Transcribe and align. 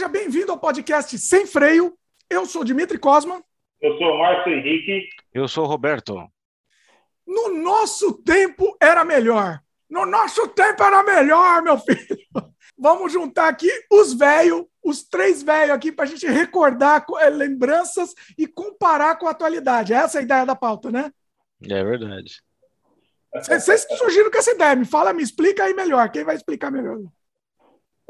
Seja 0.00 0.08
bem-vindo 0.08 0.50
ao 0.50 0.58
podcast 0.58 1.18
Sem 1.18 1.46
Freio. 1.46 1.92
Eu 2.30 2.46
sou 2.46 2.64
Dimitri 2.64 2.96
Cosma. 2.98 3.44
Eu 3.82 3.98
sou 3.98 4.06
o 4.06 4.18
Márcio 4.18 4.50
Henrique. 4.50 5.10
Eu 5.30 5.46
sou 5.46 5.64
o 5.64 5.66
Roberto. 5.66 6.26
No 7.26 7.54
nosso 7.62 8.14
tempo 8.22 8.74
era 8.80 9.04
melhor. 9.04 9.60
No 9.90 10.06
nosso 10.06 10.48
tempo 10.48 10.82
era 10.82 11.02
melhor, 11.02 11.62
meu 11.62 11.76
filho. 11.76 12.18
Vamos 12.78 13.12
juntar 13.12 13.48
aqui 13.48 13.68
os 13.92 14.14
velhos, 14.14 14.64
os 14.82 15.02
três 15.02 15.42
velhos 15.42 15.76
aqui, 15.76 15.92
para 15.92 16.06
a 16.06 16.08
gente 16.08 16.26
recordar 16.26 17.04
eh, 17.18 17.28
lembranças 17.28 18.14
e 18.38 18.46
comparar 18.46 19.16
com 19.16 19.28
a 19.28 19.32
atualidade. 19.32 19.92
Essa 19.92 20.16
é 20.16 20.20
a 20.20 20.24
ideia 20.24 20.46
da 20.46 20.56
pauta, 20.56 20.90
né? 20.90 21.12
É 21.62 21.84
verdade. 21.84 22.40
Vocês 23.34 23.86
surgiram 23.98 24.30
com 24.30 24.38
essa 24.38 24.52
ideia. 24.52 24.74
Me 24.74 24.86
fala, 24.86 25.12
me 25.12 25.22
explica 25.22 25.64
aí 25.64 25.74
melhor. 25.74 26.10
Quem 26.10 26.24
vai 26.24 26.36
explicar 26.36 26.70
melhor? 26.70 27.00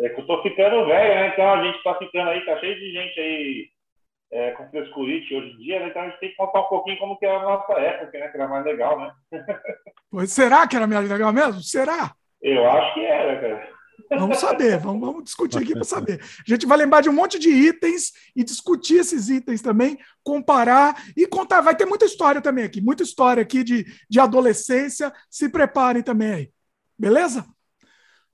É 0.01 0.09
que 0.09 0.21
eu 0.21 0.27
tô 0.27 0.43
ficando 0.43 0.87
velho, 0.87 1.15
né? 1.15 1.29
Então 1.29 1.53
a 1.53 1.65
gente 1.65 1.83
tá 1.83 1.95
ficando 1.97 2.31
aí, 2.31 2.45
tá 2.45 2.59
cheio 2.59 2.75
de 2.75 2.93
gente 2.93 3.21
aí 3.21 3.69
é, 4.33 4.51
com 4.53 4.71
frescurite 4.71 5.35
hoje 5.35 5.51
em 5.53 5.59
dia, 5.59 5.81
né? 5.81 5.89
Então 5.89 6.03
a 6.03 6.09
gente 6.09 6.21
tem 6.21 6.31
que 6.31 6.37
contar 6.37 6.61
um 6.61 6.69
pouquinho 6.69 6.99
como 6.99 7.19
que 7.19 7.27
era 7.27 7.39
a 7.39 7.43
nossa 7.43 7.73
época, 7.75 8.19
né? 8.19 8.29
Que 8.29 8.37
era 8.37 8.49
mais 8.49 8.65
legal, 8.65 8.99
né? 8.99 9.13
Pois 10.11 10.33
será 10.33 10.67
que 10.67 10.75
era 10.75 10.89
mais 10.89 11.09
legal 11.09 11.33
mesmo? 11.33 11.63
Será? 11.63 12.13
Eu 12.43 12.69
acho 12.69 12.95
que 12.95 13.05
era, 13.05 13.41
cara. 13.41 13.81
Vamos 14.19 14.39
saber, 14.39 14.77
vamos, 14.79 15.01
vamos 15.01 15.25
discutir 15.25 15.59
aqui 15.59 15.73
para 15.73 15.85
saber. 15.85 16.21
A 16.21 16.51
gente 16.51 16.67
vai 16.67 16.77
lembrar 16.77 17.01
de 17.01 17.09
um 17.09 17.13
monte 17.13 17.39
de 17.39 17.49
itens 17.49 18.13
e 18.35 18.43
discutir 18.43 18.97
esses 18.97 19.29
itens 19.29 19.63
também, 19.63 19.97
comparar 20.25 20.97
e 21.17 21.29
contar. 21.29 21.61
Vai 21.61 21.77
ter 21.77 21.87
muita 21.87 22.07
história 22.07 22.41
também 22.41 22.65
aqui, 22.65 22.80
muita 22.80 23.05
história 23.05 23.41
aqui 23.41 23.63
de, 23.63 23.85
de 24.09 24.19
adolescência. 24.19 25.13
Se 25.29 25.49
preparem 25.49 26.03
também 26.03 26.33
aí. 26.33 26.51
Beleza? 26.99 27.47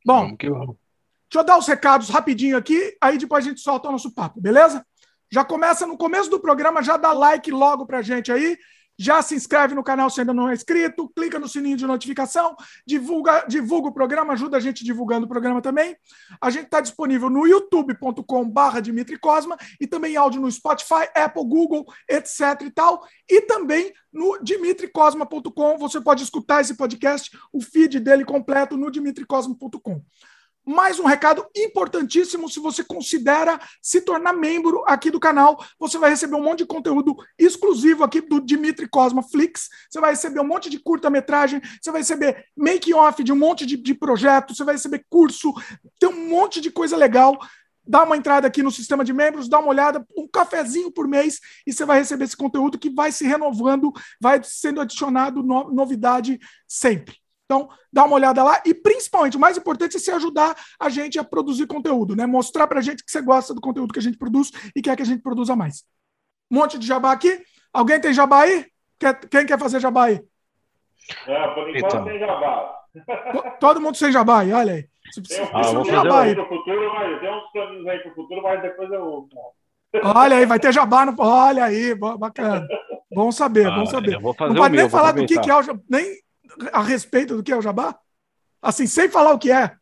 Bom, 0.05 0.23
Vamos 0.23 0.37
que 0.39 0.49
vamos. 0.49 0.86
Deixa 1.31 1.41
eu 1.41 1.45
dar 1.45 1.59
os 1.59 1.67
recados 1.67 2.09
rapidinho 2.09 2.57
aqui, 2.57 2.97
aí 3.01 3.19
depois 3.19 3.45
a 3.45 3.49
gente 3.49 3.61
solta 3.61 3.89
o 3.89 3.93
nosso 3.93 4.13
papo, 4.13 4.41
beleza? 4.41 4.85
Já 5.33 5.45
começa 5.45 5.87
no 5.87 5.99
começo 5.99 6.31
do 6.31 6.41
programa, 6.41 6.83
já 6.83 6.97
dá 6.97 7.13
like 7.13 7.51
logo 7.51 7.87
pra 7.87 8.03
gente 8.03 8.31
aí. 8.31 8.57
Já 8.99 9.21
se 9.21 9.35
inscreve 9.35 9.75
no 9.75 9.85
canal 9.85 10.09
se 10.09 10.21
ainda 10.21 10.33
não 10.33 10.49
é 10.49 10.55
inscrito, 10.55 11.11
clica 11.15 11.39
no 11.39 11.47
sininho 11.47 11.77
de 11.77 11.87
notificação, 11.87 12.57
divulga, 12.87 13.45
divulga 13.47 13.89
o 13.89 13.93
programa, 13.93 14.33
ajuda 14.33 14.57
a 14.57 14.61
gente 14.61 14.83
divulgando 14.85 15.27
o 15.27 15.29
programa 15.29 15.61
também. 15.61 15.95
A 16.41 16.49
gente 16.49 16.65
está 16.65 16.81
disponível 16.81 17.29
no 17.29 17.47
youtube.com/barra 17.47 18.81
Dimitri 18.81 19.19
Cosma 19.19 19.59
e 19.79 19.87
também 19.87 20.17
áudio 20.17 20.41
no 20.41 20.51
Spotify, 20.51 21.11
Apple, 21.15 21.45
Google, 21.45 21.85
etc 22.09 22.63
e 22.63 22.71
tal. 22.71 23.07
E 23.29 23.43
também 23.43 23.93
no 24.11 24.39
dimitricosma.com. 24.43 25.77
Você 25.77 26.01
pode 26.01 26.23
escutar 26.23 26.63
esse 26.63 26.75
podcast, 26.75 27.37
o 27.53 27.61
feed 27.61 28.01
dele 28.01 28.25
completo 28.25 28.79
no 28.79 28.91
dimitricosma.com. 28.91 30.03
Mais 30.69 30.99
um 30.99 31.05
recado 31.05 31.47
importantíssimo: 31.57 32.51
se 32.51 32.59
você 32.59 32.83
considera 32.83 33.61
se 33.81 34.01
tornar 34.01 34.33
membro 34.33 34.83
aqui 34.85 35.13
do 35.13 35.21
canal, 35.21 35.65
você 35.79 35.97
vai 35.97 36.11
receber 36.11 36.35
um 36.35 36.43
monte 36.43 36.59
de 36.59 36.67
conteúdo 36.67 37.15
exclusivo 37.39 38.03
aqui 38.03 38.21
do 38.21 38.41
Dimitri 38.41 38.89
Cosma 38.89 39.23
Flix. 39.23 39.69
Você 39.89 40.01
vai 40.01 40.11
receber 40.11 40.41
um 40.41 40.47
monte 40.47 40.69
de 40.69 40.81
curta-metragem, 40.81 41.63
você 41.81 41.93
vai 41.93 42.01
receber 42.01 42.45
make-off 42.57 43.23
de 43.23 43.33
um 43.33 43.37
monte 43.37 43.65
de, 43.65 43.77
de 43.77 43.95
projetos, 43.95 44.57
você 44.57 44.65
vai 44.65 44.75
receber 44.75 45.07
curso, 45.09 45.55
tem 46.01 46.09
um 46.09 46.29
monte 46.29 46.61
de 46.61 46.71
coisa 46.71 46.97
legal. 46.97 47.39
Dá 47.89 48.03
uma 48.03 48.17
entrada 48.17 48.49
aqui 48.49 48.65
no 48.65 48.73
sistema 48.73 49.05
de 49.05 49.13
membros, 49.13 49.49
dá 49.49 49.61
uma 49.61 49.69
olhada, 49.69 50.05
um 50.19 50.27
cafezinho 50.27 50.91
por 50.91 51.07
mês, 51.07 51.39
e 51.65 51.73
você 51.73 51.85
vai 51.85 52.01
receber 52.01 52.25
esse 52.25 52.37
conteúdo 52.37 52.77
que 52.77 52.91
vai 52.91 53.13
se 53.13 53.25
renovando, 53.25 53.93
vai 54.21 54.43
sendo 54.43 54.81
adicionado 54.81 55.41
no- 55.45 55.73
novidade 55.73 56.41
sempre. 56.67 57.15
Então, 57.47 57.69
dá 57.93 58.05
uma 58.05 58.17
olhada 58.17 58.43
lá 58.43 58.61
e, 58.67 58.75
principalmente, 58.75 59.37
o 59.37 59.41
mais 59.41 59.57
importante 59.57 59.97
é 59.97 60.01
se 60.01 60.11
ajudar 60.11 60.57
a 60.81 60.89
gente 60.89 61.17
a 61.19 61.23
produzir 61.25 61.67
conteúdo, 61.69 62.17
né? 62.17 62.27
Mostrar 62.27 62.67
pra 62.67 62.81
gente 62.81 63.05
que 63.05 63.11
você 63.11 63.23
gosta 63.23 63.55
do 63.55 63.61
conteúdo 63.61 63.93
que 63.93 64.01
a 64.01 64.03
gente 64.03 64.19
produz 64.19 64.51
e 64.75 64.83
quer 64.83 64.97
que 64.97 65.03
a 65.03 65.07
gente 65.07 65.23
produza 65.23 65.55
mais. 65.55 65.85
Um 66.51 66.57
monte 66.57 66.77
de 66.77 66.87
jabá 66.87 67.13
aqui. 67.13 67.41
Alguém 67.73 68.01
tem 68.01 68.13
jabá 68.13 68.43
aí? 68.43 68.67
Quer- 68.99 69.29
quem 69.29 69.47
quer 69.47 69.59
fazer 69.61 69.79
jabá 69.81 70.07
aí? 70.07 70.21
Não, 71.29 71.55
por 71.55 71.71
enquanto 71.71 71.93
Então. 71.95 72.05
tem 72.05 72.19
jabá. 72.19 72.75
To- 73.33 73.45
Todo 73.61 73.81
mundo 73.81 73.97
sem 73.97 74.11
jabá 74.11 74.41
aí, 74.41 74.53
olha 74.53 74.73
aí. 74.75 74.83
Tem 75.15 75.23
precisa, 75.23 75.43
uns 75.43 75.89
Ah, 75.89 75.93
jabá 75.93 76.23
aí 76.23 76.35
futuro, 76.35 76.93
mas 76.95 77.21
tem 77.21 77.31
uns 77.33 77.51
planos 77.53 77.87
aí 77.87 77.99
pro 78.01 78.15
futuro, 78.17 78.43
mas 78.43 78.61
depois 78.61 78.91
eu. 78.91 79.29
Olha 80.03 80.37
aí, 80.39 80.47
vai 80.47 80.59
ter 80.59 80.73
jabá 80.73 81.07
no. 81.07 81.15
Olha 81.19 81.65
aí, 81.67 81.95
bacana. 81.95 82.67
Bom 83.15 83.31
saber, 83.31 83.71
bom 83.71 83.83
Ah, 83.83 83.87
saber. 83.87 84.15
eu 84.15 84.21
vou 84.21 84.35
fazer 84.35 84.53
Não 84.53 84.61
pode 84.61 84.77
nem 84.77 84.91
falar 84.91 85.13
do 85.13 85.25
que, 85.25 85.39
que 85.39 85.49
é 85.51 85.55
o 85.55 85.63
jabá, 85.63 85.81
nem 85.89 86.17
a 86.73 86.83
respeito 86.83 87.37
do 87.37 87.43
que 87.43 87.53
é 87.53 87.57
o 87.57 87.63
jabá? 87.63 87.99
Assim, 88.61 88.87
sem 88.87 89.09
falar 89.09 89.33
o 89.33 89.39
que 89.39 89.51
é. 89.51 89.77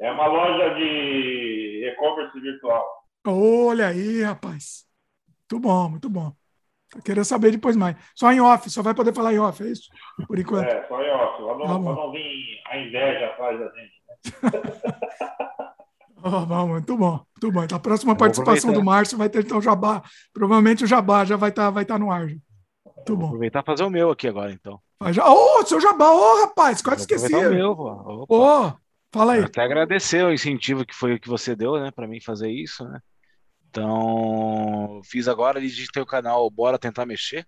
É 0.00 0.10
uma 0.12 0.26
loja 0.26 0.74
de 0.74 1.90
e-commerce 1.92 2.40
virtual. 2.40 2.86
Olha 3.26 3.88
aí, 3.88 4.22
rapaz. 4.22 4.86
Muito 5.50 5.60
bom, 5.60 5.88
muito 5.88 6.08
bom. 6.08 6.32
Eu 6.94 7.02
queria 7.02 7.24
saber 7.24 7.50
depois 7.50 7.76
mais. 7.76 7.96
Só 8.14 8.32
em 8.32 8.40
off, 8.40 8.70
só 8.70 8.82
vai 8.82 8.94
poder 8.94 9.14
falar 9.14 9.34
em 9.34 9.38
off, 9.38 9.62
é 9.62 9.66
isso? 9.66 9.88
Por 10.26 10.38
enquanto. 10.38 10.68
É, 10.68 10.86
só 10.86 10.96
pra 10.96 11.06
Tá 11.06 11.68
não, 11.68 11.84
pra 11.84 11.92
não 11.94 12.12
vir 12.12 12.60
a 12.66 12.78
inveja 12.78 13.26
atrás 13.26 13.58
da 13.58 13.66
gente. 13.66 13.98
Ó, 16.22 16.46
bom, 16.46 16.68
muito 16.68 16.96
bom, 16.96 17.12
muito 17.12 17.52
bom. 17.52 17.64
Então, 17.64 17.76
a 17.76 17.80
próxima 17.80 18.16
participação 18.16 18.72
do. 18.72 18.82
Márcio 18.82 19.16
vai 19.16 19.28
ter 19.28 19.44
então 19.44 19.58
o 19.58 19.62
jabá. 19.62 20.02
Provavelmente 20.32 20.84
o 20.84 20.86
jabá 20.86 21.24
já 21.24 21.36
vai 21.36 21.50
estar 21.50 21.70
vai 21.70 21.84
tá 21.84 21.98
no 21.98 22.10
ar. 22.10 22.28
já. 22.28 22.36
Muito 22.98 23.08
Vou 23.08 23.16
bom. 23.16 23.26
aproveitar 23.26 23.62
e 23.62 23.64
fazer 23.64 23.84
o 23.84 23.90
meu 23.90 24.10
aqui 24.10 24.28
agora, 24.28 24.52
então. 24.52 24.80
Ô, 25.00 25.64
seu 25.64 25.80
jabá, 25.80 26.10
ô, 26.10 26.40
rapaz, 26.42 26.82
quase 26.82 27.06
Vou 27.06 27.16
esqueci. 27.16 27.34
o 27.34 27.50
meu, 27.50 27.76
pô. 27.76 28.26
Ô, 28.28 28.72
fala 29.12 29.34
aí. 29.34 29.44
Até 29.44 29.62
agradecer 29.62 30.24
o 30.24 30.32
incentivo 30.32 30.84
que 30.84 30.94
foi 30.94 31.14
o 31.14 31.20
que 31.20 31.28
você 31.28 31.54
deu, 31.54 31.78
né, 31.80 31.90
para 31.90 32.06
mim 32.06 32.20
fazer 32.20 32.50
isso, 32.50 32.84
né? 32.84 33.00
Então, 33.70 35.00
fiz 35.04 35.28
agora, 35.28 35.60
tem 35.92 36.02
o 36.02 36.06
canal 36.06 36.48
Bora 36.50 36.78
Tentar 36.78 37.06
Mexer. 37.06 37.46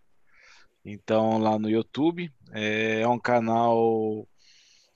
Então, 0.84 1.38
lá 1.38 1.58
no 1.58 1.68
YouTube, 1.68 2.30
é 2.52 3.06
um 3.06 3.18
canal 3.18 4.26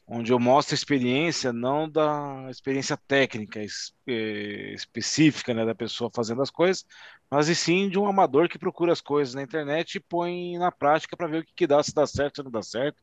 onde 0.06 0.32
eu 0.32 0.38
mostro 0.38 0.74
a 0.74 0.76
experiência, 0.76 1.52
não 1.52 1.88
da 1.88 2.46
experiência 2.50 2.96
técnica 2.96 3.60
eh, 3.60 4.74
específica, 4.74 5.54
né, 5.54 5.64
da 5.64 5.74
pessoa 5.74 6.10
fazendo 6.14 6.42
as 6.42 6.50
coisas, 6.50 6.84
mas 7.30 7.48
e 7.48 7.54
sim 7.54 7.88
de 7.88 7.98
um 7.98 8.06
amador 8.06 8.48
que 8.48 8.58
procura 8.58 8.92
as 8.92 9.00
coisas 9.00 9.34
na 9.34 9.42
internet 9.42 9.96
e 9.96 10.00
põe 10.00 10.58
na 10.58 10.70
prática 10.70 11.16
para 11.16 11.26
ver 11.26 11.38
o 11.42 11.44
que 11.44 11.54
que 11.54 11.66
dá, 11.66 11.82
se 11.82 11.94
dá 11.94 12.06
certo 12.06 12.38
ou 12.38 12.44
não 12.44 12.50
dá 12.50 12.62
certo. 12.62 13.02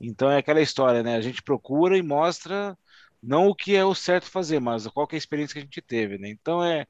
Então 0.00 0.30
é 0.30 0.38
aquela 0.38 0.60
história, 0.60 1.02
né? 1.02 1.16
A 1.16 1.20
gente 1.20 1.42
procura 1.42 1.96
e 1.98 2.02
mostra 2.02 2.78
não 3.22 3.48
o 3.48 3.54
que 3.54 3.74
é 3.74 3.84
o 3.84 3.94
certo 3.94 4.30
fazer, 4.30 4.60
mas 4.60 4.86
qual 4.88 5.08
é 5.10 5.14
a 5.16 5.18
experiência 5.18 5.54
que 5.54 5.58
a 5.60 5.62
gente 5.62 5.82
teve, 5.82 6.18
né? 6.18 6.28
Então 6.28 6.62
é, 6.64 6.86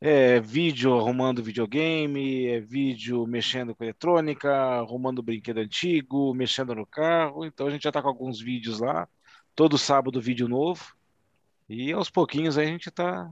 é 0.00 0.40
vídeo 0.40 0.94
arrumando 0.94 1.42
videogame, 1.42 2.46
é 2.46 2.60
vídeo 2.60 3.26
mexendo 3.26 3.74
com 3.74 3.84
eletrônica, 3.84 4.52
arrumando 4.52 5.22
brinquedo 5.22 5.58
antigo, 5.58 6.34
mexendo 6.34 6.74
no 6.74 6.86
carro. 6.86 7.44
Então 7.44 7.66
a 7.66 7.70
gente 7.70 7.84
já 7.84 7.92
tá 7.92 8.02
com 8.02 8.08
alguns 8.08 8.40
vídeos 8.40 8.80
lá. 8.80 9.08
Todo 9.54 9.78
sábado 9.78 10.20
vídeo 10.20 10.48
novo. 10.48 10.94
E 11.68 11.92
aos 11.92 12.10
pouquinhos 12.10 12.58
aí 12.58 12.66
a 12.66 12.70
gente 12.70 12.90
tá 12.90 13.30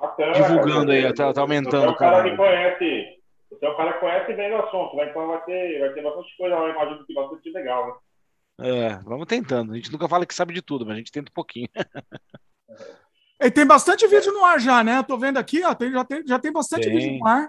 Bacana, 0.00 0.32
Divulgando 0.32 0.90
aí, 0.90 1.14
tá- 1.14 1.32
tá 1.32 1.40
aumentando 1.40 1.84
é 1.84 1.88
o 1.90 1.94
cara 1.94 2.36
conhece. 2.36 3.20
Você 3.50 3.66
é 3.66 3.70
um 3.70 3.76
cara 3.76 3.92
que 3.92 4.00
conhece 4.00 4.32
bem 4.32 4.52
o 4.52 4.64
assunto, 4.64 4.96
né? 4.96 5.08
Então 5.08 5.28
vai 5.28 5.44
ter, 5.44 5.78
vai 5.78 5.92
ter 5.92 6.02
bastante 6.02 6.36
coisa 6.36 6.56
lá, 6.56 6.70
imagino 6.70 7.06
que 7.06 7.14
bastante 7.14 7.50
legal, 7.52 7.86
né? 7.86 8.68
é, 8.68 8.88
vamos 9.04 9.26
tentando. 9.26 9.72
A 9.72 9.76
gente 9.76 9.92
nunca 9.92 10.08
fala 10.08 10.26
que 10.26 10.34
sabe 10.34 10.52
de 10.52 10.62
tudo, 10.62 10.84
mas 10.84 10.94
a 10.94 10.98
gente 10.98 11.12
tenta 11.12 11.30
um 11.30 11.34
pouquinho. 11.34 11.68
E 13.42 13.50
tem 13.50 13.66
bastante 13.66 14.06
vídeo 14.06 14.32
no 14.32 14.44
ar 14.44 14.60
já, 14.60 14.84
né? 14.84 15.02
Tô 15.02 15.18
vendo 15.18 15.36
aqui, 15.38 15.64
ó, 15.64 15.74
tem- 15.74 15.90
já, 15.90 16.04
tem, 16.04 16.26
já 16.26 16.38
tem 16.38 16.52
bastante 16.52 16.88
Tem. 16.88 16.96
vídeo 16.96 17.18
no 17.18 17.26
ar. 17.26 17.48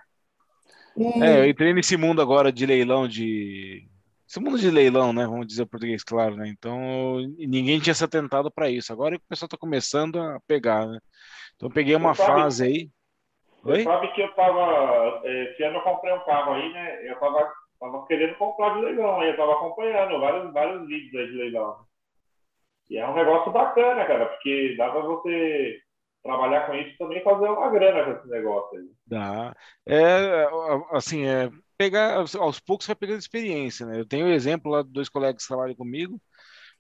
É, 1.22 1.40
eu 1.40 1.46
entrei 1.50 1.74
nesse 1.74 1.98
mundo 1.98 2.22
agora 2.22 2.52
de 2.52 2.66
leilão 2.66 3.08
de. 3.08 3.88
Esse 4.28 4.40
mundo 4.40 4.58
de 4.58 4.70
leilão, 4.72 5.14
né? 5.14 5.26
Vamos 5.26 5.46
dizer 5.48 5.64
o 5.64 5.68
português, 5.68 6.04
claro, 6.04 6.36
né? 6.36 6.48
Então, 6.48 7.20
ninguém 7.38 7.80
tinha 7.80 7.94
se 7.94 8.04
atentado 8.04 8.52
para 8.52 8.70
isso. 8.70 8.92
Agora 8.92 9.18
que 9.18 9.24
o 9.24 9.28
pessoal 9.30 9.50
tá 9.50 9.58
começando 9.58 10.20
a 10.20 10.40
pegar, 10.48 10.88
né? 10.88 11.00
Então, 11.56 11.70
eu 11.70 11.74
peguei 11.74 11.96
uma 11.96 12.16
sabe- 12.16 12.42
fase 12.42 12.64
aí. 12.66 12.90
Você 13.64 13.72
Oi? 13.72 13.84
sabe 13.84 14.12
que 14.14 14.22
eu 14.22 14.34
tava. 14.34 15.22
eh, 15.26 15.52
Esse 15.52 15.64
ano 15.64 15.78
eu 15.78 15.82
comprei 15.82 16.14
um 16.14 16.26
carro 16.26 16.54
aí, 16.54 16.74
né? 16.74 17.10
Eu 17.12 17.20
tava, 17.20 17.52
tava 17.80 18.06
querendo 18.08 18.36
comprar 18.36 18.74
de 18.76 18.82
leilão 18.82 19.20
aí, 19.20 19.30
eu 19.30 19.38
tava 19.38 19.54
acompanhando 19.54 20.20
vários, 20.20 20.52
vários 20.54 20.88
vídeos 20.88 21.16
aí 21.16 21.28
de 21.32 21.38
leilão. 21.38 21.78
E 22.90 22.98
é 22.98 23.08
um 23.08 23.14
negócio 23.16 23.52
bacana, 23.52 24.06
cara, 24.06 24.26
porque 24.28 24.76
dá 24.78 24.90
pra 24.90 25.02
você 25.02 25.80
trabalhar 26.24 26.66
com 26.66 26.74
isso 26.74 26.98
também 26.98 27.24
fazer 27.24 27.50
uma 27.50 27.70
grana 27.70 28.06
com 28.06 28.12
esse 28.20 28.30
negócio 28.30 28.80
aí. 28.80 28.86
Dá. 29.06 29.56
É, 29.86 30.48
assim, 30.92 31.26
é, 31.26 31.50
pegar, 31.78 32.16
aos 32.40 32.60
poucos 32.60 32.88
vai 32.88 32.96
pegando 32.96 33.20
experiência, 33.20 33.86
né? 33.86 34.00
Eu 34.00 34.06
tenho 34.06 34.28
o 34.28 34.32
exemplo 34.32 34.72
lá 34.72 34.82
de 34.82 34.90
dois 34.90 35.10
colegas 35.10 35.44
que 35.44 35.48
trabalham 35.48 35.76
comigo. 35.76 36.20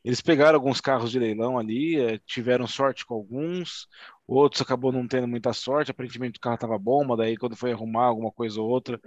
Eles 0.04 0.22
pegaram 0.22 0.56
alguns 0.58 0.82
carros 0.82 1.12
de 1.12 1.20
leilão 1.20 1.58
ali, 1.58 2.00
é, 2.00 2.20
tiveram 2.26 2.68
sorte 2.68 3.06
com 3.06 3.14
alguns, 3.14 3.88
outros 4.28 4.62
acabou 4.62 4.92
não 4.92 5.08
tendo 5.08 5.28
muita 5.28 5.54
sorte. 5.54 5.92
Aparentemente 5.92 6.38
o 6.38 6.42
carro 6.42 6.56
estava 6.56 6.78
bom, 6.78 7.06
mas 7.06 7.18
daí 7.18 7.38
quando 7.38 7.56
foi 7.56 7.72
arrumar 7.72 8.06
alguma 8.06 8.32
coisa 8.32 8.62
ou 8.62 8.70
outra, 8.70 9.00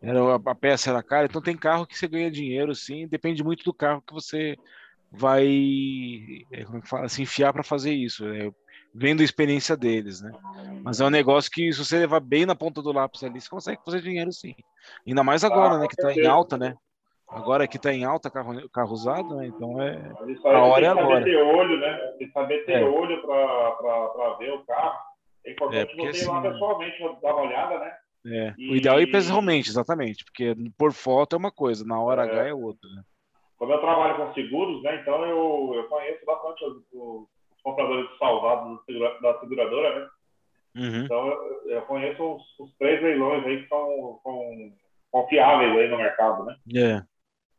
era, 0.00 0.36
a 0.36 0.54
peça 0.54 0.90
era 0.90 1.02
cara. 1.02 1.26
Então 1.26 1.42
tem 1.42 1.56
carro 1.56 1.86
que 1.86 1.98
você 1.98 2.08
ganha 2.08 2.30
dinheiro, 2.30 2.74
sim, 2.74 3.06
depende 3.08 3.42
muito 3.44 3.64
do 3.64 3.74
carro 3.74 4.02
que 4.06 4.12
você 4.12 4.56
vai, 5.10 5.46
é, 6.52 6.64
como 6.64 6.78
é 6.78 6.80
que 6.80 6.88
fala, 6.88 7.08
se 7.08 7.22
enfiar 7.22 7.52
para 7.52 7.62
fazer 7.62 7.92
isso. 7.92 8.24
né? 8.24 8.50
Vendo 8.98 9.20
a 9.20 9.24
experiência 9.24 9.76
deles, 9.76 10.20
né? 10.20 10.32
Mas 10.82 11.00
é 11.00 11.04
um 11.04 11.10
negócio 11.10 11.50
que, 11.50 11.72
se 11.72 11.84
você 11.84 11.98
levar 11.98 12.20
bem 12.20 12.44
na 12.44 12.56
ponta 12.56 12.82
do 12.82 12.92
lápis 12.92 13.22
ali, 13.22 13.40
você 13.40 13.48
consegue 13.48 13.80
fazer 13.84 14.00
dinheiro 14.00 14.32
sim. 14.32 14.54
Ainda 15.06 15.22
mais 15.22 15.44
agora, 15.44 15.74
ah, 15.74 15.78
né? 15.78 15.86
Que 15.88 15.96
tá 15.96 16.12
em 16.12 16.26
alta, 16.26 16.58
né? 16.58 16.74
Agora 17.28 17.68
que 17.68 17.78
tá 17.78 17.92
em 17.92 18.04
alta 18.04 18.30
carro, 18.30 18.68
carro 18.70 18.92
usado, 18.92 19.36
né? 19.36 19.46
Então 19.46 19.80
é. 19.80 20.00
A 20.44 20.64
hora 20.64 20.86
é 20.86 20.88
agora. 20.88 21.24
Tem 21.24 21.32
que 21.32 21.38
saber 21.38 21.42
ter 21.42 21.42
olho, 21.42 21.80
né? 21.80 21.96
Tem 22.18 22.26
que 22.26 22.32
saber 22.32 22.64
ter 22.64 22.72
é. 22.72 22.84
olho 22.84 23.22
para 23.22 24.36
ver 24.38 24.52
o 24.52 24.64
carro. 24.64 24.98
É 25.44 25.52
importante 25.52 25.78
é, 25.78 25.86
porque, 25.86 26.12
você 26.12 26.24
ir 26.24 26.28
lá 26.28 26.38
assim, 26.38 26.50
pessoalmente 26.50 26.98
dar 27.22 27.34
uma 27.34 27.42
olhada, 27.42 27.78
né? 27.78 27.96
É. 28.26 28.54
E... 28.58 28.70
O 28.70 28.76
ideal 28.76 28.98
é 28.98 29.02
ir 29.02 29.12
pessoalmente, 29.12 29.68
exatamente. 29.68 30.24
Porque 30.24 30.54
por 30.76 30.92
foto 30.92 31.36
é 31.36 31.38
uma 31.38 31.52
coisa, 31.52 31.84
na 31.84 32.00
hora 32.00 32.26
é. 32.26 32.30
H 32.30 32.48
é 32.48 32.54
outra, 32.54 32.88
né? 32.90 33.02
Como 33.58 33.72
eu 33.72 33.80
trabalho 33.80 34.16
com 34.16 34.34
seguros, 34.34 34.82
né? 34.82 35.00
Então 35.02 35.24
eu, 35.26 35.74
eu 35.74 35.84
conheço 35.88 36.24
bastante 36.24 36.64
os, 36.64 36.76
os 36.92 37.37
compradores 37.70 38.08
salvados 38.18 38.80
da 39.22 39.40
seguradora, 39.40 40.00
né? 40.00 40.08
Uhum. 40.76 41.04
Então 41.04 41.28
eu, 41.28 41.70
eu 41.70 41.82
conheço 41.82 42.22
os, 42.22 42.58
os, 42.60 42.76
três 42.76 43.02
leilões 43.02 43.44
aí 43.44 43.62
que 43.62 43.68
são, 43.68 44.20
são 44.22 44.72
confiáveis 45.10 45.76
aí 45.76 45.88
no 45.88 45.96
mercado, 45.96 46.44
né? 46.44 46.56
É. 46.74 47.02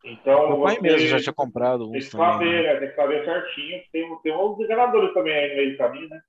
Então, 0.04 0.62
o 0.62 0.64
pai 0.64 0.80
mesmo 0.80 1.08
já 1.08 1.20
tinha 1.20 1.34
comprado 1.34 1.90
uns 1.90 1.92
tem 1.92 2.02
que 2.02 2.12
também, 2.12 2.32
saber, 2.32 2.64
né? 2.64 2.74
né? 2.74 2.80
Tem 2.80 2.90
que 2.90 2.96
saber 2.96 3.26
certinho. 3.26 3.84
Tem, 3.92 4.18
tem 4.22 4.36
uns 4.36 4.60
enganadores 4.60 5.14
também 5.14 5.34
aí 5.34 5.50
no 5.50 5.56
meio 5.56 5.72
do 5.72 5.78
caminho, 5.78 6.10
né? 6.10 6.22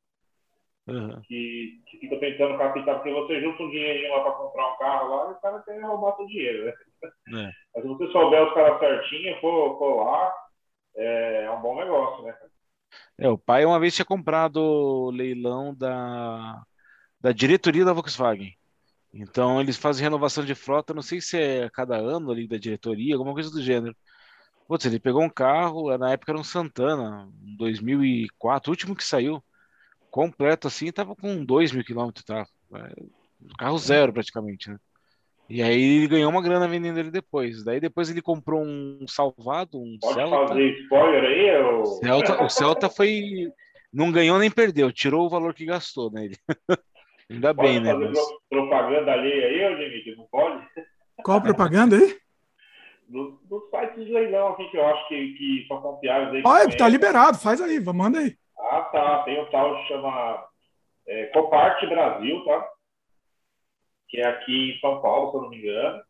Uhum. 0.88 1.20
Que, 1.22 1.80
que 1.86 1.98
fica 1.98 2.18
tentando 2.18 2.58
captar, 2.58 2.96
porque 2.96 3.12
você 3.12 3.40
junta 3.40 3.62
um 3.62 3.70
dinheirinho 3.70 4.10
lá 4.10 4.24
para 4.24 4.32
comprar 4.32 4.72
um 4.72 4.76
carro 4.78 5.08
lá 5.14 5.30
e 5.30 5.32
o 5.34 5.40
cara 5.40 5.62
quer 5.62 5.80
roubar 5.82 6.16
seu 6.16 6.26
dinheiro, 6.26 6.64
né? 6.64 6.72
É. 7.04 7.50
Mas 7.74 7.82
se 7.82 7.88
você 7.88 8.06
souber 8.08 8.42
os 8.42 8.54
caras 8.54 8.80
certinho, 8.80 9.40
for, 9.40 9.78
for 9.78 10.04
lá, 10.04 10.34
é, 10.96 11.44
é 11.44 11.50
um 11.50 11.60
bom 11.60 11.76
negócio, 11.76 12.24
né? 12.24 12.36
É, 13.18 13.28
o 13.28 13.38
pai 13.38 13.64
uma 13.64 13.80
vez 13.80 13.94
tinha 13.94 14.04
comprado 14.04 14.58
o 14.58 15.10
leilão 15.10 15.74
da, 15.74 16.62
da 17.20 17.32
diretoria 17.32 17.84
da 17.84 17.92
Volkswagen. 17.92 18.56
Então 19.12 19.60
eles 19.60 19.76
fazem 19.76 20.02
renovação 20.02 20.44
de 20.44 20.54
frota, 20.54 20.94
não 20.94 21.02
sei 21.02 21.20
se 21.20 21.38
é 21.38 21.64
a 21.64 21.70
cada 21.70 21.96
ano 21.96 22.30
ali 22.30 22.46
da 22.46 22.56
diretoria, 22.56 23.14
alguma 23.14 23.34
coisa 23.34 23.50
do 23.50 23.62
gênero. 23.62 23.96
Putz, 24.68 24.86
ele 24.86 25.00
pegou 25.00 25.22
um 25.22 25.30
carro, 25.30 25.96
na 25.98 26.12
época 26.12 26.32
era 26.32 26.38
um 26.40 26.44
Santana, 26.44 27.28
2004, 27.58 28.70
o 28.70 28.72
último 28.72 28.94
que 28.94 29.04
saiu, 29.04 29.42
completo 30.10 30.68
assim, 30.68 30.92
tava 30.92 31.16
com 31.16 31.44
2 31.44 31.72
mil 31.72 31.84
quilômetros, 31.84 32.24
tá? 32.24 32.46
Carro 33.58 33.78
zero 33.78 34.12
praticamente, 34.12 34.70
né? 34.70 34.78
E 35.50 35.60
aí 35.62 35.96
ele 35.96 36.06
ganhou 36.06 36.30
uma 36.30 36.40
grana 36.40 36.68
vendendo 36.68 37.00
ele 37.00 37.10
depois. 37.10 37.64
Daí 37.64 37.80
depois 37.80 38.08
ele 38.08 38.22
comprou 38.22 38.62
um 38.62 39.04
Salvado, 39.08 39.82
um 39.82 39.98
Pode 40.00 40.14
Celta. 40.14 40.48
fazer 40.48 40.70
spoiler 40.82 41.24
aí? 41.24 41.62
Ou... 41.62 41.84
Celta, 41.86 42.42
o 42.44 42.48
Celta 42.48 42.88
foi... 42.88 43.52
Não 43.92 44.12
ganhou 44.12 44.38
nem 44.38 44.48
perdeu, 44.48 44.92
tirou 44.92 45.26
o 45.26 45.28
valor 45.28 45.52
que 45.52 45.66
gastou 45.66 46.08
nele. 46.08 46.36
Ainda 47.28 47.52
pode 47.52 47.68
bem, 47.68 47.80
né? 47.80 47.92
Mas... 47.92 48.18
propaganda 48.48 49.12
ali 49.12 49.32
aí, 49.32 49.74
Odimir, 49.74 50.16
não 50.16 50.26
pode? 50.30 50.64
Qual 51.24 51.42
propaganda 51.42 51.96
aí? 51.96 52.16
Dos 53.08 53.40
do 53.48 53.68
sites 53.70 54.06
de 54.06 54.12
leilão 54.12 54.48
aqui 54.52 54.68
que 54.70 54.76
eu 54.76 54.86
acho 54.86 55.08
que, 55.08 55.32
que 55.34 55.64
são 55.66 55.82
confiáveis. 55.82 56.32
Aí 56.32 56.42
ah, 56.44 56.76
tá 56.76 56.88
liberado, 56.88 57.38
faz 57.38 57.60
aí, 57.60 57.80
manda 57.80 58.20
aí. 58.20 58.36
Ah, 58.56 58.82
tá. 58.82 59.22
Tem 59.24 59.40
um 59.40 59.50
tal 59.50 59.76
que 59.76 59.88
chama 59.88 60.44
é, 61.08 61.26
Coparte 61.26 61.88
Brasil, 61.88 62.44
tá? 62.44 62.68
Que 64.10 64.20
é 64.20 64.26
aqui 64.26 64.72
em 64.72 64.80
São 64.80 65.00
Paulo, 65.00 65.30
se 65.30 65.36
eu 65.36 65.42
não 65.42 65.50
me 65.50 65.58
engano. 65.58 66.02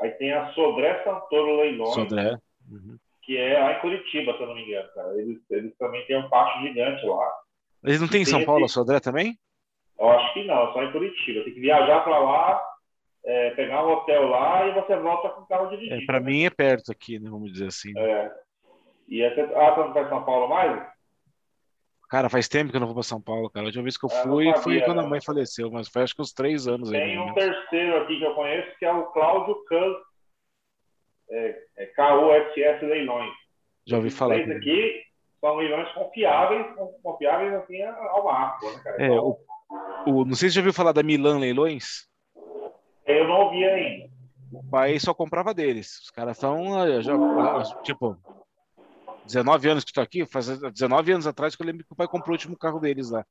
Aí 0.00 0.10
tem 0.12 0.32
a 0.32 0.52
Sodré 0.52 1.02
Santoro 1.02 1.56
Leilões, 1.56 1.94
Sodré. 1.94 2.36
Uhum. 2.70 2.98
que 3.22 3.36
é 3.38 3.58
lá 3.58 3.72
em 3.72 3.80
Curitiba, 3.80 4.36
se 4.36 4.42
eu 4.42 4.46
não 4.46 4.54
me 4.54 4.62
engano. 4.62 4.88
Cara. 4.94 5.14
Eles, 5.18 5.38
eles 5.50 5.76
também 5.78 6.04
têm 6.06 6.18
um 6.18 6.28
pátio 6.28 6.62
gigante 6.62 7.04
lá. 7.06 7.32
Eles 7.82 8.00
não 8.00 8.08
têm 8.08 8.22
em 8.22 8.26
São 8.26 8.44
Paulo 8.44 8.66
a 8.66 8.68
Sodré 8.68 9.00
também? 9.00 9.38
Eu 9.98 10.10
acho 10.10 10.34
que 10.34 10.44
não, 10.44 10.72
só 10.72 10.82
em 10.82 10.92
Curitiba. 10.92 11.44
Tem 11.44 11.54
que 11.54 11.60
viajar 11.60 12.04
para 12.04 12.18
lá, 12.18 12.62
é, 13.24 13.50
pegar 13.50 13.86
um 13.86 13.92
hotel 13.92 14.28
lá 14.28 14.66
e 14.66 14.74
você 14.74 14.96
volta 14.96 15.30
com 15.30 15.42
o 15.42 15.46
carro 15.46 15.70
dirigido. 15.70 16.02
É, 16.02 16.04
para 16.04 16.20
mim 16.20 16.44
é 16.44 16.50
perto 16.50 16.92
aqui, 16.92 17.18
né, 17.18 17.30
vamos 17.30 17.52
dizer 17.52 17.68
assim. 17.68 17.98
É. 17.98 18.30
E 19.08 19.22
essa, 19.22 19.40
ah, 19.40 19.70
você 19.70 19.80
não 19.80 19.94
vai 19.94 20.08
São 20.10 20.24
Paulo 20.24 20.48
mais? 20.48 20.95
Cara, 22.08 22.28
faz 22.28 22.48
tempo 22.48 22.70
que 22.70 22.76
eu 22.76 22.80
não 22.80 22.86
vou 22.86 22.94
para 22.94 23.02
São 23.02 23.20
Paulo, 23.20 23.50
cara. 23.50 23.64
A 23.64 23.68
última 23.68 23.82
vez 23.82 23.96
que 23.96 24.04
eu 24.04 24.10
fui 24.10 24.48
eu 24.48 24.56
foi 24.58 24.80
quando 24.82 25.00
a 25.00 25.06
mãe 25.06 25.20
faleceu, 25.20 25.70
mas 25.70 25.88
foi 25.88 26.02
acho 26.02 26.14
que 26.14 26.22
uns 26.22 26.32
três 26.32 26.68
anos 26.68 26.90
Tem 26.90 27.00
aí. 27.00 27.08
Tem 27.10 27.20
um 27.20 27.34
terceiro 27.34 27.96
aqui 28.02 28.18
que 28.18 28.24
eu 28.24 28.34
conheço, 28.34 28.78
que 28.78 28.84
é 28.84 28.92
o 28.92 29.06
Cláudio 29.06 29.56
Cus, 29.68 29.96
é, 31.30 31.58
é 31.78 31.86
KUSS 31.86 32.82
Leilões. 32.82 33.34
Já 33.86 33.96
ouvi 33.96 34.10
falar. 34.10 34.38
Esses 34.38 34.56
aqui 34.56 35.02
são 35.40 35.56
leilões 35.56 35.92
confiáveis, 35.92 36.66
confiáveis 37.02 37.54
assim 37.54 37.82
ao 37.82 38.24
máximo, 38.24 38.72
né, 38.72 38.80
cara? 38.84 39.02
É, 39.02 39.06
então, 39.06 39.38
o, 40.06 40.10
o, 40.10 40.24
não 40.24 40.34
sei 40.34 40.48
se 40.48 40.54
já 40.54 40.60
ouviu 40.60 40.72
falar 40.72 40.92
da 40.92 41.02
Milan 41.02 41.38
Leilões. 41.38 42.08
Eu 43.04 43.26
não 43.26 43.42
ouvi 43.42 43.64
ainda. 43.64 44.10
O 44.52 44.62
pai 44.70 44.98
só 45.00 45.12
comprava 45.12 45.52
deles. 45.52 45.98
Os 45.98 46.10
caras 46.10 46.36
estão 46.36 47.02
já, 47.02 47.12
tipo, 47.82 48.16
19 49.26 49.68
anos 49.68 49.84
que 49.84 49.90
estou 49.90 50.02
aqui, 50.02 50.24
faz 50.26 50.46
19 50.46 51.12
anos 51.12 51.26
atrás 51.26 51.54
que 51.54 51.62
eu 51.62 51.66
lembro 51.66 51.84
que 51.84 51.92
o 51.92 51.96
pai 51.96 52.08
comprou 52.08 52.30
o 52.30 52.36
último 52.36 52.56
carro 52.56 52.80
deles 52.80 53.10
lá. 53.10 53.24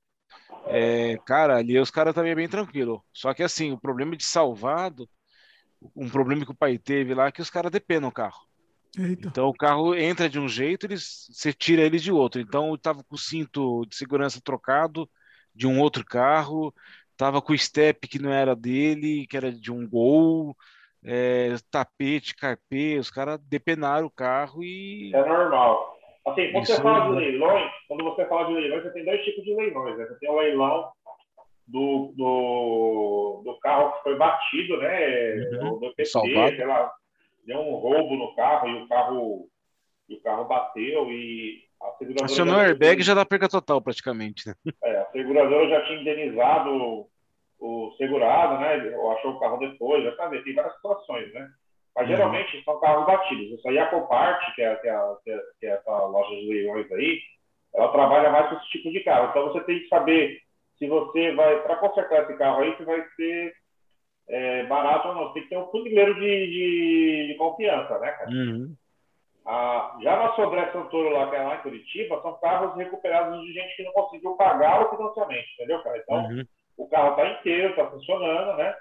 É, 0.67 1.17
cara, 1.25 1.57
ali 1.57 1.79
os 1.79 1.91
caras 1.91 2.13
também 2.13 2.31
é 2.31 2.35
bem 2.35 2.47
tranquilo. 2.47 3.03
Só 3.13 3.33
que 3.33 3.43
assim, 3.43 3.71
o 3.71 3.79
problema 3.79 4.15
de 4.15 4.23
salvado, 4.23 5.09
um 5.95 6.09
problema 6.09 6.45
que 6.45 6.51
o 6.51 6.55
pai 6.55 6.77
teve 6.77 7.13
lá 7.13 7.27
é 7.27 7.31
que 7.31 7.41
os 7.41 7.49
caras 7.49 7.71
depenam 7.71 8.09
o 8.09 8.11
carro. 8.11 8.45
Eita. 8.97 9.27
Então 9.27 9.47
o 9.47 9.53
carro 9.53 9.93
entra 9.95 10.29
de 10.29 10.39
um 10.39 10.47
jeito, 10.47 10.85
eles, 10.85 11.27
você 11.31 11.51
tira 11.51 11.81
ele 11.81 11.99
de 11.99 12.11
outro. 12.11 12.39
Então 12.41 12.69
eu 12.69 12.77
tava 12.77 13.03
com 13.03 13.15
o 13.15 13.19
cinto 13.19 13.85
de 13.85 13.95
segurança 13.95 14.41
trocado 14.41 15.09
de 15.53 15.67
um 15.67 15.79
outro 15.79 16.05
carro, 16.05 16.73
tava 17.15 17.41
com 17.41 17.53
o 17.53 17.57
step 17.57 18.07
que 18.07 18.19
não 18.19 18.31
era 18.31 18.55
dele, 18.55 19.25
que 19.27 19.37
era 19.37 19.51
de 19.51 19.71
um 19.71 19.87
Gol, 19.87 20.55
é, 21.05 21.55
tapete, 21.69 22.35
carpê, 22.35 22.97
os 22.97 23.11
caras 23.11 23.39
depenaram 23.47 24.07
o 24.07 24.11
carro 24.11 24.63
e. 24.63 25.11
É 25.13 25.25
normal. 25.25 25.95
Assim, 26.25 26.51
quando 26.51 26.63
Isso 26.63 26.75
você 26.75 26.81
fala 26.81 27.05
é... 27.05 27.09
de 27.09 27.15
leilões, 27.15 27.71
quando 27.87 28.03
você 28.03 28.25
fala 28.25 28.47
de 28.47 28.53
leilões, 28.53 28.83
você 28.83 28.91
tem 28.91 29.05
dois 29.05 29.23
tipos 29.23 29.43
de 29.43 29.53
leilões. 29.53 29.97
Né? 29.97 30.05
Você 30.05 30.19
tem 30.19 30.29
o 30.29 30.39
leilão 30.39 30.91
do, 31.67 32.13
do, 32.15 33.41
do 33.45 33.59
carro 33.59 33.91
que 33.93 34.03
foi 34.03 34.17
batido, 34.17 34.77
né? 34.77 35.35
Uhum. 35.61 35.79
Do 35.79 35.93
PT, 35.93 36.05
sei 36.05 36.65
lá, 36.65 36.91
deu 37.45 37.59
um 37.59 37.75
roubo 37.75 38.15
no 38.15 38.35
carro 38.35 38.67
e 38.67 38.81
o 38.81 38.87
carro, 38.87 39.47
e 40.09 40.15
o 40.15 40.21
carro 40.21 40.45
bateu 40.45 41.11
e 41.11 41.63
a 41.79 41.91
seguradora. 41.91 42.25
Acionou 42.25 42.55
o 42.55 42.59
airbag 42.59 43.03
já 43.03 43.13
dá 43.13 43.23
perca 43.23 43.47
total, 43.47 43.79
praticamente. 43.79 44.47
Né? 44.47 44.55
É, 44.83 44.97
a 44.97 45.05
seguradora 45.11 45.69
já 45.69 45.85
tinha 45.85 46.01
indenizado 46.01 47.07
o 47.59 47.93
segurado, 47.97 48.59
né? 48.59 48.95
Ou 48.97 49.11
achou 49.11 49.31
o 49.31 49.39
carro 49.39 49.57
depois, 49.57 50.03
já 50.03 50.15
sabe, 50.15 50.43
tem 50.43 50.53
várias 50.53 50.75
situações, 50.75 51.33
né? 51.33 51.49
Mas 51.95 52.09
uhum. 52.09 52.15
geralmente 52.15 52.63
são 52.63 52.79
carros 52.79 53.05
batidos. 53.05 53.57
Isso 53.57 53.69
aí 53.69 53.79
a 53.79 53.87
Copart, 53.87 54.55
que 54.55 54.61
é, 54.61 54.75
que, 54.75 54.87
é, 54.87 54.99
que, 55.23 55.31
é, 55.31 55.39
que 55.59 55.65
é 55.65 55.69
essa 55.69 56.05
loja 56.05 56.29
de 56.29 56.47
leilões 56.47 56.91
aí, 56.91 57.19
ela 57.73 57.91
trabalha 57.91 58.29
mais 58.29 58.49
com 58.49 58.55
esse 58.55 58.69
tipo 58.69 58.91
de 58.91 58.99
carro. 59.01 59.29
Então 59.29 59.51
você 59.51 59.61
tem 59.61 59.79
que 59.79 59.87
saber 59.87 60.39
se 60.77 60.87
você 60.87 61.31
vai, 61.33 61.61
para 61.63 61.77
consertar 61.77 62.23
esse 62.23 62.37
carro 62.37 62.61
aí, 62.61 62.75
se 62.75 62.83
vai 62.83 63.01
ser 63.15 63.53
é, 64.27 64.63
barato 64.65 65.07
ou 65.07 65.15
não. 65.15 65.33
Tem 65.33 65.43
que 65.43 65.49
ter 65.49 65.57
um 65.57 65.67
fundileiro 65.67 66.15
de, 66.15 66.21
de, 66.21 67.27
de 67.29 67.35
confiança, 67.35 67.97
né, 67.99 68.11
cara? 68.11 68.29
Uhum. 68.29 68.75
Ah, 69.47 69.97
já 70.01 70.17
na 70.17 70.33
Sodré 70.33 70.71
Santoro 70.71 71.09
lá, 71.09 71.29
que 71.29 71.35
é 71.35 71.43
lá 71.43 71.55
em 71.55 71.61
Curitiba, 71.61 72.19
são 72.21 72.33
carros 72.39 72.75
recuperados 72.75 73.39
de 73.41 73.53
gente 73.53 73.75
que 73.75 73.83
não 73.83 73.91
conseguiu 73.91 74.33
pagar 74.33 74.81
o 74.81 74.97
financiamento, 74.97 75.45
entendeu, 75.53 75.81
cara? 75.83 75.97
Então, 75.99 76.25
uhum 76.25 76.45
o 76.77 76.87
carro 76.87 77.11
está 77.11 77.39
inteiro, 77.39 77.69
está 77.69 77.89
funcionando, 77.89 78.57
né? 78.57 78.75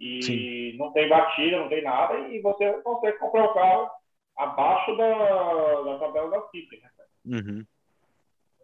E 0.00 0.22
Sim. 0.22 0.76
não 0.78 0.92
tem 0.92 1.08
batida, 1.08 1.58
não 1.58 1.68
tem 1.68 1.82
nada, 1.82 2.18
e 2.28 2.40
você 2.40 2.72
consegue 2.82 3.18
comprar 3.18 3.44
o 3.44 3.54
carro 3.54 3.90
abaixo 4.36 4.96
da, 4.96 5.82
da 5.82 5.98
tabela 5.98 6.30
da 6.30 6.48
FIP, 6.48 6.80
né? 6.80 6.90
Uhum. 7.24 7.64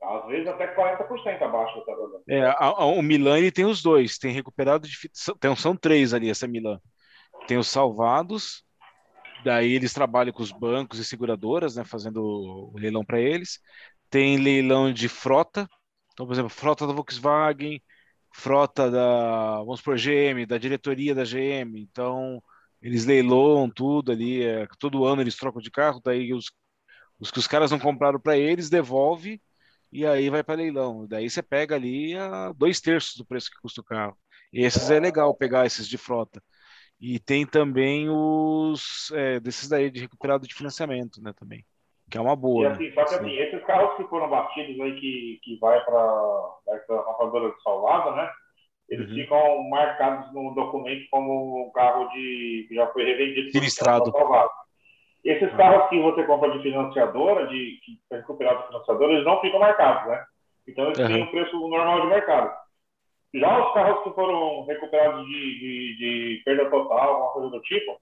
Às 0.02 0.26
vezes 0.26 0.48
até 0.48 0.74
40% 0.74 1.42
abaixo 1.42 1.78
da 1.78 1.84
tabela 1.84 2.10
da 2.10 2.18
FIP. 2.18 2.32
É, 2.32 2.44
a, 2.44 2.56
a, 2.58 2.84
o 2.84 3.02
Milan 3.02 3.38
ele 3.38 3.52
tem 3.52 3.64
os 3.64 3.82
dois, 3.82 4.18
tem 4.18 4.32
recuperado 4.32 4.88
de 4.88 4.96
tem, 5.40 5.54
são 5.56 5.76
três 5.76 6.12
ali 6.12 6.30
essa 6.30 6.48
Milan. 6.48 6.80
Tem 7.46 7.56
os 7.56 7.68
salvados, 7.68 8.64
daí 9.44 9.72
eles 9.72 9.92
trabalham 9.92 10.32
com 10.32 10.42
os 10.42 10.52
bancos 10.52 10.98
e 10.98 11.04
seguradoras, 11.04 11.76
né, 11.76 11.84
fazendo 11.84 12.22
o 12.22 12.76
leilão 12.76 13.04
para 13.04 13.20
eles. 13.20 13.60
Tem 14.10 14.38
leilão 14.38 14.92
de 14.92 15.08
frota, 15.08 15.68
então, 16.12 16.26
por 16.26 16.32
exemplo, 16.32 16.50
frota 16.50 16.86
da 16.86 16.92
Volkswagen, 16.92 17.80
frota 18.38 18.90
da, 18.90 19.58
vamos 19.58 19.80
por 19.82 19.96
GM, 19.98 20.46
da 20.46 20.58
diretoria 20.58 21.14
da 21.14 21.24
GM. 21.24 21.80
Então, 21.80 22.42
eles 22.80 23.04
leiloam 23.04 23.68
tudo 23.70 24.12
ali, 24.12 24.44
é, 24.44 24.66
todo 24.78 25.04
ano 25.04 25.22
eles 25.22 25.36
trocam 25.36 25.60
de 25.60 25.70
carro, 25.70 26.00
daí 26.04 26.32
os, 26.32 26.52
os 27.20 27.30
que 27.30 27.38
os 27.38 27.46
caras 27.46 27.70
não 27.70 27.78
compraram 27.78 28.20
para 28.20 28.38
eles, 28.38 28.70
devolve 28.70 29.42
e 29.92 30.06
aí 30.06 30.30
vai 30.30 30.44
para 30.44 30.56
leilão. 30.56 31.06
Daí 31.08 31.28
você 31.30 31.42
pega 31.42 31.74
ali 31.76 32.14
a 32.16 32.52
dois 32.52 32.80
terços 32.80 33.16
do 33.16 33.26
preço 33.26 33.50
que 33.50 33.60
custa 33.60 33.80
o 33.80 33.84
carro. 33.84 34.16
E 34.52 34.64
esses 34.64 34.90
é 34.90 35.00
legal 35.00 35.34
pegar 35.34 35.66
esses 35.66 35.88
de 35.88 35.98
frota. 35.98 36.42
E 37.00 37.18
tem 37.20 37.46
também 37.46 38.08
os 38.10 39.10
é, 39.12 39.40
desses 39.40 39.68
daí 39.68 39.90
de 39.90 40.00
recuperado 40.00 40.46
de 40.48 40.54
financiamento, 40.54 41.22
né, 41.22 41.32
também. 41.34 41.64
Que 42.10 42.16
é 42.16 42.20
uma 42.20 42.36
boa. 42.36 42.64
E 42.64 42.66
assim, 42.66 42.92
só 42.92 43.04
que 43.04 43.14
assim, 43.14 43.36
esses 43.36 43.64
carros 43.64 43.96
que 43.96 44.04
foram 44.04 44.30
batidos 44.30 44.80
aí, 44.80 44.98
que, 44.98 45.40
que 45.42 45.58
vai 45.58 45.78
para 45.84 46.50
essa 46.68 46.94
montadora 46.94 47.52
de 47.52 47.62
Salvada, 47.62 48.12
né? 48.12 48.30
Eles 48.88 49.08
uhum. 49.10 49.14
ficam 49.14 49.68
marcados 49.68 50.32
no 50.32 50.54
documento 50.54 51.06
como 51.10 51.66
um 51.66 51.72
carro 51.72 52.08
de, 52.08 52.64
que 52.68 52.74
já 52.74 52.86
foi 52.88 53.04
revendido. 53.04 53.50
Sinistrado. 53.50 54.10
Esses 55.22 55.54
carros 55.56 55.90
que 55.90 56.00
você 56.00 56.22
compra 56.24 56.50
de 56.52 56.62
financiadora, 56.62 57.46
de, 57.48 57.78
que 57.84 58.00
é 58.10 58.16
recuperado 58.16 58.62
de 58.62 58.66
financiadora, 58.68 59.12
eles 59.12 59.24
não 59.26 59.40
ficam 59.42 59.60
marcados, 59.60 60.08
né? 60.08 60.24
Então 60.66 60.86
eles 60.86 60.98
uhum. 60.98 61.06
têm 61.06 61.22
o 61.22 61.30
preço 61.30 61.68
normal 61.68 62.00
de 62.00 62.06
mercado. 62.06 62.56
Já 63.34 63.66
os 63.66 63.74
carros 63.74 64.04
que 64.04 64.14
foram 64.14 64.64
recuperados 64.64 65.26
de, 65.26 65.58
de, 65.58 65.96
de 65.98 66.42
perda 66.46 66.70
total, 66.70 67.10
alguma 67.10 67.32
coisa 67.32 67.50
do 67.50 67.60
tipo, 67.60 68.00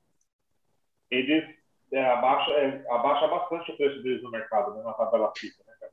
eles 1.11 1.45
é, 1.93 2.05
abaixa, 2.05 2.51
é, 2.53 2.85
abaixa 2.91 3.29
bastante 3.29 3.73
o 3.73 3.77
preço 3.77 4.03
deles 4.03 4.23
no 4.23 4.31
mercado, 4.31 4.75
né, 4.75 4.83
na 4.83 4.93
tabela 4.93 5.33
fixa. 5.37 5.63
Né, 5.67 5.89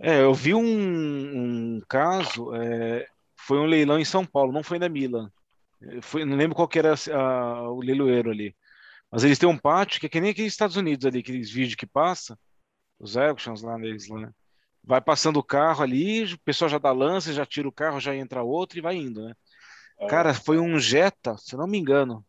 É, 0.00 0.22
eu 0.22 0.34
vi 0.34 0.54
um, 0.54 1.76
um 1.76 1.80
caso, 1.88 2.54
é, 2.54 3.06
foi 3.36 3.58
um 3.58 3.66
leilão 3.66 3.98
em 3.98 4.04
São 4.04 4.24
Paulo, 4.24 4.52
não 4.52 4.62
foi 4.62 4.78
na 4.78 4.88
Milan. 4.88 5.30
Foi, 6.00 6.24
não 6.24 6.36
lembro 6.36 6.54
qual 6.54 6.68
que 6.68 6.78
era 6.78 6.94
a, 7.12 7.70
o 7.70 7.80
leiloeiro 7.80 8.30
ali. 8.30 8.54
Mas 9.10 9.24
eles 9.24 9.38
têm 9.38 9.48
um 9.48 9.58
pátio 9.58 10.00
que 10.00 10.06
é 10.06 10.08
que 10.08 10.20
nem 10.20 10.30
aqui 10.30 10.42
nos 10.42 10.52
Estados 10.52 10.76
Unidos 10.76 11.04
ali, 11.04 11.18
aqueles 11.18 11.50
vídeos 11.50 11.74
que 11.74 11.86
passa, 11.86 12.38
os 12.98 13.16
auctions 13.16 13.62
lá 13.62 13.76
neles 13.76 14.08
lá, 14.08 14.20
né? 14.20 14.32
Vai 14.84 15.00
passando 15.00 15.38
o 15.38 15.44
carro 15.44 15.82
ali, 15.82 16.24
o 16.24 16.38
pessoal 16.40 16.68
já 16.68 16.78
dá 16.78 16.90
lança, 16.92 17.32
já 17.32 17.46
tira 17.46 17.68
o 17.68 17.72
carro, 17.72 18.00
já 18.00 18.14
entra 18.16 18.42
outro 18.42 18.78
e 18.78 18.80
vai 18.80 18.96
indo, 18.96 19.24
né? 19.24 19.34
É. 20.00 20.06
Cara, 20.06 20.34
foi 20.34 20.58
um 20.58 20.78
Jetta, 20.78 21.36
se 21.36 21.56
não 21.56 21.66
me 21.66 21.78
engano. 21.78 22.24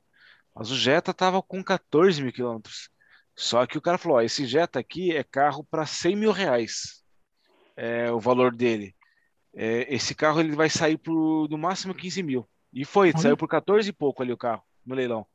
Mas 0.54 0.70
o 0.70 0.76
Jetta 0.76 1.14
tava 1.14 1.42
com 1.42 1.64
14 1.64 2.22
mil 2.22 2.32
quilômetros. 2.32 2.90
Só 3.36 3.66
que 3.66 3.78
o 3.78 3.82
cara 3.82 3.98
falou: 3.98 4.18
ó, 4.18 4.22
esse 4.22 4.46
Jetta 4.46 4.80
aqui 4.80 5.16
é 5.16 5.24
carro 5.24 5.64
para 5.64 5.86
100 5.86 6.16
mil 6.16 6.32
reais. 6.32 7.04
É 7.76 8.12
o 8.12 8.20
valor 8.20 8.56
dele. 8.56 8.96
É, 9.56 9.94
esse 9.94 10.16
carro 10.16 10.40
ele 10.40 10.56
vai 10.56 10.70
sair 10.70 10.98
por 10.98 11.50
no 11.50 11.58
máximo 11.58 11.94
15 11.94 12.24
mil. 12.24 12.48
E 12.72 12.86
foi, 12.86 13.10
Olha. 13.10 13.18
saiu 13.20 13.38
por 13.38 13.48
14 13.48 13.90
e 13.90 13.94
pouco 13.94 14.24
ali 14.24 14.32
o 14.32 14.38
carro, 14.38 14.64
no 14.86 14.96
leilão. 14.96 15.26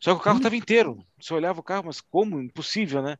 Só 0.00 0.14
que 0.14 0.20
o 0.20 0.22
carro 0.22 0.36
estava 0.38 0.56
inteiro. 0.56 1.04
Você 1.20 1.34
olhava 1.34 1.60
o 1.60 1.62
carro, 1.62 1.84
mas 1.86 2.00
como? 2.00 2.40
Impossível, 2.40 3.02
né? 3.02 3.16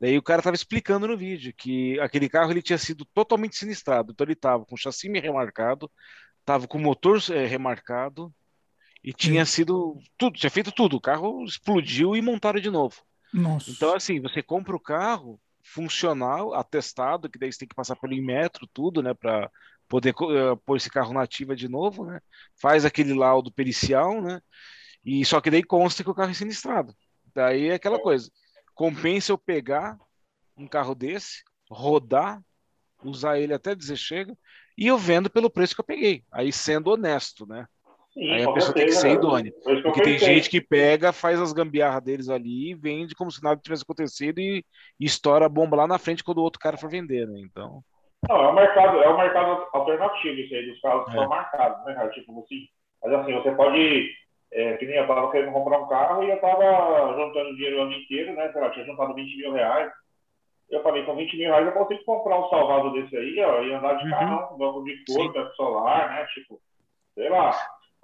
Daí 0.00 0.16
o 0.16 0.22
cara 0.22 0.40
estava 0.40 0.54
explicando 0.54 1.06
no 1.06 1.16
vídeo 1.16 1.52
que 1.56 1.98
aquele 2.00 2.28
carro 2.28 2.50
ele 2.50 2.62
tinha 2.62 2.78
sido 2.78 3.04
totalmente 3.04 3.56
sinistrado. 3.56 4.12
Então 4.12 4.24
ele 4.24 4.32
estava 4.32 4.64
com 4.64 4.74
o 4.74 4.78
chassi 4.78 5.08
remarcado, 5.08 5.90
estava 6.40 6.66
com 6.66 6.78
o 6.78 6.80
motor 6.80 7.20
é, 7.30 7.46
remarcado 7.46 8.32
e 9.04 9.12
tinha 9.12 9.44
sido 9.44 9.98
tudo, 10.16 10.38
tinha 10.38 10.50
feito 10.50 10.72
tudo. 10.72 10.96
O 10.96 11.00
carro 11.00 11.44
explodiu 11.44 12.16
e 12.16 12.22
montaram 12.22 12.60
de 12.60 12.70
novo. 12.70 13.02
Nossa. 13.32 13.70
Então, 13.70 13.94
assim, 13.94 14.20
você 14.20 14.42
compra 14.42 14.74
o 14.74 14.80
carro 14.80 15.40
funcional, 15.62 16.54
atestado, 16.54 17.28
que 17.28 17.38
daí 17.38 17.52
você 17.52 17.60
tem 17.60 17.68
que 17.68 17.74
passar 17.74 17.96
pelo 17.96 18.14
Inmetro, 18.14 18.66
tudo, 18.72 19.02
né, 19.02 19.14
para 19.14 19.50
poder 19.88 20.14
uh, 20.14 20.56
pôr 20.64 20.76
esse 20.76 20.88
carro 20.88 21.12
na 21.12 21.22
ativa 21.22 21.54
de 21.54 21.68
novo, 21.68 22.04
né? 22.04 22.20
Faz 22.60 22.84
aquele 22.84 23.12
laudo 23.12 23.52
pericial, 23.52 24.22
né? 24.22 24.40
E 25.04 25.24
só 25.24 25.40
que 25.40 25.50
daí 25.50 25.62
consta 25.62 26.04
que 26.04 26.10
o 26.10 26.14
carro 26.14 26.30
é 26.30 26.34
sinistrado. 26.34 26.94
Daí 27.34 27.68
é 27.68 27.74
aquela 27.74 27.98
coisa. 27.98 28.30
Compensa 28.74 29.32
eu 29.32 29.38
pegar 29.38 29.98
um 30.56 30.66
carro 30.66 30.94
desse, 30.94 31.42
rodar, 31.68 32.40
usar 33.02 33.38
ele 33.38 33.52
até 33.52 33.74
dizer 33.74 33.96
chega, 33.96 34.36
e 34.78 34.86
eu 34.86 34.96
vendo 34.96 35.28
pelo 35.28 35.50
preço 35.50 35.74
que 35.74 35.80
eu 35.80 35.84
peguei. 35.84 36.24
Aí 36.30 36.52
sendo 36.52 36.90
honesto, 36.90 37.46
né? 37.46 37.66
Sim, 38.12 38.28
aí 38.32 38.42
a 38.42 38.52
pessoa 38.52 38.74
tem 38.74 38.86
que 38.86 38.92
ser 38.92 39.12
idônea. 39.12 39.52
Porque 39.82 40.02
tem 40.02 40.18
gente 40.18 40.50
que 40.50 40.60
pega, 40.60 41.12
faz 41.12 41.40
as 41.40 41.52
gambiarras 41.52 42.02
deles 42.02 42.28
ali 42.28 42.70
e 42.70 42.74
vende 42.74 43.14
como 43.14 43.30
se 43.30 43.42
nada 43.42 43.60
tivesse 43.60 43.84
acontecido 43.84 44.40
e, 44.40 44.64
e 44.98 45.04
estoura 45.04 45.46
a 45.46 45.48
bomba 45.48 45.76
lá 45.76 45.86
na 45.86 45.98
frente 45.98 46.24
quando 46.24 46.38
o 46.38 46.42
outro 46.42 46.58
cara 46.58 46.76
for 46.76 46.90
vender, 46.90 47.26
né? 47.28 47.38
Então. 47.40 47.82
Não, 48.28 48.36
é 48.36 48.48
um 48.50 48.54
mercado, 48.54 48.98
é 48.98 49.08
um 49.08 49.16
mercado 49.16 49.66
alternativo 49.72 50.40
isso 50.40 50.54
aí, 50.54 50.66
dos 50.66 50.80
carros 50.80 51.04
que 51.04 51.12
é. 51.12 51.14
são 51.14 51.28
marcados, 51.28 51.84
né, 51.86 51.94
cara? 51.94 52.10
Tipo 52.10 52.40
assim. 52.40 52.66
Mas 53.02 53.12
assim, 53.12 53.32
você 53.32 53.52
pode. 53.52 54.10
É, 54.52 54.76
que 54.76 54.86
nem 54.86 54.96
eu 54.96 55.06
tava 55.06 55.30
querendo 55.30 55.52
comprar 55.52 55.78
um 55.78 55.86
carro 55.86 56.24
e 56.24 56.30
eu 56.30 56.40
tava 56.40 57.14
juntando 57.16 57.54
dinheiro 57.54 57.78
o 57.78 57.82
ano 57.82 57.92
inteiro, 57.92 58.34
né? 58.34 58.50
Sei 58.50 58.60
lá, 58.60 58.70
tinha 58.70 58.84
juntado 58.84 59.14
20 59.14 59.36
mil 59.36 59.52
reais. 59.52 59.92
Eu 60.68 60.82
falei, 60.82 61.04
com 61.04 61.14
20 61.14 61.36
mil 61.36 61.50
reais 61.50 61.66
eu 61.66 61.72
consigo 61.72 62.04
comprar 62.04 62.40
um 62.40 62.48
salvado 62.48 62.92
desse 62.92 63.16
aí, 63.16 63.40
ó, 63.40 63.62
e 63.62 63.72
andar 63.72 63.94
de 63.94 64.04
uhum. 64.04 64.10
carro, 64.10 64.58
banco 64.58 64.84
de 64.84 65.04
couro, 65.04 65.32
teto 65.32 65.54
solar, 65.54 66.10
né? 66.10 66.26
Tipo, 66.34 66.60
sei 67.14 67.28
lá. 67.28 67.52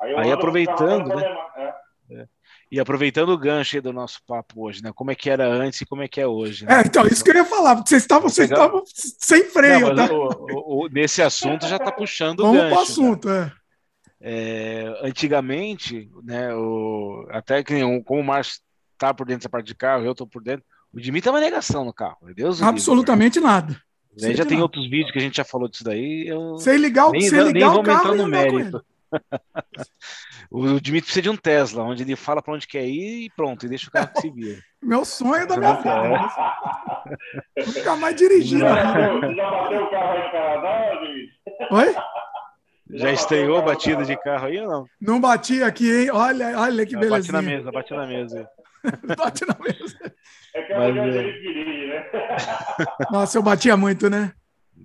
Aí, 0.00 0.14
aí 0.14 0.32
aproveitando, 0.32 1.08
né? 1.08 1.24
É. 1.56 1.74
É. 2.10 2.26
E 2.70 2.80
aproveitando 2.80 3.30
o 3.30 3.38
gancho 3.38 3.80
do 3.80 3.92
nosso 3.92 4.20
papo 4.26 4.66
hoje, 4.66 4.82
né? 4.82 4.90
Como 4.94 5.10
é 5.10 5.14
que 5.14 5.30
era 5.30 5.46
antes 5.46 5.80
e 5.80 5.86
como 5.86 6.02
é 6.02 6.08
que 6.08 6.20
é 6.20 6.26
hoje. 6.26 6.64
Né? 6.64 6.80
É, 6.80 6.80
então, 6.80 7.06
isso 7.06 7.22
que 7.22 7.30
eu 7.30 7.36
ia 7.36 7.44
falar, 7.44 7.76
porque 7.76 7.90
vocês 7.90 8.02
estavam, 8.02 8.28
vocês 8.28 8.50
estavam 8.50 8.82
sem 8.86 9.44
freio, 9.44 9.94
Não, 9.94 9.94
tá? 9.94 10.12
O, 10.12 10.84
o, 10.84 10.88
nesse 10.88 11.22
assunto 11.22 11.66
já 11.66 11.76
está 11.76 11.92
puxando 11.92 12.42
Vamos 12.42 12.58
o 12.58 12.62
gancho. 12.62 12.74
Vamos 12.74 12.88
pro 12.88 12.92
assunto, 12.92 13.28
né? 13.28 13.52
é. 14.20 14.84
é. 14.84 15.06
Antigamente, 15.06 16.10
né, 16.24 16.52
o, 16.54 17.26
até 17.30 17.62
que 17.62 17.80
como 18.04 18.20
o 18.20 18.24
Márcio 18.24 18.60
tá 18.98 19.14
por 19.14 19.26
dentro 19.26 19.40
dessa 19.40 19.48
parte 19.48 19.66
de 19.66 19.74
carro, 19.74 20.04
eu 20.04 20.14
tô 20.14 20.26
por 20.26 20.42
dentro, 20.42 20.64
o 20.92 21.00
Dimitri 21.00 21.28
é 21.28 21.32
uma 21.32 21.40
negação 21.40 21.84
no 21.84 21.92
carro, 21.92 22.18
meu 22.22 22.34
Deus 22.34 22.62
Absolutamente 22.62 23.38
livre, 23.38 23.52
nada. 23.52 23.80
já 24.16 24.44
tem 24.44 24.56
nada. 24.56 24.62
outros 24.62 24.88
vídeos 24.88 25.12
que 25.12 25.18
a 25.18 25.22
gente 25.22 25.36
já 25.36 25.44
falou 25.44 25.68
disso 25.68 25.84
daí. 25.84 26.26
Eu 26.26 26.58
sem 26.58 26.78
ligar, 26.78 27.10
nem, 27.10 27.20
sem 27.20 27.38
ligar 27.44 27.52
nem 27.52 27.84
vamos 27.84 27.88
entrar 27.88 28.14
no 28.14 28.26
mérito. 28.26 28.84
O 30.50 30.80
Dimitri 30.80 31.02
precisa 31.02 31.22
de 31.22 31.30
um 31.30 31.36
Tesla, 31.36 31.82
onde 31.82 32.02
ele 32.02 32.16
fala 32.16 32.42
para 32.42 32.54
onde 32.54 32.66
quer 32.66 32.84
ir 32.86 33.26
e 33.26 33.30
pronto, 33.30 33.66
e 33.66 33.68
deixa 33.68 33.88
o 33.88 33.92
carro 33.92 34.08
que 34.08 34.20
se 34.20 34.30
vira. 34.30 34.60
Meu 34.82 35.04
sonho 35.04 35.46
da 35.46 35.56
minha 35.56 35.74
vida. 35.74 36.28
Nunca 37.66 37.96
mais 37.96 38.16
dirigir. 38.16 38.60
Já, 38.60 38.74
já 38.74 39.50
bateu 39.50 39.84
o 39.84 39.90
carro 39.90 40.12
aí 40.12 40.24
no 40.24 40.30
Canadá, 40.30 40.94
Dimitri? 41.00 41.32
Oi? 41.70 41.94
Já 42.90 43.10
estreou 43.10 43.62
batida 43.62 44.04
de 44.04 44.16
carro 44.16 44.46
aí 44.46 44.60
ou 44.60 44.68
não? 44.68 44.86
Não 45.00 45.20
bati 45.20 45.62
aqui, 45.62 45.90
hein? 45.90 46.10
Olha, 46.12 46.58
olha 46.58 46.86
que 46.86 46.94
beleza. 46.96 47.16
Bate 47.16 47.32
na 47.32 47.42
mesa, 47.42 47.72
bate 47.72 47.94
na 47.94 48.06
mesa. 48.06 48.48
bate 49.16 49.44
na 49.44 49.56
mesa. 49.58 50.12
É 50.54 50.62
que 50.62 50.72
é 50.72 50.78
Mas, 50.78 50.96
é... 50.96 51.22
né? 51.22 51.34
Nossa, 53.10 53.38
eu 53.38 53.42
batia 53.42 53.76
muito, 53.76 54.08
né? 54.08 54.32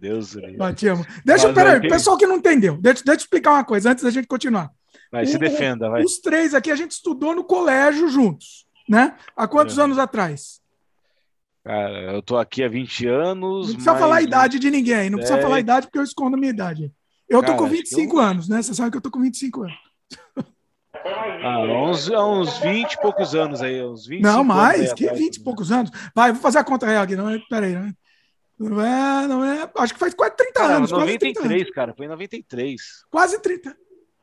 Deus 0.01 0.35
Batíamos. 0.57 1.05
Deixa, 1.23 1.45
Mas, 1.45 1.55
peraí, 1.55 1.79
pessoal 1.87 2.17
que 2.17 2.25
não 2.25 2.37
entendeu, 2.37 2.75
deixa, 2.77 3.03
deixa 3.03 3.21
eu 3.21 3.23
explicar 3.23 3.51
uma 3.51 3.63
coisa 3.63 3.91
antes 3.91 4.03
da 4.03 4.09
gente 4.09 4.27
continuar. 4.27 4.71
Vai, 5.11 5.23
o, 5.23 5.27
se 5.27 5.37
defenda, 5.37 5.89
vai. 5.91 6.03
Os 6.03 6.17
três 6.17 6.55
aqui 6.55 6.71
a 6.71 6.75
gente 6.75 6.91
estudou 6.91 7.35
no 7.35 7.43
colégio 7.43 8.07
juntos, 8.07 8.65
né? 8.89 9.15
Há 9.37 9.47
quantos 9.47 9.77
é. 9.77 9.81
anos 9.83 9.99
atrás? 9.99 10.59
Cara, 11.63 12.13
eu 12.13 12.21
tô 12.23 12.35
aqui 12.35 12.63
há 12.63 12.67
20 12.67 13.07
anos. 13.07 13.67
Não 13.67 13.73
precisa 13.75 13.95
falar 13.95 14.15
a 14.15 14.21
idade 14.23 14.57
de 14.57 14.71
ninguém, 14.71 15.11
não 15.11 15.19
precisa 15.19 15.39
falar 15.39 15.57
a 15.57 15.59
idade 15.59 15.85
porque 15.85 15.99
eu 15.99 16.03
escondo 16.03 16.35
a 16.35 16.39
minha 16.39 16.51
idade. 16.51 16.91
Eu 17.29 17.41
Cara, 17.41 17.53
tô 17.53 17.63
com 17.63 17.69
25 17.69 18.15
eu... 18.15 18.19
anos, 18.19 18.49
né? 18.49 18.59
Você 18.59 18.73
sabe 18.73 18.89
que 18.89 18.97
eu 18.97 19.01
tô 19.01 19.11
com 19.11 19.21
25 19.21 19.61
anos. 19.61 19.77
Ah, 21.43 21.59
uns, 21.59 22.09
uns 22.09 22.57
20 22.59 22.93
e 22.93 23.01
poucos 23.01 23.33
anos 23.33 23.61
aí, 23.61 23.83
uns 23.83 24.05
20 24.05 24.21
Não, 24.21 24.43
mais, 24.43 24.93
que 24.93 25.11
20 25.11 25.37
e 25.37 25.43
poucos 25.43 25.71
anos. 25.71 25.91
Vai, 26.13 26.31
vou 26.31 26.41
fazer 26.41 26.59
a 26.59 26.63
conta 26.63 26.85
real 26.85 27.03
aqui, 27.03 27.15
não, 27.15 27.39
peraí, 27.49 27.73
né? 27.73 27.93
Não 28.61 28.81
é, 28.81 29.27
não 29.27 29.43
é. 29.43 29.71
Acho 29.77 29.93
que 29.93 29.99
faz 29.99 30.13
quase 30.13 30.35
30 30.35 30.53
cara, 30.53 30.75
anos. 30.75 30.91
93, 30.91 31.33
30 31.33 31.53
anos. 31.53 31.71
cara. 31.71 31.93
Foi 31.95 32.05
em 32.05 32.09
93. 32.09 32.81
Quase 33.09 33.39
30. 33.39 33.75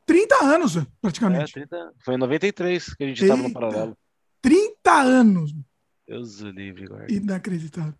30 0.05 0.35
anos, 0.43 0.77
praticamente. 1.01 1.51
É, 1.51 1.65
30, 1.67 1.93
foi 2.03 2.15
em 2.15 2.17
93 2.17 2.93
que 2.95 3.03
a 3.03 3.07
gente 3.07 3.21
estava 3.21 3.43
no 3.43 3.53
paralelo. 3.53 3.97
30 4.41 4.91
anos. 4.91 5.53
Deus 6.07 6.41
o 6.41 6.49
livre, 6.49 6.87
guarda. 6.87 7.13
Inacreditável. 7.13 7.93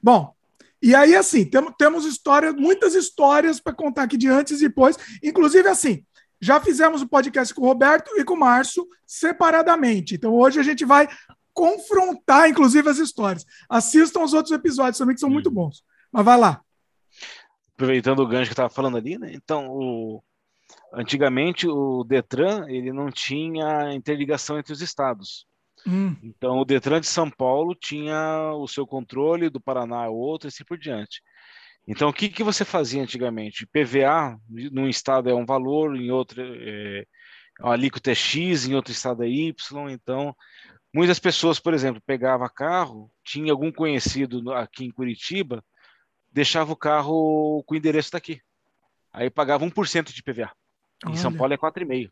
Bom, 0.00 0.32
e 0.80 0.94
aí, 0.94 1.16
assim, 1.16 1.44
temos, 1.44 1.72
temos 1.76 2.04
histórias, 2.04 2.54
muitas 2.54 2.94
histórias 2.94 3.58
para 3.58 3.72
contar 3.72 4.04
aqui 4.04 4.16
de 4.16 4.28
antes 4.28 4.60
e 4.60 4.68
depois. 4.68 4.96
Inclusive, 5.22 5.68
assim, 5.68 6.04
já 6.40 6.60
fizemos 6.60 7.02
o 7.02 7.08
podcast 7.08 7.52
com 7.52 7.62
o 7.62 7.66
Roberto 7.66 8.12
e 8.16 8.24
com 8.24 8.34
o 8.34 8.38
Márcio 8.38 8.86
separadamente. 9.04 10.14
Então, 10.14 10.32
hoje 10.34 10.60
a 10.60 10.62
gente 10.62 10.84
vai 10.84 11.08
confrontar, 11.58 12.48
inclusive, 12.48 12.88
as 12.88 12.98
histórias. 12.98 13.44
Assistam 13.68 14.22
os 14.22 14.32
outros 14.32 14.52
episódios 14.52 14.96
também, 14.96 15.14
que 15.14 15.20
são 15.20 15.28
muito 15.28 15.50
bons. 15.50 15.82
Mas 16.12 16.24
vai 16.24 16.38
lá. 16.38 16.62
Aproveitando 17.74 18.20
o 18.20 18.26
gancho 18.28 18.46
que 18.46 18.52
estava 18.52 18.70
falando 18.70 18.96
ali, 18.96 19.18
né? 19.18 19.32
Então, 19.34 19.68
o... 19.68 20.22
antigamente 20.94 21.66
o 21.66 22.04
Detran 22.04 22.66
ele 22.68 22.92
não 22.92 23.10
tinha 23.10 23.92
interligação 23.92 24.56
entre 24.56 24.72
os 24.72 24.80
estados. 24.80 25.46
Hum. 25.84 26.14
Então, 26.22 26.58
o 26.58 26.64
Detran 26.64 27.00
de 27.00 27.08
São 27.08 27.28
Paulo 27.28 27.74
tinha 27.74 28.52
o 28.54 28.68
seu 28.68 28.86
controle, 28.86 29.50
do 29.50 29.60
Paraná 29.60 30.08
outro, 30.08 30.46
e 30.46 30.50
assim 30.50 30.64
por 30.64 30.78
diante. 30.78 31.20
Então, 31.88 32.08
o 32.08 32.12
que, 32.12 32.28
que 32.28 32.44
você 32.44 32.64
fazia 32.64 33.02
antigamente? 33.02 33.66
PVA, 33.66 34.38
num 34.48 34.88
estado 34.88 35.28
é 35.28 35.34
um 35.34 35.46
valor, 35.46 35.96
em 35.96 36.10
outro 36.10 36.40
é, 36.40 37.04
a 37.60 37.72
alíquota 37.72 38.12
é 38.12 38.14
X, 38.14 38.66
em 38.66 38.74
outro 38.74 38.92
estado 38.92 39.24
é 39.24 39.28
Y. 39.28 39.90
Então, 39.90 40.34
Muitas 40.92 41.18
pessoas, 41.18 41.60
por 41.60 41.74
exemplo, 41.74 42.02
pegava 42.04 42.48
carro, 42.48 43.10
tinha 43.22 43.52
algum 43.52 43.70
conhecido 43.70 44.52
aqui 44.52 44.86
em 44.86 44.90
Curitiba, 44.90 45.62
deixava 46.32 46.72
o 46.72 46.76
carro 46.76 47.62
com 47.66 47.74
o 47.74 47.76
endereço 47.76 48.12
daqui. 48.12 48.40
Aí 49.12 49.28
pagava 49.28 49.64
1% 49.64 50.12
de 50.12 50.22
PVA. 50.22 50.52
Em 51.04 51.10
Olha. 51.10 51.16
São 51.16 51.34
Paulo 51.34 51.52
é 51.52 51.58
4,5%. 51.58 52.10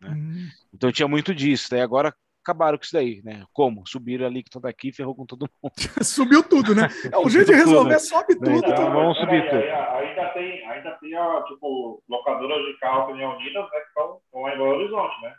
Né? 0.00 0.10
Hum. 0.10 0.48
Então 0.74 0.92
tinha 0.92 1.08
muito 1.08 1.34
disso. 1.34 1.70
Daí 1.70 1.80
agora 1.80 2.14
acabaram 2.42 2.78
com 2.78 2.84
isso 2.84 2.92
daí, 2.92 3.20
né? 3.24 3.44
Como? 3.52 3.86
Subiram 3.86 4.26
ali 4.26 4.42
que 4.42 4.50
todo 4.50 4.66
aqui 4.66 4.92
ferrou 4.92 5.14
com 5.14 5.26
todo 5.26 5.48
mundo. 5.62 5.72
Subiu 6.04 6.42
tudo, 6.42 6.74
né? 6.74 6.88
É 7.12 7.18
o 7.18 7.28
jeito 7.28 7.46
de 7.46 7.54
resolver, 7.54 7.96
tudo. 7.96 8.06
sobe 8.06 8.34
tudo. 8.36 8.50
Então, 8.50 8.70
então 8.70 8.92
vamos 8.92 9.18
subir 9.18 9.42
aí, 9.42 9.48
tudo. 9.50 9.62
Aí, 9.62 10.08
ainda 10.08 10.28
tem, 10.30 10.68
ainda 10.68 10.90
tem 10.92 11.16
a, 11.16 11.42
tipo, 11.42 12.02
locadoras 12.08 12.64
de 12.64 12.78
carro 12.78 13.08
que 13.08 13.14
nem 13.14 13.26
Unidas, 13.26 13.64
né? 13.64 13.80
Que 13.80 13.88
estão, 13.88 14.20
estão 14.24 14.48
em 14.48 14.58
Belo 14.58 14.64
Horizonte, 14.64 15.22
né? 15.22 15.34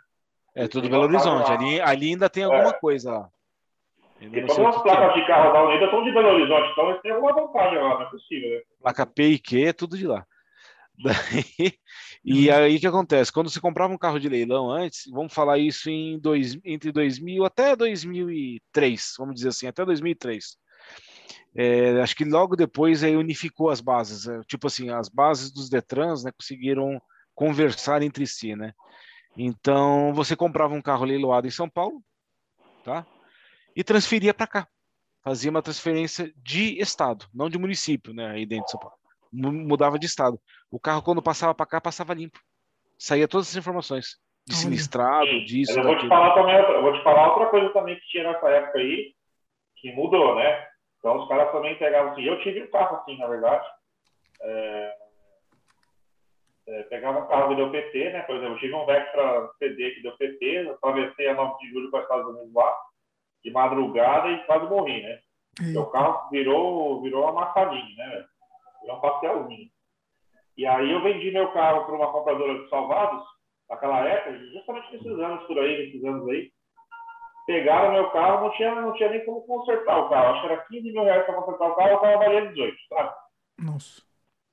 É 0.58 0.68
tudo 0.68 0.90
Belo 0.90 1.04
Horizonte. 1.04 1.52
Ali, 1.52 1.80
ali 1.80 2.10
ainda 2.10 2.28
tem 2.30 2.44
alguma 2.44 2.70
é. 2.70 2.74
coisa 2.74 3.12
lá. 3.12 3.30
Porque 4.20 4.42
todas 4.42 4.76
as 4.76 4.82
placas 4.82 5.12
é. 5.12 5.22
de 5.22 5.28
carro 5.28 5.54
da 5.54 5.64
Unidas 5.64 5.92
são 5.92 6.04
de 6.04 6.12
Belo 6.12 6.30
Horizonte, 6.30 6.72
então 6.72 6.90
eles 6.90 7.02
têm 7.04 7.12
alguma 7.12 7.34
vantagem 7.34 7.78
lá, 7.78 7.90
não 7.90 8.02
é 8.02 8.10
possível, 8.10 8.50
né? 8.50 8.62
Placa 8.82 9.06
P 9.06 9.24
e 9.24 9.40
Q 9.40 9.66
é 9.66 9.74
tudo 9.74 9.96
de 9.96 10.08
lá. 10.08 10.26
Daí, 10.98 11.74
e 12.26 12.50
uhum. 12.50 12.56
aí 12.56 12.76
o 12.76 12.80
que 12.80 12.88
acontece? 12.88 13.32
Quando 13.32 13.52
você 13.52 13.62
comprava 13.62 13.94
um 13.94 13.98
carro 13.98 14.20
de 14.20 14.28
leilão 14.28 14.72
antes, 14.72 15.04
vamos 15.12 15.32
falar 15.32 15.60
isso 15.60 15.92
em 15.92 16.18
dois, 16.18 16.58
entre 16.66 16.92
2000 16.92 17.46
até 17.46 17.76
2003, 17.76 19.14
vamos 19.20 19.36
dizer 19.36 19.50
assim, 19.50 19.68
até 19.68 19.86
2003. 19.86 20.58
É, 21.56 22.02
acho 22.02 22.16
que 22.16 22.26
logo 22.26 22.56
depois 22.56 23.04
aí 23.04 23.16
unificou 23.16 23.70
as 23.70 23.82
bases, 23.82 24.28
é, 24.28 24.42
tipo 24.48 24.66
assim, 24.66 24.90
as 24.90 25.08
bases 25.08 25.52
dos 25.52 25.70
Detrans, 25.70 26.24
né, 26.24 26.32
conseguiram 26.32 27.00
conversar 27.36 28.02
entre 28.02 28.26
si, 28.26 28.56
né? 28.56 28.74
Então 29.38 30.14
você 30.14 30.36
comprava 30.36 30.74
um 30.74 30.82
carro 30.82 31.06
leiloado 31.06 31.48
em 31.48 31.52
São 31.52 31.70
Paulo, 31.70 32.02
tá? 32.84 33.06
E 33.76 33.84
transferia 33.84 34.34
para 34.34 34.48
cá, 34.48 34.68
fazia 35.24 35.52
uma 35.52 35.62
transferência 35.62 36.34
de 36.36 36.80
estado, 36.82 37.28
não 37.34 37.50
de 37.50 37.58
município, 37.58 38.14
né? 38.14 38.32
Aí 38.32 38.46
dentro 38.46 38.66
de 38.66 38.72
São 38.72 38.80
Paulo 38.80 38.98
mudava 39.32 40.00
de 40.00 40.06
estado. 40.06 40.40
O 40.72 40.80
carro, 40.80 41.02
quando 41.02 41.22
passava 41.22 41.54
para 41.54 41.66
cá, 41.66 41.82
passava 41.82 42.14
limpo. 42.14 42.40
Saía 42.98 43.28
todas 43.28 43.50
as 43.50 43.56
informações. 43.56 44.18
De 44.46 44.56
sinistrado, 44.56 45.44
disso. 45.46 45.78
Eu 45.78 45.84
vou 45.84 45.98
te, 45.98 46.08
falar 46.08 46.34
também, 46.34 46.56
eu 46.56 46.82
vou 46.82 46.94
te 46.94 47.04
falar 47.04 47.34
outra 47.34 47.48
coisa 47.48 47.70
também 47.74 47.96
que 48.00 48.08
tinha 48.08 48.32
nessa 48.32 48.48
época 48.48 48.80
aí, 48.80 49.14
que 49.76 49.92
mudou, 49.92 50.36
né? 50.36 50.66
Então 50.98 51.18
os 51.18 51.28
caras 51.28 51.52
também 51.52 51.78
pegavam 51.78 52.14
assim. 52.14 52.24
Eu 52.24 52.42
tive 52.42 52.64
um 52.64 52.72
carro 52.72 52.96
assim, 52.96 53.18
na 53.18 53.28
verdade. 53.28 53.68
É, 54.42 54.96
é, 56.68 56.84
pegava 56.84 57.20
um 57.20 57.28
carro 57.28 57.50
que 57.50 57.56
deu 57.56 57.72
PT, 57.72 58.12
né? 58.12 58.22
Por 58.24 58.36
exemplo, 58.36 58.56
eu 58.56 58.60
tive 58.60 58.74
um 58.74 58.86
Vectra 58.86 59.50
CD 59.58 59.92
que 59.92 60.02
deu 60.02 60.18
PT, 60.18 60.70
atravessei 60.70 61.30
a 61.30 61.34
9 61.34 61.58
de 61.60 61.70
julho 61.72 61.90
para 61.90 62.00
os 62.00 62.04
Estados 62.04 62.28
Unidos 62.28 62.54
lá, 62.54 62.76
de 63.44 63.52
madrugada 63.52 64.30
e 64.30 64.44
quase 64.46 64.66
morri, 64.66 65.02
né? 65.02 65.20
O 65.76 65.86
carro 65.88 66.30
virou, 66.30 67.02
virou 67.02 67.28
amassadinho, 67.28 67.96
né? 67.96 68.26
é 68.86 68.94
um 68.94 69.00
pastelzinho. 69.00 69.70
E 70.56 70.66
aí 70.66 70.92
eu 70.92 71.02
vendi 71.02 71.32
meu 71.32 71.52
carro 71.52 71.86
para 71.86 71.96
uma 71.96 72.12
compradora 72.12 72.64
de 72.64 72.70
salvados, 72.70 73.24
naquela 73.70 74.08
época, 74.08 74.38
justamente 74.54 74.92
nesses 74.94 75.20
anos 75.20 75.44
por 75.46 75.60
aí, 75.60 75.86
nesses 75.86 76.04
anos 76.04 76.28
aí. 76.30 76.52
Pegaram 77.46 77.94
meu 77.94 78.10
carro, 78.12 78.46
não 78.46 78.52
tinha, 78.56 78.76
não 78.76 78.94
tinha 78.94 79.10
nem 79.10 79.26
como 79.26 79.42
consertar 79.46 79.98
o 79.98 80.10
carro. 80.10 80.34
Acho 80.34 80.42
que 80.42 80.54
era 80.54 80.66
15 80.66 80.92
mil 80.92 81.04
reais 81.04 81.26
para 81.26 81.36
consertar 81.36 81.68
o 81.70 81.76
carro, 81.76 81.96
o 81.96 82.00
carro 82.02 82.20
valia 82.20 82.48
18, 82.48 82.78
sabe? 82.90 83.16
Nossa. 83.60 84.07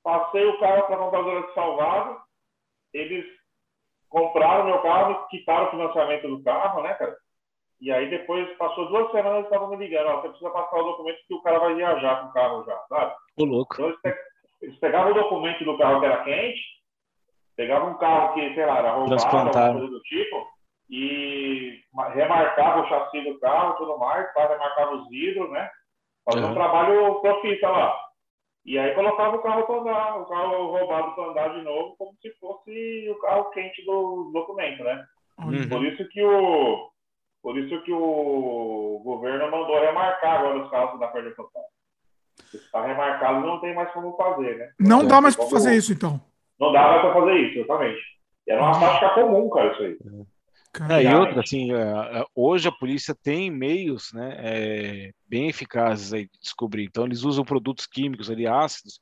Passei 0.05 0.45
o 0.45 0.59
carro 0.59 0.83
para 0.83 0.97
a 0.97 0.99
compradora 0.99 1.47
de 1.47 1.53
salvados, 1.55 2.21
eles 2.93 3.25
compraram 4.07 4.65
meu 4.65 4.79
carro, 4.83 5.27
quitaram 5.29 5.65
o 5.65 5.71
financiamento 5.71 6.27
do 6.27 6.43
carro, 6.43 6.83
né, 6.83 6.93
cara? 6.93 7.17
E 7.81 7.91
aí 7.91 8.07
depois, 8.07 8.47
passou 8.55 8.87
duas 8.87 9.09
semanas, 9.09 9.39
eles 9.39 9.45
estavam 9.45 9.67
me 9.67 9.77
ligando, 9.77 10.09
ó, 10.09 10.21
você 10.21 10.29
precisa 10.29 10.51
passar 10.51 10.77
o 10.77 10.83
documento 10.83 11.17
que 11.27 11.33
o 11.33 11.41
cara 11.41 11.57
vai 11.57 11.73
viajar 11.73 12.21
com 12.21 12.27
o 12.27 12.33
carro 12.33 12.63
já, 12.65 12.77
sabe? 12.87 13.15
Ô, 13.35 13.45
louco. 13.45 13.73
Então, 13.73 14.13
eles 14.61 14.77
pegavam 14.77 15.11
o 15.11 15.15
documento 15.15 15.65
do 15.65 15.75
carro 15.75 15.99
que 15.99 16.05
era 16.05 16.23
quente, 16.23 16.61
pegavam 17.55 17.89
um 17.93 17.97
carro 17.97 18.35
que, 18.35 18.53
sei 18.53 18.63
lá, 18.63 18.77
era 18.77 18.91
roubado, 18.91 19.25
alguma 19.25 19.73
coisa 19.73 19.87
do 19.87 20.01
tipo, 20.01 20.47
e 20.87 21.79
remarcava 22.13 22.81
o 22.81 22.87
chassi 22.89 23.21
do 23.21 23.39
carro 23.39 23.73
tudo 23.73 23.97
mais, 23.97 24.31
remarcar 24.35 24.93
os 24.93 25.09
vidros, 25.09 25.49
né? 25.49 25.67
Fazia 26.23 26.45
uhum. 26.45 26.51
um 26.51 26.53
trabalho 26.53 27.21
profissa 27.21 27.67
lá. 27.69 28.04
E 28.65 28.79
aí 28.79 28.95
colocava 28.95 29.35
o 29.35 29.41
carro 29.41 29.63
para 29.63 29.79
andar, 29.79 30.21
o 30.21 30.25
carro 30.25 30.71
roubado 30.71 31.13
para 31.13 31.25
andar 31.25 31.53
de 31.53 31.61
novo, 31.61 31.95
como 31.97 32.15
se 32.19 32.31
fosse 32.39 33.07
o 33.09 33.19
carro 33.19 33.51
quente 33.51 33.85
do 33.85 34.31
documento, 34.33 34.83
né? 34.83 35.05
Uhum. 35.39 35.69
Por 35.69 35.85
isso 35.85 36.07
que 36.09 36.23
o 36.23 36.89
por 37.43 37.55
isso 37.59 37.79
que 37.83 37.91
o 37.91 39.01
governo 39.03 39.51
mandou 39.51 39.79
remarcar 39.79 40.39
agora 40.39 40.63
os 40.63 40.71
carros 40.71 40.99
da 40.99 41.09
perda 41.09 41.29
total. 41.35 41.61
Se 42.49 42.57
está 42.57 42.83
remarcado, 42.83 43.45
não 43.45 43.61
tem 43.61 43.75
mais 43.75 43.91
como 43.91 44.17
fazer, 44.17 44.57
né? 44.57 44.71
Não 44.79 44.97
então, 44.97 45.07
dá 45.09 45.21
mais 45.21 45.35
para 45.35 45.45
fazer 45.45 45.75
isso, 45.75 45.93
então. 45.93 46.19
Não 46.59 46.71
dá 46.71 46.81
mais 46.87 47.01
para 47.01 47.13
fazer 47.13 47.33
isso, 47.35 47.59
exatamente. 47.59 48.01
Era 48.47 48.63
uma 48.63 48.79
prática 48.79 49.09
comum, 49.09 49.47
cara, 49.51 49.73
isso 49.73 49.83
aí. 49.83 49.97
É, 50.89 51.03
e 51.03 51.13
outra, 51.13 51.41
assim, 51.41 51.71
é, 51.71 52.19
é, 52.19 52.25
hoje 52.35 52.67
a 52.67 52.71
polícia 52.71 53.15
tem 53.15 53.49
meios 53.49 54.11
né, 54.13 54.35
é, 54.39 55.11
bem 55.27 55.47
eficazes 55.47 56.13
aí 56.13 56.25
de 56.25 56.39
descobrir. 56.39 56.83
Então, 56.85 57.05
eles 57.05 57.23
usam 57.23 57.45
produtos 57.45 57.85
químicos 57.85 58.29
ali, 58.29 58.45
ácidos, 58.45 58.99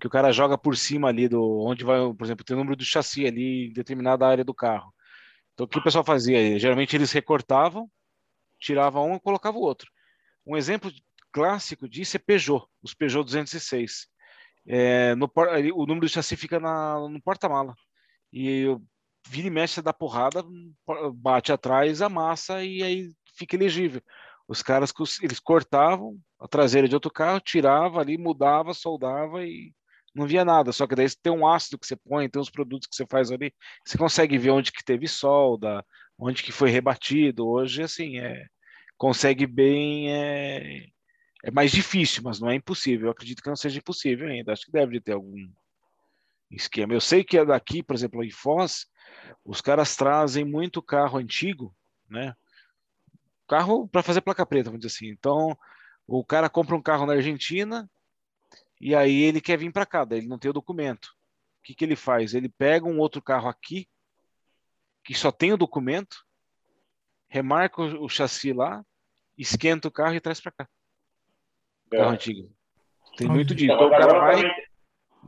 que 0.00 0.06
o 0.06 0.10
cara 0.10 0.32
joga 0.32 0.56
por 0.56 0.76
cima 0.76 1.08
ali 1.08 1.28
do 1.28 1.64
onde 1.64 1.84
vai, 1.84 1.98
por 2.14 2.24
exemplo, 2.24 2.44
tem 2.44 2.54
o 2.54 2.58
número 2.58 2.76
do 2.76 2.84
chassi 2.84 3.26
ali 3.26 3.68
em 3.68 3.72
determinada 3.72 4.26
área 4.26 4.44
do 4.44 4.54
carro. 4.54 4.92
Então, 5.54 5.66
o 5.66 5.68
que 5.68 5.78
o 5.78 5.82
pessoal 5.82 6.04
fazia? 6.04 6.58
Geralmente 6.58 6.94
eles 6.94 7.12
recortavam, 7.12 7.90
tiravam 8.60 9.10
um 9.10 9.16
e 9.16 9.20
colocavam 9.20 9.60
o 9.60 9.64
outro. 9.64 9.90
Um 10.46 10.56
exemplo 10.56 10.90
clássico 11.32 11.88
disso 11.88 12.16
é 12.16 12.20
Peugeot, 12.20 12.66
os 12.82 12.94
Peugeot 12.94 13.24
206. 13.24 14.06
É, 14.68 15.14
no, 15.14 15.30
o 15.74 15.86
número 15.86 16.06
do 16.06 16.08
chassi 16.08 16.36
fica 16.36 16.60
na, 16.60 17.00
no 17.08 17.20
porta-mala. 17.22 17.74
E 18.32 18.66
vira 19.28 19.48
e 19.48 19.50
mexe 19.50 19.82
da 19.82 19.92
porrada, 19.92 20.44
bate 21.14 21.52
atrás, 21.52 22.00
amassa 22.00 22.64
e 22.64 22.82
aí 22.82 23.12
fica 23.36 23.56
elegível. 23.56 24.00
Os 24.48 24.62
caras 24.62 24.92
eles 25.22 25.40
cortavam 25.40 26.18
a 26.38 26.46
traseira 26.46 26.88
de 26.88 26.94
outro 26.94 27.10
carro, 27.10 27.40
tirava 27.40 28.00
ali, 28.00 28.16
mudava, 28.16 28.72
soldava 28.72 29.44
e 29.44 29.72
não 30.14 30.26
via 30.26 30.44
nada. 30.44 30.72
Só 30.72 30.86
que 30.86 30.94
daí 30.94 31.06
tem 31.22 31.32
um 31.32 31.46
ácido 31.46 31.78
que 31.78 31.86
você 31.86 31.96
põe, 31.96 32.28
tem 32.28 32.40
os 32.40 32.50
produtos 32.50 32.88
que 32.88 32.94
você 32.94 33.06
faz 33.06 33.30
ali, 33.30 33.52
você 33.84 33.98
consegue 33.98 34.38
ver 34.38 34.50
onde 34.50 34.72
que 34.72 34.84
teve 34.84 35.08
solda, 35.08 35.84
onde 36.18 36.42
que 36.42 36.52
foi 36.52 36.70
rebatido. 36.70 37.46
Hoje, 37.46 37.82
assim, 37.82 38.18
é, 38.18 38.46
consegue 38.96 39.46
bem. 39.46 40.12
É, 40.12 40.86
é 41.44 41.50
mais 41.50 41.70
difícil, 41.72 42.22
mas 42.24 42.40
não 42.40 42.50
é 42.50 42.54
impossível. 42.54 43.06
Eu 43.06 43.12
acredito 43.12 43.42
que 43.42 43.48
não 43.48 43.56
seja 43.56 43.78
impossível 43.78 44.28
ainda. 44.28 44.52
Acho 44.52 44.66
que 44.66 44.72
deve 44.72 45.00
ter 45.00 45.12
algum 45.12 45.48
esquema. 46.50 46.94
Eu 46.94 47.00
sei 47.00 47.24
que 47.24 47.38
é 47.38 47.44
daqui, 47.44 47.82
por 47.82 47.94
exemplo, 47.94 48.22
em 48.24 48.30
Foz, 48.30 48.86
os 49.44 49.60
caras 49.60 49.96
trazem 49.96 50.44
muito 50.44 50.82
carro 50.82 51.18
antigo, 51.18 51.74
né? 52.08 52.34
Carro 53.48 53.88
para 53.88 54.02
fazer 54.02 54.20
placa 54.20 54.44
preta, 54.44 54.70
vamos 54.70 54.80
dizer 54.80 54.94
assim. 54.94 55.08
Então, 55.08 55.56
o 56.06 56.24
cara 56.24 56.48
compra 56.48 56.74
um 56.74 56.82
carro 56.82 57.06
na 57.06 57.14
Argentina, 57.14 57.88
e 58.80 58.94
aí 58.94 59.22
ele 59.22 59.40
quer 59.40 59.56
vir 59.56 59.72
para 59.72 59.86
cá, 59.86 60.04
daí 60.04 60.18
ele 60.18 60.28
não 60.28 60.38
tem 60.38 60.50
o 60.50 60.54
documento. 60.54 61.06
O 61.06 61.62
que, 61.62 61.74
que 61.74 61.84
ele 61.84 61.96
faz? 61.96 62.34
Ele 62.34 62.48
pega 62.48 62.86
um 62.86 62.98
outro 62.98 63.22
carro 63.22 63.48
aqui, 63.48 63.88
que 65.04 65.14
só 65.14 65.30
tem 65.30 65.52
o 65.52 65.56
documento, 65.56 66.24
remarca 67.28 67.82
o, 67.82 68.04
o 68.04 68.08
chassi 68.08 68.52
lá, 68.52 68.84
esquenta 69.36 69.88
o 69.88 69.92
carro 69.92 70.14
e 70.14 70.20
traz 70.20 70.40
para 70.40 70.52
cá. 70.52 70.68
É. 71.92 71.96
Carro 71.98 72.10
antigo. 72.10 72.52
Tem 73.16 73.28
muito 73.28 73.54
disso. 73.54 73.72
Então, 73.72 73.86
o 73.86 73.90
cara 73.90 74.18
vai, 74.18 74.42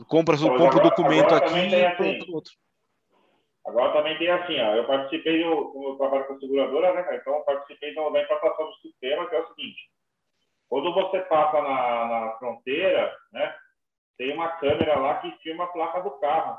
compra, 0.06 0.36
compra 0.36 0.78
o 0.78 0.82
documento 0.82 1.34
aqui 1.34 1.54
e 1.54 1.86
assim. 1.86 2.30
o 2.30 2.34
outro. 2.34 2.52
Agora 3.68 3.92
também 3.92 4.16
tem 4.16 4.30
assim, 4.30 4.58
ó, 4.60 4.74
eu 4.74 4.86
participei, 4.86 5.44
do, 5.44 5.72
eu 5.90 5.96
trabalho 5.98 6.26
com 6.26 6.32
a 6.32 6.38
seguradora, 6.38 6.94
né, 6.94 7.18
Então 7.20 7.34
eu 7.34 7.40
participei 7.42 7.94
da 7.94 8.00
implantação 8.02 8.66
do 8.66 8.74
sistema, 8.76 9.28
que 9.28 9.36
é 9.36 9.40
o 9.40 9.48
seguinte, 9.48 9.90
quando 10.70 10.92
você 10.94 11.20
passa 11.20 11.60
na, 11.60 12.06
na 12.06 12.38
fronteira, 12.38 13.14
né, 13.30 13.54
tem 14.16 14.32
uma 14.32 14.48
câmera 14.56 14.98
lá 14.98 15.18
que 15.18 15.30
filma 15.42 15.64
a 15.64 15.68
placa 15.68 16.00
do 16.00 16.10
carro. 16.18 16.58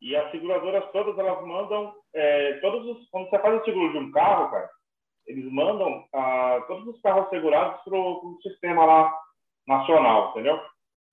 E 0.00 0.14
as 0.14 0.30
seguradoras 0.30 0.88
todas, 0.92 1.18
elas 1.18 1.44
mandam, 1.44 1.92
é, 2.14 2.52
todos 2.60 2.86
os, 2.86 3.10
quando 3.10 3.28
você 3.28 3.38
faz 3.40 3.60
o 3.60 3.64
seguro 3.64 3.90
de 3.90 3.98
um 3.98 4.12
carro, 4.12 4.48
cara, 4.50 4.70
eles 5.26 5.52
mandam 5.52 6.04
ah, 6.14 6.64
todos 6.68 6.86
os 6.86 7.00
carros 7.02 7.28
segurados 7.30 7.82
para 7.82 7.98
o 7.98 8.38
sistema 8.42 8.86
lá 8.86 9.12
nacional, 9.66 10.30
entendeu? 10.30 10.58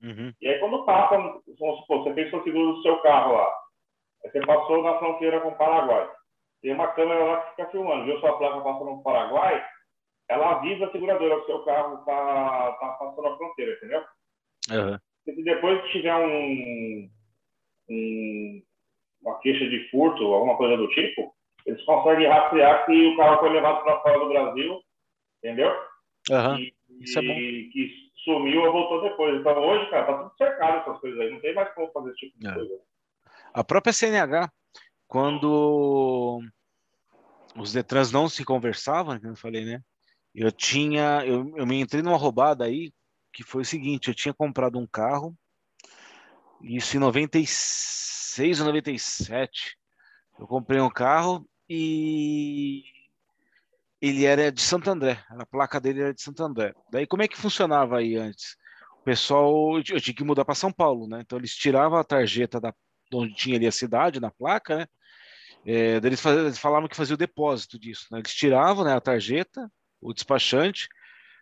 Uhum. 0.04 0.32
E 0.40 0.48
aí 0.48 0.60
quando 0.60 0.86
passa, 0.86 1.18
vamos 1.18 1.80
supor, 1.80 2.04
você 2.04 2.14
fez 2.14 2.32
o 2.32 2.44
seguro 2.44 2.74
do 2.74 2.82
seu 2.84 2.98
carro 3.02 3.34
lá, 3.34 3.65
você 4.24 4.40
passou 4.42 4.84
na 4.84 4.98
fronteira 4.98 5.40
com 5.42 5.50
o 5.50 5.58
Paraguai, 5.58 6.10
tem 6.62 6.74
uma 6.74 6.88
câmera 6.94 7.24
lá 7.24 7.42
que 7.42 7.50
fica 7.52 7.70
filmando, 7.70 8.06
viu 8.06 8.20
sua 8.20 8.38
placa 8.38 8.62
passando 8.62 8.86
no 8.86 9.04
Paraguai, 9.04 9.66
ela 10.30 10.58
avisa 10.58 10.86
a 10.86 10.92
seguradora 10.92 11.36
que 11.36 11.42
o 11.42 11.46
seu 11.46 11.66
carro 11.66 12.00
está 12.00 12.72
tá 12.74 12.88
passando 13.00 13.28
a 13.28 13.38
fronteira, 13.38 13.74
entendeu? 13.74 14.04
Uhum. 14.72 14.98
Se 15.24 15.44
depois 15.44 15.92
tiver 15.92 16.16
um, 16.16 17.10
um, 17.90 18.64
uma 19.22 19.40
queixa 19.40 19.68
de 19.70 19.90
furto, 19.90 20.24
alguma 20.24 20.58
coisa 20.58 20.78
do 20.78 20.88
tipo, 20.90 21.34
eles 21.66 21.84
conseguem 21.84 22.28
rastrear 22.28 22.86
que 22.86 23.08
o 23.08 23.18
carro 23.18 23.40
foi 23.40 23.50
levado 23.50 23.84
para 23.84 24.00
fora 24.02 24.20
do 24.20 24.30
Brasil, 24.30 24.82
entendeu? 25.40 25.70
Uhum. 26.30 26.58
E, 26.58 26.74
Isso 27.02 27.20
é 27.20 27.22
bom. 27.22 27.34
que 27.36 27.92
sumiu 28.24 28.64
ou 28.64 28.72
voltou 28.72 29.02
depois. 29.02 29.40
Então 29.40 29.64
hoje, 29.64 29.90
cara, 29.90 30.06
tá 30.06 30.18
tudo 30.18 30.38
cercado 30.38 30.82
essas 30.82 31.00
coisas 31.00 31.20
aí. 31.20 31.32
Não 31.32 31.40
tem 31.40 31.54
mais 31.54 31.72
como 31.74 31.92
fazer 31.92 32.10
esse 32.10 32.20
tipo 32.20 32.40
de 32.40 32.48
é. 32.48 32.54
coisa. 32.54 32.80
A 33.56 33.64
própria 33.64 33.94
CNH, 33.94 34.52
quando 35.08 36.42
os 37.56 37.72
Detrans 37.72 38.12
não 38.12 38.28
se 38.28 38.44
conversavam, 38.44 39.18
como 39.18 39.32
eu 39.32 39.38
falei, 39.38 39.64
né? 39.64 39.82
Eu 40.34 40.52
tinha, 40.52 41.26
eu, 41.26 41.54
eu 41.56 41.66
me 41.66 41.80
entrei 41.80 42.02
numa 42.02 42.18
roubada 42.18 42.66
aí, 42.66 42.92
que 43.32 43.44
foi 43.44 43.62
o 43.62 43.66
seguinte, 43.66 44.10
eu 44.10 44.14
tinha 44.14 44.34
comprado 44.34 44.78
um 44.78 44.86
carro, 44.86 45.34
isso 46.62 46.98
em 46.98 47.00
96 47.00 48.60
ou 48.60 48.66
97, 48.66 49.78
eu 50.38 50.46
comprei 50.46 50.82
um 50.82 50.90
carro 50.90 51.48
e 51.70 52.84
ele 54.02 54.26
era 54.26 54.52
de 54.52 54.62
Santo 54.62 54.90
André, 54.90 55.24
a 55.30 55.46
placa 55.46 55.80
dele 55.80 56.02
era 56.02 56.14
de 56.14 56.22
Santo 56.22 56.44
André. 56.44 56.74
Daí 56.92 57.08
como 57.08 57.24
é 57.24 57.28
que 57.30 57.38
funcionava 57.38 58.00
aí 58.00 58.18
antes? 58.18 58.58
O 59.00 59.04
pessoal, 59.06 59.78
eu 59.78 60.02
tinha 60.02 60.14
que 60.14 60.26
mudar 60.26 60.44
para 60.44 60.56
São 60.56 60.74
Paulo, 60.74 61.08
né? 61.08 61.22
Então 61.22 61.40
eles 61.40 61.56
tiravam 61.56 61.98
a 61.98 62.04
tarjeta 62.04 62.60
da 62.60 62.74
onde 63.14 63.34
tinha 63.34 63.58
ali 63.58 63.68
a 63.68 63.72
cidade 63.72 64.20
na 64.20 64.32
placa, 64.32 64.78
né? 64.78 64.88
É, 65.66 65.96
eles, 65.98 66.22
falavam 66.60 66.88
que 66.88 66.96
fazia 66.96 67.16
o 67.16 67.18
depósito 67.18 67.80
disso. 67.80 68.08
Né? 68.12 68.20
Eles 68.20 68.34
tiravam 68.34 68.86
né, 68.86 68.94
a 68.94 69.02
tarjeta, 69.02 69.72
o 70.00 70.14
despachante, 70.14 70.88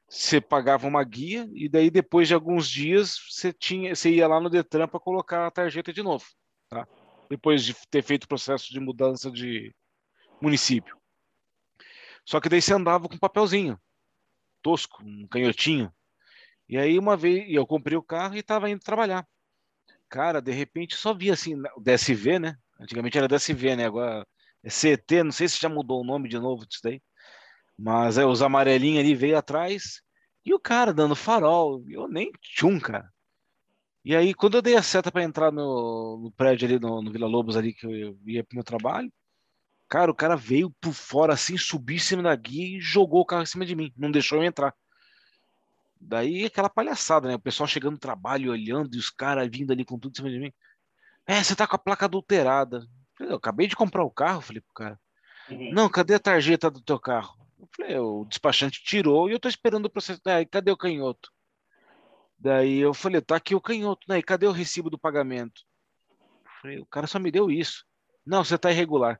você 0.07 0.39
pagava 0.39 0.87
uma 0.87 1.03
guia 1.03 1.49
e 1.53 1.67
daí 1.67 1.89
depois 1.89 2.27
de 2.27 2.33
alguns 2.33 2.69
dias 2.69 3.17
você 3.29 3.51
tinha, 3.51 3.93
você 3.93 4.11
ia 4.11 4.27
lá 4.27 4.39
no 4.39 4.49
Detran 4.49 4.87
para 4.87 4.99
colocar 4.99 5.47
a 5.47 5.51
tarjeta 5.51 5.91
de 5.91 6.01
novo, 6.01 6.25
tá? 6.69 6.87
Depois 7.29 7.65
de 7.65 7.75
ter 7.89 8.01
feito 8.01 8.23
o 8.23 8.27
processo 8.27 8.71
de 8.71 8.79
mudança 8.79 9.29
de 9.29 9.73
município. 10.41 10.97
Só 12.25 12.39
que 12.39 12.47
daí 12.47 12.61
você 12.61 12.73
andava 12.73 13.09
com 13.09 13.15
um 13.15 13.19
papelzinho 13.19 13.77
tosco, 14.61 15.03
um 15.03 15.27
canhotinho. 15.27 15.93
E 16.67 16.77
aí 16.77 16.97
uma 16.97 17.17
vez 17.17 17.45
eu 17.49 17.67
comprei 17.67 17.97
o 17.97 18.01
carro 18.01 18.35
e 18.35 18.39
estava 18.39 18.69
indo 18.69 18.79
trabalhar. 18.79 19.27
Cara, 20.13 20.39
de 20.39 20.51
repente 20.51 20.95
só 20.95 21.11
via 21.11 21.33
assim, 21.33 21.55
o 21.75 21.81
DSV, 21.81 22.37
né? 22.37 22.55
Antigamente 22.79 23.17
era 23.17 23.27
DSV, 23.27 23.75
né? 23.75 23.87
Agora 23.87 24.23
é 24.63 24.69
CT, 24.69 25.23
não 25.23 25.31
sei 25.31 25.47
se 25.49 25.59
já 25.59 25.67
mudou 25.67 26.01
o 26.01 26.05
nome 26.05 26.29
de 26.29 26.37
novo 26.37 26.67
disso 26.67 26.81
daí. 26.83 27.01
Mas 27.75 28.19
é, 28.19 28.23
os 28.23 28.43
amarelinhos 28.43 28.99
ali 28.99 29.15
veio 29.15 29.35
atrás 29.35 30.03
e 30.45 30.53
o 30.53 30.59
cara 30.59 30.93
dando 30.93 31.15
farol. 31.15 31.83
Eu 31.89 32.07
nem 32.07 32.31
tchum, 32.39 32.79
cara. 32.79 33.09
E 34.05 34.15
aí, 34.15 34.35
quando 34.35 34.55
eu 34.55 34.61
dei 34.61 34.75
a 34.75 34.83
seta 34.83 35.11
para 35.11 35.23
entrar 35.23 35.51
no, 35.51 36.19
no, 36.25 36.31
prédio 36.33 36.67
ali, 36.67 36.79
no, 36.79 37.01
no, 37.01 37.11
Vila 37.11 37.25
Lobos 37.25 37.57
ali, 37.57 37.73
que 37.73 37.87
eu 37.87 38.15
ia 38.27 38.43
pro 38.43 38.55
meu 38.55 38.63
trabalho, 38.63 39.11
cara, 39.89 40.11
o 40.11 40.15
cara 40.15 40.35
veio 40.35 40.69
por 40.79 40.93
fora 40.93 41.33
assim, 41.33 41.57
subiu 41.57 41.95
em 41.95 41.99
cima 41.99 42.21
da 42.21 42.35
guia 42.35 42.77
e 42.77 42.79
jogou 42.79 43.21
o 43.21 43.25
carro 43.25 43.41
em 43.41 43.47
cima 43.47 43.65
de 43.65 43.75
mim. 43.75 43.91
Não 43.97 44.11
deixou 44.11 44.37
eu 44.37 44.43
entrar. 44.43 44.75
Daí 46.05 46.45
aquela 46.45 46.69
palhaçada, 46.69 47.27
né? 47.27 47.35
O 47.35 47.39
pessoal 47.39 47.67
chegando 47.67 47.93
no 47.93 47.99
trabalho, 47.99 48.51
olhando, 48.51 48.95
e 48.95 48.99
os 48.99 49.09
caras 49.09 49.49
vindo 49.51 49.71
ali 49.71 49.85
com 49.85 49.97
tudo 49.97 50.13
em 50.13 50.15
cima 50.15 50.29
de 50.29 50.39
mim. 50.39 50.53
É, 51.25 51.41
você 51.41 51.55
tá 51.55 51.65
com 51.65 51.75
a 51.75 51.79
placa 51.79 52.05
adulterada. 52.05 52.85
Eu 53.19 53.35
acabei 53.35 53.67
de 53.67 53.75
comprar 53.75 54.03
o 54.03 54.11
carro, 54.11 54.41
falei 54.41 54.61
pro 54.61 54.73
cara. 54.73 54.99
Uhum. 55.49 55.71
Não, 55.73 55.89
cadê 55.89 56.15
a 56.15 56.19
tarjeta 56.19 56.69
do 56.69 56.81
teu 56.81 56.99
carro? 56.99 57.35
Eu 57.59 57.69
falei, 57.75 57.97
o 57.97 58.25
despachante 58.25 58.83
tirou 58.83 59.29
e 59.29 59.33
eu 59.33 59.39
tô 59.39 59.47
esperando 59.47 59.85
o 59.85 59.89
processo. 59.89 60.19
Daí, 60.23 60.45
cadê 60.45 60.71
o 60.71 60.77
canhoto? 60.77 61.31
Daí 62.37 62.79
eu 62.79 62.93
falei, 62.93 63.21
tá 63.21 63.37
aqui 63.37 63.55
o 63.55 63.61
canhoto, 63.61 64.05
né? 64.09 64.19
E 64.19 64.23
cadê 64.23 64.45
o 64.45 64.51
recibo 64.51 64.89
do 64.89 64.99
pagamento? 64.99 65.61
Eu 66.43 66.51
falei, 66.61 66.79
o 66.79 66.85
cara 66.85 67.07
só 67.07 67.17
me 67.17 67.31
deu 67.31 67.49
isso. 67.49 67.85
Não, 68.25 68.43
você 68.43 68.57
tá 68.57 68.71
irregular. 68.71 69.19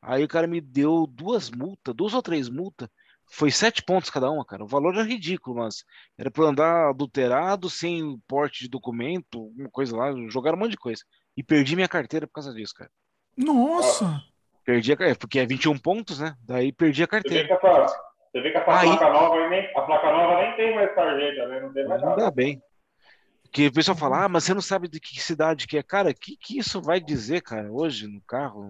Aí 0.00 0.22
o 0.22 0.28
cara 0.28 0.46
me 0.46 0.60
deu 0.60 1.06
duas 1.06 1.50
multas, 1.50 1.94
duas 1.94 2.14
ou 2.14 2.22
três 2.22 2.48
multas. 2.48 2.88
Foi 3.30 3.50
sete 3.50 3.82
pontos 3.82 4.10
cada 4.10 4.30
uma, 4.30 4.44
cara. 4.44 4.64
O 4.64 4.66
valor 4.66 4.94
era 4.94 5.04
ridículo, 5.04 5.56
mas 5.56 5.84
era 6.18 6.30
para 6.30 6.44
andar 6.44 6.90
adulterado, 6.90 7.70
sem 7.70 8.18
porte 8.26 8.64
de 8.64 8.68
documento, 8.68 9.52
uma 9.56 9.70
coisa 9.70 9.96
lá, 9.96 10.12
jogaram 10.28 10.56
um 10.56 10.60
monte 10.60 10.72
de 10.72 10.76
coisa. 10.76 11.02
E 11.36 11.42
perdi 11.42 11.76
minha 11.76 11.88
carteira 11.88 12.26
por 12.26 12.34
causa 12.34 12.52
disso, 12.52 12.74
cara. 12.74 12.90
Nossa! 13.36 14.20
Perdi 14.64 14.92
a 14.92 14.96
carteira, 14.96 15.18
porque 15.18 15.38
é 15.38 15.46
21 15.46 15.78
pontos, 15.78 16.18
né? 16.18 16.34
Daí 16.42 16.72
perdi 16.72 17.02
a 17.02 17.06
carteira. 17.06 17.46
Você 17.46 17.54
vê 17.54 17.60
que 17.60 17.66
essa, 17.66 18.10
você 18.32 18.40
vê 18.40 18.50
que 18.52 18.58
Aí, 18.58 18.64
placa 18.64 19.12
nova 19.12 19.48
nem, 19.48 19.66
a 19.76 19.82
placa 19.82 20.12
nova 20.12 20.42
nem 20.42 20.56
tem 20.56 20.74
mais 20.74 20.94
tarjeta, 20.94 21.48
né? 21.48 21.60
Não 21.60 21.72
tem 21.72 21.86
mais 21.86 22.00
nada. 22.00 22.14
Ainda 22.14 22.30
bem. 22.30 22.62
Que 23.52 23.66
o 23.66 23.72
pessoal 23.72 23.96
fala, 23.96 24.24
ah, 24.24 24.28
mas 24.28 24.44
você 24.44 24.54
não 24.54 24.60
sabe 24.60 24.86
de 24.86 25.00
que 25.00 25.20
cidade 25.20 25.66
que 25.66 25.76
é. 25.76 25.82
Cara, 25.82 26.10
o 26.10 26.14
que, 26.14 26.36
que 26.36 26.58
isso 26.58 26.80
vai 26.80 27.00
dizer, 27.00 27.42
cara, 27.42 27.70
hoje 27.72 28.06
no 28.06 28.20
carro? 28.22 28.68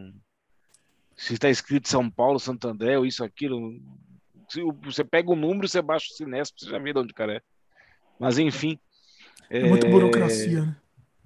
Se 1.14 1.34
está 1.34 1.50
escrito 1.50 1.88
São 1.88 2.10
Paulo, 2.10 2.40
Santo 2.40 2.66
André, 2.66 2.96
ou 2.96 3.04
isso, 3.04 3.22
aquilo. 3.22 3.74
Se 4.50 4.62
você 4.82 5.04
pega 5.04 5.30
o 5.30 5.36
número, 5.36 5.68
você 5.68 5.80
baixa 5.80 6.06
o 6.10 6.16
Sinesp, 6.16 6.58
você 6.58 6.70
já 6.70 6.78
vê 6.78 6.92
de 6.92 6.98
onde 6.98 7.12
o 7.12 7.14
cara 7.14 7.34
é. 7.34 7.42
Mas 8.18 8.38
enfim. 8.38 8.78
É, 9.48 9.60
é 9.60 9.68
muita 9.68 9.88
burocracia, 9.88 10.62
né? 10.62 10.76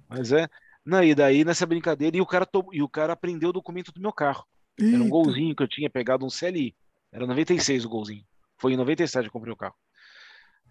Mas 0.07 0.31
é. 0.31 0.47
Não, 0.85 1.03
e 1.03 1.15
daí 1.15 1.43
nessa 1.43 1.65
brincadeira, 1.65 2.15
e 2.15 2.21
o 2.21 2.25
cara, 2.25 2.45
to... 2.45 2.63
e 2.71 2.81
o 2.81 2.87
cara 2.87 3.13
aprendeu 3.13 3.49
o 3.49 3.53
documento 3.53 3.91
do 3.91 3.99
meu 3.99 4.13
carro. 4.13 4.45
Eita. 4.77 4.95
Era 4.95 5.03
um 5.03 5.09
golzinho 5.09 5.55
que 5.55 5.63
eu 5.63 5.67
tinha 5.67 5.89
pegado 5.89 6.25
um 6.25 6.29
CLI. 6.29 6.75
Era 7.11 7.25
96 7.25 7.85
o 7.85 7.89
golzinho. 7.89 8.23
Foi 8.57 8.73
em 8.73 8.77
97 8.77 9.23
que 9.23 9.27
eu 9.27 9.31
comprei 9.31 9.53
o 9.53 9.57
carro. 9.57 9.75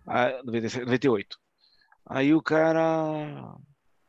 Ah, 0.07 0.41
97, 0.45 0.85
98. 0.85 1.37
Aí 2.07 2.35
o 2.35 2.43
cara. 2.43 3.57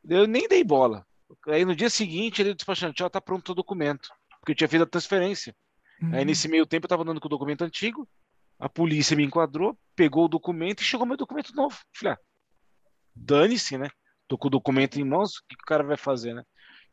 Eu 0.08 0.27
nem 0.27 0.47
dei 0.47 0.63
bola. 0.63 1.05
Aí 1.47 1.65
no 1.65 1.75
dia 1.75 1.89
seguinte 1.89 2.41
ele 2.41 2.53
despachante, 2.53 3.01
ó, 3.01 3.10
tá 3.10 3.19
pronto 3.19 3.51
o 3.51 3.55
documento. 3.55 4.10
Porque 4.39 4.51
eu 4.51 4.55
tinha 4.55 4.67
feito 4.67 4.84
a 4.84 4.88
transferência. 4.88 5.55
Uhum. 6.01 6.13
Aí 6.13 6.25
nesse 6.25 6.47
meio 6.47 6.65
tempo 6.65 6.86
eu 6.86 6.89
tava 6.89 7.03
andando 7.03 7.19
com 7.19 7.27
o 7.27 7.29
documento 7.29 7.63
antigo. 7.63 8.08
A 8.59 8.69
polícia 8.69 9.15
me 9.15 9.23
enquadrou, 9.23 9.77
pegou 9.95 10.25
o 10.25 10.29
documento 10.29 10.81
e 10.81 10.85
chegou 10.85 11.05
meu 11.05 11.17
documento 11.17 11.53
novo. 11.55 11.77
Falei, 11.93 12.13
ah, 12.13 12.19
dane-se, 13.15 13.77
né? 13.77 13.89
tô 14.27 14.37
com 14.37 14.47
o 14.47 14.51
documento 14.51 14.99
em 14.99 15.03
mãos, 15.03 15.37
o 15.37 15.47
que, 15.47 15.55
o 15.55 15.65
cara 15.65 15.83
vai 15.83 15.97
fazer, 15.97 16.33
né? 16.33 16.43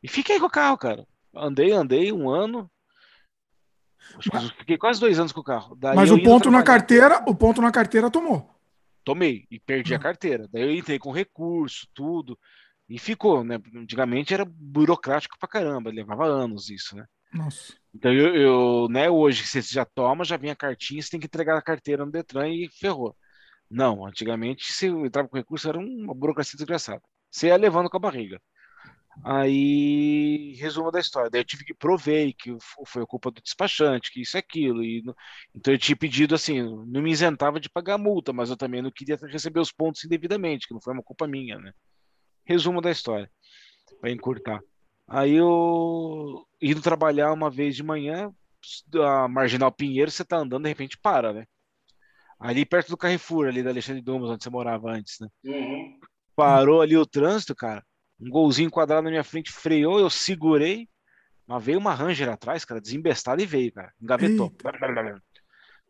E 0.01 0.07
fiquei 0.07 0.39
com 0.39 0.45
o 0.45 0.51
carro, 0.51 0.77
cara. 0.77 1.05
Andei, 1.35 1.71
andei 1.71 2.11
um 2.11 2.29
ano. 2.29 2.69
fiquei 4.57 4.77
quase 4.77 4.99
dois 4.99 5.19
anos 5.19 5.31
com 5.31 5.41
o 5.41 5.43
carro. 5.43 5.75
Daí 5.75 5.95
Mas 5.95 6.11
o 6.11 6.21
ponto 6.21 6.51
na 6.51 6.63
carteira, 6.63 7.23
o 7.27 7.35
ponto 7.35 7.61
na 7.61 7.71
carteira 7.71 8.11
tomou. 8.11 8.49
Tomei 9.03 9.45
e 9.49 9.59
perdi 9.59 9.93
a 9.93 9.97
hum. 9.97 10.01
carteira. 10.01 10.47
Daí 10.51 10.63
eu 10.63 10.71
entrei 10.71 10.99
com 10.99 11.11
recurso, 11.11 11.87
tudo. 11.93 12.37
E 12.87 12.99
ficou, 12.99 13.43
né? 13.43 13.59
Antigamente 13.75 14.33
era 14.33 14.45
burocrático 14.45 15.37
pra 15.39 15.47
caramba, 15.47 15.89
levava 15.89 16.25
anos 16.25 16.69
isso, 16.69 16.95
né? 16.95 17.05
Nossa. 17.33 17.73
Então 17.93 18.11
eu, 18.11 18.35
eu 18.35 18.87
né, 18.89 19.09
hoje 19.09 19.45
você 19.45 19.61
já 19.61 19.85
toma, 19.85 20.23
já 20.23 20.37
vem 20.37 20.51
a 20.51 20.55
cartinha, 20.55 21.01
você 21.01 21.09
tem 21.09 21.19
que 21.19 21.27
entregar 21.27 21.57
a 21.57 21.61
carteira 21.61 22.05
no 22.05 22.11
Detran 22.11 22.49
e 22.49 22.69
ferrou. 22.69 23.15
Não, 23.69 24.05
antigamente 24.05 24.71
se 24.71 24.87
eu 24.87 25.05
entrava 25.05 25.27
com 25.27 25.37
recurso 25.37 25.67
era 25.67 25.77
uma 25.77 26.13
burocracia 26.13 26.57
desgraçada. 26.57 27.01
Você 27.31 27.47
ia 27.47 27.57
levando 27.57 27.89
com 27.89 27.97
a 27.97 27.99
barriga. 27.99 28.39
Aí, 29.23 30.55
resumo 30.55 30.91
da 30.91 30.99
história. 30.99 31.29
Daí 31.29 31.41
eu 31.41 31.45
tive 31.45 31.63
que 31.63 31.73
provei 31.73 32.33
que 32.33 32.55
foi 32.87 33.05
culpa 33.05 33.29
do 33.29 33.41
despachante, 33.41 34.11
que 34.11 34.21
isso 34.21 34.37
é 34.37 34.39
aquilo. 34.39 34.83
E, 34.83 35.03
então 35.53 35.73
eu 35.73 35.77
tinha 35.77 35.95
pedido 35.95 36.33
assim, 36.33 36.61
não 36.61 37.01
me 37.01 37.11
isentava 37.11 37.59
de 37.59 37.69
pagar 37.69 37.95
a 37.95 37.97
multa, 37.97 38.33
mas 38.33 38.49
eu 38.49 38.57
também 38.57 38.81
não 38.81 38.91
queria 38.91 39.17
receber 39.27 39.59
os 39.59 39.71
pontos 39.71 40.03
indevidamente, 40.03 40.67
que 40.67 40.73
não 40.73 40.81
foi 40.81 40.93
uma 40.93 41.03
culpa 41.03 41.27
minha, 41.27 41.59
né? 41.59 41.73
Resumo 42.45 42.81
da 42.81 42.91
história, 42.91 43.29
para 44.01 44.11
encurtar. 44.11 44.59
Aí 45.07 45.33
eu 45.33 46.45
indo 46.61 46.81
trabalhar 46.81 47.33
uma 47.33 47.49
vez 47.49 47.75
de 47.75 47.83
manhã, 47.83 48.31
a 48.95 49.27
Marginal 49.27 49.71
Pinheiro, 49.71 50.09
você 50.09 50.23
tá 50.23 50.37
andando, 50.37 50.63
de 50.63 50.69
repente 50.69 50.97
para, 50.97 51.33
né? 51.33 51.45
Ali 52.39 52.65
perto 52.65 52.89
do 52.89 52.97
Carrefour, 52.97 53.47
ali 53.47 53.63
da 53.63 53.69
Alexandre 53.69 54.01
Dumas, 54.01 54.29
onde 54.29 54.43
você 54.43 54.49
morava 54.49 54.91
antes, 54.91 55.17
né? 55.19 55.27
Uhum. 55.45 55.99
Parou 56.35 56.81
ali 56.81 56.97
o 56.97 57.05
trânsito, 57.05 57.55
cara. 57.55 57.83
Um 58.19 58.29
golzinho 58.29 58.71
quadrado 58.71 59.03
na 59.03 59.09
minha 59.09 59.23
frente 59.23 59.51
freou, 59.51 59.99
eu 59.99 60.09
segurei. 60.09 60.87
Mas 61.45 61.63
veio 61.63 61.79
uma 61.79 61.93
Ranger 61.93 62.29
atrás, 62.29 62.63
cara, 62.63 62.81
desembestada 62.81 63.41
e 63.41 63.45
veio, 63.45 63.71
cara. 63.71 63.91
Engavetou. 64.01 64.49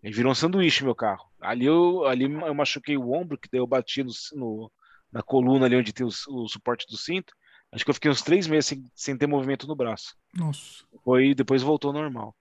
E 0.03 0.11
virou 0.11 0.31
um 0.31 0.35
sanduíche 0.35 0.83
meu 0.83 0.95
carro. 0.95 1.29
Ali 1.39 1.65
eu, 1.65 2.05
ali 2.05 2.25
eu 2.25 2.53
machuquei 2.53 2.97
o 2.97 3.11
ombro, 3.11 3.37
que 3.37 3.47
daí 3.51 3.61
eu 3.61 3.67
bati 3.67 4.03
no, 4.03 4.11
no 4.33 4.71
na 5.11 5.21
coluna 5.21 5.65
ali 5.65 5.75
onde 5.75 5.93
tem 5.93 6.05
o, 6.05 6.09
o, 6.09 6.47
suporte 6.47 6.85
do 6.87 6.97
cinto. 6.97 7.33
Acho 7.73 7.83
que 7.83 7.89
eu 7.89 7.95
fiquei 7.95 8.11
uns 8.11 8.21
três 8.21 8.47
meses 8.47 8.67
sem, 8.67 8.85
sem 8.95 9.17
ter 9.17 9.27
movimento 9.27 9.67
no 9.67 9.75
braço. 9.75 10.15
Nossa. 10.33 10.85
Foi, 11.03 11.33
depois 11.33 11.63
voltou 11.63 11.91
normal. 11.91 12.35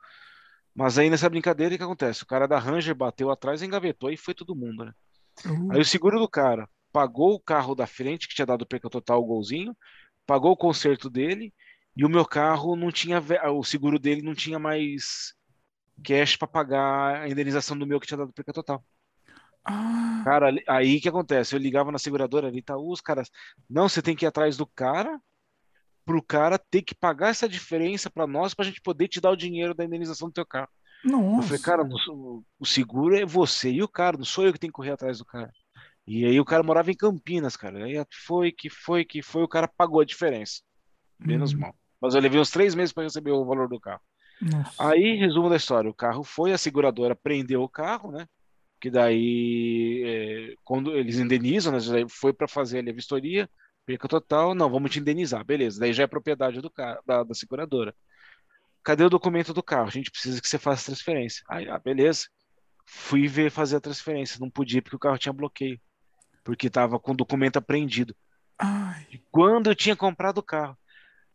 Mas 0.75 0.99
aí 0.99 1.09
nessa 1.09 1.29
brincadeira, 1.29 1.75
o 1.75 1.79
que 1.79 1.85
acontece? 1.85 2.23
O 2.23 2.27
cara 2.27 2.47
da 2.47 2.59
Ranger 2.59 2.95
bateu 2.95 3.31
atrás, 3.31 3.63
engavetou 3.63 4.11
e 4.11 4.17
foi 4.17 4.35
todo 4.35 4.55
mundo, 4.55 4.85
né? 4.85 4.93
Uhum. 5.47 5.73
Aí 5.73 5.81
o 5.81 5.85
seguro 5.85 6.19
do 6.19 6.29
cara 6.29 6.69
pagou 6.93 7.35
o 7.35 7.41
carro 7.41 7.75
da 7.75 7.87
frente, 7.87 8.29
que 8.29 8.35
tinha 8.35 8.47
dado 8.47 8.67
perca 8.67 8.91
total 8.91 9.23
o 9.23 9.27
golzinho, 9.27 9.75
pagou 10.27 10.53
o 10.53 10.57
conserto 10.57 11.09
dele, 11.09 11.53
e 11.97 12.05
o 12.05 12.09
meu 12.09 12.25
carro 12.25 12.77
não 12.77 12.93
tinha, 12.93 13.23
o 13.53 13.65
seguro 13.65 13.99
dele 13.99 14.23
não 14.23 14.35
tinha 14.35 14.59
mais 14.59 15.35
cash 16.05 16.37
para 16.37 16.49
pagar 16.49 17.23
a 17.23 17.29
indenização 17.29 17.79
do 17.79 17.87
meu 17.87 17.99
que 17.99 18.07
tinha 18.07 18.19
dado 18.19 18.33
perca 18.33 18.53
total. 18.53 18.85
Ah. 19.65 20.23
Cara, 20.25 20.55
aí 20.69 21.01
que 21.01 21.09
acontece? 21.09 21.55
Eu 21.55 21.61
ligava 21.61 21.93
na 21.93 21.99
seguradora 21.99 22.49
ali, 22.49 22.63
tá, 22.63 22.77
os 22.77 23.01
caras, 23.01 23.31
não, 23.69 23.89
você 23.89 24.03
tem 24.03 24.17
que 24.17 24.25
ir 24.25 24.29
atrás 24.29 24.57
do 24.57 24.67
cara, 24.67 25.21
pro 26.05 26.23
cara 26.23 26.59
ter 26.59 26.83
que 26.83 26.95
pagar 26.95 27.29
essa 27.29 27.49
diferença 27.49 28.11
para 28.11 28.27
nós, 28.27 28.55
pra 28.55 28.65
gente 28.65 28.81
poder 28.81 29.09
te 29.09 29.21
dar 29.21 29.31
o 29.31 29.37
dinheiro 29.37 29.75
da 29.75 29.85
indenização 29.85 30.29
do 30.29 30.35
teu 30.35 30.47
carro. 30.47 30.69
Nossa. 31.05 31.39
Eu 31.39 31.43
falei, 31.43 31.63
cara, 31.63 31.89
o 32.59 32.67
seguro 32.67 33.17
é 33.17 33.25
você 33.25 33.71
e 33.71 33.83
o 33.83 33.89
cara, 33.89 34.17
não 34.17 34.25
sou 34.25 34.45
eu 34.45 34.53
que 34.53 34.59
tenho 34.59 34.73
que 34.73 34.77
correr 34.77 34.93
atrás 34.93 35.19
do 35.19 35.25
cara. 35.25 35.53
E 36.07 36.25
aí 36.25 36.39
o 36.41 36.45
cara 36.45 36.63
morava 36.63 36.91
em 36.91 36.97
Campinas, 36.97 37.57
cara. 37.57 37.85
Aí 37.85 37.95
foi 38.27 38.51
que 38.51 38.69
foi 38.69 39.05
que 39.05 39.23
foi, 39.23 39.43
o 39.43 39.49
cara 39.49 39.69
pagou 39.69 40.01
a 40.01 40.05
diferença. 40.05 40.61
Menos 41.19 41.53
uhum. 41.53 41.61
mal. 41.61 41.77
Mas 42.01 42.15
eu 42.15 42.21
levei 42.21 42.41
uns 42.41 42.51
três 42.51 42.75
meses 42.75 42.93
para 42.93 43.05
receber 43.05 43.31
o 43.31 43.45
valor 43.45 43.69
do 43.69 43.79
carro. 43.79 44.01
Nossa. 44.41 44.91
Aí, 44.91 45.15
resumo 45.15 45.49
da 45.49 45.57
história: 45.57 45.89
o 45.89 45.95
carro 45.95 46.25
foi, 46.25 46.53
a 46.53 46.59
seguradora 46.59 47.15
prendeu 47.15 47.63
o 47.63 47.69
carro, 47.69 48.11
né? 48.11 48.27
Que 48.83 48.91
daí, 48.91 50.03
é, 50.05 50.57
quando 50.65 50.97
eles 50.97 51.17
indenizam, 51.17 51.73
né? 51.73 51.79
Foi 52.09 52.33
para 52.33 52.49
fazer 52.49 52.81
ali 52.81 52.91
a 52.91 52.93
vistoria, 52.93 53.49
perca 53.87 54.09
total, 54.09 54.57
não, 54.57 54.69
vamos 54.69 54.91
te 54.91 54.99
indenizar, 54.99 55.45
beleza. 55.45 55.79
Daí 55.79 55.93
já 55.93 56.03
é 56.03 56.07
propriedade 56.09 56.61
do 56.61 56.69
carro, 56.69 57.01
da, 57.07 57.23
da 57.23 57.33
seguradora. 57.33 57.95
Cadê 58.83 59.05
o 59.05 59.09
documento 59.09 59.55
do 59.55 59.63
carro? 59.63 59.87
A 59.87 59.93
gente 59.93 60.11
precisa 60.11 60.41
que 60.41 60.49
você 60.49 60.59
faça 60.59 60.87
transferência. 60.87 61.45
Aí, 61.49 61.69
ah, 61.69 61.79
beleza. 61.79 62.27
Fui 62.85 63.29
ver 63.29 63.53
fazer 63.53 63.77
a 63.77 63.81
transferência. 63.81 64.41
Não 64.41 64.51
podia 64.51 64.83
porque 64.83 64.97
o 64.97 64.99
carro 64.99 65.17
tinha 65.17 65.33
bloqueio. 65.33 65.81
Porque 66.43 66.67
estava 66.67 66.99
com 66.99 67.13
o 67.13 67.17
documento 67.17 67.59
apreendido. 67.59 68.17
Ai. 68.59 69.21
Quando 69.31 69.71
eu 69.71 69.77
tinha 69.77 69.95
comprado 69.95 70.39
o 70.39 70.43
carro. 70.43 70.77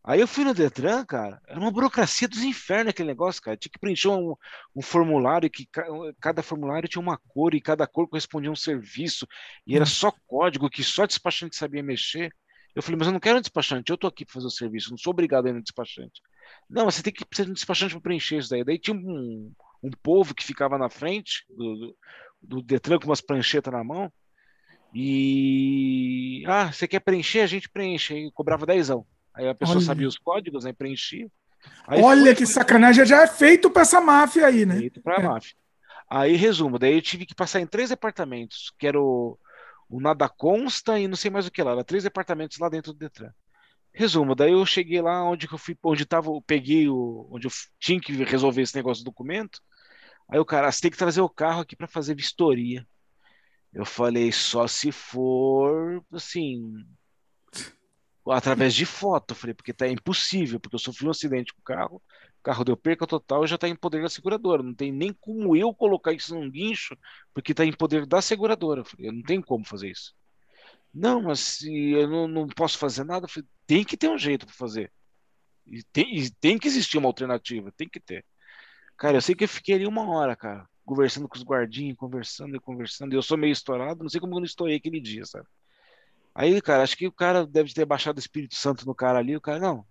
Aí 0.07 0.21
eu 0.21 0.27
fui 0.27 0.45
no 0.45 0.53
Detran, 0.53 1.03
cara, 1.03 1.41
era 1.45 1.59
uma 1.59 1.69
burocracia 1.69 2.29
dos 2.29 2.41
infernos 2.41 2.91
aquele 2.91 3.09
negócio, 3.09 3.41
cara. 3.41 3.57
Tinha 3.57 3.69
que 3.69 3.77
preencher 3.77 4.07
um, 4.07 4.35
um 4.73 4.81
formulário 4.81 5.49
que 5.49 5.67
cada 6.21 6.41
formulário 6.41 6.87
tinha 6.87 7.01
uma 7.01 7.17
cor 7.17 7.53
e 7.53 7.59
cada 7.59 7.85
cor 7.85 8.07
correspondia 8.07 8.49
a 8.49 8.53
um 8.53 8.55
serviço. 8.55 9.27
E 9.67 9.75
era 9.75 9.85
só 9.85 10.09
código 10.25 10.69
que 10.69 10.81
só 10.81 11.05
despachante 11.05 11.57
sabia 11.57 11.83
mexer. 11.83 12.33
Eu 12.73 12.81
falei, 12.81 12.97
mas 12.97 13.07
eu 13.07 13.13
não 13.13 13.19
quero 13.19 13.37
um 13.37 13.41
despachante, 13.41 13.91
eu 13.91 13.97
tô 13.97 14.07
aqui 14.07 14.23
para 14.23 14.35
fazer 14.35 14.47
o 14.47 14.49
serviço, 14.49 14.91
não 14.91 14.97
sou 14.97 15.11
obrigado 15.11 15.47
a 15.47 15.49
ir 15.49 15.53
no 15.53 15.61
despachante. 15.61 16.21
Não, 16.69 16.85
você 16.85 17.03
tem 17.03 17.11
que 17.11 17.25
precisar 17.25 17.45
de 17.45 17.51
um 17.51 17.55
despachante 17.55 17.93
para 17.93 18.01
preencher 18.01 18.37
isso 18.37 18.49
daí. 18.49 18.63
Daí 18.63 18.79
tinha 18.79 18.95
um, 18.95 19.51
um 19.83 19.91
povo 20.01 20.33
que 20.33 20.45
ficava 20.45 20.77
na 20.77 20.89
frente 20.89 21.43
do, 21.49 21.75
do, 21.75 21.97
do 22.41 22.61
Detran 22.61 22.97
com 22.97 23.07
umas 23.07 23.19
pranchetas 23.19 23.73
na 23.73 23.83
mão. 23.83 24.09
E. 24.93 26.45
Ah, 26.47 26.71
você 26.71 26.87
quer 26.87 27.01
preencher? 27.01 27.41
A 27.41 27.47
gente 27.47 27.67
preenche. 27.67 28.13
Aí 28.13 28.31
cobrava 28.31 28.65
dezão. 28.65 29.05
Aí 29.37 29.47
a 29.47 29.55
pessoa 29.55 29.77
Olha. 29.77 29.85
sabia 29.85 30.07
os 30.07 30.17
códigos, 30.17 30.65
aí 30.65 30.73
preenchia. 30.73 31.27
Aí 31.87 32.01
Olha 32.01 32.21
foi, 32.21 32.35
que 32.35 32.45
foi, 32.45 32.53
sacanagem, 32.53 33.05
já 33.05 33.23
é 33.23 33.27
feito 33.27 33.69
para 33.69 33.83
essa 33.83 34.01
máfia 34.01 34.47
aí, 34.47 34.65
né? 34.65 34.77
Feito 34.77 35.01
para 35.01 35.21
é. 35.21 35.23
máfia. 35.23 35.55
Aí, 36.09 36.35
resumo, 36.35 36.79
daí 36.79 36.95
eu 36.95 37.01
tive 37.01 37.25
que 37.25 37.35
passar 37.35 37.59
em 37.59 37.67
três 37.67 37.89
departamentos, 37.89 38.71
que 38.77 38.87
era 38.87 38.99
o, 38.99 39.37
o 39.89 39.99
Nada 39.99 40.27
Consta 40.29 40.97
e 40.99 41.07
não 41.07 41.15
sei 41.15 41.29
mais 41.29 41.45
o 41.45 41.51
que 41.51 41.61
lá. 41.61 41.71
Era 41.71 41.83
três 41.83 42.03
departamentos 42.03 42.57
lá 42.57 42.69
dentro 42.69 42.93
do 42.93 42.99
Detran. 42.99 43.31
Resumo, 43.93 44.35
daí 44.35 44.51
eu 44.51 44.65
cheguei 44.65 45.01
lá 45.01 45.23
onde 45.23 45.47
eu 45.51 45.57
fui, 45.57 45.77
onde 45.83 46.05
tava, 46.05 46.29
eu 46.29 46.41
peguei 46.45 46.87
o, 46.87 47.27
onde 47.31 47.47
eu 47.47 47.51
tinha 47.79 47.99
que 47.99 48.13
resolver 48.23 48.61
esse 48.61 48.75
negócio 48.75 49.03
do 49.03 49.11
documento. 49.11 49.59
Aí 50.29 50.39
o 50.39 50.45
cara, 50.45 50.71
você 50.71 50.81
tem 50.81 50.91
que 50.91 50.97
trazer 50.97 51.21
o 51.21 51.29
carro 51.29 51.61
aqui 51.61 51.75
para 51.75 51.87
fazer 51.87 52.15
vistoria. 52.15 52.85
Eu 53.73 53.85
falei, 53.85 54.31
só 54.31 54.67
se 54.67 54.91
for, 54.91 56.03
assim, 56.11 56.73
através 58.31 58.73
de 58.73 58.85
foto. 58.85 59.31
Eu 59.31 59.35
falei, 59.35 59.53
porque 59.53 59.73
tá 59.73 59.87
impossível, 59.87 60.59
porque 60.59 60.75
eu 60.75 60.79
sofri 60.79 61.07
um 61.07 61.11
acidente 61.11 61.53
com 61.53 61.61
o 61.61 61.63
carro, 61.63 61.97
o 62.39 62.43
carro 62.43 62.63
deu 62.63 62.77
perca 62.77 63.07
total 63.07 63.43
e 63.43 63.47
já 63.47 63.55
está 63.55 63.67
em 63.67 63.75
poder 63.75 64.01
da 64.01 64.09
seguradora. 64.09 64.63
Não 64.63 64.73
tem 64.73 64.91
nem 64.91 65.13
como 65.13 65.55
eu 65.55 65.73
colocar 65.73 66.13
isso 66.13 66.35
num 66.35 66.49
guincho, 66.49 66.97
porque 67.33 67.51
está 67.51 67.65
em 67.65 67.73
poder 67.73 68.05
da 68.05 68.21
seguradora. 68.21 68.81
Eu 68.81 68.85
falei, 68.85 69.09
eu 69.09 69.13
não 69.13 69.21
tenho 69.23 69.43
como 69.43 69.65
fazer 69.65 69.89
isso. 69.91 70.13
Não, 70.93 71.21
mas 71.21 71.39
se 71.39 71.91
eu 71.91 72.07
não, 72.07 72.27
não 72.27 72.47
posso 72.47 72.77
fazer 72.77 73.03
nada, 73.03 73.25
eu 73.25 73.29
falei, 73.29 73.47
tem 73.67 73.83
que 73.83 73.97
ter 73.97 74.09
um 74.09 74.17
jeito 74.17 74.45
para 74.45 74.55
fazer. 74.55 74.91
E 75.65 75.83
tem, 75.83 76.17
e 76.17 76.29
tem 76.31 76.57
que 76.57 76.67
existir 76.67 76.97
uma 76.97 77.07
alternativa, 77.07 77.71
tem 77.75 77.89
que 77.89 77.99
ter. 77.99 78.25
Cara, 78.97 79.17
eu 79.17 79.21
sei 79.21 79.35
que 79.35 79.43
eu 79.43 79.49
fiquei 79.49 79.75
ali 79.75 79.85
uma 79.87 80.09
hora, 80.09 80.35
cara, 80.35 80.67
conversando 80.85 81.27
com 81.27 81.37
os 81.37 81.43
guardinhas, 81.43 81.97
conversando 81.97 82.55
e 82.55 82.59
conversando. 82.59 83.13
E 83.13 83.15
eu 83.15 83.21
sou 83.21 83.37
meio 83.37 83.51
estourado, 83.51 84.01
não 84.03 84.09
sei 84.09 84.19
como 84.21 84.35
eu 84.35 84.39
não 84.39 84.45
estourei 84.45 84.77
aquele 84.77 84.99
dia, 84.99 85.25
sabe? 85.25 85.47
Aí, 86.37 86.61
cara, 86.61 86.83
acho 86.83 86.95
que 86.95 87.07
o 87.07 87.11
cara 87.11 87.47
deve 87.47 87.73
ter 87.73 87.83
baixado 87.83 88.17
o 88.17 88.19
Espírito 88.19 88.53
Santo 88.53 88.85
no 88.85 88.93
cara 88.93 89.17
ali. 89.17 89.35
O 89.35 89.41
cara, 89.41 89.57
não. 89.57 89.83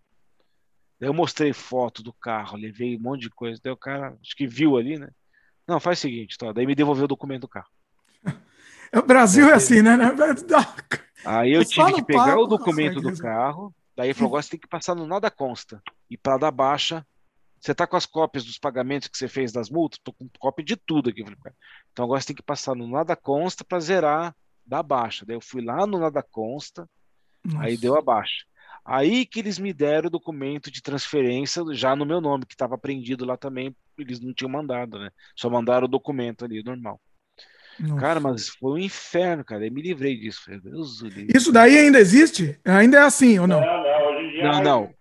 Daí 1.00 1.08
eu 1.08 1.12
mostrei 1.12 1.52
foto 1.52 2.04
do 2.04 2.12
carro, 2.12 2.56
levei 2.56 2.96
um 2.96 3.00
monte 3.00 3.22
de 3.22 3.30
coisa. 3.30 3.60
Daí 3.60 3.72
o 3.72 3.76
cara, 3.76 4.16
acho 4.22 4.36
que 4.36 4.46
viu 4.46 4.76
ali, 4.76 4.96
né? 4.96 5.08
Não, 5.66 5.80
faz 5.80 5.98
o 5.98 6.02
seguinte, 6.02 6.38
tá? 6.38 6.52
daí 6.52 6.64
me 6.64 6.76
devolveu 6.76 7.06
o 7.06 7.08
documento 7.08 7.42
do 7.42 7.48
carro. 7.48 7.68
O 8.94 9.02
Brasil 9.02 9.50
é 9.50 9.54
assim, 9.54 9.82
né? 9.82 9.96
Aí 11.24 11.52
eu 11.52 11.64
tive 11.64 11.94
que 11.94 12.04
pegar 12.04 12.38
o 12.38 12.46
documento 12.46 13.00
do 13.00 13.18
carro, 13.18 13.74
daí 13.96 14.06
ele 14.06 14.14
falou: 14.14 14.28
agora 14.28 14.42
você 14.44 14.50
tem 14.50 14.60
que 14.60 14.68
passar 14.68 14.94
no 14.94 15.08
nada 15.08 15.28
consta. 15.28 15.82
E 16.08 16.16
para 16.16 16.38
dar 16.38 16.52
baixa, 16.52 17.04
você 17.60 17.74
tá 17.74 17.84
com 17.84 17.96
as 17.96 18.06
cópias 18.06 18.44
dos 18.44 18.58
pagamentos 18.58 19.08
que 19.08 19.18
você 19.18 19.26
fez 19.26 19.50
das 19.50 19.68
multas? 19.68 19.98
Tô 20.04 20.12
com 20.12 20.30
cópia 20.38 20.64
de 20.64 20.76
tudo 20.76 21.10
aqui. 21.10 21.24
Então 21.92 22.04
agora 22.04 22.20
você 22.20 22.28
tem 22.28 22.36
que 22.36 22.44
passar 22.44 22.76
no 22.76 22.86
nada 22.86 23.16
consta 23.16 23.64
para 23.64 23.80
zerar 23.80 24.36
da 24.66 24.82
baixa. 24.82 25.24
Daí 25.24 25.36
eu 25.36 25.40
fui 25.40 25.62
lá 25.62 25.86
no 25.86 25.98
nada 25.98 26.22
consta, 26.22 26.88
Nossa. 27.44 27.64
aí 27.64 27.76
deu 27.76 27.96
a 27.96 28.02
baixa. 28.02 28.44
Aí 28.84 29.26
que 29.26 29.40
eles 29.40 29.58
me 29.58 29.72
deram 29.72 30.06
o 30.06 30.10
documento 30.10 30.70
de 30.70 30.80
transferência 30.80 31.62
já 31.72 31.96
no 31.96 32.06
meu 32.06 32.20
nome, 32.20 32.46
que 32.46 32.54
estava 32.54 32.78
prendido 32.78 33.24
lá 33.24 33.36
também, 33.36 33.74
eles 33.98 34.20
não 34.20 34.32
tinham 34.32 34.50
mandado, 34.50 34.98
né? 34.98 35.10
Só 35.34 35.50
mandaram 35.50 35.86
o 35.86 35.90
documento 35.90 36.44
ali, 36.44 36.62
normal. 36.62 37.00
Nossa. 37.78 38.00
Cara, 38.00 38.20
mas 38.20 38.48
foi 38.48 38.72
um 38.72 38.78
inferno, 38.78 39.44
cara. 39.44 39.66
Eu 39.66 39.72
me 39.72 39.82
livrei 39.82 40.16
disso. 40.16 40.42
Deus, 40.62 41.02
Isso 41.34 41.52
daí 41.52 41.76
ainda 41.76 41.98
existe? 41.98 42.58
Ainda 42.64 42.98
é 42.98 43.02
assim 43.02 43.38
ou 43.38 43.46
não? 43.46 43.60
Não, 43.60 43.82
não. 43.82 44.06
Hoje 44.06 44.26
em 44.26 44.30
dia, 44.30 44.42
não, 44.44 44.60
é 44.60 44.62
não. 44.62 44.94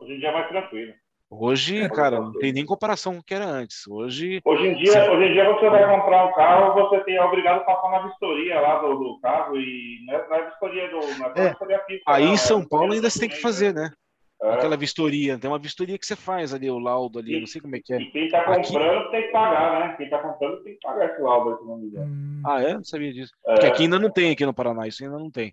Hoje 0.00 0.12
em 0.12 0.18
dia 0.18 0.28
é 0.28 0.32
mais 0.32 0.48
tranquilo. 0.48 0.92
Hoje, 1.32 1.82
é, 1.82 1.88
cara, 1.88 2.20
não 2.20 2.32
tem 2.32 2.52
nem 2.52 2.66
comparação 2.66 3.12
com 3.12 3.20
o 3.20 3.22
que 3.22 3.32
era 3.32 3.44
antes. 3.44 3.86
Hoje, 3.86 4.40
hoje 4.44 4.66
em 4.66 4.74
dia, 4.74 4.92
você... 4.92 5.10
hoje 5.10 5.28
em 5.28 5.32
dia 5.32 5.44
você 5.44 5.70
vai 5.70 5.96
comprar 5.96 6.26
um 6.26 6.32
carro, 6.32 6.74
você 6.74 7.04
tem 7.04 7.14
é 7.14 7.22
obrigado 7.22 7.60
a 7.60 7.64
passar 7.64 7.86
uma 7.86 8.08
vistoria 8.08 8.60
lá 8.60 8.80
do, 8.80 8.98
do 8.98 9.20
carro 9.20 9.56
e 9.56 10.04
não 10.06 10.14
é, 10.14 10.28
não 10.28 10.36
é 10.36 10.46
vistoria 10.46 10.88
do, 10.88 10.96
não 10.96 11.26
é, 11.26 11.32
é. 11.36 11.48
vistoria 11.50 11.78
física. 11.86 12.04
Aí 12.08 12.24
não, 12.24 12.32
em 12.32 12.36
São 12.36 12.60
é 12.62 12.66
Paulo 12.68 12.92
ainda 12.92 13.08
você 13.08 13.20
tem 13.20 13.28
que 13.28 13.40
fazer, 13.40 13.72
né? 13.72 13.90
É. 14.42 14.54
Aquela 14.54 14.76
vistoria, 14.76 15.38
tem 15.38 15.48
uma 15.48 15.58
vistoria 15.58 15.98
que 15.98 16.06
você 16.06 16.16
faz 16.16 16.52
ali, 16.52 16.68
o 16.68 16.78
laudo 16.80 17.20
ali, 17.20 17.36
e, 17.36 17.40
não 17.40 17.46
sei 17.46 17.60
como 17.60 17.76
é 17.76 17.80
que 17.80 17.92
é. 17.92 18.00
E 18.00 18.10
quem 18.10 18.24
está 18.24 18.42
comprando 18.42 18.98
aqui... 18.98 19.10
tem 19.12 19.22
que 19.22 19.28
pagar, 19.28 19.80
né? 19.80 19.94
Quem 19.96 20.06
está 20.06 20.18
comprando 20.18 20.62
tem 20.64 20.74
que 20.74 20.80
pagar 20.80 21.12
esse 21.12 21.20
laudo, 21.20 21.58
se 21.58 21.64
não 21.64 21.76
me 21.76 21.86
engano. 21.86 22.06
Hum. 22.06 22.42
Ah, 22.44 22.60
é? 22.60 22.74
Não 22.74 22.84
sabia 22.84 23.12
disso. 23.12 23.32
É. 23.46 23.52
Porque 23.52 23.66
aqui 23.66 23.82
ainda 23.84 24.00
não 24.00 24.10
tem, 24.10 24.32
aqui 24.32 24.44
no 24.44 24.54
Paraná, 24.54 24.88
isso 24.88 25.04
ainda 25.04 25.18
não 25.18 25.30
tem. 25.30 25.52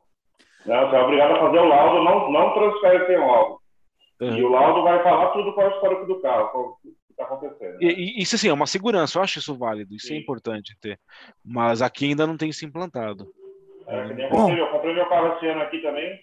Não, 0.66 0.90
você 0.90 0.96
é 0.96 1.02
obrigado 1.02 1.36
a 1.36 1.40
fazer 1.40 1.60
o 1.60 1.66
laudo, 1.66 2.04
não, 2.04 2.32
não 2.32 2.54
transfere 2.54 3.06
sem 3.06 3.18
laudo. 3.18 3.60
Uhum. 4.20 4.38
E 4.38 4.44
o 4.44 4.50
laudo 4.50 4.84
vai 4.84 5.02
falar 5.04 5.32
tudo 5.32 5.54
qual 5.54 5.68
é 5.68 5.70
o 5.70 5.74
histórico 5.74 6.06
do 6.06 6.20
carro, 6.22 6.60
o 6.60 6.78
que 6.82 6.96
está 7.12 7.24
acontecendo. 7.24 7.74
Né? 7.74 7.78
E, 7.82 8.22
isso 8.22 8.36
assim, 8.36 8.50
é 8.50 8.54
uma 8.54 8.66
segurança, 8.66 9.18
eu 9.18 9.24
acho 9.24 9.40
isso 9.40 9.56
válido, 9.56 9.96
isso 9.96 10.08
é 10.08 10.10
Sim. 10.10 10.16
é 10.16 10.20
importante 10.20 10.78
ter. 10.82 11.00
Mas 11.46 11.82
aqui 11.82 12.06
ainda 12.06 12.26
não 12.26 12.36
tem 12.36 12.52
se 12.52 12.66
implantado. 12.66 13.32
É, 13.88 14.26
eu, 14.26 14.30
comprei, 14.30 14.62
eu 14.62 14.72
comprei 14.72 14.94
meu 14.94 15.08
carro 15.08 15.36
esse 15.36 15.48
ano 15.48 15.62
aqui 15.62 15.80
também, 15.80 16.20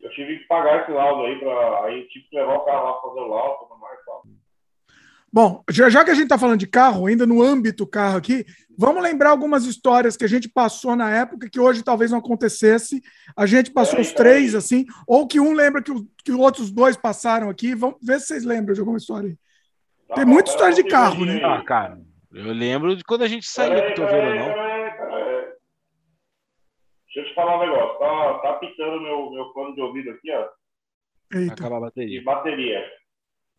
eu 0.00 0.10
tive 0.10 0.38
que 0.38 0.46
pagar 0.46 0.82
esse 0.82 0.90
laudo 0.90 1.24
aí, 1.24 1.38
pra, 1.38 1.84
aí 1.84 2.08
tive 2.08 2.26
que 2.28 2.36
levar 2.36 2.56
o 2.56 2.64
carro 2.64 2.84
lá 2.84 2.92
para 2.94 3.08
fazer 3.08 3.20
o 3.20 3.28
laudo, 3.28 3.58
tudo 3.60 3.80
mais. 3.80 4.04
Tal. 4.04 4.22
Bom, 5.32 5.64
já, 5.70 5.88
já 5.90 6.04
que 6.04 6.10
a 6.10 6.14
gente 6.14 6.24
está 6.24 6.38
falando 6.38 6.60
de 6.60 6.66
carro, 6.66 7.06
ainda 7.06 7.26
no 7.26 7.42
âmbito 7.42 7.86
carro 7.86 8.16
aqui, 8.16 8.44
vamos 8.78 9.02
lembrar 9.02 9.30
algumas 9.30 9.64
histórias 9.64 10.16
que 10.16 10.24
a 10.24 10.28
gente 10.28 10.48
passou 10.48 10.94
na 10.96 11.10
época 11.10 11.48
que 11.50 11.60
hoje 11.60 11.82
talvez 11.82 12.10
não 12.10 12.18
acontecesse. 12.18 13.02
A 13.36 13.46
gente 13.46 13.70
passou 13.70 14.00
os 14.00 14.12
três, 14.12 14.54
assim, 14.54 14.84
ou 15.06 15.26
que 15.26 15.40
um 15.40 15.52
lembra 15.52 15.82
que, 15.82 15.92
o, 15.92 16.06
que 16.24 16.32
os 16.32 16.38
outros 16.38 16.70
dois 16.70 16.96
passaram 16.96 17.48
aqui. 17.48 17.74
Vamos 17.74 17.96
ver 18.02 18.20
se 18.20 18.26
vocês 18.26 18.44
lembram 18.44 18.74
de 18.74 18.80
alguma 18.80 18.98
história 18.98 19.30
aí. 19.30 19.36
Tá 20.08 20.14
Tem 20.16 20.24
muita 20.24 20.50
história 20.50 20.74
de 20.74 20.84
carro, 20.84 21.24
né? 21.24 21.40
Ah, 21.42 21.62
cara, 21.64 21.98
eu 22.32 22.52
lembro 22.52 22.96
de 22.96 23.04
quando 23.04 23.22
a 23.22 23.28
gente 23.28 23.46
saía 23.46 23.88
do 23.88 23.94
teu 23.94 24.06
verão. 24.06 24.54
Deixa 27.06 27.20
eu 27.20 27.24
te 27.26 27.34
falar 27.34 27.58
um 27.58 27.60
negócio. 27.60 27.98
Tá, 27.98 28.38
tá 28.38 28.52
pitando 28.54 29.00
meu, 29.00 29.30
meu 29.30 29.52
plano 29.52 29.74
de 29.74 29.80
ouvido 29.80 30.10
aqui, 30.10 30.32
ó. 30.32 30.48
Eita. 31.32 31.54
Acaba 31.54 31.76
a 31.76 31.80
bateria. 31.80 32.18
De 32.18 32.24
bateria. 32.24 32.84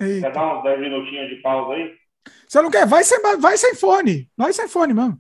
Eita. 0.02 0.28
Quer 0.28 0.34
dar 0.34 0.58
uns 0.58 0.64
10 0.64 0.80
minutinhos 0.82 1.30
de 1.30 1.36
pausa 1.38 1.74
aí? 1.74 1.96
Você 2.48 2.62
não 2.62 2.70
quer? 2.70 2.86
Vai 2.86 3.04
sem, 3.04 3.20
vai 3.40 3.58
sem 3.58 3.76
fone. 3.76 4.30
Vai 4.38 4.54
sem 4.54 4.68
fone 4.68 4.94
mesmo. 4.94 5.20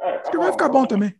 É, 0.00 0.12
tá 0.12 0.20
Acho 0.20 0.30
que 0.30 0.36
bom, 0.36 0.42
vai 0.42 0.52
ficar 0.52 0.68
bom 0.68 0.86
também. 0.86 1.14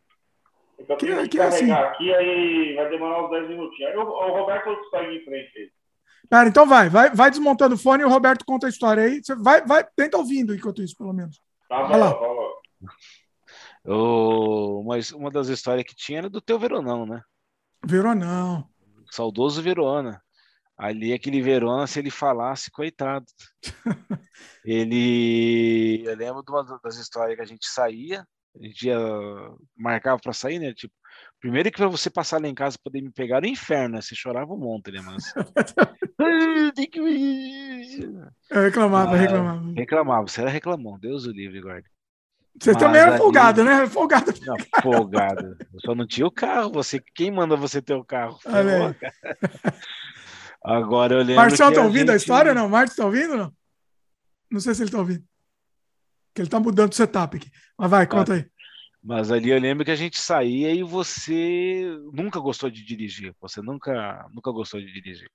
Então, 0.79 0.97
que, 0.97 1.29
que 1.29 1.41
é 1.41 1.45
assim. 1.45 1.71
aqui, 1.71 2.13
aí 2.13 2.75
vai 2.75 2.91
demorar 2.91 3.25
uns 3.25 3.31
10 3.31 3.49
minutinhos. 3.49 3.91
Aí 3.91 3.97
o, 3.97 4.03
o 4.03 4.39
Roberto 4.39 4.77
segue 4.91 5.17
em 5.17 5.25
frente 5.25 5.59
aí. 5.59 5.71
Cara, 6.31 6.49
então 6.49 6.67
vai, 6.67 6.89
vai, 6.89 7.11
vai 7.11 7.31
desmontando 7.31 7.75
o 7.75 7.79
fone 7.79 8.03
e 8.03 8.07
o 8.07 8.09
Roberto 8.09 8.45
conta 8.45 8.67
a 8.67 8.71
história 8.71 9.05
aí. 9.05 9.23
Você 9.23 9.35
vai, 9.35 9.65
vai, 9.65 9.85
tenta 9.97 10.17
ouvindo 10.17 10.55
enquanto 10.55 10.83
isso, 10.83 10.97
pelo 10.97 11.13
menos. 11.13 11.41
Tá 11.69 11.83
bom, 11.85 11.97
lá. 11.97 12.15
tá 12.15 12.21
bom. 12.21 12.53
Oh, 13.85 14.85
mas 14.87 15.11
uma 15.13 15.31
das 15.31 15.49
histórias 15.49 15.85
que 15.85 15.95
tinha 15.95 16.19
era 16.19 16.31
do 16.31 16.41
teu 16.41 16.59
Veronão, 16.59 17.05
né? 17.05 17.23
Veronão. 17.85 18.69
Saudoso 19.11 19.61
Verona. 19.61 20.22
Ali, 20.83 21.13
aquele 21.13 21.41
Verona, 21.41 21.87
se 21.87 22.01
ele 22.01 22.11
falasse, 22.11 22.69
coitado. 22.69 23.25
ele. 24.65 26.03
Eu 26.05 26.17
lembro 26.17 26.43
de 26.43 26.51
uma 26.51 26.81
das 26.83 26.97
histórias 26.97 27.37
que 27.37 27.43
a 27.43 27.47
gente 27.47 27.69
saía, 27.69 28.27
a 28.61 28.67
gente 28.67 28.89
ia, 28.89 28.99
marcava 29.77 30.21
para 30.21 30.33
sair, 30.33 30.59
né? 30.59 30.75
Tipo, 30.75 30.93
primeiro 31.41 31.71
que 31.71 31.77
para 31.77 31.87
você 31.87 32.11
passar 32.11 32.43
lá 32.43 32.49
em 32.49 32.55
casa 32.55 32.77
poder 32.83 33.01
me 33.01 33.13
pegar 33.13 33.37
era 33.37 33.47
o 33.47 33.49
inferno, 33.49 33.95
né? 33.95 34.03
Você 34.03 34.17
chorava 34.17 34.53
um 34.53 34.59
monte, 34.59 34.91
né? 34.91 35.01
Mas. 35.03 35.33
Que 36.91 36.99
Eu 38.51 38.63
reclamava, 38.63 39.15
ah, 39.15 39.17
reclamava. 39.17 39.73
Reclamava, 39.77 40.27
você 40.27 40.41
era 40.41 40.51
reclamão, 40.51 40.99
Deus 40.99 41.27
o 41.27 41.31
livre, 41.31 41.61
guarda. 41.61 41.89
Você 42.61 42.73
Mas 42.73 42.83
também 42.83 43.01
era 43.01 43.13
ali... 43.13 43.19
folgado, 43.19 43.63
né? 43.63 43.87
Folgado. 43.87 44.33
Não, 44.45 44.57
folgado. 44.83 45.57
Eu 45.73 45.81
só 45.81 45.95
não 45.95 46.07
tinha 46.07 46.27
o 46.27 46.31
carro. 46.31 46.73
Você, 46.73 47.01
quem 47.15 47.31
manda 47.31 47.57
você 47.57 47.81
ter 47.81 47.95
o 47.95 48.05
carro? 48.05 48.39
Olha 48.45 48.97
Agora 50.65 51.15
eu 51.15 51.19
lembro. 51.19 51.37
Marcelo 51.37 51.75
tá 51.75 51.83
ouvindo 51.83 52.01
gente... 52.01 52.11
a 52.11 52.17
história, 52.17 52.55
não? 52.55 52.69
Marcos 52.69 52.97
tá 52.97 53.05
ouvindo, 53.05 53.37
não? 53.37 53.53
Não 54.51 54.61
sei 54.61 54.75
se 54.75 54.83
ele 54.83 54.91
tá 54.91 54.99
ouvindo. 54.99 55.25
Que 56.35 56.43
ele 56.43 56.49
tá 56.49 56.61
mudando 56.61 56.93
o 56.93 56.95
setup 56.95 57.37
aqui. 57.37 57.51
Mas 57.77 57.91
vai, 57.91 58.07
conta 58.07 58.35
aí. 58.35 58.47
Mas 59.03 59.33
ali 59.33 59.51
eu 59.51 59.59
lembro 59.59 59.85
que 59.85 59.91
a 59.91 59.97
gente 59.97 60.21
saía 60.21 60.73
e 60.73 60.83
você 60.83 61.85
nunca 62.13 62.39
gostou 62.39 62.71
de 62.71 62.85
dirigir. 62.85 63.35
Você 63.41 63.61
nunca, 63.61 64.27
nunca 64.33 64.53
gostou 64.53 64.81
de 64.81 64.93
dirigir. 64.93 65.29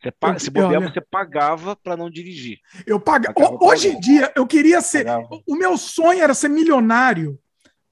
Você, 0.00 0.10
pa... 0.12 0.38
se 0.38 0.50
bobear, 0.50 0.80
você 0.80 1.00
pagava 1.00 1.74
para 1.74 1.96
não 1.96 2.08
dirigir. 2.08 2.60
Eu 2.86 3.00
paga... 3.00 3.32
Hoje 3.60 3.88
em 3.88 3.98
dia, 3.98 4.32
eu 4.36 4.46
queria 4.46 4.80
ser. 4.80 5.06
Pagava. 5.06 5.42
O 5.46 5.56
meu 5.56 5.76
sonho 5.76 6.22
era 6.22 6.34
ser 6.34 6.48
milionário 6.48 7.38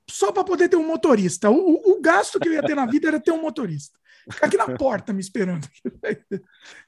só 0.08 0.30
para 0.30 0.44
poder 0.44 0.68
ter 0.68 0.76
um 0.76 0.86
motorista. 0.86 1.50
O, 1.50 1.96
o, 1.96 2.00
gasto 2.00 2.38
que 2.38 2.48
eu 2.48 2.52
ia 2.52 2.62
ter 2.62 2.74
na 2.74 2.86
vida 2.86 3.08
era 3.08 3.20
ter 3.20 3.32
um 3.32 3.40
motorista. 3.40 3.98
Ficar 4.30 4.46
aqui 4.46 4.56
na 4.56 4.76
porta 4.76 5.12
me 5.12 5.20
esperando. 5.20 5.66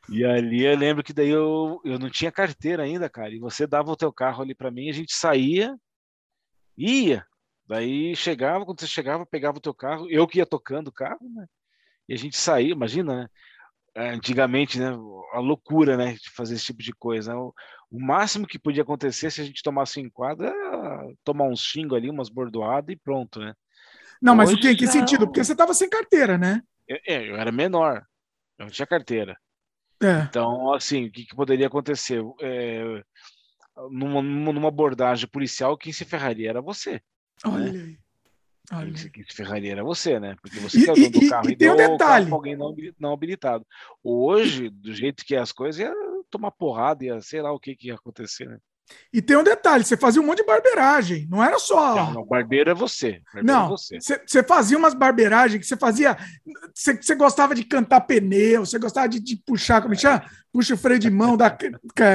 e 0.08 0.24
ali 0.24 0.64
eu 0.64 0.76
lembro 0.76 1.02
que 1.02 1.12
daí 1.12 1.30
eu, 1.30 1.80
eu 1.84 1.98
não 1.98 2.08
tinha 2.08 2.30
carteira 2.30 2.82
ainda, 2.84 3.08
cara. 3.08 3.30
E 3.30 3.38
você 3.38 3.66
dava 3.66 3.90
o 3.90 3.96
teu 3.96 4.12
carro 4.12 4.42
ali 4.42 4.54
para 4.54 4.70
mim, 4.70 4.88
a 4.88 4.92
gente 4.92 5.12
saía, 5.12 5.76
ia. 6.76 7.26
Daí 7.66 8.14
chegava, 8.14 8.64
quando 8.64 8.80
você 8.80 8.86
chegava, 8.86 9.26
pegava 9.26 9.58
o 9.58 9.60
teu 9.60 9.74
carro, 9.74 10.08
eu 10.10 10.26
que 10.26 10.38
ia 10.38 10.46
tocando 10.46 10.88
o 10.88 10.92
carro, 10.92 11.28
né? 11.34 11.46
E 12.08 12.14
a 12.14 12.16
gente 12.16 12.36
saía, 12.36 12.72
imagina, 12.72 13.22
né? 13.22 13.28
É, 13.96 14.10
antigamente, 14.10 14.78
né? 14.78 14.88
A 15.32 15.38
loucura, 15.38 15.96
né? 15.96 16.12
De 16.14 16.30
fazer 16.30 16.54
esse 16.54 16.66
tipo 16.66 16.82
de 16.82 16.92
coisa. 16.92 17.36
O, 17.36 17.54
o 17.90 18.00
máximo 18.00 18.46
que 18.46 18.58
podia 18.58 18.82
acontecer 18.82 19.30
se 19.30 19.40
a 19.40 19.44
gente 19.44 19.62
tomasse 19.62 20.00
em 20.00 20.10
quadra 20.10 20.48
era 20.48 21.08
tomar 21.24 21.44
uns 21.44 21.60
xingos 21.60 21.96
ali, 21.96 22.10
umas 22.10 22.28
bordoadas 22.28 22.92
e 22.92 22.96
pronto, 22.96 23.40
né? 23.40 23.54
Não, 24.20 24.34
mas 24.34 24.50
Hoje, 24.50 24.68
em 24.68 24.76
que 24.76 24.86
sentido? 24.86 25.26
Porque 25.26 25.42
você 25.42 25.52
estava 25.52 25.74
sem 25.74 25.88
carteira, 25.88 26.38
né? 26.38 26.62
Eu, 26.86 26.98
é, 27.06 27.30
eu 27.30 27.36
era 27.36 27.50
menor, 27.52 28.04
eu 28.58 28.66
não 28.66 28.72
tinha 28.72 28.86
carteira. 28.86 29.36
É. 30.02 30.22
Então, 30.22 30.72
assim, 30.72 31.06
o 31.06 31.12
que, 31.12 31.24
que 31.24 31.34
poderia 31.34 31.66
acontecer? 31.66 32.22
É, 32.40 33.02
numa, 33.90 34.22
numa 34.22 34.68
abordagem 34.68 35.28
policial, 35.28 35.76
quem 35.76 35.92
se 35.92 36.04
ferraria 36.04 36.50
era 36.50 36.60
você. 36.60 37.00
Olha 37.44 37.72
né? 37.72 37.80
aí. 37.80 37.98
Olha. 38.72 39.10
Quem 39.10 39.24
se 39.24 39.34
ferraria 39.34 39.72
era 39.72 39.84
você, 39.84 40.18
né? 40.18 40.36
Porque 40.40 40.58
você 40.58 40.84
que 40.84 40.90
é 40.90 40.92
o 40.92 40.96
dono 40.96 41.10
do 41.10 41.28
carro 41.28 41.48
e, 41.48 41.50
e, 41.50 41.52
e 41.52 41.56
tem 41.56 41.70
um 41.70 41.76
detalhe. 41.76 42.30
alguém 42.30 42.56
não, 42.56 42.74
não 42.98 43.12
habilitado. 43.12 43.66
Hoje, 44.02 44.70
do 44.70 44.92
jeito 44.92 45.24
que 45.24 45.34
é 45.34 45.38
as 45.38 45.52
coisas, 45.52 45.80
ia 45.80 45.92
tomar 46.30 46.50
porrada, 46.50 47.04
ia 47.04 47.20
sei 47.20 47.42
lá 47.42 47.52
o 47.52 47.60
que, 47.60 47.76
que 47.76 47.88
ia 47.88 47.94
acontecer, 47.94 48.48
né? 48.48 48.58
E 49.12 49.22
tem 49.22 49.36
um 49.36 49.44
detalhe, 49.44 49.84
você 49.84 49.96
fazia 49.96 50.20
um 50.20 50.26
monte 50.26 50.38
de 50.38 50.46
barbeiragem, 50.46 51.26
não 51.30 51.42
era 51.42 51.58
só. 51.58 51.94
Não, 51.94 52.14
não 52.14 52.26
barbeiro 52.26 52.70
é 52.70 52.74
você. 52.74 53.22
Barbeiro 53.32 53.46
não, 53.46 53.66
é 53.66 53.68
você. 53.68 53.98
você 54.00 54.42
fazia 54.42 54.76
umas 54.76 54.92
barberagens 54.92 55.60
que 55.60 55.66
você 55.66 55.76
fazia. 55.76 56.16
Você, 56.74 56.94
você 56.94 57.14
gostava 57.14 57.54
de 57.54 57.64
cantar 57.64 58.00
pneu, 58.02 58.66
você 58.66 58.78
gostava 58.78 59.08
de, 59.08 59.20
de 59.20 59.36
puxar, 59.36 59.80
como 59.80 59.94
é. 59.94 59.96
chama? 59.96 60.24
Puxa 60.52 60.74
o 60.74 60.78
freio 60.78 60.98
de 60.98 61.10
mão, 61.10 61.36
da 61.36 61.56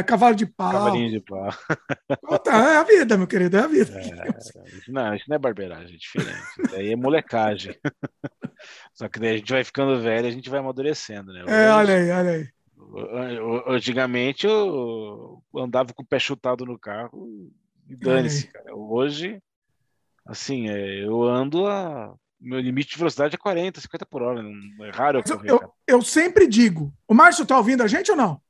cavalo 0.06 0.36
de 0.36 0.46
pau. 0.46 0.72
Cavalinho 0.72 1.12
de 1.12 1.22
pau. 1.22 1.50
Puta, 2.22 2.52
é 2.52 2.78
a 2.78 2.84
vida, 2.84 3.18
meu 3.18 3.28
querido, 3.28 3.58
é 3.58 3.62
a 3.62 3.68
vida. 3.68 3.92
É, 4.00 4.92
não, 4.92 5.16
isso 5.16 5.26
não 5.28 5.36
é 5.36 5.40
barbeiragem, 5.40 5.96
é 5.96 5.98
diferente. 5.98 6.44
Isso 6.66 6.76
aí 6.76 6.92
é 6.92 6.96
molecagem. 6.96 7.76
Só 8.94 9.08
que 9.08 9.20
daí 9.20 9.36
a 9.36 9.38
gente 9.38 9.52
vai 9.52 9.64
ficando 9.64 10.02
velho, 10.02 10.28
a 10.28 10.32
gente 10.32 10.50
vai 10.50 10.60
amadurecendo, 10.60 11.32
né? 11.32 11.44
É, 11.48 11.70
olha 11.72 11.96
aí, 11.96 12.12
olha 12.12 12.32
aí. 12.32 12.50
Antigamente 13.68 14.48
eu 14.48 15.44
andava 15.56 15.94
com 15.94 16.02
o 16.02 16.06
pé 16.06 16.18
chutado 16.18 16.66
no 16.66 16.78
carro 16.78 17.52
e 17.88 17.96
dane-se, 17.96 18.48
cara. 18.48 18.76
Hoje, 18.76 19.42
assim, 20.26 20.70
é, 20.70 21.06
eu 21.06 21.24
ando 21.24 21.68
a. 21.68 22.16
Meu 22.40 22.60
limite 22.60 22.92
de 22.92 22.98
velocidade 22.98 23.36
é 23.36 23.38
40, 23.38 23.82
50 23.82 24.06
por 24.06 24.22
hora. 24.22 24.42
Não 24.42 24.86
é 24.86 24.92
raro 24.92 25.20
eu 25.20 25.24
correr. 25.24 25.52
Eu, 25.52 25.74
eu 25.86 26.02
sempre 26.02 26.48
digo. 26.48 26.94
O 27.08 27.14
Márcio 27.14 27.46
tá 27.46 27.58
ouvindo 27.58 27.84
a 27.84 27.88
gente 27.88 28.10
ou 28.12 28.18
não? 28.18 28.42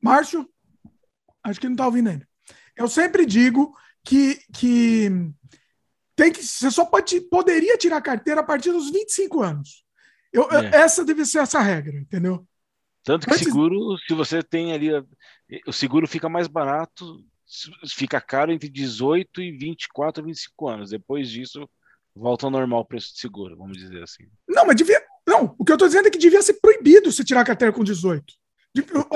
Márcio? 0.00 0.48
Acho 1.42 1.60
que 1.60 1.68
não 1.68 1.74
tá 1.74 1.86
ouvindo 1.86 2.10
ainda. 2.10 2.28
Eu 2.76 2.86
sempre 2.86 3.26
digo 3.26 3.74
que, 4.04 4.36
que 4.54 5.10
tem 6.14 6.32
que 6.32 6.44
você 6.44 6.70
só 6.70 6.84
pode, 6.84 7.20
poderia 7.22 7.76
tirar 7.76 7.96
a 7.96 8.02
carteira 8.02 8.40
a 8.40 8.44
partir 8.44 8.70
dos 8.70 8.90
25 8.90 9.42
anos. 9.42 9.84
Eu, 10.32 10.48
é. 10.50 10.76
Essa 10.76 11.04
deve 11.04 11.24
ser 11.24 11.38
essa 11.38 11.60
regra, 11.60 11.96
entendeu? 11.96 12.46
Tanto 13.08 13.26
que 13.26 13.32
Antes... 13.32 13.46
seguro, 13.46 13.96
se 14.06 14.12
você 14.12 14.42
tem 14.42 14.74
ali, 14.74 14.90
o 15.66 15.72
seguro 15.72 16.06
fica 16.06 16.28
mais 16.28 16.46
barato, 16.46 17.24
fica 17.88 18.20
caro 18.20 18.52
entre 18.52 18.68
18 18.68 19.40
e 19.40 19.50
24, 19.50 20.22
25 20.22 20.68
anos. 20.68 20.90
Depois 20.90 21.30
disso, 21.30 21.66
volta 22.14 22.44
ao 22.44 22.50
normal 22.50 22.80
o 22.80 22.84
preço 22.84 23.14
de 23.14 23.20
seguro, 23.20 23.56
vamos 23.56 23.78
dizer 23.78 24.02
assim. 24.02 24.24
Não, 24.46 24.66
mas 24.66 24.76
devia. 24.76 25.02
Não, 25.26 25.56
o 25.58 25.64
que 25.64 25.72
eu 25.72 25.76
estou 25.76 25.88
dizendo 25.88 26.08
é 26.08 26.10
que 26.10 26.18
devia 26.18 26.42
ser 26.42 26.60
proibido 26.60 27.10
você 27.10 27.24
tirar 27.24 27.40
a 27.40 27.46
carteira 27.46 27.72
com 27.72 27.82
18. 27.82 28.26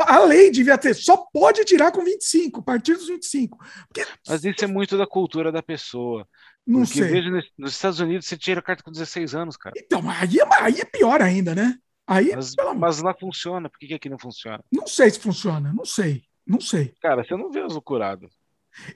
A 0.06 0.20
lei 0.20 0.50
devia 0.50 0.78
ter, 0.78 0.94
só 0.94 1.26
pode 1.30 1.62
tirar 1.66 1.92
com 1.92 2.02
25, 2.02 2.60
a 2.60 2.62
partir 2.62 2.94
dos 2.94 3.08
25. 3.08 3.58
Porque... 3.88 4.10
Mas 4.26 4.42
isso 4.42 4.64
é 4.64 4.66
muito 4.66 4.96
da 4.96 5.06
cultura 5.06 5.52
da 5.52 5.62
pessoa. 5.62 6.26
Não 6.66 6.84
Porque 6.84 7.00
sei. 7.00 7.08
Vejo 7.08 7.30
nos 7.58 7.72
Estados 7.72 8.00
Unidos 8.00 8.26
você 8.26 8.38
tira 8.38 8.60
a 8.60 8.62
carta 8.62 8.82
com 8.82 8.90
16 8.90 9.34
anos, 9.34 9.58
cara. 9.58 9.74
Então, 9.76 10.08
aí 10.08 10.38
é, 10.38 10.62
aí 10.62 10.80
é 10.80 10.84
pior 10.86 11.20
ainda, 11.20 11.54
né? 11.54 11.76
Aí, 12.12 12.32
mas, 12.34 12.54
pelo... 12.54 12.74
mas 12.74 13.00
lá 13.00 13.14
funciona, 13.14 13.68
por 13.68 13.78
que 13.78 13.94
aqui 13.94 14.08
não 14.08 14.18
funciona? 14.18 14.62
Não 14.70 14.86
sei 14.86 15.10
se 15.10 15.18
funciona, 15.18 15.72
não 15.72 15.84
sei, 15.84 16.22
não 16.46 16.60
sei. 16.60 16.94
Cara, 17.00 17.24
você 17.24 17.36
não 17.36 17.50
vê 17.50 17.60
os 17.60 17.72
loucurados. 17.72 18.30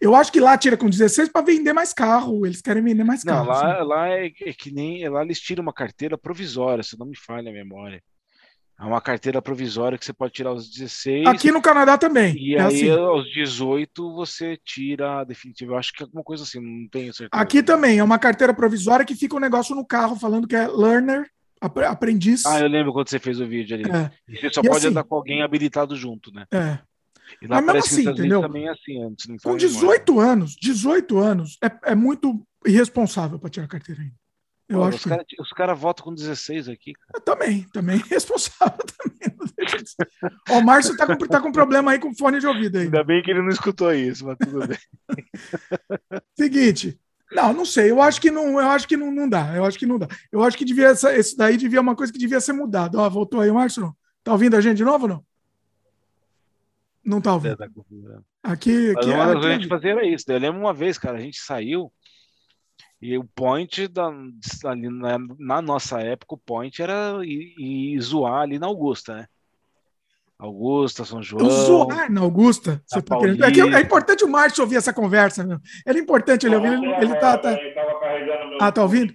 Eu 0.00 0.14
acho 0.14 0.32
que 0.32 0.40
lá 0.40 0.56
tira 0.56 0.76
com 0.76 0.88
16 0.88 1.28
para 1.28 1.44
vender 1.44 1.72
mais 1.72 1.92
carro. 1.92 2.46
Eles 2.46 2.62
querem 2.62 2.82
vender 2.82 3.04
mais 3.04 3.22
carro. 3.22 3.44
Não, 3.44 3.52
lá, 3.52 3.74
assim. 3.74 3.88
lá 3.88 4.08
é, 4.08 4.26
é, 4.26 4.52
que 4.52 4.70
nem. 4.70 5.06
Lá 5.08 5.22
eles 5.22 5.40
tiram 5.40 5.62
uma 5.62 5.72
carteira 5.72 6.16
provisória, 6.16 6.82
se 6.82 6.98
não 6.98 7.06
me 7.06 7.16
falha 7.16 7.50
a 7.50 7.52
memória. 7.52 8.02
É 8.78 8.84
uma 8.84 9.00
carteira 9.00 9.40
provisória 9.40 9.96
que 9.96 10.04
você 10.04 10.12
pode 10.12 10.34
tirar 10.34 10.50
aos 10.50 10.68
16. 10.68 11.26
Aqui 11.26 11.50
no 11.50 11.62
Canadá 11.62 11.96
também. 11.96 12.36
E 12.36 12.56
é 12.56 12.60
aí, 12.60 12.66
assim. 12.66 12.90
aos 12.90 13.24
18, 13.32 14.14
você 14.14 14.58
tira 14.62 15.20
a 15.20 15.24
definitiva. 15.24 15.72
Eu 15.72 15.78
acho 15.78 15.92
que 15.94 16.02
é 16.02 16.04
alguma 16.04 16.22
coisa 16.22 16.42
assim, 16.42 16.60
não 16.60 16.86
tenho 16.88 17.12
certeza. 17.14 17.42
Aqui 17.42 17.62
também, 17.62 17.98
é 17.98 18.04
uma 18.04 18.18
carteira 18.18 18.52
provisória 18.52 19.06
que 19.06 19.14
fica 19.14 19.34
um 19.34 19.40
negócio 19.40 19.74
no 19.74 19.86
carro 19.86 20.14
falando 20.16 20.46
que 20.46 20.54
é 20.54 20.68
learner 20.68 21.26
aprendiz. 21.60 22.44
Ah, 22.46 22.60
eu 22.60 22.68
lembro 22.68 22.92
quando 22.92 23.08
você 23.08 23.18
fez 23.18 23.40
o 23.40 23.46
vídeo 23.46 23.76
ali. 23.76 23.84
É. 23.90 24.10
E 24.28 24.36
você 24.38 24.50
só 24.50 24.60
e 24.60 24.64
pode 24.64 24.78
assim, 24.78 24.88
andar 24.88 25.04
com 25.04 25.14
alguém 25.14 25.42
habilitado 25.42 25.96
junto, 25.96 26.32
né? 26.32 26.46
É. 26.52 26.78
E 27.42 27.46
lá 27.46 27.60
Mas 27.60 27.74
mesmo 27.74 27.78
assim, 27.78 28.08
entendeu? 28.10 28.40
também 28.40 28.68
é 28.68 28.70
assim, 28.70 29.02
antes. 29.02 29.26
Com 29.42 29.56
18 29.56 30.20
anos, 30.20 30.56
18 30.56 31.18
anos, 31.18 31.58
é, 31.62 31.92
é 31.92 31.94
muito 31.94 32.46
irresponsável 32.64 33.38
para 33.38 33.50
tirar 33.50 33.66
carteira 33.66 34.02
ainda. 34.02 34.14
Eu 34.68 34.78
Pô, 34.78 34.84
acho 34.84 34.96
os 34.96 35.04
caras 35.04 35.26
cara 35.54 35.74
votam 35.74 36.04
com 36.06 36.14
16 36.14 36.68
aqui. 36.68 36.92
Cara. 36.92 37.24
também, 37.24 37.62
também 37.72 37.98
responsável 38.10 38.84
também. 38.98 39.36
Ó, 40.50 40.58
o 40.58 40.64
Márcio 40.64 40.96
tá 40.96 41.06
com, 41.06 41.16
tá 41.26 41.40
com 41.40 41.52
problema 41.52 41.92
aí 41.92 42.00
com 42.00 42.14
fone 42.14 42.40
de 42.40 42.46
ouvido 42.46 42.76
aí. 42.76 42.84
Ainda 42.84 43.04
bem 43.04 43.22
que 43.22 43.30
ele 43.30 43.42
não 43.42 43.48
escutou 43.48 43.94
isso, 43.94 44.26
mas 44.26 44.36
tudo 44.38 44.66
bem. 44.66 44.78
Seguinte, 46.36 46.98
não, 47.32 47.52
não 47.52 47.64
sei. 47.64 47.90
Eu 47.90 48.00
acho 48.00 48.20
que 48.20 48.30
não, 48.30 48.60
eu 48.60 48.68
acho 48.68 48.86
que 48.86 48.96
não, 48.96 49.10
não 49.10 49.28
dá. 49.28 49.54
Eu 49.54 49.64
acho 49.64 49.78
que 49.78 49.86
não 49.86 49.98
dá. 49.98 50.06
Eu 50.30 50.42
acho 50.42 50.56
que 50.56 50.64
devia 50.64 50.90
esse 50.90 51.36
daí 51.36 51.56
devia 51.56 51.80
uma 51.80 51.96
coisa 51.96 52.12
que 52.12 52.18
devia 52.18 52.40
ser 52.40 52.52
mudado. 52.52 52.98
Ó, 52.98 53.08
voltou 53.10 53.40
aí, 53.40 53.50
Márcio. 53.50 53.94
Tá 54.22 54.32
ouvindo 54.32 54.56
a 54.56 54.60
gente 54.60 54.76
de 54.76 54.84
novo 54.84 55.04
ou 55.04 55.08
não? 55.08 55.24
Não 57.04 57.20
tá 57.20 57.32
ouvindo. 57.32 57.52
É, 57.52 57.56
tá 57.56 57.64
aqui, 58.42 58.90
aqui, 58.90 59.12
aqui, 59.12 59.12
a 59.12 59.52
gente 59.54 59.68
fazia 59.68 59.92
era 59.92 60.06
isso. 60.06 60.24
Eu 60.28 60.38
lembro 60.38 60.60
uma 60.60 60.74
vez, 60.74 60.98
cara, 60.98 61.18
a 61.18 61.20
gente 61.20 61.38
saiu 61.38 61.92
e 63.00 63.16
o 63.18 63.24
point 63.24 63.86
da, 63.88 64.08
ali 64.64 64.88
na, 64.88 65.18
na 65.38 65.62
nossa 65.62 66.00
época, 66.00 66.34
o 66.34 66.38
point 66.38 66.80
era 66.80 67.20
ir, 67.24 67.54
ir 67.58 68.00
zoar 68.00 68.42
ali 68.42 68.58
na 68.58 68.66
Augusta, 68.66 69.14
né? 69.16 69.26
Augusta, 70.38 71.04
São 71.04 71.22
João. 71.22 71.48
Zoar 71.48 72.12
na 72.12 72.20
Augusta. 72.20 72.82
Você 72.86 73.00
tá 73.00 73.18
querendo... 73.18 73.42
é, 73.42 73.50
que 73.50 73.60
é 73.60 73.80
importante 73.80 74.24
o 74.24 74.28
Márcio 74.28 74.62
ouvir 74.62 74.76
essa 74.76 74.92
conversa. 74.92 75.44
Meu. 75.44 75.58
Era 75.86 75.98
importante 75.98 76.46
ele 76.46 76.56
ouvir. 76.56 76.74
Ele, 76.74 76.94
ele 76.94 77.16
tá, 77.16 77.38
tá... 77.38 77.56
Ah, 78.60 78.70
tá 78.70 78.82
ouvindo? 78.82 79.14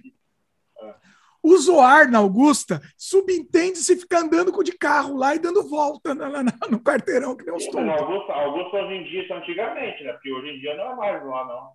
É. 0.80 0.94
O 1.40 1.56
zoar 1.58 2.10
na 2.10 2.18
Augusta 2.18 2.82
subentende 2.96 3.78
se 3.78 3.96
ficar 3.96 4.20
andando 4.20 4.52
com 4.52 4.64
de 4.64 4.72
carro 4.72 5.16
lá 5.16 5.34
e 5.34 5.38
dando 5.38 5.68
volta 5.68 6.12
no, 6.12 6.26
no 6.70 6.80
quarteirão 6.80 7.36
que 7.36 7.44
nem 7.44 7.54
uns 7.54 7.66
tontos. 7.66 8.00
Augusta, 8.00 8.32
Augusta 8.32 8.76
hoje 8.78 8.94
em 8.94 9.04
dia, 9.04 9.22
isso 9.22 9.34
antigamente, 9.34 10.02
né? 10.02 10.12
Porque 10.14 10.32
hoje 10.32 10.48
em 10.48 10.58
dia 10.58 10.76
não 10.76 10.92
é 10.92 10.96
mais 10.96 11.24
lá, 11.24 11.44
não. 11.44 11.72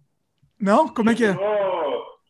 Não? 0.60 0.94
Como 0.94 1.10
é 1.10 1.16
que 1.16 1.24
é? 1.24 1.36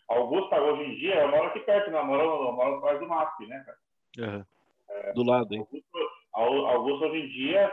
Augusta, 0.09 0.61
hoje 0.61 0.83
em 0.83 0.95
dia, 0.97 1.15
eu 1.15 1.29
moro 1.29 1.47
aqui 1.47 1.59
perto, 1.61 1.89
né? 1.89 1.99
Eu 1.99 2.05
moro, 2.05 2.21
eu 2.21 2.53
moro 2.53 2.75
atrás 2.77 2.99
do 2.99 3.07
MASP, 3.07 3.47
né, 3.47 3.63
cara? 3.65 3.77
Uhum. 4.19 4.45
É, 4.89 5.13
do 5.13 5.23
lado, 5.23 5.53
hein? 5.53 5.59
Augusta, 5.59 6.16
Augusto 6.43 7.05
hoje 7.05 7.19
em 7.19 7.27
dia, 7.29 7.71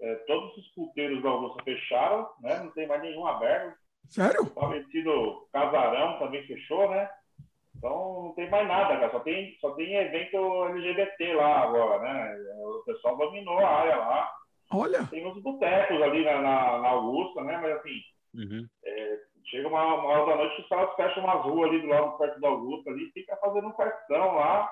é, 0.00 0.14
todos 0.26 0.56
os 0.56 0.68
pulpeiros 0.74 1.22
da 1.22 1.28
Augusta 1.28 1.62
fecharam, 1.64 2.28
né? 2.40 2.58
Não 2.58 2.70
tem 2.72 2.86
mais 2.86 3.02
nenhum 3.02 3.26
aberto. 3.26 3.76
Sério? 4.08 4.42
O 4.42 4.46
falecido 4.46 5.48
Casarão 5.52 6.18
também 6.18 6.46
fechou, 6.46 6.90
né? 6.90 7.08
Então 7.76 8.24
não 8.24 8.32
tem 8.34 8.48
mais 8.50 8.66
nada, 8.66 8.96
cara. 8.96 9.10
Só 9.10 9.20
tem, 9.20 9.56
só 9.60 9.70
tem 9.72 9.94
evento 9.94 10.64
LGBT 10.66 11.34
lá 11.34 11.62
agora, 11.62 12.02
né? 12.02 12.36
O 12.58 12.82
pessoal 12.84 13.16
dominou 13.16 13.58
a 13.58 13.68
área 13.68 13.96
lá. 13.96 14.32
Olha. 14.72 15.06
Tem 15.06 15.26
uns 15.26 15.40
botecos 15.42 16.02
ali 16.02 16.24
na, 16.24 16.40
na, 16.40 16.78
na, 16.78 16.88
Augusta, 16.88 17.42
né? 17.44 17.58
Mas 17.60 17.76
assim, 17.76 18.00
uhum. 18.34 18.66
é, 18.84 19.18
chega 19.44 19.68
uma, 19.68 19.94
uma 19.94 20.08
hora 20.08 20.26
da 20.26 20.36
noite 20.36 20.60
os 20.60 20.68
caras 20.68 20.94
fecham 20.96 21.22
umas 21.22 21.44
ruas 21.44 21.70
ali 21.70 21.80
do 21.80 21.88
lado 21.88 22.18
perto 22.18 22.40
da 22.40 22.48
Augusta 22.48 22.90
ali, 22.90 23.10
fica 23.12 23.36
fazendo 23.36 23.68
um 23.68 23.72
cartão 23.72 24.34
lá. 24.34 24.70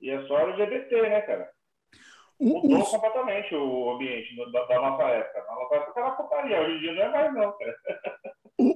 E 0.00 0.10
é 0.10 0.22
só 0.26 0.38
LGBT, 0.38 1.02
né, 1.02 1.20
cara? 1.22 1.50
Mudou 2.40 2.84
completamente 2.84 3.54
o 3.54 3.90
ambiente 3.90 4.36
da, 4.52 4.64
da, 4.66 4.80
nossa 4.80 5.02
época. 5.04 5.44
Na 5.48 5.54
nossa 5.56 5.74
época 5.74 6.00
era 6.00 6.10
putaria, 6.12 6.60
hoje 6.60 6.76
em 6.76 6.80
dia 6.80 6.94
não 6.94 7.02
é 7.02 7.10
mais, 7.10 7.34
não, 7.34 7.58
cara. 7.58 7.76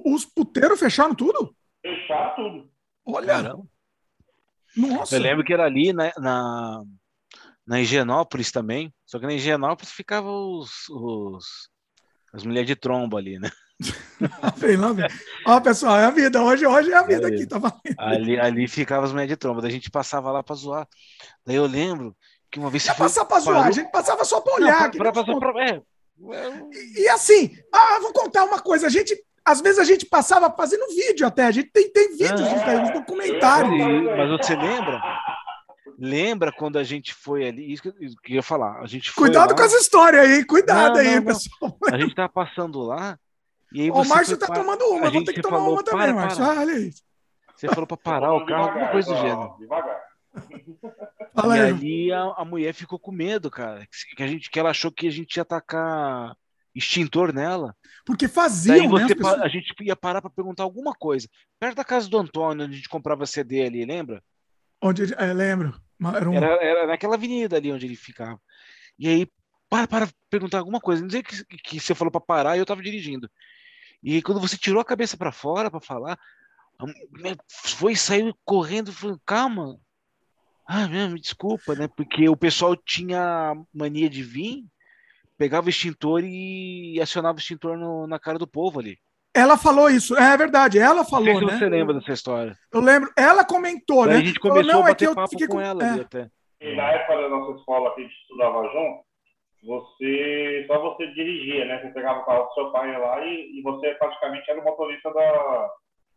os 0.05 0.25
puteiros 0.25 0.79
fecharam 0.79 1.15
tudo? 1.15 1.55
Fecharam 1.81 2.35
tudo. 2.35 2.71
Olha. 3.05 3.27
Caramba. 3.27 3.63
Nossa. 4.75 5.15
Eu 5.15 5.21
lembro 5.21 5.45
que 5.45 5.53
era 5.53 5.65
ali 5.65 5.93
na, 5.93 6.11
na, 6.17 6.83
na 7.65 7.79
Higienópolis 7.79 8.51
também. 8.51 8.93
Só 9.05 9.19
que 9.19 9.25
na 9.25 9.33
Higienópolis 9.33 9.91
ficavam 9.91 10.59
os, 10.59 10.89
os 10.89 11.69
as 12.33 12.43
mulheres 12.43 12.67
de 12.67 12.75
trombo 12.75 13.15
ali, 13.15 13.37
né? 13.37 13.49
vem, 14.57 14.75
lá 14.75 14.91
vem. 14.91 15.07
Ó, 15.45 15.61
pessoal, 15.61 15.97
é 15.99 16.05
a 16.05 16.09
vida. 16.09 16.41
Hoje, 16.41 16.65
hoje 16.65 16.91
é 16.91 16.95
a 16.95 17.03
vida 17.03 17.27
aqui, 17.27 17.45
tá 17.45 17.59
valendo. 17.59 17.79
Ali, 17.97 18.39
ali 18.39 18.67
ficava 18.67 19.05
as 19.05 19.11
mulheres 19.11 19.29
de 19.29 19.37
trombo. 19.37 19.61
Daí 19.61 19.69
a 19.69 19.73
gente 19.73 19.91
passava 19.91 20.31
lá 20.31 20.41
pra 20.41 20.55
zoar. 20.55 20.87
Daí 21.45 21.55
eu 21.55 21.67
lembro 21.67 22.15
que 22.53 22.59
uma 22.59 22.69
vez 22.69 22.83
você. 22.83 22.89
Não 22.91 22.97
passar 22.97 23.25
pra 23.25 23.39
zoar, 23.39 23.67
a 23.67 23.71
gente 23.71 23.91
passava 23.91 24.23
só 24.23 24.39
pra 24.39 24.53
olhar. 24.53 24.83
Não, 24.83 24.91
pra, 24.91 25.11
pra, 25.11 25.23
pra, 25.23 25.39
pra, 25.39 25.65
é. 25.65 25.81
E, 26.71 27.01
e 27.01 27.09
assim, 27.09 27.57
ah, 27.73 27.99
vou 27.99 28.13
contar 28.13 28.45
uma 28.45 28.59
coisa. 28.59 28.87
A 28.87 28.89
gente 28.89 29.19
às 29.43 29.59
vezes 29.59 29.79
a 29.79 29.83
gente 29.83 30.05
passava 30.05 30.49
fazendo 30.51 30.87
vídeo 30.87 31.27
até. 31.27 31.45
A 31.45 31.51
gente 31.51 31.69
tem, 31.71 31.89
tem 31.89 32.11
vídeos, 32.11 32.41
ah, 32.41 32.83
uns 32.83 32.91
documentários. 32.91 33.73
Mas 34.15 34.29
você 34.29 34.55
lembra? 34.55 35.01
Lembra 35.97 36.51
quando 36.51 36.77
a 36.77 36.83
gente 36.83 37.13
foi 37.13 37.47
ali? 37.47 37.73
Isso 37.73 37.83
que 38.23 38.33
eu 38.33 38.35
ia 38.35 38.43
falar. 38.43 38.79
A 38.79 38.87
gente 38.87 39.13
Cuidado 39.13 39.49
lá... 39.49 39.55
com 39.55 39.63
essa 39.63 39.77
história 39.77 40.21
aí, 40.21 40.45
cuidado 40.45 40.95
não, 40.95 41.01
aí, 41.01 41.15
não, 41.15 41.25
pessoal. 41.25 41.77
A 41.91 41.97
gente 41.97 42.15
tava 42.15 42.29
passando 42.29 42.81
lá. 42.81 43.17
E 43.73 43.81
aí 43.81 43.91
o 43.91 44.03
Márcio 44.05 44.37
tá 44.37 44.45
para... 44.45 44.55
tomando 44.55 44.85
uma, 44.85 45.09
vou 45.09 45.23
ter 45.23 45.33
que 45.33 45.41
tomar 45.41 45.57
falou, 45.57 45.73
uma 45.73 45.83
também, 45.83 46.13
Márcio. 46.13 46.43
Ah, 46.43 46.59
olha 46.59 46.73
isso. 46.73 47.01
Você 47.55 47.67
falou 47.67 47.87
para 47.87 47.97
parar 47.97 48.33
o 48.33 48.45
carro, 48.45 48.69
alguma 48.69 48.87
coisa 48.89 49.13
do 49.13 49.19
gênero. 49.19 49.55
Devagar. 49.59 50.12
E 50.33 51.59
aí 51.59 52.11
a, 52.11 52.21
a, 52.37 52.45
mulher 52.45 52.73
ficou 52.73 52.97
com 52.99 53.11
medo, 53.11 53.49
cara. 53.51 53.87
Que, 54.15 54.23
a 54.23 54.27
gente, 54.27 54.49
que 54.49 54.59
ela 54.59 54.71
achou 54.71 54.91
que 54.91 55.07
a 55.07 55.11
gente 55.11 55.35
ia 55.35 55.41
atacar 55.43 56.35
extintor 56.75 57.33
nela. 57.33 57.75
Porque 58.05 58.27
faziam, 58.27 58.77
Daí 58.77 58.87
você, 58.87 59.15
né? 59.15 59.43
A 59.43 59.47
gente 59.47 59.73
ia 59.81 59.95
parar 59.95 60.21
para 60.21 60.29
perguntar 60.29 60.63
alguma 60.63 60.93
coisa. 60.93 61.27
Perto 61.59 61.75
da 61.75 61.83
casa 61.83 62.09
do 62.09 62.17
Antônio, 62.17 62.65
onde 62.65 62.73
a 62.73 62.77
gente 62.77 62.89
comprava 62.89 63.25
CD 63.25 63.63
ali, 63.63 63.85
lembra? 63.85 64.23
Onde, 64.81 65.13
é, 65.13 65.33
lembro. 65.33 65.79
Era, 66.15 66.29
um... 66.29 66.33
era, 66.33 66.63
era, 66.63 66.87
naquela 66.87 67.15
avenida 67.15 67.57
ali 67.57 67.71
onde 67.71 67.85
ele 67.85 67.95
ficava. 67.95 68.39
E 68.97 69.07
aí, 69.07 69.27
para, 69.69 69.87
para 69.87 70.09
perguntar 70.29 70.59
alguma 70.59 70.79
coisa. 70.79 71.01
Não 71.01 71.09
sei 71.09 71.23
que, 71.23 71.45
que 71.45 71.79
você 71.79 71.95
falou 71.95 72.11
para 72.11 72.21
parar 72.21 72.55
e 72.55 72.59
eu 72.59 72.63
estava 72.63 72.81
dirigindo. 72.81 73.29
E 74.01 74.21
quando 74.21 74.41
você 74.41 74.57
tirou 74.57 74.81
a 74.81 74.85
cabeça 74.85 75.15
para 75.15 75.31
fora 75.31 75.71
para 75.71 75.79
falar, 75.79 76.19
foi 77.49 77.95
saiu 77.95 78.35
correndo, 78.43 78.91
falou, 78.91 79.19
calma. 79.25 79.79
Ah, 80.65 80.87
me 80.87 81.19
desculpa, 81.19 81.75
né? 81.75 81.87
Porque 81.87 82.27
o 82.29 82.37
pessoal 82.37 82.75
tinha 82.75 83.53
mania 83.73 84.09
de 84.09 84.23
vir 84.23 84.63
pegava 85.37 85.67
o 85.67 85.69
extintor 85.69 86.21
e 86.23 86.99
acionava 87.01 87.37
o 87.37 87.39
extintor 87.39 87.77
no, 87.77 88.07
na 88.07 88.19
cara 88.19 88.37
do 88.37 88.47
povo 88.47 88.79
ali. 88.79 88.97
Ela 89.35 89.57
falou 89.57 89.89
isso, 89.89 90.15
é 90.15 90.37
verdade, 90.37 90.77
ela 90.77 91.03
falou, 91.03 91.41
não 91.41 91.47
né? 91.47 91.57
você 91.57 91.67
lembra 91.67 91.95
dessa 91.95 92.13
história. 92.13 92.55
Eu 92.71 92.81
lembro, 92.81 93.11
ela 93.17 93.43
comentou, 93.43 94.05
né? 94.05 94.17
A 94.17 94.19
gente 94.19 94.39
começou 94.39 94.63
falou, 94.63 94.73
não, 94.73 94.85
a 94.85 94.91
bater 94.91 95.05
é 95.05 95.07
que 95.09 95.15
papo 95.15 95.37
com, 95.37 95.47
com 95.47 95.61
ela 95.61 95.83
é. 95.83 95.89
ali 95.89 96.01
até. 96.01 96.29
E 96.61 96.75
na 96.75 96.91
época 96.91 97.21
da 97.21 97.29
nossa 97.29 97.57
escola 97.57 97.95
que 97.95 98.01
a 98.01 98.03
gente 98.03 98.15
estudava 98.21 98.63
junto, 98.69 99.03
você 99.65 100.65
só 100.67 100.79
você 100.81 101.07
dirigia, 101.07 101.65
né? 101.65 101.81
Você 101.81 101.89
pegava 101.89 102.19
o 102.19 102.25
carro 102.25 102.45
do 102.45 102.53
seu 102.53 102.71
pai 102.71 102.97
lá 102.97 103.25
e, 103.25 103.57
e 103.57 103.61
você 103.63 103.95
praticamente 103.95 104.49
era 104.51 104.61
o 104.61 104.63
motorista 104.63 105.11
da, 105.11 105.71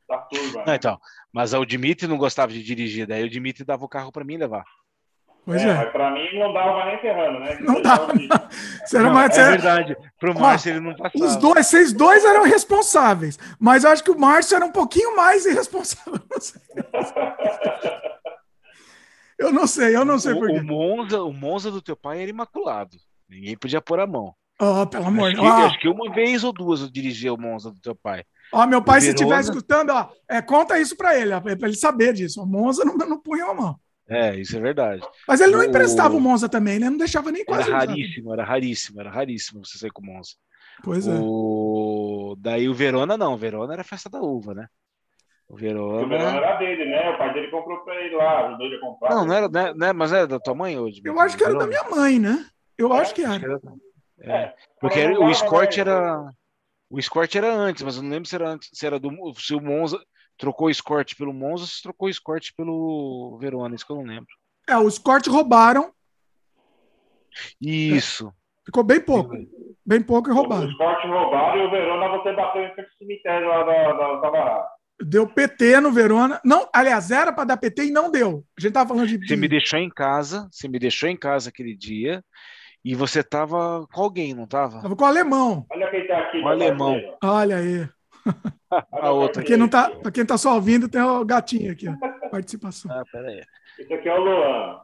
da 0.09 0.19
turma. 0.19 0.65
Né? 0.65 0.75
então, 0.77 0.99
mas 1.33 1.53
o 1.55 1.65
Dimitri 1.65 2.07
não 2.07 2.17
gostava 2.17 2.53
de 2.53 2.63
dirigir, 2.63 3.07
daí 3.07 3.25
o 3.25 3.31
Dimitri 3.31 3.65
dava 3.65 3.85
o 3.85 3.89
carro 3.89 4.13
para 4.13 4.25
mim 4.25 4.37
levar. 4.37 4.65
Pois 5.47 5.63
é. 5.63 5.69
é. 5.69 5.75
Mas 5.75 5.93
pra 5.93 6.11
mim 6.11 6.39
não 6.39 6.53
dava 6.53 6.85
nem 6.87 6.99
ferrando, 6.99 7.39
né? 7.39 7.57
Não 7.61 7.81
dava. 7.81 8.13
Não. 8.93 9.03
Não, 9.03 9.15
mais, 9.15 9.39
é 9.39 9.51
verdade. 9.51 9.97
Pro 10.19 10.35
Márcio 10.39 10.71
ele 10.71 10.81
não 10.81 10.95
passava. 10.95 11.25
Os 11.25 11.37
dois, 11.37 11.67
vocês 11.67 11.93
dois 11.93 12.25
eram 12.25 12.45
responsáveis. 12.45 13.39
Mas 13.59 13.85
eu 13.85 13.91
acho 13.91 14.03
que 14.03 14.11
o 14.11 14.19
Márcio 14.19 14.57
era 14.57 14.65
um 14.65 14.73
pouquinho 14.73 15.15
mais 15.17 15.45
irresponsável. 15.47 16.21
Não 16.31 16.41
sei. 16.41 16.63
eu 19.39 19.53
não 19.53 19.67
sei, 19.67 19.97
eu 19.97 20.05
não 20.05 20.19
sei 20.19 20.33
o, 20.33 20.39
por 20.39 20.49
quê. 20.49 20.59
O 20.59 20.65
Monza, 20.65 21.23
o 21.23 21.33
Monza 21.33 21.71
do 21.71 21.83
teu 21.83 21.97
pai 21.97 22.23
era 22.23 22.31
imaculado. 22.31 22.97
Ninguém 23.29 23.57
podia 23.57 23.81
pôr 23.81 24.01
a 24.01 24.07
mão. 24.07 24.35
Oh, 24.61 24.87
pelo 24.87 25.07
amor 25.07 25.31
de 25.31 25.37
Deus. 25.37 25.47
Acho 25.47 25.79
que 25.79 25.89
uma 25.89 26.13
vez 26.13 26.43
ou 26.43 26.53
duas 26.53 26.81
eu 26.81 26.91
dirigi 26.91 27.29
o 27.29 27.37
Monza 27.37 27.71
do 27.71 27.81
teu 27.81 27.95
pai. 27.95 28.25
Ó, 28.53 28.67
meu 28.67 28.83
pai, 28.83 29.01
se 29.01 29.09
estiver 29.09 29.41
escutando, 29.41 29.91
ó, 29.91 30.09
é, 30.29 30.41
conta 30.41 30.79
isso 30.79 30.97
para 30.97 31.19
ele, 31.19 31.39
para 31.41 31.69
ele 31.69 31.77
saber 31.77 32.13
disso. 32.13 32.43
O 32.43 32.47
Monza 32.47 32.85
não, 32.85 32.95
não 32.97 33.21
punha 33.21 33.47
a 33.47 33.55
mão. 33.55 33.79
É, 34.09 34.37
isso 34.37 34.57
é 34.57 34.61
verdade. 34.61 35.03
Mas 35.27 35.41
ele 35.41 35.53
não 35.53 35.61
o... 35.61 35.65
emprestava 35.65 36.17
o 36.17 36.21
Monza 36.21 36.49
também, 36.49 36.79
né? 36.79 36.89
Não 36.89 36.97
deixava 36.97 37.33
nem 37.33 37.45
quase. 37.45 37.69
Era 37.69 37.79
raríssimo, 37.79 38.33
era 38.33 38.45
raríssimo, 38.45 39.01
era 39.01 39.11
raríssimo 39.11 39.65
você 39.65 39.79
sair 39.79 39.91
com 39.91 40.03
o 40.03 40.07
Monza. 40.07 40.31
Pois 40.83 41.09
é. 41.09 41.19
O... 41.21 42.37
Daí 42.39 42.69
o 42.69 42.75
Verona 42.75 43.17
não, 43.17 43.35
o 43.35 43.37
Verona 43.37 43.73
era 43.73 43.83
festa 43.83 44.09
da 44.09 44.21
uva, 44.21 44.55
né? 44.55 44.67
O 45.49 45.57
Verona... 45.57 46.05
o 46.05 46.09
Verona 46.09 46.37
era 46.37 46.57
dele, 46.57 46.85
né? 46.85 47.11
O 47.11 47.19
pai 47.19 47.33
dele 47.33 47.51
comprou 47.51 47.79
pra 47.81 47.95
ele 47.97 48.15
lá, 48.15 48.47
ajudou 48.47 48.67
ele 48.67 48.77
a 48.77 48.81
comprar. 48.81 49.11
Não, 49.11 49.27
não 49.27 49.35
era, 49.35 49.49
né, 49.49 49.75
né? 49.75 49.93
Mas 49.93 50.13
era 50.13 50.27
da 50.27 50.39
tua 50.39 50.55
mãe 50.55 50.79
hoje? 50.79 51.01
Eu 51.05 51.19
acho 51.19 51.37
que 51.37 51.45
era 51.45 51.55
da 51.55 51.67
minha 51.67 51.85
mãe, 51.85 52.19
né? 52.21 52.47
Eu 52.79 52.95
é, 52.95 53.01
acho 53.01 53.15
que 53.15 53.25
era. 53.25 53.61
É, 54.21 54.33
é. 54.33 54.55
porque 54.81 55.01
era, 55.01 55.19
o 55.19 55.31
Escort 55.31 55.77
era. 55.79 56.31
O 56.89 56.99
Escort 56.99 57.35
era 57.35 57.53
antes, 57.53 57.83
mas 57.83 57.97
eu 57.97 58.03
não 58.03 58.11
lembro 58.11 58.29
se 58.29 58.35
era 58.35 58.49
antes, 58.49 58.71
se 58.73 58.87
era 58.87 58.99
do. 58.99 59.11
Se 59.37 59.55
o 59.55 59.61
Monza 59.61 60.01
trocou 60.39 60.69
o 60.69 60.71
Escort 60.71 61.17
pelo 61.17 61.33
Monza 61.33 61.65
ou 61.65 61.69
se 61.69 61.83
trocou 61.83 62.07
o 62.07 62.11
Escort 62.11 62.51
pelo 62.57 63.37
Verona, 63.41 63.75
isso 63.75 63.87
que 63.87 63.93
eu 63.93 63.97
não 63.97 64.05
lembro. 64.05 64.29
É, 64.69 64.77
os 64.77 64.99
cortes 64.99 65.33
roubaram. 65.33 65.93
Isso. 67.61 68.33
Ficou 68.65 68.83
bem 68.83 69.01
pouco. 69.01 69.35
Bem 69.85 70.03
pouco 70.03 70.29
e 70.29 70.33
roubaram. 70.33 70.69
Os 70.69 70.77
cortes 70.77 71.11
roubaram 71.11 71.63
e 71.63 71.67
o 71.67 71.71
Verona 71.71 72.09
você 72.09 72.33
bateu 72.33 72.63
em 72.63 72.75
frente 72.75 72.89
ao 72.89 72.99
cemitério 72.99 73.49
lá 73.49 73.63
da, 73.63 73.93
da, 73.93 74.31
da 74.31 74.69
Deu 75.01 75.29
PT 75.29 75.81
no 75.81 75.93
Verona. 75.93 76.41
Não, 76.45 76.69
aliás, 76.73 77.11
era 77.11 77.33
para 77.33 77.45
dar 77.45 77.57
PT 77.59 77.87
e 77.87 77.91
não 77.91 78.11
deu. 78.11 78.45
A 78.59 78.61
gente 78.61 78.73
tava 78.73 78.89
falando 78.89 79.07
de. 79.07 79.27
Você 79.27 79.37
me 79.37 79.47
deixou 79.47 79.79
em 79.79 79.91
casa, 79.91 80.49
você 80.51 80.69
me 80.69 80.79
deixou 80.79 81.09
em 81.09 81.17
casa 81.17 81.51
aquele 81.51 81.77
dia. 81.77 82.25
E 82.87 82.95
você 82.95 83.21
tava 83.21 83.85
com 83.93 84.01
alguém, 84.01 84.33
não 84.33 84.47
tava? 84.47 84.81
Tava 84.81 84.95
com 84.95 85.03
o 85.03 85.09
alemão. 85.09 85.67
Olha 85.73 85.91
quem 85.91 86.07
tá 86.07 86.19
aqui. 86.21 86.39
O 86.39 86.47
alemão. 86.47 86.97
Olha 87.21 87.57
aí. 87.57 87.89
a 88.93 89.11
outra. 89.11 89.43
Pra 89.43 89.43
quem, 89.43 89.57
não 89.57 89.69
tá, 89.69 89.91
pra 89.91 90.13
quem 90.13 90.25
tá 90.25 90.39
só 90.39 90.55
ouvindo, 90.55 90.89
tem 90.89 91.03
o 91.03 91.25
gatinho 91.25 91.73
aqui, 91.73 91.89
ó. 91.89 91.97
Participação. 92.31 92.89
Ah, 92.93 93.03
peraí. 93.11 93.43
Esse 93.77 93.93
aqui 93.93 94.09
é 94.09 94.15
o 94.15 94.23
Luan. 94.23 94.81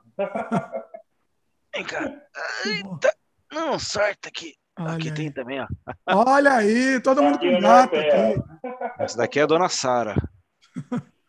Vem 1.72 1.84
cá. 1.84 2.00
Eita. 2.66 3.14
Não, 3.52 3.78
sorte 3.78 4.26
aqui. 4.26 4.54
Olha 4.80 4.94
aqui 4.94 5.08
aí. 5.08 5.14
tem 5.14 5.30
também, 5.30 5.60
ó. 5.60 5.68
Olha 6.08 6.54
aí, 6.54 7.00
todo 7.02 7.22
mundo 7.22 7.38
com 7.38 7.60
gato 7.60 7.94
aqui. 7.94 8.42
Essa 8.98 9.18
daqui 9.18 9.38
é 9.38 9.42
a 9.44 9.46
dona 9.46 9.68
Sara. 9.68 10.16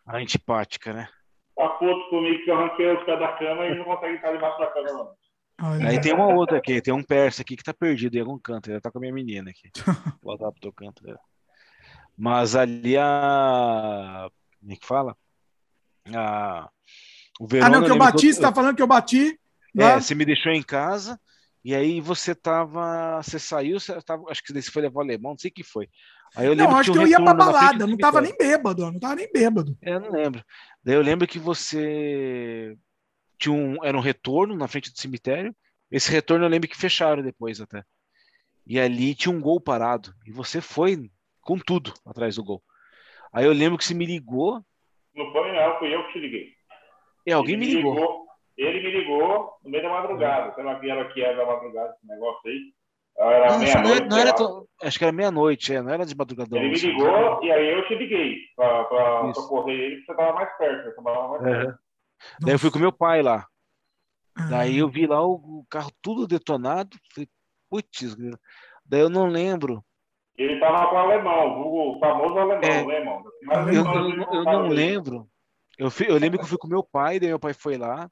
A 0.04 0.16
antipática, 0.16 0.92
né? 0.92 1.08
Tá 1.54 1.68
puto 1.68 2.10
comigo 2.10 2.42
que 2.42 2.50
eu 2.50 2.56
arranquei 2.56 2.96
os 2.96 3.04
pés 3.04 3.20
da 3.20 3.28
cama 3.34 3.64
e 3.64 3.78
não 3.78 3.84
consegue 3.84 4.16
estar 4.16 4.32
debaixo 4.32 4.58
da 4.58 4.66
cama, 4.72 4.92
não. 4.92 5.23
Olha. 5.66 5.88
Aí 5.88 6.00
tem 6.00 6.12
uma 6.12 6.28
outra 6.28 6.58
aqui, 6.58 6.80
tem 6.80 6.92
um 6.92 7.02
persa 7.02 7.42
aqui 7.42 7.56
que 7.56 7.64
tá 7.64 7.72
perdido 7.72 8.16
em 8.16 8.20
algum 8.20 8.38
canto. 8.38 8.70
Ele 8.70 8.80
tá 8.80 8.90
com 8.90 8.98
a 8.98 9.00
minha 9.00 9.12
menina 9.12 9.50
aqui. 9.50 9.70
Vou 10.22 10.36
voltar 10.36 10.52
pro 10.52 10.60
teu 10.60 10.72
canto. 10.72 11.02
Dela. 11.02 11.20
Mas 12.16 12.54
ali 12.54 12.96
a. 12.96 14.28
Como 14.60 14.72
é 14.72 14.76
que 14.76 14.86
fala? 14.86 15.16
A 16.14 16.68
o 17.40 17.46
Verona, 17.46 17.76
ah, 17.76 17.80
não, 17.80 17.86
que 17.86 17.92
eu 17.92 17.98
bati, 17.98 18.32
você 18.32 18.40
tá 18.40 18.52
falando 18.52 18.76
que 18.76 18.82
eu 18.82 18.86
bati. 18.86 19.38
É, 19.76 20.00
você 20.00 20.14
me 20.14 20.24
deixou 20.24 20.52
em 20.52 20.62
casa, 20.62 21.18
e 21.64 21.74
aí 21.74 22.00
você 22.00 22.34
tava. 22.34 23.20
Você 23.22 23.38
saiu, 23.38 23.80
você 23.80 24.00
tava, 24.02 24.24
acho 24.30 24.42
que 24.42 24.52
você 24.52 24.70
foi 24.70 24.82
levar 24.82 25.00
o 25.00 25.02
alemão, 25.02 25.32
não 25.32 25.38
sei 25.38 25.50
o 25.50 25.54
que 25.54 25.64
foi. 25.64 25.88
Aí 26.36 26.46
eu 26.46 26.54
não, 26.54 26.76
acho 26.76 26.92
que, 26.92 26.98
que 26.98 27.04
eu 27.04 27.08
ia 27.08 27.22
pra 27.22 27.34
balada, 27.34 27.86
não 27.86 27.96
tava 27.96 28.20
nem 28.20 28.36
bêbado, 28.36 28.90
não 28.90 28.98
tava 28.98 29.16
nem 29.16 29.30
bêbado. 29.32 29.76
É, 29.82 29.98
não 29.98 30.10
lembro. 30.10 30.44
Daí 30.82 30.94
eu 30.94 31.02
lembro 31.02 31.26
que 31.26 31.38
você 31.38 32.76
tinha 33.44 33.54
um, 33.54 33.84
era 33.84 33.96
um 33.96 34.00
retorno 34.00 34.56
na 34.56 34.66
frente 34.66 34.90
do 34.90 34.98
cemitério. 34.98 35.54
Esse 35.90 36.10
retorno 36.10 36.44
eu 36.44 36.48
lembro 36.48 36.68
que 36.68 36.76
fecharam 36.76 37.22
depois 37.22 37.60
até. 37.60 37.82
E 38.66 38.80
ali 38.80 39.14
tinha 39.14 39.34
um 39.34 39.40
gol 39.40 39.60
parado. 39.60 40.14
E 40.26 40.32
você 40.32 40.60
foi 40.60 41.10
com 41.42 41.58
tudo 41.58 41.92
atrás 42.06 42.36
do 42.36 42.44
gol. 42.44 42.62
Aí 43.32 43.44
eu 43.44 43.52
lembro 43.52 43.76
que 43.76 43.84
você 43.84 43.94
me 43.94 44.06
ligou. 44.06 44.62
Não 45.14 45.30
foi, 45.30 45.52
não, 45.52 45.78
fui 45.78 45.94
eu 45.94 46.06
que 46.06 46.12
te 46.14 46.18
liguei. 46.20 46.48
E 47.26 47.32
alguém 47.32 47.56
me 47.56 47.66
ligou. 47.66 47.94
ligou. 47.94 48.24
Ele 48.56 48.82
me 48.82 48.90
ligou 48.98 49.52
no 49.62 49.70
meio 49.70 49.82
da 49.82 49.90
madrugada. 49.90 50.54
Sei 50.54 50.64
lá 50.64 50.78
que 50.80 50.90
era 50.90 51.12
que 51.12 51.22
era 51.22 51.36
da 51.36 51.46
madrugada 51.46 51.94
esse 51.96 52.06
negócio 52.06 52.50
aí. 52.50 52.72
Era 53.16 53.58
meia-noite. 53.58 54.08
Não, 54.08 54.18
era, 54.18 54.32
tão... 54.32 54.66
Acho 54.82 54.98
que 54.98 55.04
era 55.04 55.12
meia-noite, 55.12 55.72
é, 55.72 55.82
não 55.82 55.92
era 55.92 56.04
de 56.04 56.16
madrugada. 56.16 56.56
Ele 56.56 56.70
me 56.70 56.76
ligou 56.76 57.44
e 57.44 57.52
aí 57.52 57.70
eu 57.70 57.86
te 57.86 57.94
liguei 57.94 58.38
para 58.56 59.32
socorrer 59.34 59.78
ele, 59.78 59.96
porque 59.96 60.06
você 60.06 60.12
estava 60.12 60.32
mais 60.32 60.56
perto. 60.56 60.84
Você 60.84 61.02
tava 61.02 61.28
mais 61.28 61.42
perto. 61.42 61.78
Uhum. 62.40 62.46
Daí 62.46 62.54
eu 62.54 62.58
fui 62.58 62.70
com 62.70 62.78
meu 62.78 62.92
pai 62.92 63.22
lá. 63.22 63.46
Daí 64.48 64.78
eu 64.78 64.88
vi 64.88 65.06
lá 65.06 65.24
o 65.24 65.64
carro 65.70 65.90
tudo 66.02 66.26
detonado. 66.26 66.96
Falei, 67.14 67.28
putz, 67.70 68.16
daí 68.84 69.00
eu 69.00 69.08
não 69.08 69.26
lembro. 69.26 69.84
Ele 70.36 70.54
estava 70.54 70.88
com 70.88 70.96
o 70.96 70.98
alemão, 70.98 71.60
o 71.60 71.98
famoso 72.00 72.36
alemão, 72.36 72.64
é, 72.64 72.80
alemão. 72.80 73.22
Eu, 73.42 73.72
eu, 73.72 74.10
eu, 74.10 74.34
eu 74.34 74.44
não 74.44 74.66
lembro. 74.66 75.28
Eu, 75.78 75.90
fui, 75.90 76.06
eu 76.08 76.18
lembro 76.18 76.38
que 76.38 76.44
eu 76.44 76.48
fui 76.48 76.58
com 76.58 76.66
meu 76.66 76.82
pai, 76.82 77.20
daí 77.20 77.28
meu 77.28 77.38
pai 77.38 77.54
foi 77.54 77.76
lá. 77.76 78.10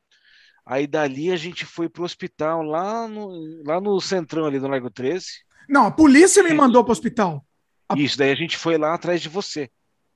Aí 0.64 0.86
dali 0.86 1.32
a 1.32 1.36
gente 1.36 1.66
foi 1.66 1.88
pro 1.88 2.04
hospital 2.04 2.62
lá 2.62 3.08
no, 3.08 3.62
lá 3.66 3.80
no 3.80 4.00
centrão 4.00 4.44
ali 4.44 4.60
do 4.60 4.68
Largo 4.68 4.90
13. 4.90 5.26
Não, 5.68 5.86
a 5.86 5.90
polícia 5.90 6.42
me 6.42 6.54
mandou 6.54 6.84
pro 6.84 6.92
hospital. 6.92 7.44
A... 7.88 7.98
Isso, 7.98 8.16
daí 8.16 8.30
a 8.30 8.36
gente 8.36 8.56
foi 8.56 8.78
lá 8.78 8.94
atrás 8.94 9.20
de 9.20 9.28
você. 9.28 9.68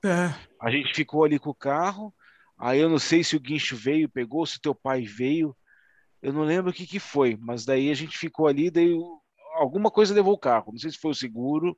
É. 0.05 0.33
A 0.61 0.71
gente 0.71 0.95
ficou 0.95 1.25
ali 1.25 1.39
com 1.39 1.51
o 1.51 1.55
carro. 1.55 2.15
Aí 2.59 2.81
eu 2.81 2.89
não 2.89 2.99
sei 2.99 3.23
se 3.23 3.37
o 3.37 3.41
guincho 3.41 3.77
veio, 3.77 4.09
pegou, 4.09 4.47
se 4.47 4.61
teu 4.61 4.75
pai 4.75 5.03
veio. 5.03 5.55
Eu 6.23 6.33
não 6.33 6.43
lembro 6.43 6.71
o 6.71 6.75
que 6.75 6.87
que 6.87 6.99
foi, 6.99 7.37
mas 7.41 7.65
daí 7.65 7.91
a 7.91 7.95
gente 7.95 8.17
ficou 8.17 8.47
ali, 8.47 8.71
daí 8.71 8.97
alguma 9.55 9.91
coisa 9.91 10.15
levou 10.15 10.35
o 10.35 10.39
carro. 10.39 10.73
Não 10.73 10.79
sei 10.79 10.91
se 10.91 10.99
foi 10.99 11.11
o 11.11 11.15
seguro, 11.15 11.77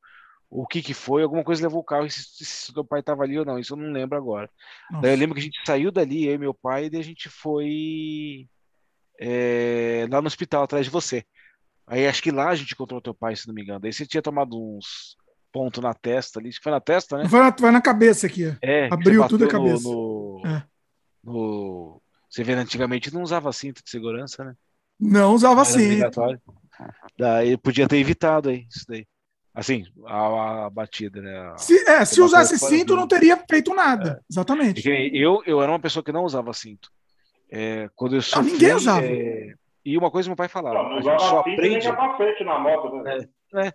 o 0.48 0.66
que 0.66 0.80
que 0.80 0.94
foi, 0.94 1.22
alguma 1.22 1.44
coisa 1.44 1.62
levou 1.62 1.80
o 1.80 1.84
carro, 1.84 2.06
e 2.06 2.10
se, 2.10 2.44
se 2.44 2.72
teu 2.72 2.84
pai 2.84 3.00
estava 3.00 3.24
ali 3.24 3.38
ou 3.38 3.44
não, 3.44 3.58
isso 3.58 3.74
eu 3.74 3.76
não 3.76 3.92
lembro 3.92 4.16
agora. 4.16 4.50
Nossa. 4.90 5.02
Daí 5.02 5.12
eu 5.12 5.18
lembro 5.18 5.34
que 5.34 5.40
a 5.40 5.44
gente 5.44 5.60
saiu 5.66 5.90
dali, 5.90 6.26
eu 6.26 6.34
e 6.34 6.38
meu 6.38 6.54
pai, 6.54 6.86
e 6.86 6.90
daí 6.90 7.00
a 7.00 7.04
gente 7.04 7.28
foi 7.28 8.48
é, 9.20 10.06
lá 10.10 10.22
no 10.22 10.26
hospital 10.26 10.62
atrás 10.62 10.86
de 10.86 10.90
você. 10.90 11.24
Aí 11.86 12.06
acho 12.06 12.22
que 12.22 12.30
lá 12.30 12.50
a 12.50 12.54
gente 12.54 12.72
encontrou 12.72 13.00
teu 13.00 13.14
pai, 13.14 13.34
se 13.36 13.46
não 13.46 13.54
me 13.54 13.62
engano. 13.62 13.80
Daí 13.80 13.92
você 13.92 14.06
tinha 14.06 14.22
tomado 14.22 14.56
uns 14.56 15.16
pontos 15.52 15.82
na 15.82 15.94
testa 15.94 16.38
ali, 16.38 16.48
acho 16.48 16.58
que 16.58 16.62
foi 16.64 16.72
na 16.72 16.80
testa, 16.80 17.16
né? 17.18 17.24
Vai 17.26 17.40
na, 17.40 17.50
vai 17.58 17.70
na 17.70 17.80
cabeça 17.80 18.26
aqui. 18.26 18.46
ó. 18.48 18.52
É, 18.62 18.88
Abriu 18.92 19.26
tudo 19.28 19.44
a 19.44 19.48
cabeça. 19.48 19.82
No, 19.88 20.40
no, 20.44 20.48
É. 20.48 20.62
no- 21.24 22.02
Você 22.28 22.44
vê, 22.44 22.52
antigamente 22.54 23.12
não 23.12 23.22
usava 23.22 23.52
cinto 23.52 23.82
de 23.82 23.90
segurança, 23.90 24.44
né? 24.44 24.54
Não 25.00 25.32
usava 25.34 25.62
Era 25.62 25.70
obrigatório. 25.70 26.40
Daí 27.18 27.56
podia 27.56 27.88
ter 27.88 27.96
evitado 27.98 28.48
aí, 28.50 28.66
isso 28.70 28.84
daí. 28.88 29.06
Assim, 29.54 29.84
a, 30.06 30.66
a 30.66 30.70
batida, 30.70 31.20
né? 31.20 31.36
A- 31.52 31.58
Se, 31.58 31.88
é, 31.88 32.04
se 32.04 32.20
usasse 32.20 32.58
cinto, 32.58 32.88
do- 32.94 32.96
não 32.96 33.08
teria 33.08 33.36
feito 33.50 33.74
nada. 33.74 34.20
É 34.22 34.32
Exatamente. 34.32 34.82
que 34.82 35.10
Eu, 35.14 35.42
eu 35.46 35.60
era 35.62 35.72
uma 35.72 35.80
pessoa 35.80 36.02
que 36.02 36.12
não 36.12 36.24
usava 36.24 36.52
cinto. 36.52 36.90
É, 37.50 37.88
quando 37.96 38.14
eu 38.16 38.22
sofri, 38.22 38.52
ninguém 38.52 38.74
usava. 38.74 39.04
é, 39.06 39.54
E 39.84 39.96
uma 39.96 40.10
coisa 40.10 40.28
meu 40.28 40.36
pai 40.36 40.48
falava, 40.48 40.74
Não, 40.82 40.90
não 40.90 40.98
a 40.98 41.00
gente 41.00 41.20
só 41.22 41.42
cinto 41.42 41.54
aprende. 41.54 42.44
na 42.44 42.58
moto, 42.58 43.02
né? 43.02 43.72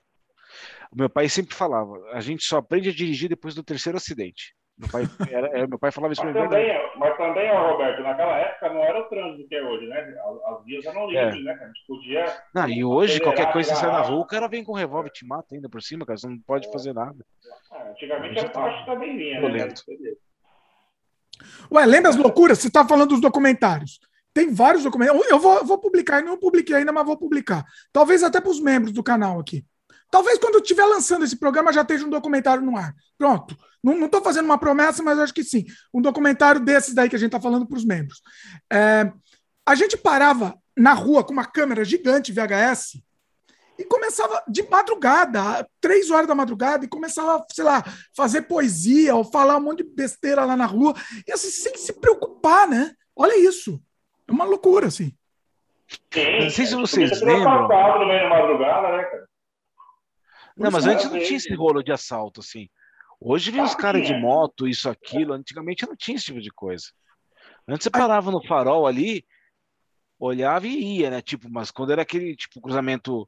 O 0.94 0.98
meu 0.98 1.10
pai 1.10 1.28
sempre 1.28 1.56
falava, 1.56 1.91
a 2.12 2.22
gente 2.22 2.44
só 2.44 2.58
aprende 2.58 2.89
a 2.89 2.94
dirigir 2.94 3.28
depois 3.28 3.56
do 3.56 3.64
terceiro 3.64 3.98
acidente. 3.98 4.54
Meu 4.78 4.89
pai, 4.89 5.04
era, 5.32 5.48
era- 5.58 5.68
meu 5.68 5.80
pai 5.80 5.91
falava 5.91 6.14
isso 6.14 6.22
pra 6.22 6.32
Mas 6.32 6.41
mim. 6.44 6.50
também, 6.50 6.89
mas 6.98 7.18
também, 7.18 7.52
ó, 7.52 7.72
Roberto, 7.72 8.02
naquela 8.04 8.38
época 8.38 8.70
não 8.74 8.84
era 8.84 9.00
o 9.00 9.04
trânsito 9.10 9.48
que 9.50 9.56
é 9.56 9.64
hoje, 9.64 9.88
né? 9.88 10.00
As, 10.02 10.54
as 10.58 10.66
vias 10.66 10.86
eram 10.86 11.12
É. 11.12 11.26
livres, 11.26 11.44
né? 11.46 11.54
cara? 11.56 11.66
A 11.66 11.68
gente 11.68 11.86
podia. 11.88 12.26
Não, 12.54 12.70
e 12.70 12.84
hoje, 12.86 13.14
acelerar, 13.14 13.36
qualquer 13.38 13.54
coisa 13.54 13.70
que 13.70 13.76
você 13.76 13.82
sai 13.82 13.91
na 13.91 14.02
rua, 14.02 14.20
o 14.20 14.26
cara 14.28 14.48
vem 14.48 14.64
com 14.64 14.72
um 14.74 14.76
revólver 14.76 15.10
e 15.10 15.14
te 15.14 15.26
mata 15.26 15.56
ainda 15.56 15.68
por 15.70 15.82
cima, 15.82 16.06
cara. 16.06 16.18
Você 16.18 16.28
não 16.28 16.39
pode 16.39 16.72
fazer 16.72 16.94
nada. 16.94 17.26
Ah, 17.72 17.89
antigamente 17.89 18.39
a 18.39 18.50
tá 18.50 18.50
taxa 18.50 18.86
também 18.86 19.18
vinha, 19.18 19.34
né? 19.36 19.39
violento. 19.41 19.82
Ué, 21.72 21.86
lembra 21.86 22.10
as 22.10 22.16
loucuras? 22.16 22.60
Você 22.60 22.68
está 22.68 22.88
falando 22.88 23.10
dos 23.10 23.22
documentários. 23.22 24.00
Tem 24.34 24.52
vários 24.54 24.84
documentários. 24.84 25.28
Eu 25.30 25.39
vou, 25.39 25.64
vou 25.66 25.78
publicar, 25.80 26.20
eu 26.20 26.26
não 26.26 26.38
publiquei 26.39 26.76
ainda, 26.76 26.91
mas 26.91 27.06
vou 27.06 27.18
publicar. 27.18 27.64
Talvez 27.91 28.24
até 28.24 28.39
para 28.39 28.50
os 28.52 28.60
membros 28.60 28.91
do 28.94 29.04
canal 29.04 29.39
aqui. 29.39 29.64
Talvez 30.14 30.38
quando 30.38 30.53
eu 30.53 30.61
estiver 30.61 30.86
lançando 30.86 31.26
esse 31.26 31.36
programa 31.36 31.74
já 31.74 31.82
esteja 31.82 32.05
um 32.05 32.09
documentário 32.11 32.64
no 32.64 32.78
ar. 32.78 32.93
Pronto. 33.18 33.57
Não 33.84 34.05
estou 34.05 34.22
fazendo 34.22 34.45
uma 34.45 34.59
promessa, 34.59 35.01
mas 35.01 35.18
acho 35.18 35.34
que 35.34 35.43
sim. 35.43 35.66
Um 35.91 36.03
documentário 36.03 36.61
desses 36.61 36.93
daí 36.93 37.09
que 37.09 37.16
a 37.16 37.20
gente 37.20 37.30
está 37.30 37.41
falando 37.41 37.66
para 37.66 37.76
os 37.76 37.84
membros. 37.84 38.22
É, 38.72 39.11
a 39.66 39.74
gente 39.74 39.97
parava 39.97 40.55
na 40.78 40.93
rua 40.93 41.24
com 41.24 41.34
uma 41.34 41.45
câmera 41.45 41.84
gigante 41.84 42.32
VHS 42.32 43.01
e 43.80 43.84
começava 43.86 44.43
de 44.47 44.61
madrugada, 44.70 45.68
três 45.82 46.11
horas 46.11 46.28
da 46.28 46.36
madrugada, 46.36 46.86
e 46.86 46.88
começava, 46.88 47.43
sei 47.51 47.64
lá, 47.64 47.84
fazer 48.16 48.43
poesia 48.43 49.16
ou 49.16 49.24
falar 49.24 49.57
um 49.57 49.61
monte 49.61 49.80
de 49.80 49.89
besteira 49.95 50.45
lá 50.45 50.55
na 50.55 50.68
rua, 50.68 50.93
e 51.28 51.32
assim, 51.32 51.49
sem 51.49 51.76
se 51.76 51.91
preocupar, 51.91 52.68
né? 52.68 52.93
Olha 53.16 53.36
isso. 53.36 53.82
É 54.28 54.32
uma 54.32 54.45
loucura, 54.45 54.86
assim. 54.86 55.11
Sim, 56.14 56.39
Não 56.39 56.49
sei 56.51 56.66
se 56.68 56.72
gente 56.74 56.82
vocês 56.82 57.22
lembram. 57.24 57.68
no 57.68 58.05
meio 58.05 58.30
da 58.30 58.30
madrugada, 58.30 58.95
né, 58.95 59.03
cara? 59.05 59.33
Não, 60.58 60.72
mas 60.72 60.86
antes 60.86 61.10
não 61.10 61.20
tinha 61.20 61.38
esse 61.38 61.54
rolo 61.54 61.84
de 61.84 61.91
assalto, 61.91 62.39
assim. 62.39 62.70
Hoje 63.20 63.51
vem 63.51 63.62
os 63.62 63.74
caras 63.76 64.06
de 64.06 64.14
moto, 64.14 64.68
isso, 64.68 64.89
aquilo. 64.89 65.34
Antigamente 65.34 65.88
não 65.88 65.95
tinha 65.95 66.16
esse 66.16 66.26
tipo 66.26 66.41
de 66.41 66.51
coisa. 66.51 66.86
Antes 67.68 67.86
você 67.86 67.89
parava 67.89 68.30
no 68.30 68.45
farol 68.45 68.86
ali, 68.86 69.26
olhava 70.20 70.68
e 70.68 70.99
ia, 70.99 71.10
né? 71.10 71.22
Tipo, 71.22 71.49
mas 71.49 71.72
quando 71.72 71.91
era 71.91 72.01
aquele 72.01 72.36
tipo 72.36 72.62
cruzamento 72.62 73.28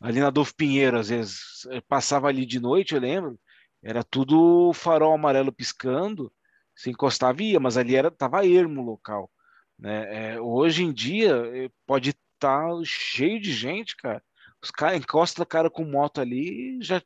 ali 0.00 0.20
na 0.20 0.28
Adolfo 0.28 0.54
Pinheiro, 0.54 0.98
às 0.98 1.08
vezes 1.08 1.66
eh, 1.70 1.80
passava 1.80 2.28
ali 2.28 2.44
de 2.46 2.60
noite, 2.60 2.94
eu 2.94 3.00
lembro, 3.00 3.38
era 3.82 4.02
tudo 4.02 4.72
farol 4.72 5.14
amarelo 5.14 5.52
piscando, 5.52 6.32
se 6.74 6.90
encostava 6.90 7.42
e 7.42 7.52
ia, 7.52 7.60
mas 7.60 7.76
ali 7.76 7.94
era 7.94 8.10
tava 8.10 8.46
ermo 8.46 8.80
o 8.80 8.84
local, 8.84 9.30
né? 9.78 10.34
É, 10.34 10.40
hoje 10.40 10.84
em 10.84 10.92
dia 10.92 11.30
eh, 11.54 11.70
pode 11.86 12.10
estar 12.10 12.68
cheio 12.84 13.40
de 13.40 13.52
gente, 13.52 13.96
cara. 13.96 14.22
Os 14.62 14.70
caras 14.70 14.98
encostam 14.98 15.42
o 15.42 15.46
cara 15.46 15.68
com 15.68 15.84
moto 15.84 16.20
ali, 16.20 16.78
já 16.80 17.02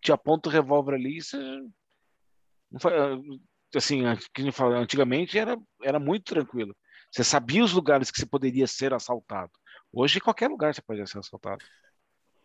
te 0.00 0.12
aponta 0.12 0.48
o 0.48 0.52
revólver 0.52 0.94
ali, 0.94 1.20
você 1.20 1.38
fa- 2.80 2.90
assim, 3.74 4.02
fala, 4.52 4.78
antigamente 4.78 5.38
era, 5.38 5.58
era 5.82 5.98
muito 5.98 6.24
tranquilo. 6.24 6.76
Você 7.10 7.24
sabia 7.24 7.64
os 7.64 7.72
lugares 7.72 8.10
que 8.10 8.18
você 8.18 8.26
poderia 8.26 8.66
ser 8.66 8.94
assaltado. 8.94 9.50
Hoje, 9.92 10.18
em 10.18 10.20
qualquer 10.20 10.48
lugar 10.48 10.74
você 10.74 10.82
pode 10.82 11.04
ser 11.08 11.18
assaltado. 11.18 11.64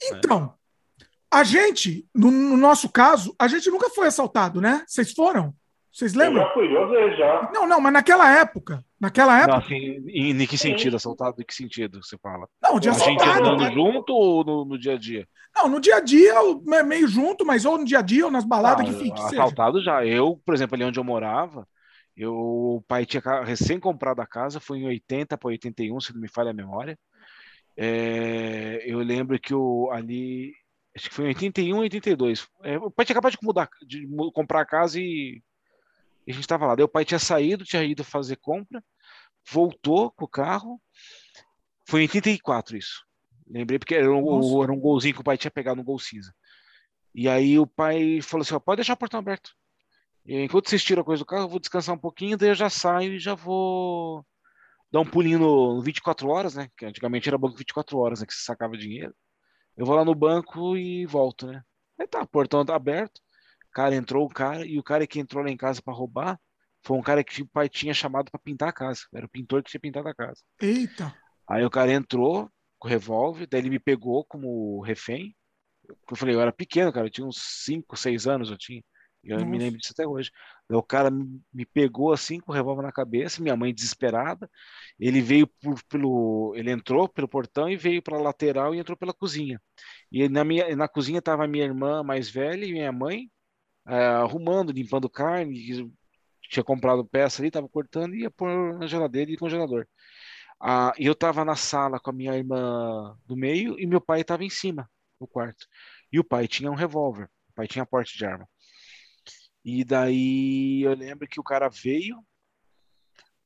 Então, 0.04 0.58
a 1.30 1.44
gente, 1.44 2.08
no, 2.14 2.32
no 2.32 2.58
nosso 2.58 2.90
caso, 2.90 3.36
a 3.38 3.48
gente 3.48 3.70
nunca 3.70 3.90
foi 3.90 4.08
assaltado, 4.08 4.60
né? 4.60 4.84
Vocês 4.88 5.12
foram? 5.12 5.56
Vocês 5.92 6.14
Eu 6.14 6.20
lembram? 6.20 6.44
já 6.44 6.54
fui 6.54 6.68
duas 6.70 6.90
vezes 6.90 7.18
já. 7.18 7.52
Não, 7.54 7.68
não, 7.68 7.82
mas 7.82 7.92
naquela 7.94 8.30
época. 8.40 8.84
Naquela 9.00 9.34
Não, 9.48 9.56
época. 9.56 9.58
assim, 9.58 9.76
em, 10.08 10.32
em 10.42 10.48
que 10.48 10.58
sentido 10.58 10.96
assaltado? 10.96 11.42
Em 11.42 11.46
que 11.46 11.54
sentido 11.54 12.02
você 12.04 12.18
fala? 12.18 12.48
Não, 12.62 12.80
de 12.80 12.90
A 12.90 12.94
gente 12.94 13.22
assaltado. 13.22 13.40
andando 13.50 13.64
né? 13.64 13.72
junto 13.74 14.14
ou 14.14 14.44
no, 14.46 14.66
no 14.66 14.80
dia 14.80 14.94
a 14.94 14.98
dia? 14.98 15.28
Não, 15.56 15.68
no 15.68 15.82
dia 15.82 15.98
a 15.98 16.00
dia, 16.00 16.34
meio 16.86 17.08
junto, 17.08 17.46
mas 17.46 17.66
ou 17.66 17.78
no 17.78 17.84
dia 17.86 18.00
a 18.00 18.02
dia 18.02 18.26
ou 18.26 18.32
nas 18.32 18.46
baladas, 18.46 18.82
Ah, 18.82 18.90
que, 18.90 18.96
enfim, 18.96 19.12
que 19.14 19.20
seja. 19.24 19.42
assaltado 19.44 19.82
já. 19.84 20.06
Eu, 20.06 20.40
por 20.46 20.54
exemplo, 20.54 20.76
ali 20.76 20.86
onde 20.86 20.98
eu 21.00 21.04
morava, 21.04 21.68
eu, 22.16 22.34
o 22.34 22.84
pai 22.88 23.06
tinha 23.06 23.22
recém 23.44 23.80
comprado 23.80 24.22
a 24.22 24.28
casa, 24.28 24.60
foi 24.62 24.78
em 24.80 24.86
80 24.86 25.38
para 25.38 25.48
81, 25.50 26.00
se 26.00 26.14
não 26.14 26.22
me 26.22 26.30
falha 26.30 26.52
a 26.52 26.54
memória. 26.54 26.98
É, 27.76 28.82
eu 28.86 29.00
lembro 29.00 29.40
que 29.40 29.54
o, 29.54 29.90
ali, 29.92 30.54
acho 30.96 31.10
que 31.10 31.16
foi 31.16 31.26
em 31.26 31.30
81, 31.30 31.78
82. 31.80 32.48
É, 32.64 32.78
o 32.78 32.92
pai 32.92 33.06
tinha 33.06 33.14
acabado 33.16 33.32
de, 33.34 33.38
mudar, 33.42 33.70
de 33.88 34.08
comprar 34.34 34.62
a 34.62 34.66
casa 34.66 35.00
e, 35.00 35.42
e 36.26 36.32
a 36.32 36.34
gente 36.34 36.44
estava 36.44 36.66
lá. 36.66 36.76
Daí 36.76 36.84
o 36.84 36.90
pai 36.90 37.06
tinha 37.06 37.20
saído, 37.20 37.66
tinha 37.66 37.84
ido 37.84 38.04
fazer 38.04 38.38
compra, 38.38 38.84
voltou 39.50 40.12
com 40.12 40.26
o 40.26 40.28
carro. 40.28 40.82
Foi 41.88 42.02
em 42.02 42.04
84 42.04 42.78
isso. 42.78 43.06
Lembrei 43.48 43.80
porque 43.80 43.96
era 43.96 44.12
um, 44.12 44.40
Nossa. 44.40 44.64
era 44.64 44.72
um 44.72 44.80
golzinho 44.80 45.14
que 45.16 45.22
o 45.22 45.24
pai 45.24 45.38
tinha 45.38 45.52
pegado 45.52 45.78
no 45.78 45.84
gol 45.84 46.00
cinza. 46.00 46.34
E 47.14 47.28
aí 47.28 47.60
o 47.60 47.68
pai 47.68 48.22
falou 48.22 48.44
assim: 48.44 48.54
ó, 48.54 48.60
pode 48.60 48.78
deixar 48.78 48.94
o 48.94 48.98
portão 48.98 49.20
aberto. 49.20 49.52
E 50.26 50.44
enquanto 50.44 50.70
vocês 50.70 50.84
tiram 50.84 51.02
a 51.02 51.06
coisa 51.06 51.24
do 51.24 51.26
carro, 51.26 51.44
eu 51.44 51.50
vou 51.50 51.60
descansar 51.60 51.96
um 51.96 52.00
pouquinho, 52.00 52.38
daí 52.38 52.50
eu 52.50 52.56
já 52.56 52.70
saio 52.70 53.14
e 53.14 53.20
já 53.20 53.34
vou 53.34 54.26
dar 54.92 55.00
um 55.00 55.06
pulinho 55.06 55.40
no, 55.40 55.76
no 55.76 55.82
24 55.82 56.30
horas, 56.30 56.56
né? 56.56 56.70
Que 56.78 56.86
antigamente 56.86 57.28
era 57.28 57.38
banco 57.38 57.58
24 57.58 57.98
horas, 57.98 58.22
né? 58.22 58.28
Que 58.28 58.34
você 58.34 58.44
sacava 58.44 58.78
dinheiro. 58.78 59.14
Eu 59.76 59.86
vou 59.86 59.96
lá 59.96 60.06
no 60.06 60.14
banco 60.14 60.78
e 60.78 61.06
volto, 61.06 61.48
né? 61.48 61.64
Aí 62.00 62.08
tá, 62.08 62.22
o 62.22 62.28
portão 62.28 62.66
tá 62.66 62.76
aberto. 62.76 63.22
Cara, 63.74 63.96
entrou 63.96 64.26
o 64.26 64.30
cara, 64.30 64.66
e 64.66 64.78
o 64.80 64.84
cara 64.84 65.08
que 65.08 65.20
entrou 65.20 65.44
lá 65.44 65.50
em 65.50 65.58
casa 65.58 65.82
para 65.82 65.94
roubar 65.94 66.40
foi 66.86 66.98
um 66.98 67.02
cara 67.02 67.24
que 67.24 67.42
o 67.44 67.48
pai 67.50 67.70
tinha 67.70 67.94
chamado 67.94 68.32
para 68.32 68.40
pintar 68.40 68.70
a 68.70 68.74
casa. 68.74 69.02
Era 69.14 69.26
o 69.26 69.30
pintor 69.30 69.64
que 69.64 69.70
tinha 69.72 69.82
pintado 69.82 70.08
a 70.10 70.16
casa. 70.16 70.42
Eita. 70.62 71.08
Aí 71.48 71.64
o 71.66 71.70
cara 71.70 71.92
entrou 71.92 72.50
com 72.80 72.88
o 72.88 72.92
revólver, 72.92 73.48
daí 73.50 73.62
ele 73.62 73.70
me 73.70 73.80
pegou 73.80 74.26
como 74.26 74.82
refém. 74.82 75.36
Eu 76.12 76.18
falei, 76.18 76.36
eu 76.36 76.42
era 76.42 76.54
pequeno, 76.54 76.94
cara, 76.94 77.08
eu 77.08 77.12
tinha 77.12 77.28
uns 77.28 77.38
5, 77.66 77.98
6 77.98 78.28
anos, 78.28 78.52
eu 78.52 78.58
tinha. 78.58 78.84
Eu 79.24 79.46
me 79.46 79.58
Nossa. 79.58 79.60
lembro 79.60 79.80
disso 79.80 79.94
até 79.94 80.08
hoje. 80.08 80.32
Daí 80.70 80.78
o 80.78 80.84
cara 80.84 81.12
me 81.12 81.42
me 81.54 81.66
pegou 81.66 82.14
assim 82.14 82.40
com 82.40 82.52
o 82.52 82.56
revólver 82.56 82.84
na 82.84 82.92
cabeça, 82.94 83.42
minha 83.42 83.56
mãe 83.58 83.74
desesperada. 83.74 84.50
Ele 85.00 85.22
veio 85.22 85.48
por- 85.48 85.84
pelo, 85.90 86.54
ele 86.56 86.72
entrou 86.72 87.10
pelo 87.10 87.28
portão 87.28 87.70
e 87.70 87.78
veio 87.78 88.02
para 88.04 88.18
a 88.18 88.22
lateral 88.22 88.76
e 88.76 88.80
entrou 88.80 88.98
pela 88.98 89.14
cozinha. 89.14 89.62
E 90.12 90.30
na 90.30 90.44
minha, 90.44 90.76
na 90.76 90.88
cozinha 90.88 91.20
estava 91.20 91.48
minha 91.48 91.66
irmã 91.66 92.04
mais 92.04 92.30
velha 92.30 92.66
e 92.66 92.72
minha 92.74 92.92
mãe 92.92 93.32
eh, 93.88 93.94
arrumando, 93.96 94.72
limpando 94.72 95.10
carne, 95.10 95.92
tinha 96.50 96.64
comprado 96.64 97.06
peça 97.06 97.42
ali, 97.42 97.48
estava 97.48 97.68
cortando 97.70 98.16
e 98.16 98.22
ia 98.22 98.32
pôr 98.32 98.78
na 98.78 98.88
geladeira 98.88 99.32
e 99.32 99.38
congelador. 99.38 99.88
Ah, 100.60 100.94
e 101.00 101.06
eu 101.06 101.14
estava 101.14 101.44
na 101.44 101.56
sala 101.56 102.00
com 102.00 102.12
a 102.12 102.14
minha 102.14 102.36
irmã 102.36 103.18
do 103.26 103.36
meio 103.36 103.80
e 103.80 103.88
meu 103.88 104.00
pai 104.00 104.22
estava 104.22 104.44
em 104.44 104.50
cima, 104.50 104.90
no 105.20 105.28
quarto. 105.28 105.66
E 106.12 106.20
o 106.20 106.24
pai 106.24 106.48
tinha 106.48 106.70
um 106.70 106.76
revólver, 106.76 107.30
o 107.50 107.54
pai 107.54 107.68
tinha 107.68 107.86
porte 107.86 108.18
de 108.18 108.26
arma. 108.26 108.48
E 109.64 109.84
daí 109.84 110.82
eu 110.84 110.94
lembro 110.94 111.28
que 111.28 111.40
o 111.40 111.44
cara 111.44 111.70
veio, 111.70 112.18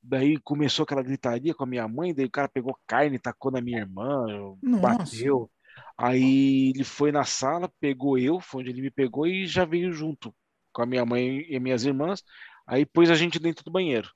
daí 0.02 0.38
começou 0.40 0.84
aquela 0.84 1.04
gritaria 1.04 1.54
com 1.54 1.64
a 1.64 1.68
minha 1.68 1.88
mãe, 1.88 2.14
daí 2.14 2.26
o 2.26 2.32
cara 2.32 2.48
pegou 2.48 2.78
carne, 2.88 3.20
tacou 3.20 3.52
na 3.52 3.62
minha 3.62 3.80
irmã, 3.80 4.26
Nossa. 4.62 4.82
bateu. 4.82 5.50
Aí 5.98 6.72
ele 6.76 6.84
foi 6.84 7.12
na 7.12 7.24
sala, 7.24 7.72
pegou 7.80 8.18
eu, 8.18 8.40
foi 8.40 8.62
onde 8.62 8.72
ele 8.72 8.82
me 8.82 8.92
pegou 8.92 9.26
e 9.26 9.48
já 9.48 9.64
veio 9.64 9.94
junto 9.94 10.36
com 10.74 10.82
a 10.82 10.86
minha 10.86 11.06
mãe 11.06 11.46
e 11.50 11.60
minhas 11.60 11.86
irmãs. 11.86 12.24
Aí 12.68 12.86
pôs 12.86 13.10
a 13.10 13.16
gente 13.16 13.40
dentro 13.40 13.64
do 13.64 13.72
banheiro. 13.72 14.10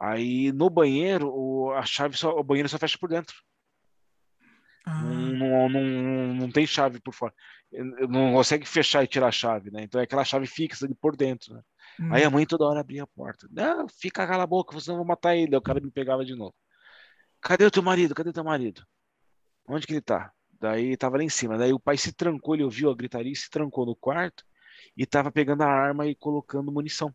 Aí 0.00 0.52
no 0.52 0.70
banheiro, 0.70 1.28
o, 1.28 1.72
a 1.72 1.82
chave 1.84 2.16
só, 2.16 2.38
o 2.38 2.44
banheiro 2.44 2.68
só 2.68 2.78
fecha 2.78 2.96
por 2.98 3.08
dentro. 3.08 3.34
Ah, 4.86 5.02
Não, 5.02 5.68
não, 5.68 5.82
não, 5.84 6.34
não 6.34 6.50
tem 6.50 6.66
chave 6.66 7.00
por 7.00 7.12
fora. 7.12 7.34
Não 8.08 8.32
consegue 8.32 8.66
fechar 8.66 9.02
e 9.02 9.08
tirar 9.08 9.28
a 9.28 9.32
chave, 9.32 9.70
né? 9.70 9.82
Então 9.82 10.00
é 10.00 10.04
aquela 10.04 10.24
chave 10.24 10.46
fixa 10.46 10.86
ali 10.86 10.94
por 10.94 11.16
dentro. 11.16 11.54
Né? 11.54 11.62
hum. 12.00 12.14
Aí 12.14 12.24
a 12.24 12.30
mãe 12.30 12.46
toda 12.46 12.64
hora 12.64 12.80
abria 12.80 13.02
a 13.02 13.06
porta. 13.06 13.48
Não, 13.50 13.88
fica 13.88 14.26
cala 14.26 14.44
a 14.44 14.46
boca, 14.46 14.72
você 14.72 14.90
não 14.90 14.98
vai 14.98 15.06
matar 15.06 15.36
ele. 15.36 15.54
Aí 15.54 15.58
o 15.58 15.62
cara 15.62 15.80
me 15.80 15.90
pegava 15.90 16.24
de 16.24 16.34
novo. 16.34 16.54
Cadê 17.40 17.64
o 17.66 17.70
teu 17.70 17.82
marido? 17.82 18.14
Cadê 18.14 18.30
o 18.30 18.32
teu 18.32 18.44
marido? 18.44 18.86
Onde 19.68 19.86
que 19.86 19.92
ele 19.92 20.00
tá? 20.00 20.32
Daí 20.60 20.96
tava 20.96 21.16
lá 21.18 21.22
em 21.24 21.28
cima. 21.28 21.56
Daí 21.56 21.72
o 21.72 21.80
pai 21.80 21.96
se 21.96 22.12
trancou, 22.12 22.54
ele 22.54 22.64
ouviu 22.64 22.90
a 22.90 22.94
gritaria, 22.96 23.34
se 23.34 23.48
trancou 23.50 23.86
no 23.86 23.94
quarto 23.94 24.44
e 24.96 25.06
tava 25.06 25.30
pegando 25.30 25.62
a 25.62 25.66
arma 25.68 26.06
e 26.06 26.14
colocando 26.14 26.72
munição. 26.72 27.14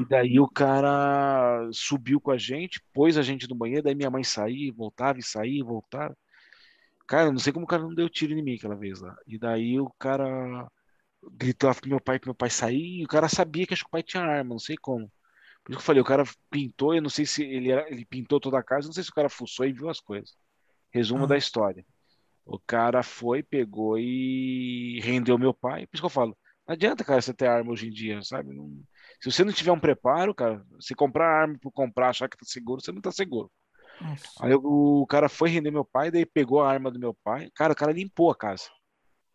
E 0.00 0.04
daí 0.08 0.38
o 0.40 0.48
cara 0.48 1.68
subiu 1.72 2.20
com 2.20 2.30
a 2.30 2.38
gente, 2.38 2.80
pôs 2.92 3.16
a 3.18 3.22
gente 3.22 3.48
no 3.48 3.54
banheiro, 3.54 3.82
daí 3.82 3.94
minha 3.94 4.10
mãe 4.10 4.22
saía, 4.24 4.72
voltava 4.72 5.18
e 5.18 5.22
saía, 5.22 5.60
e 5.60 5.62
voltava. 5.62 6.16
Cara, 7.06 7.28
eu 7.28 7.32
não 7.32 7.38
sei 7.38 7.52
como 7.52 7.64
o 7.64 7.68
cara 7.68 7.82
não 7.82 7.94
deu 7.94 8.08
tiro 8.08 8.32
em 8.32 8.42
mim 8.42 8.54
aquela 8.54 8.76
vez 8.76 9.00
lá. 9.00 9.14
E 9.26 9.38
daí 9.38 9.78
o 9.80 9.90
cara 9.98 10.66
gritou 11.32 11.74
pro 11.74 11.88
meu 11.88 12.00
pai 12.00 12.18
pro 12.18 12.28
meu 12.28 12.34
pai 12.34 12.50
sair, 12.50 13.00
e 13.00 13.04
o 13.04 13.08
cara 13.08 13.28
sabia 13.28 13.66
que 13.66 13.74
acho 13.74 13.84
que 13.84 13.88
o 13.88 13.90
pai 13.90 14.02
tinha 14.02 14.22
arma, 14.22 14.50
não 14.50 14.58
sei 14.58 14.76
como. 14.76 15.10
Por 15.64 15.72
isso 15.72 15.78
que 15.78 15.82
eu 15.82 15.86
falei, 15.86 16.02
o 16.02 16.04
cara 16.04 16.24
pintou, 16.50 16.94
eu 16.94 17.02
não 17.02 17.10
sei 17.10 17.26
se 17.26 17.44
ele, 17.44 17.70
era, 17.70 17.88
ele 17.90 18.04
pintou 18.04 18.40
toda 18.40 18.58
a 18.58 18.62
casa, 18.62 18.86
não 18.88 18.92
sei 18.92 19.04
se 19.04 19.10
o 19.10 19.14
cara 19.14 19.28
fuçou 19.28 19.66
e 19.66 19.72
viu 19.72 19.88
as 19.88 20.00
coisas. 20.00 20.36
Resumo 20.90 21.24
Ah. 21.24 21.28
da 21.28 21.36
história. 21.36 21.84
O 22.44 22.58
cara 22.58 23.02
foi, 23.02 23.42
pegou 23.42 23.98
e 23.98 25.00
rendeu 25.02 25.38
meu 25.38 25.54
pai. 25.54 25.86
Por 25.86 25.94
isso 25.96 26.02
que 26.02 26.06
eu 26.06 26.10
falo, 26.10 26.36
não 26.66 26.74
adianta, 26.74 27.04
cara, 27.04 27.20
você 27.20 27.32
ter 27.32 27.46
arma 27.46 27.72
hoje 27.72 27.86
em 27.88 27.90
dia, 27.90 28.22
sabe? 28.22 28.54
Não- 28.54 28.82
Se 29.20 29.30
você 29.30 29.44
não 29.44 29.52
tiver 29.52 29.72
um 29.72 29.80
preparo, 29.80 30.34
cara, 30.34 30.64
se 30.80 30.94
comprar 30.94 31.26
arma 31.42 31.56
por 31.60 31.70
comprar, 31.72 32.08
achar 32.10 32.28
que 32.28 32.36
tá 32.36 32.44
seguro, 32.44 32.80
você 32.82 32.90
não 32.92 33.00
tá 33.00 33.12
seguro. 33.12 33.50
Nossa. 34.00 34.44
Aí 34.44 34.52
o 34.54 35.06
cara 35.06 35.28
foi 35.28 35.48
render 35.50 35.70
meu 35.70 35.84
pai, 35.84 36.10
daí 36.10 36.26
pegou 36.26 36.60
a 36.62 36.70
arma 36.70 36.90
do 36.90 36.98
meu 36.98 37.14
pai. 37.22 37.50
Cara, 37.54 37.72
o 37.72 37.76
cara 37.76 37.92
limpou 37.92 38.30
a 38.30 38.36
casa. 38.36 38.64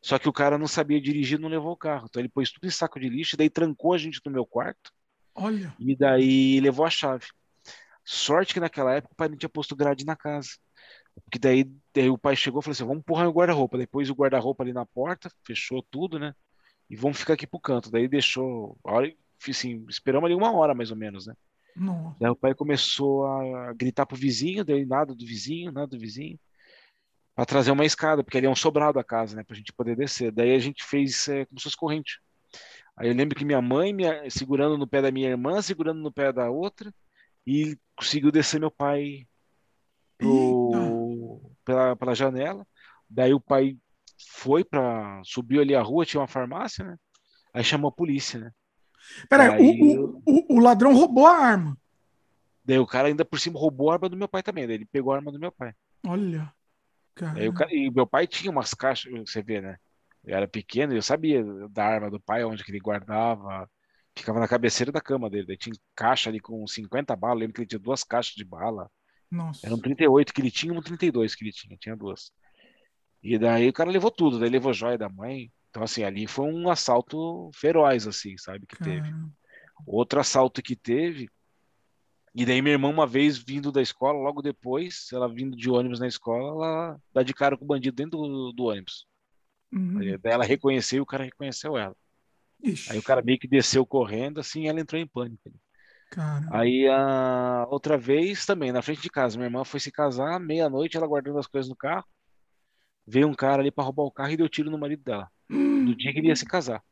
Só 0.01 0.19
que 0.19 0.29
o 0.29 0.33
cara 0.33 0.57
não 0.57 0.67
sabia 0.67 1.01
dirigir, 1.01 1.39
não 1.39 1.49
levou 1.49 1.71
o 1.71 1.77
carro. 1.77 2.05
Então 2.09 2.21
ele 2.21 2.29
pôs 2.29 2.51
tudo 2.51 2.67
em 2.67 2.71
saco 2.71 2.99
de 2.99 3.09
lixo, 3.09 3.37
daí 3.37 3.49
trancou 3.49 3.93
a 3.93 3.97
gente 3.97 4.21
no 4.25 4.31
meu 4.31 4.45
quarto 4.45 4.91
Olha. 5.35 5.75
e 5.79 5.95
daí 5.95 6.59
levou 6.61 6.85
a 6.85 6.89
chave. 6.89 7.25
Sorte 8.05 8.53
que 8.53 8.59
naquela 8.59 8.93
época 8.95 9.13
o 9.13 9.17
pai 9.17 9.27
não 9.29 9.37
tinha 9.37 9.49
posto 9.49 9.75
grade 9.75 10.05
na 10.05 10.15
casa. 10.15 10.49
Porque 11.25 11.39
daí, 11.39 11.65
daí 11.97 12.09
o 12.09 12.17
pai 12.17 12.35
chegou 12.35 12.61
e 12.61 12.63
falou 12.63 12.73
assim: 12.73 12.85
vamos 12.85 12.99
empurrar 12.99 13.27
o 13.27 13.33
guarda-roupa. 13.33 13.77
Depois 13.77 14.09
o 14.09 14.15
guarda-roupa 14.15 14.63
ali 14.63 14.73
na 14.73 14.85
porta, 14.85 15.29
fechou 15.45 15.83
tudo, 15.89 16.19
né? 16.19 16.33
E 16.89 16.95
vamos 16.95 17.19
ficar 17.19 17.33
aqui 17.33 17.45
pro 17.45 17.59
canto. 17.59 17.91
Daí 17.91 18.07
deixou. 18.07 18.77
A 18.85 18.93
hora, 18.93 19.13
assim, 19.47 19.85
esperamos 19.89 20.27
ali 20.27 20.35
uma 20.35 20.51
hora 20.51 20.73
mais 20.73 20.91
ou 20.91 20.97
menos, 20.97 21.27
né? 21.27 21.33
Nossa. 21.75 22.17
Daí 22.19 22.29
o 22.29 22.35
pai 22.35 22.55
começou 22.55 23.25
a 23.25 23.73
gritar 23.73 24.05
pro 24.05 24.17
vizinho, 24.17 24.65
daí 24.65 24.85
nada 24.85 25.13
do 25.13 25.25
vizinho, 25.25 25.71
nada 25.71 25.87
do 25.87 25.99
vizinho, 25.99 26.39
para 27.35 27.45
trazer 27.45 27.71
uma 27.71 27.85
escada, 27.85 28.23
porque 28.23 28.37
ali 28.37 28.47
é 28.47 28.49
um 28.49 28.55
sobrado 28.55 28.97
a 28.97 29.03
casa, 29.03 29.35
né, 29.35 29.43
pra 29.43 29.55
gente 29.55 29.71
poder 29.71 29.95
descer. 29.95 30.31
Daí 30.31 30.55
a 30.55 30.59
gente 30.59 30.83
fez 30.83 31.27
é, 31.27 31.45
como 31.45 31.59
se 31.59 31.65
fosse 31.65 31.77
corrente. 31.77 32.19
Aí 32.97 33.09
eu 33.09 33.13
lembro 33.13 33.37
que 33.37 33.45
minha 33.45 33.61
mãe 33.61 33.93
minha, 33.93 34.27
segurando 34.27 34.75
no 34.75 34.87
pé 34.87 35.03
da 35.03 35.11
minha 35.11 35.29
irmã, 35.29 35.61
segurando 35.61 36.01
no 36.01 36.11
pé 36.11 36.33
da 36.33 36.49
outra, 36.49 36.91
e 37.45 37.77
conseguiu 37.95 38.31
descer 38.31 38.59
meu 38.59 38.71
pai 38.71 39.27
pro, 40.17 40.71
pela, 41.67 41.95
pela 41.97 42.15
janela. 42.15 42.65
Daí 43.09 43.33
o 43.33 43.41
pai 43.41 43.77
foi 44.39 44.63
para 44.63 45.21
subiu 45.25 45.61
ali 45.61 45.75
a 45.75 45.81
rua, 45.81 46.05
tinha 46.05 46.21
uma 46.21 46.27
farmácia, 46.27 46.85
né? 46.85 46.95
Aí 47.53 47.63
chamou 47.63 47.89
a 47.89 47.91
polícia, 47.91 48.39
né? 48.39 48.51
Peraí, 49.29 49.51
Aí 49.51 49.97
o, 49.97 50.21
o, 50.25 50.55
o, 50.55 50.59
ladrão 50.59 50.93
roubou 50.93 51.27
a 51.27 51.35
arma. 51.37 51.77
Daí 52.63 52.79
o 52.79 52.87
cara 52.87 53.09
ainda 53.09 53.25
por 53.25 53.39
cima 53.39 53.59
roubou 53.59 53.91
a 53.91 53.95
arma 53.95 54.09
do 54.09 54.17
meu 54.17 54.27
pai 54.27 54.41
também. 54.41 54.65
Daí 54.65 54.75
ele 54.75 54.85
pegou 54.85 55.11
a 55.11 55.17
arma 55.17 55.31
do 55.31 55.39
meu 55.39 55.51
pai. 55.51 55.73
Olha. 56.05 56.51
Cara. 57.15 57.39
Aí 57.39 57.49
o 57.49 57.53
cara- 57.53 57.73
e 57.73 57.89
meu 57.89 58.07
pai 58.07 58.27
tinha 58.27 58.51
umas 58.51 58.73
caixas, 58.73 59.11
você 59.19 59.41
vê, 59.41 59.59
né? 59.59 59.77
Eu 60.23 60.35
era 60.35 60.47
pequeno 60.47 60.93
e 60.93 60.97
eu 60.97 61.01
sabia 61.01 61.43
da 61.69 61.85
arma 61.85 62.09
do 62.09 62.19
pai, 62.19 62.43
onde 62.43 62.63
que 62.63 62.71
ele 62.71 62.79
guardava. 62.79 63.69
Ficava 64.15 64.39
na 64.39 64.47
cabeceira 64.47 64.91
da 64.91 65.01
cama 65.01 65.29
dele. 65.29 65.47
Daí 65.47 65.57
tinha 65.57 65.75
caixa 65.95 66.29
ali 66.29 66.39
com 66.39 66.65
50 66.65 67.15
balas. 67.15 67.35
Eu 67.35 67.39
lembro 67.39 67.53
que 67.53 67.61
ele 67.61 67.67
tinha 67.67 67.79
duas 67.79 68.03
caixas 68.03 68.35
de 68.35 68.43
bala. 68.43 68.89
Nossa. 69.29 69.65
Era 69.65 69.75
um 69.75 69.79
38 69.79 70.33
que 70.33 70.41
ele 70.41 70.51
tinha 70.51 70.73
e 70.73 70.77
um 70.77 70.81
32 70.81 71.35
que 71.35 71.43
ele 71.43 71.51
tinha. 71.51 71.77
Tinha 71.77 71.95
duas. 71.95 72.31
E 73.21 73.37
daí 73.37 73.69
o 73.69 73.73
cara 73.73 73.89
levou 73.89 74.11
tudo. 74.11 74.39
Daí 74.39 74.49
levou 74.49 74.73
joia 74.73 74.97
da 74.97 75.09
mãe. 75.09 75.51
Então, 75.69 75.83
assim, 75.83 76.03
ali 76.03 76.27
foi 76.27 76.45
um 76.45 76.69
assalto 76.69 77.51
feroz, 77.53 78.07
assim, 78.07 78.37
sabe? 78.37 78.65
Que 78.65 78.77
teve. 78.77 79.09
Cara. 79.09 79.29
Outro 79.85 80.19
assalto 80.19 80.61
que 80.61 80.75
teve. 80.75 81.29
E 82.33 82.45
daí 82.45 82.61
minha 82.61 82.75
irmã, 82.75 82.87
uma 82.87 83.07
vez 83.07 83.37
vindo 83.37 83.71
da 83.71 83.81
escola, 83.81 84.19
logo 84.19 84.41
depois, 84.41 85.07
ela 85.11 85.27
vindo 85.27 85.57
de 85.57 85.69
ônibus 85.69 85.99
na 85.99 86.07
escola, 86.07 86.47
ela 86.47 87.01
dá 87.13 87.23
de 87.23 87.33
cara 87.33 87.57
com 87.57 87.65
o 87.65 87.67
bandido 87.67 87.95
dentro 87.95 88.17
do, 88.19 88.51
do 88.51 88.65
ônibus. 88.65 89.07
Uhum. 89.71 89.97
Aí 89.99 90.17
Daí 90.17 90.33
ela 90.33 90.45
reconheceu 90.45 90.99
e 90.99 91.01
o 91.01 91.05
cara 91.05 91.23
reconheceu 91.23 91.77
ela. 91.77 91.95
Ixi, 92.63 92.91
Aí 92.91 92.99
o 92.99 93.03
cara 93.03 93.21
meio 93.21 93.39
que 93.39 93.47
desceu 93.47 93.85
correndo, 93.85 94.39
assim, 94.39 94.63
e 94.63 94.67
ela 94.67 94.79
entrou 94.79 94.99
em 95.01 95.07
pânico. 95.07 95.51
Cara. 96.09 96.47
Aí 96.51 96.87
a 96.87 97.65
outra 97.69 97.97
vez 97.97 98.45
também, 98.45 98.71
na 98.71 98.81
frente 98.81 99.01
de 99.01 99.09
casa, 99.09 99.37
minha 99.37 99.47
irmã 99.47 99.63
foi 99.63 99.79
se 99.79 99.91
casar, 99.91 100.39
meia-noite, 100.39 100.97
ela 100.97 101.07
guardando 101.07 101.39
as 101.39 101.47
coisas 101.47 101.69
no 101.69 101.75
carro. 101.75 102.05
Veio 103.05 103.27
um 103.27 103.33
cara 103.33 103.61
ali 103.61 103.71
pra 103.71 103.83
roubar 103.83 104.03
o 104.03 104.11
carro 104.11 104.31
e 104.31 104.37
deu 104.37 104.49
tiro 104.49 104.69
no 104.69 104.77
marido 104.77 105.03
dela. 105.03 105.29
No 105.49 105.95
dia 105.95 106.11
que 106.11 106.19
ele 106.19 106.27
ia 106.27 106.35
se 106.35 106.45
casar. 106.45 106.83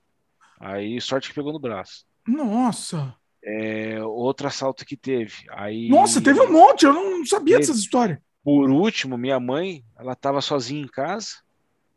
Aí 0.59 0.99
sorte 1.01 1.29
que 1.29 1.35
pegou 1.35 1.51
no 1.51 1.59
braço. 1.59 2.05
Nossa. 2.25 3.13
É, 3.43 4.01
outro 4.01 4.47
assalto 4.47 4.85
que 4.85 4.97
teve. 4.97 5.45
Aí 5.51 5.89
Nossa, 5.89 6.21
teve 6.21 6.39
um 6.39 6.51
monte. 6.51 6.85
Eu 6.85 6.93
não 6.93 7.25
sabia 7.25 7.55
Teve. 7.55 7.67
dessas 7.67 7.79
histórias. 7.79 8.17
Por 8.43 8.69
último, 8.69 9.17
minha 9.17 9.39
mãe, 9.39 9.83
ela 9.97 10.13
estava 10.13 10.41
sozinha 10.41 10.83
em 10.83 10.87
casa. 10.87 11.29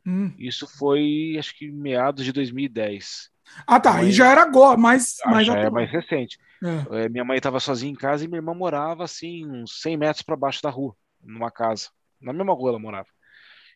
Hum. 0.07 0.33
Isso 0.39 0.67
foi, 0.67 1.37
acho 1.39 1.57
que 1.57 1.71
meados 1.71 2.25
de 2.25 2.33
2010. 2.33 3.31
Ah, 3.67 3.81
tá. 3.81 3.97
Aí 3.97 4.05
Mãe- 4.05 4.13
já 4.13 4.31
era 4.31 4.43
agora, 4.43 4.77
mas. 4.77 5.19
Ah, 5.25 5.31
mas 5.31 5.47
já 5.47 5.55
já 5.55 5.59
é 5.61 5.71
mais 5.71 5.91
recente. 5.91 6.39
É. 6.63 7.05
É, 7.05 7.09
minha 7.09 7.25
mãe 7.25 7.37
estava 7.37 7.61
sozinha 7.61 7.93
em 7.93 7.97
casa 7.97 8.25
e 8.25 8.29
minha 8.29 8.39
irmã 8.39 8.55
morava 8.55 9.05
assim, 9.05 9.47
uns 9.47 9.81
100 9.81 9.97
metros 9.97 10.23
para 10.23 10.37
baixo 10.37 10.63
da 10.63 10.71
rua, 10.71 10.95
numa 11.23 11.51
casa. 11.51 11.91
Na 12.21 12.33
mesma 12.33 12.53
rua 12.53 12.71
ela 12.71 12.79
morava. 12.79 13.09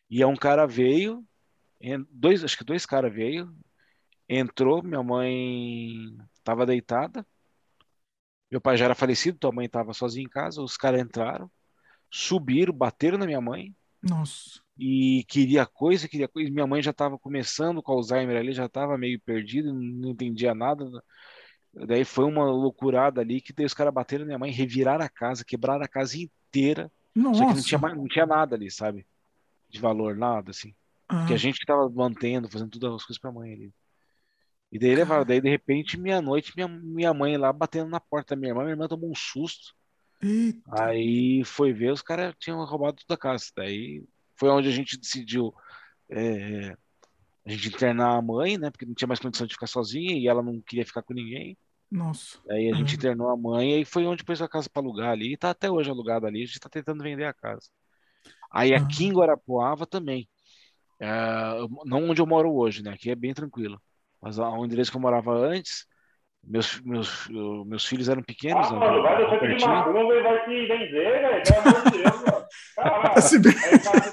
E 0.09 0.23
aí 0.23 0.25
um 0.29 0.35
cara 0.35 0.65
veio, 0.65 1.23
dois, 2.09 2.43
acho 2.43 2.57
que 2.57 2.63
dois 2.63 2.85
caras 2.85 3.13
veio, 3.13 3.55
entrou, 4.27 4.83
minha 4.83 5.01
mãe 5.01 6.15
estava 6.33 6.65
deitada. 6.65 7.25
Meu 8.51 8.61
pai 8.61 8.77
já 8.77 8.85
era 8.85 8.95
falecido, 8.95 9.37
tua 9.39 9.51
mãe 9.51 9.65
estava 9.65 9.93
sozinha 9.93 10.25
em 10.25 10.29
casa. 10.29 10.61
Os 10.61 10.77
caras 10.77 11.01
entraram, 11.01 11.49
subiram, 12.11 12.73
bateram 12.73 13.17
na 13.17 13.25
minha 13.25 13.41
mãe 13.41 13.75
Nossa. 14.01 14.61
E 14.77 15.23
queria 15.27 15.65
coisa, 15.65 16.07
queria 16.07 16.27
coisa. 16.27 16.51
Minha 16.51 16.67
mãe 16.67 16.81
já 16.81 16.91
estava 16.91 17.17
começando 17.19 17.81
com 17.81 17.91
Alzheimer 17.91 18.37
ali, 18.37 18.53
já 18.53 18.65
estava 18.65 18.97
meio 18.97 19.19
perdida, 19.21 19.71
não 19.71 20.09
entendia 20.09 20.53
nada. 20.55 20.85
Daí 21.73 22.05
foi 22.05 22.25
uma 22.25 22.45
loucurada 22.45 23.21
ali 23.21 23.41
que 23.41 23.53
daí 23.53 23.65
os 23.65 23.73
caras 23.73 23.93
bateram 23.93 24.21
na 24.23 24.27
minha 24.27 24.39
mãe, 24.39 24.51
reviraram 24.51 25.03
a 25.05 25.09
casa, 25.09 25.43
quebraram 25.45 25.83
a 25.83 25.87
casa 25.87 26.17
inteira. 26.17 26.91
Nossa. 27.15 27.39
Só 27.39 27.47
que 27.47 27.53
não 27.55 27.63
tinha, 27.63 27.79
mais- 27.79 27.95
não 27.97 28.07
tinha 28.07 28.25
nada 28.25 28.55
ali, 28.55 28.69
sabe? 28.69 29.05
De 29.69 29.79
valor, 29.79 30.15
nada, 30.15 30.51
assim. 30.51 30.75
Ah, 31.07 31.17
Porque 31.19 31.33
a 31.33 31.37
gente 31.37 31.59
que 31.59 31.65
tava 31.65 31.89
mantendo, 31.89 32.49
fazendo 32.49 32.71
todas 32.79 32.95
as 32.95 33.05
coisas 33.05 33.19
pra 33.19 33.31
mãe 33.31 33.53
ali. 33.53 33.73
E 34.71 34.79
daí 34.79 34.95
levaram, 34.95 35.25
daí 35.25 35.39
de 35.39 35.49
repente, 35.49 35.99
meia-noite, 35.99 36.51
minha, 36.55 36.67
minha 36.67 37.13
mãe 37.13 37.37
lá 37.37 37.53
batendo 37.53 37.89
na 37.89 37.99
porta 37.99 38.35
da 38.35 38.39
minha 38.39 38.51
irmã, 38.51 38.61
minha 38.63 38.73
irmã 38.73 38.87
tomou 38.87 39.09
um 39.11 39.15
susto. 39.15 39.73
Eita. 40.21 40.61
Aí 40.83 41.43
foi 41.43 41.73
ver, 41.73 41.91
os 41.91 42.01
caras 42.01 42.33
tinham 42.39 42.63
roubado 42.65 42.97
toda 43.05 43.15
a 43.15 43.17
casa. 43.21 43.45
Daí 43.55 44.03
foi 44.43 44.49
onde 44.51 44.67
a 44.67 44.71
gente 44.71 44.97
decidiu 44.99 45.53
é, 46.11 46.75
a 47.45 47.49
gente 47.49 47.69
internar 47.69 48.17
a 48.17 48.21
mãe, 48.21 48.57
né? 48.57 48.69
Porque 48.69 48.85
não 48.85 48.93
tinha 48.93 49.07
mais 49.07 49.21
condição 49.21 49.47
de 49.47 49.53
ficar 49.53 49.67
sozinha 49.67 50.17
e 50.17 50.27
ela 50.27 50.43
não 50.43 50.59
queria 50.59 50.85
ficar 50.85 51.01
com 51.01 51.13
ninguém. 51.13 51.57
Nossa. 51.89 52.39
Daí 52.45 52.69
a 52.69 52.75
gente 52.75 52.89
Uhum. 52.89 52.95
internou 52.95 53.29
a 53.29 53.37
mãe 53.37 53.71
e 53.71 53.73
aí 53.75 53.85
foi 53.85 54.05
onde 54.05 54.21
pôs 54.25 54.41
a 54.41 54.47
casa 54.49 54.69
para 54.69 54.81
alugar 54.83 55.11
ali. 55.11 55.31
E 55.31 55.37
tá 55.37 55.51
até 55.51 55.71
hoje 55.71 55.89
alugada 55.89 56.27
ali, 56.27 56.43
a 56.43 56.45
gente 56.45 56.59
tá 56.59 56.67
tentando 56.67 57.01
vender 57.01 57.23
a 57.23 57.33
casa. 57.33 57.69
Aí 58.51 58.73
aqui 58.75 59.05
Ah. 59.05 59.07
em 59.07 59.13
Guarapuava 59.13 59.85
também. 59.87 60.27
É, 60.99 61.07
não 61.85 62.09
onde 62.09 62.21
eu 62.21 62.25
moro 62.27 62.53
hoje, 62.53 62.83
né? 62.83 62.91
Aqui 62.91 63.09
é 63.11 63.15
bem 63.15 63.33
tranquilo. 63.33 63.81
Mas 64.21 64.39
a- 64.39 64.49
o 64.49 64.65
endereço 64.65 64.91
que 64.91 64.97
eu 64.97 65.01
morava 65.01 65.33
antes, 65.33 65.85
meus, 66.43 66.81
meus, 66.81 67.29
eu- 67.29 67.63
meus 67.65 67.85
filhos 67.85 68.09
eram 68.09 68.21
pequenos, 68.21 68.67
Ah, 68.67 68.73
né? 68.73 68.79
mano, 68.79 69.01
vai 69.03 69.21
moravam 69.23 69.39
deixar 69.47 69.83
de 69.85 69.89
macumba 69.93 70.13
e 70.15 70.21
vai 70.21 70.39
se 70.45 70.67
vender, 70.67 70.89
velho. 70.91 71.43
Pelo 71.43 71.59
amor 71.61 71.91
de 71.91 71.97
Deus, 71.97 72.15
mano. 72.21 72.43
Caralho. 72.75 73.13
Aí 73.15 74.12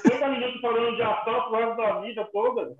faz 0.73 0.93
50 0.93 0.95
minutos 0.95 0.95
falando 0.95 0.95
de 0.95 1.01
ação 1.01 1.41
pro 1.43 1.55
resto 1.59 1.77
da 1.77 1.99
vida 2.01 2.29
toda. 2.31 2.71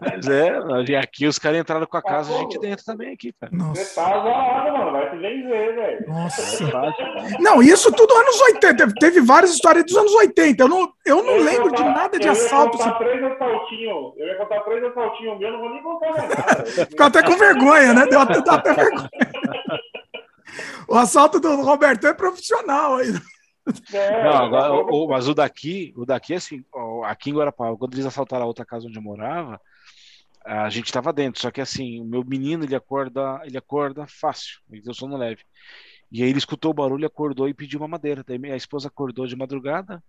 Mas 0.00 0.28
é, 0.28 0.50
e 0.88 0.96
aqui 0.96 1.26
os 1.28 1.38
caras 1.38 1.60
entraram 1.60 1.86
com 1.86 1.96
a 1.96 2.02
casa, 2.02 2.34
a 2.34 2.38
gente 2.38 2.58
dentro 2.58 2.84
também 2.84 3.12
aqui, 3.12 3.32
cara. 3.32 3.52
Você 3.52 3.62
Nossa. 3.62 3.94
tá 4.00 4.20
zoado, 4.20 4.72
mano. 4.78 4.92
Vai 4.92 5.10
se 5.10 5.16
vender, 5.16 5.74
velho. 5.76 6.08
Nossa. 6.08 6.66
Fácil. 6.70 7.40
Não, 7.40 7.62
isso 7.62 7.92
tudo 7.92 8.12
anos 8.14 8.40
80. 8.40 8.76
Teve, 8.76 8.94
teve 8.94 9.20
várias 9.20 9.52
histórias 9.52 9.84
dos 9.84 9.96
anos 9.96 10.12
80. 10.14 10.64
Eu 10.64 10.68
não, 10.68 10.92
eu 11.06 11.22
não 11.22 11.36
ia 11.38 11.44
lembro 11.44 11.70
de 11.70 11.76
contar- 11.82 11.94
nada 11.94 12.18
de 12.18 12.26
eu 12.26 12.32
ia 12.32 12.38
assalto. 12.38 12.78
contar 12.78 12.92
três 12.98 13.22
assaltinhos. 13.22 14.12
Eu 14.16 14.26
ia 14.26 14.34
contar 14.36 14.60
três 14.62 14.84
assaltinhos 14.84 15.38
meus, 15.38 15.52
não 15.52 15.60
vou 15.60 15.70
nem 15.70 15.82
contar 15.82 16.10
nada. 16.12 16.64
Ficou 16.66 17.06
até 17.06 17.22
com 17.22 17.36
vergonha, 17.36 17.94
né? 17.94 18.06
Deu 18.06 18.20
até, 18.20 18.40
deu 18.40 18.52
até 18.54 18.72
vergonha. 18.74 19.10
O 20.88 20.96
assalto 20.96 21.38
do 21.40 21.62
Roberto 21.62 22.06
é 22.08 22.12
profissional 22.12 22.96
aí. 22.96 23.12
É, 23.92 24.24
não, 24.24 24.44
agora, 24.44 24.72
o, 24.72 25.08
mas 25.08 25.28
o 25.28 25.34
daqui, 25.34 25.92
o 25.96 26.04
daqui, 26.04 26.34
assim, 26.34 26.64
aqui 27.04 27.30
em 27.30 27.34
Guarapava, 27.34 27.76
quando 27.76 27.94
eles 27.94 28.06
assaltaram 28.06 28.44
a 28.44 28.48
outra 28.48 28.64
casa 28.64 28.86
onde 28.86 28.98
eu 28.98 29.02
morava, 29.02 29.60
a 30.44 30.68
gente 30.68 30.86
estava 30.86 31.12
dentro, 31.12 31.40
só 31.40 31.50
que 31.50 31.60
assim, 31.60 32.00
o 32.00 32.04
meu 32.04 32.24
menino, 32.24 32.64
ele 32.64 32.74
acorda, 32.74 33.40
ele 33.44 33.56
acorda 33.56 34.06
fácil, 34.08 34.60
ele 34.70 34.82
tem 34.82 34.92
sono 34.92 35.16
leve. 35.16 35.42
E 36.10 36.22
aí 36.22 36.28
ele 36.28 36.38
escutou 36.38 36.72
o 36.72 36.74
barulho, 36.74 37.06
acordou 37.06 37.48
e 37.48 37.54
pediu 37.54 37.80
uma 37.80 37.88
madeira. 37.88 38.24
Daí 38.26 38.38
a 38.50 38.56
esposa 38.56 38.88
acordou 38.88 39.26
de 39.26 39.36
madrugada, 39.36 40.02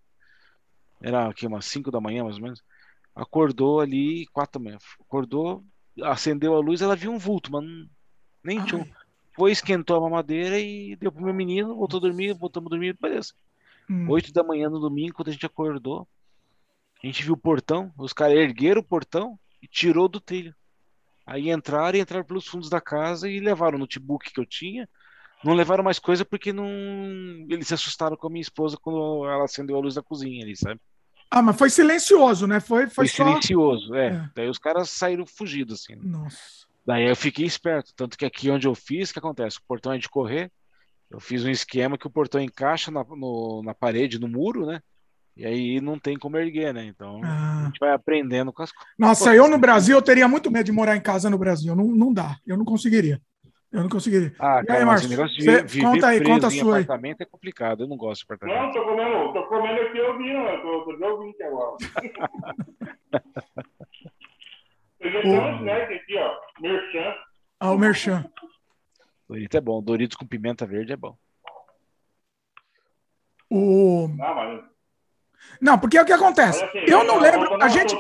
era 1.01 1.29
aqui 1.29 1.45
umas 1.45 1.65
5 1.65 1.91
da 1.91 2.01
manhã, 2.01 2.23
mais 2.23 2.37
ou 2.37 2.43
menos. 2.43 2.63
Acordou 3.15 3.79
ali, 3.79 4.25
quatro 4.27 4.59
da 4.59 4.63
manhã. 4.65 4.77
Acordou, 4.99 5.63
acendeu 6.01 6.55
a 6.55 6.59
luz, 6.59 6.81
ela 6.81 6.95
viu 6.95 7.11
um 7.11 7.19
vulto, 7.19 7.51
mas 7.51 7.63
nem 8.43 8.63
tinha 8.65 8.81
um 8.81 8.85
foi, 9.36 9.51
esquentou 9.51 9.97
a 9.97 10.01
mamadeira 10.01 10.59
e 10.59 10.95
deu 10.95 11.11
pro 11.11 11.23
meu 11.23 11.34
menino, 11.34 11.75
voltou 11.75 11.97
a 11.97 12.01
dormir, 12.01 12.34
voltamos 12.34 12.67
a 12.67 12.69
dormir, 12.69 12.97
beleza. 12.99 13.34
Hum. 13.89 14.09
Oito 14.09 14.31
da 14.31 14.43
manhã 14.43 14.69
no 14.69 14.79
domingo, 14.79 15.15
quando 15.15 15.29
a 15.29 15.31
gente 15.31 15.45
acordou, 15.45 16.07
a 17.03 17.07
gente 17.07 17.23
viu 17.23 17.34
o 17.34 17.38
portão, 17.38 17.91
os 17.97 18.13
caras 18.13 18.38
ergueram 18.38 18.81
o 18.81 18.86
portão 18.86 19.38
e 19.61 19.67
tirou 19.67 20.07
do 20.07 20.19
trilho. 20.19 20.55
Aí 21.25 21.49
entraram 21.49 21.97
e 21.97 22.01
entraram 22.01 22.25
pelos 22.25 22.45
fundos 22.45 22.69
da 22.69 22.81
casa 22.81 23.29
e 23.29 23.39
levaram 23.39 23.77
o 23.77 23.79
notebook 23.79 24.31
que 24.31 24.39
eu 24.39 24.45
tinha. 24.45 24.88
Não 25.43 25.53
levaram 25.53 25.84
mais 25.84 25.99
coisa 25.99 26.23
porque 26.23 26.53
não. 26.53 26.67
Eles 27.49 27.67
se 27.67 27.73
assustaram 27.73 28.15
com 28.15 28.27
a 28.27 28.29
minha 28.29 28.41
esposa 28.41 28.77
quando 28.81 29.25
ela 29.25 29.43
acendeu 29.43 29.75
a 29.75 29.79
luz 29.79 29.95
da 29.95 30.01
cozinha 30.01 30.43
ali, 30.43 30.55
sabe? 30.55 30.79
Ah, 31.29 31.41
mas 31.41 31.57
foi 31.57 31.69
silencioso, 31.69 32.45
né? 32.45 32.59
Foi, 32.59 32.84
foi, 32.84 32.89
foi 32.89 33.07
só... 33.07 33.25
silencioso, 33.25 33.95
é. 33.95 34.07
é. 34.07 34.29
Daí 34.36 34.49
os 34.49 34.59
caras 34.59 34.89
saíram 34.89 35.25
fugidos, 35.25 35.81
assim. 35.81 35.95
Nossa. 35.95 36.62
Daí 36.86 37.07
eu 37.07 37.15
fiquei 37.15 37.45
esperto, 37.45 37.93
tanto 37.95 38.17
que 38.17 38.25
aqui 38.25 38.49
onde 38.49 38.67
eu 38.67 38.75
fiz, 38.75 39.09
o 39.09 39.13
que 39.13 39.19
acontece? 39.19 39.57
O 39.57 39.67
portão 39.67 39.93
é 39.93 39.97
de 39.97 40.09
correr, 40.09 40.51
eu 41.09 41.19
fiz 41.19 41.45
um 41.45 41.49
esquema 41.49 41.97
que 41.97 42.07
o 42.07 42.11
portão 42.11 42.41
encaixa 42.41 42.91
na, 42.91 43.03
no, 43.03 43.61
na 43.63 43.73
parede, 43.73 44.19
no 44.19 44.27
muro, 44.27 44.65
né? 44.65 44.81
E 45.36 45.45
aí 45.45 45.81
não 45.81 45.97
tem 45.97 46.17
como 46.17 46.38
erguer, 46.38 46.73
né? 46.73 46.86
Então 46.86 47.21
ah. 47.23 47.61
a 47.61 47.65
gente 47.65 47.79
vai 47.79 47.91
aprendendo 47.91 48.51
com 48.51 48.61
as 48.61 48.71
coisas. 48.71 48.93
Nossa, 48.97 49.34
eu 49.34 49.47
no 49.47 49.57
Brasil 49.57 49.95
eu 49.95 50.01
teria 50.01 50.27
muito 50.27 50.51
medo 50.51 50.65
de 50.65 50.71
morar 50.71 50.95
em 50.95 51.01
casa 51.01 51.29
no 51.29 51.38
Brasil. 51.38 51.75
Não, 51.75 51.86
não 51.86 52.13
dá, 52.13 52.38
eu 52.45 52.57
não 52.57 52.65
conseguiria. 52.65 53.19
Eu 53.71 53.81
não 53.81 53.89
conseguiria. 53.89 54.34
Ah, 54.39 54.61
e 54.67 54.71
aí, 54.71 54.86
Márcio, 54.86 55.09
negócio 55.09 55.36
de 55.36 55.43
você, 55.43 55.81
conta 55.81 56.07
aí, 56.07 56.23
conta 56.23 56.45
a 56.45 56.51
sua 56.51 56.77
aí. 56.77 56.84
apartamento 56.84 57.21
é 57.21 57.25
complicado, 57.25 57.81
eu 57.84 57.88
não 57.88 57.97
gosto 57.97 58.19
de 58.19 58.25
apartamento. 58.31 58.61
Não, 58.61 58.71
tô 58.71 58.86
comendo, 58.86 59.34
tô 59.34 59.43
comendo 59.47 59.81
aqui 59.81 59.99
ouvindo, 59.99 60.61
tô, 60.61 60.97
tô 60.97 61.05
ouvindo 61.05 61.36
agora. 61.43 61.77
Snack 65.09 65.93
aqui, 65.93 66.17
ó. 66.17 66.35
Merchan. 66.59 67.15
Ah, 67.59 67.71
o 67.71 67.77
Merchan. 67.77 68.25
Doritos 69.27 69.55
é 69.55 69.61
bom. 69.61 69.81
Doritos 69.81 70.17
com 70.17 70.27
pimenta 70.27 70.65
verde 70.65 70.93
é 70.93 70.97
bom. 70.97 71.17
O... 73.49 74.07
Não, 74.07 74.35
mas... 74.35 74.63
não, 75.61 75.79
porque 75.79 75.97
é 75.97 76.01
o 76.01 76.05
que 76.05 76.13
acontece. 76.13 76.63
Assim, 76.63 76.79
eu 76.87 77.03
não 77.03 77.19
lembro. 77.19 77.61
A 77.61 77.67
gente. 77.67 77.95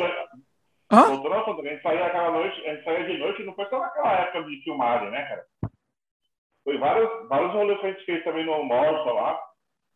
Hã? 0.91 1.05
a 1.05 1.69
gente 1.69 1.81
saía 1.81 2.05
aquela 2.05 2.31
noite, 2.31 2.67
a 2.67 2.73
gente 2.73 2.83
saía 2.83 3.05
de 3.05 3.17
noite, 3.17 3.43
não 3.43 3.55
foi 3.55 3.65
só 3.67 3.79
naquela 3.79 4.13
época 4.13 4.43
de 4.43 4.61
filmagem, 4.63 5.09
né, 5.09 5.23
cara? 5.23 5.45
Foi 6.63 6.77
vários, 6.77 7.27
vários 7.27 7.51
rolês 7.51 7.79
que 7.79 7.87
a 7.87 7.91
gente 7.91 8.05
fez 8.05 8.23
também 8.23 8.45
no 8.45 8.53
almoço 8.53 9.09
lá. 9.13 9.39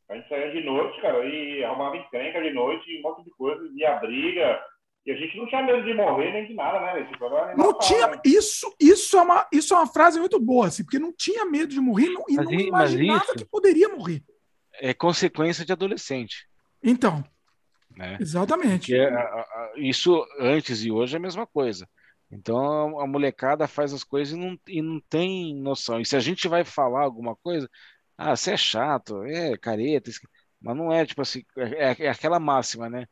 A 0.10 0.16
gente 0.16 0.30
saía 0.30 0.52
de 0.52 0.64
noite, 0.64 1.02
cara, 1.02 1.24
e 1.26 1.64
arrumava 1.64 1.98
encrenca 1.98 2.42
de 2.42 2.52
noite, 2.52 3.00
um 3.00 3.02
monte 3.02 3.24
de 3.24 3.32
coisa, 3.32 3.62
via 3.74 3.96
briga, 3.98 4.60
e 5.08 5.12
a 5.12 5.16
gente 5.16 5.38
não 5.38 5.48
tinha 5.48 5.64
medo 5.64 5.86
de 5.86 5.94
morrer 5.94 6.34
nem 6.34 6.48
de 6.48 6.54
nada, 6.54 6.82
né? 6.82 7.06
Tipo, 7.06 7.30
não 7.56 7.80
tinha. 7.80 8.08
Né? 8.08 8.22
Isso, 8.26 8.76
isso, 8.78 9.18
é 9.18 9.22
uma, 9.22 9.48
isso 9.54 9.74
é 9.74 9.78
uma 9.78 9.88
frase 9.88 10.20
muito 10.20 10.38
boa, 10.38 10.68
assim, 10.68 10.84
porque 10.84 11.00
não 11.00 11.14
tinha 11.14 11.46
medo 11.46 11.74
de 11.74 11.80
morrer 11.80 12.10
não, 12.10 12.26
e 12.28 12.36
mas, 12.36 12.46
não 12.46 12.54
imaginava 12.54 13.24
isso, 13.24 13.36
que 13.36 13.46
poderia 13.46 13.88
morrer. 13.88 14.22
É 14.74 14.94
consequência 14.94 15.64
de 15.64 15.72
adolescente. 15.72 16.46
Então. 16.84 17.24
Né? 17.96 18.18
Exatamente. 18.20 18.94
É, 18.94 19.10
isso 19.78 20.28
antes 20.40 20.84
e 20.84 20.92
hoje 20.92 21.16
é 21.16 21.20
a 21.20 21.22
mesma 21.22 21.48
coisa. 21.48 21.88
Então 22.30 23.00
a 23.00 23.08
molecada 23.08 23.66
faz 23.66 23.94
as 23.94 24.04
coisas 24.04 24.34
e 24.34 24.38
não, 24.38 24.60
e 24.68 24.82
não 24.82 25.00
tem 25.10 25.56
noção. 25.56 26.02
E 26.02 26.06
se 26.06 26.18
a 26.18 26.20
gente 26.20 26.50
vai 26.50 26.66
falar 26.66 27.04
alguma 27.04 27.34
coisa, 27.38 27.70
ah, 28.18 28.36
você 28.36 28.52
é 28.52 28.58
chato, 28.58 29.24
é 29.24 29.56
careta, 29.58 30.12
mas 30.60 30.76
não 30.76 30.92
é 30.92 31.06
tipo 31.06 31.22
assim, 31.22 31.46
é, 31.56 32.04
é 32.04 32.10
aquela 32.10 32.42
máxima, 32.42 32.90
né? 32.90 33.08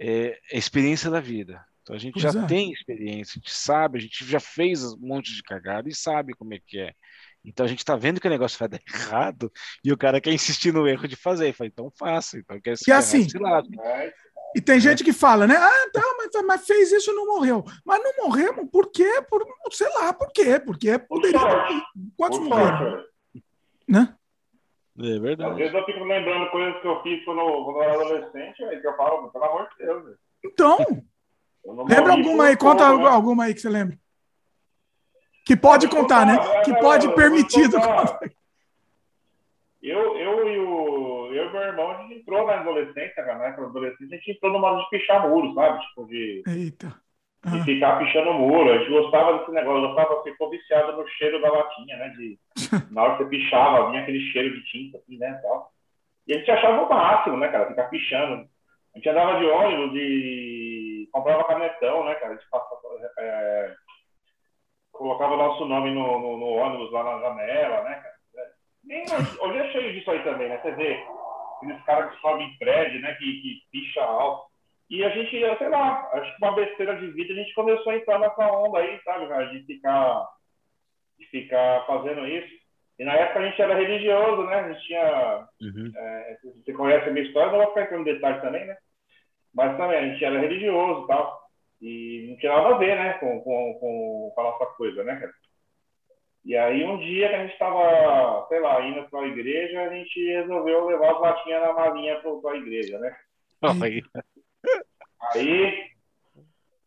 É, 0.00 0.38
a 0.52 0.56
experiência 0.56 1.10
da 1.10 1.20
vida. 1.20 1.62
Então 1.82 1.94
a 1.94 1.98
gente 1.98 2.14
pois 2.14 2.32
já 2.32 2.40
é. 2.40 2.46
tem 2.46 2.72
experiência, 2.72 3.32
a 3.32 3.38
gente 3.40 3.54
sabe, 3.54 3.98
a 3.98 4.00
gente 4.00 4.24
já 4.24 4.40
fez 4.40 4.84
um 4.84 4.98
monte 5.00 5.34
de 5.34 5.42
cagada 5.42 5.88
e 5.88 5.94
sabe 5.94 6.32
como 6.34 6.54
é 6.54 6.60
que 6.64 6.78
é. 6.78 6.94
Então 7.44 7.64
a 7.64 7.68
gente 7.68 7.84
tá 7.84 7.96
vendo 7.96 8.20
que 8.20 8.26
o 8.26 8.30
negócio 8.30 8.58
vai 8.58 8.68
dar 8.68 8.80
errado 8.88 9.52
e 9.84 9.92
o 9.92 9.96
cara 9.96 10.20
quer 10.20 10.32
insistir 10.32 10.72
no 10.72 10.86
erro 10.88 11.06
de 11.06 11.16
fazer. 11.16 11.52
Fala, 11.52 11.68
então 11.68 11.92
faça. 11.98 12.38
Então 12.38 12.60
quer 12.60 12.76
que 12.78 12.92
assim. 12.92 13.26
E 14.54 14.60
tem 14.60 14.80
gente 14.80 15.04
que 15.04 15.12
fala, 15.12 15.46
né? 15.46 15.54
Ah, 15.56 15.90
tá, 15.92 16.02
mas, 16.18 16.44
mas 16.44 16.66
fez 16.66 16.90
isso 16.90 17.12
não 17.14 17.26
morreu. 17.26 17.64
Mas 17.84 18.02
não 18.02 18.24
morremos, 18.24 18.68
por 18.70 18.90
quê? 18.90 19.22
Por, 19.28 19.46
sei 19.70 19.88
lá, 19.94 20.12
por 20.12 20.32
quê? 20.32 20.58
Porque 20.58 20.98
poderia. 20.98 21.40
Quantos 22.16 22.40
morreram? 22.40 23.04
Né? 23.86 24.14
É 25.02 25.18
verdade. 25.18 25.50
Às 25.50 25.56
vezes 25.56 25.74
eu 25.74 25.84
fico 25.86 26.04
lembrando 26.04 26.50
coisas 26.50 26.80
que 26.80 26.86
eu 26.86 27.02
fiz 27.02 27.24
quando, 27.24 27.40
quando 27.64 27.76
eu 27.76 27.82
era 27.82 27.94
adolescente, 27.94 28.64
aí 28.64 28.80
que 28.80 28.86
eu 28.86 28.96
falo, 28.96 29.30
pelo 29.30 29.44
amor 29.44 29.68
de 29.70 29.86
Deus. 29.86 30.16
Então, 30.44 30.76
lembra 31.88 32.12
alguma 32.12 32.46
aí? 32.46 32.56
Conta 32.56 32.96
né? 32.96 33.08
alguma 33.08 33.44
aí 33.44 33.54
que 33.54 33.60
você 33.60 33.68
lembra. 33.68 33.98
Que 35.46 35.56
pode 35.56 35.88
contar, 35.88 36.26
né? 36.26 36.38
Que 36.62 36.74
pode 36.80 37.12
permitido 37.14 37.76
Eu, 39.82 40.16
eu 40.18 40.48
e 40.48 40.58
o 40.58 41.10
eu 41.32 41.48
e 41.48 41.52
meu 41.52 41.62
irmão, 41.62 41.90
a 41.90 42.02
gente 42.02 42.20
entrou 42.20 42.46
na 42.46 42.60
adolescência, 42.60 43.14
cara, 43.14 43.38
né? 43.38 43.56
Na 43.56 43.66
adolescência, 43.66 44.14
a 44.14 44.18
gente 44.18 44.32
entrou 44.32 44.52
no 44.52 44.58
modo 44.58 44.82
de 44.82 44.90
pichar 44.90 45.28
muro, 45.28 45.54
sabe? 45.54 45.80
Tipo, 45.86 46.06
de. 46.06 46.42
Eita. 46.46 46.94
De 47.42 47.64
ficar 47.64 47.98
pichando 47.98 48.34
muro. 48.34 48.70
A 48.70 48.78
gente 48.78 48.90
gostava 48.90 49.38
desse 49.38 49.50
negócio, 49.50 49.88
gostava, 49.88 50.22
ficou 50.22 50.50
viciado 50.50 50.92
no 50.92 51.08
cheiro 51.08 51.40
da 51.40 51.50
latinha, 51.50 51.96
né? 51.96 52.08
De, 52.10 52.38
na 52.92 53.02
hora 53.02 53.16
que 53.16 53.24
você 53.24 53.30
pichava, 53.30 53.90
vinha 53.90 54.02
aquele 54.02 54.20
cheiro 54.30 54.54
de 54.54 54.64
tinta, 54.66 54.98
assim, 54.98 55.16
né? 55.16 55.40
Tal. 55.42 55.70
E 56.26 56.34
a 56.34 56.38
gente 56.38 56.50
achava 56.50 56.82
o 56.82 56.88
máximo, 56.88 57.38
né, 57.38 57.48
cara? 57.48 57.68
Ficar 57.68 57.84
pichando. 57.84 58.46
A 58.94 58.98
gente 58.98 59.08
andava 59.08 59.38
de 59.38 59.46
ônibus 59.46 59.92
e 59.94 61.08
comprava 61.12 61.44
canetão, 61.44 62.04
né, 62.04 62.14
cara? 62.16 62.34
A 62.34 62.36
gente 62.36 62.50
passava, 62.50 62.80
é, 63.18 63.74
colocava 64.92 65.34
o 65.34 65.38
nosso 65.38 65.64
nome 65.64 65.90
no, 65.92 66.20
no, 66.20 66.36
no, 66.36 66.46
ônibus 66.46 66.92
lá 66.92 67.04
na 67.04 67.20
janela, 67.20 67.82
né, 67.84 67.94
cara? 67.94 68.20
Nem, 68.84 69.02
hoje 69.02 69.58
é 69.58 69.72
cheio 69.72 69.92
disso 69.92 70.10
aí 70.10 70.22
também, 70.24 70.48
né? 70.48 70.58
Você 70.58 70.72
vê 70.72 71.04
aqueles 71.56 71.82
caras 71.84 72.14
que 72.14 72.20
sobem 72.20 72.48
em 72.48 72.58
prédio, 72.58 73.00
né? 73.00 73.14
Que, 73.14 73.24
que 73.24 73.62
picha 73.70 74.02
alto. 74.02 74.49
E 74.90 75.04
a 75.04 75.08
gente, 75.10 75.30
sei 75.30 75.68
lá, 75.68 76.10
acho 76.14 76.36
que 76.36 76.44
uma 76.44 76.56
besteira 76.56 76.96
de 76.96 77.12
vida, 77.12 77.32
a 77.32 77.36
gente 77.36 77.54
começou 77.54 77.92
a 77.92 77.96
entrar 77.96 78.18
nessa 78.18 78.52
onda 78.52 78.80
aí, 78.80 79.00
sabe, 79.04 79.28
cara, 79.28 79.44
de 79.46 79.64
ficar, 79.64 80.28
de 81.16 81.26
ficar 81.26 81.86
fazendo 81.86 82.26
isso. 82.26 82.60
E 82.98 83.04
na 83.04 83.14
época 83.14 83.38
a 83.38 83.46
gente 83.46 83.62
era 83.62 83.76
religioso, 83.76 84.42
né? 84.42 84.56
A 84.56 84.72
gente 84.72 84.86
tinha. 84.86 85.48
Uhum. 85.60 85.92
É, 85.94 86.38
você 86.42 86.72
conhece 86.72 87.08
a 87.08 87.12
minha 87.12 87.24
história, 87.24 87.52
não 87.52 87.58
vou 87.58 87.68
ficar 87.68 87.82
entrando 87.84 88.00
em 88.00 88.12
detalhes 88.12 88.42
também, 88.42 88.66
né? 88.66 88.76
Mas 89.54 89.76
também 89.76 89.96
a 89.96 90.06
gente 90.06 90.24
era 90.24 90.40
religioso 90.40 91.04
e 91.04 91.06
tal. 91.06 91.40
E 91.80 92.26
não 92.28 92.36
tinha 92.36 92.52
nada 92.52 92.74
a 92.74 92.78
ver, 92.78 92.96
né, 92.96 93.12
com, 93.14 93.40
com, 93.40 93.74
com, 93.80 94.34
a 94.36 94.42
nossa 94.42 94.66
coisa, 94.74 95.02
né, 95.04 95.16
cara? 95.16 95.32
E 96.44 96.56
aí 96.56 96.84
um 96.84 96.98
dia 96.98 97.28
que 97.28 97.34
a 97.34 97.42
gente 97.42 97.52
estava, 97.52 98.46
sei 98.48 98.60
lá, 98.60 98.82
indo 98.82 99.08
para 99.08 99.20
a 99.20 99.28
igreja, 99.28 99.82
a 99.82 99.94
gente 99.94 100.32
resolveu 100.32 100.86
levar 100.86 101.12
as 101.12 101.20
latinhas 101.20 101.62
na 101.62 101.72
malinha 101.72 102.20
para 102.20 102.50
a 102.52 102.56
igreja, 102.56 102.98
né? 102.98 103.16
Aí. 105.34 105.90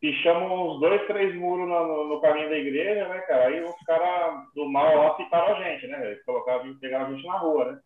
Pichamos 0.04 0.74
uns 0.74 0.80
dois, 0.80 1.06
três 1.06 1.34
muros 1.34 1.66
no, 1.66 2.04
no, 2.04 2.20
caminho 2.20 2.50
da 2.50 2.58
igreja, 2.58 3.08
né, 3.08 3.20
cara? 3.20 3.46
Aí 3.46 3.64
os 3.64 3.74
caras 3.86 4.44
do 4.54 4.68
mal 4.68 4.94
lá 4.94 5.16
citaram 5.16 5.56
a 5.56 5.62
gente, 5.62 5.86
né? 5.86 6.10
Eles 6.10 6.22
colocaram, 6.24 6.78
pegaram 6.78 7.06
a 7.06 7.10
gente 7.14 7.26
na 7.26 7.38
rua, 7.38 7.72
né? 7.72 7.80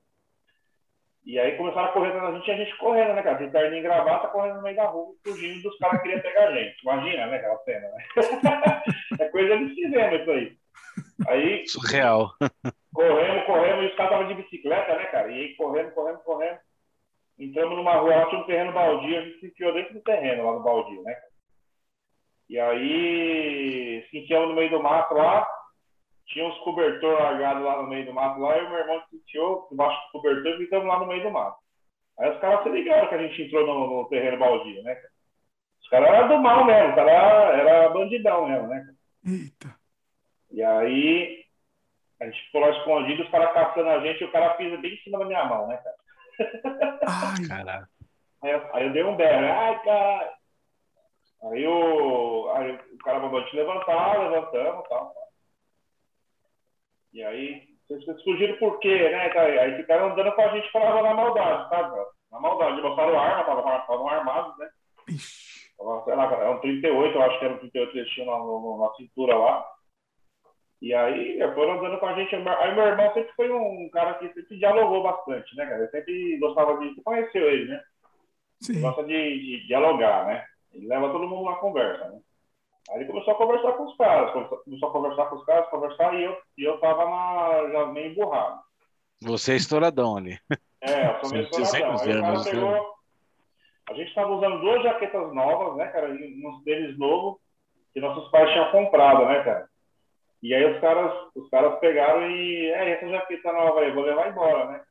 E 1.24 1.38
aí 1.38 1.56
começaram 1.56 1.90
a 1.90 1.92
correr 1.92 2.10
a 2.10 2.32
gente 2.32 2.48
e 2.48 2.50
a 2.50 2.56
gente 2.56 2.76
correndo, 2.78 3.14
né, 3.14 3.22
cara? 3.22 3.38
De 3.38 3.52
terninho 3.52 3.78
e 3.78 3.82
gravata, 3.82 4.26
correndo 4.28 4.56
no 4.56 4.62
meio 4.62 4.74
da 4.74 4.86
rua, 4.86 5.14
fugindo 5.24 5.62
dos 5.62 5.78
caras 5.78 5.98
que 5.98 6.08
queriam 6.08 6.20
pegar 6.20 6.48
a 6.48 6.52
gente. 6.56 6.82
Imagina, 6.82 7.26
né, 7.28 7.36
aquela 7.36 7.58
cena, 7.58 7.88
né? 7.88 8.04
é 9.20 9.28
coisa 9.28 9.56
de 9.56 9.74
cinema 9.76 10.14
isso 10.16 10.30
aí. 10.32 10.56
Aí. 11.28 11.68
Surreal. 11.68 12.30
Corremos, 12.92 13.46
corremos, 13.46 13.84
e 13.84 13.86
os 13.86 13.94
caras 13.94 14.12
estavam 14.12 14.26
de 14.26 14.42
bicicleta, 14.42 14.96
né, 14.96 15.04
cara? 15.04 15.30
E 15.30 15.34
aí 15.34 15.54
correndo, 15.54 15.92
correndo, 15.92 16.18
correndo 16.24 16.58
entramos 17.38 17.76
numa 17.76 17.94
rua, 17.94 18.26
tinha 18.28 18.40
um 18.40 18.46
terreno 18.46 18.72
baldio, 18.72 19.18
a 19.18 19.22
gente 19.22 19.40
se 19.40 19.46
enfiou 19.46 19.72
dentro 19.72 19.94
do 19.94 20.00
terreno 20.02 20.44
lá 20.44 20.52
no 20.52 20.62
baldio, 20.62 21.02
né? 21.02 21.16
E 22.48 22.58
aí 22.58 24.06
se 24.10 24.18
enfiamos 24.18 24.48
no 24.50 24.54
meio 24.54 24.70
do 24.70 24.82
mato 24.82 25.14
lá, 25.14 25.46
tinha 26.26 26.46
uns 26.46 26.58
cobertor 26.58 27.14
largados 27.20 27.62
lá 27.62 27.82
no 27.82 27.88
meio 27.88 28.06
do 28.06 28.12
mato 28.12 28.40
lá, 28.40 28.58
e 28.58 28.64
o 28.64 28.68
meu 28.70 28.78
irmão 28.78 29.02
se 29.08 29.16
enfiou 29.16 29.66
debaixo 29.70 30.00
do 30.06 30.12
cobertor 30.12 30.52
e 30.54 30.64
ficamos 30.64 30.88
lá 30.88 30.98
no 31.00 31.06
meio 31.06 31.22
do 31.22 31.30
mato. 31.30 31.58
Aí 32.18 32.30
os 32.30 32.40
caras 32.40 32.62
se 32.62 32.68
ligaram 32.70 33.08
que 33.08 33.14
a 33.14 33.22
gente 33.26 33.42
entrou 33.42 33.66
no, 33.66 34.02
no 34.02 34.08
terreno 34.08 34.38
baldio, 34.38 34.82
né? 34.82 34.96
Os 35.80 35.88
caras 35.88 36.08
eram 36.08 36.28
do 36.28 36.38
mal 36.38 36.64
mesmo, 36.64 36.90
os 36.90 36.94
caras 36.96 37.58
era 37.60 37.88
bandidão 37.90 38.48
mesmo, 38.48 38.68
né? 38.68 38.94
Eita. 39.24 39.74
E 40.50 40.62
aí 40.62 41.44
A 42.20 42.24
gente 42.26 42.42
ficou 42.46 42.60
lá 42.60 42.70
escondido, 42.70 43.22
os 43.22 43.30
caras 43.30 43.52
caçando 43.54 43.88
a 43.90 44.00
gente, 44.00 44.20
e 44.20 44.24
o 44.24 44.32
cara 44.32 44.54
pisa 44.54 44.76
bem 44.78 44.94
em 44.94 44.98
cima 44.98 45.18
da 45.18 45.24
minha 45.24 45.44
mão, 45.44 45.68
né, 45.68 45.76
cara? 45.78 45.96
Ai, 47.06 47.48
Caraca. 47.48 47.88
Aí, 48.42 48.52
eu- 48.52 48.74
aí 48.74 48.86
eu 48.86 48.92
dei 48.92 49.04
um 49.04 49.16
berro, 49.16 49.46
ai, 49.46 49.82
cara. 49.82 50.34
Aí 51.50 51.66
o, 51.66 52.50
aí 52.54 52.72
o 52.92 52.98
cara 52.98 53.20
mandou 53.20 53.38
a 53.40 53.42
gente 53.44 53.56
levantar, 53.56 54.18
levantamos 54.18 54.84
e 54.84 54.88
tal. 54.88 55.14
E 57.12 57.22
aí, 57.24 57.62
vocês 57.88 58.22
fugiram 58.22 58.56
por 58.58 58.78
quê, 58.80 59.08
né, 59.10 59.28
cara? 59.30 59.62
Aí 59.62 59.76
ficaram 59.76 60.10
andando 60.12 60.32
com 60.32 60.42
a 60.42 60.48
gente 60.48 60.70
falava 60.70 61.02
na 61.02 61.14
maldade, 61.14 61.68
sabe? 61.70 61.90
cara? 61.90 62.06
Na 62.30 62.40
maldade. 62.40 62.82
Mostraram 62.82 63.18
arma, 63.18 63.60
estavam 63.80 64.08
armados, 64.08 64.58
né? 64.58 64.68
ixi. 65.08 65.48
Sei 66.04 66.14
lá, 66.16 66.28
cara, 66.28 66.42
era 66.42 66.50
um 66.50 66.60
38, 66.60 67.14
eu 67.16 67.22
acho 67.22 67.38
que 67.38 67.44
era 67.44 67.54
um 67.54 67.58
38 67.58 67.92
que 67.92 67.98
eles 67.98 68.10
tinham 68.10 68.26
na, 68.32 68.38
no- 68.38 68.78
na 68.84 68.94
cintura 68.96 69.36
lá. 69.36 69.64
E 70.80 70.94
aí 70.94 71.38
foram 71.54 71.78
andando 71.78 71.98
com 71.98 72.06
a 72.06 72.14
gente. 72.14 72.34
Aí 72.34 72.74
meu 72.74 72.86
irmão 72.86 73.12
sempre 73.12 73.32
foi 73.34 73.50
um 73.50 73.88
cara 73.90 74.14
que 74.14 74.32
sempre 74.32 74.58
dialogou 74.58 75.02
bastante, 75.02 75.56
né, 75.56 75.66
cara? 75.66 75.78
Ele 75.78 75.90
sempre 75.90 76.38
gostava 76.38 76.78
de. 76.78 76.94
Você 76.94 77.02
conheceu 77.02 77.50
ele, 77.50 77.72
né? 77.72 77.82
Sim. 78.60 78.80
gosta 78.80 79.04
de, 79.04 79.12
de 79.12 79.66
dialogar, 79.66 80.26
né? 80.26 80.44
Ele 80.72 80.86
leva 80.86 81.10
todo 81.10 81.28
mundo 81.28 81.50
na 81.50 81.56
conversa, 81.56 82.08
né? 82.10 82.20
Aí 82.90 82.96
ele 82.96 83.06
começou 83.06 83.34
a 83.34 83.36
conversar 83.36 83.72
com 83.72 83.84
os 83.84 83.96
caras, 83.96 84.32
começou 84.64 84.88
a 84.88 84.92
conversar 84.92 85.26
com 85.26 85.36
os 85.36 85.44
caras, 85.44 85.68
conversar, 85.68 86.14
e 86.14 86.24
eu, 86.24 86.36
e 86.56 86.64
eu 86.64 86.78
tava 86.78 87.04
na, 87.04 87.70
já 87.70 87.86
meio 87.86 88.12
emburrado. 88.12 88.60
Você 89.22 89.52
é 89.52 89.56
estouradão 89.56 90.16
ali. 90.16 90.38
É, 90.80 91.10
eu 91.10 91.20
sou 91.20 91.30
meio 91.30 91.48
estouradão. 91.50 92.44
pegou... 92.44 92.98
A 93.90 93.94
gente 93.94 94.14
tava 94.14 94.34
usando 94.34 94.60
duas 94.60 94.82
jaquetas 94.82 95.34
novas, 95.34 95.76
né, 95.76 95.88
cara? 95.88 96.08
E 96.14 96.46
uns 96.46 96.62
tênis 96.62 96.96
novos 96.98 97.40
que 97.92 98.00
nossos 98.00 98.30
pais 98.30 98.50
tinham 98.52 98.70
comprado, 98.70 99.26
né, 99.26 99.42
cara? 99.42 99.68
E 100.42 100.54
aí 100.54 100.64
os 100.72 100.80
caras, 100.80 101.12
os 101.34 101.48
caras 101.50 101.78
pegaram 101.80 102.30
e... 102.30 102.66
É, 102.70 102.90
essa 102.90 103.08
jaqueta 103.08 103.52
nova 103.52 103.80
aí, 103.80 103.90
vou 103.92 104.04
levar 104.04 104.28
embora, 104.30 104.66
né? 104.66 104.82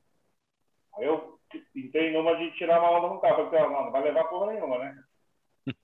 Aí 0.97 1.05
eu 1.05 1.37
entrei 1.75 2.11
numa 2.11 2.35
de 2.35 2.51
tirar 2.51 2.79
uma 2.79 2.91
onda 2.91 3.07
com 3.09 3.15
o 3.15 3.21
cara. 3.21 3.35
Falei, 3.35 3.59
"Ah, 3.61 3.69
não, 3.69 3.85
não 3.85 3.91
vai 3.91 4.01
levar 4.01 4.23
porra 4.25 4.51
nenhuma, 4.53 4.77
né? 4.79 4.95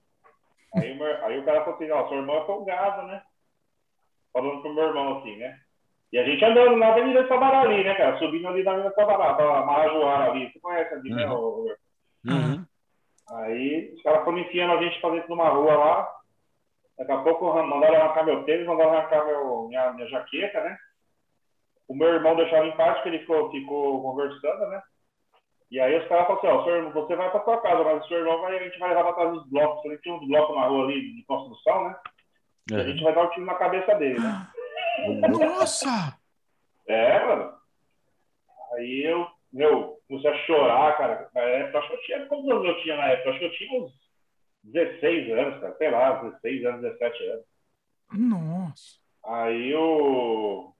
Aí, 0.76 0.92
o 0.92 0.96
meu- 0.96 1.24
aí 1.24 1.38
o 1.38 1.44
cara 1.44 1.60
falou 1.64 1.76
assim, 1.76 1.90
ó, 1.90 2.08
seu 2.08 2.18
irmão 2.18 2.36
é 2.42 2.46
folgado, 2.46 3.06
né? 3.06 3.22
Falando 4.32 4.60
pro 4.60 4.74
meu 4.74 4.88
irmão 4.88 5.18
assim, 5.18 5.36
né? 5.36 5.56
E 6.12 6.18
a 6.18 6.24
gente 6.24 6.44
andando 6.44 6.76
na 6.76 6.88
Avenida 6.88 7.26
Sabará 7.28 7.60
ali, 7.60 7.84
né, 7.84 7.94
cara? 7.94 8.18
Subindo 8.18 8.48
ali 8.48 8.62
na 8.64 8.72
Avenida 8.72 8.94
Sabará, 8.94 9.34
pra 9.34 9.64
Marajoara 9.64 10.30
ali. 10.32 10.50
Você 10.52 10.58
conhece 10.60 10.92
ali, 10.94 11.10
né? 11.14 11.26
o- 11.30 11.66
o- 11.66 11.76
Uhum. 12.26 12.64
Aí 13.30 13.92
os 13.94 14.02
caras 14.02 14.24
foram 14.24 14.38
enfiando 14.38 14.72
a 14.74 14.82
gente 14.82 15.00
pra 15.00 15.10
dentro 15.10 15.28
de 15.28 15.32
uma 15.32 15.48
rua 15.48 15.76
lá. 15.76 16.12
Daqui 16.98 17.12
a 17.12 17.18
pouco 17.18 17.52
mandaram 17.52 17.96
arrancar 17.96 18.24
meu 18.24 18.44
tênis, 18.44 18.66
mandaram 18.66 18.92
arrancar 18.92 19.24
meu, 19.24 19.68
minha, 19.68 19.92
minha 19.92 20.08
jaqueta, 20.08 20.62
né? 20.62 20.76
O 21.88 21.94
meu 21.94 22.08
irmão 22.08 22.36
deixava 22.36 22.66
em 22.66 22.76
paz, 22.76 22.94
porque 22.94 23.08
ele 23.10 23.18
ficou, 23.20 23.50
ficou 23.50 24.02
conversando, 24.02 24.66
né? 24.68 24.82
E 25.70 25.80
aí 25.80 25.96
os 25.98 26.06
caras 26.06 26.26
falaram 26.26 26.38
assim, 26.38 26.46
ó, 26.46 26.64
seu 26.64 26.76
irmão, 26.76 26.92
você 26.92 27.16
vai 27.16 27.30
pra 27.30 27.42
sua 27.42 27.60
casa, 27.60 27.82
mas 27.82 28.04
o 28.04 28.08
seu 28.08 28.18
irmão 28.18 28.40
vai, 28.40 28.56
a 28.56 28.62
gente 28.62 28.78
vai 28.78 28.90
levar 28.90 29.04
pra 29.04 29.12
trás 29.14 29.32
dos 29.32 29.50
blocos. 29.50 29.82
Porque 29.82 29.98
tinha 29.98 30.14
uns 30.14 30.26
blocos 30.28 30.56
na 30.56 30.66
rua 30.66 30.84
ali 30.84 31.16
de 31.16 31.24
construção, 31.24 31.88
né? 31.88 31.96
E 32.70 32.74
a 32.76 32.84
gente 32.84 33.02
vai 33.02 33.12
dar 33.12 33.24
um 33.24 33.30
tiro 33.30 33.46
na 33.46 33.54
cabeça 33.56 33.94
dele, 33.96 34.20
né? 34.20 34.48
Nossa! 35.28 36.16
É, 36.86 37.26
mano. 37.26 37.54
Aí 38.74 39.02
eu, 39.04 39.26
meu, 39.52 39.98
comecei 40.06 40.30
a 40.30 40.46
chorar, 40.46 40.96
cara. 40.96 41.28
Na 41.34 41.40
época, 41.40 41.78
acho 41.78 41.88
que 41.88 41.94
eu 41.94 42.02
tinha. 42.02 42.26
Quantos 42.26 42.50
anos 42.50 42.64
eu 42.66 42.82
tinha 42.82 42.96
na 42.96 43.08
época? 43.08 43.30
Acho 43.30 43.38
que 43.40 43.44
eu 43.44 43.52
tinha 43.52 43.82
uns 43.82 43.92
16 44.64 45.30
anos, 45.32 45.60
cara. 45.60 45.76
Sei 45.76 45.90
lá, 45.90 46.22
16 46.22 46.64
anos, 46.66 46.82
17 46.82 47.24
anos. 47.28 47.44
Nossa! 48.12 48.98
Aí 49.26 49.70
eu 49.70 50.72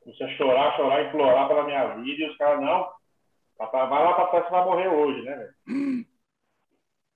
comecei 0.00 0.26
a 0.26 0.36
chorar, 0.36 0.76
chorar, 0.76 1.04
implorar 1.04 1.48
pela 1.48 1.64
minha 1.64 1.94
vida. 1.96 2.24
E 2.24 2.28
os 2.28 2.36
caras, 2.36 2.60
não, 2.60 2.88
vai 3.58 4.04
lá 4.04 4.14
pra 4.14 4.26
trás, 4.26 4.44
você 4.44 4.50
vai 4.50 4.64
morrer 4.64 4.88
hoje, 4.88 5.22
né, 5.22 5.36
velho? 5.36 6.06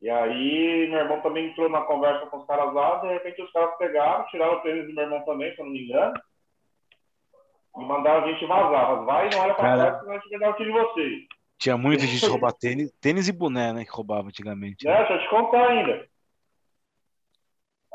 E 0.03 0.11
aí, 0.11 0.89
meu 0.89 1.01
irmão 1.01 1.21
também 1.23 1.49
entrou 1.49 1.69
na 1.69 1.81
conversa 1.83 2.27
com 2.27 2.39
os 2.39 2.47
caras 2.47 2.73
lá. 2.73 2.97
De 2.99 3.09
repente, 3.09 3.43
os 3.43 3.51
caras 3.51 3.77
pegaram, 3.79 4.27
tiraram 4.27 4.59
o 4.59 4.61
tênis 4.61 4.87
do 4.87 4.95
meu 4.95 5.05
irmão 5.05 5.25
também, 5.25 5.55
se 5.55 5.61
eu 5.61 5.65
não 5.65 5.73
me 5.73 5.85
engano. 5.85 6.15
E 7.77 7.85
mandaram 7.85 8.25
a 8.25 8.31
gente 8.31 8.45
vazar. 8.47 8.97
Mas 8.97 9.07
vai 9.07 9.27
e 9.27 9.31
não 9.31 9.41
olha 9.41 9.55
pra 9.55 9.65
Cara. 9.65 9.77
trás, 9.77 10.01
senão 10.01 10.13
a 10.13 10.19
gente 10.19 10.31
vai 10.31 10.39
dar 10.39 10.51
o 10.51 10.55
tiro 10.55 10.73
de 10.73 10.79
vocês. 10.79 11.27
Tinha 11.59 11.77
muita 11.79 12.07
gente 12.07 12.27
roubar 12.27 12.53
tênis, 12.53 12.93
tênis 13.01 13.29
e 13.29 13.33
boné, 13.33 13.73
né? 13.73 13.85
Que 13.85 13.91
roubava 13.91 14.29
antigamente. 14.29 14.85
Né? 14.85 14.95
Deixa 14.95 15.15
eu 15.15 15.21
te 15.21 15.29
contar 15.31 15.67
ainda. 15.67 16.07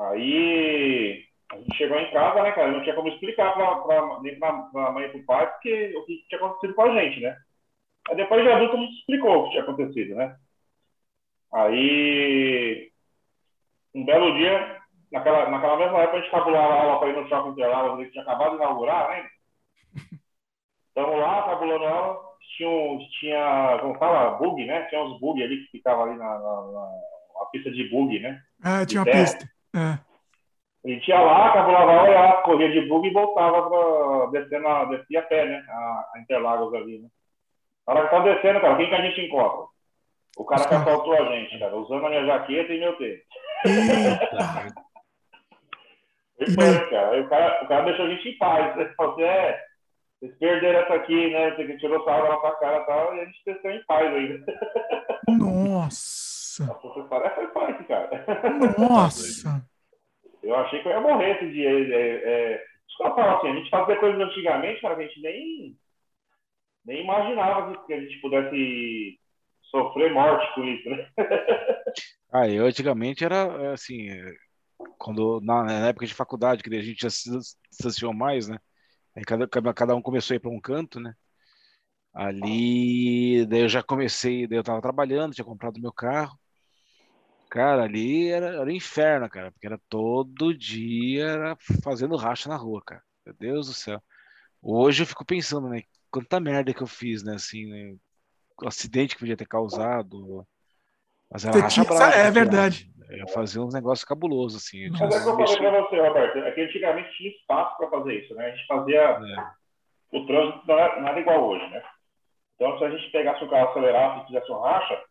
Aí 0.10 1.26
a 1.52 1.58
gente 1.58 1.78
chegou 1.78 1.98
em 2.00 2.12
casa, 2.12 2.42
né, 2.42 2.52
cara? 2.52 2.72
Não 2.72 2.82
tinha 2.84 2.96
como 2.96 3.10
explicar 3.10 3.54
pra, 3.54 3.76
pra, 3.76 4.20
nem 4.22 4.40
pra, 4.40 4.54
pra 4.54 4.92
mãe 4.92 5.06
e 5.06 5.10
pro 5.10 5.26
pai 5.26 5.48
porque, 5.52 5.94
o 5.98 6.06
que 6.06 6.26
tinha 6.28 6.40
acontecido 6.40 6.74
com 6.76 6.82
a 6.84 6.94
gente, 7.02 7.20
né? 7.20 7.38
Aí 8.10 8.16
depois 8.16 8.44
de 8.44 8.52
adulto 8.52 8.76
a 8.78 8.80
gente 8.80 9.00
explicou 9.00 9.40
o 9.40 9.44
que 9.46 9.52
tinha 9.52 9.64
acontecido, 9.64 10.16
né? 10.16 10.36
Aí 11.54 12.90
um 13.94 14.06
belo 14.06 14.34
dia, 14.38 14.80
naquela, 15.12 15.50
naquela 15.50 15.78
mesma 15.78 16.00
época, 16.00 16.18
a 16.18 16.22
gente 16.22 16.32
cabulava 16.32 16.74
a 16.74 16.82
aula 16.82 17.00
para 17.00 17.10
ir 17.10 17.16
no 17.16 17.28
shopping 17.28 17.50
Interlagos, 17.50 18.06
que 18.06 18.12
tinha 18.12 18.24
acabado 18.24 18.52
de 18.52 18.56
inaugurar, 18.56 19.10
né? 19.10 19.30
Estamos 20.88 21.20
lá, 21.20 21.44
cabulando 21.44 21.86
a 21.86 21.90
aula, 21.92 22.22
tinha, 22.58 22.70
uns- 22.70 23.08
tinha, 23.20 23.78
como 23.82 23.98
fala, 23.98 24.38
bug, 24.38 24.66
né? 24.66 24.84
Tinha 24.86 25.04
uns 25.04 25.20
bug 25.20 25.42
ali 25.44 25.66
que 25.66 25.72
ficava 25.72 26.04
ali 26.04 26.18
na, 26.18 26.40
na, 26.40 26.62
na- 26.72 27.12
pista 27.52 27.70
de 27.70 27.84
bug, 27.90 28.18
né? 28.20 28.42
É, 28.64 28.86
tinha 28.86 29.02
uma 29.02 29.34
pista. 29.34 29.52
É. 29.76 30.00
A 30.84 30.88
gente 30.90 31.08
ia 31.08 31.20
lá, 31.20 31.54
cabulava 31.54 31.92
a 31.92 31.98
aula, 31.98 32.10
ia 32.10 32.22
lá, 32.22 32.42
corria 32.42 32.72
de 32.72 32.88
bug 32.88 33.08
e 33.08 33.14
voltava 33.14 33.70
pra, 33.70 34.40
descendo, 34.40 34.68
a, 34.68 34.86
descia 34.86 35.20
a 35.20 35.24
pé, 35.24 35.46
né? 35.46 35.64
A, 35.70 36.10
a 36.16 36.20
Interlagos 36.20 36.74
ali, 36.74 37.00
né? 37.00 37.08
Na 37.88 37.94
hora 37.94 38.04
que 38.06 38.10
tá 38.10 38.20
descendo, 38.20 38.62
cara, 38.62 38.78
quem 38.78 38.90
que 38.90 38.96
a 38.96 39.02
gente 39.02 39.22
encontra? 39.22 39.66
O 40.38 40.46
cara 40.46 40.68
que 40.68 40.74
assaltou 40.74 41.14
a 41.14 41.26
gente, 41.26 41.60
cara, 41.60 41.76
usando 41.76 42.06
a 42.06 42.10
minha 42.10 42.26
jaqueta 42.26 42.74
e 42.74 42.80
meu 42.80 42.98
tênis. 42.98 43.22
Eita! 43.66 44.74
Foi 46.56 46.90
cara. 46.90 47.22
O 47.22 47.30
cara, 47.30 47.64
o 47.64 47.68
cara 47.68 47.84
deixou 47.84 48.06
a 48.06 48.10
gente 48.10 48.30
em 48.30 48.38
paz. 48.38 48.76
Ele 48.78 48.90
falou 48.96 49.14
assim, 49.14 49.24
é, 49.24 49.64
vocês 50.20 50.38
perderam 50.40 50.80
essa 50.80 50.94
aqui, 50.96 51.30
né? 51.32 51.52
Você 51.52 51.66
que 51.66 51.78
tirou 51.78 52.04
sarro 52.04 52.24
da 52.24 52.30
nossa 52.30 52.52
cara 52.58 52.78
e 52.78 52.86
tal, 52.86 53.16
e 53.16 53.20
a 53.22 53.26
gente 53.26 53.42
desceu 53.46 53.72
em 53.72 53.86
paz 53.86 54.14
ainda. 54.14 54.46
Nossa! 55.30 56.31
Nossa, 56.60 56.82
foi 56.82 57.48
punk, 57.48 57.84
cara. 57.88 58.26
Nossa! 58.78 59.64
Eu 60.44 60.56
achei 60.56 60.82
que 60.82 60.88
eu 60.88 60.92
ia 60.92 61.02
morrer 61.02 61.36
esse 61.38 61.52
dia. 61.52 61.70
É, 61.70 62.54
é, 62.56 62.64
eu 63.02 63.16
falo 63.16 63.38
assim, 63.38 63.50
a 63.50 63.56
gente 63.56 63.70
fazia 63.70 64.00
coisas 64.00 64.20
antigamente, 64.22 64.82
cara, 64.82 64.96
que 64.96 65.04
a 65.04 65.08
gente 65.08 65.22
nem, 65.22 65.78
nem 66.86 67.04
imaginava 67.04 67.86
que- 67.86 67.94
a 67.94 68.00
gente 68.02 68.20
pudesse 68.22 69.20
sofrer 69.70 70.12
morte 70.14 70.54
com 70.56 70.64
isso, 70.66 70.90
né? 70.90 71.08
Ah, 72.32 72.48
eu 72.48 72.66
antigamente 72.66 73.24
era 73.26 73.36
é, 73.64 73.74
assim, 73.74 74.10
é, 74.10 74.34
quando 74.98 75.42
na, 75.42 75.64
na 75.64 75.88
época 75.90 76.06
de 76.08 76.14
faculdade, 76.16 76.64
que 76.64 76.76
a 76.76 76.82
gente 76.82 77.02
já 77.02 77.10
se 77.10 77.30
distanciou 77.72 78.14
mais, 78.14 78.48
né? 78.50 78.58
Aí 79.16 79.24
cada, 79.26 79.48
cada 79.48 79.74
cada 79.74 79.96
um 79.96 80.02
começou 80.02 80.36
a 80.36 80.38
ir 80.38 80.40
para 80.42 80.52
um 80.52 80.62
canto, 80.62 81.00
né? 81.00 81.14
Ali, 82.14 83.46
daí 83.48 83.62
eu 83.62 83.70
já 83.70 83.82
comecei, 83.84 84.48
daí 84.48 84.58
eu 84.60 84.64
tava 84.64 84.82
trabalhando, 84.82 85.34
tinha 85.34 85.46
comprado 85.46 85.80
meu 85.82 85.94
carro. 85.94 86.38
Cara, 87.52 87.84
ali 87.84 88.32
era, 88.32 88.48
era 88.48 88.64
um 88.64 88.70
inferno, 88.70 89.30
cara, 89.30 89.52
porque 89.52 89.68
era 89.68 89.78
todo 89.90 90.58
dia 90.58 91.26
era 91.26 91.58
fazendo 91.84 92.16
racha 92.16 92.48
na 92.48 92.56
rua, 92.56 92.82
cara. 92.82 93.02
Meu 93.26 93.36
Deus 93.38 93.68
do 93.68 93.74
céu. 93.74 94.02
Hoje 94.62 95.04
eu 95.04 95.06
fico 95.06 95.26
pensando, 95.26 95.68
né? 95.68 95.82
Quanta 96.10 96.40
merda 96.40 96.74
que 96.74 96.82
eu 96.82 96.88
fiz, 96.88 97.26
né? 97.26 97.36
Assim, 97.36 97.66
né? 97.66 97.98
O 98.62 98.68
acidente 98.70 99.16
que 99.16 99.20
podia 99.20 99.36
ter 99.36 99.48
causado. 99.48 100.48
Mas 101.30 101.44
era 101.44 101.60
racha 101.60 101.84
brava. 101.84 102.06
é 102.06 102.12
cara. 102.12 102.32
verdade. 102.32 102.90
Eu 103.10 103.28
fazia 103.28 103.62
uns 103.62 103.74
negócios 103.74 104.06
cabulosos, 104.06 104.64
assim. 104.64 104.90
Mas 104.90 105.02
é 105.02 105.06
o 105.06 105.10
que 105.10 105.42
eu 105.42 105.48
falei 105.48 105.72
pra 105.72 105.82
você, 105.82 106.00
Roberto, 106.00 106.38
é 106.38 106.52
que 106.52 106.62
antigamente 106.62 107.18
tinha 107.18 107.32
espaço 107.32 107.76
para 107.76 107.90
fazer 107.90 108.14
isso, 108.14 108.34
né? 108.34 108.46
A 108.46 108.56
gente 108.56 108.66
fazia. 108.66 109.02
É. 109.02 110.18
O 110.18 110.26
trânsito 110.26 110.66
não 110.66 110.80
era, 110.80 111.02
não 111.02 111.08
era 111.10 111.20
igual 111.20 111.50
hoje, 111.50 111.70
né? 111.70 111.84
Então, 112.56 112.78
se 112.78 112.86
a 112.86 112.90
gente 112.92 113.12
pegasse 113.12 113.44
o 113.44 113.50
carro, 113.50 113.72
acelerasse 113.72 114.24
e 114.24 114.28
fizesse 114.28 114.52
um 114.54 114.60
racha, 114.62 115.04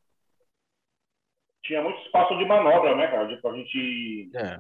tinha 1.71 1.83
muito 1.83 2.01
espaço 2.03 2.37
de 2.37 2.45
manobra, 2.45 2.97
né, 2.97 3.07
cara? 3.07 3.37
Pra 3.37 3.53
gente. 3.53 4.31
É. 4.35 4.59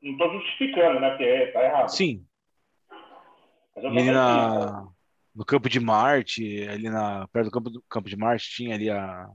Não 0.00 0.16
tô 0.16 0.30
justificando, 0.34 1.00
né? 1.00 1.10
Porque 1.10 1.24
é, 1.24 1.50
tá 1.50 1.64
errado. 1.64 1.88
Sim, 1.88 2.24
ali 3.74 4.10
na, 4.10 4.86
no 5.34 5.44
Campo 5.44 5.68
de 5.68 5.80
Marte, 5.80 6.66
ali 6.68 6.88
na, 6.88 7.26
perto 7.28 7.46
do 7.46 7.50
Campo, 7.50 7.70
do 7.70 7.82
Campo 7.88 8.08
de 8.08 8.16
Marte, 8.16 8.50
tinha 8.50 8.76
ali 8.76 8.88
a. 8.88 9.28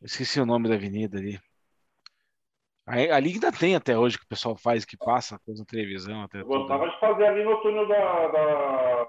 Eu 0.00 0.06
esqueci 0.06 0.40
o 0.40 0.46
nome 0.46 0.68
da 0.68 0.74
avenida 0.74 1.18
ali. 1.18 1.38
Ali 2.84 3.32
ainda 3.32 3.52
tem 3.52 3.76
até 3.76 3.96
hoje 3.96 4.18
que 4.18 4.24
o 4.24 4.28
pessoal 4.28 4.56
faz, 4.56 4.84
que 4.84 4.96
passa 4.96 5.38
coisa 5.46 5.62
na 5.62 5.66
televisão. 5.66 6.22
Até 6.22 6.40
Eu 6.40 6.44
tudo. 6.44 6.58
gostava 6.58 6.90
de 6.90 6.98
fazer 6.98 7.26
ali 7.26 7.44
no 7.44 7.62
túnel 7.62 7.86
da, 7.86 8.26
da, 8.26 9.08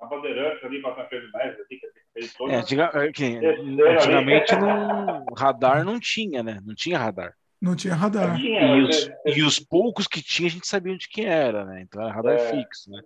da 0.00 0.06
Bandeirantes, 0.06 0.64
ali 0.64 0.80
com 0.82 0.88
a 0.88 0.94
Tampere 0.94 1.30
Neves, 1.32 1.58
ali, 1.60 1.78
que 1.80 1.86
aquele 1.86 2.28
todo. 2.36 2.50
É, 2.50 2.56
antiga- 2.56 2.90
é 2.94 3.12
que 3.12 3.30
Desceram 3.40 3.60
ali. 3.62 3.82
antigamente 3.96 4.56
não, 4.56 5.24
radar 5.36 5.84
não 5.84 5.98
tinha, 6.00 6.42
né? 6.42 6.60
Não 6.64 6.74
tinha 6.74 6.98
radar. 6.98 7.34
Não 7.60 7.74
tinha 7.74 7.94
radar. 7.94 8.36
Tinha, 8.36 8.60
E 8.76 8.82
mas 8.82 8.96
os, 8.98 9.08
é- 9.08 9.30
e 9.38 9.42
os 9.42 9.58
poucos 9.58 10.06
que 10.06 10.22
tinha, 10.22 10.48
a 10.48 10.50
gente 10.50 10.66
sabia 10.68 10.92
onde 10.92 11.08
que 11.08 11.22
era, 11.24 11.64
né? 11.64 11.82
Então 11.82 12.00
era 12.02 12.12
radar 12.12 12.34
É. 12.34 12.50
fixo, 12.50 12.90
né? 12.90 13.00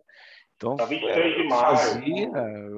Então, 0.57 0.77
tá 0.77 0.85
23 0.85 1.35
de 1.37 1.49
maio. 1.49 1.61
Fazia, 1.77 2.31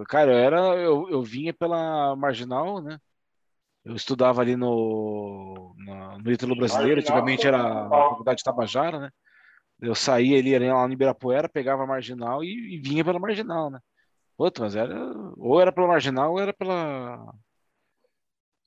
cara, 0.09 0.33
eu 0.33 0.39
era, 0.39 0.59
eu, 0.77 1.07
eu 1.11 1.23
vinha 1.23 1.53
pela 1.53 2.15
marginal, 2.17 2.81
né? 2.81 2.99
Eu 3.85 3.95
estudava 3.95 4.41
ali 4.41 4.57
no, 4.57 5.75
no, 5.77 6.19
no 6.19 6.33
Ítalo 6.33 6.57
Brasileiro, 6.57 7.01
antigamente 7.01 7.47
era 7.47 7.59
a 7.61 7.89
Faculdade 7.91 8.39
de 8.39 8.45
Tabajara, 8.45 8.99
né? 8.99 9.11
Eu 9.83 9.95
saía 9.95 10.39
ali, 10.39 10.55
ali 10.55 10.71
lá 10.71 10.87
no 10.87 10.95
Ibirapuera, 10.95 11.47
pegava 11.49 11.83
a 11.83 11.87
marginal 11.87 12.43
e, 12.43 12.77
e 12.77 12.79
vinha 12.79 13.05
pela 13.05 13.19
marginal, 13.19 13.69
né? 13.71 13.79
Puta, 14.37 14.63
mas 14.63 14.75
era. 14.75 14.95
Ou 15.37 15.61
era 15.61 15.73
pela 15.73 15.87
marginal 15.87 16.33
ou 16.33 16.41
era 16.41 16.53
pela. 16.53 17.35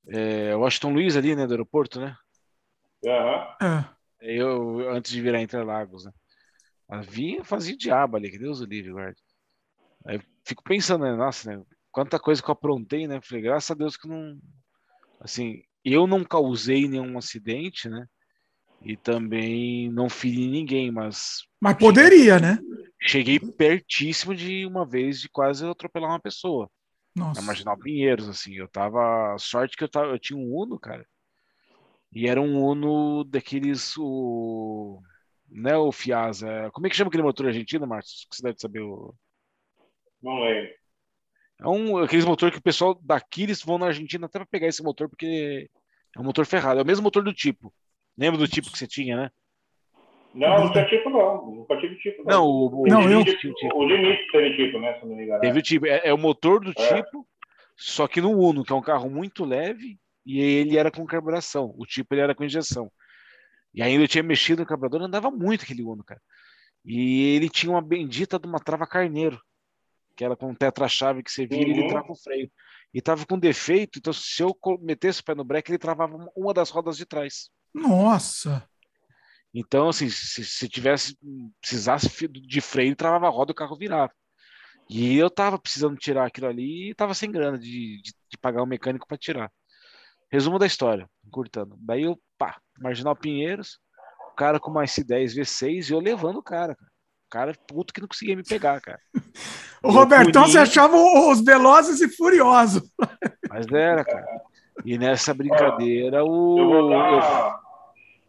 É, 0.08 0.56
Washington 0.56 0.94
Luiz 0.94 1.18
ali, 1.18 1.36
né? 1.36 1.46
Do 1.46 1.54
aeroporto, 1.54 2.00
né? 2.00 2.16
Uhum. 3.04 3.86
Eu, 4.22 4.90
antes 4.90 5.12
de 5.12 5.22
virar 5.22 5.42
Interlagos, 5.42 6.06
né? 6.06 6.12
Mas 6.88 7.06
vinha 7.06 7.44
fazia 7.44 7.76
diabo 7.76 8.16
ali, 8.16 8.32
que 8.32 8.40
Deus 8.40 8.62
o 8.62 8.66
livre, 8.66 8.92
guarde. 8.92 9.22
Aí 10.06 10.22
fico 10.46 10.64
pensando, 10.64 11.04
né? 11.04 11.14
Nossa, 11.14 11.52
né? 11.52 11.64
Quanta 11.92 12.20
coisa 12.20 12.42
que 12.42 12.50
eu 12.50 12.54
aprontei, 12.54 13.08
né? 13.08 13.20
Falei, 13.22 13.44
graças 13.44 13.72
a 13.72 13.76
Deus 13.76 13.98
que 13.98 14.08
não. 14.08 14.40
Assim, 15.20 15.64
eu 15.84 16.08
não 16.08 16.24
causei 16.24 16.88
nenhum 16.88 17.18
acidente, 17.18 17.90
né? 17.90 18.06
E 18.82 18.96
também 18.96 19.92
não 19.92 20.10
feri 20.10 20.48
ninguém, 20.48 20.92
mas. 20.92 21.44
Mas 21.60 21.76
poderia, 21.78 22.40
né? 22.40 22.60
Cheguei 23.00 23.40
pertíssimo 23.40 24.36
de 24.36 24.66
uma 24.66 24.86
vez 24.86 25.22
de 25.22 25.30
quase 25.30 25.66
atropelar 25.66 26.12
uma 26.12 26.20
pessoa. 26.20 26.70
Nossa. 27.16 27.40
Na 27.40 27.48
Marginal 27.48 27.78
Pinheiros, 27.78 28.28
assim. 28.28 28.56
Eu 28.56 28.68
tava. 28.68 29.36
Sorte 29.40 29.76
que 29.76 29.84
eu, 29.84 29.90
tava, 29.90 30.08
eu 30.08 30.20
tinha 30.20 30.38
um 30.38 30.54
Uno, 30.56 30.80
cara. 30.80 31.06
E 32.12 32.28
era 32.28 32.42
um 32.42 32.64
Uno 32.64 33.24
daqueles. 33.24 33.96
O... 33.98 35.02
Né, 35.50 35.76
o 35.78 35.92
Fiasa. 35.92 36.70
Como 36.74 36.86
é 36.86 36.90
que 36.90 36.96
chama 36.96 37.10
aquele 37.10 37.24
motor 37.24 37.48
argentino, 37.48 37.88
Marcos? 37.88 38.28
Você 38.32 38.44
deve 38.44 38.60
saber 38.60 38.82
o. 38.82 39.14
Não 40.22 40.40
lembro. 40.42 40.74
É 41.60 41.68
um 41.68 41.98
aqueles 41.98 42.26
motor 42.26 42.52
que 42.52 42.60
o 42.60 42.62
pessoal 42.62 43.00
daqui 43.02 43.44
eles 43.44 43.64
vão 43.64 43.80
na 43.80 43.88
Argentina 43.88 44.28
até 44.28 44.38
para 44.38 44.46
pegar 44.46 44.68
esse 44.68 44.84
motor 44.84 45.10
porque 45.10 45.70
é 46.16 46.20
um 46.20 46.24
motor 46.24 46.46
ferrado. 46.46 46.80
É 46.80 46.84
o 46.84 46.86
mesmo 46.86 47.04
motor 47.04 47.24
do 47.24 47.34
tipo. 47.34 47.74
Lembra 48.16 48.38
do 48.38 48.48
tipo 48.48 48.72
que 48.72 48.78
você 48.78 48.88
tinha, 48.88 49.16
né? 49.16 49.32
Não, 50.34 50.66
não 50.66 50.72
tinha 50.72 50.86
tipo 50.88 51.10
não. 51.10 51.52
Nunca 51.52 51.78
tive 51.78 51.96
tipo. 51.98 52.24
Não, 52.24 52.32
não 52.32 52.46
o, 52.46 52.82
o, 52.84 52.88
não, 52.88 53.02
limite, 53.02 53.48
eu... 53.48 53.54
tipo. 53.54 53.78
o 53.78 53.88
limite 53.88 54.32
teve 54.32 54.56
tipo, 54.56 54.80
né? 54.80 54.94
Se 55.00 55.06
não 55.06 55.16
me 55.16 55.24
engano. 55.24 55.42
Teve 55.42 55.60
o 55.60 55.62
tipo. 55.62 55.86
É, 55.88 56.02
é 56.04 56.14
o 56.14 56.18
motor 56.18 56.60
do 56.60 56.72
é. 56.72 56.74
tipo, 56.74 57.28
só 57.76 58.08
que 58.08 58.22
no 58.22 58.32
Uno, 58.32 58.64
que 58.64 58.72
é 58.72 58.76
um 58.76 58.82
carro 58.82 59.10
muito 59.10 59.46
leve, 59.46 60.00
e 60.26 60.40
ele 60.40 60.78
era 60.78 60.92
com 60.92 61.06
carburação. 61.06 61.74
O 61.78 61.86
tipo 61.86 62.14
ele 62.14 62.22
era 62.22 62.36
com 62.36 62.44
injeção. 62.44 62.92
E 63.74 63.82
ainda 63.82 64.04
eu 64.04 64.08
tinha 64.08 64.24
mexido 64.24 64.62
no 64.62 64.68
carburador, 64.68 65.02
andava 65.02 65.30
muito 65.30 65.64
aquele 65.64 65.84
Uno, 65.84 66.04
cara. 66.04 66.22
E 66.84 67.36
ele 67.36 67.50
tinha 67.50 67.72
uma 67.72 67.82
bendita 67.82 68.40
de 68.40 68.48
uma 68.48 68.60
trava 68.60 68.88
carneiro, 68.88 69.40
que 70.16 70.24
era 70.24 70.36
com 70.36 70.54
tetra-chave 70.54 71.22
que 71.22 71.32
você 71.32 71.46
vira 71.46 71.64
uhum. 71.64 71.68
e 71.68 71.72
ele 71.72 71.82
uhum. 71.82 71.88
trava 71.90 72.12
o 72.12 72.16
freio. 72.16 72.52
E 72.94 73.02
tava 73.02 73.26
com 73.26 73.38
defeito, 73.38 74.00
então 74.00 74.14
se 74.14 74.42
eu 74.42 74.58
metesse 74.82 75.22
o 75.22 75.24
pé 75.24 75.36
no 75.36 75.44
breque, 75.44 75.70
ele 75.70 75.78
travava 75.78 76.16
uma 76.36 76.54
das 76.54 76.70
rodas 76.70 76.98
de 76.98 77.06
trás. 77.06 77.50
Nossa! 77.74 78.68
Então, 79.60 79.90
assim, 79.90 80.08
se, 80.08 80.46
se 80.46 80.70
tivesse, 80.70 81.18
precisasse 81.60 82.28
de 82.28 82.62
freio, 82.62 82.96
travava 82.96 83.26
a 83.26 83.32
roda 83.32 83.50
e 83.50 83.54
o 83.54 83.56
carro 83.56 83.76
virava. 83.76 84.14
E 84.88 85.18
eu 85.18 85.32
tava 85.32 85.58
precisando 85.58 85.98
tirar 85.98 86.28
aquilo 86.28 86.46
ali 86.46 86.92
e 86.92 86.94
tava 86.94 87.16
sem 87.16 87.32
grana 87.32 87.58
de, 87.58 88.00
de, 88.04 88.14
de 88.30 88.38
pagar 88.40 88.62
o 88.62 88.66
um 88.66 88.68
mecânico 88.68 89.08
para 89.08 89.18
tirar. 89.18 89.52
Resumo 90.32 90.60
da 90.60 90.68
história, 90.68 91.10
encurtando. 91.26 91.76
Daí 91.80 92.04
eu, 92.04 92.22
pá, 92.38 92.60
Marginal 92.80 93.16
Pinheiros, 93.16 93.80
o 94.32 94.36
cara 94.36 94.60
com 94.60 94.70
uma 94.70 94.84
S10 94.84 95.40
V6 95.40 95.90
e 95.90 95.94
eu 95.94 96.00
levando 96.00 96.38
o 96.38 96.44
cara, 96.44 96.76
cara. 96.76 96.92
O 97.26 97.30
cara 97.30 97.56
puto 97.68 97.92
que 97.92 98.00
não 98.00 98.08
conseguia 98.08 98.36
me 98.36 98.44
pegar, 98.44 98.80
cara. 98.80 99.00
o 99.84 99.90
Robertão 99.92 100.46
você 100.46 100.60
achava 100.60 100.96
os 100.96 101.42
velozes 101.42 102.00
e 102.00 102.08
furiosos. 102.16 102.84
Mas 103.50 103.66
era, 103.72 104.06
cara. 104.06 104.28
E 104.86 105.00
nessa 105.00 105.34
brincadeira, 105.34 106.24
o. 106.24 106.60
Eu 106.60 106.70
vou 106.70 106.90
dar, 106.92 107.60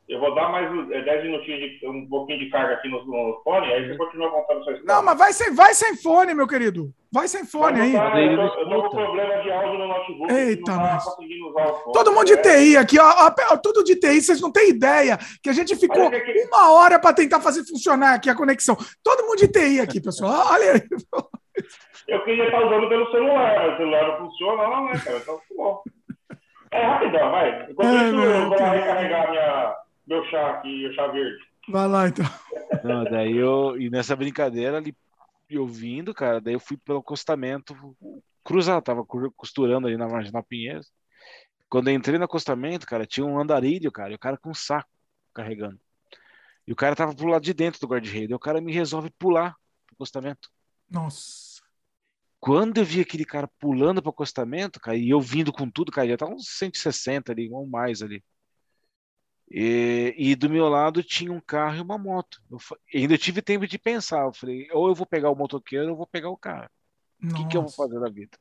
eu 0.08 0.18
vou 0.18 0.34
dar 0.34 0.48
mais 0.48 0.70
10 0.88 1.06
é, 1.06 1.22
minutinhos 1.22 1.60
de 1.60 1.86
um 1.86 2.08
pouquinho 2.08 2.38
de 2.38 2.48
carga 2.48 2.74
aqui 2.74 2.88
no, 2.88 3.04
no 3.04 3.42
fone, 3.44 3.70
aí 3.70 3.88
você 3.88 3.96
continua 3.98 4.30
contando 4.30 4.64
sua 4.64 4.72
história. 4.72 4.94
Não, 4.94 5.02
mas 5.02 5.18
vai 5.18 5.32
sem, 5.34 5.54
vai 5.54 5.74
sem 5.74 5.96
fone, 5.96 6.32
meu 6.32 6.48
querido. 6.48 6.90
Vai 7.12 7.28
sem 7.28 7.44
fone 7.44 7.78
aí. 7.78 7.92
Tá, 7.92 8.18
eu, 8.18 8.36
tô, 8.36 8.60
eu 8.60 8.68
tô 8.70 8.82
com 8.84 8.96
problema 8.96 9.42
de 9.42 9.50
áudio 9.52 9.78
no 9.78 9.86
notebook. 9.86 10.32
Eita, 10.32 10.72
tá 10.72 10.98
Todo 11.92 12.12
mundo 12.12 12.24
de 12.24 12.36
né? 12.36 12.42
TI 12.42 12.76
aqui, 12.78 12.98
ó, 12.98 13.26
ó, 13.50 13.56
Tudo 13.58 13.84
de 13.84 13.96
TI, 13.96 14.22
vocês 14.22 14.40
não 14.40 14.50
têm 14.50 14.70
ideia 14.70 15.18
que 15.42 15.50
a 15.50 15.52
gente 15.52 15.76
ficou 15.76 16.04
é 16.04 16.20
que... 16.20 16.44
uma 16.44 16.72
hora 16.72 16.98
para 16.98 17.14
tentar 17.14 17.40
fazer 17.40 17.66
funcionar 17.66 18.14
aqui 18.14 18.30
a 18.30 18.34
conexão. 18.34 18.76
Todo 19.04 19.24
mundo 19.24 19.36
de 19.36 19.48
TI 19.48 19.80
aqui, 19.80 20.00
pessoal. 20.00 20.46
Olha 20.52 20.72
aí. 20.72 20.82
Eu 22.08 22.24
queria 22.24 22.46
estar 22.46 22.64
usando 22.64 22.88
pelo 22.88 23.10
celular, 23.10 23.56
mas 23.56 23.74
o 23.74 23.76
celular 23.76 24.08
não 24.08 24.26
funciona, 24.26 24.68
não, 24.68 24.84
né, 24.86 24.92
cara? 25.04 25.18
Então, 25.18 25.36
tá 25.36 25.42
bom. 25.54 25.82
É 26.70 26.82
rapidão, 26.82 27.30
vai. 27.30 27.70
Enquanto 27.70 27.88
é, 27.88 28.08
isso, 28.08 28.16
eu 28.16 28.48
vou 28.48 28.58
recarregar 28.58 29.30
minha 29.30 29.76
meu 30.08 30.24
chá 30.30 30.50
aqui, 30.52 30.86
o 30.86 30.94
chá 30.94 31.06
verde. 31.08 31.44
Vai 31.68 31.86
lá, 31.86 32.08
então. 32.08 32.24
Não, 32.82 33.04
daí 33.04 33.36
eu, 33.36 33.78
e 33.78 33.90
nessa 33.90 34.16
brincadeira 34.16 34.78
ali, 34.78 34.96
eu 35.50 35.66
vindo, 35.66 36.14
cara, 36.14 36.40
daí 36.40 36.54
eu 36.54 36.60
fui 36.60 36.78
pelo 36.78 37.00
acostamento, 37.00 37.76
cruzado, 38.42 38.82
tava 38.82 39.04
costurando 39.04 39.86
ali 39.86 39.96
na 39.96 40.08
Marginal 40.08 40.42
Pinheiros. 40.42 40.90
Quando 41.68 41.88
eu 41.88 41.94
entrei 41.94 42.18
no 42.18 42.24
acostamento, 42.24 42.86
cara, 42.86 43.04
tinha 43.04 43.26
um 43.26 43.38
andarilho, 43.38 43.92
cara, 43.92 44.10
e 44.10 44.14
o 44.14 44.18
cara 44.18 44.38
com 44.38 44.50
um 44.50 44.54
saco 44.54 44.88
carregando. 45.34 45.78
E 46.66 46.72
o 46.72 46.76
cara 46.76 46.96
tava 46.96 47.14
pro 47.14 47.28
lado 47.28 47.42
de 47.42 47.52
dentro 47.52 47.78
do 47.78 47.86
guarda-reio, 47.86 48.34
o 48.34 48.38
cara 48.38 48.60
me 48.62 48.72
resolve 48.72 49.10
pular 49.18 49.54
pro 49.86 49.94
acostamento. 49.96 50.50
Nossa. 50.90 51.62
Quando 52.40 52.78
eu 52.78 52.84
vi 52.84 53.02
aquele 53.02 53.26
cara 53.26 53.48
pulando 53.58 54.00
pro 54.00 54.10
acostamento, 54.10 54.80
cara, 54.80 54.96
e 54.96 55.10
eu 55.10 55.20
vindo 55.20 55.52
com 55.52 55.68
tudo, 55.68 55.92
cara, 55.92 56.08
já 56.08 56.16
tava 56.16 56.32
uns 56.32 56.48
160 56.48 57.32
ali, 57.32 57.50
ou 57.52 57.66
mais 57.66 58.00
ali. 58.00 58.24
E, 59.50 60.14
e, 60.18 60.36
do 60.36 60.50
meu 60.50 60.68
lado 60.68 61.02
tinha 61.02 61.32
um 61.32 61.40
carro 61.40 61.78
e 61.78 61.80
uma 61.80 61.96
moto. 61.96 62.40
Eu, 62.50 62.58
ainda 62.94 63.16
tive 63.16 63.40
tempo 63.40 63.66
de 63.66 63.78
pensar. 63.78 64.24
Eu 64.24 64.32
falei, 64.32 64.68
ou 64.72 64.88
eu 64.88 64.94
vou 64.94 65.06
pegar 65.06 65.30
o 65.30 65.34
motoqueiro 65.34 65.86
ou 65.86 65.90
eu 65.92 65.96
vou 65.96 66.06
pegar 66.06 66.28
o 66.28 66.36
cara. 66.36 66.70
O 67.22 67.34
que, 67.34 67.48
que, 67.48 67.56
eu 67.56 67.62
vou 67.62 67.70
fazer 67.70 67.98
na 67.98 68.08
vida? 68.08 68.38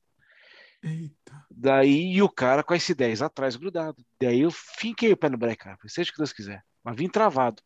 Eita. 0.83 1.45
Daí 1.49 2.21
o 2.21 2.29
cara 2.29 2.63
com 2.63 2.75
esse 2.75 2.93
10 2.93 3.21
atrás 3.21 3.55
grudado. 3.55 4.03
Daí 4.21 4.41
eu 4.41 4.51
finquei 4.51 5.11
o 5.11 5.17
pé 5.17 5.29
no 5.29 5.37
breque, 5.37 5.63
cara. 5.63 5.77
Seja 5.87 6.09
o 6.09 6.13
que 6.13 6.19
Deus 6.19 6.33
quiser. 6.33 6.63
Mas 6.83 6.95
vim 6.95 7.09
travado. 7.09 7.61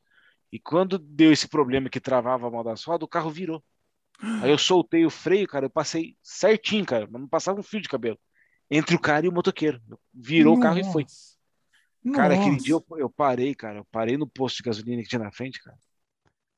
E 0.51 0.59
quando 0.59 0.97
deu 0.99 1.31
esse 1.31 1.47
problema 1.47 1.89
que 1.89 1.99
travava 1.99 2.47
a 2.47 2.51
mão 2.51 2.63
da 2.63 2.71
rodas, 2.71 3.03
o 3.03 3.07
carro 3.07 3.29
virou. 3.29 3.63
Aí 4.41 4.51
eu 4.51 4.57
soltei 4.57 5.05
o 5.05 5.09
freio, 5.09 5.47
cara. 5.47 5.65
Eu 5.65 5.69
passei 5.69 6.15
certinho, 6.21 6.85
cara. 6.85 7.07
Mas 7.09 7.21
não 7.21 7.27
passava 7.27 7.59
um 7.59 7.63
fio 7.63 7.81
de 7.81 7.89
cabelo. 7.89 8.19
Entre 8.69 8.95
o 8.95 8.99
cara 8.99 9.25
e 9.25 9.29
o 9.29 9.31
motoqueiro. 9.31 9.81
Virou 10.13 10.55
Nossa. 10.55 10.59
o 10.59 10.63
carro 10.63 10.79
e 10.79 10.91
foi. 10.91 11.05
Cara, 12.13 12.33
aquele 12.33 12.57
dia 12.57 12.73
eu, 12.73 12.85
eu, 12.97 13.09
parei, 13.09 13.53
cara. 13.53 13.79
Eu 13.79 13.85
parei 13.85 14.17
no 14.17 14.27
posto 14.27 14.57
de 14.57 14.63
gasolina 14.63 15.03
que 15.03 15.09
tinha 15.09 15.23
na 15.23 15.31
frente, 15.31 15.61
cara. 15.61 15.77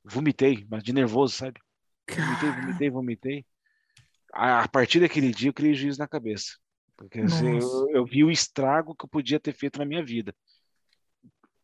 Vomitei, 0.02 0.66
mas 0.70 0.82
de 0.82 0.92
nervoso, 0.92 1.34
sabe? 1.34 1.60
Vomitei, 2.08 2.50
vomitei, 2.50 2.90
vomitei. 2.90 3.46
A, 4.32 4.62
a 4.64 4.68
partir 4.68 5.00
daquele 5.00 5.30
dia 5.30 5.50
eu 5.50 5.54
criei 5.54 5.74
juízo 5.74 5.98
na 5.98 6.08
cabeça. 6.08 6.56
Porque 6.96 7.20
assim, 7.20 7.58
eu, 7.58 7.90
eu, 7.90 8.06
vi 8.06 8.24
o 8.24 8.30
estrago 8.30 8.94
que 8.94 9.04
eu 9.04 9.08
podia 9.08 9.40
ter 9.40 9.52
feito 9.52 9.78
na 9.78 9.84
minha 9.84 10.04
vida. 10.04 10.34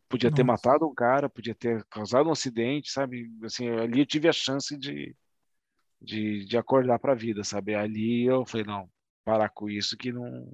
Podia 0.08 0.28
Nossa. 0.28 0.36
ter 0.36 0.42
matado 0.42 0.86
um 0.86 0.94
cara, 0.94 1.30
podia 1.30 1.54
ter 1.54 1.84
causado 1.84 2.28
um 2.28 2.32
acidente, 2.32 2.90
sabe? 2.90 3.30
Assim, 3.44 3.68
ali 3.68 4.00
eu 4.00 4.06
tive 4.06 4.28
a 4.28 4.32
chance 4.32 4.76
de, 4.76 5.14
de, 6.02 6.44
de 6.44 6.58
acordar 6.58 6.98
para 6.98 7.12
a 7.12 7.16
vida, 7.16 7.44
sabe? 7.44 7.74
Ali 7.74 8.24
eu 8.24 8.44
falei, 8.44 8.66
não, 8.66 8.90
parar 9.24 9.48
com 9.50 9.70
isso 9.70 9.96
que 9.96 10.12
não 10.12 10.52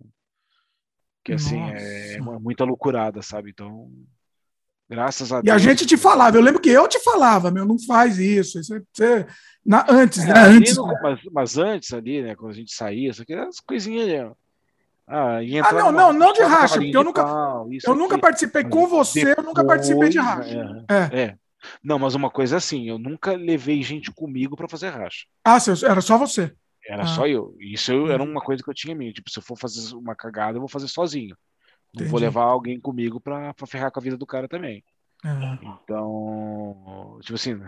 que 1.26 1.32
assim 1.32 1.60
é 1.60 2.18
muita 2.40 2.64
loucurada, 2.64 3.20
sabe? 3.20 3.50
Então, 3.50 3.90
graças 4.88 5.32
a 5.32 5.40
e 5.40 5.42
Deus. 5.42 5.46
E 5.46 5.50
a 5.50 5.58
gente 5.58 5.84
te 5.84 5.96
falava, 5.96 6.36
eu 6.36 6.40
lembro 6.40 6.60
que 6.60 6.70
eu 6.70 6.86
te 6.86 7.00
falava, 7.00 7.50
meu, 7.50 7.64
não 7.64 7.76
faz 7.80 8.18
isso. 8.18 8.60
isso 8.60 8.80
você, 8.94 9.26
na, 9.64 9.84
antes, 9.90 10.22
é, 10.22 10.32
né? 10.32 10.40
Antes, 10.40 10.76
mas, 11.02 11.20
mas, 11.32 11.58
antes 11.58 11.92
ali, 11.92 12.22
né? 12.22 12.36
Quando 12.36 12.52
a 12.52 12.54
gente 12.54 12.72
saía, 12.72 13.10
isso 13.10 13.22
aqui 13.22 13.32
era 13.32 13.48
as 13.48 13.58
coisinhas 13.58 14.08
ali, 14.08 14.32
ah, 15.08 15.38
ah, 15.38 15.72
não, 15.72 15.92
não, 15.92 16.12
não 16.12 16.32
de 16.32 16.42
racha, 16.42 16.80
porque 16.80 16.96
eu 16.96 17.04
nunca, 17.04 17.22
pau, 17.22 17.68
eu 17.70 17.92
aqui. 17.92 18.00
nunca 18.00 18.18
participei 18.18 18.64
com 18.64 18.88
você, 18.88 19.20
depois, 19.20 19.38
eu 19.38 19.44
nunca 19.44 19.64
participei 19.64 20.08
de 20.08 20.18
racha. 20.18 20.84
É, 20.88 20.94
é. 20.94 21.20
é. 21.22 21.34
Não, 21.82 21.96
mas 21.96 22.16
uma 22.16 22.28
coisa 22.28 22.56
assim, 22.56 22.88
eu 22.88 22.98
nunca 22.98 23.32
levei 23.36 23.82
gente 23.84 24.10
comigo 24.10 24.56
para 24.56 24.68
fazer 24.68 24.88
racha. 24.88 25.26
Ah, 25.44 25.58
era 25.84 26.00
só 26.00 26.18
você. 26.18 26.52
Era 26.88 27.02
ah. 27.02 27.06
só 27.06 27.26
eu. 27.26 27.54
Isso 27.60 27.92
eu, 27.92 28.10
era 28.10 28.22
uhum. 28.22 28.30
uma 28.30 28.40
coisa 28.40 28.62
que 28.62 28.70
eu 28.70 28.74
tinha 28.74 28.94
mim. 28.94 29.12
Tipo, 29.12 29.30
se 29.30 29.38
eu 29.38 29.42
for 29.42 29.58
fazer 29.58 29.94
uma 29.94 30.14
cagada, 30.14 30.56
eu 30.56 30.60
vou 30.60 30.68
fazer 30.68 30.88
sozinho. 30.88 31.36
Não 31.94 32.02
Entendi. 32.02 32.10
vou 32.10 32.20
levar 32.20 32.44
alguém 32.44 32.78
comigo 32.78 33.20
pra, 33.20 33.54
pra 33.54 33.66
ferrar 33.66 33.90
com 33.90 33.98
a 33.98 34.02
vida 34.02 34.16
do 34.16 34.26
cara 34.26 34.48
também. 34.48 34.84
Uhum. 35.24 35.78
Então, 35.82 37.18
tipo 37.22 37.34
assim, 37.34 37.58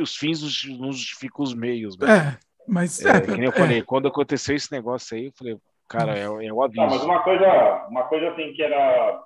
os 0.00 0.16
fins 0.16 0.40
não 0.78 0.92
justificam 0.92 1.44
os 1.44 1.54
meios. 1.54 1.96
Né? 1.98 2.06
É, 2.08 2.38
mas 2.66 3.04
é, 3.04 3.10
é, 3.10 3.20
que 3.20 3.30
nem 3.32 3.44
eu 3.44 3.52
falei, 3.52 3.82
quando 3.82 4.08
aconteceu 4.08 4.56
esse 4.56 4.72
negócio 4.72 5.16
aí, 5.16 5.26
eu 5.26 5.32
falei, 5.36 5.56
cara, 5.86 6.18
é, 6.18 6.22
é 6.22 6.52
o 6.52 6.62
aviso. 6.62 6.80
Não, 6.80 6.90
mas 6.90 7.04
uma 7.04 7.22
coisa, 7.22 7.86
uma 7.88 8.04
coisa 8.04 8.30
assim 8.30 8.52
que 8.54 8.62
era 8.62 9.24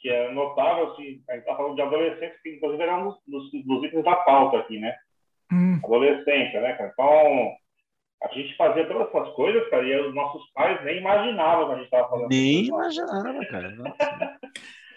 que 0.00 0.08
é 0.08 0.32
notável, 0.32 0.92
assim, 0.92 1.22
a 1.28 1.34
gente 1.34 1.44
tá 1.44 1.54
falando 1.54 1.74
de 1.74 1.82
adolescentes, 1.82 2.40
que 2.42 2.56
inclusive 2.56 2.82
era 2.82 2.96
um 2.96 3.04
dos, 3.04 3.50
dos 3.66 3.84
itens 3.84 4.02
da 4.02 4.16
pauta 4.16 4.56
aqui, 4.56 4.78
né? 4.78 4.96
Hum. 5.52 5.78
Adolescência, 5.84 6.60
né, 6.60 6.72
cara? 6.72 6.90
Então, 6.92 7.52
a 8.22 8.28
gente 8.34 8.54
fazia 8.56 8.86
todas 8.86 9.08
essas 9.08 9.34
coisas, 9.34 9.68
cara, 9.70 9.82
e 9.82 10.08
os 10.08 10.14
nossos 10.14 10.46
pais 10.52 10.84
nem 10.84 10.98
imaginavam 10.98 11.66
que 11.66 11.72
a 11.72 11.76
gente 11.76 11.84
estava 11.84 12.10
fazendo. 12.10 12.28
Nem 12.28 12.66
imaginavam, 12.66 13.40
cara. 13.50 13.74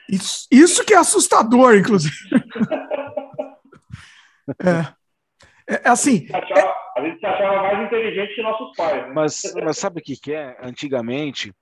Isso, 0.09 0.47
isso 0.51 0.85
que 0.85 0.93
é 0.93 0.97
assustador, 0.97 1.75
inclusive. 1.75 2.13
é. 4.61 5.75
é 5.75 5.89
assim. 5.89 6.27
A 6.33 6.41
gente, 6.41 6.53
achava, 6.53 6.75
a 6.97 7.01
gente 7.01 7.19
se 7.19 7.25
achava 7.25 7.63
mais 7.63 7.87
inteligente 7.87 8.35
que 8.35 8.41
nossos 8.41 8.75
pais. 8.75 9.07
Né? 9.07 9.13
Mas, 9.13 9.41
mas 9.63 9.77
sabe 9.77 10.01
o 10.01 10.03
que, 10.03 10.17
que 10.17 10.33
é? 10.33 10.57
Antigamente, 10.61 11.53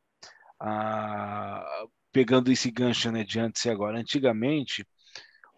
ah, 0.60 1.86
pegando 2.12 2.52
esse 2.52 2.72
gancho 2.72 3.12
né, 3.12 3.24
de 3.24 3.40
antes 3.40 3.64
e 3.64 3.70
agora, 3.70 4.00
antigamente, 4.00 4.84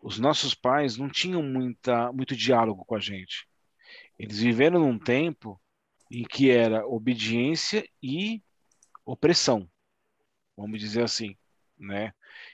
os 0.01 0.20
nossos 0.20 0.54
pais 0.54 0.97
não 0.97 1.10
tinham 1.10 1.41
muita, 1.41 2.12
muito 2.12 2.36
diálogo 2.36 2.84
com 2.86 2.95
a 2.95 2.99
gente. 2.99 3.47
Eles 4.20 4.39
viveram 4.39 4.82
num 4.82 4.99
tempo 4.99 5.58
em 6.14 6.24
que 6.24 6.51
era 6.51 6.86
obediência 6.86 7.84
e 8.01 8.39
opressão, 9.03 9.68
vamos 10.55 10.80
dizer 10.80 11.03
assim, 11.03 11.36
né? 11.78 12.14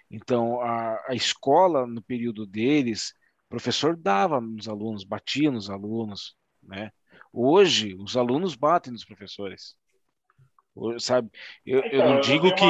Então, 0.09 0.61
a, 0.61 0.97
a 1.09 1.13
escola, 1.13 1.85
no 1.85 2.01
período 2.01 2.45
deles, 2.45 3.13
o 3.45 3.49
professor 3.49 3.97
dava 3.97 4.39
nos 4.39 4.69
alunos, 4.69 5.03
batia 5.03 5.51
nos 5.51 5.69
alunos, 5.69 6.35
né? 6.63 6.89
Hoje, 7.33 7.95
os 7.99 8.15
alunos 8.15 8.55
batem 8.55 8.93
nos 8.93 9.03
professores. 9.03 9.75
Sabe? 10.97 11.29
Eu, 11.65 11.81
eu 11.81 11.99
não 11.99 12.19
então, 12.19 12.21
digo 12.21 12.55
que 12.55 12.65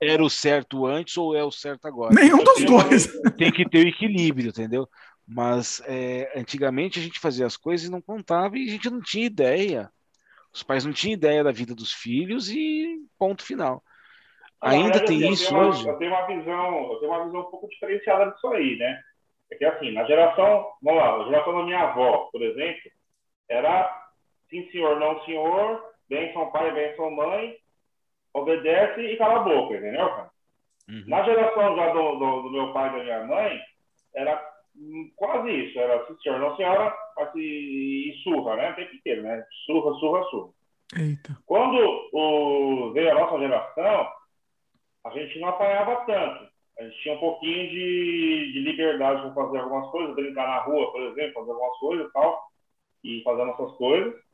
era 0.00 0.22
o 0.22 0.30
certo 0.30 0.86
antes 0.86 1.16
ou 1.16 1.34
é 1.34 1.42
o 1.42 1.50
certo 1.50 1.88
agora. 1.88 2.14
Nenhum 2.14 2.44
dos 2.44 2.64
dois. 2.64 3.08
Tem 3.36 3.50
que 3.50 3.68
ter 3.68 3.84
o 3.84 3.88
equilíbrio, 3.88 4.50
entendeu? 4.50 4.88
Mas 5.26 5.82
é, 5.84 6.32
antigamente 6.38 7.00
a 7.00 7.02
gente 7.02 7.18
fazia 7.18 7.44
as 7.44 7.56
coisas 7.56 7.88
e 7.88 7.90
não 7.90 8.00
contava 8.00 8.56
e 8.56 8.68
a 8.68 8.70
gente 8.70 8.88
não 8.88 9.00
tinha 9.00 9.26
ideia. 9.26 9.90
Os 10.52 10.62
pais 10.62 10.84
não 10.84 10.92
tinham 10.92 11.14
ideia 11.14 11.44
da 11.44 11.52
vida 11.52 11.74
dos 11.74 11.92
filhos 11.92 12.50
e 12.50 12.98
ponto 13.18 13.42
final. 13.42 13.82
Ainda 14.60 15.04
tem 15.04 15.18
assim, 15.18 15.32
isso 15.32 15.54
eu 15.54 15.60
hoje? 15.60 15.88
Eu 15.88 15.96
tenho 15.98 16.10
uma 16.10 16.26
visão, 16.26 16.92
eu 16.92 16.98
tenho 16.98 17.12
uma 17.12 17.24
visão 17.24 17.40
um 17.40 17.50
pouco 17.50 17.68
diferenciada 17.68 18.30
disso 18.30 18.48
aí, 18.48 18.76
né? 18.76 19.00
É 19.50 19.56
que 19.56 19.64
assim, 19.64 19.92
na 19.92 20.04
geração, 20.04 20.66
vamos 20.82 21.00
lá, 21.00 21.18
na 21.18 21.24
geração 21.24 21.56
da 21.56 21.62
minha 21.64 21.80
avó, 21.80 22.28
por 22.32 22.42
exemplo, 22.42 22.90
era 23.48 24.08
sim 24.50 24.68
senhor, 24.70 24.98
não 24.98 25.24
senhor, 25.24 25.82
benção 26.08 26.50
pai, 26.50 26.72
benção 26.72 27.10
mãe, 27.10 27.56
obedece 28.34 29.00
e 29.00 29.16
cala 29.16 29.40
a 29.40 29.44
boca, 29.44 29.76
entendeu, 29.76 30.08
cara? 30.08 30.30
Uhum. 30.88 31.04
Na 31.06 31.22
geração 31.22 31.76
já 31.76 31.92
do, 31.92 32.16
do, 32.16 32.42
do, 32.42 32.50
meu 32.50 32.72
pai 32.72 32.88
e 32.88 32.92
da 32.92 33.04
minha 33.04 33.24
mãe, 33.24 33.60
era 34.14 34.57
quase 35.16 35.50
isso, 35.50 35.78
era 35.78 36.06
sim 36.06 36.16
senhor, 36.22 36.38
não 36.38 36.56
senhora, 36.56 36.94
e, 37.34 38.10
e 38.10 38.22
surra, 38.22 38.56
né? 38.56 38.70
O 38.70 38.76
tempo 38.76 38.94
inteiro, 38.94 39.22
né? 39.22 39.44
Surra, 39.66 39.94
surra, 39.98 40.22
surra. 40.24 40.50
Eita. 40.96 41.36
Quando 41.44 41.76
o, 42.12 42.92
veio 42.92 43.10
a 43.12 43.14
nossa 43.14 43.38
geração, 43.38 44.08
a 45.04 45.10
gente 45.10 45.38
não 45.38 45.48
apanhava 45.48 46.04
tanto. 46.06 46.48
A 46.78 46.84
gente 46.84 47.02
tinha 47.02 47.14
um 47.14 47.20
pouquinho 47.20 47.68
de, 47.70 48.52
de 48.52 48.60
liberdade 48.60 49.22
para 49.22 49.34
fazer 49.34 49.58
algumas 49.58 49.90
coisas, 49.90 50.14
brincar 50.14 50.46
na 50.46 50.60
rua, 50.60 50.92
por 50.92 51.02
exemplo, 51.02 51.34
fazer 51.34 51.50
algumas 51.50 51.78
coisas 51.78 52.08
e 52.08 52.12
tal, 52.12 52.42
e 53.04 53.22
fazer 53.22 53.44
nossas 53.44 53.76
coisas. 53.76 54.27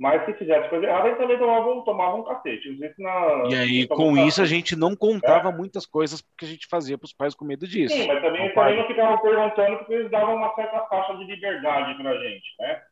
Mas 0.00 0.24
se 0.24 0.32
fizesse 0.32 0.66
coisa 0.70 0.86
errada, 0.86 1.10
gente 1.10 1.18
também 1.18 1.38
tomava, 1.38 1.84
tomava 1.84 2.16
um 2.16 2.24
cacete. 2.24 2.74
Na, 2.98 3.44
e 3.50 3.54
aí, 3.54 3.86
com 3.86 4.12
um 4.12 4.26
isso, 4.26 4.40
a 4.40 4.46
gente 4.46 4.74
não 4.74 4.96
contava 4.96 5.50
é. 5.50 5.52
muitas 5.52 5.84
coisas 5.84 6.22
que 6.38 6.46
a 6.46 6.48
gente 6.48 6.66
fazia 6.70 6.96
para 6.96 7.04
os 7.04 7.12
pais 7.12 7.34
com 7.34 7.44
medo 7.44 7.68
disso. 7.68 7.94
Sim, 7.94 8.08
mas 8.08 8.22
também, 8.22 8.50
também 8.54 8.78
não 8.78 8.86
ficavam 8.86 9.18
perguntando 9.18 9.76
porque 9.76 9.92
eles 9.92 10.10
davam 10.10 10.36
uma 10.36 10.54
certa 10.54 10.80
faixa 10.86 11.14
de 11.18 11.24
liberdade 11.24 12.02
para 12.02 12.12
a 12.12 12.18
gente, 12.18 12.48
né? 12.58 12.82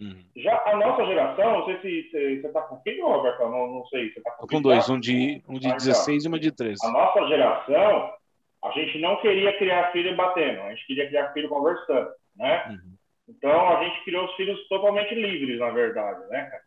Uhum. 0.00 0.24
Já 0.34 0.62
a 0.64 0.76
nossa 0.76 1.04
geração, 1.04 1.58
não 1.58 1.66
sei 1.66 1.76
se 1.82 2.10
você 2.10 2.46
está 2.46 2.62
com 2.62 2.80
filho, 2.80 3.06
Roberto, 3.06 3.40
não, 3.42 3.66
não 3.66 3.86
sei. 3.88 4.10
Você 4.14 4.22
tá 4.22 4.30
com, 4.30 4.46
com 4.46 4.62
dois, 4.62 4.88
um 4.88 4.98
de, 4.98 5.42
um 5.46 5.58
de 5.58 5.68
ah, 5.68 5.74
16 5.74 6.08
então. 6.08 6.24
e 6.24 6.28
uma 6.32 6.40
de 6.40 6.52
13. 6.52 6.86
A 6.86 6.90
nossa 6.90 7.28
geração, 7.28 8.14
a 8.64 8.70
gente 8.70 8.98
não 8.98 9.16
queria 9.16 9.58
criar 9.58 9.92
filho 9.92 10.16
batendo, 10.16 10.62
a 10.62 10.70
gente 10.70 10.86
queria 10.86 11.06
criar 11.06 11.34
filho 11.34 11.50
conversando, 11.50 12.08
né? 12.34 12.64
Uhum. 12.70 12.96
Então, 13.28 13.68
a 13.76 13.84
gente 13.84 14.04
criou 14.04 14.24
os 14.24 14.34
filhos 14.36 14.68
totalmente 14.68 15.14
livres, 15.14 15.58
na 15.58 15.70
verdade, 15.70 16.26
né, 16.28 16.60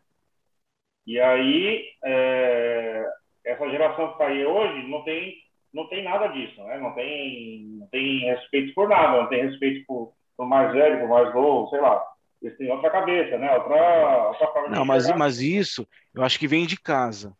E 1.06 1.18
aí, 1.18 1.88
é, 2.04 3.06
essa 3.44 3.68
geração 3.70 4.08
que 4.08 4.12
está 4.12 4.26
aí 4.26 4.44
hoje 4.44 4.86
não 4.88 5.02
tem, 5.02 5.34
não 5.72 5.88
tem 5.88 6.04
nada 6.04 6.28
disso, 6.28 6.62
né? 6.64 6.78
Não 6.78 6.94
tem, 6.94 7.62
não 7.78 7.86
tem 7.88 8.20
respeito 8.20 8.74
por 8.74 8.88
nada, 8.88 9.22
não 9.22 9.28
tem 9.28 9.46
respeito 9.46 9.86
por, 9.86 10.12
por 10.36 10.46
mais 10.46 10.72
velho, 10.72 11.00
por 11.00 11.08
mais 11.08 11.34
novo, 11.34 11.70
sei 11.70 11.80
lá. 11.80 12.04
Eles 12.42 12.56
têm 12.56 12.70
outra 12.70 12.90
cabeça, 12.90 13.38
né? 13.38 13.54
Outra, 13.56 14.28
outra 14.28 14.46
forma 14.48 14.68
Não, 14.68 14.84
mas, 14.84 15.10
mas 15.16 15.40
isso, 15.40 15.86
eu 16.14 16.22
acho 16.22 16.38
que 16.38 16.48
vem 16.48 16.66
de 16.66 16.78
casa. 16.78 17.34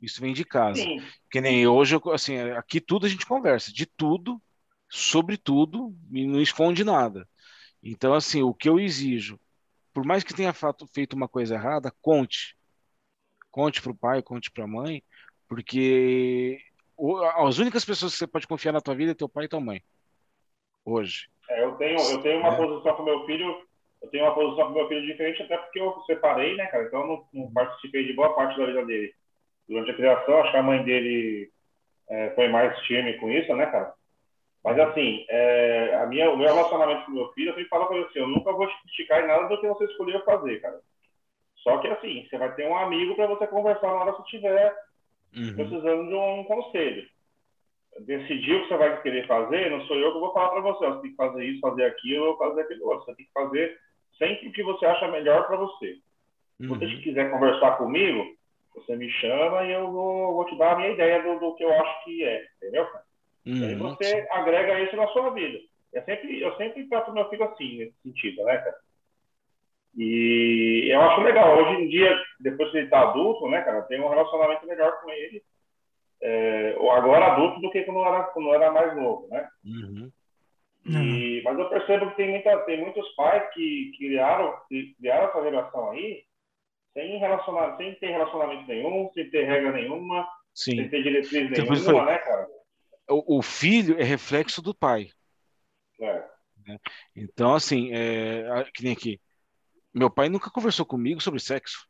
Isso 0.00 0.20
vem 0.20 0.32
de 0.32 0.44
casa. 0.44 0.80
Sim. 0.80 1.02
Que 1.30 1.40
nem 1.40 1.66
hoje, 1.66 1.98
assim, 2.12 2.38
aqui 2.52 2.80
tudo 2.80 3.06
a 3.06 3.08
gente 3.08 3.26
conversa, 3.26 3.72
de 3.72 3.86
tudo, 3.86 4.40
sobre 4.88 5.36
tudo, 5.36 5.94
e 6.12 6.26
não 6.26 6.40
esconde 6.40 6.84
nada. 6.84 7.26
Então, 7.88 8.14
assim, 8.14 8.42
o 8.42 8.52
que 8.52 8.68
eu 8.68 8.80
exijo, 8.80 9.38
por 9.94 10.04
mais 10.04 10.24
que 10.24 10.34
tenha 10.34 10.52
feito 10.92 11.14
uma 11.14 11.28
coisa 11.28 11.54
errada, 11.54 11.92
conte. 12.02 12.56
Conte 13.50 13.80
para 13.80 13.92
o 13.92 13.96
pai, 13.96 14.22
conte 14.22 14.50
para 14.50 14.64
a 14.64 14.68
mãe, 14.68 15.02
porque 15.48 16.60
as 17.36 17.58
únicas 17.58 17.84
pessoas 17.84 18.12
que 18.12 18.18
você 18.18 18.26
pode 18.26 18.46
confiar 18.46 18.72
na 18.72 18.80
tua 18.80 18.94
vida 18.94 19.12
é 19.12 19.14
teu 19.14 19.28
pai 19.28 19.44
e 19.44 19.48
tua 19.48 19.60
mãe. 19.60 19.82
Hoje. 20.84 21.28
É, 21.48 21.62
eu 21.62 21.72
tenho, 21.76 21.98
eu 21.98 22.22
tenho 22.22 22.40
uma 22.40 22.54
é. 22.54 22.56
posição 22.56 22.96
com 22.96 23.02
meu 23.04 23.24
filho, 23.24 23.66
eu 24.02 24.08
tenho 24.10 24.24
uma 24.24 24.34
posição 24.34 24.66
com 24.66 24.74
meu 24.74 24.88
filho 24.88 25.06
diferente, 25.06 25.42
até 25.42 25.56
porque 25.56 25.80
eu 25.80 26.02
separei, 26.06 26.56
né, 26.56 26.66
cara? 26.66 26.84
Então 26.84 27.00
eu 27.00 27.06
não, 27.06 27.28
não 27.32 27.52
participei 27.52 28.04
de 28.04 28.12
boa 28.14 28.34
parte 28.34 28.58
da 28.58 28.66
vida 28.66 28.84
dele. 28.84 29.14
Durante 29.68 29.92
a 29.92 29.96
criação, 29.96 30.40
acho 30.40 30.50
que 30.50 30.56
a 30.56 30.62
mãe 30.62 30.82
dele 30.84 31.50
é, 32.08 32.30
foi 32.30 32.48
mais 32.48 32.78
firme 32.86 33.14
com 33.14 33.30
isso, 33.30 33.54
né, 33.54 33.66
cara? 33.66 33.94
Mas, 34.66 34.80
assim, 34.80 35.24
é, 35.28 35.94
a 35.94 36.06
minha, 36.06 36.28
o 36.28 36.36
meu 36.36 36.48
relacionamento 36.48 37.06
com 37.06 37.12
meu 37.12 37.32
filho, 37.34 37.50
eu 37.50 37.54
sempre 37.54 37.68
falo 37.68 37.86
para 37.86 37.98
ele 37.98 38.06
assim, 38.06 38.18
eu 38.18 38.26
nunca 38.26 38.52
vou 38.52 38.66
te 38.66 38.74
criticar 38.82 39.22
em 39.22 39.28
nada 39.28 39.46
do 39.46 39.60
que 39.60 39.68
você 39.68 39.84
escolheu 39.84 40.24
fazer, 40.24 40.60
cara. 40.60 40.80
Só 41.58 41.78
que, 41.78 41.86
assim, 41.86 42.26
você 42.28 42.36
vai 42.36 42.52
ter 42.56 42.66
um 42.66 42.76
amigo 42.76 43.14
para 43.14 43.28
você 43.28 43.46
conversar 43.46 43.86
na 43.86 44.00
hora 44.00 44.10
que 44.10 44.16
você 44.16 44.24
estiver 44.24 44.76
uhum. 45.36 45.54
precisando 45.54 46.08
de 46.08 46.14
um 46.16 46.42
conselho. 46.42 47.08
Decidir 48.00 48.56
o 48.56 48.62
que 48.62 48.68
você 48.68 48.76
vai 48.76 49.02
querer 49.02 49.24
fazer, 49.28 49.70
não 49.70 49.82
sou 49.82 49.96
eu 49.98 50.12
que 50.12 50.18
vou 50.18 50.32
falar 50.32 50.48
para 50.48 50.60
você, 50.62 50.84
você 50.84 51.00
tem 51.02 51.10
que 51.10 51.16
fazer 51.16 51.44
isso, 51.44 51.60
fazer 51.60 51.84
aquilo, 51.84 52.26
ou 52.26 52.36
fazer 52.36 52.60
aquilo 52.62 52.88
outro. 52.88 53.04
Você 53.04 53.14
tem 53.14 53.26
que 53.26 53.32
fazer 53.32 53.78
sempre 54.18 54.48
o 54.48 54.52
que 54.52 54.64
você 54.64 54.84
acha 54.84 55.06
melhor 55.06 55.46
para 55.46 55.58
você. 55.58 55.94
Se 56.56 56.66
você 56.66 56.86
uhum. 56.86 57.00
quiser 57.02 57.30
conversar 57.30 57.78
comigo, 57.78 58.34
você 58.74 58.96
me 58.96 59.08
chama 59.12 59.62
e 59.62 59.72
eu 59.72 59.92
vou, 59.92 60.34
vou 60.34 60.44
te 60.44 60.58
dar 60.58 60.72
a 60.72 60.76
minha 60.76 60.90
ideia 60.90 61.22
do, 61.22 61.38
do 61.38 61.54
que 61.54 61.62
eu 61.62 61.72
acho 61.72 62.04
que 62.04 62.24
é, 62.24 62.44
entendeu, 62.56 62.84
cara? 62.86 63.05
Uhum. 63.46 63.64
Aí 63.64 63.74
você 63.76 64.26
agrega 64.30 64.80
isso 64.80 64.96
na 64.96 65.06
sua 65.08 65.30
vida. 65.30 65.58
Eu 65.92 66.02
sempre, 66.02 66.40
eu 66.40 66.56
sempre 66.56 66.88
trato 66.88 67.12
meu 67.12 67.28
filho 67.30 67.44
assim, 67.44 67.78
nesse 67.78 67.94
sentido, 68.02 68.44
né, 68.44 68.58
cara? 68.58 68.76
E 69.96 70.88
eu 70.90 71.00
acho 71.00 71.22
legal. 71.22 71.56
Hoje 71.56 71.82
em 71.82 71.88
dia, 71.88 72.14
depois 72.40 72.70
que 72.70 72.78
ele 72.78 72.88
tá 72.88 73.00
adulto, 73.00 73.48
né, 73.48 73.62
cara, 73.62 73.82
tem 73.82 74.00
um 74.00 74.08
relacionamento 74.08 74.66
melhor 74.66 75.00
com 75.00 75.10
ele. 75.10 75.42
É, 76.20 76.76
agora 76.90 77.32
adulto 77.32 77.60
do 77.60 77.70
que 77.70 77.82
quando 77.82 78.04
era, 78.04 78.24
quando 78.24 78.54
era 78.54 78.70
mais 78.70 78.96
novo, 78.96 79.28
né? 79.28 79.48
Uhum. 79.64 80.10
E, 80.88 81.42
mas 81.44 81.58
eu 81.58 81.68
percebo 81.68 82.10
que 82.10 82.16
tem, 82.16 82.30
muita, 82.30 82.58
tem 82.60 82.80
muitos 82.80 83.08
pais 83.14 83.42
que 83.52 83.92
criaram, 83.98 84.54
que 84.68 84.94
criaram 84.98 85.28
essa 85.28 85.42
relação 85.42 85.90
aí 85.90 86.22
sem, 86.92 87.18
relacionamento, 87.18 87.76
sem 87.76 87.94
ter 87.96 88.06
relacionamento 88.06 88.66
nenhum, 88.68 89.10
sem 89.12 89.28
ter 89.30 89.44
regra 89.44 89.72
nenhuma, 89.72 90.26
Sim. 90.54 90.76
sem 90.76 90.88
ter 90.88 91.02
diretriz 91.02 91.50
nenhuma, 91.50 91.76
foi... 91.76 92.04
né, 92.04 92.18
cara? 92.18 92.48
O, 93.08 93.42
filho 93.42 93.98
é 93.98 94.02
reflexo 94.02 94.60
do 94.60 94.74
pai. 94.74 95.08
É. 96.00 96.28
Né? 96.66 96.78
Então, 97.14 97.54
assim, 97.54 97.90
é, 97.92 98.64
que 98.74 98.82
nem 98.82 98.92
aqui. 98.92 99.20
Meu 99.94 100.10
pai 100.10 100.28
nunca 100.28 100.50
conversou 100.50 100.84
comigo 100.84 101.20
sobre 101.20 101.40
sexo. 101.40 101.86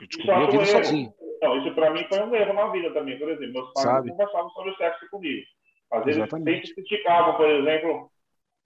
Eu 0.00 0.06
descobri 0.06 0.30
a 0.30 0.46
vida 0.46 0.66
sozinho. 0.66 1.14
Não, 1.42 1.58
isso 1.58 1.74
para 1.74 1.90
mim 1.90 2.06
foi 2.08 2.20
um 2.20 2.34
erro 2.34 2.52
na 2.52 2.68
vida 2.68 2.92
também. 2.92 3.18
Por 3.18 3.28
exemplo, 3.30 3.52
meus 3.52 3.72
pais 3.72 3.86
Sabe? 3.86 4.08
não 4.08 4.16
conversavam 4.16 4.50
sobre 4.50 4.76
sexo 4.76 5.10
comigo. 5.10 5.46
Às 5.92 6.04
vezes 6.04 6.18
Exatamente. 6.18 6.48
eles 6.48 6.68
sempre 6.68 6.84
criticavam, 6.84 7.36
por 7.36 7.48
exemplo, 7.48 8.12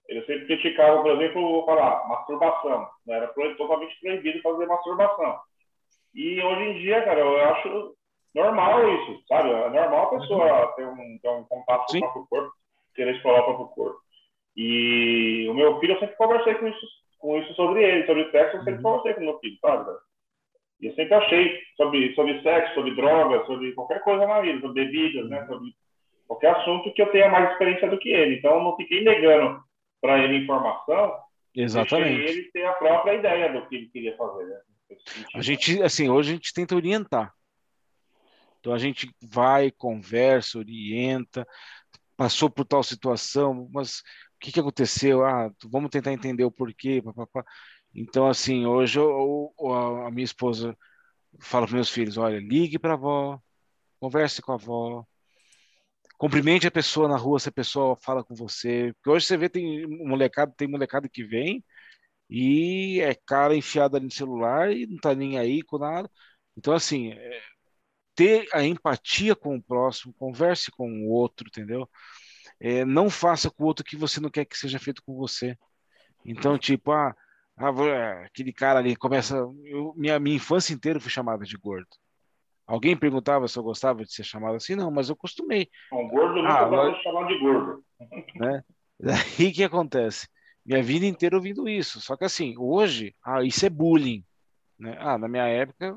eles 0.07 0.25
sempre 0.25 0.45
criticavam, 0.45 1.01
por 1.01 1.11
exemplo, 1.11 1.65
falar 1.65 2.07
masturbação. 2.07 2.89
Né? 3.05 3.15
Era 3.15 3.27
totalmente 3.57 3.99
proibido 3.99 4.41
fazer 4.41 4.65
masturbação. 4.67 5.39
E 6.13 6.41
hoje 6.41 6.61
em 6.61 6.77
dia, 6.79 7.03
cara, 7.03 7.19
eu 7.19 7.37
acho 7.49 7.97
normal 8.35 8.95
isso, 8.95 9.23
sabe? 9.27 9.49
É 9.49 9.69
normal 9.69 10.05
a 10.05 10.19
pessoa 10.19 10.67
ter 10.75 10.85
um, 10.85 11.19
ter 11.21 11.29
um 11.29 11.43
contato 11.45 11.91
Sim. 11.91 12.01
com 12.01 12.07
o 12.07 12.11
próprio 12.11 12.27
corpo, 12.29 12.53
querer 12.93 13.15
explorar 13.15 13.41
o 13.41 13.45
próprio 13.45 13.67
corpo. 13.67 13.99
E 14.55 15.47
o 15.49 15.53
meu 15.53 15.79
filho, 15.79 15.93
eu 15.93 15.99
sempre 15.99 16.15
conversei 16.15 16.55
com 16.55 16.67
isso, 16.67 16.87
com 17.19 17.37
isso 17.39 17.53
sobre 17.55 17.83
ele, 17.83 18.05
sobre 18.05 18.29
sexo, 18.31 18.57
eu 18.57 18.63
sempre 18.63 18.75
uhum. 18.75 18.83
conversei 18.83 19.13
com 19.13 19.21
o 19.21 19.23
meu 19.23 19.39
filho, 19.39 19.57
sabe? 19.59 19.91
E 20.81 20.87
eu 20.87 20.95
sempre 20.95 21.13
achei 21.13 21.61
sobre, 21.77 22.13
sobre 22.13 22.41
sexo, 22.41 22.73
sobre 22.75 22.95
drogas, 22.95 23.45
sobre 23.47 23.71
qualquer 23.73 24.01
coisa 24.03 24.27
na 24.27 24.41
vida, 24.41 24.59
sobre 24.61 24.85
bebidas, 24.85 25.29
né? 25.29 25.45
Sobre 25.47 25.71
qualquer 26.27 26.55
assunto 26.55 26.93
que 26.93 27.01
eu 27.01 27.11
tenha 27.11 27.29
mais 27.29 27.51
experiência 27.51 27.89
do 27.89 27.97
que 27.97 28.09
ele. 28.09 28.37
Então, 28.37 28.55
eu 28.55 28.63
não 28.63 28.75
fiquei 28.75 29.03
negando 29.03 29.59
para 30.01 30.19
ele 30.19 30.43
informação 30.43 31.25
Exatamente. 31.55 32.17
Deixei 32.17 32.39
ele 32.39 32.51
ter 32.51 32.65
a 32.65 32.73
própria 32.73 33.13
ideia 33.13 33.53
do 33.53 33.67
que 33.67 33.75
ele 33.75 33.87
queria 33.87 34.15
fazer, 34.17 34.45
né? 34.45 34.59
A 35.33 35.41
gente, 35.41 35.81
assim, 35.81 36.09
hoje 36.09 36.31
a 36.31 36.35
gente 36.35 36.53
tenta 36.53 36.75
orientar. 36.75 37.33
Então 38.65 38.73
a 38.73 38.79
gente 38.79 39.15
vai, 39.21 39.69
conversa, 39.71 40.57
orienta, 40.57 41.47
passou 42.17 42.49
por 42.49 42.65
tal 42.65 42.83
situação, 42.83 43.69
mas 43.73 43.99
o 43.99 44.03
que, 44.41 44.51
que 44.51 44.59
aconteceu? 44.59 45.25
Ah, 45.25 45.51
vamos 45.65 45.89
tentar 45.91 46.13
entender 46.13 46.43
o 46.45 46.51
porquê. 46.51 47.01
Papapá. 47.01 47.45
Então, 47.93 48.27
assim, 48.27 48.65
hoje 48.65 48.99
eu, 48.99 49.53
eu- 49.59 49.73
a, 49.73 50.07
a 50.07 50.11
minha 50.11 50.25
esposa 50.25 50.77
fala 51.41 51.67
para 51.67 51.75
meus 51.75 51.89
filhos: 51.91 52.17
olha, 52.17 52.39
ligue 52.39 52.79
para 52.79 52.91
a 52.93 52.95
avó, 52.95 53.41
converse 53.99 54.41
com 54.41 54.53
a 54.53 54.55
avó, 54.55 55.05
cumprimente 56.17 56.67
a 56.67 56.71
pessoa 56.71 57.07
na 57.07 57.17
rua 57.17 57.39
se 57.39 57.49
a 57.49 57.51
pessoa 57.51 57.95
fala 58.01 58.23
com 58.23 58.35
você. 58.35 58.93
Porque 58.95 59.09
hoje 59.09 59.25
você 59.25 59.37
vê, 59.37 59.49
tem 59.49 59.85
molecada, 59.87 60.53
tem 60.55 60.67
molecada 60.67 61.09
que 61.09 61.23
vem 61.23 61.63
e 62.29 63.01
é 63.01 63.15
cara 63.15 63.55
enfiada 63.55 63.97
ali 63.97 64.05
no 64.07 64.11
celular 64.13 64.71
e 64.73 64.87
não 64.87 64.97
tá 64.99 65.15
nem 65.15 65.39
aí 65.39 65.61
com 65.63 65.77
nada. 65.79 66.09
Então, 66.57 66.73
assim, 66.73 67.11
é, 67.13 67.41
ter 68.15 68.47
a 68.53 68.63
empatia 68.63 69.35
com 69.35 69.55
o 69.55 69.61
próximo, 69.61 70.13
converse 70.13 70.71
com 70.71 70.89
o 70.89 71.09
outro, 71.09 71.47
entendeu? 71.47 71.89
É, 72.59 72.85
não 72.85 73.09
faça 73.09 73.51
com 73.51 73.63
o 73.63 73.67
outro 73.67 73.83
o 73.83 73.85
que 73.85 73.97
você 73.97 74.19
não 74.19 74.29
quer 74.29 74.45
que 74.45 74.57
seja 74.57 74.79
feito 74.79 75.03
com 75.05 75.15
você. 75.15 75.57
Então, 76.25 76.57
tipo, 76.57 76.91
ah, 76.91 77.13
ah, 77.57 77.71
é, 77.87 78.25
aquele 78.25 78.51
cara 78.53 78.79
ali 78.79 78.95
começa. 78.95 79.35
eu- 79.65 79.93
minha, 79.95 80.19
minha 80.19 80.35
infância 80.35 80.73
inteira 80.73 80.99
fui 80.99 81.11
chamada 81.11 81.43
de 81.45 81.57
gordo. 81.57 81.87
Alguém 82.65 82.97
perguntava 82.97 83.47
se 83.47 83.57
eu 83.59 83.63
gostava 83.63 84.03
de 84.03 84.11
ser 84.11 84.23
chamado 84.23 84.55
assim? 84.55 84.75
Não, 84.75 84.89
mas 84.89 85.09
eu 85.09 85.15
costumei. 85.15 85.69
Um 85.93 86.07
gordo 86.07 86.41
nunca 86.41 86.61
Ah, 86.61 86.67
pode 86.67 86.95
ser 86.95 87.03
chamado 87.03 87.27
de 87.27 87.39
gordo. 87.39 87.85
Daí 88.99 89.49
o 89.49 89.53
que 89.53 89.63
acontece? 89.63 90.27
Minha 90.65 90.81
vida 90.81 91.05
inteira 91.05 91.35
ouvindo 91.35 91.69
isso. 91.69 92.01
Só 92.01 92.17
que 92.17 92.25
assim, 92.25 92.55
hoje, 92.57 93.15
ah, 93.23 93.43
isso 93.43 93.65
é 93.65 93.69
bullying. 93.69 94.25
Né? 94.79 94.97
Ah, 94.99 95.17
na 95.17 95.27
minha 95.27 95.45
época, 95.47 95.95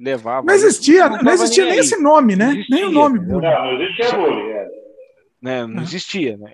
levava. 0.00 0.46
Não 0.46 0.54
existia, 0.54 1.04
Não 1.04 1.10
não, 1.10 1.18
tava 1.18 1.32
existia 1.34 1.64
nem 1.64 1.72
nem 1.72 1.80
aí. 1.80 1.86
esse 1.86 2.00
nome, 2.00 2.36
né? 2.36 2.46
Não 2.46 2.52
existia, 2.54 2.76
nem 2.76 2.84
o 2.86 2.90
nome 2.90 3.18
bullying. 3.18 3.46
Não, 3.46 3.64
não 3.64 3.72
existe 3.82 4.16
bullying. 4.16 4.50
É. 4.50 4.68
né? 5.42 5.66
Não 5.66 5.80
É. 5.80 5.82
existia, 5.82 6.36
né? 6.36 6.52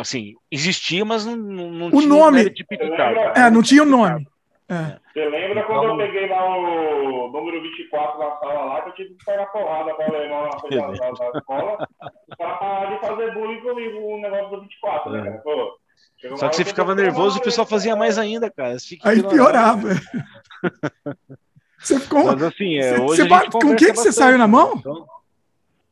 Assim, 0.00 0.34
existia, 0.50 1.04
mas 1.04 1.24
não, 1.26 1.36
não, 1.36 1.70
não 1.70 1.86
O 1.88 1.90
tinha 1.90 2.06
nome- 2.08 2.44
não 2.44 2.50
tipificado. 2.54 3.18
É, 3.38 3.50
não 3.50 3.62
tinha 3.62 3.82
o 3.82 3.86
nome. 3.86 4.26
É. 4.68 4.96
Você 5.12 5.24
lembra 5.28 5.60
Então- 5.60 5.66
quando 5.66 5.90
eu 5.90 5.96
peguei 5.96 6.28
lá 6.28 6.58
o 6.58 7.30
número 7.30 7.62
24 7.62 8.18
na 8.18 8.30
sala 8.36 8.64
lá, 8.64 8.80
que 8.82 8.88
eu 8.90 8.94
tive 8.94 9.14
que 9.14 9.24
sair 9.24 9.36
na 9.36 9.46
porrada 9.46 9.94
para 9.94 10.10
levar 10.10 10.42
na 10.42 10.48
da, 10.50 10.86
da, 10.88 11.10
da 11.12 11.38
escola 11.38 11.88
para 12.36 12.54
parar 12.56 12.92
de 12.94 13.00
fazer 13.06 13.32
bullying 13.32 13.60
comigo, 13.60 13.98
o 13.98 14.20
negócio 14.20 14.50
do 14.56 14.60
24, 14.62 15.12
né, 15.12 15.22
cara? 15.22 15.38
Pô, 15.38 15.78
chegou 16.20 16.36
uma 16.36 16.38
Só 16.38 16.48
que 16.48 16.56
você 16.56 16.64
ficava 16.64 16.94
nervoso 16.96 17.38
e 17.38 17.40
o 17.40 17.44
pessoal 17.44 17.66
fazia 17.66 17.94
mais 17.94 18.18
ainda, 18.18 18.50
cara. 18.50 18.76
Aí 19.04 19.18
ignorando. 19.18 19.28
piorava. 19.34 19.88
Você 21.86 22.00
ficou. 22.00 22.24
Mas 22.24 22.42
assim, 22.42 22.78
é, 22.78 23.00
hoje 23.00 23.22
você 23.22 23.28
com 23.28 23.50
conversa 23.50 23.76
quem 23.76 23.76
que 23.76 23.84
você 23.84 24.08
bastante, 24.08 24.14
saiu 24.14 24.38
na 24.38 24.46
né? 24.46 24.52
mão? 24.52 24.74
Então, 24.76 25.06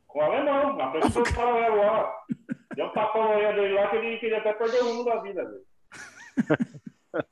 Com 0.07 0.19
o 0.19 0.21
alemão, 0.23 0.75
na 0.75 0.91
frente 0.91 1.09
do 1.09 1.33
paralelo 1.33 1.77
lá. 1.77 2.13
Deu 2.75 2.85
um 2.87 2.89
tapão 2.89 3.23
na 3.23 3.29
orelha 3.29 3.53
dele 3.53 3.73
lá 3.75 3.87
que 3.87 3.95
ele 3.95 4.17
queria 4.17 4.39
até 4.39 4.51
perder 4.51 4.83
o 4.83 4.89
rumo 4.89 5.05
da 5.05 5.21
vida 5.21 5.45
dele. 5.45 5.63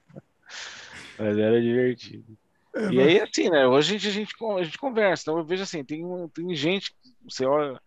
mas 1.19 1.37
era 1.37 1.61
divertido. 1.61 2.37
É, 2.73 2.85
E 2.89 3.01
aí, 3.01 3.19
assim, 3.19 3.49
né? 3.49 3.67
Hoje 3.67 3.89
a 3.89 3.99
gente, 3.99 4.07
a 4.07 4.11
gente, 4.11 4.33
a 4.59 4.63
gente 4.63 4.77
conversa. 4.77 5.23
Então, 5.23 5.37
eu 5.37 5.43
vejo 5.43 5.63
assim, 5.63 5.83
tem, 5.83 6.01
tem 6.33 6.55
gente, 6.55 6.91
que 6.91 7.09
você 7.29 7.45
olha, 7.45 7.77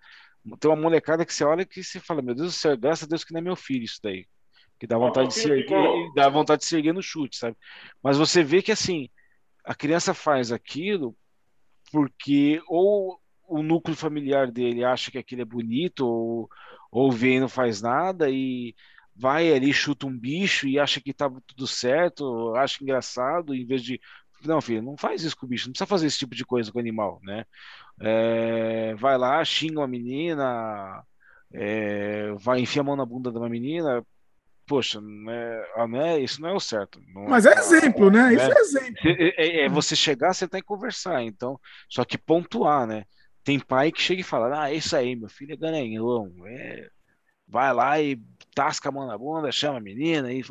tem 0.61 0.70
uma 0.70 0.77
molecada 0.77 1.24
que 1.24 1.32
você 1.32 1.44
olha 1.44 1.65
que 1.65 1.82
você 1.82 1.98
fala, 1.98 2.20
meu 2.20 2.35
Deus 2.35 2.48
do 2.48 2.59
céu, 2.59 2.77
graças 2.77 3.05
a 3.05 3.09
Deus 3.09 3.24
que 3.24 3.32
não 3.32 3.40
é 3.40 3.43
meu 3.43 3.57
filho 3.57 3.85
isso 3.85 3.98
daí. 4.03 4.27
Que 4.78 4.86
dá 4.86 4.98
vontade 4.98 5.28
de 5.28 5.35
se 5.35 5.43
filho 5.44 5.55
erguer, 5.55 6.12
dá 6.15 6.28
vontade 6.28 6.61
de 6.61 6.66
se 6.66 6.77
erguer 6.77 6.93
no 6.93 7.03
chute, 7.03 7.39
sabe? 7.39 7.57
Mas 8.03 8.19
você 8.19 8.44
vê 8.44 8.61
que, 8.61 8.70
assim, 8.70 9.09
a 9.66 9.74
criança 9.74 10.14
faz 10.14 10.52
aquilo 10.52 11.16
porque 11.93 12.62
ou 12.68 13.20
o 13.48 13.62
núcleo 13.62 13.97
familiar 13.97 14.51
dele 14.51 14.84
acha 14.84 15.10
que 15.10 15.18
aquilo 15.18 15.43
é 15.43 15.44
bonito, 15.44 16.06
ou, 16.06 16.48
ou 16.90 17.12
vê 17.12 17.34
e 17.34 17.40
não 17.40 17.48
faz 17.48 17.80
nada, 17.80 18.28
e 18.30 18.74
vai 19.14 19.52
ali, 19.52 19.72
chuta 19.72 20.06
um 20.06 20.18
bicho 20.18 20.66
e 20.66 20.78
acha 20.78 21.01
que 21.01 21.12
tá 21.12 21.30
tudo 21.47 21.66
certo, 21.66 22.55
acha 22.56 22.82
engraçado, 22.82 23.55
em 23.55 23.66
vez 23.66 23.82
de. 23.82 24.01
Não, 24.44 24.60
filho, 24.60 24.82
não 24.82 24.97
faz 24.97 25.22
isso 25.22 25.36
com 25.36 25.47
o 25.47 25.48
bicho, 25.48 25.66
não 25.66 25.72
precisa 25.72 25.86
fazer 25.86 26.06
esse 26.06 26.18
tipo 26.18 26.34
de 26.34 26.44
coisa 26.44 26.70
com 26.70 26.78
o 26.78 26.80
animal, 26.80 27.20
né? 27.22 27.44
É, 28.01 28.94
vai 28.97 29.16
lá, 29.18 29.44
xinga 29.44 29.80
uma 29.80 29.88
menina, 29.88 31.02
é, 31.52 32.32
vai 32.34 32.60
enfiar 32.60 32.82
a 32.82 32.84
mão 32.84 32.97
na 32.97 33.06
bunda 33.06 33.30
de 33.30 33.38
uma 33.38 33.48
menina. 33.48 34.05
Poxa, 34.66 35.01
não 35.01 35.30
é, 35.32 35.72
ah, 35.76 35.86
não 35.86 36.01
é- 36.01 36.18
isso 36.20 36.40
não 36.43 36.48
é 36.48 36.52
o 36.52 36.59
certo. 36.60 37.01
Não- 37.14 37.28
Mas 37.28 37.47
é 37.47 37.52
exemplo, 37.55 38.10
né? 38.10 38.34
Isso 38.34 38.51
É. 38.51 38.55
é 38.55 38.60
exemplo. 38.60 39.01
é, 39.05 39.34
é- 39.36 39.64
é 39.66 39.68
você 39.68 39.94
chegar, 39.94 40.34
você 40.34 40.48
tem 40.48 40.60
que 40.60 40.66
conversar, 40.66 41.22
então, 41.22 41.59
só 41.88 42.05
que 42.05 42.18
pontuar, 42.18 42.86
né? 42.86 43.05
Tem 43.44 43.60
pai 43.60 43.93
que 43.93 44.01
chega 44.02 44.20
e 44.22 44.24
fala, 44.24 44.64
ah, 44.64 44.72
isso 44.72 44.97
aí, 44.97 45.14
meu 45.14 45.28
filho 45.28 45.52
é 45.52 45.56
garanhão, 45.56 46.32
é... 46.47 46.88
vai 47.47 47.72
lá 47.72 48.01
e 48.01 48.20
tasca 48.55 48.88
a 48.88 48.93
mão 48.93 49.06
na 49.06 49.16
bunda, 49.16 49.52
chama 49.52 49.78
a 49.78 49.80
menina 49.80 50.32
e, 50.32 50.43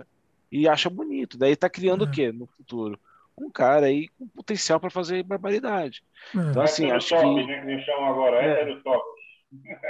e 0.49 0.65
acha 0.69 0.89
bonito. 0.89 1.37
Daí 1.37 1.55
tá 1.57 1.69
criando 1.69 2.05
É. 2.05 2.07
o 2.07 2.11
quê 2.11 2.31
no 2.31 2.47
futuro? 2.47 2.97
Um 3.37 3.51
cara 3.51 3.87
aí 3.87 4.07
com 4.17 4.25
potencial 4.29 4.79
para 4.79 4.89
fazer 4.89 5.21
barbaridade. 5.23 6.01
Então, 6.33 6.61
É. 6.61 6.65
assim, 6.65 6.83
Hétero 6.85 6.97
acho 6.97 7.09
top, 7.09 7.35
que 7.35 7.47
né, 7.47 7.83
que 7.83 7.91
agora, 7.91 8.41
É. 8.41 8.75
top. 8.81 9.03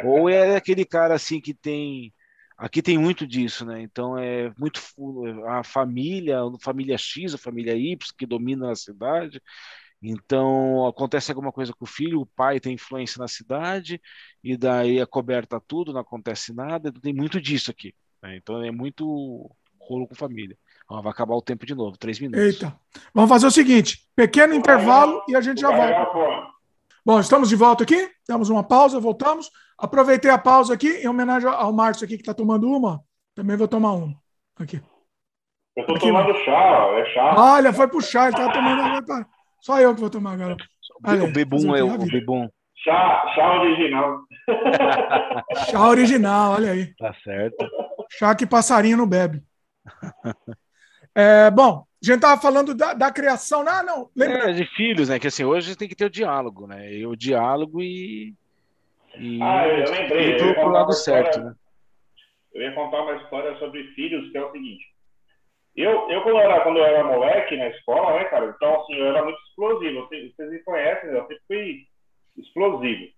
ou 0.03 0.27
é 0.27 0.55
aquele 0.55 0.83
cara 0.83 1.13
assim 1.13 1.39
que 1.39 1.53
tem. 1.53 2.11
Aqui 2.57 2.81
tem 2.81 2.97
muito 2.97 3.27
disso, 3.27 3.65
né? 3.65 3.81
Então 3.81 4.17
é 4.17 4.53
muito 4.57 4.81
a 5.47 5.63
família, 5.63 6.39
a 6.41 6.59
família 6.59 6.97
X, 6.97 7.33
a 7.33 7.37
família 7.37 7.75
Y 7.75 7.97
que 8.17 8.25
domina 8.25 8.71
a 8.71 8.75
cidade. 8.75 9.41
Então 10.01 10.85
acontece 10.87 11.31
alguma 11.31 11.51
coisa 11.51 11.73
com 11.73 11.83
o 11.83 11.87
filho, 11.87 12.21
o 12.21 12.25
pai 12.25 12.59
tem 12.59 12.73
influência 12.73 13.19
na 13.19 13.27
cidade 13.27 13.99
e 14.43 14.55
daí 14.55 14.99
é 14.99 15.05
coberta 15.05 15.59
tudo, 15.59 15.91
não 15.91 16.01
acontece 16.01 16.53
nada. 16.53 16.91
Tem 16.91 17.13
muito 17.13 17.41
disso 17.41 17.71
aqui. 17.71 17.93
né? 18.21 18.37
Então 18.37 18.63
é 18.63 18.71
muito 18.71 19.49
rolo 19.79 20.07
com 20.07 20.15
família. 20.15 20.57
Ó, 20.87 21.01
vai 21.01 21.11
acabar 21.11 21.35
o 21.35 21.41
tempo 21.41 21.65
de 21.65 21.73
novo, 21.73 21.97
três 21.97 22.19
minutos. 22.19 22.41
Eita. 22.43 22.79
Vamos 23.13 23.29
fazer 23.29 23.47
o 23.47 23.51
seguinte: 23.51 24.07
pequeno 24.15 24.53
intervalo 24.53 25.23
e 25.27 25.35
a 25.35 25.41
gente 25.41 25.59
já 25.59 25.71
Vai 25.71 25.93
volta. 25.93 26.54
Bom, 27.05 27.19
estamos 27.19 27.49
de 27.49 27.55
volta 27.55 27.83
aqui. 27.83 28.09
Damos 28.27 28.49
uma 28.49 28.63
pausa, 28.63 28.99
voltamos. 28.99 29.51
Aproveitei 29.77 30.31
a 30.31 30.39
pausa 30.39 30.73
aqui 30.73 30.87
em 30.87 31.07
homenagem 31.07 31.47
ao 31.47 31.71
Márcio 31.71 32.03
aqui 32.03 32.15
que 32.15 32.23
está 32.23 32.33
tomando 32.33 32.67
uma. 32.67 32.99
Também 33.35 33.55
vou 33.55 33.67
tomar 33.67 33.91
uma. 33.91 34.15
Aqui. 34.57 34.81
Eu 35.77 35.83
Aqui, 35.83 35.99
tomando 35.99 36.33
chá, 36.43 36.87
é 36.97 37.13
chá. 37.13 37.35
Olha, 37.37 37.71
foi 37.71 37.87
puxar, 37.87 38.29
ele 38.29 38.31
estava 38.31 38.51
tomando. 38.51 39.27
Só 39.61 39.79
eu 39.79 39.93
que 39.93 40.01
vou 40.01 40.09
tomar 40.09 40.33
agora. 40.33 40.57
Olha 41.05 41.25
o 41.25 41.31
bebum 41.31 41.75
é 41.75 41.83
o, 41.83 41.93
o 41.93 42.07
bebum. 42.07 42.49
Chá, 42.77 43.33
chá 43.35 43.61
original. 43.61 44.19
Chá 45.69 45.87
original, 45.87 46.53
olha 46.53 46.71
aí. 46.71 46.95
Tá 46.95 47.13
certo. 47.23 47.67
Chá 48.09 48.33
que 48.33 48.47
passarinho 48.47 48.97
não 48.97 49.07
bebe. 49.07 49.43
É, 51.17 51.49
bom, 51.49 51.85
a 52.11 52.15
gente 52.15 52.23
estava 52.23 52.41
falando 52.41 52.73
da, 52.73 52.93
da 52.93 53.11
criação. 53.11 53.63
Não, 53.63 53.85
não, 53.85 54.09
lembra? 54.15 54.49
É, 54.49 54.53
de 54.53 54.65
filhos, 54.75 55.09
né? 55.09 55.19
Que 55.19 55.27
assim, 55.27 55.43
hoje 55.43 55.75
tem 55.75 55.87
que 55.87 55.95
ter 55.95 56.05
o 56.05 56.09
diálogo, 56.09 56.67
né? 56.67 56.93
E 56.93 57.05
o 57.05 57.15
diálogo 57.15 57.81
e. 57.81 58.33
e 59.17 59.41
Ah, 59.41 59.67
eu 59.67 59.91
lembrei, 59.91 60.33
eu 60.33 60.37
pro, 60.37 60.47
ia 60.47 60.53
pro 60.53 60.63
contar 60.63 60.71
lado 60.71 60.87
uma 60.87 60.93
certo, 60.93 61.29
história. 61.29 61.49
né? 61.49 61.55
Eu 62.53 62.61
ia 62.61 62.71
contar 62.73 63.01
uma 63.01 63.15
história 63.17 63.57
sobre 63.59 63.83
filhos, 63.93 64.31
que 64.31 64.37
é 64.37 64.45
o 64.45 64.51
seguinte. 64.51 64.85
Eu, 65.75 66.09
eu 66.09 66.21
quando, 66.23 66.37
era, 66.37 66.61
quando 66.61 66.77
eu 66.77 66.85
era 66.85 67.03
moleque 67.03 67.57
na 67.57 67.67
escola, 67.67 68.17
né, 68.17 68.25
cara? 68.25 68.53
Então, 68.55 68.81
assim, 68.81 68.95
eu 68.95 69.07
era 69.07 69.23
muito 69.23 69.39
explosivo. 69.49 70.07
Vocês, 70.07 70.33
vocês 70.33 70.49
me 70.49 70.59
conhecem, 70.59 71.09
né? 71.09 71.19
eu 71.19 71.27
sempre 71.27 71.43
fui 71.47 71.87
explosivo. 72.37 73.11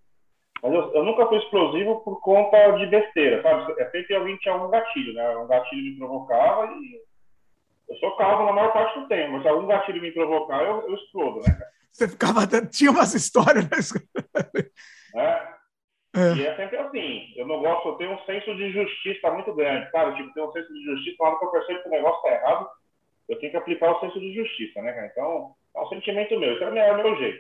Mas 0.64 0.74
eu, 0.74 0.94
eu 0.94 1.04
nunca 1.04 1.28
fui 1.28 1.38
explosivo 1.38 2.00
por 2.02 2.20
conta 2.22 2.72
de 2.72 2.88
besteira, 2.88 3.44
sabe? 3.44 3.80
É 3.80 3.90
sempre 3.92 4.16
alguém 4.16 4.38
tinha 4.38 4.56
algum 4.56 4.70
gatilho, 4.70 5.14
né? 5.14 5.38
Um 5.38 5.48
gatilho 5.48 5.84
me 5.84 5.98
provocava 5.98 6.74
e 6.74 7.00
eu 7.90 7.96
sou 7.98 8.16
calmo 8.18 8.46
na 8.46 8.52
maior 8.54 8.74
parte 8.74 9.00
do 9.00 9.08
tempo, 9.08 9.34
mas 9.34 9.42
se 9.44 9.48
algum 9.48 9.68
gatilho 9.68 10.02
me 10.02 10.12
provocar, 10.12 10.64
eu, 10.64 10.88
eu 10.88 10.96
explodo, 10.96 11.40
né, 11.42 11.54
cara? 11.58 11.72
Você 11.92 12.08
ficava. 12.08 12.44
até- 12.44 12.66
Tinha 12.66 12.92
umas 12.92 13.14
histórias 13.14 13.68
na 13.70 13.78
escola. 13.78 14.06
Né? 15.16 15.50
É. 16.16 16.34
E 16.34 16.46
é 16.48 16.56
sempre 16.56 16.78
assim. 16.78 17.34
Eu 17.36 17.46
não 17.46 17.60
gosto, 17.60 17.90
eu 17.90 17.96
tenho 17.96 18.12
um 18.14 18.26
senso 18.26 18.56
de 18.56 18.72
justiça 18.72 19.30
muito 19.30 19.54
grande, 19.54 19.92
sabe? 19.92 20.16
Tipo, 20.16 20.34
tenho 20.34 20.48
um 20.48 20.52
senso 20.52 20.74
de 20.74 20.84
justiça, 20.86 21.16
na 21.20 21.30
hora 21.30 21.38
que 21.40 21.46
eu 21.46 21.52
percebo 21.52 21.82
que 21.84 21.88
o 21.90 21.92
negócio 21.92 22.22
tá 22.24 22.30
errado, 22.32 22.70
eu 23.30 23.40
tenho 23.40 23.52
que 23.52 23.58
aplicar 23.58 23.92
o 23.92 24.00
senso 24.00 24.20
de 24.20 24.34
justiça, 24.34 24.82
né, 24.82 24.94
cara? 24.94 25.08
Então, 25.08 25.54
é 25.76 25.80
um 25.82 25.90
sentimento 25.90 26.40
meu, 26.40 26.54
isso 26.54 26.64
é 26.64 26.70
o 26.70 26.74
meu, 26.74 26.84
é 26.84 26.92
o 26.94 26.98
meu 27.04 27.18
jeito. 27.18 27.40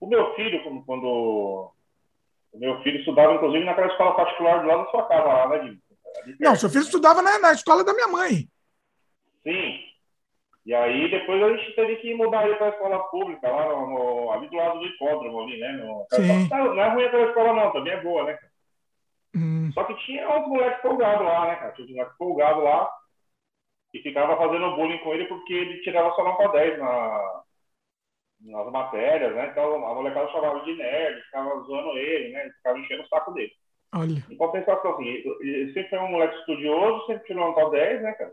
O 0.00 0.06
meu 0.08 0.34
filho, 0.34 0.60
quando, 0.64 0.84
quando- 0.84 1.72
O 2.52 2.58
meu 2.58 2.82
filho 2.82 2.98
estudava, 2.98 3.34
inclusive, 3.34 3.64
naquela 3.64 3.86
escola 3.88 4.16
particular 4.16 4.60
do 4.62 4.66
lado 4.68 4.84
da 4.84 4.90
sua 4.90 5.06
casa, 5.06 5.24
lá, 5.24 5.48
né, 5.50 5.58
Dino? 5.60 5.78
Ali 6.22 6.36
Não, 6.40 6.56
seu 6.56 6.68
filho 6.68 6.80
né? 6.80 6.86
estudava 6.86 7.22
na, 7.22 7.38
na 7.38 7.52
escola 7.52 7.84
da 7.84 7.92
minha 7.94 8.08
mãe. 8.08 8.48
Sim. 9.46 9.78
E 10.66 10.74
aí 10.74 11.10
depois 11.10 11.42
a 11.42 11.56
gente 11.56 11.74
teve 11.74 11.96
que 11.96 12.14
mudar 12.14 12.46
ele 12.46 12.56
para 12.56 12.66
a 12.66 12.70
escola 12.70 12.98
pública, 13.10 13.48
lá 13.48 13.68
no, 13.68 13.86
no- 13.88 14.32
ali 14.32 14.48
do 14.48 14.56
lado 14.56 14.80
do 14.80 14.86
hipódromo 14.86 15.40
ali, 15.42 15.58
né? 15.58 15.72
No, 15.72 16.06
Sim. 16.12 16.48
Não, 16.50 16.74
não 16.74 16.82
é 16.82 16.88
ruim 16.90 17.04
aquela 17.04 17.28
escola 17.28 17.52
não, 17.54 17.72
também 17.72 17.92
é 17.92 18.02
boa, 18.02 18.24
né? 18.24 18.34
cara? 18.34 18.52
Hum, 19.34 19.72
Só 19.74 19.84
que 19.84 19.94
tinha 20.04 20.28
uns 20.28 20.48
moleques 20.48 20.82
folgados 20.82 21.24
lá, 21.24 21.46
né, 21.48 21.56
cara? 21.56 21.72
Tinha 21.72 21.86
uns 21.86 21.90
moleques 21.92 22.16
folgados 22.16 22.64
lá. 22.64 22.90
e 23.92 24.00
ficava 24.02 24.36
fazendo 24.36 24.76
bullying 24.76 24.98
com 24.98 25.12
ele 25.14 25.26
porque 25.26 25.52
ele 25.52 25.80
tirava 25.82 26.14
só 26.14 26.22
nota 26.24 26.48
10 26.48 26.78
na, 26.78 27.42
nas 28.40 28.70
matérias, 28.72 29.34
né? 29.34 29.48
Então 29.50 29.86
a 29.86 29.94
molecada 29.94 30.30
chamava 30.30 30.60
de 30.64 30.74
nerd, 30.74 31.22
ficava 31.24 31.60
zoando 31.62 31.98
ele, 31.98 32.32
né? 32.32 32.50
Ficava 32.56 32.78
enchendo 32.78 33.02
o 33.02 33.08
saco 33.08 33.32
dele. 33.32 33.52
Olha. 33.94 34.22
Em 34.30 34.36
compensação, 34.36 34.94
assim, 34.94 35.04
ele 35.06 35.72
sempre 35.74 35.90
foi 35.90 36.00
um 36.00 36.10
moleque 36.12 36.36
estudioso, 36.38 37.06
sempre 37.06 37.26
tirou 37.26 37.48
nota 37.48 37.70
10, 37.70 38.02
né, 38.02 38.12
cara? 38.14 38.32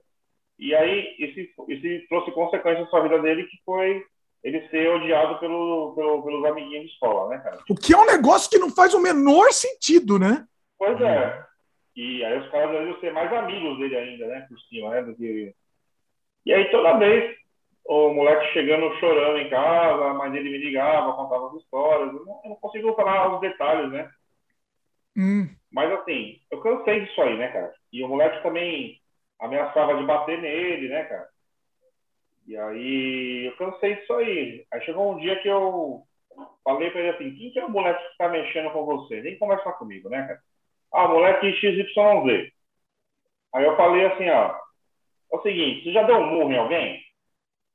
E 0.59 0.73
aí, 0.75 1.15
isso, 1.19 1.65
isso 1.67 2.07
trouxe 2.07 2.31
consequências 2.31 2.85
na 2.85 2.89
sua 2.89 3.01
vida 3.01 3.19
dele, 3.19 3.43
que 3.45 3.57
foi 3.65 4.03
ele 4.43 4.67
ser 4.69 4.89
odiado 4.89 5.39
pelo, 5.39 5.93
pelo, 5.95 6.21
pelos 6.23 6.45
amiguinhos 6.45 6.85
de 6.85 6.91
escola, 6.91 7.29
né, 7.29 7.41
cara? 7.41 7.59
O 7.69 7.75
que 7.75 7.93
é 7.93 7.97
um 7.97 8.05
negócio 8.05 8.49
que 8.49 8.57
não 8.57 8.69
faz 8.69 8.93
o 8.93 9.01
menor 9.01 9.51
sentido, 9.51 10.19
né? 10.19 10.45
Pois 10.77 10.99
é. 10.99 11.45
E 11.95 12.23
aí 12.25 12.39
os 12.39 12.49
caras 12.49 12.71
devem 12.71 12.99
ser 12.99 13.13
mais 13.13 13.31
amigos 13.31 13.77
dele 13.77 13.95
ainda, 13.95 14.27
né, 14.27 14.45
por 14.49 14.59
cima, 14.61 14.89
né, 14.89 15.03
do 15.03 15.15
que... 15.15 15.53
E 16.45 16.53
aí 16.53 16.69
toda 16.71 16.97
vez 16.97 17.37
o 17.85 18.13
moleque 18.13 18.51
chegando 18.53 18.93
chorando 18.99 19.37
em 19.39 19.49
casa, 19.49 20.05
a 20.05 20.13
mãe 20.13 20.31
dele 20.31 20.49
me 20.49 20.57
ligava, 20.57 21.13
contava 21.13 21.47
as 21.47 21.61
histórias, 21.61 22.13
eu 22.13 22.25
não, 22.25 22.41
eu 22.43 22.49
não 22.49 22.55
consigo 22.57 22.93
falar 22.95 23.33
os 23.35 23.41
detalhes, 23.41 23.91
né? 23.91 24.09
Hum. 25.15 25.47
Mas 25.71 25.91
assim, 25.91 26.39
eu 26.51 26.59
cansei 26.61 27.01
disso 27.01 27.21
aí, 27.21 27.37
né, 27.37 27.47
cara? 27.49 27.73
E 27.91 28.03
o 28.03 28.07
moleque 28.07 28.41
também 28.41 28.99
ameaçava 29.43 29.95
de 29.97 30.05
bater 30.05 30.41
nele, 30.41 30.87
né, 30.87 31.03
cara? 31.03 31.27
E 32.47 32.57
aí 32.57 33.45
eu 33.45 33.57
cansei 33.57 33.95
disso 33.95 34.13
aí. 34.13 34.65
Aí 34.71 34.81
chegou 34.81 35.13
um 35.13 35.19
dia 35.19 35.39
que 35.41 35.47
eu 35.47 36.03
falei 36.63 36.89
pra 36.91 37.01
ele 37.01 37.09
assim, 37.09 37.35
quem 37.35 37.51
que 37.51 37.59
é 37.59 37.65
o 37.65 37.69
moleque 37.69 38.03
que 38.09 38.17
tá 38.17 38.29
mexendo 38.29 38.71
com 38.71 38.85
você? 38.85 39.21
Nem 39.21 39.37
conversar 39.37 39.73
comigo, 39.73 40.09
né, 40.09 40.25
cara? 40.27 40.39
Ah, 40.93 41.07
moleque 41.07 41.53
XYZ. 41.53 42.51
Aí 43.53 43.63
eu 43.65 43.75
falei 43.75 44.05
assim, 44.05 44.29
ó, 44.29 44.55
é 45.33 45.37
o 45.37 45.41
seguinte, 45.41 45.83
você 45.83 45.91
já 45.91 46.03
deu 46.03 46.17
um 46.17 46.27
murro 46.27 46.51
em 46.51 46.57
alguém? 46.57 46.93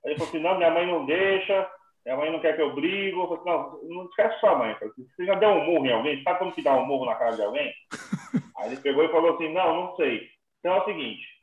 Aí 0.05 0.13
ele 0.13 0.15
falou 0.15 0.29
assim, 0.29 0.41
não, 0.41 0.57
minha 0.57 0.71
mãe 0.71 0.87
não 0.87 1.05
deixa, 1.07 1.71
minha 2.05 2.17
mãe 2.17 2.33
não 2.33 2.41
quer 2.41 2.57
que 2.57 2.63
eu 2.63 2.75
brigo. 2.75 3.23
Eu 3.23 3.29
falei, 3.29 3.45
não, 3.45 3.83
não 3.83 4.05
esquece 4.07 4.41
sua 4.41 4.57
mãe. 4.57 4.75
Falei, 4.75 4.95
você 4.97 5.25
já 5.25 5.35
deu 5.35 5.51
um 5.51 5.65
murro 5.65 5.87
em 5.87 5.93
alguém? 5.93 6.23
Sabe 6.23 6.39
como 6.39 6.53
que 6.53 6.63
dá 6.63 6.75
um 6.75 6.87
murro 6.87 7.07
na 7.07 7.15
cara 7.17 7.37
de 7.37 7.43
alguém? 7.43 7.73
Aí 8.57 8.73
ele 8.73 8.81
pegou 8.81 9.05
e 9.05 9.11
falou 9.11 9.35
assim, 9.35 9.53
não, 9.53 9.75
não 9.75 9.97
sei. 9.97 10.29
Então 10.59 10.75
é 10.75 10.81
o 10.81 10.85
seguinte, 10.85 11.38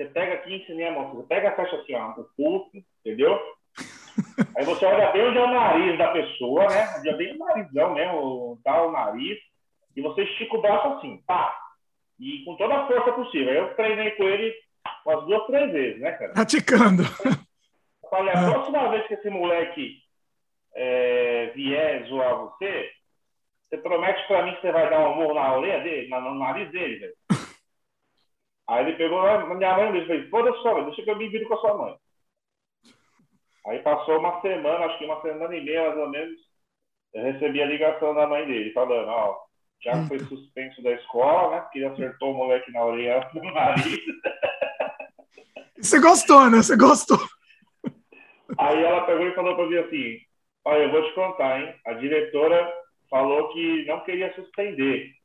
você 0.00 0.06
pega 0.06 0.34
aqui 0.34 0.64
e 0.66 0.84
a 0.84 0.92
mão, 0.92 1.14
você 1.14 1.26
pega 1.26 1.48
a 1.48 1.52
caixa 1.52 1.76
assim, 1.76 1.94
ó, 1.94 2.12
o 2.12 2.24
pulso, 2.34 2.70
entendeu? 3.04 3.38
Aí 4.56 4.64
você 4.64 4.86
olha 4.86 5.12
bem 5.12 5.26
onde 5.26 5.36
é 5.36 5.42
o 5.42 5.46
nariz 5.46 5.98
da 5.98 6.08
pessoa, 6.12 6.66
né? 6.68 6.94
Onde 6.96 7.08
é 7.10 7.16
bem 7.16 7.34
o 7.34 7.38
narizão 7.38 7.94
mesmo, 7.94 8.60
tá 8.64 8.82
o 8.82 8.92
nariz, 8.92 9.38
e 9.94 10.00
você 10.00 10.22
estica 10.22 10.56
o 10.56 10.62
braço 10.62 10.88
assim, 10.88 11.22
pá! 11.26 11.54
E 12.18 12.42
com 12.44 12.56
toda 12.56 12.76
a 12.76 12.86
força 12.86 13.12
possível. 13.12 13.50
Aí 13.50 13.58
eu 13.58 13.74
treinei 13.74 14.10
com 14.12 14.24
ele 14.24 14.54
umas 15.04 15.26
duas, 15.26 15.46
três 15.46 15.70
vezes, 15.70 16.00
né, 16.00 16.12
cara? 16.12 16.32
Praticando. 16.32 17.02
Eu 17.02 18.08
falei, 18.08 18.32
a 18.32 18.50
próxima 18.50 18.88
vez 18.90 19.06
que 19.06 19.14
esse 19.14 19.28
moleque 19.28 19.98
é, 20.74 21.52
vier 21.54 22.06
zoar 22.06 22.38
você, 22.38 22.90
você 23.68 23.76
promete 23.78 24.26
pra 24.26 24.44
mim 24.44 24.54
que 24.54 24.62
você 24.62 24.72
vai 24.72 24.88
dar 24.88 25.00
um 25.00 25.12
amor 25.12 25.34
na 25.34 25.56
orelha 25.56 25.80
dele, 25.82 26.08
no 26.08 26.38
nariz 26.38 26.70
dele, 26.70 26.98
velho? 26.98 27.14
Aí 28.70 28.86
ele 28.86 28.96
pegou 28.96 29.20
na 29.20 29.52
minha 29.52 29.76
mãe 29.76 29.96
e 29.96 30.06
disse, 30.06 30.30
foda 30.30 30.52
sua 30.58 30.74
mãe, 30.74 30.84
deixa 30.84 31.02
que 31.02 31.10
eu 31.10 31.16
me 31.16 31.28
viro 31.28 31.48
com 31.48 31.54
a 31.54 31.58
sua 31.58 31.76
mãe. 31.76 31.96
Aí 33.66 33.80
passou 33.80 34.20
uma 34.20 34.40
semana, 34.40 34.86
acho 34.86 34.98
que 34.98 35.06
uma 35.06 35.20
semana 35.22 35.56
e 35.56 35.64
meia 35.64 35.88
mais 35.88 35.98
ou 35.98 36.08
menos, 36.08 36.38
eu 37.12 37.24
recebi 37.24 37.60
a 37.60 37.66
ligação 37.66 38.14
da 38.14 38.28
mãe 38.28 38.46
dele, 38.46 38.72
falando, 38.72 39.08
ó, 39.08 39.40
já 39.82 40.06
foi 40.06 40.20
suspenso 40.20 40.80
da 40.84 40.92
escola, 40.92 41.50
né? 41.50 41.60
Porque 41.62 41.78
ele 41.78 41.86
acertou 41.86 42.30
o 42.30 42.36
moleque 42.36 42.70
na 42.70 42.84
orelha 42.84 43.28
no 43.34 43.52
nariz. 43.52 43.98
Você 45.76 45.98
gostou, 45.98 46.48
né? 46.48 46.58
Você 46.58 46.76
gostou. 46.76 47.18
Aí 48.56 48.84
ela 48.84 49.04
pegou 49.04 49.26
e 49.26 49.34
falou 49.34 49.56
pra 49.56 49.66
mim 49.66 49.78
assim, 49.78 50.18
olha, 50.64 50.82
eu 50.82 50.90
vou 50.92 51.02
te 51.02 51.14
contar, 51.14 51.60
hein? 51.60 51.74
A 51.86 51.94
diretora 51.94 52.72
falou 53.10 53.48
que 53.48 53.84
não 53.86 53.98
queria 54.04 54.32
suspender. 54.34 55.19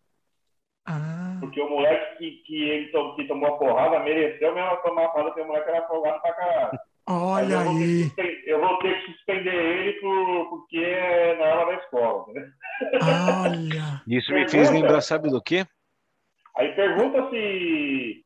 Porque 1.45 1.61
o 1.61 1.69
moleque 1.69 2.17
que, 2.17 2.31
que 2.45 2.63
ele 2.69 2.91
tom- 2.91 3.15
que 3.15 3.27
tomou 3.27 3.49
a 3.55 3.57
porrada 3.57 3.99
mereceu 4.01 4.53
mesmo 4.53 4.77
tomar 4.83 5.05
a 5.05 5.07
porrada, 5.09 5.29
porque 5.31 5.41
o 5.41 5.47
moleque 5.47 5.69
era 5.69 5.87
folgado 5.87 6.21
pra 6.21 6.33
caralho. 6.33 6.79
Olha 7.07 7.53
eu 7.53 7.59
aí. 7.59 8.11
eu 8.47 8.59
vou 8.59 8.79
ter 8.79 8.99
que 8.99 9.11
suspender 9.11 9.53
ele 9.53 9.93
por, 9.99 10.49
porque 10.49 10.77
é 10.79 11.37
na 11.37 11.45
hora 11.45 11.65
da 11.67 11.83
escola. 11.83 12.25
Né? 12.33 12.51
Olha. 13.43 14.01
Isso 14.07 14.33
me 14.33 14.49
fez 14.49 14.71
lembrar, 14.71 15.01
sabe 15.01 15.29
do 15.29 15.41
quê? 15.41 15.65
Aí 16.57 16.73
pergunta 16.73 17.29
se, 17.29 18.23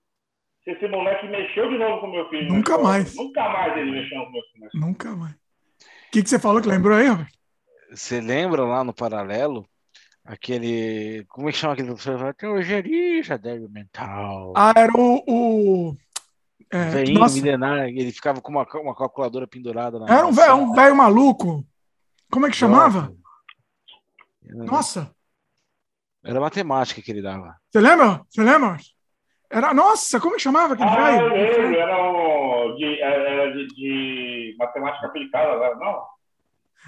se 0.64 0.72
esse 0.72 0.88
moleque 0.88 1.28
mexeu 1.28 1.70
de 1.70 1.78
novo 1.78 2.00
com 2.02 2.08
meu 2.08 2.30
filho. 2.30 2.54
Nunca 2.54 2.78
mais. 2.78 3.16
Nunca 3.16 3.50
mais 3.50 3.78
ele 3.78 3.92
mexeu 3.92 4.24
com 4.24 4.32
meu 4.32 4.42
filho. 4.54 4.70
Nunca 4.76 5.10
mais. 5.16 5.34
O 5.34 6.12
que, 6.12 6.24
que 6.24 6.30
você 6.30 6.40
falou 6.40 6.62
que 6.62 6.68
lembrou 6.70 6.98
aí, 6.98 7.08
Robert? 7.08 7.28
Você 7.92 8.22
lembra 8.22 8.64
lá 8.64 8.84
no 8.84 8.94
paralelo? 8.94 9.68
Aquele. 10.30 11.26
Como 11.28 11.50
é 11.50 11.52
que 11.52 11.58
chama 11.58 11.74
aquele 11.74 11.88
professor? 11.88 12.36
Teoria 12.36 12.84
débil 13.40 13.68
mental. 13.68 14.54
Ah, 14.56 14.72
era 14.76 14.94
o. 14.96 15.24
o 15.28 15.98
é, 16.72 16.90
Veinho 16.90 17.20
nossa, 17.20 17.34
milenar, 17.34 17.88
ele 17.88 18.12
ficava 18.12 18.40
com 18.40 18.52
uma, 18.52 18.64
uma 18.76 18.96
calculadora 18.96 19.48
pendurada 19.48 19.98
na 19.98 20.06
era 20.06 20.28
um 20.28 20.32
velho, 20.32 20.54
um 20.54 20.74
velho 20.74 20.96
maluco. 20.96 21.66
Como 22.32 22.46
é 22.46 22.52
que 22.52 22.56
chamava? 22.56 23.12
Nossa. 24.44 24.72
Nossa, 24.72 25.16
Era 26.24 26.40
matemática 26.40 27.02
que 27.02 27.10
ele 27.12 27.24
dava. 27.24 27.56
você 27.72 27.80
lembra? 27.80 28.22
Você 28.30 28.44
lembra? 28.44 28.78
Era, 29.50 29.74
nossa, 29.74 30.20
como 30.20 30.36
é 30.36 30.38
que 30.38 30.44
chamava 30.44 30.76
aquele 30.76 30.90
Ah, 30.92 31.12
eu 31.16 31.30
velho? 31.32 31.58
lembro, 31.58 31.80
era, 31.80 32.04
um, 32.04 32.76
de, 32.76 33.02
era 33.02 33.52
de, 33.52 33.68
de 33.68 34.56
matemática 34.60 35.08
aplicada, 35.08 35.76
não? 35.76 36.04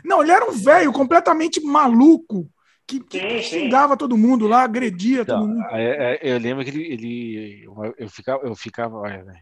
Não, 0.06 0.22
ele 0.22 0.32
era 0.32 0.46
um 0.48 0.52
velho 0.54 0.94
completamente 0.94 1.60
maluco 1.60 2.48
que, 3.00 3.00
que 3.00 3.20
Sim, 3.20 3.42
sim. 3.42 3.42
xingava 3.62 3.96
todo 3.96 4.18
mundo 4.18 4.48
lá, 4.48 4.64
agredia 4.64 5.26
todo 5.26 5.48
Então, 5.48 5.48
mundo. 5.48 5.66
é- 5.72 6.16
é- 6.16 6.20
eu 6.34 6.38
lembro 6.38 6.64
que 6.64 6.70
ele, 6.72 6.84
ele- 6.94 7.66
eu 7.98 8.10
ficava, 8.10 8.44
eu 8.46 8.56
ficava, 8.56 8.98
olha, 8.98 9.24
né, 9.24 9.40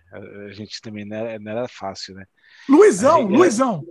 a 0.48 0.52
gente 0.54 0.80
também 0.82 1.06
não 1.06 1.18
era, 1.18 1.40
não 1.40 1.52
era 1.52 1.68
fácil, 1.68 2.16
né? 2.16 2.26
Luizão, 2.68 3.22
gente- 3.22 3.32
Luizão. 3.32 3.84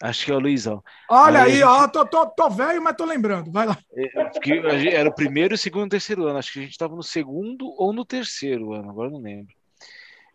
Acho 0.00 0.24
que 0.24 0.32
é 0.32 0.34
o 0.34 0.40
Luizão. 0.40 0.82
Olha 1.08 1.42
Aí 1.44 1.52
aí, 1.52 1.62
a 1.62 1.70
ó, 1.70 1.88
tô, 1.88 2.04
tô, 2.04 2.26
tô 2.26 2.50
velho, 2.50 2.82
mas 2.82 2.96
tô 2.96 3.04
lembrando. 3.04 3.52
Vai 3.52 3.66
lá. 3.66 3.78
É, 3.94 4.40
gente- 4.44 4.88
era 4.88 5.08
o 5.08 5.14
primeiro, 5.14 5.54
o 5.54 5.58
segundo 5.58 5.84
e 5.84 5.86
o 5.86 5.90
terceiro 5.90 6.26
ano. 6.26 6.38
Acho 6.38 6.52
que 6.52 6.58
a 6.58 6.62
gente 6.62 6.72
estava 6.72 6.96
no 6.96 7.02
segundo 7.04 7.66
ou 7.80 7.92
no 7.92 8.04
terceiro 8.04 8.72
ano, 8.72 8.90
agora 8.90 9.08
eu 9.08 9.12
não 9.12 9.20
lembro. 9.20 9.54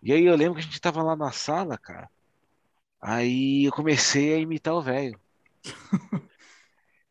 E 0.02 0.14
aí 0.14 0.24
eu 0.26 0.36
lembro 0.36 0.54
que 0.56 0.60
a 0.62 0.64
gente 0.64 0.74
estava 0.76 1.04
lá 1.04 1.16
na 1.18 1.32
sala, 1.34 1.78
cara. 1.78 2.10
Aí 3.02 3.66
eu 3.66 3.72
comecei 3.72 4.34
a 4.34 4.38
imitar 4.38 4.74
o 4.74 4.82
velho. 4.82 5.20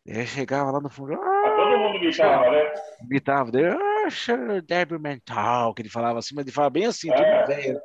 E 0.07 0.13
aí 0.13 0.21
eu 0.21 0.27
chegava 0.27 0.71
lá 0.71 0.81
no 0.81 0.89
fundo, 0.89 1.15
ah, 1.15 1.55
todo 1.57 1.79
mundo 1.81 1.99
gritava, 1.99 2.51
né? 2.51 2.73
imitava, 3.03 3.51
daí, 3.51 3.65
ah, 3.67 4.61
débil 4.65 5.01
mental, 5.01 5.75
que 5.75 5.83
ele 5.83 5.89
falava 5.89 6.21
assim, 6.21 6.35
mas 6.35 6.45
ele 6.45 6.53
falava 6.53 6.71
bem 6.71 6.87
assim, 6.87 7.09
tudo 7.09 7.25
É. 7.25 7.47
velho. 7.47 7.81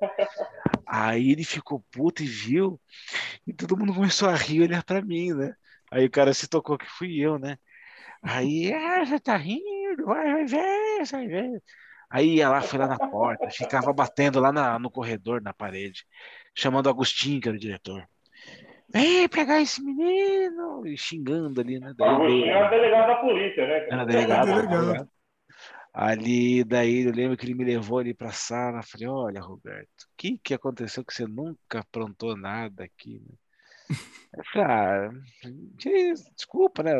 Aí 0.85 1.31
ele 1.31 1.43
ficou 1.43 1.83
puto 1.91 2.21
e 2.21 2.27
viu, 2.27 2.79
e 3.47 3.51
todo 3.51 3.75
mundo 3.75 3.93
começou 3.93 4.29
a 4.29 4.35
rir 4.35 4.57
e 4.57 4.61
olhar 4.61 4.83
pra 4.83 5.01
mim, 5.01 5.33
né? 5.33 5.53
Aí 5.91 6.05
o 6.05 6.11
cara 6.11 6.33
se 6.33 6.47
tocou 6.47 6.77
que 6.77 6.85
fui 6.85 7.19
eu, 7.19 7.39
né? 7.39 7.57
Aí, 8.21 8.71
ah, 8.71 9.03
você 9.03 9.19
tá 9.19 9.35
rindo, 9.35 10.05
vai, 10.05 10.31
vai 10.31 10.45
ver, 10.45 11.05
vai 11.11 11.27
ver. 11.27 11.63
Aí 12.07 12.35
ia 12.35 12.49
lá, 12.49 12.61
foi 12.61 12.77
lá 12.77 12.87
na 12.87 12.99
porta, 12.99 13.49
ficava 13.49 13.91
batendo 13.91 14.39
lá 14.39 14.51
na- 14.51 14.77
no 14.77 14.91
corredor, 14.91 15.41
na 15.41 15.53
parede, 15.53 16.05
chamando 16.53 16.87
Agostinho, 16.89 17.41
que 17.41 17.47
era 17.47 17.57
o 17.57 17.59
diretor. 17.59 18.07
Vem 18.93 19.29
pegar 19.29 19.61
esse 19.61 19.81
menino! 19.81 20.85
E 20.85 20.97
xingando 20.97 21.61
ali, 21.61 21.79
né? 21.79 21.91
O 21.91 21.93
Daí 21.93 22.09
Agostinho 22.09 22.45
era 22.45 22.69
delegado 22.69 23.07
da 23.07 23.15
polícia, 23.15 23.67
né? 23.67 23.87
era 23.89 24.05
delegado, 24.05 24.49
Era. 24.49 25.07
Ali, 25.93 26.63
daí 26.63 27.05
eu 27.05 27.11
lembro 27.11 27.35
que 27.35 27.45
ele 27.45 27.53
me 27.53 27.65
levou 27.65 27.99
ali 27.99 28.13
pra 28.13 28.31
sala. 28.31 28.81
Falei: 28.81 29.07
Olha, 29.07 29.41
Roberto, 29.41 30.03
o 30.03 30.13
que 30.17 30.37
que 30.37 30.53
aconteceu 30.53 31.03
que 31.03 31.13
você 31.13 31.25
nunca 31.25 31.79
aprontou 31.79 32.35
nada 32.37 32.83
aqui? 32.83 33.19
né?" 33.19 33.35
Eu 34.33 34.43
falei: 34.45 34.67
ah, 34.67 35.09
desculpa, 36.35 36.81
né? 36.81 36.93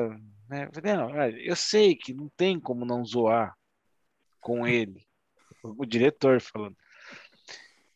né? 0.50 0.66
Eu 0.66 0.74
falei, 0.74 0.94
não, 0.94 1.28
eu 1.38 1.56
sei 1.56 1.96
que 1.96 2.14
não 2.14 2.30
tem 2.36 2.60
como 2.60 2.86
não 2.86 3.06
zoar 3.06 3.56
com 4.42 4.68
ele, 4.68 5.02
o 5.64 5.86
diretor 5.86 6.42
falando. 6.42 6.76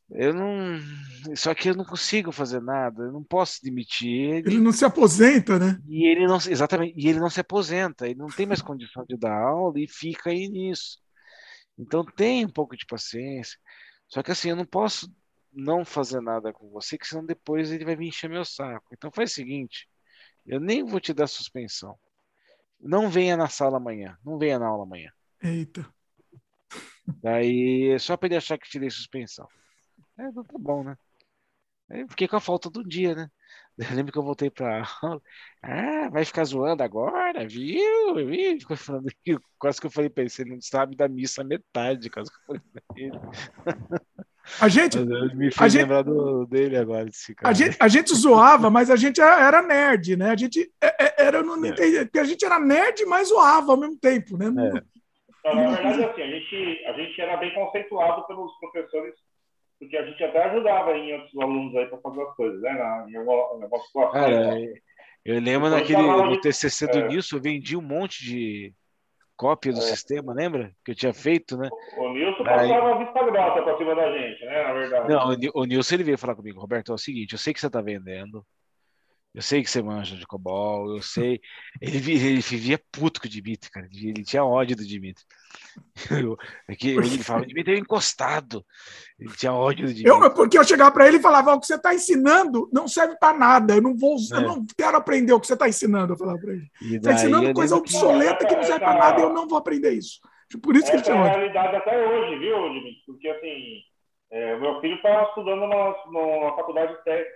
Eu 0.09 0.33
não. 0.33 0.79
Só 1.35 1.53
que 1.55 1.69
eu 1.69 1.75
não 1.75 1.83
consigo 1.83 2.31
fazer 2.31 2.61
nada, 2.61 3.03
eu 3.03 3.11
não 3.11 3.23
posso 3.23 3.59
demitir 3.63 4.07
ele. 4.07 4.49
Ele 4.49 4.59
não 4.59 4.71
se 4.71 4.85
aposenta, 4.85 5.57
né? 5.57 5.79
E 5.87 6.05
ele 6.07 6.27
não 6.27 6.37
exatamente, 6.37 6.93
e 6.95 7.07
ele 7.07 7.19
não 7.19 7.29
se 7.29 7.39
aposenta, 7.39 8.07
ele 8.07 8.19
não 8.19 8.27
tem 8.27 8.45
mais 8.45 8.61
condição 8.61 9.03
de 9.07 9.17
dar 9.17 9.35
aula 9.35 9.79
e 9.79 9.87
fica 9.87 10.29
aí 10.29 10.47
nisso. 10.47 10.99
Então 11.77 12.05
tem 12.05 12.45
um 12.45 12.49
pouco 12.49 12.77
de 12.77 12.85
paciência. 12.85 13.57
Só 14.07 14.21
que 14.21 14.31
assim, 14.31 14.49
eu 14.49 14.55
não 14.55 14.65
posso 14.65 15.11
não 15.51 15.83
fazer 15.83 16.21
nada 16.21 16.53
com 16.53 16.69
você, 16.69 16.97
que 16.97 17.07
senão 17.07 17.25
depois 17.25 17.71
ele 17.71 17.85
vai 17.85 17.95
me 17.95 18.07
encher 18.07 18.29
meu 18.29 18.45
saco. 18.45 18.85
Então 18.93 19.11
faz 19.11 19.31
o 19.31 19.35
seguinte, 19.35 19.89
eu 20.45 20.59
nem 20.59 20.83
vou 20.83 20.99
te 20.99 21.13
dar 21.13 21.27
suspensão. 21.27 21.97
Não 22.79 23.09
venha 23.09 23.35
na 23.35 23.47
sala 23.47 23.77
amanhã, 23.77 24.17
não 24.23 24.37
venha 24.37 24.59
na 24.59 24.67
aula 24.67 24.83
amanhã. 24.83 25.09
Eita. 25.41 25.87
Daí, 27.21 27.97
só 27.99 28.15
para 28.17 28.27
ele 28.27 28.35
achar 28.35 28.57
que 28.57 28.69
tirei 28.69 28.89
suspensão. 28.89 29.47
É, 30.17 30.27
então 30.27 30.43
tá 30.43 30.57
bom, 30.57 30.83
né? 30.83 30.97
Aí 31.89 32.07
fiquei 32.07 32.27
com 32.27 32.35
a 32.35 32.41
falta 32.41 32.69
do 32.69 32.83
dia, 32.83 33.13
né? 33.15 33.29
Eu 33.77 33.93
lembro 33.93 34.13
que 34.13 34.17
eu 34.17 34.23
voltei 34.23 34.49
pra 34.49 34.87
aula. 35.01 35.21
Ah, 35.61 36.09
vai 36.09 36.23
ficar 36.23 36.45
zoando 36.45 36.81
agora, 36.81 37.45
viu? 37.45 38.15
viu? 38.15 38.59
Ficou 38.59 38.77
falando 38.77 39.11
que 39.21 39.37
quase 39.59 39.81
que 39.81 39.87
eu 39.87 39.91
falei 39.91 40.09
pra 40.09 40.21
ele, 40.21 40.29
você 40.29 40.45
não 40.45 40.61
sabe 40.61 40.95
da 40.95 41.09
missa 41.09 41.43
metade, 41.43 42.09
quase 42.09 42.31
que 42.31 42.37
eu 42.37 42.45
falei 42.45 42.61
pra 42.71 42.81
ele. 42.95 43.19
A 44.61 44.67
gente, 44.67 44.99
me 44.99 45.51
fez 45.51 45.73
gente, 45.73 45.81
lembrar 45.81 46.03
do, 46.03 46.45
dele 46.45 46.77
agora. 46.77 47.09
A 47.43 47.51
gente, 47.51 47.77
a 47.79 47.87
gente 47.87 48.13
zoava, 48.13 48.69
mas 48.69 48.91
a 48.91 48.95
gente 48.95 49.19
era 49.19 49.61
nerd, 49.61 50.15
né? 50.15 50.29
A 50.29 50.35
gente 50.35 50.71
é, 50.79 51.03
é, 51.03 51.25
era, 51.25 51.41
não, 51.41 51.57
não 51.57 51.67
é. 51.67 52.03
porque 52.05 52.19
a 52.19 52.23
gente 52.23 52.45
era 52.45 52.59
nerd, 52.59 53.05
mas 53.05 53.29
zoava 53.29 53.71
ao 53.71 53.77
mesmo 53.77 53.97
tempo, 53.97 54.37
né? 54.37 54.45
É. 54.45 54.81
Então, 55.39 55.55
na 55.55 55.71
verdade, 55.71 56.03
assim, 56.03 56.21
a 56.21 56.27
gente, 56.27 56.85
a 56.85 56.93
gente 56.93 57.21
era 57.21 57.37
bem 57.37 57.53
conceituado 57.55 58.25
pelos 58.27 58.51
professores, 58.59 59.15
porque 59.79 59.97
a 59.97 60.05
gente 60.05 60.23
até 60.23 60.43
ajudava 60.45 60.97
em 60.97 61.13
outros 61.13 61.37
alunos 61.37 61.75
aí 61.75 61.85
para 61.87 61.99
fazer 61.99 62.21
as 62.21 62.35
coisas, 62.35 62.61
né? 62.61 62.73
Na, 62.73 63.05
em 63.09 63.15
alguma 63.15 63.79
situação. 63.79 64.11
Cara, 64.11 64.57
eu 65.25 65.39
lembro 65.39 65.67
então, 65.67 65.79
naquele 65.79 66.01
no 66.01 66.39
TCC 66.39 66.87
do 66.87 66.99
é. 66.99 67.07
Nilson, 67.07 67.37
eu 67.37 67.41
vendi 67.41 67.75
um 67.75 67.81
monte 67.81 68.23
de 68.23 68.73
cópia 69.35 69.73
do 69.73 69.79
é. 69.79 69.81
sistema, 69.81 70.33
lembra? 70.33 70.71
Que 70.83 70.91
eu 70.91 70.95
tinha 70.95 71.13
feito, 71.13 71.57
né? 71.57 71.69
O, 71.97 72.13
Nilson 72.13 72.43
Aí... 72.47 72.69
passava 72.69 72.99
vista 72.99 73.23
grossa 73.23 73.63
para 73.63 73.77
cima 73.77 73.95
da 73.95 74.11
gente, 74.11 74.45
né? 74.45 74.63
Na 74.63 74.73
verdade. 74.73 75.09
Não, 75.09 75.29
o, 75.29 75.61
o 75.61 75.65
Nilson 75.65 75.95
ele 75.95 76.03
veio 76.03 76.17
falar 76.17 76.35
comigo, 76.35 76.59
Roberto, 76.59 76.91
é 76.91 76.95
o 76.95 76.97
seguinte, 76.97 77.33
eu 77.33 77.39
sei 77.39 77.53
que 77.53 77.59
você 77.59 77.67
está 77.67 77.81
vendendo, 77.81 78.45
eu 79.35 79.41
sei 79.41 79.61
que 79.61 79.69
você 79.69 79.81
manja 79.81 80.15
de 80.15 80.25
cobol, 80.25 80.95
eu 80.95 81.01
sei. 81.01 81.41
Ele, 81.81 81.97
ele 81.97 82.39
vivia 82.39 82.79
puto 82.89 83.19
com 83.19 83.27
o 83.27 83.29
Dimitri, 83.29 83.69
cara. 83.69 83.85
Ele 83.91 84.23
tinha 84.23 84.45
ódio 84.45 84.77
do 84.77 84.85
Dimitri. 84.85 85.25
Eu, 86.09 86.37
é 86.69 86.75
que 86.75 86.89
ele 86.91 87.21
falava, 87.21 87.43
o 87.43 87.47
Dimitri 87.47 87.73
é 87.73 87.77
encostado. 87.77 88.65
Ele 89.19 89.33
tinha 89.35 89.51
ódio 89.51 89.87
do 89.87 89.93
Dimitri. 89.93 90.09
Eu, 90.09 90.33
porque 90.33 90.57
eu 90.57 90.63
chegava 90.63 90.89
para 90.89 91.05
ele 91.07 91.17
e 91.17 91.21
falava: 91.21 91.53
o 91.53 91.59
que 91.59 91.67
você 91.67 91.75
está 91.75 91.93
ensinando 91.93 92.69
não 92.71 92.87
serve 92.87 93.17
para 93.17 93.37
nada. 93.37 93.75
Eu 93.75 93.81
não 93.81 93.97
vou, 93.97 94.15
é. 94.15 94.37
eu 94.37 94.41
não 94.41 94.65
quero 94.77 94.95
aprender 94.95 95.33
o 95.33 95.39
que 95.39 95.47
você 95.47 95.53
está 95.53 95.67
ensinando. 95.67 96.13
Eu 96.13 96.17
falava 96.17 96.39
para 96.39 96.53
ele. 96.53 96.71
Está 96.81 97.11
ensinando 97.11 97.53
coisa 97.53 97.75
obsoleta 97.75 98.37
que, 98.37 98.47
que 98.47 98.55
não 98.55 98.63
serve 98.63 98.79
para 98.79 98.97
nada 98.97 99.19
e 99.19 99.23
eu 99.23 99.33
não 99.33 99.49
vou 99.49 99.57
aprender 99.57 99.91
isso. 99.91 100.21
Por 100.61 100.77
isso 100.77 100.85
que 100.85 100.95
ele 100.95 101.03
tinha 101.03 101.17
ódio. 101.17 101.27
É 101.27 101.31
a 101.31 101.37
realidade 101.39 101.75
até 101.75 102.07
hoje, 102.07 102.39
viu, 102.39 102.69
Dimitri? 102.69 103.03
Porque 103.05 103.27
assim 103.27 103.83
é, 104.35 104.57
meu 104.57 104.81
filho 104.81 104.95
está 104.95 105.23
estudando 105.23 105.61
numa, 105.61 105.95
numa, 106.07 106.53
faculdade, 106.57 106.93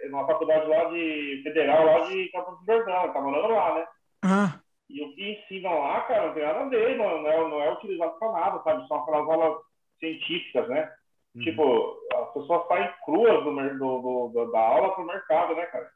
numa 0.10 0.28
faculdade 0.28 0.68
lá 0.68 0.84
de 0.90 1.40
federal, 1.44 1.86
lá 1.86 2.00
de 2.10 2.28
Campos 2.28 2.60
do 2.60 2.66
Jordão, 2.66 3.06
está 3.06 3.22
morando 3.22 3.54
lá, 3.54 3.76
né? 3.76 3.88
Ah. 4.22 4.60
E 4.90 5.02
o 5.02 5.16
que 5.16 5.32
ensinam 5.32 5.80
lá, 5.80 6.02
cara, 6.02 6.28
não 6.28 6.34
tem 6.34 6.44
nada 6.44 6.60
a 6.60 6.68
ver, 6.68 6.98
não, 6.98 7.22
não, 7.22 7.30
é, 7.30 7.38
não 7.38 7.62
é 7.62 7.72
utilizado 7.72 8.20
para 8.20 8.32
nada, 8.34 8.62
sabe? 8.64 8.86
São 8.90 8.98
aquelas 8.98 9.30
aulas 9.30 9.62
científicas, 9.98 10.68
né? 10.68 10.92
Uhum. 11.36 11.42
Tipo, 11.42 11.98
as 12.16 12.34
pessoas 12.34 12.68
saem 12.68 12.90
cruas 13.06 13.44
do, 13.46 13.56
do, 13.78 14.28
do, 14.34 14.52
da 14.52 14.60
aula 14.60 14.94
para 14.94 15.04
o 15.04 15.08
mercado, 15.08 15.56
né, 15.56 15.66
cara? 15.68 15.90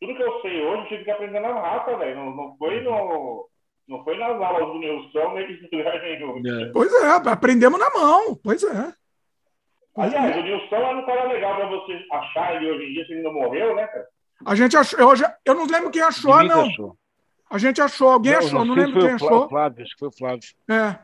Tudo 0.00 0.14
que 0.14 0.22
eu 0.22 0.40
sei 0.40 0.62
hoje, 0.62 0.82
eu 0.84 0.88
tive 0.88 1.04
que 1.04 1.10
aprender 1.10 1.40
na 1.40 1.52
rata, 1.52 1.98
velho. 1.98 2.16
Não, 2.16 2.34
não 2.34 2.56
foi 2.56 2.80
no. 2.80 3.46
Não 3.86 4.02
foi 4.02 4.16
nas 4.16 4.40
aulas 4.40 4.66
do 4.68 4.78
Nilson, 4.78 5.34
nem 5.34 5.46
de 5.46 5.76
lugar 5.76 6.00
nenhum. 6.00 6.38
É. 6.38 6.72
Pois 6.72 6.90
é, 6.94 7.30
aprendemos 7.30 7.78
na 7.78 7.90
mão. 7.90 8.34
Pois 8.42 8.62
é. 8.64 9.03
Aliás, 9.96 10.36
o 10.36 10.42
Nilson 10.42 10.76
era 10.76 10.96
um 10.96 11.06
cara 11.06 11.24
legal 11.24 11.56
para 11.56 11.66
você 11.66 12.04
achar 12.10 12.56
ele 12.56 12.70
hoje 12.70 12.84
em 12.84 12.92
dia, 12.94 13.06
se 13.06 13.12
ele 13.12 13.22
não 13.22 13.32
morreu, 13.32 13.76
né, 13.76 13.86
cara? 13.86 14.06
A 14.44 14.54
gente 14.54 14.76
achou, 14.76 14.98
eu, 14.98 15.08
eu 15.44 15.54
não 15.54 15.66
lembro 15.66 15.90
quem 15.90 16.02
achou, 16.02 16.42
não. 16.42 16.66
Achou. 16.66 16.96
A 17.50 17.58
gente 17.58 17.80
achou, 17.80 18.10
alguém 18.10 18.32
não, 18.32 18.38
achou, 18.38 18.58
não, 18.58 18.64
não 18.64 18.74
lembro 18.74 19.00
quem 19.00 19.10
achou. 19.10 19.48
Flávio, 19.48 19.82
acho 19.82 19.92
que 19.92 19.98
foi 19.98 20.08
o 20.08 20.12
Flávio. 20.12 20.48
É. 20.68 20.98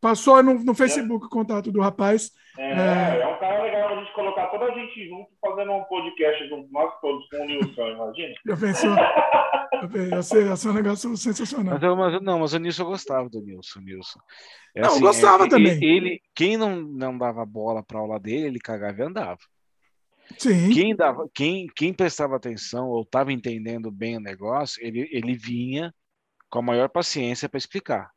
Passou 0.00 0.42
no, 0.42 0.54
no 0.54 0.74
Facebook 0.74 1.24
é. 1.24 1.26
o 1.26 1.30
contato 1.30 1.70
do 1.70 1.80
rapaz. 1.80 2.32
É, 2.58 2.70
é, 2.70 3.20
é, 3.20 3.26
um 3.26 3.38
cara 3.38 3.62
legal 3.62 3.88
a 3.90 3.96
gente 3.96 4.12
colocar 4.12 4.46
toda 4.46 4.64
a 4.64 4.70
gente 4.74 5.08
junto, 5.08 5.28
fazendo 5.40 5.72
um 5.72 5.84
podcast 5.84 6.48
junto, 6.48 6.72
nós 6.72 6.92
todos, 7.00 7.28
com 7.28 7.36
o 7.36 7.44
Nilson, 7.44 7.88
imagina. 7.88 8.34
Já 8.46 8.56
pensou? 8.56 8.90
ia, 10.10 10.22
ser, 10.22 10.46
ia 10.46 10.56
ser 10.56 10.68
um 10.68 10.72
negócio 10.72 11.16
sensacional. 11.16 11.78
Mas, 11.78 11.96
mas, 12.12 12.22
não, 12.22 12.38
mas 12.40 12.52
o 12.54 12.58
Nilson 12.58 12.82
eu 12.82 12.86
gostava 12.86 13.28
do 13.28 13.42
Nilson. 13.42 13.80
Nilson. 13.80 14.20
É, 14.74 14.80
não, 14.80 14.88
assim, 14.88 14.96
eu 14.96 15.02
gostava 15.02 15.44
é, 15.44 15.48
também. 15.48 15.84
Ele, 15.84 16.20
quem 16.34 16.56
não, 16.56 16.80
não 16.80 17.18
dava 17.18 17.44
bola 17.44 17.82
para 17.82 17.98
aula 17.98 18.18
dele, 18.18 18.46
ele 18.46 18.58
cagava 18.58 19.00
e 19.00 19.04
andava. 19.04 19.38
Sim. 20.38 20.70
Quem, 20.70 20.94
dava, 20.94 21.28
quem, 21.34 21.66
quem 21.74 21.92
prestava 21.92 22.36
atenção 22.36 22.88
ou 22.88 23.02
estava 23.02 23.32
entendendo 23.32 23.90
bem 23.90 24.16
o 24.16 24.20
negócio, 24.20 24.82
ele, 24.82 25.08
ele 25.12 25.34
vinha 25.34 25.92
com 26.48 26.60
a 26.60 26.62
maior 26.62 26.88
paciência 26.88 27.48
para 27.48 27.58
explicar. 27.58 28.10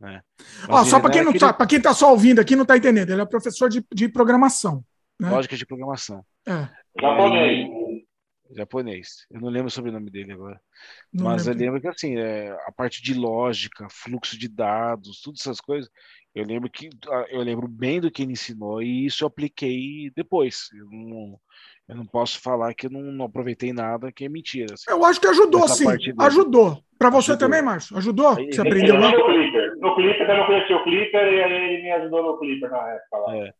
Né? 0.00 0.20
Ó, 0.68 0.84
só 0.84 1.00
para 1.00 1.10
quem 1.10 1.22
não 1.22 1.30
aquele... 1.30 1.52
para 1.52 1.66
quem 1.66 1.78
está 1.78 1.94
só 1.94 2.10
ouvindo 2.10 2.40
aqui 2.40 2.56
não 2.56 2.62
está 2.62 2.76
entendendo, 2.76 3.10
ele 3.10 3.22
é 3.22 3.26
professor 3.26 3.68
de, 3.68 3.84
de 3.92 4.08
programação. 4.08 4.84
Né? 5.18 5.30
Lógica 5.30 5.56
de 5.56 5.66
programação. 5.66 6.24
É. 6.46 6.68
Japonês. 7.00 7.68
Japonês. 8.50 9.26
Eu 9.30 9.40
não 9.40 9.48
lembro 9.48 9.68
o 9.68 9.70
sobrenome 9.70 10.10
dele 10.10 10.32
agora. 10.32 10.60
Não 11.12 11.24
Mas 11.24 11.46
lembro. 11.46 11.60
eu 11.60 11.66
lembro 11.66 11.80
que 11.80 11.88
assim, 11.88 12.16
é, 12.16 12.50
a 12.66 12.72
parte 12.72 13.02
de 13.02 13.14
lógica, 13.14 13.88
fluxo 13.90 14.38
de 14.38 14.48
dados, 14.48 15.20
todas 15.22 15.40
essas 15.40 15.60
coisas, 15.60 15.90
eu 16.34 16.44
lembro 16.44 16.70
que 16.70 16.90
ah, 17.08 17.26
eu 17.30 17.40
lembro 17.42 17.68
bem 17.68 18.00
do 18.00 18.10
que 18.10 18.22
ele 18.22 18.32
ensinou 18.32 18.82
e 18.82 19.06
isso 19.06 19.24
eu 19.24 19.28
apliquei 19.28 20.10
depois. 20.14 20.68
Eu 20.72 20.88
não, 20.90 21.40
eu 21.88 21.96
não 21.96 22.06
posso 22.06 22.40
falar 22.40 22.72
que 22.74 22.86
eu 22.86 22.90
não, 22.90 23.02
não 23.02 23.26
aproveitei 23.26 23.72
nada, 23.72 24.10
que 24.10 24.24
é 24.24 24.28
mentira. 24.28 24.72
Assim. 24.72 24.90
Eu 24.90 25.04
acho 25.04 25.20
que 25.20 25.26
ajudou, 25.26 25.68
sim. 25.68 25.86
Ajudou. 26.18 26.78
Para 26.98 27.10
você 27.10 27.32
ajudou. 27.32 27.46
também, 27.48 27.62
Márcio? 27.62 27.96
Ajudou? 27.98 28.34
Você 28.34 28.60
aprendeu 28.60 28.98
lá? 28.98 29.10
No 29.10 29.26
Clipper. 29.26 29.76
No 29.78 29.94
Clipper, 29.94 30.30
eu 30.30 30.36
não 30.36 30.46
conheci 30.46 30.72
o 30.72 30.84
Clipper 30.84 31.32
e 31.32 31.42
aí 31.42 31.52
ele 31.52 31.82
me 31.82 31.92
ajudou 31.92 32.22
no 32.22 32.38
Clipper 32.38 32.70
na 32.70 32.88
época. 32.88 33.18
Lá. 33.18 33.36
É. 33.36 33.52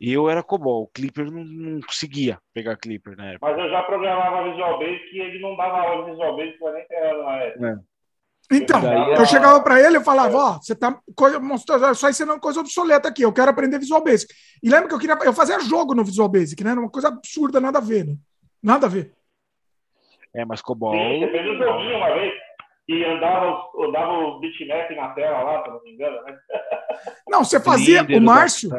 E 0.00 0.12
eu 0.12 0.30
era 0.30 0.42
COBOL. 0.42 0.84
O 0.84 0.88
Clipper 0.88 1.30
não, 1.30 1.44
não, 1.44 1.80
conseguia 1.80 2.38
pegar 2.54 2.76
Clipper 2.76 3.16
na 3.16 3.32
época. 3.32 3.50
Mas 3.50 3.58
eu 3.58 3.70
já 3.70 3.82
programava 3.82 4.48
Visual 4.48 4.78
Basic 4.78 5.16
e 5.16 5.20
ele 5.20 5.40
não 5.40 5.56
dava 5.56 5.80
aula 5.80 6.04
de 6.04 6.10
Visual 6.12 6.36
Basic, 6.36 6.58
foi 6.58 6.72
nem 6.72 6.86
na 7.24 7.36
época. 7.38 7.68
É. 7.68 7.91
Então, 8.52 8.80
eu 9.16 9.26
chegava 9.26 9.60
para 9.62 9.80
ele 9.80 9.98
e 9.98 10.04
falava, 10.04 10.36
ó, 10.36 10.50
oh, 10.50 10.62
você 10.62 10.74
tá 10.74 11.00
só 11.94 12.08
ensinando 12.08 12.40
coisa 12.40 12.60
obsoleta 12.60 13.08
aqui, 13.08 13.22
eu 13.22 13.32
quero 13.32 13.50
aprender 13.50 13.78
Visual 13.78 14.02
Basic. 14.02 14.32
E 14.62 14.68
lembra 14.68 14.88
que 14.88 14.94
eu 14.94 14.98
queria, 14.98 15.16
eu 15.24 15.32
fazia 15.32 15.58
jogo 15.60 15.94
no 15.94 16.04
Visual 16.04 16.28
Basic, 16.28 16.62
né? 16.62 16.72
Era 16.72 16.80
uma 16.80 16.90
coisa 16.90 17.08
absurda, 17.08 17.60
nada 17.60 17.78
a 17.78 17.82
ver, 17.82 18.06
né? 18.06 18.16
Nada 18.62 18.86
a 18.86 18.90
ver. 18.90 19.12
É, 20.34 20.44
mas 20.44 20.62
Cobol. 20.62 20.92
Sim, 20.92 21.20
você 21.20 21.30
fez 21.30 21.46
um 21.46 21.58
joguinho 21.58 21.96
uma 21.96 22.14
vez 22.14 22.32
que 22.86 23.04
andava, 23.04 23.62
andava 23.78 24.12
o 24.12 24.40
bitmap 24.40 24.90
na 24.96 25.08
tela 25.10 25.42
lá, 25.42 25.62
se 25.62 25.70
não 25.70 25.82
me 25.82 25.92
engano, 25.92 26.22
né? 26.22 26.36
Não, 27.28 27.44
você 27.44 27.58
fazia. 27.58 28.02
o 28.02 28.20
Márcio. 28.20 28.70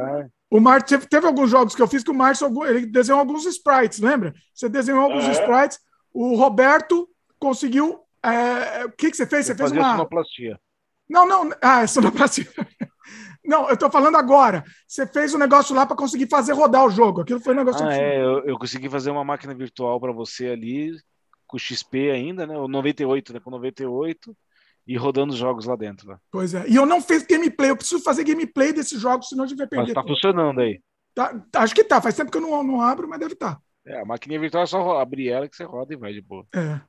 O 0.50 0.60
Márcio 0.60 1.00
teve, 1.08 1.26
alguns 1.26 1.50
jogos 1.50 1.76
que 1.76 1.82
eu 1.82 1.88
fiz 1.88 2.04
que 2.04 2.12
o 2.12 2.14
Márcio 2.14 2.48
ele 2.66 2.86
desenhou 2.86 3.20
alguns 3.20 3.44
sprites, 3.46 4.00
lembra? 4.00 4.34
Você 4.54 4.70
desenhou 4.70 5.02
alguns 5.02 5.28
sprites. 5.30 5.80
O 6.14 6.36
Roberto 6.36 7.10
conseguiu 7.40 8.03
é, 8.32 8.86
o 8.86 8.92
que, 8.92 9.12
que 9.12 9.18
você 9.18 9.26
fez? 9.26 9.46
Você 9.46 9.56
fez 9.56 9.72
uma. 9.72 9.92
Sonoplastia. 9.92 10.60
Não, 11.10 11.28
não. 11.28 11.50
Ah, 11.62 11.82
é 11.82 11.88
sonoplastia. 11.88 12.48
Não, 13.46 13.70
eu 13.70 13.76
tô 13.76 13.90
falando 13.90 14.16
agora. 14.16 14.64
Você 14.88 15.06
fez 15.06 15.34
um 15.34 15.38
negócio 15.38 15.76
lá 15.76 15.86
para 15.86 15.98
conseguir 15.98 16.30
fazer 16.30 16.54
rodar 16.54 16.86
o 16.86 16.90
jogo. 16.90 17.22
Aquilo 17.22 17.42
foi 17.42 17.54
um 17.54 17.58
negócio. 17.58 17.86
Ah, 17.86 17.94
é, 17.94 18.18
eu, 18.18 18.40
eu, 18.46 18.58
consegui 18.58 18.90
fazer 18.90 19.12
uma 19.12 19.26
máquina 19.26 19.54
virtual 19.54 20.00
para 20.00 20.14
você 20.14 20.48
ali, 20.48 20.96
com 21.46 21.58
XP 21.58 22.10
ainda, 22.10 22.48
né? 22.48 22.58
O 22.58 22.70
98, 22.70 23.34
né? 23.34 23.42
Com 23.42 23.52
98 23.52 24.34
e 24.88 24.98
rodando 24.98 25.34
os 25.34 25.40
jogos 25.40 25.66
lá 25.66 25.76
dentro. 25.76 26.08
Né? 26.08 26.18
Pois 26.32 26.54
é. 26.54 26.66
E 26.68 26.76
eu 26.76 26.86
não 26.86 27.02
fiz 27.02 27.26
gameplay. 27.26 27.70
Eu 27.70 27.78
preciso 27.78 28.04
fazer 28.04 28.24
gameplay 28.24 28.72
desses 28.72 29.00
jogos, 29.00 29.28
senão 29.28 29.44
a 29.44 29.48
gente 29.48 29.58
vai 29.58 29.68
perder. 29.68 29.94
Mas 29.94 29.94
tá 29.94 30.04
funcionando 30.04 30.62
aí. 30.62 30.82
Tá, 31.14 31.34
acho 31.58 31.76
que 31.76 31.84
tá. 31.84 32.02
Faz 32.02 32.16
tempo 32.16 32.32
que 32.32 32.38
eu 32.38 32.42
não, 32.42 32.64
não 32.64 32.82
abro, 32.82 33.08
mas 33.08 33.20
deve 33.20 33.34
estar. 33.34 33.56
Tá. 33.56 33.62
É, 33.86 34.02
a 34.02 34.06
máquina 34.06 34.40
virtual 34.40 34.64
é 34.64 34.68
só 34.68 35.00
abrir 35.00 35.30
ela 35.30 35.48
que 35.48 35.56
você 35.56 35.64
roda 35.66 35.94
e 35.94 35.98
vai 35.98 36.14
de 36.14 36.22
boa. 36.22 36.46
É. 36.56 36.80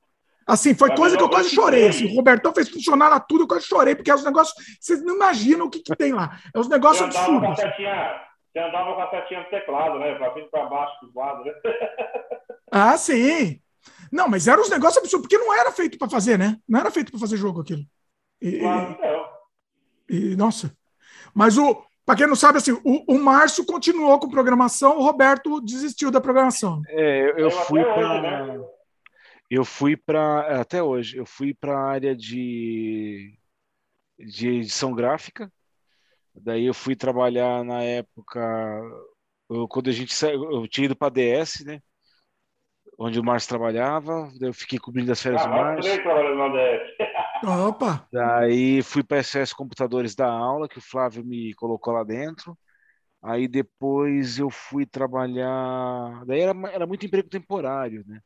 Assim, 0.46 0.74
foi 0.74 0.94
coisa 0.94 1.16
que 1.16 1.22
eu 1.22 1.28
quase 1.28 1.50
chorei. 1.50 1.88
Assim, 1.88 2.06
o 2.06 2.14
Robertão 2.14 2.52
fez 2.52 2.68
funcionar 2.68 3.08
lá 3.08 3.18
tudo, 3.18 3.44
eu 3.44 3.48
quase 3.48 3.66
chorei, 3.66 3.94
porque 3.94 4.10
é 4.10 4.14
os 4.14 4.24
negócios. 4.24 4.54
Vocês 4.80 5.02
não 5.02 5.14
imaginam 5.14 5.66
o 5.66 5.70
que, 5.70 5.80
que 5.80 5.96
tem 5.96 6.12
lá. 6.12 6.38
É 6.54 6.58
os 6.58 6.68
negócios 6.68 7.04
absurdos. 7.06 7.56
Você 7.56 8.60
andava 8.60 8.94
com 8.94 9.00
a 9.00 9.10
setinha 9.10 9.40
no 9.40 9.46
teclado, 9.46 9.98
né? 9.98 10.14
Pra 10.14 10.28
vir 10.30 10.48
para 10.48 10.66
baixo 10.66 10.94
dos 11.04 11.14
lados, 11.14 11.44
né? 11.44 11.52
Ah, 12.76 12.96
sim. 12.96 13.60
Não, 14.10 14.28
mas 14.28 14.48
eram 14.48 14.62
os 14.62 14.70
negócios 14.70 14.98
absurdos, 14.98 15.28
porque 15.28 15.38
não 15.38 15.54
era 15.54 15.70
feito 15.70 15.96
para 15.96 16.08
fazer, 16.08 16.36
né? 16.36 16.56
Não 16.68 16.80
era 16.80 16.90
feito 16.90 17.12
para 17.12 17.20
fazer 17.20 17.36
jogo 17.36 17.60
aquilo. 17.60 17.82
E, 18.40 18.58
claro 18.58 18.96
E, 20.08 20.34
nossa. 20.34 20.76
Mas 21.32 21.56
o. 21.56 21.84
Para 22.04 22.16
quem 22.16 22.26
não 22.26 22.34
sabe, 22.34 22.58
assim, 22.58 22.72
o, 22.72 23.14
o 23.14 23.18
Márcio 23.18 23.64
continuou 23.64 24.18
com 24.18 24.28
programação, 24.28 24.98
o 24.98 25.02
Roberto 25.02 25.60
desistiu 25.60 26.10
da 26.10 26.20
programação. 26.20 26.82
É, 26.88 27.30
eu, 27.30 27.38
eu 27.38 27.50
fui 27.50 27.82
para. 27.82 28.60
Eu 29.54 29.64
fui 29.64 29.96
para 29.96 30.60
até 30.60 30.82
hoje 30.82 31.16
eu 31.16 31.24
fui 31.24 31.54
para 31.54 31.78
a 31.78 31.90
área 31.90 32.16
de 32.16 33.38
de 34.18 34.48
edição 34.48 34.92
gráfica 34.92 35.48
daí 36.34 36.66
eu 36.66 36.74
fui 36.74 36.96
trabalhar 36.96 37.62
na 37.64 37.80
época 37.80 38.40
eu, 39.48 39.68
quando 39.68 39.90
a 39.90 39.92
gente 39.92 40.12
saiu, 40.12 40.42
eu 40.50 40.66
tinha 40.66 40.86
ido 40.86 40.96
para 40.96 41.12
DS 41.12 41.64
né 41.64 41.80
onde 42.98 43.20
o 43.20 43.24
Márcio 43.24 43.48
trabalhava 43.48 44.28
daí 44.40 44.48
eu 44.48 44.54
fiquei 44.54 44.78
cobrindo 44.78 45.12
as 45.12 45.22
férias 45.22 45.42
ah, 45.42 45.46
do 45.46 45.50
Márcio 45.50 46.02
Opa! 47.68 48.08
Daí 48.10 48.82
fui 48.82 49.04
para 49.04 49.18
SS 49.18 49.54
Computadores 49.54 50.14
da 50.14 50.26
aula, 50.26 50.66
que 50.66 50.78
o 50.78 50.82
Flávio 50.82 51.22
me 51.22 51.52
colocou 51.54 51.92
lá 51.92 52.02
dentro. 52.02 52.56
Aí 53.22 53.46
depois 53.46 54.38
eu 54.38 54.48
fui 54.48 54.86
trabalhar. 54.86 56.24
Daí 56.24 56.40
era, 56.40 56.54
era 56.72 56.86
muito 56.86 57.04
emprego 57.04 57.28
temporário, 57.28 58.02
né? 58.06 58.20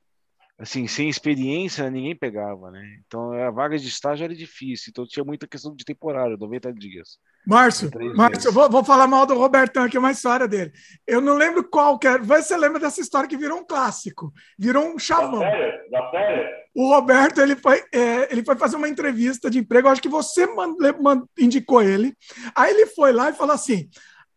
Assim, 0.58 0.88
sem 0.88 1.08
experiência, 1.08 1.88
ninguém 1.88 2.16
pegava, 2.16 2.68
né? 2.72 2.82
Então 3.06 3.32
a 3.32 3.48
vaga 3.48 3.78
de 3.78 3.86
estágio 3.86 4.24
era 4.24 4.34
difícil. 4.34 4.86
Então 4.90 5.06
tinha 5.06 5.24
muita 5.24 5.46
questão 5.46 5.72
de 5.72 5.84
temporário, 5.84 6.36
90 6.36 6.72
dias. 6.72 7.16
Márcio, 7.46 7.88
Márcio, 8.16 8.48
eu 8.48 8.52
vou, 8.52 8.68
vou, 8.68 8.84
falar 8.84 9.06
mal 9.06 9.24
do 9.24 9.38
Robertão 9.38 9.84
aqui, 9.84 9.96
uma 9.96 10.10
história 10.10 10.48
dele. 10.48 10.72
Eu 11.06 11.20
não 11.20 11.34
lembro 11.34 11.62
qual 11.62 11.96
que 11.96 12.08
era. 12.08 12.20
Você 12.22 12.56
lembra 12.56 12.80
dessa 12.80 13.00
história 13.00 13.28
que 13.28 13.36
virou 13.36 13.60
um 13.60 13.64
clássico, 13.64 14.32
virou 14.58 14.84
um 14.84 14.98
chavão. 14.98 15.38
Da 15.38 15.50
série? 15.50 15.90
Da 15.90 16.10
série? 16.10 16.48
O 16.74 16.88
Roberto 16.88 17.40
ele 17.40 17.54
foi, 17.54 17.82
é, 17.94 18.32
ele 18.32 18.44
foi 18.44 18.56
fazer 18.56 18.76
uma 18.76 18.88
entrevista 18.88 19.48
de 19.48 19.60
emprego, 19.60 19.88
acho 19.88 20.02
que 20.02 20.08
você 20.08 20.44
man, 20.46 20.74
man, 21.00 21.24
indicou 21.38 21.80
ele. 21.80 22.16
Aí 22.54 22.72
ele 22.72 22.86
foi 22.86 23.12
lá 23.12 23.30
e 23.30 23.34
falou 23.34 23.54
assim: 23.54 23.88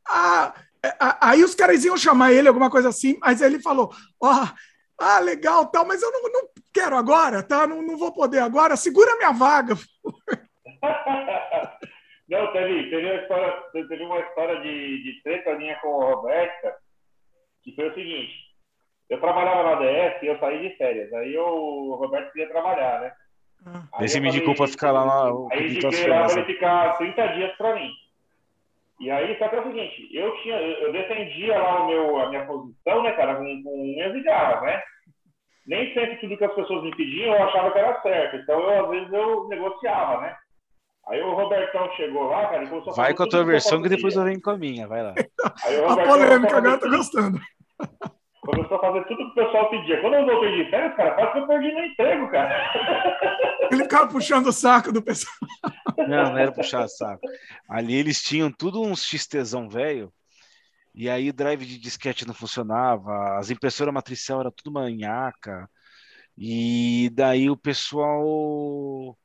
ah, 0.08 0.54
é, 0.84 0.96
aí 1.20 1.44
os 1.44 1.56
caras 1.56 1.84
iam 1.84 1.98
chamar 1.98 2.32
ele, 2.32 2.48
alguma 2.48 2.70
coisa 2.70 2.90
assim, 2.90 3.18
mas 3.22 3.42
ele 3.42 3.60
falou: 3.60 3.92
Ó, 4.20 4.44
oh, 4.44 4.48
ah, 5.02 5.20
legal, 5.20 5.72
tal, 5.72 5.86
mas 5.86 6.02
eu 6.02 6.12
não, 6.12 6.22
não 6.32 6.48
quero 6.74 6.96
agora, 6.96 7.42
tá? 7.42 7.66
Não, 7.66 7.82
não 7.82 7.98
vou 7.98 8.14
poder 8.14 8.40
agora, 8.40 8.78
segura 8.78 9.18
minha 9.18 9.32
vaga. 9.32 9.74
não, 12.30 12.54
teve, 12.54 12.90
teve, 12.90 13.08
uma 13.08 13.22
história, 13.22 13.64
teve 13.72 14.04
uma 14.04 14.20
história 14.20 14.62
de, 14.62 15.04
de 15.04 15.24
treta 15.24 15.58
minha 15.58 15.76
com 15.80 15.88
o 15.88 16.14
Roberta, 16.14 16.76
que 17.64 17.74
foi 17.76 17.90
o 17.90 17.96
seguinte: 17.96 18.34
eu 19.10 19.20
trabalhava 19.20 19.64
na 19.64 19.76
DS 19.76 20.22
e 20.22 20.28
eu 20.28 20.40
saí 20.40 20.70
de 20.70 20.78
férias, 20.78 21.12
aí 21.14 21.36
o 21.38 21.96
Roberto 21.96 22.32
queria 22.32 22.50
trabalhar, 22.50 23.02
né? 23.02 23.12
Ah. 23.66 23.84
Aí, 23.94 24.08
você 24.08 24.20
me 24.20 24.30
indicou 24.30 24.56
para 24.56 24.68
ficar 24.68 24.92
lá 24.92 25.06
na. 25.06 25.24
Aí 25.52 25.72
indiquei 25.72 26.08
lá 26.08 26.28
para 26.28 26.40
ele 26.40 26.54
ficar 26.54 26.98
30 26.98 27.28
dias 27.34 27.58
para 27.58 27.76
mim. 27.76 27.92
E 29.02 29.10
aí, 29.10 29.36
só 29.40 29.50
que 29.50 29.56
é 29.56 29.60
o 29.60 29.64
seguinte, 29.64 30.10
eu 30.14 30.32
tinha, 30.44 30.56
eu 30.58 30.92
defendia 30.92 31.58
lá 31.58 31.84
o 31.84 31.88
meu, 31.88 32.20
a 32.20 32.30
minha 32.30 32.46
posição, 32.46 33.02
né, 33.02 33.12
cara, 33.14 33.36
com, 33.36 33.64
com 33.64 33.82
unhas 33.82 34.16
e 34.16 34.22
garras, 34.22 34.62
né? 34.62 34.80
Nem 35.66 35.92
sempre 35.94 36.18
tudo 36.18 36.38
que 36.38 36.46
as 36.46 36.54
pessoas 36.54 36.84
me 36.84 36.96
pediam 36.96 37.36
eu 37.36 37.44
achava 37.44 37.72
que 37.72 37.80
era 37.80 38.00
certo. 38.04 38.36
Então, 38.38 38.60
eu, 38.60 38.86
às 38.86 38.90
vezes, 38.92 39.12
eu 39.12 39.48
negociava, 39.48 40.22
né? 40.22 40.36
Aí 41.08 41.20
o 41.20 41.34
Robertão 41.34 41.92
chegou 41.96 42.26
lá, 42.26 42.48
cara, 42.48 42.64
e 42.64 42.68
começou 42.68 42.94
a 42.94 42.96
Vai 42.96 43.14
com 43.16 43.24
a 43.24 43.28
tua 43.28 43.44
versão 43.44 43.82
que 43.82 43.90
depois 43.90 44.16
eu 44.16 44.24
venho 44.24 44.40
com 44.40 44.52
a 44.52 44.58
minha, 44.58 44.88
vai 44.88 45.02
lá. 45.02 45.16
Aí, 45.66 45.84
a 45.84 46.08
polêmica, 46.08 46.58
agora 46.58 46.76
eu 46.76 46.80
tô 46.80 46.90
gostando. 46.90 47.40
Começou 48.42 48.78
a 48.78 48.82
fazer 48.82 49.04
tudo 49.06 49.18
que 49.18 49.40
o 49.40 49.46
pessoal 49.46 49.70
pedia. 49.70 50.02
Quando 50.02 50.16
eu 50.16 50.26
voltei 50.26 50.64
de 50.64 50.70
férias, 50.72 50.96
cara, 50.96 51.12
quase 51.14 51.32
que 51.34 51.38
eu 51.40 51.48
perdi 51.48 51.76
meu 51.76 51.86
emprego, 51.86 52.32
cara. 52.32 53.70
Ele 53.72 53.84
ficava 53.84 54.08
puxando 54.08 54.48
o 54.48 54.52
saco 54.52 54.92
do 54.92 55.02
pessoal. 55.02 55.36
Não, 55.98 56.32
não 56.32 56.38
era 56.38 56.52
puxar 56.52 56.88
saco. 56.88 57.22
Ali 57.70 57.94
eles 57.94 58.22
tinham 58.22 58.52
tudo 58.52 58.82
uns 58.82 59.06
XTzão 59.06 59.70
velho, 59.70 60.12
e 60.94 61.08
aí 61.08 61.30
o 61.30 61.34
drive 61.34 61.66
de 61.66 61.78
disquete 61.78 62.28
não 62.28 62.34
funcionava, 62.34 63.38
as 63.38 63.52
impressoras 63.52 63.94
matricial 63.94 64.42
era 64.42 64.52
tudo 64.52 64.74
manhaca, 64.74 65.70
e 66.36 67.12
daí 67.14 67.50
o 67.50 67.56
pessoal 67.56 69.16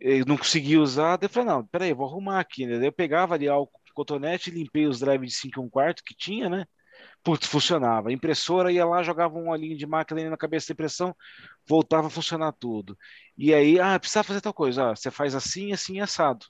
eh, 0.00 0.24
não 0.26 0.36
conseguia 0.36 0.80
usar, 0.80 1.16
daí 1.16 1.26
eu 1.26 1.30
falei, 1.30 1.48
não, 1.48 1.66
peraí, 1.66 1.92
vou 1.92 2.06
arrumar 2.06 2.40
aqui, 2.40 2.66
né? 2.66 2.78
Daí 2.78 2.86
eu 2.86 2.92
pegava 2.92 3.34
ali 3.34 3.48
o 3.48 3.68
cotonete, 3.94 4.50
limpei 4.50 4.86
os 4.86 5.00
drives 5.00 5.32
de 5.32 5.36
5 5.38 5.60
e 5.60 5.64
1 5.64 5.68
quarto 5.70 6.02
que 6.04 6.14
tinha, 6.14 6.48
né? 6.48 6.64
Putz, 7.24 7.46
funcionava. 7.46 8.10
A 8.10 8.12
impressora 8.12 8.70
ia 8.70 8.84
lá, 8.84 9.02
jogava 9.02 9.38
uma 9.38 9.56
linha 9.56 9.76
de 9.76 9.86
máquina 9.86 10.28
na 10.28 10.36
cabeça 10.36 10.68
da 10.68 10.72
impressão, 10.74 11.16
voltava 11.66 12.08
a 12.08 12.10
funcionar 12.10 12.52
tudo. 12.52 12.96
E 13.36 13.54
aí, 13.54 13.80
ah, 13.80 13.98
precisa 13.98 14.22
fazer 14.22 14.42
tal 14.42 14.52
coisa. 14.52 14.90
Ah, 14.90 14.96
você 14.96 15.10
faz 15.10 15.34
assim, 15.34 15.72
assim, 15.72 16.00
assado. 16.00 16.44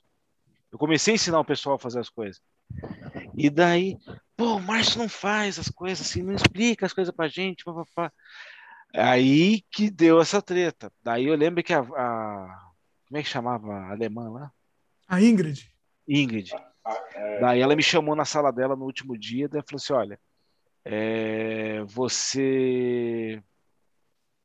Eu 0.72 0.78
comecei 0.78 1.14
a 1.14 1.16
ensinar 1.16 1.38
o 1.38 1.44
pessoal 1.44 1.76
a 1.76 1.78
fazer 1.78 2.00
as 2.00 2.10
coisas. 2.10 2.42
E 3.36 3.48
daí, 3.48 3.96
pô, 4.36 4.56
o 4.56 4.60
Márcio 4.60 4.98
não 4.98 5.08
faz 5.08 5.58
as 5.58 5.68
coisas 5.68 6.04
assim, 6.04 6.22
não 6.22 6.34
explica 6.34 6.84
as 6.84 6.92
coisas 6.92 7.14
pra 7.14 7.28
gente. 7.28 7.64
Pá, 7.64 7.72
pá, 7.72 7.84
pá. 7.94 8.12
Aí 8.92 9.62
que 9.70 9.90
deu 9.90 10.20
essa 10.20 10.42
treta. 10.42 10.92
Daí 11.02 11.26
eu 11.26 11.36
lembro 11.36 11.62
que 11.62 11.72
a, 11.72 11.80
a 11.80 12.64
como 13.08 13.18
é 13.18 13.22
que 13.22 13.28
chamava 13.28 13.72
a 13.72 13.90
alemã 13.92 14.28
lá? 14.28 14.52
A 15.06 15.20
Ingrid. 15.20 15.72
Ingrid. 16.08 16.50
Daí 17.40 17.60
ela 17.60 17.76
me 17.76 17.82
chamou 17.82 18.16
na 18.16 18.24
sala 18.24 18.52
dela 18.52 18.74
no 18.74 18.84
último 18.84 19.16
dia, 19.16 19.48
daí 19.48 19.62
falou 19.62 19.76
assim: 19.76 19.92
olha, 19.92 20.20
é, 20.84 21.82
você. 21.84 23.42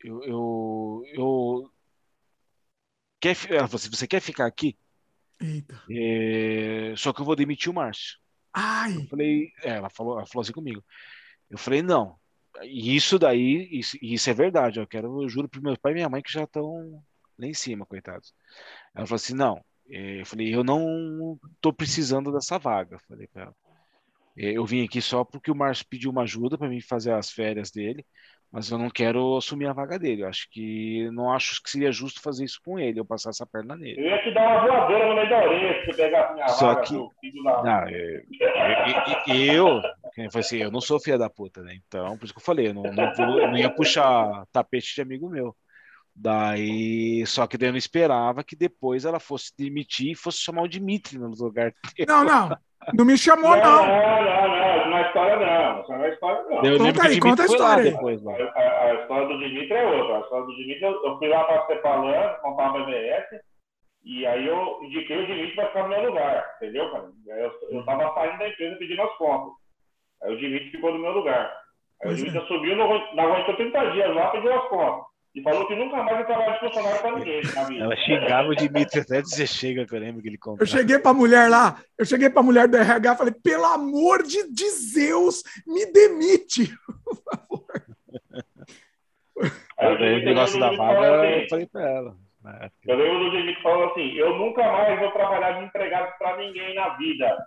Eu, 0.01 0.23
eu, 0.23 1.03
eu 1.13 1.71
quer, 3.19 3.35
você, 3.67 3.89
você 3.89 4.07
quer 4.07 4.21
ficar 4.21 4.45
aqui? 4.45 4.77
Eita. 5.41 5.81
É, 5.89 6.93
só 6.95 7.11
que 7.11 7.21
eu 7.21 7.25
vou 7.25 7.35
demitir 7.35 7.69
o 7.69 7.73
Márcio. 7.73 8.17
Ai. 8.53 8.95
Eu 8.95 9.07
falei, 9.07 9.51
é, 9.63 9.71
ela 9.71 9.89
falou, 9.89 10.17
ela 10.17 10.25
falou 10.25 10.41
assim 10.41 10.53
comigo. 10.53 10.83
Eu 11.49 11.57
falei, 11.57 11.81
não. 11.81 12.17
Isso 12.63 13.19
daí, 13.19 13.67
isso, 13.71 13.97
isso 14.01 14.29
é 14.29 14.33
verdade. 14.33 14.79
Eu 14.79 14.87
quero, 14.87 15.21
eu 15.23 15.29
juro 15.29 15.47
para 15.49 15.61
meus 15.61 15.77
pai 15.77 15.91
e 15.91 15.95
minha 15.95 16.09
mãe 16.09 16.21
que 16.21 16.31
já 16.31 16.43
estão 16.43 17.03
lá 17.37 17.45
em 17.45 17.53
cima, 17.53 17.85
coitados. 17.85 18.33
Ela 18.93 19.05
falou 19.05 19.17
assim, 19.17 19.33
não. 19.33 19.63
É, 19.89 20.21
eu 20.21 20.25
falei, 20.25 20.53
eu 20.53 20.63
não 20.63 21.39
tô 21.61 21.73
precisando 21.73 22.31
dessa 22.31 22.57
vaga. 22.57 22.95
Eu 22.95 22.99
falei 23.07 23.27
para 23.27 23.43
ela. 23.43 23.55
É, 24.39 24.51
eu 24.51 24.65
vim 24.65 24.85
aqui 24.85 25.01
só 25.01 25.25
porque 25.25 25.51
o 25.51 25.55
Márcio 25.55 25.85
pediu 25.89 26.09
uma 26.09 26.21
ajuda 26.21 26.57
para 26.57 26.69
mim 26.69 26.79
fazer 26.79 27.11
as 27.11 27.29
férias 27.29 27.69
dele, 27.71 28.05
mas 28.49 28.71
eu 28.71 28.77
não 28.77 28.89
quero 28.89 29.35
assumir 29.35 29.67
a 29.67 29.73
vaga 29.73 29.99
dele. 29.99 30.23
Eu 30.23 30.29
acho 30.29 30.47
que 30.49 31.11
não 31.11 31.29
acho 31.31 31.61
que 31.61 31.69
seria 31.69 31.91
justo 31.91 32.21
fazer 32.21 32.45
isso 32.45 32.59
com 32.63 32.79
ele, 32.79 33.01
eu 33.01 33.05
passar 33.05 33.31
essa 33.31 33.45
perna 33.45 33.75
nele. 33.75 33.99
Eu 33.99 34.05
ia 34.05 34.23
te 34.23 34.33
dar 34.33 34.47
uma 34.47 34.61
voadora 34.65 35.09
no 35.09 35.15
meio 35.15 35.29
da 35.29 35.37
orelha 35.43 35.81
se 35.81 35.85
você 35.87 36.03
pegasse 36.03 36.33
minha 36.33 36.47
só 36.47 36.73
vaga. 36.73 36.81
Que... 36.83 36.93
Não, 37.43 37.89
eu, 37.89 38.21
eu, 39.27 39.81
eu, 40.17 40.39
assim, 40.39 40.57
eu 40.57 40.71
não 40.71 40.79
sou 40.79 41.01
filha 41.01 41.17
da 41.17 41.29
puta, 41.29 41.61
né? 41.61 41.77
Então, 41.85 42.17
por 42.17 42.23
isso 42.23 42.33
que 42.33 42.39
eu 42.39 42.45
falei, 42.45 42.69
eu 42.69 42.73
não, 42.73 42.83
não, 42.83 43.13
vou, 43.13 43.47
não 43.47 43.57
ia 43.57 43.69
puxar 43.69 44.45
tapete 44.53 44.95
de 44.95 45.01
amigo 45.01 45.29
meu. 45.29 45.53
Daí, 46.15 47.25
só 47.25 47.45
que 47.45 47.57
daí 47.57 47.69
eu 47.69 47.73
não 47.73 47.77
esperava 47.77 48.43
que 48.43 48.55
depois 48.55 49.05
ela 49.05 49.19
fosse 49.19 49.51
demitir 49.57 50.11
e 50.11 50.15
fosse 50.15 50.39
chamar 50.39 50.63
o 50.63 50.67
Dimitri 50.67 51.17
no 51.17 51.29
lugar 51.29 51.71
dele. 51.71 52.07
Não, 52.07 52.23
não. 52.23 52.57
Não 52.93 53.05
me 53.05 53.17
chamou, 53.17 53.55
não. 53.57 53.85
Não, 53.85 54.23
não, 54.23 54.47
não. 54.47 54.89
Não 54.89 54.97
é 54.97 55.07
história, 55.07 55.35
não. 55.35 55.87
Não 55.87 56.05
é 56.05 56.09
história, 56.09 56.43
não. 56.43 56.63
Eu 56.63 56.77
conta 56.77 57.07
aí, 57.07 57.19
conta 57.19 57.43
a 57.43 57.45
história. 57.45 57.91
Depois, 57.91 58.25
a, 58.25 58.31
a, 58.31 58.83
a, 58.83 58.93
história 58.95 59.27
do 59.27 59.37
Dimitri 59.37 59.73
é 59.73 59.85
outra. 59.85 60.17
A 60.17 60.19
história 60.21 60.45
do 60.45 60.55
Dimitri, 60.55 60.83
eu, 60.83 61.05
eu 61.05 61.17
fui 61.17 61.27
lá 61.27 61.43
para 61.43 61.65
ser 61.67 61.81
falando, 61.81 62.41
comprar 62.41 62.71
uma 62.71 62.85
BBS, 62.85 63.27
e 64.03 64.25
aí 64.25 64.47
eu 64.47 64.79
indiquei 64.81 65.17
o 65.17 65.25
Dimitri 65.25 65.55
para 65.55 65.67
ficar 65.67 65.83
no 65.83 65.89
meu 65.89 66.09
lugar, 66.09 66.55
entendeu, 66.55 66.91
cara? 66.91 67.11
Eu, 67.27 67.51
eu 67.69 67.85
tava 67.85 68.13
saindo 68.13 68.39
da 68.39 68.47
empresa 68.49 68.75
pedindo 68.77 69.01
as 69.01 69.17
contas. 69.17 69.53
Aí 70.23 70.33
o 70.33 70.37
Dimitri 70.37 70.71
ficou 70.71 70.93
no 70.93 70.99
meu 70.99 71.11
lugar. 71.11 71.45
Aí 71.45 71.51
pois 72.03 72.21
o 72.21 72.25
Dimitri 72.25 72.43
é. 72.43 72.47
subiu, 72.47 72.75
não 72.75 73.23
aguentou 73.23 73.55
30 73.55 73.91
dias 73.91 74.15
lá, 74.15 74.31
pediu 74.31 74.53
as 74.53 74.67
contas. 74.69 75.08
E 75.35 75.43
falou 75.43 75.67
que 75.67 75.75
nunca 75.75 75.97
mais 75.97 76.17
vai 76.17 76.25
trabalhar 76.25 76.53
de 76.53 76.59
funcionário 76.59 77.01
para 77.01 77.15
ninguém 77.19 77.41
na 77.53 77.63
vida. 77.65 77.83
Ela 77.83 77.95
xingava 77.97 78.47
o 78.47 78.55
Dimitri 78.55 78.99
até 78.99 79.21
dizer 79.21 79.47
chega, 79.47 79.85
que 79.85 79.93
eu 79.93 79.99
lembro 79.99 80.21
que 80.21 80.27
ele 80.27 80.37
comprou. 80.37 80.61
Eu 80.61 80.65
cheguei 80.65 80.97
para 80.97 81.11
a 81.11 81.13
mulher 81.13 81.49
lá, 81.49 81.79
eu 81.97 82.05
cheguei 82.05 82.29
para 82.29 82.39
a 82.39 82.43
mulher 82.43 82.67
do 82.67 82.77
RH 82.77 83.13
e 83.13 83.17
falei, 83.17 83.33
pelo 83.43 83.65
amor 83.65 84.23
de, 84.23 84.51
de 84.51 84.69
Zeus, 84.71 85.43
me 85.67 85.85
demite, 85.91 86.73
por 87.05 87.15
favor. 87.23 87.65
Aí, 89.77 90.21
o 90.21 90.25
negócio 90.25 90.59
da 90.59 90.71
vaga, 90.71 91.21
assim, 91.21 91.41
eu 91.43 91.49
falei 91.49 91.65
para 91.67 91.89
ela. 91.89 92.17
Eu 92.87 92.97
lembro 92.97 93.19
do 93.19 93.31
Dimitri 93.31 93.61
falando 93.61 93.91
assim, 93.91 94.13
eu 94.13 94.35
nunca 94.35 94.63
mais 94.63 94.99
vou 94.99 95.11
trabalhar 95.11 95.59
de 95.59 95.65
empregado 95.65 96.17
para 96.17 96.37
ninguém 96.37 96.73
na 96.73 96.89
vida. 96.97 97.37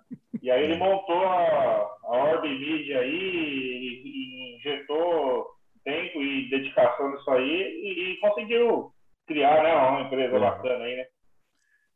E 0.41 0.51
aí 0.51 0.65
ele 0.65 0.77
montou 0.77 1.25
a, 1.25 1.89
a 2.05 2.09
Orb 2.09 2.49
Media 2.49 3.01
aí 3.01 3.11
e, 3.11 4.03
e 4.05 4.57
injetou 4.57 5.47
tempo 5.85 6.23
e 6.23 6.49
dedicação 6.49 7.13
nisso 7.13 7.31
aí 7.31 7.43
e, 7.43 8.13
e 8.13 8.21
conseguiu 8.21 8.93
criar 9.27 9.63
né, 9.63 9.73
uma 9.75 10.03
empresa 10.03 10.37
é. 10.37 10.41
bacana 10.41 10.85
aí, 10.85 10.97
né? 10.97 11.07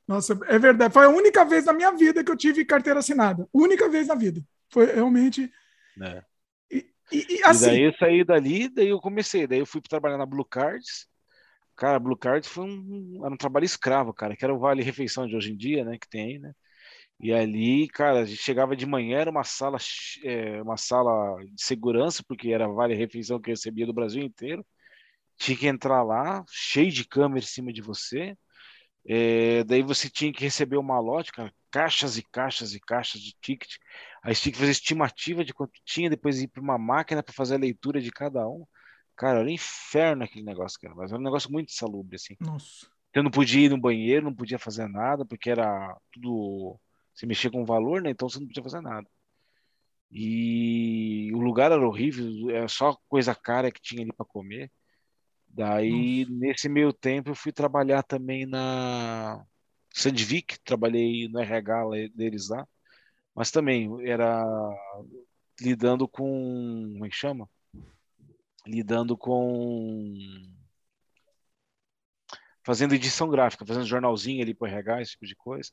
Nossa, 0.06 0.38
é 0.46 0.58
verdade. 0.58 0.94
Foi 0.94 1.04
a 1.04 1.08
única 1.08 1.44
vez 1.44 1.64
na 1.64 1.72
minha 1.72 1.90
vida 1.92 2.22
que 2.22 2.30
eu 2.30 2.36
tive 2.36 2.64
carteira 2.64 3.00
assinada. 3.00 3.48
Única 3.52 3.88
vez 3.88 4.06
na 4.06 4.14
vida. 4.14 4.40
Foi 4.70 4.86
realmente. 4.86 5.50
É. 6.00 6.22
E, 6.70 6.86
e, 7.12 7.26
e, 7.38 7.44
assim... 7.44 7.66
e 7.66 7.70
daí 7.70 7.82
eu 7.82 7.92
saí 7.94 8.24
dali, 8.24 8.68
daí 8.68 8.88
eu 8.88 9.00
comecei. 9.00 9.46
Daí 9.46 9.58
eu 9.58 9.66
fui 9.66 9.80
trabalhar 9.80 10.16
na 10.16 10.26
Blue 10.26 10.44
Cards. 10.44 11.08
Cara, 11.74 11.98
Blue 11.98 12.16
Cards 12.16 12.48
foi 12.48 12.64
um, 12.64 13.20
era 13.24 13.34
um 13.34 13.36
trabalho 13.36 13.64
escravo, 13.64 14.14
cara, 14.14 14.36
que 14.36 14.44
era 14.44 14.54
o 14.54 14.58
Vale 14.58 14.82
Refeição 14.82 15.26
de 15.26 15.36
hoje 15.36 15.52
em 15.52 15.56
dia, 15.56 15.84
né? 15.84 15.98
Que 15.98 16.08
tem 16.08 16.24
aí, 16.24 16.38
né? 16.38 16.52
E 17.18 17.32
ali, 17.32 17.88
cara, 17.88 18.20
a 18.20 18.24
gente 18.24 18.42
chegava 18.42 18.76
de 18.76 18.84
manhã, 18.84 19.18
era 19.18 19.30
uma 19.30 19.44
sala, 19.44 19.78
é, 20.22 20.60
uma 20.62 20.76
sala 20.76 21.42
de 21.44 21.62
segurança, 21.62 22.22
porque 22.26 22.50
era 22.50 22.68
vale 22.68 22.94
refeição 22.94 23.40
que 23.40 23.50
eu 23.50 23.54
recebia 23.54 23.86
do 23.86 23.92
Brasil 23.92 24.22
inteiro. 24.22 24.64
Tinha 25.38 25.56
que 25.56 25.66
entrar 25.66 26.02
lá, 26.02 26.44
cheio 26.50 26.90
de 26.92 27.06
câmera 27.06 27.40
em 27.40 27.48
cima 27.48 27.72
de 27.72 27.82
você. 27.82 28.36
É, 29.08 29.64
daí 29.64 29.82
você 29.82 30.10
tinha 30.10 30.32
que 30.32 30.42
receber 30.42 30.76
o 30.76 30.82
malote, 30.82 31.32
cara, 31.32 31.52
caixas 31.70 32.18
e 32.18 32.22
caixas 32.22 32.74
e 32.74 32.80
caixas 32.80 33.20
de 33.20 33.34
ticket. 33.40 33.76
Aí 34.22 34.34
tinha 34.34 34.52
que 34.52 34.58
fazer 34.58 34.72
estimativa 34.72 35.44
de 35.44 35.54
quanto 35.54 35.72
tinha, 35.84 36.10
depois 36.10 36.40
ir 36.40 36.48
para 36.48 36.62
uma 36.62 36.76
máquina 36.76 37.22
para 37.22 37.32
fazer 37.32 37.54
a 37.54 37.58
leitura 37.58 38.00
de 38.00 38.10
cada 38.10 38.46
um. 38.48 38.66
Cara, 39.16 39.38
era 39.38 39.48
um 39.48 39.50
inferno 39.50 40.24
aquele 40.24 40.44
negócio, 40.44 40.78
cara. 40.80 40.94
Mas 40.94 41.10
era 41.10 41.20
um 41.20 41.24
negócio 41.24 41.50
muito 41.50 41.70
insalubre, 41.70 42.16
assim. 42.16 42.36
Nossa. 42.40 42.86
Eu 43.14 43.22
não 43.22 43.30
podia 43.30 43.64
ir 43.64 43.70
no 43.70 43.80
banheiro, 43.80 44.26
não 44.26 44.34
podia 44.34 44.58
fazer 44.58 44.86
nada, 44.88 45.24
porque 45.24 45.48
era 45.48 45.96
tudo 46.12 46.78
você 47.16 47.26
mexia 47.26 47.50
com 47.50 47.64
valor, 47.64 48.02
né? 48.02 48.10
Então 48.10 48.28
você 48.28 48.38
não 48.38 48.46
podia 48.46 48.62
fazer 48.62 48.82
nada. 48.82 49.08
E 50.10 51.32
o 51.34 51.38
lugar 51.40 51.72
era 51.72 51.86
horrível, 51.86 52.50
era 52.50 52.68
só 52.68 52.96
coisa 53.08 53.34
cara 53.34 53.72
que 53.72 53.80
tinha 53.80 54.02
ali 54.02 54.12
para 54.12 54.26
comer. 54.26 54.70
Daí, 55.48 56.26
Nossa. 56.26 56.38
nesse 56.38 56.68
meio 56.68 56.92
tempo, 56.92 57.30
eu 57.30 57.34
fui 57.34 57.50
trabalhar 57.50 58.02
também 58.02 58.44
na 58.44 59.44
Sandvik, 59.92 60.60
trabalhei 60.62 61.28
no 61.28 61.40
RH 61.40 61.84
deles 62.14 62.50
lá, 62.50 62.68
mas 63.34 63.50
também 63.50 63.88
era 64.06 64.44
lidando 65.60 66.06
com. 66.06 66.90
Como 66.92 67.06
é 67.06 67.08
que 67.08 67.16
chama? 67.16 67.48
Lidando 68.66 69.16
com. 69.16 70.14
Fazendo 72.62 72.94
edição 72.94 73.30
gráfica, 73.30 73.64
fazendo 73.64 73.86
jornalzinho 73.86 74.42
ali 74.42 74.52
para 74.52 74.68
RH, 74.68 75.02
esse 75.02 75.12
tipo 75.12 75.26
de 75.26 75.36
coisa. 75.36 75.70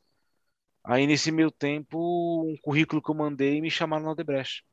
Aí, 0.84 1.08
nesse 1.08 1.32
meio 1.32 1.50
tempo, 1.52 2.44
um 2.44 2.58
currículo 2.62 3.02
que 3.02 3.10
eu 3.10 3.16
mandei 3.16 3.62
me 3.62 3.72
chamaram 3.72 4.04
na 4.04 4.12
Odebrecht. 4.12 4.64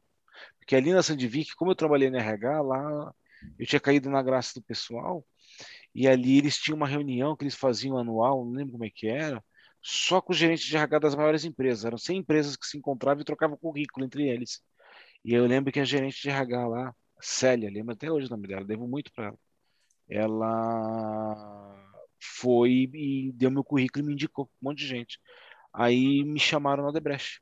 Porque 0.58 0.74
ali 0.76 0.92
na 0.92 1.02
Sandvik, 1.02 1.54
como 1.54 1.70
eu 1.70 1.76
trabalhei 1.76 2.10
no 2.10 2.16
RH, 2.18 2.62
lá 2.62 3.14
eu 3.58 3.66
tinha 3.66 3.80
caído 3.80 4.10
na 4.10 4.22
graça 4.22 4.54
do 4.54 4.62
pessoal, 4.62 5.24
e 5.94 6.06
ali 6.08 6.38
eles 6.38 6.58
tinham 6.58 6.76
uma 6.76 6.86
reunião 6.86 7.36
que 7.36 7.44
eles 7.44 7.54
faziam 7.54 7.98
anual, 7.98 8.44
não 8.44 8.52
lembro 8.52 8.72
como 8.72 8.84
é 8.84 8.90
que 8.90 9.08
era, 9.08 9.42
só 9.82 10.20
com 10.20 10.32
os 10.32 10.38
gerentes 10.38 10.64
de 10.66 10.76
RH 10.76 10.98
das 10.98 11.14
maiores 11.14 11.44
empresas. 11.44 11.84
Eram 11.84 11.98
100 11.98 12.18
empresas 12.18 12.56
que 12.56 12.66
se 12.66 12.76
encontravam 12.78 13.22
e 13.22 13.24
trocavam 13.24 13.56
currículo 13.56 14.04
entre 14.04 14.28
eles. 14.28 14.62
E 15.24 15.34
eu 15.34 15.46
lembro 15.46 15.72
que 15.72 15.80
a 15.80 15.84
gerente 15.84 16.20
de 16.22 16.30
RH 16.30 16.66
lá, 16.68 16.94
Célia, 17.20 17.70
lembro 17.70 17.92
até 17.94 18.10
hoje 18.10 18.26
o 18.26 18.30
nome 18.30 18.48
dela, 18.48 18.64
devo 18.64 18.86
muito 18.88 19.12
para 19.12 19.26
ela. 19.26 19.38
Ela 20.08 21.90
foi 22.20 22.90
e 22.94 23.32
deu 23.34 23.50
meu 23.50 23.64
currículo 23.64 24.04
e 24.04 24.06
me 24.08 24.12
indicou 24.14 24.50
um 24.62 24.68
monte 24.68 24.78
de 24.78 24.86
gente. 24.86 25.18
Aí 25.72 26.24
me 26.24 26.38
chamaram 26.38 26.84
na 26.84 26.90
Debrecht. 26.90 27.40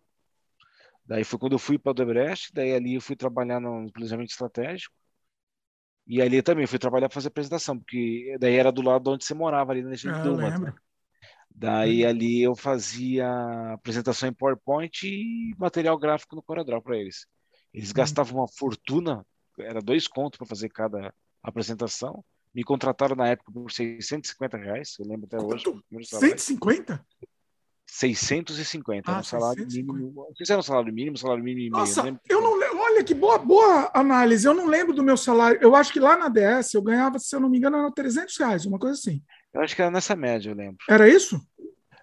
Daí 1.04 1.24
foi 1.24 1.38
quando 1.38 1.52
eu 1.52 1.58
fui 1.58 1.78
para 1.78 1.92
a 1.92 1.94
Debrecht, 1.94 2.52
daí 2.52 2.74
ali 2.74 2.94
eu 2.94 3.00
fui 3.00 3.16
trabalhar 3.16 3.60
no 3.60 3.90
planejamento 3.90 4.30
estratégico. 4.30 4.94
E 6.06 6.22
ali 6.22 6.42
também 6.42 6.66
fui 6.66 6.78
trabalhar 6.78 7.08
para 7.08 7.14
fazer 7.14 7.28
apresentação, 7.28 7.78
porque 7.78 8.36
daí 8.40 8.56
era 8.56 8.72
do 8.72 8.82
lado 8.82 9.10
onde 9.10 9.24
você 9.24 9.34
morava, 9.34 9.72
ali 9.72 9.82
nesse 9.82 10.08
ah, 10.08 10.22
Dumas. 10.22 10.58
Né? 10.60 10.72
Daí 11.50 12.04
uhum. 12.04 12.10
ali 12.10 12.42
eu 12.42 12.54
fazia 12.54 13.28
apresentação 13.72 14.28
em 14.28 14.32
PowerPoint 14.32 15.06
e 15.06 15.54
material 15.58 15.98
gráfico 15.98 16.36
no 16.36 16.42
CorelDRAW 16.42 16.82
para 16.82 16.96
eles. 16.96 17.26
Eles 17.74 17.88
uhum. 17.88 17.94
gastavam 17.94 18.38
uma 18.40 18.48
fortuna, 18.48 19.26
era 19.58 19.80
dois 19.80 20.06
contos 20.06 20.38
para 20.38 20.46
fazer 20.46 20.68
cada 20.68 21.12
apresentação. 21.42 22.24
Me 22.54 22.62
contrataram 22.62 23.16
na 23.16 23.28
época 23.28 23.52
por 23.52 23.70
650 23.70 24.56
reais, 24.56 24.96
eu 24.98 25.06
lembro 25.06 25.26
até 25.26 25.38
hoje. 25.38 25.64
150? 26.02 27.04
650, 27.90 29.10
ah, 29.10 29.18
um 29.18 29.22
salário 29.22 29.64
650. 29.64 29.92
mínimo. 29.92 30.26
Não 30.28 30.36
sei 30.36 30.46
se 30.46 30.52
era 30.52 30.60
um 30.60 30.62
salário 30.62 30.92
mínimo, 30.92 31.16
salário 31.16 31.42
mínimo. 31.42 31.76
Nossa, 31.76 32.02
meio, 32.02 32.20
eu 32.28 32.40
não 32.40 32.56
lembro. 32.56 32.78
Olha 32.78 33.02
que 33.02 33.14
boa, 33.14 33.38
boa 33.38 33.90
análise. 33.94 34.46
Eu 34.46 34.54
não 34.54 34.66
lembro 34.66 34.94
do 34.94 35.02
meu 35.02 35.16
salário. 35.16 35.58
Eu 35.62 35.74
acho 35.74 35.92
que 35.92 35.98
lá 35.98 36.16
na 36.16 36.28
DS 36.28 36.74
eu 36.74 36.82
ganhava, 36.82 37.18
se 37.18 37.34
eu 37.34 37.40
não 37.40 37.48
me 37.48 37.56
engano, 37.56 37.78
era 37.78 37.90
300 37.90 38.36
reais, 38.36 38.66
uma 38.66 38.78
coisa 38.78 38.94
assim. 38.94 39.22
Eu 39.52 39.62
acho 39.62 39.74
que 39.74 39.80
era 39.80 39.90
nessa 39.90 40.14
média, 40.14 40.50
eu 40.50 40.54
lembro. 40.54 40.76
Era 40.88 41.08
isso? 41.08 41.40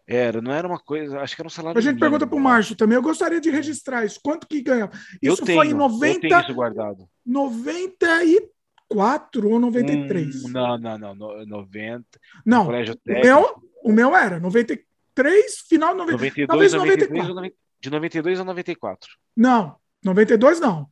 Era, 0.07 0.39
não 0.41 0.51
era 0.51 0.67
uma 0.67 0.79
coisa, 0.79 1.19
acho 1.19 1.35
que 1.35 1.41
era 1.41 1.47
um 1.47 1.51
salário. 1.51 1.77
A 1.77 1.81
gente 1.81 1.95
mínimo, 1.95 2.01
pergunta 2.01 2.27
para 2.27 2.35
o 2.35 2.39
Márcio 2.39 2.75
também. 2.75 2.95
Eu 2.95 3.01
gostaria 3.01 3.39
de 3.39 3.51
registrar 3.51 4.05
isso. 4.05 4.19
Quanto 4.23 4.47
que 4.47 4.61
ganhava? 4.61 4.91
Isso 5.21 5.41
eu 5.41 5.45
tenho, 5.45 5.59
foi 5.59 5.67
em 5.67 5.73
90. 5.73 6.15
Eu 6.15 6.19
tenho 6.19 6.41
isso 6.41 6.53
guardado. 6.53 7.07
94 7.25 9.49
ou 9.49 9.59
93? 9.59 10.45
Hum, 10.45 10.49
não, 10.49 10.77
não, 10.77 10.97
não. 10.97 11.15
90. 11.45 12.05
Não. 12.45 12.67
O 12.67 12.71
meu, 12.71 13.61
o 13.83 13.91
meu 13.91 14.15
era 14.15 14.39
93 14.39 14.79
93, 15.15 15.65
final 15.67 15.93
de 15.93 15.97
92, 15.99 16.47
talvez 16.47 16.73
93, 16.73 17.27
94. 17.27 17.55
De 17.81 17.89
92 17.89 18.39
a 18.39 18.43
94. 18.43 19.11
Não, 19.35 19.75
92 20.03 20.59
não. 20.59 20.89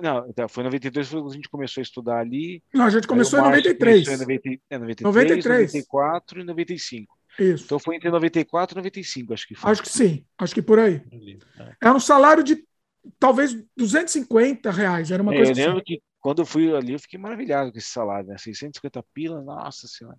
Não, 0.00 0.26
então, 0.28 0.48
foi 0.48 0.64
92 0.64 1.08
que 1.08 1.16
a 1.16 1.28
gente 1.28 1.48
começou 1.50 1.80
a 1.80 1.82
estudar 1.82 2.18
ali. 2.18 2.62
Não, 2.72 2.86
a 2.86 2.90
gente 2.90 3.06
começou 3.06 3.38
em 3.38 3.42
93. 3.42 4.04
Começou 4.04 4.14
em 4.14 4.38
90, 4.40 4.48
é, 4.70 4.78
93, 4.78 5.14
93, 5.14 5.72
94 5.74 6.40
e 6.40 6.44
95. 6.44 7.18
Isso. 7.38 7.64
Então 7.64 7.78
foi 7.78 7.96
entre 7.96 8.10
94 8.10 8.74
e 8.74 8.76
95, 8.78 9.34
acho 9.34 9.46
que 9.46 9.54
foi. 9.54 9.70
Acho 9.70 9.82
que 9.82 9.88
sim, 9.90 10.24
acho 10.38 10.54
que 10.54 10.62
por 10.62 10.78
aí. 10.78 11.02
É. 11.58 11.76
Era 11.82 11.94
um 11.94 12.00
salário 12.00 12.42
de 12.42 12.64
talvez 13.18 13.54
250 13.76 14.70
reais, 14.70 15.10
era 15.10 15.22
uma 15.22 15.34
é, 15.34 15.36
coisa 15.36 15.52
Eu 15.52 15.56
lembro 15.56 15.76
assim. 15.76 15.84
que 15.84 16.02
quando 16.18 16.40
eu 16.40 16.46
fui 16.46 16.74
ali, 16.74 16.94
eu 16.94 16.98
fiquei 16.98 17.20
maravilhado 17.20 17.70
com 17.70 17.78
esse 17.78 17.88
salário, 17.88 18.28
né? 18.28 18.38
650 18.38 19.04
pila, 19.12 19.42
nossa 19.42 19.86
senhora. 19.86 20.16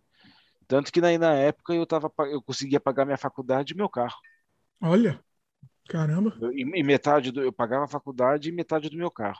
Tanto 0.67 0.91
que 0.91 0.99
na, 0.99 1.17
na 1.17 1.33
época 1.33 1.73
eu, 1.73 1.85
tava, 1.85 2.11
eu 2.29 2.41
conseguia 2.41 2.79
pagar 2.79 3.05
minha 3.05 3.17
faculdade 3.17 3.73
e 3.73 3.77
meu 3.77 3.87
carro. 3.87 4.17
Olha, 4.81 5.19
caramba. 5.87 6.37
Eu, 6.41 6.51
e, 6.51 6.83
metade 6.83 7.31
do, 7.31 7.41
eu 7.41 7.53
pagava 7.53 7.85
a 7.85 7.89
faculdade 7.89 8.49
e 8.49 8.51
metade 8.51 8.89
do 8.89 8.97
meu 8.97 9.09
carro. 9.09 9.39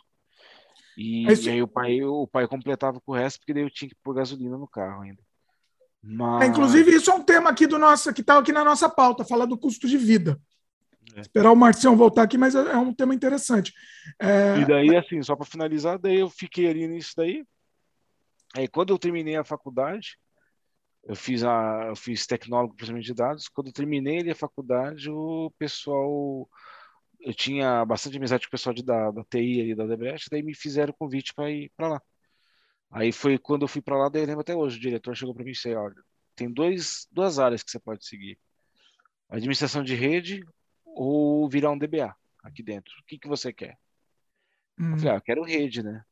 E, 0.97 1.25
e 1.25 1.49
aí 1.49 1.61
o 1.61 1.67
pai, 1.67 2.01
o 2.01 2.25
pai 2.25 2.47
completava 2.47 2.99
com 2.99 3.11
o 3.11 3.15
resto, 3.15 3.39
porque 3.39 3.53
daí 3.53 3.63
eu 3.63 3.69
tinha 3.69 3.89
que 3.89 3.95
pôr 4.01 4.15
gasolina 4.15 4.57
no 4.57 4.67
carro 4.67 5.03
ainda. 5.03 5.21
Mas... 6.01 6.43
É, 6.43 6.45
inclusive, 6.47 6.95
isso 6.95 7.11
é 7.11 7.13
um 7.13 7.23
tema 7.23 7.49
aqui 7.49 7.67
do 7.67 7.77
nosso, 7.77 8.13
que 8.13 8.21
está 8.21 8.37
aqui 8.37 8.51
na 8.51 8.63
nossa 8.63 8.89
pauta, 8.89 9.25
falar 9.25 9.45
do 9.45 9.57
custo 9.57 9.87
de 9.87 9.97
vida. 9.97 10.39
É. 11.15 11.21
Esperar 11.21 11.51
o 11.51 11.55
Marcião 11.55 11.95
voltar 11.95 12.23
aqui, 12.23 12.37
mas 12.37 12.55
é, 12.55 12.59
é 12.59 12.77
um 12.77 12.93
tema 12.93 13.13
interessante. 13.13 13.73
É... 14.19 14.59
E 14.59 14.65
daí, 14.65 14.95
assim, 14.95 15.21
só 15.21 15.35
para 15.35 15.45
finalizar, 15.45 15.99
daí 15.99 16.19
eu 16.19 16.29
fiquei 16.29 16.67
ali 16.67 16.87
nisso 16.87 17.13
daí. 17.17 17.45
Aí 18.55 18.67
quando 18.67 18.91
eu 18.91 18.97
terminei 18.97 19.35
a 19.35 19.43
faculdade, 19.43 20.17
eu 21.07 21.15
fiz 21.15 21.43
a 21.43 21.85
eu 21.88 21.95
fiz 21.95 22.27
tecnólogo 22.27 22.73
em 22.73 22.75
processamento 22.75 23.05
de 23.05 23.13
dados. 23.13 23.47
Quando 23.47 23.71
terminei 23.71 24.29
a 24.29 24.35
faculdade, 24.35 25.09
o 25.09 25.51
pessoal 25.57 26.47
eu 27.21 27.34
tinha 27.34 27.84
bastante 27.85 28.17
amizade 28.17 28.43
com 28.45 28.49
o 28.49 28.51
pessoal 28.51 28.73
de, 28.73 28.84
da, 28.84 29.09
da 29.11 29.23
TI 29.23 29.61
ali 29.61 29.75
da 29.75 29.85
Debrecht, 29.88 30.29
daí 30.29 30.43
me 30.43 30.53
fizeram 30.53 30.91
o 30.91 30.97
convite 30.97 31.34
para 31.34 31.49
ir 31.49 31.71
para 31.75 31.88
lá. 31.88 32.01
Aí 32.91 33.11
foi 33.11 33.38
quando 33.38 33.63
eu 33.63 33.67
fui 33.67 33.81
para 33.81 33.97
lá, 33.97 34.09
daí 34.09 34.21
eu 34.21 34.27
lembro 34.27 34.41
até 34.41 34.55
hoje, 34.55 34.77
o 34.77 34.81
diretor 34.81 35.15
chegou 35.15 35.34
para 35.34 35.43
mim 35.43 35.51
e 35.51 35.53
disse, 35.53 35.73
olha, 35.73 35.95
tem 36.35 36.51
dois, 36.51 37.07
duas 37.11 37.39
áreas 37.39 37.63
que 37.63 37.71
você 37.71 37.79
pode 37.79 38.05
seguir. 38.05 38.38
Administração 39.29 39.84
de 39.84 39.95
rede 39.95 40.45
ou 40.85 41.49
virar 41.49 41.71
um 41.71 41.77
DBA 41.77 42.15
aqui 42.43 42.61
dentro. 42.61 42.93
O 43.01 43.05
que, 43.05 43.17
que 43.17 43.27
você 43.27 43.51
quer? 43.51 43.77
Hum. 44.77 44.91
Eu 44.91 44.97
falei, 44.97 45.13
ah, 45.13 45.17
eu 45.17 45.21
quero 45.21 45.43
rede, 45.43 45.84
né? 45.84 46.03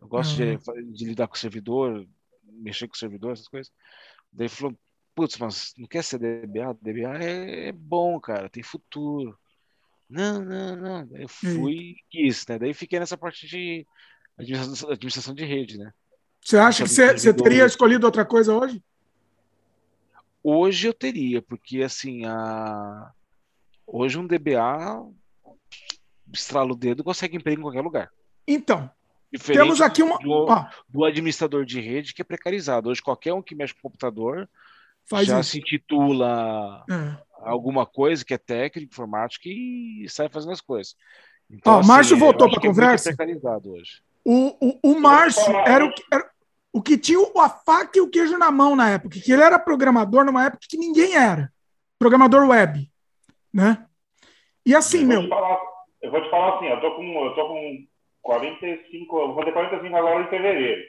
Eu 0.00 0.08
gosto 0.08 0.36
de, 0.36 0.44
hum. 0.44 0.92
de 0.92 1.04
lidar 1.04 1.28
com 1.28 1.34
o 1.34 1.38
servidor, 1.38 2.06
mexer 2.44 2.86
com 2.86 2.94
o 2.94 2.98
servidor, 2.98 3.32
essas 3.32 3.48
coisas. 3.48 3.72
Daí 4.32 4.48
falou, 4.48 4.76
putz, 5.14 5.36
mas 5.38 5.72
não 5.76 5.86
quer 5.86 6.04
ser 6.04 6.18
DBA? 6.18 6.74
DBA 6.80 7.24
é, 7.24 7.68
é 7.68 7.72
bom, 7.72 8.20
cara, 8.20 8.48
tem 8.48 8.62
futuro. 8.62 9.38
Não, 10.08 10.44
não, 10.44 10.76
não. 10.76 11.06
Daí 11.06 11.22
eu 11.22 11.28
fui 11.28 11.72
e 11.72 11.96
quis, 12.10 12.46
né? 12.46 12.58
Daí 12.58 12.74
fiquei 12.74 12.98
nessa 12.98 13.16
parte 13.16 13.46
de 13.46 13.86
administração, 14.38 14.90
administração 14.90 15.34
de 15.34 15.44
rede, 15.44 15.78
né? 15.78 15.92
Você 16.42 16.56
acha 16.56 16.84
que 16.84 16.88
você, 16.88 17.12
você 17.12 17.34
teria 17.34 17.66
escolhido 17.66 18.06
outra 18.06 18.24
coisa 18.24 18.54
hoje? 18.54 18.82
Hoje 20.42 20.88
eu 20.88 20.94
teria, 20.94 21.42
porque 21.42 21.82
assim, 21.82 22.24
a... 22.24 23.12
hoje 23.86 24.18
um 24.18 24.26
DBA 24.26 25.06
estrala 26.32 26.72
o 26.72 26.76
dedo 26.76 27.04
consegue 27.04 27.36
emprego 27.36 27.60
em 27.60 27.64
qualquer 27.64 27.82
lugar. 27.82 28.10
Então, 28.46 28.90
Diferente 29.32 29.62
Temos 29.62 29.80
aqui 29.80 30.02
uma. 30.02 30.18
Do, 30.18 30.46
do, 30.88 31.04
administrador 31.04 31.64
de 31.64 31.80
rede 31.80 32.12
que 32.12 32.20
é 32.20 32.24
precarizado. 32.24 32.88
Hoje, 32.88 33.00
qualquer 33.00 33.32
um 33.32 33.42
que 33.42 33.54
mexe 33.54 33.74
com 33.74 33.82
computador 33.82 34.48
Faz 35.08 35.26
já 35.26 35.40
isso. 35.40 35.50
se 35.50 35.58
intitula 35.58 36.84
é. 36.88 37.16
alguma 37.42 37.86
coisa 37.86 38.24
que 38.24 38.34
é 38.34 38.38
técnico, 38.38 38.92
informático 38.92 39.48
e 39.48 40.06
sai 40.08 40.28
fazendo 40.28 40.52
as 40.52 40.60
coisas. 40.60 40.94
Então, 41.50 41.74
Ó, 41.74 41.78
assim, 41.80 41.88
Márcio 41.88 42.16
voltou 42.16 42.48
para 42.48 42.60
a 42.60 42.62
é 42.62 42.66
conversa. 42.66 43.10
hoje. 43.66 44.02
O, 44.24 44.56
o, 44.60 44.92
o 44.92 45.00
Márcio 45.00 45.52
era 45.66 45.84
o, 45.84 45.92
que, 45.92 46.02
era 46.12 46.30
o 46.72 46.82
que 46.82 46.96
tinha 46.96 47.18
a 47.38 47.48
faca 47.48 47.98
e 47.98 48.00
o 48.00 48.10
queijo 48.10 48.38
na 48.38 48.50
mão 48.50 48.76
na 48.76 48.90
época, 48.90 49.18
que 49.18 49.32
ele 49.32 49.42
era 49.42 49.58
programador 49.58 50.24
numa 50.24 50.46
época 50.46 50.66
que 50.68 50.76
ninguém 50.76 51.16
era. 51.16 51.52
Programador 51.98 52.48
web. 52.48 52.88
Né? 53.52 53.84
E 54.64 54.74
assim, 54.74 55.00
eu 55.00 55.06
meu. 55.06 55.28
Falar, 55.28 55.58
eu 56.02 56.10
vou 56.10 56.22
te 56.22 56.30
falar 56.30 56.56
assim, 56.56 56.66
eu 56.66 56.80
tô 56.80 56.94
com, 56.94 57.24
eu 57.24 57.34
tô 57.34 57.48
com 57.48 57.86
45, 58.22 59.26
vou 59.26 59.34
fazer 59.36 59.52
45 59.52 59.96
agora 59.96 60.22
em 60.22 60.28
fevereiro. 60.28 60.82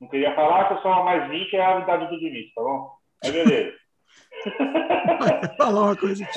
Não 0.00 0.08
queria 0.08 0.34
falar 0.34 0.68
que 0.68 0.74
eu 0.74 0.82
sou 0.82 1.04
mais 1.04 1.28
20 1.30 1.54
é 1.56 1.64
a 1.64 1.80
idade 1.80 2.08
do 2.08 2.18
Diniz, 2.18 2.52
tá 2.54 2.62
bom? 2.62 2.90
Aí 3.24 3.32
beleza. 3.32 3.76
falar 5.56 5.80
uma 5.80 5.96
coisa 5.96 6.24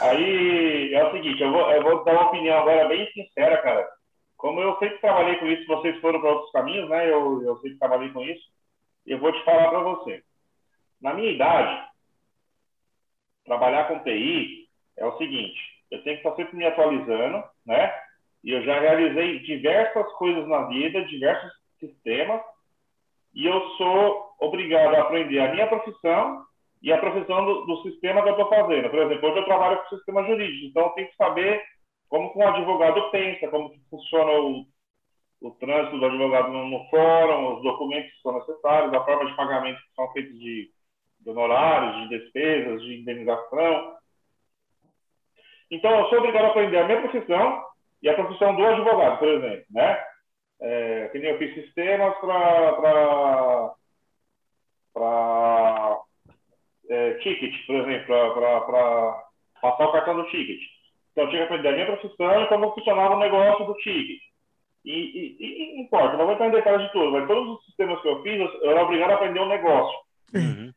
aí, 0.00 0.94
aí 0.94 0.94
é 0.94 1.04
o 1.04 1.12
seguinte, 1.12 1.42
eu 1.42 1.50
vou, 1.50 1.70
eu 1.70 1.82
vou 1.82 2.04
dar 2.04 2.12
uma 2.12 2.28
opinião 2.28 2.58
agora 2.58 2.88
bem 2.88 3.10
sincera, 3.12 3.60
cara. 3.62 3.88
Como 4.36 4.60
eu 4.60 4.78
sempre 4.78 4.98
trabalhei 4.98 5.36
com 5.36 5.46
isso, 5.46 5.66
vocês 5.66 5.98
foram 6.00 6.20
para 6.20 6.30
outros 6.30 6.52
caminhos, 6.52 6.88
né? 6.88 7.10
Eu, 7.10 7.42
eu 7.42 7.56
sempre 7.56 7.78
trabalhei 7.78 8.10
com 8.10 8.22
isso. 8.22 8.44
Eu 9.06 9.18
vou 9.18 9.32
te 9.32 9.42
falar 9.44 9.70
para 9.70 9.80
você. 9.80 10.22
Na 11.00 11.14
minha 11.14 11.30
idade, 11.30 11.88
trabalhar 13.44 13.88
com 13.88 14.02
TI 14.04 14.68
é 14.96 15.06
o 15.06 15.16
seguinte: 15.16 15.58
eu 15.90 16.02
tenho 16.02 16.20
que 16.20 16.26
estar 16.26 16.36
sempre 16.36 16.56
me 16.56 16.66
atualizando, 16.66 17.44
né? 17.66 17.94
E 18.44 18.50
eu 18.50 18.62
já 18.62 18.78
realizei 18.78 19.38
diversas 19.40 20.06
coisas 20.12 20.46
na 20.46 20.64
vida, 20.64 21.04
diversos 21.06 21.50
sistemas, 21.80 22.42
e 23.34 23.46
eu 23.46 23.58
sou 23.76 24.34
obrigado 24.38 24.94
a 24.94 25.00
aprender 25.00 25.40
a 25.40 25.50
minha 25.50 25.66
profissão 25.66 26.44
e 26.82 26.92
a 26.92 26.98
profissão 26.98 27.44
do, 27.46 27.64
do 27.64 27.82
sistema 27.82 28.22
que 28.22 28.28
eu 28.28 28.32
estou 28.32 28.48
fazendo. 28.50 28.90
Por 28.90 28.98
exemplo, 28.98 29.30
hoje 29.30 29.38
eu 29.38 29.44
trabalho 29.46 29.82
com 29.82 29.96
sistema 29.96 30.24
jurídico, 30.24 30.66
então 30.66 30.82
eu 30.82 30.90
tenho 30.90 31.08
que 31.08 31.16
saber 31.16 31.64
como 32.10 32.32
que 32.32 32.38
um 32.38 32.46
advogado 32.46 33.10
pensa, 33.10 33.48
como 33.48 33.70
que 33.70 33.80
funciona 33.88 34.30
o, 34.32 34.66
o 35.40 35.50
trânsito 35.52 35.98
do 35.98 36.04
advogado 36.04 36.52
no, 36.52 36.68
no 36.68 36.84
fórum, 36.90 37.56
os 37.56 37.62
documentos 37.62 38.12
que 38.12 38.20
são 38.20 38.34
necessários, 38.34 38.92
a 38.92 39.04
forma 39.04 39.24
de 39.24 39.36
pagamento 39.36 39.80
que 39.80 39.94
são 39.96 40.12
feitos 40.12 40.38
de, 40.38 40.70
de 41.20 41.30
honorários, 41.30 42.08
de 42.10 42.18
despesas, 42.18 42.82
de 42.82 43.00
indenização. 43.00 43.94
Então, 45.70 45.98
eu 45.98 46.08
sou 46.10 46.18
obrigado 46.18 46.44
a 46.44 46.48
aprender 46.48 46.76
a 46.76 46.84
minha 46.84 47.00
profissão 47.00 47.73
e 48.04 48.08
a 48.10 48.14
profissão 48.14 48.54
do 48.54 48.66
advogado, 48.66 49.18
por 49.18 49.28
exemplo, 49.28 49.64
né? 49.70 50.04
É, 50.60 51.08
que 51.08 51.18
nem 51.18 51.30
eu 51.30 51.38
fiz 51.38 51.54
sistemas 51.54 52.14
para 52.18 53.74
para 54.92 56.00
é, 56.90 57.14
ticket, 57.14 57.66
por 57.66 57.76
exemplo, 57.76 58.34
para 58.34 59.24
passar 59.60 59.86
o 59.86 59.92
cartão 59.92 60.16
do 60.16 60.26
ticket. 60.28 60.60
Então, 61.10 61.24
eu 61.24 61.30
tinha 61.30 61.46
que 61.46 61.52
aprender 61.54 61.68
a 61.68 61.72
minha 61.72 61.86
profissão 61.86 62.42
e 62.42 62.46
como 62.46 62.74
funcionava 62.74 63.14
o 63.14 63.18
negócio 63.18 63.64
do 63.64 63.74
ticket. 63.76 64.20
E, 64.84 64.92
e, 64.92 65.36
e 65.40 65.80
importa, 65.80 66.18
não 66.18 66.26
vou 66.26 66.34
entrar 66.34 66.48
em 66.48 66.52
detalhes 66.52 66.86
de 66.86 66.92
tudo, 66.92 67.10
mas 67.10 67.26
todos 67.26 67.56
os 67.56 67.64
sistemas 67.64 68.00
que 68.02 68.08
eu 68.08 68.22
fiz, 68.22 68.38
eu 68.38 68.70
era 68.70 68.82
obrigado 68.82 69.12
a 69.12 69.14
aprender 69.14 69.40
um 69.40 69.48
negócio. 69.48 69.98
Uhum. 70.34 70.70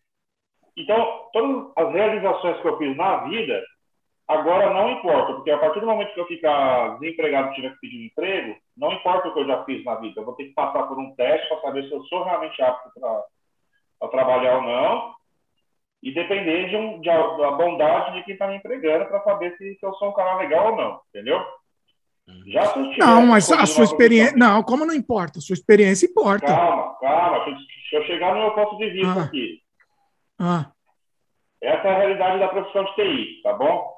Então, 0.77 1.29
todas 1.33 1.71
as 1.75 1.93
realizações 1.93 2.61
que 2.61 2.67
eu 2.67 2.77
fiz 2.77 2.95
na 2.95 3.17
vida, 3.25 3.61
agora 4.27 4.73
não 4.73 4.91
importa, 4.91 5.33
porque 5.33 5.51
a 5.51 5.57
partir 5.57 5.79
do 5.79 5.85
momento 5.85 6.13
que 6.13 6.19
eu 6.19 6.27
ficar 6.27 6.99
desempregado 6.99 7.51
e 7.51 7.55
tiver 7.55 7.71
que 7.71 7.79
pedir 7.79 8.01
um 8.01 8.05
emprego, 8.05 8.57
não 8.75 8.91
importa 8.91 9.29
o 9.29 9.33
que 9.33 9.39
eu 9.39 9.47
já 9.47 9.63
fiz 9.63 9.83
na 9.85 9.95
vida, 9.95 10.19
eu 10.19 10.25
vou 10.25 10.35
ter 10.35 10.45
que 10.45 10.53
passar 10.53 10.83
por 10.83 10.99
um 10.99 11.15
teste 11.15 11.47
para 11.47 11.61
saber 11.61 11.87
se 11.87 11.93
eu 11.93 12.03
sou 12.03 12.23
realmente 12.23 12.61
apto 12.61 12.91
para 13.99 14.09
trabalhar 14.09 14.57
ou 14.57 14.61
não, 14.63 15.15
e 16.03 16.13
depender 16.13 16.69
de, 16.69 16.75
um, 16.75 16.99
de 17.01 17.07
da 17.07 17.51
bondade 17.51 18.17
de 18.17 18.23
quem 18.23 18.33
está 18.33 18.47
me 18.47 18.57
empregando 18.57 19.05
para 19.05 19.23
saber 19.23 19.55
se, 19.57 19.75
se, 19.75 19.85
eu 19.85 19.93
sou 19.95 20.09
um 20.09 20.13
cara 20.13 20.35
legal 20.35 20.71
ou 20.71 20.77
não, 20.77 21.01
entendeu? 21.09 21.39
Uhum. 22.27 22.43
Já 22.47 22.65
se 22.67 22.97
Não, 22.97 23.25
mas 23.25 23.51
a 23.51 23.65
sua 23.65 23.85
experiência. 23.85 24.35
Não, 24.37 24.61
como 24.61 24.85
não 24.85 24.93
importa? 24.93 25.39
A 25.39 25.41
sua 25.41 25.53
experiência 25.53 26.05
importa. 26.05 26.45
Calma, 26.45 26.95
calma. 26.99 27.45
Se 27.89 27.95
eu 27.95 28.03
chegar 28.03 28.33
no 28.33 28.41
meu 28.41 28.51
ponto 28.51 28.77
de 28.77 28.89
vista 28.89 29.19
ah. 29.19 29.23
aqui. 29.23 29.61
Ah. 30.37 30.71
Essa 31.61 31.87
é 31.87 31.91
a 31.91 31.97
realidade 31.97 32.39
da 32.39 32.49
profissão 32.49 32.83
de 32.83 32.95
TI, 32.95 33.41
tá 33.41 33.53
bom? 33.53 33.96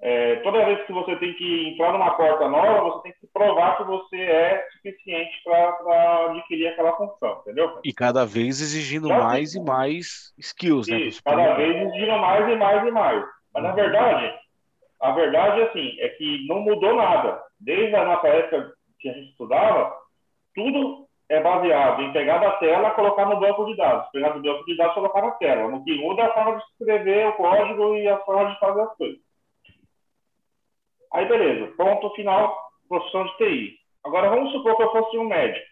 É, 0.00 0.36
toda 0.36 0.64
vez 0.64 0.84
que 0.86 0.92
você 0.92 1.16
tem 1.16 1.32
que 1.34 1.68
entrar 1.70 1.92
numa 1.92 2.10
porta 2.16 2.48
nova, 2.48 2.80
você 2.90 3.04
tem 3.04 3.12
que 3.12 3.26
provar 3.32 3.78
que 3.78 3.84
você 3.84 4.16
é 4.16 4.66
suficiente 4.72 5.42
para 5.42 6.30
adquirir 6.30 6.68
aquela 6.68 6.92
função, 6.96 7.38
entendeu? 7.40 7.80
E 7.82 7.94
cada 7.94 8.26
vez 8.26 8.60
exigindo 8.60 9.08
Já 9.08 9.18
mais 9.18 9.54
e 9.54 9.60
mais 9.60 10.34
skills, 10.38 10.88
né? 10.88 10.98
Cada 11.24 11.54
vez 11.54 11.76
exigindo 11.76 12.18
mais 12.18 12.48
e 12.48 12.56
mais 12.56 12.86
e 12.86 12.90
mais. 12.90 13.24
Mas 13.54 13.62
na 13.62 13.72
verdade, 13.72 14.34
a 15.00 15.12
verdade 15.12 15.62
assim, 15.62 15.96
é 16.00 16.08
que 16.10 16.46
não 16.46 16.60
mudou 16.60 16.94
nada. 16.94 17.42
Desde 17.58 17.96
a 17.96 18.04
nossa 18.04 18.28
época 18.28 18.72
que 19.00 19.08
a 19.08 19.12
gente 19.14 19.30
estudava, 19.30 19.94
tudo 20.54 21.06
é 21.28 21.40
baseado 21.40 22.02
em 22.02 22.12
pegar 22.12 22.38
da 22.38 22.52
tela 22.52 22.90
colocar 22.90 23.26
no 23.26 23.40
banco 23.40 23.64
de 23.64 23.76
dados. 23.76 24.08
Pegar 24.12 24.28
do 24.30 24.42
banco 24.42 24.64
de 24.66 24.76
dados 24.76 24.94
colocar 24.94 25.22
na 25.22 25.30
tela. 25.32 25.74
O 25.74 25.82
que 25.82 25.96
muda 25.98 26.22
é 26.22 26.26
a 26.26 26.34
forma 26.34 26.56
de 26.58 26.64
escrever 26.64 27.28
o 27.28 27.32
código 27.32 27.96
e 27.96 28.08
a 28.08 28.18
forma 28.18 28.50
de 28.50 28.58
fazer 28.58 28.80
as 28.82 28.96
coisas. 28.96 29.25
Aí, 31.16 31.24
beleza, 31.24 31.72
ponto 31.78 32.10
final, 32.10 32.54
profissão 32.86 33.24
de 33.24 33.36
TI. 33.38 33.78
Agora, 34.04 34.28
vamos 34.28 34.52
supor 34.52 34.76
que 34.76 34.82
eu 34.82 34.92
fosse 34.92 35.16
um 35.16 35.24
médico 35.24 35.66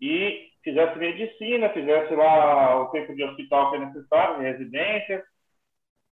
e 0.00 0.50
fizesse 0.62 0.96
medicina, 0.96 1.68
fizesse 1.70 2.14
lá 2.14 2.80
o 2.80 2.90
tempo 2.90 3.12
de 3.12 3.24
hospital 3.24 3.70
que 3.70 3.76
é 3.76 3.80
necessário, 3.80 4.40
residência, 4.40 5.24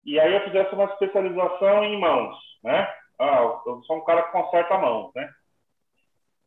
e 0.06 0.18
aí 0.18 0.32
eu 0.32 0.40
fizesse 0.44 0.74
uma 0.74 0.86
especialização 0.86 1.84
em 1.84 2.00
mãos, 2.00 2.38
né? 2.64 2.88
Ah, 3.18 3.60
eu 3.66 3.82
sou 3.82 3.98
um 3.98 4.04
cara 4.04 4.22
que 4.22 4.32
conserta 4.32 4.78
mãos, 4.78 5.12
né? 5.14 5.30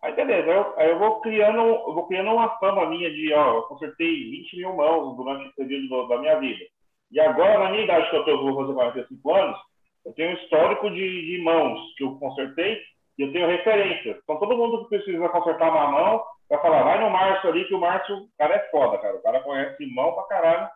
Aí 0.01 0.15
beleza, 0.15 0.49
eu, 0.49 0.73
aí 0.79 0.89
eu 0.89 0.97
vou 0.97 1.21
criando, 1.21 1.59
eu 1.59 1.93
vou 1.93 2.07
criando 2.07 2.31
uma 2.31 2.57
fama 2.57 2.87
minha 2.87 3.11
de, 3.11 3.31
ó, 3.31 3.57
eu 3.57 3.63
consertei 3.63 4.31
20 4.31 4.57
mil 4.57 4.75
mãos 4.75 5.15
durante 5.15 5.49
o 5.49 5.55
período 5.55 6.07
da 6.07 6.17
minha 6.17 6.39
vida. 6.39 6.65
E 7.11 7.19
agora, 7.19 7.59
na 7.59 7.69
minha 7.69 7.83
idade 7.83 8.09
que 8.09 8.15
eu, 8.15 8.25
tô, 8.25 8.31
eu 8.31 8.41
vou 8.41 8.55
fazer 8.55 8.73
45 8.73 9.35
anos, 9.35 9.72
eu 10.05 10.13
tenho 10.13 10.31
um 10.31 10.33
histórico 10.33 10.89
de, 10.89 11.37
de 11.37 11.43
mãos 11.43 11.79
que 11.97 12.03
eu 12.03 12.15
consertei 12.19 12.81
e 13.17 13.23
eu 13.23 13.31
tenho 13.31 13.47
referência. 13.47 14.19
Então, 14.23 14.39
todo 14.39 14.57
mundo 14.57 14.83
que 14.83 14.97
precisa 14.97 15.29
consertar 15.29 15.69
uma 15.69 15.87
mão 15.87 16.23
vai 16.49 16.61
falar, 16.61 16.83
vai 16.83 16.99
no 16.99 17.09
Márcio 17.09 17.49
ali, 17.49 17.65
que 17.65 17.73
o 17.73 17.79
Márcio, 17.79 18.15
o 18.15 18.29
cara 18.37 18.55
é 18.55 18.69
foda, 18.69 18.97
cara. 18.97 19.15
O 19.15 19.21
cara 19.21 19.39
conhece 19.41 19.85
mão 19.93 20.13
pra 20.13 20.23
caralho. 20.23 20.69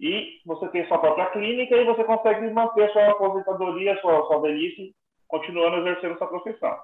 E 0.00 0.40
você 0.44 0.68
tem 0.68 0.86
sua 0.88 0.98
própria 0.98 1.30
clínica 1.30 1.76
e 1.76 1.84
você 1.84 2.02
consegue 2.04 2.50
manter 2.50 2.90
sua 2.90 3.10
aposentadoria, 3.10 4.00
sua, 4.00 4.26
sua 4.26 4.40
velhice, 4.40 4.94
continuando 5.28 5.76
exercendo 5.78 6.18
sua 6.18 6.26
profissão. 6.26 6.76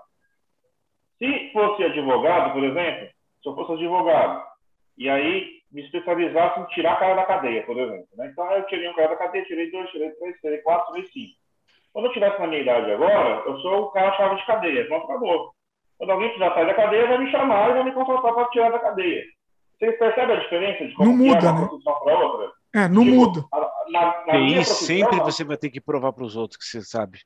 Se 1.19 1.51
fosse 1.53 1.83
advogado, 1.83 2.53
por 2.53 2.63
exemplo, 2.63 3.09
se 3.43 3.49
eu 3.49 3.55
fosse 3.57 3.73
advogado, 3.73 4.47
e 4.97 5.09
aí 5.09 5.59
me 5.71 5.83
especializasse 5.83 6.61
em 6.61 6.67
tirar 6.67 6.95
a 6.95 6.97
cara 6.97 7.15
da 7.15 7.27
cadeia, 7.27 7.65
por 7.65 7.77
exemplo. 7.77 8.09
Né? 8.17 8.29
Então, 8.31 8.51
eu 8.53 8.67
tirei 8.67 8.89
um 8.89 8.95
cara 8.95 9.09
da 9.09 9.17
cadeia, 9.17 9.45
tirei 9.45 9.71
dois, 9.71 9.91
tirei 9.91 10.11
três, 10.13 10.41
tirei 10.41 10.59
quatro, 10.59 10.95
tirei 10.95 11.09
cinco. 11.09 11.38
Quando 11.93 12.07
eu 12.07 12.11
estivesse 12.11 12.41
na 12.41 12.47
minha 12.47 12.63
idade 12.63 12.93
agora, 12.93 13.43
eu 13.47 13.59
sou 13.61 13.83
o 13.83 13.91
cara 13.91 14.17
chave 14.17 14.37
de 14.37 14.47
cadeia. 14.47 14.87
Pronto, 14.87 15.05
acabou. 15.05 15.53
Quando 15.99 16.11
alguém 16.11 16.33
quiser 16.33 16.55
sair 16.55 16.67
da 16.67 16.75
cadeia, 16.75 17.09
vai 17.09 17.19
me 17.19 17.31
chamar 17.31 17.71
e 17.71 17.75
vai 17.75 17.85
me 17.85 17.93
contratar 17.93 18.35
para 18.35 18.49
tirar 18.51 18.71
da 18.71 18.79
cadeia. 18.79 19.25
Vocês 19.79 19.99
percebem 19.99 20.37
a 20.37 20.41
diferença 20.41 20.87
de 20.87 20.95
como 20.95 21.11
não 21.11 21.17
muda, 21.17 21.47
é 21.47 21.51
uma 21.51 21.61
né? 21.63 21.69
para 21.85 22.19
outra? 22.19 22.53
É, 22.75 22.89
não 22.89 23.05
tipo, 23.05 23.17
muda. 23.17 23.45
Na, 23.91 24.27
na 24.27 24.39
e 24.39 24.65
sempre 24.65 25.19
você 25.21 25.45
vai 25.45 25.57
ter 25.57 25.71
que 25.71 25.81
provar 25.81 26.13
para 26.13 26.25
os 26.25 26.37
outros 26.37 26.59
que 26.59 26.65
você 26.65 26.83
sabe. 26.83 27.19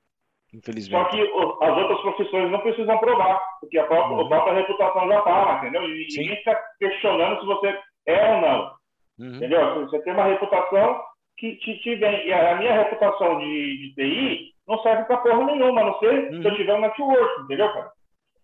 Infelizmente. 0.55 1.03
Só 1.03 1.09
que 1.09 1.21
as 1.65 1.79
outras 1.79 2.01
profissões 2.03 2.51
não 2.51 2.61
precisam 2.61 2.99
provar, 2.99 3.41
porque 3.61 3.79
a 3.79 3.85
própria, 3.85 4.17
uhum. 4.17 4.27
a 4.27 4.29
própria 4.29 4.55
reputação 4.55 5.09
já 5.09 5.19
está, 5.19 5.59
entendeu? 5.59 5.85
E 5.85 6.11
Sim. 6.11 6.21
ninguém 6.21 6.37
fica 6.37 6.63
questionando 6.79 7.41
se 7.41 7.47
você 7.47 7.79
é 8.07 8.35
ou 8.35 8.41
não. 8.43 8.75
Uhum. 9.19 9.37
Entendeu? 9.37 9.87
Você 9.87 9.99
tem 10.03 10.13
uma 10.13 10.25
reputação 10.25 11.01
que 11.43 11.57
te, 11.57 11.77
te 11.81 11.97
vem. 11.97 12.29
E 12.29 12.33
a 12.33 12.57
minha 12.57 12.73
reputação 12.85 13.41
de, 13.41 13.79
de 13.79 13.95
TI 13.97 14.55
não 14.69 14.81
serve 14.81 15.05
para 15.05 15.17
porra 15.17 15.45
nenhuma, 15.45 15.81
a 15.81 15.85
não 15.87 15.99
ser 15.99 16.31
uhum. 16.31 16.41
se 16.41 16.47
eu 16.47 16.51
uhum. 16.53 16.57
tiver 16.57 16.75
um 16.75 16.81
networking, 16.81 17.43
entendeu, 17.43 17.73
cara? 17.73 17.93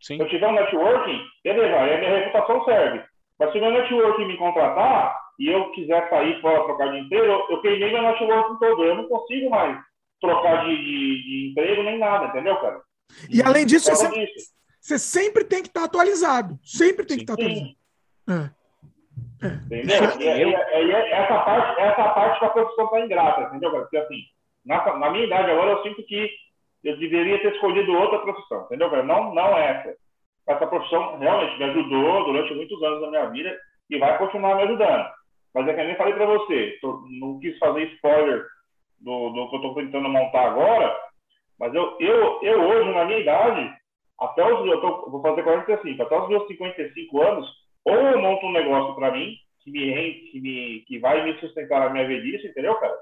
Sim. 0.00 0.16
Se 0.16 0.22
eu 0.22 0.28
tiver 0.28 0.48
um 0.48 0.52
networking, 0.52 1.20
beleza, 1.44 1.76
aí 1.76 1.94
a 1.94 1.98
minha 1.98 2.18
reputação 2.18 2.64
serve. 2.64 3.04
Mas 3.38 3.52
se 3.52 3.58
o 3.58 3.60
meu 3.60 3.70
networking 3.70 4.24
me 4.24 4.36
contratar 4.36 5.16
e 5.38 5.48
eu 5.48 5.70
quiser 5.70 6.10
sair 6.10 6.40
fora, 6.40 6.64
trocar 6.64 6.90
de 6.90 6.98
emprego, 6.98 7.24
eu, 7.24 7.46
eu 7.50 7.62
queimei 7.62 7.92
meu 7.92 8.02
networking 8.02 8.58
todo. 8.58 8.84
Eu 8.84 8.96
não 8.96 9.08
consigo 9.08 9.48
mais 9.48 9.78
trocar 10.20 10.64
de, 10.64 10.76
de, 10.76 11.22
de 11.22 11.50
emprego 11.50 11.84
nem 11.84 11.98
nada, 11.98 12.26
entendeu, 12.26 12.56
cara? 12.56 12.80
E 13.30 13.40
além 13.40 13.64
disso, 13.64 13.88
você, 13.94 14.26
você 14.80 14.98
sempre 14.98 15.44
tem 15.44 15.62
que 15.62 15.68
estar 15.68 15.84
atualizado. 15.84 16.58
Sempre 16.64 17.06
tem 17.06 17.18
Sim. 17.18 17.24
que 17.24 17.32
estar 17.32 17.34
atualizado. 17.34 17.76
É. 18.28 18.57
Entendeu? 19.43 20.02
E, 20.19 20.24
e, 20.24 20.86
e, 20.86 20.93
essa, 20.93 21.39
parte, 21.40 21.81
essa 21.81 22.09
parte 22.10 22.39
que 22.39 22.44
a 22.44 22.51
profissão 22.51 22.85
está 22.86 23.01
ingrata, 23.01 23.43
entendeu? 23.43 23.70
Porque 23.70 23.97
assim, 23.97 24.23
na, 24.66 24.98
na, 24.98 25.10
minha 25.10 25.24
idade 25.24 25.51
agora 25.51 25.70
eu 25.70 25.82
sinto 25.82 26.02
que 26.05 26.31
eu 26.85 26.97
deveria 26.98 27.40
ter 27.40 27.55
escolhido 27.55 27.93
outra 27.93 28.19
profissão, 28.20 28.65
entendeu? 28.65 29.05
Não, 29.05 29.35
não 29.35 29.56
essa. 29.56 29.94
Essa 30.47 30.66
profissão 30.66 31.19
realmente 31.19 31.59
me 31.59 31.65
ajudou 31.65 32.24
durante 32.24 32.55
muitos 32.55 32.82
anos 32.82 33.01
da 33.02 33.10
minha 33.10 33.27
vida 33.27 33.56
e 33.90 33.98
vai 33.98 34.16
continuar 34.19 34.56
me 34.56 34.62
ajudando. 34.62 35.06
Mas 35.55 35.69
é 35.69 35.74
que 35.74 35.81
eu 35.81 35.85
nem 35.86 35.97
falei 35.97 36.15
para 36.15 36.27
você, 36.27 36.78
tô, 36.81 37.05
não 37.20 37.39
quis 37.39 37.59
fazer 37.59 37.85
spoiler 37.94 38.44
do, 39.01 39.31
do 39.31 39.48
que 39.51 39.56
eu 39.56 39.60
estou 39.60 39.74
tentando 39.74 40.09
montar 40.09 40.47
agora, 40.47 40.97
mas 41.59 41.74
eu, 41.74 41.97
eu, 42.01 42.40
eu 42.43 42.60
hoje, 42.62 42.93
na 42.93 43.05
minha 43.05 43.19
idade, 43.19 43.74
até 44.20 44.44
os, 44.44 44.66
eu 44.66 44.81
tô, 44.81 45.10
vou 45.10 45.23
fazer 45.23 45.43
45, 45.43 46.02
até 46.02 46.19
os 46.19 46.28
meus 46.28 46.47
55 46.47 47.23
anos, 47.23 47.57
ou 47.89 48.06
eu 48.09 48.20
monto 48.20 48.47
um 48.47 48.52
negócio 48.52 48.94
para 48.94 49.12
mim, 49.12 49.35
que 49.60 49.70
me, 49.70 50.12
que 50.31 50.40
me 50.40 50.81
que 50.86 50.98
vai 50.98 51.24
me 51.24 51.39
sustentar 51.40 51.81
na 51.81 51.90
minha 51.90 52.06
velhice, 52.06 52.48
entendeu, 52.48 52.74
cara? 52.77 52.97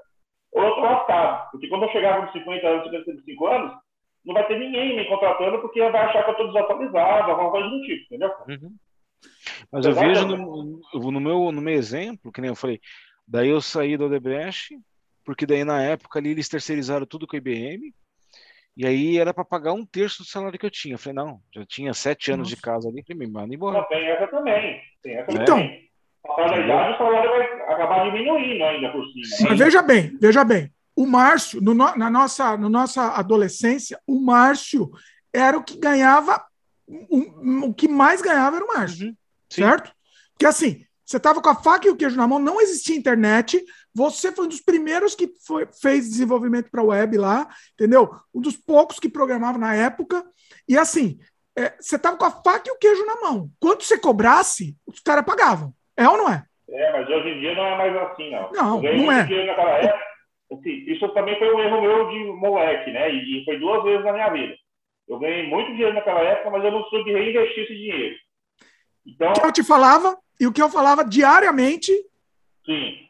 Ou 0.53 0.63
eu 0.63 0.75
tô 0.75 0.81
lascado. 0.81 1.51
Porque 1.51 1.67
quando 1.67 1.83
eu 1.83 1.91
chegar 1.91 2.25
com 2.25 2.31
50 2.31 2.67
anos, 2.67 2.83
55 2.85 3.47
anos, 3.47 3.73
não 4.25 4.33
vai 4.33 4.47
ter 4.47 4.59
ninguém 4.59 4.95
me 4.95 5.07
contratando 5.07 5.59
porque 5.59 5.79
vai 5.79 6.05
achar 6.05 6.23
que 6.23 6.31
eu 6.31 6.35
tô 6.35 6.47
desatualizado, 6.47 7.31
alguma 7.31 7.51
coisa 7.51 7.69
do 7.69 7.81
tipo, 7.81 8.05
entendeu? 8.05 8.31
Uhum. 8.47 8.75
Mas 9.71 9.85
eu 9.85 9.93
vejo 9.93 10.27
no, 10.27 11.11
no, 11.11 11.19
meu, 11.19 11.51
no 11.51 11.61
meu 11.61 11.73
exemplo, 11.73 12.31
que 12.31 12.41
nem 12.41 12.49
eu 12.49 12.55
falei, 12.55 12.79
daí 13.27 13.49
eu 13.49 13.61
saí 13.61 13.97
do 13.97 14.05
Odebrecht, 14.05 14.77
porque 15.23 15.45
daí 15.45 15.63
na 15.63 15.81
época 15.81 16.19
ali 16.19 16.31
eles 16.31 16.49
terceirizaram 16.49 17.05
tudo 17.05 17.25
com 17.25 17.35
a 17.35 17.39
IBM, 17.39 17.93
e 18.77 18.85
aí 18.85 19.17
era 19.17 19.33
para 19.33 19.43
pagar 19.43 19.73
um 19.73 19.83
terço 19.83 20.21
do 20.21 20.29
salário 20.29 20.59
que 20.59 20.65
eu 20.65 20.69
tinha. 20.69 20.93
Eu 20.93 20.99
falei, 20.99 21.15
não, 21.15 21.41
já 21.51 21.65
tinha 21.65 21.95
sete 21.95 22.31
anos 22.31 22.47
Nossa. 22.47 22.55
de 22.55 22.61
casa 22.61 22.87
ali, 22.87 23.03
falei, 23.03 23.25
me 23.25 23.33
manda 23.33 23.55
embora. 23.55 23.79
Não, 23.79 23.87
tem 23.87 24.05
essa 24.05 24.27
também. 24.27 24.79
Tem 25.01 25.15
essa 25.15 25.31
então, 25.31 25.57
também. 25.57 25.89
Na 26.23 26.47
verdade, 26.47 26.93
o 26.93 26.97
salário 26.99 27.29
vai 27.31 27.73
acabar 27.73 28.03
diminuindo 28.11 28.63
ainda 28.63 28.91
por 28.91 29.03
cima. 29.07 29.49
Né? 29.49 29.55
Veja 29.55 29.81
bem, 29.81 30.15
veja 30.21 30.43
bem. 30.43 30.71
O 30.95 31.07
Márcio, 31.07 31.59
no, 31.59 31.73
na, 31.73 32.09
nossa, 32.09 32.55
na 32.55 32.69
nossa 32.69 33.15
adolescência, 33.15 33.99
o 34.05 34.21
Márcio 34.21 34.91
era 35.33 35.57
o 35.57 35.63
que 35.63 35.79
ganhava, 35.79 36.45
o, 36.87 37.69
o 37.69 37.73
que 37.73 37.87
mais 37.87 38.21
ganhava 38.21 38.57
era 38.57 38.65
o 38.65 38.67
Márcio. 38.67 39.07
Uhum. 39.07 39.15
Certo? 39.49 39.91
Porque 40.33 40.45
assim, 40.45 40.85
você 41.03 41.17
estava 41.17 41.41
com 41.41 41.49
a 41.49 41.55
faca 41.55 41.87
e 41.87 41.89
o 41.89 41.95
queijo 41.95 42.15
na 42.15 42.27
mão, 42.27 42.37
não 42.37 42.61
existia 42.61 42.95
internet, 42.95 43.63
Você 43.97 44.31
foi 44.31 44.45
um 44.45 44.47
dos 44.47 44.61
primeiros 44.61 45.15
que 45.15 45.27
foi, 45.43 45.67
fez 45.81 46.07
desenvolvimento 46.07 46.69
para 46.69 46.83
web 46.83 47.17
lá, 47.17 47.47
entendeu? 47.73 48.11
Um 48.31 48.39
dos 48.39 48.55
poucos 48.55 48.99
que 48.99 49.09
programava 49.09 49.57
na 49.57 49.73
época. 49.73 50.23
E 50.69 50.77
assim, 50.77 51.17
é, 51.57 51.73
você 51.79 51.97
tava 51.97 52.15
com 52.15 52.25
a 52.25 52.29
faca 52.29 52.61
e 52.67 52.71
o 52.71 52.77
queijo 52.77 53.03
na 53.07 53.15
mão. 53.21 53.49
Quanto 53.59 53.83
você 53.83 53.97
cobrasse, 53.97 54.75
os 54.85 54.99
caras 54.99 55.25
pagavam. 55.25 55.73
É 55.97 56.07
ou 56.07 56.15
não 56.15 56.29
é? 56.29 56.43
É, 56.69 56.91
mas 56.91 57.09
hoje 57.09 57.29
em 57.29 57.39
dia 57.39 57.55
não 57.55 57.65
é 57.65 57.75
mais 57.75 57.95
assim, 57.95 58.29
não. 58.29 58.51
Não, 58.51 58.81
não 58.83 59.11
é. 59.11 59.45
Naquela 59.47 59.77
época, 59.79 60.05
assim, 60.51 60.69
isso 60.85 61.09
também 61.09 61.39
foi 61.39 61.51
um 61.55 61.59
erro 61.59 61.81
meu 61.81 62.09
de 62.09 62.23
moleque, 62.39 62.91
né? 62.91 63.11
E, 63.11 63.41
e 63.41 63.45
foi 63.45 63.57
duas 63.57 63.83
vezes 63.83 64.05
na 64.05 64.13
minha 64.13 64.29
vida. 64.29 64.55
Eu 65.09 65.17
ganhei 65.17 65.47
muito 65.47 65.71
dinheiro 65.71 65.95
naquela 65.95 66.21
época, 66.21 66.51
mas 66.51 66.63
eu 66.63 66.71
não 66.71 66.83
soube 66.83 67.11
reinvestir 67.11 67.63
esse 67.63 67.73
dinheiro. 67.73 68.15
Então, 69.07 69.31
o 69.31 69.33
que 69.33 69.45
eu 69.47 69.51
te 69.51 69.63
falava 69.63 70.15
e 70.39 70.45
o 70.45 70.53
que 70.53 70.61
eu 70.61 70.69
falava 70.69 71.03
diariamente. 71.03 71.91
Sim. 72.63 73.06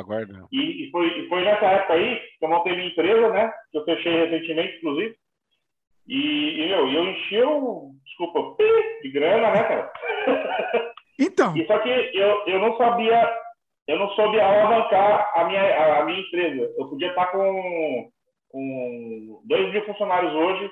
Aguarda. 0.00 0.46
E, 0.52 0.86
e, 0.86 0.90
foi, 0.90 1.06
e 1.06 1.28
foi 1.28 1.42
nessa 1.42 1.64
época 1.66 1.94
aí 1.94 2.20
que 2.38 2.44
eu 2.44 2.48
montei 2.48 2.76
minha 2.76 2.88
empresa, 2.88 3.28
né? 3.30 3.52
Que 3.72 3.78
eu 3.78 3.84
fechei 3.84 4.26
recentemente, 4.26 4.76
inclusive. 4.76 5.16
E, 6.06 6.60
e 6.60 6.68
meu, 6.68 6.88
eu 6.88 7.04
enchi 7.04 7.40
o, 7.42 7.92
desculpa, 8.04 8.62
de 9.02 9.10
grana, 9.10 9.50
né, 9.50 9.62
cara? 9.62 9.92
Então. 11.18 11.56
E 11.56 11.66
só 11.66 11.78
que 11.78 11.88
eu, 11.88 12.42
eu 12.46 12.58
não 12.58 12.76
sabia, 12.76 13.26
eu 13.88 13.98
não 13.98 14.06
soube 14.10 14.38
alavancar 14.38 15.32
a 15.34 15.44
minha, 15.44 15.62
a, 15.62 16.00
a 16.00 16.04
minha 16.04 16.20
empresa. 16.20 16.74
Eu 16.76 16.90
podia 16.90 17.08
estar 17.08 17.28
com, 17.28 18.10
com 18.50 19.40
dois 19.46 19.72
mil 19.72 19.82
funcionários 19.86 20.34
hoje 20.34 20.70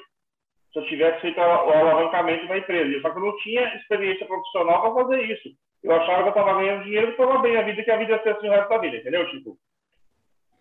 se 0.71 0.81
eu 0.81 0.87
tivesse 0.87 1.23
feito 1.23 1.39
o 1.39 1.43
alavancamento 1.43 2.47
da 2.47 2.59
empresa. 2.59 3.01
Só 3.01 3.09
que 3.09 3.17
eu 3.17 3.25
não 3.25 3.37
tinha 3.39 3.75
experiência 3.77 4.27
profissional 4.27 4.83
para 4.83 5.03
fazer 5.03 5.23
isso. 5.33 5.49
Eu 5.85 5.94
achava 5.94 6.23
que 6.23 6.28
eu 6.28 6.43
estava 6.43 6.55
ganhando 6.55 6.85
dinheiro 6.85 7.09
e 7.09 7.11
estava 7.11 7.39
bem 7.39 7.56
a 7.59 7.62
vida, 7.62 7.82
que 7.82 7.90
a 7.90 7.97
vida 7.98 8.12
ia 8.12 8.23
ser 8.23 8.31
assim 8.31 8.48
o 8.48 8.51
resto 8.51 8.69
da 8.70 8.78
vida, 8.78 8.97
entendeu, 8.97 9.31
Tipo? 9.31 9.59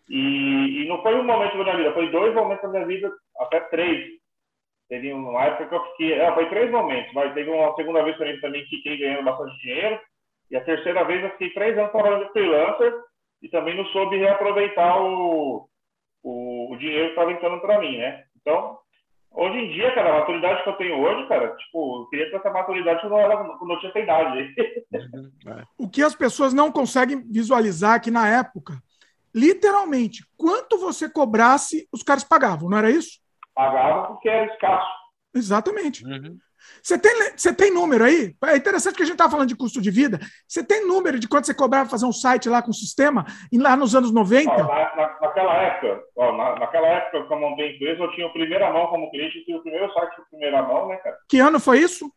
E, 0.09 0.83
e 0.83 0.87
não 0.87 1.01
foi 1.01 1.15
um 1.15 1.23
momento 1.23 1.57
da 1.57 1.63
minha 1.63 1.77
vida, 1.77 1.93
foi 1.93 2.09
dois 2.11 2.35
momentos 2.35 2.61
da 2.61 2.69
minha 2.69 2.85
vida, 2.85 3.11
até 3.39 3.61
três. 3.61 4.21
Teve 4.89 5.13
uma 5.13 5.43
época 5.43 5.69
que 5.69 5.75
eu 5.75 5.85
fiquei. 5.91 6.13
É, 6.13 6.31
foi 6.33 6.49
três 6.49 6.69
momentos, 6.69 7.13
mas 7.13 7.33
teve 7.33 7.49
uma 7.49 7.73
segunda 7.75 8.03
vez 8.03 8.17
também, 8.17 8.39
também 8.41 8.65
fiquei 8.65 8.97
ganhando 8.97 9.23
bastante 9.23 9.57
dinheiro. 9.61 9.99
E 10.51 10.57
a 10.57 10.63
terceira 10.63 11.05
vez 11.05 11.23
eu 11.23 11.31
fiquei 11.31 11.51
três 11.51 11.77
anos 11.77 11.91
trabalhando 11.91 12.25
de 12.25 12.31
freelancer 12.33 12.93
e 13.41 13.49
também 13.49 13.77
não 13.77 13.85
soube 13.87 14.17
reaproveitar 14.17 15.01
o, 15.01 15.67
o, 16.21 16.73
o 16.73 16.77
dinheiro 16.77 17.05
que 17.05 17.11
estava 17.11 17.31
entrando 17.31 17.61
para 17.61 17.79
mim, 17.79 17.97
né? 17.97 18.25
Então, 18.41 18.77
hoje 19.34 19.57
em 19.57 19.72
dia, 19.72 19.93
cara, 19.93 20.10
a 20.10 20.19
maturidade 20.19 20.64
que 20.64 20.69
eu 20.69 20.73
tenho 20.73 20.99
hoje, 20.99 21.27
cara, 21.27 21.55
tipo, 21.55 22.01
eu 22.01 22.05
queria 22.07 22.30
ter 22.30 22.38
essa 22.38 22.49
maturidade 22.49 23.01
quando 23.01 23.14
eu, 23.14 23.19
era, 23.19 23.38
quando 23.38 23.73
eu 23.73 23.80
tinha 23.80 23.89
essa 23.89 23.99
idade. 23.99 24.55
o 25.77 25.89
que 25.89 26.01
as 26.01 26.15
pessoas 26.15 26.53
não 26.53 26.72
conseguem 26.72 27.22
visualizar 27.30 27.95
é 27.95 27.99
que 27.99 28.11
na 28.11 28.27
época, 28.27 28.81
literalmente, 29.34 30.26
quanto 30.38 30.77
você 30.77 31.10
cobrasse, 31.10 31.88
os 31.91 32.03
caras 32.03 32.23
pagavam, 32.23 32.69
não 32.69 32.77
era 32.77 32.91
isso? 32.91 33.19
Pagava 33.53 34.07
porque 34.07 34.30
era 34.30 34.51
escasso. 34.53 34.91
Exatamente. 35.34 36.05
Uhum. 36.05 36.38
Você, 36.81 36.98
tem, 36.98 37.11
você 37.35 37.53
tem 37.53 37.73
número 37.73 38.03
aí? 38.03 38.35
É 38.45 38.57
interessante 38.57 38.95
que 38.95 39.03
a 39.03 39.06
gente 39.06 39.14
estava 39.14 39.31
falando 39.31 39.48
de 39.48 39.56
custo 39.56 39.81
de 39.81 39.90
vida. 39.90 40.19
Você 40.48 40.64
tem 40.64 40.85
número 40.88 41.19
de 41.19 41.27
quanto 41.27 41.45
você 41.45 41.53
cobrava 41.53 41.90
fazer 41.90 42.06
um 42.06 42.11
site 42.11 42.49
lá 42.49 42.61
com 42.61 42.72
o 42.72 42.73
sistema, 42.73 43.26
lá 43.53 43.76
nos 43.76 43.95
anos 43.95 44.11
90? 44.11 44.52
Ó, 44.52 44.57
na, 44.57 44.95
na, 44.95 45.19
naquela 45.22 45.53
época, 45.61 46.03
ó, 46.15 46.31
na, 46.31 46.60
naquela 46.60 46.88
época 46.88 47.26
que 47.26 47.34
eu 47.34 47.40
montei 47.40 47.76
empresa, 47.76 48.03
eu 48.03 48.11
tinha 48.11 48.27
o 48.27 48.34
primeira 48.34 48.72
mão 48.72 48.88
como 48.88 49.10
cliente, 49.11 49.38
eu 49.40 49.45
tinha 49.45 49.57
o 49.57 49.61
primeiro 49.61 49.91
site 49.94 50.15
de 50.15 50.30
primeira 50.30 50.61
mão, 50.61 50.88
né, 50.88 50.98
cara? 50.98 51.18
Que 51.30 51.40
ano 51.40 51.60
foi 51.60 51.80
isso? 51.80 52.11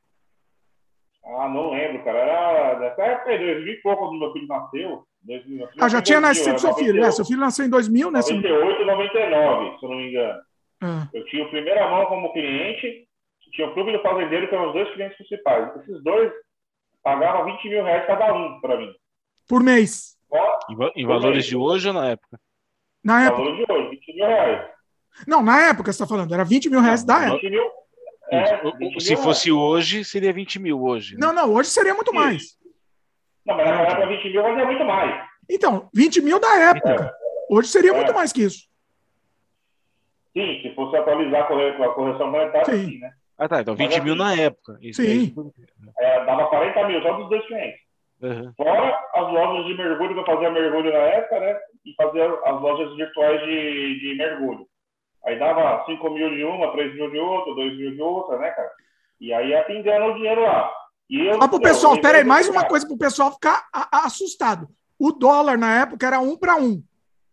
Ah, 1.24 1.48
não 1.48 1.70
lembro, 1.70 2.04
cara. 2.04 2.18
Era 2.18 2.78
nessa 2.78 3.02
época 3.02 3.30
aí, 3.30 3.38
2000 3.38 3.72
e 3.72 3.76
pouco, 3.82 4.06
quando 4.06 4.20
meu 4.20 4.32
filho 4.32 4.46
nasceu. 4.46 5.04
2000, 5.22 5.68
ah, 5.80 5.88
já 5.88 6.00
tinha 6.00 6.20
nascido 6.20 6.58
seu 6.60 6.72
filho, 6.74 7.00
né? 7.00 7.10
Seu 7.10 7.24
filho 7.24 7.40
nasceu 7.40 7.66
em 7.66 7.70
2000, 7.70 8.10
né? 8.12 8.20
98 8.20 8.82
e 8.82 8.84
99, 8.84 9.78
se 9.78 9.84
eu 9.84 9.88
não 9.88 9.96
me 9.96 10.08
engano. 10.08 10.40
Ah. 10.80 11.08
Eu 11.12 11.24
tinha 11.26 11.44
o 11.44 11.50
primeira 11.50 11.88
mão 11.90 12.06
como 12.06 12.32
cliente, 12.32 13.08
tinha 13.56 13.68
o 13.68 13.74
Clube 13.74 13.92
do 13.92 14.02
Fazendeiro, 14.02 14.48
que 14.48 14.54
eram 14.54 14.68
os 14.68 14.74
dois 14.74 14.92
clientes 14.92 15.16
principais. 15.16 15.74
Esses 15.76 16.02
dois 16.04 16.30
pagavam 17.02 17.46
20 17.46 17.68
mil 17.68 17.82
reais 17.82 18.06
cada 18.06 18.32
um 18.34 18.60
para 18.60 18.76
mim. 18.76 18.94
Por 19.48 19.62
mês. 19.62 20.16
Em, 20.68 21.02
em 21.02 21.06
valores 21.06 21.36
mês. 21.36 21.46
de 21.46 21.56
hoje 21.56 21.88
ou 21.88 21.94
na 21.94 22.10
época? 22.10 22.38
Na 23.02 23.24
época. 23.24 23.42
Valores 23.42 23.66
de 23.66 23.72
hoje, 23.72 23.90
20 23.90 24.14
mil 24.14 24.26
reais. 24.26 24.70
Não, 25.26 25.42
na 25.42 25.68
época 25.68 25.92
você 25.92 26.02
está 26.02 26.06
falando, 26.06 26.34
era 26.34 26.44
20 26.44 26.68
mil 26.68 26.80
reais 26.80 27.02
da 27.02 27.22
época. 27.22 27.40
20 27.40 27.50
mil, 27.50 27.70
é, 28.30 29.00
Se 29.00 29.16
fosse 29.16 29.50
hoje, 29.50 30.04
seria 30.04 30.32
20 30.32 30.58
mil 30.58 30.82
hoje. 30.82 31.14
Né? 31.14 31.20
Não, 31.20 31.32
não, 31.32 31.54
hoje 31.54 31.70
seria 31.70 31.94
muito 31.94 32.10
Sim. 32.10 32.16
mais. 32.16 32.58
Não, 33.46 33.56
mas 33.56 33.66
na 33.66 33.80
época 33.82 34.06
20 34.06 34.30
mil 34.30 34.42
fazia 34.42 34.66
muito 34.66 34.84
mais. 34.84 35.28
Então, 35.48 35.88
20 35.94 36.20
mil 36.20 36.38
da 36.38 36.54
época. 36.56 37.14
É. 37.14 37.54
Hoje 37.54 37.68
seria 37.68 37.92
é. 37.92 37.94
muito 37.94 38.12
mais 38.12 38.32
que 38.32 38.42
isso. 38.42 38.66
Sim, 40.36 40.60
se 40.60 40.74
fosse 40.74 40.96
atualizar 40.96 41.48
com 41.48 41.54
a 41.54 41.94
correção 41.94 42.30
monetária, 42.30 42.66
sim, 42.66 42.90
sim 42.90 42.98
né? 42.98 43.10
Ah, 43.38 43.48
tá. 43.48 43.60
Então 43.60 43.74
20 43.74 43.92
assim, 43.92 44.00
mil 44.04 44.14
na 44.14 44.34
época. 44.34 44.78
Isso 44.80 45.02
sim. 45.02 45.34
É, 45.98 46.24
dava 46.24 46.46
40 46.46 46.88
mil 46.88 47.02
só 47.02 47.12
dos 47.12 47.28
dois 47.28 47.46
clientes. 47.46 47.80
Uhum. 48.22 48.52
Fora 48.56 48.98
as 49.14 49.32
lojas 49.32 49.66
de 49.66 49.74
mergulho 49.74 50.14
que 50.14 50.20
eu 50.20 50.24
fazia 50.24 50.50
mergulho 50.50 50.90
na 50.90 50.98
época, 50.98 51.38
né? 51.38 51.58
E 51.84 51.94
fazia 51.94 52.24
as 52.44 52.60
lojas 52.60 52.96
virtuais 52.96 53.40
de, 53.42 54.00
de 54.00 54.14
mergulho. 54.16 54.66
Aí 55.26 55.38
dava 55.38 55.84
5 55.84 56.10
mil 56.10 56.30
de 56.30 56.44
uma, 56.44 56.72
3 56.72 56.94
mil 56.94 57.10
de 57.10 57.18
outra, 57.18 57.54
2 57.54 57.76
mil 57.76 57.94
de 57.94 58.00
outra, 58.00 58.38
né, 58.38 58.50
cara? 58.50 58.70
E 59.20 59.32
aí 59.32 59.50
ia 59.50 59.64
pingando 59.64 60.06
o 60.06 60.14
dinheiro 60.14 60.42
lá. 60.42 60.72
E 61.10 61.26
eu, 61.26 61.34
Só 61.34 61.48
pro 61.48 61.60
pessoal, 61.60 62.00
peraí, 62.00 62.24
mais 62.24 62.48
uma 62.48 62.64
coisa 62.64 62.86
pro 62.86 62.96
pessoal 62.96 63.32
ficar 63.32 63.66
assustado. 63.92 64.68
O 64.98 65.12
dólar 65.12 65.58
na 65.58 65.82
época 65.82 66.06
era 66.06 66.20
um 66.20 66.36
para 66.36 66.56
um. 66.56 66.82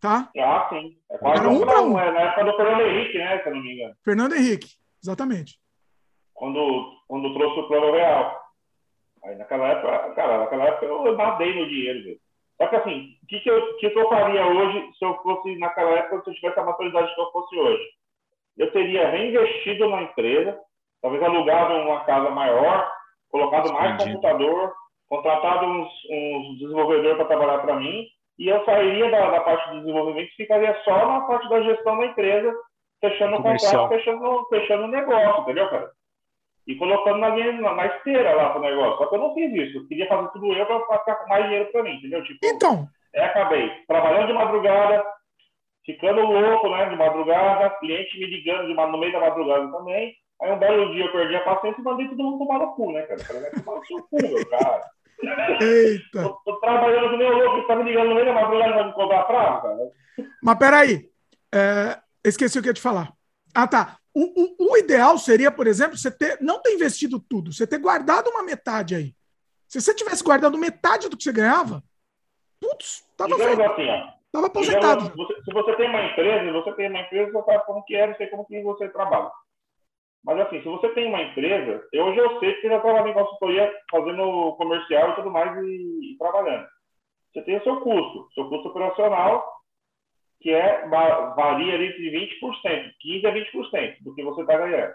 Tá? 0.00 0.28
Ah, 0.38 0.68
sim. 0.68 0.96
É 1.10 1.16
quase 1.16 1.40
Era 1.40 1.48
um 1.48 1.60
para 1.60 1.80
um. 1.80 1.98
É 1.98 2.12
na 2.12 2.20
época 2.20 2.44
do 2.44 2.56
Fernando 2.56 2.82
Henrique, 2.82 3.18
né? 3.18 3.38
Se 3.38 3.48
eu 3.48 3.54
não 3.54 3.62
me 3.62 3.74
engano. 3.74 3.94
Fernando 4.04 4.34
Henrique, 4.34 4.68
exatamente. 5.02 5.58
Quando, 6.34 6.92
quando 7.08 7.32
trouxe 7.32 7.60
o 7.60 7.68
plano 7.68 7.92
real. 7.92 8.40
Aí 9.24 9.36
naquela 9.36 9.68
época, 9.68 10.14
cara, 10.14 10.38
naquela 10.38 10.64
época 10.64 10.86
eu 10.86 11.16
nadei 11.16 11.54
no 11.54 11.68
dinheiro, 11.68 12.02
velho. 12.04 12.18
Só 12.56 12.68
que 12.68 12.76
assim, 12.76 13.16
o 13.22 13.26
que, 13.26 13.40
que, 13.40 13.50
eu, 13.50 13.76
que, 13.76 13.90
que 13.90 13.98
eu 13.98 14.08
faria 14.08 14.46
hoje 14.46 14.92
se 14.98 15.04
eu 15.04 15.14
fosse 15.22 15.56
naquela 15.58 15.90
época, 15.92 16.22
se 16.22 16.30
eu 16.30 16.34
tivesse 16.34 16.60
a 16.60 16.64
maturidade 16.64 17.14
que 17.14 17.20
eu 17.20 17.30
fosse 17.32 17.58
hoje? 17.58 17.84
Eu 18.56 18.70
teria 18.70 19.08
reinvestido 19.08 19.88
na 19.88 20.02
empresa, 20.02 20.60
talvez 21.02 21.22
alugado 21.22 21.74
uma 21.74 22.04
casa 22.04 22.30
maior, 22.30 22.92
colocado 23.30 23.72
mais 23.72 24.04
computador, 24.04 24.72
contratado 25.08 25.66
uns, 25.66 25.88
uns 26.10 26.58
desenvolvedores 26.60 27.16
para 27.16 27.26
trabalhar 27.26 27.58
para 27.58 27.76
mim 27.76 28.06
e 28.38 28.48
eu 28.48 28.64
sairia 28.64 29.10
da, 29.10 29.30
da 29.30 29.40
parte 29.40 29.70
de 29.70 29.80
desenvolvimento 29.80 30.28
e 30.28 30.36
ficaria 30.36 30.76
só 30.84 31.06
na 31.06 31.20
parte 31.22 31.48
da 31.48 31.60
gestão 31.62 31.98
da 31.98 32.06
empresa, 32.06 32.54
fechando 33.00 33.36
o 33.36 33.42
contrato, 33.42 33.88
fechando, 33.88 34.46
fechando 34.48 34.84
o 34.84 34.88
negócio, 34.88 35.42
entendeu, 35.42 35.70
cara? 35.70 35.90
E 36.66 36.74
colocando 36.76 37.18
na, 37.18 37.30
na, 37.30 37.74
na 37.74 37.86
esteira 37.86 38.34
lá 38.34 38.50
pro 38.50 38.62
negócio. 38.62 38.98
Só 38.98 39.06
que 39.06 39.14
eu 39.14 39.18
não 39.18 39.34
fiz 39.34 39.52
isso. 39.52 39.78
Eu 39.78 39.86
queria 39.86 40.08
fazer 40.08 40.28
tudo 40.32 40.52
eu 40.52 40.66
para 40.66 40.98
ficar 40.98 41.14
com 41.16 41.28
mais 41.28 41.44
dinheiro 41.44 41.70
para 41.70 41.82
mim, 41.82 41.96
entendeu? 41.96 42.24
Tipo, 42.24 42.38
então. 42.42 42.88
É, 43.14 43.24
acabei 43.26 43.70
trabalhando 43.86 44.26
de 44.26 44.32
madrugada, 44.32 45.04
ficando 45.84 46.22
louco, 46.22 46.68
né, 46.70 46.88
de 46.88 46.96
madrugada, 46.96 47.70
cliente 47.78 48.18
me 48.18 48.26
ligando 48.26 48.66
de, 48.66 48.74
no 48.74 48.98
meio 48.98 49.12
da 49.12 49.20
madrugada 49.20 49.70
também. 49.70 50.14
Aí 50.42 50.52
um 50.52 50.58
belo 50.58 50.92
dia 50.92 51.04
eu 51.04 51.12
perdi 51.12 51.36
a 51.36 51.44
paciência 51.44 51.80
e 51.80 51.84
mandei 51.84 52.08
todo 52.08 52.22
mundo 52.22 52.38
tomar 52.38 52.58
no 52.58 52.74
cu, 52.74 52.92
né, 52.92 53.02
cara? 53.02 53.20
Falei, 53.20 53.50
tomar 53.50 53.78
no 53.78 53.86
seu 53.86 54.02
cu, 54.02 54.16
meu 54.22 54.48
cara. 54.48 54.82
Eita. 55.60 56.22
Tô, 56.22 56.40
tô 56.44 56.56
trabalhando 56.60 57.10
com 57.10 57.16
meu 57.16 57.36
louco, 57.36 57.66
tá 57.66 57.76
me 57.76 57.84
ligando 57.84 58.08
no 58.08 58.14
meio 58.14 58.26
da 58.26 58.32
madrugada 58.32 58.72
pra 58.72 58.84
me 58.84 58.92
cobrar 58.94 59.22
prazo, 59.24 59.62
cara. 59.62 59.78
Mas 60.42 60.58
peraí, 60.58 61.10
é, 61.54 61.98
esqueci 62.24 62.58
o 62.58 62.62
que 62.62 62.68
ia 62.68 62.74
te 62.74 62.80
falar. 62.80 63.12
Ah, 63.54 63.68
tá. 63.68 63.96
O, 64.14 64.22
o, 64.22 64.72
o, 64.72 64.76
ideal 64.76 65.18
seria, 65.18 65.50
por 65.50 65.66
exemplo, 65.66 65.96
você 65.96 66.10
ter, 66.10 66.40
não 66.40 66.62
ter 66.62 66.72
investido 66.72 67.18
tudo, 67.18 67.52
você 67.52 67.66
ter 67.66 67.78
guardado 67.78 68.28
uma 68.28 68.44
metade 68.44 68.94
aí. 68.94 69.12
Se 69.66 69.80
você 69.80 69.92
tivesse 69.92 70.22
guardado 70.22 70.56
metade 70.56 71.08
do 71.08 71.16
que 71.16 71.24
você 71.24 71.32
ganhava, 71.32 71.82
putz, 72.60 73.04
tava 73.16 73.36
feito. 73.36 73.62
assim. 73.62 74.14
Tava 74.30 74.46
aposentado. 74.48 75.12
você, 75.16 75.34
se 75.42 75.52
você 75.52 75.76
tem 75.76 75.88
uma 75.88 76.02
empresa, 76.02 76.52
você 76.52 76.72
tem 76.72 76.90
uma 76.90 77.00
empresa, 77.00 77.30
você 77.30 77.52
sabe 77.52 77.66
como 77.66 77.84
que 77.84 77.94
é, 77.94 78.06
não 78.06 78.16
sei 78.16 78.26
como 78.26 78.44
que 78.44 78.62
você 78.62 78.88
trabalha. 78.88 79.30
Mas 80.24 80.40
assim, 80.40 80.60
se 80.60 80.68
você 80.68 80.88
tem 80.88 81.06
uma 81.06 81.22
empresa, 81.22 81.86
eu, 81.92 82.06
hoje 82.06 82.18
eu 82.18 82.40
sei 82.40 82.54
que 82.54 82.62
você 82.62 82.68
já 82.68 82.80
trabalha 82.80 83.10
em 83.10 83.14
consultoria, 83.14 83.72
fazendo 83.90 84.54
comercial 84.56 85.10
e 85.10 85.14
tudo 85.16 85.30
mais 85.30 85.56
e, 85.62 86.14
e, 86.14 86.18
trabalhando. 86.18 86.66
Você 87.32 87.42
tem 87.42 87.58
o 87.58 87.62
seu 87.62 87.80
custo, 87.80 88.28
seu 88.34 88.48
custo 88.48 88.68
operacional, 88.68 89.44
que 90.44 90.52
é 90.52 90.86
varia 90.86 91.72
ali 91.72 91.90
de 91.94 92.10
20%, 92.10 92.92
15% 93.02 93.24
a 93.24 93.32
20% 93.32 93.96
do 94.02 94.14
que 94.14 94.22
você 94.22 94.42
está 94.42 94.58
ganhando. 94.58 94.92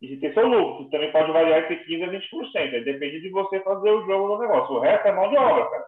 E 0.00 0.08
você 0.08 0.16
tem 0.16 0.32
seu 0.32 0.48
lucro, 0.48 0.88
também 0.88 1.12
pode 1.12 1.30
variar 1.30 1.60
entre 1.60 1.84
15% 1.84 2.04
a 2.04 2.10
20%. 2.10 2.74
Aí 2.74 2.84
depende 2.84 3.20
de 3.20 3.28
você 3.28 3.60
fazer 3.60 3.90
o 3.90 4.06
jogo 4.06 4.34
do 4.34 4.40
negócio. 4.40 4.76
O 4.76 4.80
resto 4.80 5.06
é 5.06 5.12
mão 5.12 5.28
de 5.28 5.36
obra, 5.36 5.68
cara. 5.68 5.86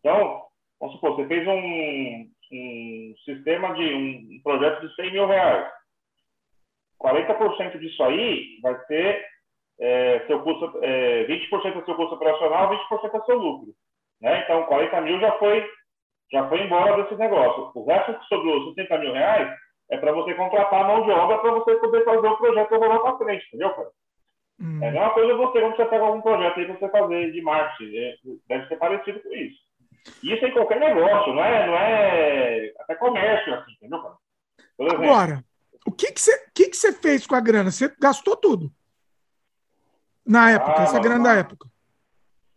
Então, 0.00 0.42
vamos 0.78 0.96
supor, 0.96 1.16
você 1.16 1.26
fez 1.26 1.48
um, 1.48 2.30
um 2.52 3.14
sistema 3.24 3.72
de 3.72 3.94
um 3.94 4.40
projeto 4.44 4.86
de 4.86 4.94
100 4.94 5.12
mil 5.12 5.26
reais 5.26 5.72
40% 7.00 7.78
disso 7.78 8.02
aí 8.04 8.60
vai 8.62 8.78
ser 8.84 9.24
é, 9.80 10.20
seu 10.26 10.42
custo, 10.42 10.78
é, 10.82 11.24
20% 11.24 11.80
é 11.80 11.84
seu 11.84 11.96
custo 11.96 12.14
operacional, 12.16 12.70
20% 12.70 13.14
é 13.14 13.24
seu 13.24 13.38
lucro. 13.38 13.74
Né? 14.20 14.42
Então, 14.44 14.64
40 14.66 15.00
mil 15.00 15.18
já 15.18 15.32
foi, 15.38 15.66
já 16.32 16.48
foi 16.48 16.62
embora 16.62 17.02
desse 17.02 17.14
negócio. 17.16 17.70
O 17.74 17.84
resto 17.84 18.18
que 18.18 18.26
sobrou, 18.26 18.72
60 18.74 18.98
mil 18.98 19.12
reais, 19.12 19.54
é 19.90 19.98
para 19.98 20.12
você 20.12 20.34
contratar 20.34 20.84
a 20.84 20.88
mão 20.88 21.04
de 21.04 21.10
obra 21.10 21.38
para 21.38 21.50
você 21.52 21.74
poder 21.76 22.04
fazer 22.04 22.26
o 22.26 22.36
projeto 22.36 22.78
rolar 22.78 22.98
para 23.00 23.18
frente, 23.18 23.46
entendeu, 23.46 23.70
cara? 23.70 23.90
Hum. 24.60 24.82
É 24.82 24.88
a 24.88 24.92
mesma 24.92 25.10
coisa 25.10 25.34
você, 25.34 25.60
quando 25.60 25.76
você 25.76 25.84
pega 25.84 26.04
algum 26.04 26.22
projeto 26.22 26.58
aí 26.58 26.66
para 26.66 26.74
você 26.76 26.88
fazer 26.88 27.32
de 27.32 27.42
marketing, 27.42 27.96
é, 27.96 28.14
deve 28.48 28.68
ser 28.68 28.76
parecido 28.76 29.20
com 29.20 29.34
isso. 29.34 29.60
Isso 30.22 30.46
em 30.46 30.52
qualquer 30.52 30.80
negócio, 30.80 31.34
não 31.34 31.44
é, 31.44 31.66
não 31.66 31.74
é 31.74 32.72
até 32.80 32.94
comércio, 32.94 33.54
assim, 33.54 33.72
entendeu, 33.72 34.00
cara? 34.00 34.14
Exemplo, 34.78 35.04
Agora, 35.04 35.44
o 35.86 35.92
que 35.92 36.12
que 36.12 36.20
você 36.20 36.46
que 36.54 36.68
que 36.70 36.92
fez 36.92 37.26
com 37.26 37.34
a 37.34 37.40
grana? 37.40 37.70
Você 37.70 37.94
gastou 38.00 38.36
tudo? 38.36 38.72
Na 40.26 40.50
época, 40.50 40.80
ah, 40.80 40.82
essa 40.84 41.00
grana 41.00 41.22
da 41.22 41.34
época 41.34 41.71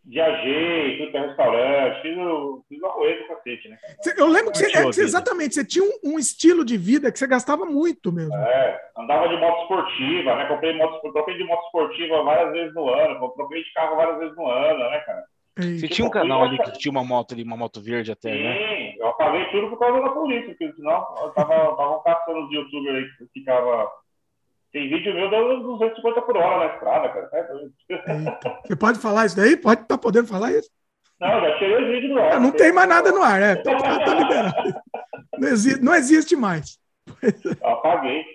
viajei, 0.06 0.98
fui 0.98 1.08
para 1.08 1.28
restaurante, 1.28 2.02
fiz 2.02 2.18
o, 2.18 2.64
fiz 2.70 2.82
o 2.82 2.86
arroio 2.86 3.22
do 3.22 3.28
cacete, 3.28 3.70
né? 3.70 3.78
Eu 4.18 4.28
lembro 4.28 4.52
que, 4.52 4.60
você, 4.60 4.78
é, 4.78 4.92
que 4.92 5.02
exatamente, 5.02 5.56
você 5.56 5.66
tinha 5.66 5.84
um, 5.84 6.14
um, 6.14 6.20
estilo 6.20 6.64
de 6.64 6.78
vida 6.78 7.12
que 7.12 7.18
você 7.18 7.28
gastava 7.28 7.66
muito 7.66 8.12
mesmo. 8.12 8.36
É, 8.36 8.82
andava 8.98 9.28
de 9.28 9.38
moto 9.38 9.62
esportiva, 9.64 10.36
né? 10.36 10.46
Comprei 10.46 10.78
moto, 10.78 11.02
troquei 11.12 11.38
de 11.38 11.44
moto 11.44 11.66
esportiva 11.66 12.24
várias 12.24 12.52
vezes 12.54 12.74
no 12.76 12.90
ano, 12.90 13.34
troquei 13.36 13.64
de 13.64 13.74
carro 13.74 13.96
várias 13.96 14.20
vezes 14.20 14.36
no 14.36 14.48
ano, 14.48 14.90
né, 14.90 15.00
cara? 15.00 15.24
Você 15.58 15.88
tinha 15.88 16.06
um 16.06 16.12
canal 16.12 16.44
ali 16.44 16.58
que 16.58 16.74
tinha 16.74 16.92
uma 16.92 17.04
moto 17.04 17.34
ali, 17.34 17.44
uma 17.44 17.56
moto 17.56 17.82
verde 17.82 18.12
até, 18.12 18.30
Sim, 18.30 18.44
né? 18.44 18.58
Sim, 18.58 18.96
eu 19.00 19.08
apaguei 19.08 19.46
tudo 19.52 19.70
por 19.70 19.80
causa 19.80 20.02
da 20.02 20.10
polícia, 20.10 20.50
porque 20.50 20.72
senão 20.74 21.06
eu 21.22 21.30
tava, 21.30 21.76
tava 21.78 22.04
caçando 22.04 22.46
os 22.46 22.52
youtubers 22.52 22.98
aí 22.98 23.10
que 23.18 23.40
ficava 23.40 23.90
tem 24.76 24.90
vídeo 24.90 25.14
meu 25.14 25.30
dando 25.30 25.64
250 25.64 26.22
por 26.24 26.36
hora 26.36 26.68
na 26.68 26.74
estrada, 26.74 27.08
cara. 27.08 27.30
É 27.32 28.68
Você 28.68 28.76
pode 28.76 29.00
falar 29.00 29.26
isso 29.26 29.38
daí? 29.38 29.56
Pode 29.56 29.84
estar 29.84 29.96
tá 29.96 29.98
podendo 29.98 30.28
falar 30.28 30.52
isso? 30.52 30.70
Não, 31.18 31.30
já 31.30 31.58
tirei 31.58 31.82
os 31.82 31.88
vídeos 31.88 32.12
do 32.12 32.20
ar. 32.20 32.42
Não, 32.42 32.52
tem 32.52 32.74
mais 32.74 32.90
nada 32.90 33.10
no 33.10 33.24
ar, 33.24 33.42
é. 33.42 33.56
Tá, 33.56 33.74
tá, 33.78 34.00
tá 34.04 34.14
liberado. 34.14 34.76
Não 35.40 35.48
existe, 35.48 35.82
não 35.82 35.96
existe 35.96 36.36
mais. 36.36 36.78
Apaguei. 37.64 38.26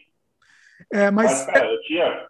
É, 0.91 1.11
mas. 1.11 1.31
mas 1.31 1.45
cara, 1.45 1.67
eu 1.67 1.83
tinha. 1.83 2.27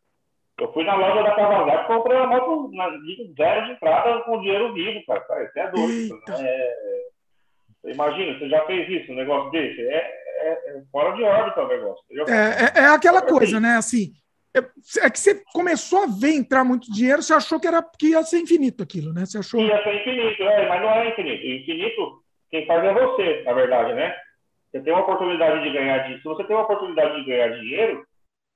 Eu 0.59 0.73
fui 0.73 0.83
na 0.83 0.97
loja 0.97 1.23
da 1.23 1.37
Kawasaki 1.37 1.85
e 1.85 1.87
comprei 1.87 2.17
uma 2.17 2.27
moto 2.27 2.71
na, 2.73 2.89
zero 2.89 3.67
de 3.67 3.73
entrada 3.73 4.23
com 4.23 4.41
dinheiro 4.41 4.75
vivo, 4.75 5.07
cara. 5.07 5.45
Isso 5.45 5.59
é 5.59 5.71
doido. 5.71 6.21
É... 6.31 7.91
Imagina, 7.93 8.37
você 8.37 8.49
já 8.49 8.67
fez 8.67 8.89
isso, 8.89 9.13
um 9.13 9.15
negócio 9.15 9.53
desse? 9.53 9.81
É, 9.81 10.20
é, 10.41 10.79
é, 10.79 10.83
fora 10.91 11.17
de 11.17 11.23
órbita 11.23 11.63
o 11.63 11.69
negócio. 11.69 12.05
É, 12.29 12.81
é, 12.81 12.85
é, 12.85 12.87
aquela 12.87 13.23
coisa, 13.23 13.61
né? 13.61 13.77
Assim, 13.77 14.13
é, 14.55 14.59
é, 15.05 15.11
que 15.11 15.19
você 15.19 15.43
começou 15.53 16.03
a 16.03 16.07
ver 16.07 16.35
entrar 16.35 16.65
muito 16.65 16.93
dinheiro, 16.93 17.23
você 17.23 17.33
achou 17.33 17.61
que, 17.61 17.67
era, 17.67 17.83
que 17.83 18.09
ia 18.09 18.23
ser 18.23 18.41
infinito 18.41 18.83
aquilo, 18.83 19.13
né? 19.13 19.25
Você 19.25 19.39
achou... 19.39 19.61
Ia 19.61 19.83
ser 19.83 19.95
infinito, 19.95 20.43
é, 20.43 20.69
mas 20.69 20.83
não 20.83 20.91
é 20.91 21.09
infinito. 21.11 21.47
Infinito, 21.47 22.23
quem 22.51 22.67
faz 22.67 22.85
é 22.85 22.93
você, 22.93 23.43
na 23.45 23.53
verdade, 23.53 23.95
né? 23.95 24.17
Você 24.71 24.81
tem 24.81 24.93
uma 24.93 25.03
oportunidade 25.03 25.63
de 25.63 25.73
ganhar 25.73 25.99
dinheiro. 25.99 26.23
Se 26.23 26.29
você 26.29 26.45
tem 26.45 26.57
uma 26.57 26.65
oportunidade 26.65 27.17
de 27.17 27.27
ganhar 27.27 27.49
dinheiro, 27.49 28.05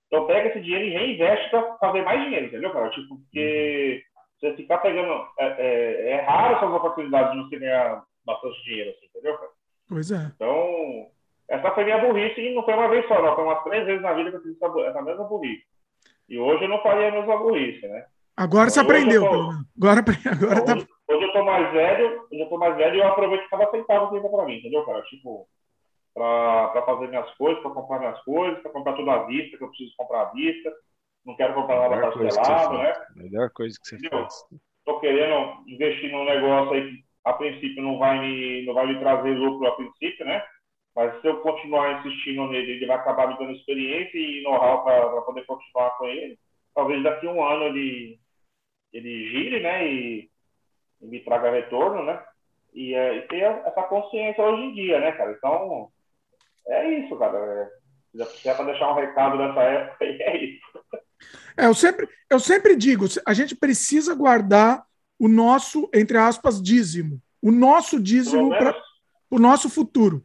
então 0.07 0.27
pega 0.27 0.49
esse 0.49 0.61
dinheiro 0.61 0.85
e 0.85 0.91
reinveste 0.91 1.51
para 1.51 1.77
fazer 1.79 2.03
mais 2.03 2.23
dinheiro, 2.23 2.47
entendeu, 2.47 2.73
cara? 2.73 2.91
Tipo, 2.91 3.17
porque 3.17 4.03
você 4.41 4.57
ficar 4.57 4.79
pegando. 4.79 5.27
É, 5.39 5.47
é, 5.47 6.11
é 6.11 6.21
raro 6.23 6.57
essas 6.57 6.71
oportunidades 6.71 7.33
de 7.33 7.49
você 7.49 7.59
ganhar 7.59 8.03
bastante 8.25 8.63
dinheiro, 8.65 8.91
assim, 8.91 9.07
entendeu, 9.07 9.37
cara? 9.37 9.51
Pois 9.89 10.11
é. 10.11 10.33
Então, 10.35 11.07
essa 11.49 11.71
foi 11.73 11.85
minha 11.85 11.99
burrice 11.99 12.41
e 12.41 12.55
não 12.55 12.65
foi 12.65 12.75
uma 12.75 12.89
vez 12.89 13.07
só, 13.07 13.21
não. 13.21 13.35
Foi 13.35 13.45
umas 13.45 13.63
três 13.65 13.87
vezes 13.87 14.03
na 14.03 14.13
vida 14.15 14.31
que 14.31 14.37
eu 14.37 14.43
fiz 14.43 14.61
essa, 14.61 14.81
essa 14.81 15.03
mesma 15.03 15.25
burrice. 15.25 15.65
E 16.29 16.39
hoje 16.39 16.65
eu 16.65 16.69
não 16.69 16.83
faria 16.83 17.09
a 17.09 17.13
mesma 17.13 17.37
burrice, 17.37 17.87
né? 17.87 18.07
Agora 18.37 18.69
você 18.69 18.81
aprendeu, 18.81 19.23
tô, 19.23 19.29
Agora, 19.29 20.01
agora 20.01 20.55
hoje, 20.55 20.87
tá... 20.87 21.15
hoje 21.15 21.25
eu 21.25 21.33
tô 21.33 21.45
mais 21.45 21.73
velho, 21.73 22.27
hoje 22.33 22.41
eu 22.43 22.49
tô 22.49 22.59
mais 22.59 22.77
velho 22.77 22.97
e 22.97 22.99
eu 22.99 23.07
aproveito 23.07 23.49
cada 23.49 23.71
centavo 23.71 24.11
que 24.11 24.17
entra 24.17 24.29
pra 24.29 24.45
mim, 24.45 24.59
entendeu, 24.59 24.85
cara? 24.85 25.03
Tipo, 25.03 25.47
pra, 26.13 26.69
pra 26.69 26.83
fazer 26.83 27.09
minhas 27.09 27.31
coisas, 27.37 27.63
pra 27.63 27.71
comprar 27.71 27.99
minhas 28.01 28.21
coisas, 28.23 28.61
pra 28.61 28.73
comprar 28.73 28.95
tudo 28.95 29.11
à 29.11 29.25
vista, 29.27 29.57
que 29.57 29.63
eu 29.63 29.69
preciso 29.69 29.95
comprar 29.97 30.23
à 30.23 30.31
vista. 30.33 30.73
Não 31.25 31.37
quero 31.37 31.55
comprar 31.55 31.89
nada 31.89 32.11
parcelado, 32.11 32.79
né? 32.79 32.93
Melhor 33.17 33.51
coisa 33.51 33.79
que 33.81 33.89
você 33.89 33.97
entendeu? 33.97 34.21
faz. 34.21 34.35
Tô 34.85 35.01
querendo 35.01 35.63
investir 35.67 36.11
num 36.11 36.25
negócio 36.25 36.75
aí 36.75 36.91
que 36.91 37.05
a 37.25 37.33
princípio 37.33 37.83
não 37.83 37.99
vai 37.99 38.19
me, 38.19 38.67
não 38.67 38.75
vai 38.75 38.87
me 38.87 38.99
trazer 38.99 39.31
lucro 39.31 39.67
a 39.67 39.77
princípio, 39.77 40.27
né? 40.27 40.45
Mas 40.95 41.21
se 41.21 41.27
eu 41.27 41.41
continuar 41.41 41.99
insistindo 41.99 42.47
nele, 42.49 42.73
ele 42.73 42.87
vai 42.87 42.97
acabar 42.97 43.29
me 43.29 43.39
dando 43.39 43.53
experiência 43.53 44.17
e 44.17 44.43
know-how 44.43 44.85
para 44.85 45.23
poder 45.23 45.45
continuar 45.45 45.91
com 45.99 46.07
ele. 46.07 46.39
Talvez 46.75 47.03
daqui 47.03 47.27
a 47.27 47.33
um 47.33 47.45
ano 47.45 47.65
ele, 47.65 48.19
ele 48.93 49.29
gire, 49.31 49.61
né? 49.61 49.87
E, 49.87 50.31
e 51.01 51.07
me 51.07 51.21
traga 51.21 51.51
retorno, 51.51 52.05
né? 52.05 52.23
E, 52.73 52.95
é, 52.95 53.17
e 53.17 53.23
ter 53.23 53.43
essa 53.43 53.83
consciência 53.83 54.45
hoje 54.45 54.63
em 54.63 54.75
dia, 54.75 55.01
né, 55.01 55.13
cara? 55.13 55.33
Então, 55.33 55.89
é 56.69 56.89
isso, 57.01 57.17
cara. 57.17 57.71
Se 58.41 58.49
é 58.49 58.55
para 58.55 58.67
deixar 58.67 58.93
um 58.93 58.95
recado 58.95 59.37
nessa 59.37 59.61
época, 59.63 60.05
é 60.05 60.45
isso. 60.45 60.85
É, 61.57 61.67
eu 61.67 61.75
sempre, 61.75 62.09
eu 62.31 62.39
sempre 62.39 62.77
digo, 62.77 63.07
a 63.27 63.35
gente 63.35 63.57
precisa 63.57 64.15
guardar 64.15 64.85
o 65.19 65.29
nosso, 65.29 65.89
entre 65.93 66.19
aspas, 66.19 66.63
dízimo. 66.63 67.21
O 67.43 67.51
nosso 67.51 68.01
dízimo 68.01 68.51
para 68.51 68.75
o 69.31 69.39
nosso 69.39 69.69
futuro. 69.69 70.25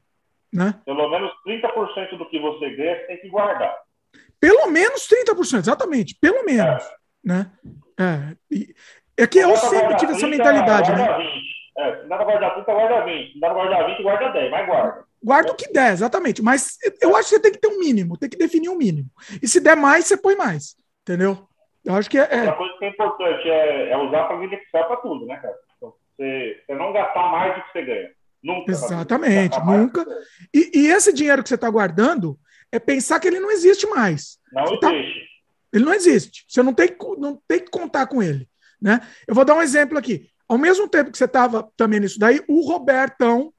Né? 0.52 0.74
Pelo 0.86 1.10
menos 1.10 1.32
30% 1.46 2.18
do 2.18 2.30
que 2.30 2.40
você 2.40 2.70
ganha, 2.72 2.96
você 2.96 3.06
tem 3.06 3.22
que 3.22 3.30
guardar. 3.30 3.76
Pelo 4.40 4.68
menos 4.72 5.08
30%, 5.08 5.60
exatamente. 5.60 6.18
Pelo 6.20 6.44
menos. 6.44 6.84
É. 6.84 6.90
Né? 7.24 7.52
É, 8.00 8.36
e, 8.50 8.74
é 9.18 9.28
que 9.28 9.40
eu 9.40 9.56
sempre 9.58 9.96
tive 9.98 10.14
essa 10.14 10.28
mentalidade. 10.28 10.92
Guarda 10.92 11.18
né? 11.18 11.24
20. 11.26 11.60
É, 11.78 12.02
não 12.02 12.10
dá 12.10 12.16
para 12.18 12.26
guardar 12.26 12.54
30, 12.56 12.74
guarda 12.74 13.06
20. 13.06 13.34
Não 13.34 13.40
dá 13.40 13.48
para 13.48 13.58
guardar 13.58 13.86
20, 13.88 14.04
guarda 14.04 14.30
10, 14.30 14.52
mas 14.52 14.66
guarda. 14.66 15.04
Guarda 15.22 15.52
o 15.52 15.56
que 15.56 15.72
der, 15.72 15.92
exatamente. 15.92 16.42
Mas 16.42 16.78
eu 17.02 17.16
acho 17.16 17.30
que 17.30 17.36
você 17.36 17.42
tem 17.42 17.52
que 17.52 17.60
ter 17.60 17.68
um 17.68 17.80
mínimo, 17.80 18.18
tem 18.18 18.30
que 18.30 18.38
definir 18.38 18.70
um 18.70 18.78
mínimo. 18.78 19.10
E 19.42 19.48
se 19.48 19.60
der 19.60 19.76
mais, 19.76 20.06
você 20.06 20.16
põe 20.16 20.36
mais. 20.36 20.76
Entendeu? 21.02 21.38
Eu 21.84 21.96
acho 21.96 22.10
que 22.10 22.18
é. 22.18 22.28
é... 22.32 22.40
Outra 22.40 22.56
coisa 22.56 22.78
que 22.78 22.86
é 22.86 22.90
importante 22.90 23.50
é, 23.50 23.90
é 23.92 23.98
usar 23.98 24.24
para 24.26 24.38
vida 24.38 24.56
que 24.56 24.66
para 24.72 24.96
tudo, 24.98 25.26
né, 25.26 25.36
cara? 25.38 25.56
Então, 25.76 25.94
você, 26.16 26.64
você 26.66 26.76
não 26.76 26.94
gastar 26.94 27.32
mais 27.32 27.56
do 27.56 27.64
que 27.64 27.72
você 27.72 27.82
ganha. 27.82 28.10
Nunca. 28.44 28.72
Exatamente, 28.72 29.60
nunca. 29.66 30.06
E, 30.54 30.72
e, 30.74 30.88
esse 30.88 31.12
dinheiro 31.12 31.44
que 31.44 31.50
você 31.50 31.56
está 31.56 31.70
guardando 31.70 32.40
é 32.72 32.80
pensar 32.80 33.20
que 33.20 33.28
ele 33.28 33.40
não 33.40 33.52
existe 33.52 33.86
mais. 33.88 34.38
Não 34.52 34.66
você 34.66 34.86
existe. 34.86 35.20
Tá... 35.20 35.30
Ele 35.74 35.86
não 35.86 35.94
existe. 35.94 36.46
Você 36.48 36.64
não 36.64 36.74
tem, 36.74 36.96
não 37.18 37.42
tem 37.48 37.60
que 37.60 37.70
contar 37.70 38.08
com 38.08 38.24
ele. 38.24 38.48
Né? 38.82 39.02
Eu 39.28 39.36
vou 39.36 39.46
dar 39.46 39.56
um 39.56 39.62
exemplo 39.62 39.98
aqui. 39.98 40.30
Ao 40.48 40.58
mesmo 40.58 40.88
tempo 40.88 41.12
que 41.12 41.18
você 41.18 41.26
estava 41.26 41.70
também 41.78 42.00
nisso 42.00 42.18
daí, 42.18 42.42
o 42.48 42.66
Robertão 42.66 43.54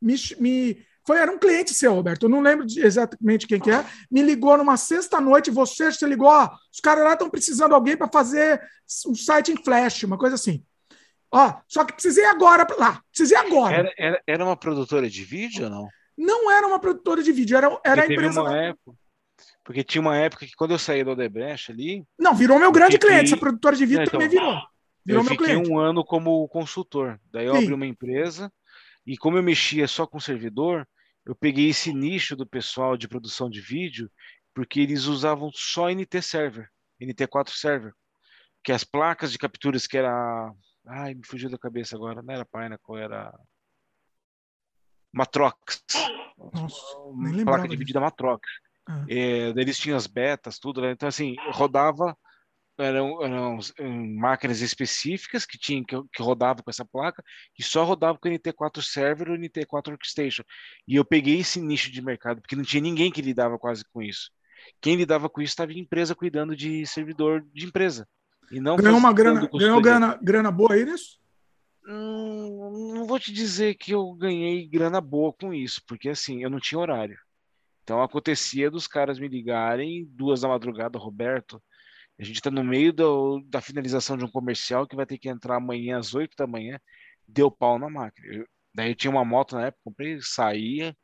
me, 0.00 0.14
me 0.38 0.86
foi, 1.06 1.18
era 1.18 1.30
um 1.30 1.38
cliente 1.38 1.72
seu, 1.72 1.94
Roberto. 1.94 2.24
Eu 2.24 2.28
não 2.28 2.40
lembro 2.40 2.66
exatamente 2.68 3.46
quem 3.46 3.60
que 3.60 3.70
é. 3.70 3.84
Me 4.10 4.22
ligou 4.22 4.58
numa 4.58 4.76
sexta-noite. 4.76 5.52
Você 5.52 5.92
se 5.92 6.04
ligou, 6.04 6.26
ó, 6.26 6.50
os 6.72 6.80
caras 6.80 7.04
lá 7.04 7.12
estão 7.12 7.30
precisando 7.30 7.68
de 7.68 7.74
alguém 7.74 7.96
para 7.96 8.08
fazer 8.08 8.60
um 9.06 9.14
site 9.14 9.52
em 9.52 9.56
Flash, 9.56 10.02
uma 10.02 10.18
coisa 10.18 10.34
assim. 10.34 10.64
Ó, 11.36 11.54
só 11.68 11.84
que 11.84 11.92
precisei 11.92 12.24
agora 12.24 12.66
lá. 12.78 13.02
Precisei 13.10 13.36
agora. 13.36 13.76
Era, 13.76 13.92
era, 13.98 14.22
era, 14.26 14.44
uma 14.44 14.56
produtora 14.56 15.10
de 15.10 15.22
vídeo 15.22 15.64
ou 15.64 15.70
não? 15.70 15.88
Não 16.16 16.50
era 16.50 16.66
uma 16.66 16.78
produtora 16.78 17.22
de 17.22 17.30
vídeo, 17.30 17.58
era, 17.58 17.78
era 17.84 18.02
a 18.02 18.06
empresa. 18.06 18.40
Uma 18.40 18.56
época, 18.56 18.96
porque 19.62 19.84
tinha 19.84 20.00
uma 20.00 20.16
época 20.16 20.46
que 20.46 20.56
quando 20.56 20.70
eu 20.70 20.78
saí 20.78 21.04
do 21.04 21.10
Odebrecht 21.10 21.70
ali. 21.70 22.06
Não, 22.18 22.34
virou 22.34 22.58
meu 22.58 22.72
grande 22.72 22.92
fiquei... 22.92 23.10
cliente. 23.10 23.32
Essa 23.32 23.36
produtora 23.36 23.76
de 23.76 23.84
vídeo 23.84 24.04
então, 24.04 24.12
também 24.12 24.30
virou. 24.30 24.54
Virou 25.04 25.20
eu 25.20 25.24
meu 25.24 25.32
fiquei 25.32 25.46
cliente. 25.48 25.70
um 25.70 25.78
ano 25.78 26.02
como 26.02 26.48
consultor. 26.48 27.20
Daí 27.30 27.44
eu 27.44 27.54
Sim. 27.54 27.64
abri 27.64 27.74
uma 27.74 27.86
empresa 27.86 28.50
e 29.06 29.18
como 29.18 29.36
eu 29.36 29.42
mexia 29.42 29.86
só 29.86 30.06
com 30.06 30.18
servidor, 30.18 30.88
eu 31.26 31.34
peguei 31.34 31.68
esse 31.68 31.92
nicho 31.92 32.34
do 32.34 32.46
pessoal 32.46 32.96
de 32.96 33.06
produção 33.06 33.50
de 33.50 33.60
vídeo 33.60 34.10
porque 34.54 34.80
eles 34.80 35.04
usavam 35.04 35.50
só 35.52 35.90
NT 35.90 36.22
Server, 36.22 36.70
NT4 36.98 37.50
Server, 37.50 37.92
que 38.64 38.72
as 38.72 38.84
placas 38.84 39.30
de 39.30 39.36
capturas 39.36 39.86
que 39.86 39.98
era 39.98 40.50
Ai, 40.86 41.14
me 41.14 41.26
fugiu 41.26 41.50
da 41.50 41.58
cabeça 41.58 41.96
agora. 41.96 42.22
Não 42.22 42.34
era 42.34 42.44
Pinnacle, 42.44 43.00
era. 43.00 43.32
Matrox. 45.12 45.82
Nossa, 46.52 46.84
nem 47.14 47.44
placa 47.44 47.66
de 47.66 47.76
vídeo 47.76 47.94
da 47.94 48.00
Matrox. 48.00 48.48
Ah. 48.86 49.04
É, 49.08 49.48
eles 49.48 49.78
tinham 49.78 49.96
as 49.96 50.06
betas, 50.06 50.58
tudo. 50.58 50.80
Né? 50.80 50.92
Então, 50.92 51.08
assim, 51.08 51.34
rodava. 51.52 52.16
Eram, 52.78 53.24
eram, 53.24 53.58
máquinas 54.18 54.60
específicas 54.60 55.46
que 55.46 55.56
tinham 55.56 55.82
que, 55.82 55.96
que 56.12 56.22
rodavam 56.22 56.62
com 56.62 56.68
essa 56.68 56.84
placa 56.84 57.24
e 57.58 57.62
só 57.62 57.84
rodava 57.84 58.18
com 58.18 58.28
o 58.28 58.30
NT4 58.30 58.82
Server 58.82 59.30
ou 59.30 59.36
NT4 59.38 59.88
Workstation. 59.88 60.42
E 60.86 60.94
eu 60.94 61.02
peguei 61.02 61.38
esse 61.38 61.58
nicho 61.58 61.90
de 61.90 62.02
mercado, 62.02 62.42
porque 62.42 62.54
não 62.54 62.62
tinha 62.62 62.82
ninguém 62.82 63.10
que 63.10 63.22
lidava 63.22 63.58
quase 63.58 63.82
com 63.90 64.02
isso. 64.02 64.30
Quem 64.78 64.94
lidava 64.94 65.30
com 65.30 65.40
isso 65.40 65.52
estava 65.52 65.72
em 65.72 65.78
empresa 65.78 66.14
cuidando 66.14 66.54
de 66.54 66.84
servidor 66.86 67.42
de 67.50 67.64
empresa. 67.64 68.06
E 68.50 68.60
não 68.60 68.76
ganhou 68.76 68.98
uma 68.98 69.12
grana, 69.12 69.48
ganhou 69.52 69.80
grana, 69.80 70.18
grana 70.22 70.50
boa 70.50 70.74
aí 70.74 70.84
nisso? 70.84 71.18
Hum, 71.88 72.92
não 72.94 73.06
vou 73.06 73.18
te 73.18 73.32
dizer 73.32 73.74
que 73.74 73.92
eu 73.92 74.12
ganhei 74.14 74.66
grana 74.66 75.00
boa 75.00 75.32
com 75.32 75.52
isso, 75.52 75.80
porque 75.86 76.08
assim, 76.08 76.42
eu 76.42 76.50
não 76.50 76.58
tinha 76.58 76.78
horário. 76.78 77.18
Então 77.82 78.02
acontecia 78.02 78.70
dos 78.70 78.86
caras 78.88 79.18
me 79.18 79.28
ligarem 79.28 80.06
duas 80.10 80.40
da 80.40 80.48
madrugada, 80.48 80.98
Roberto. 80.98 81.62
A 82.18 82.24
gente 82.24 82.36
está 82.36 82.50
no 82.50 82.64
meio 82.64 82.92
do, 82.92 83.40
da 83.46 83.60
finalização 83.60 84.16
de 84.16 84.24
um 84.24 84.30
comercial 84.30 84.86
que 84.86 84.96
vai 84.96 85.06
ter 85.06 85.18
que 85.18 85.28
entrar 85.28 85.56
amanhã 85.56 85.98
às 85.98 86.14
oito 86.14 86.34
da 86.36 86.46
manhã. 86.46 86.80
Deu 87.28 87.50
pau 87.50 87.78
na 87.78 87.90
máquina. 87.90 88.26
Eu, 88.26 88.46
Daí 88.76 88.90
eu 88.90 88.94
tinha 88.94 89.10
uma 89.10 89.24
moto 89.24 89.56
na 89.56 89.68
época, 89.68 89.80
comprei, 89.84 90.18
saía, 90.20 90.94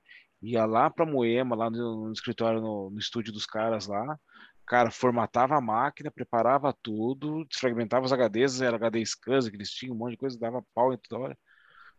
ia 0.43 0.66
lá 0.66 0.90
para 0.90 1.06
Moema, 1.06 1.56
lá 1.56 1.70
no, 1.70 2.09
no 2.09 2.12
escritório, 2.12 2.60
no, 2.60 2.90
no, 2.90 2.98
estúdio 2.98 3.32
dos 3.32 3.47
caras 3.47 3.86
lá. 3.86 4.19
Cara, 4.66 4.90
formatava 4.90 5.56
a 5.56 5.60
máquina, 5.60 6.10
preparava 6.10 6.72
tudo, 6.82 7.44
desfragmentava 7.47 8.06
os 8.06 8.12
HDs, 8.12 8.62
era 8.62 8.76
HD 8.76 9.01
SCSI 9.02 9.51
que 9.51 9.56
eles 9.56 9.70
tinham, 9.70 9.94
um 9.94 9.98
monte 9.98 10.12
de 10.12 10.16
coisa, 10.18 10.39
dava 10.39 10.64
pau 10.74 10.93
em 10.93 10.98
toda 10.98 11.22
hora. 11.22 11.39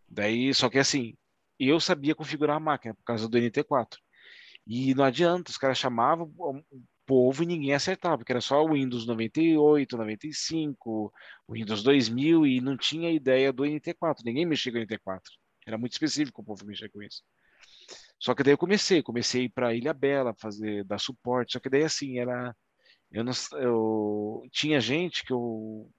Daí, 0.10 0.54
só 0.54 0.70
que 0.70 0.80
assim, 0.80 1.16
eu 1.60 1.80
sabia 1.80 2.16
configurar 2.16 2.58
a 2.58 2.60
máquina 2.60 2.94
por 2.96 3.04
causa 3.04 3.28
do 3.30 3.38
NT4. 3.38 3.98
E 4.68 4.96
não 4.96 5.04
adianta, 5.04 5.52
os 5.52 5.58
caras 5.58 5.78
chamavam 5.78 6.34
o 6.38 6.64
povo 7.06 7.44
e 7.44 7.46
ninguém 7.46 7.74
acertava, 7.74 8.18
porque 8.18 8.32
era 8.32 8.42
só 8.42 8.64
o 8.64 8.74
Windows 8.74 9.06
98, 9.06 9.98
95, 9.98 11.14
o 11.48 11.54
Windows 11.54 11.84
2000 11.84 12.46
e 12.46 12.62
não 12.62 12.78
tinha 12.78 13.12
ideia 13.12 13.52
do 13.52 13.64
NT4. 13.64 14.24
Ninguém 14.26 14.46
mexia 14.46 14.72
com 14.72 14.78
o 14.80 14.82
NT4. 14.82 15.22
Era 15.68 15.78
muito 15.78 15.94
específico 15.94 16.42
o 16.42 16.46
povo 16.46 16.66
mexer 16.66 16.90
com 16.90 17.02
isso. 17.02 17.24
Só 18.24 18.34
que 18.34 18.42
daí 18.42 18.54
eu 18.54 18.58
comecei, 18.58 19.04
comecei 19.04 19.50
para 19.50 19.74
Ilha 19.74 19.94
Bela 19.94 20.34
fazer 20.40 20.86
dar 20.86 20.98
suporte. 20.98 21.52
Só 21.54 21.60
que 21.60 21.70
daí 21.70 21.84
assim 21.84 22.20
era, 22.20 22.56
eu, 23.12 23.22
não, 23.22 23.34
eu 23.60 24.44
tinha 24.50 24.80
gente 24.80 25.26
que 25.26 25.34
eu, 25.34 25.92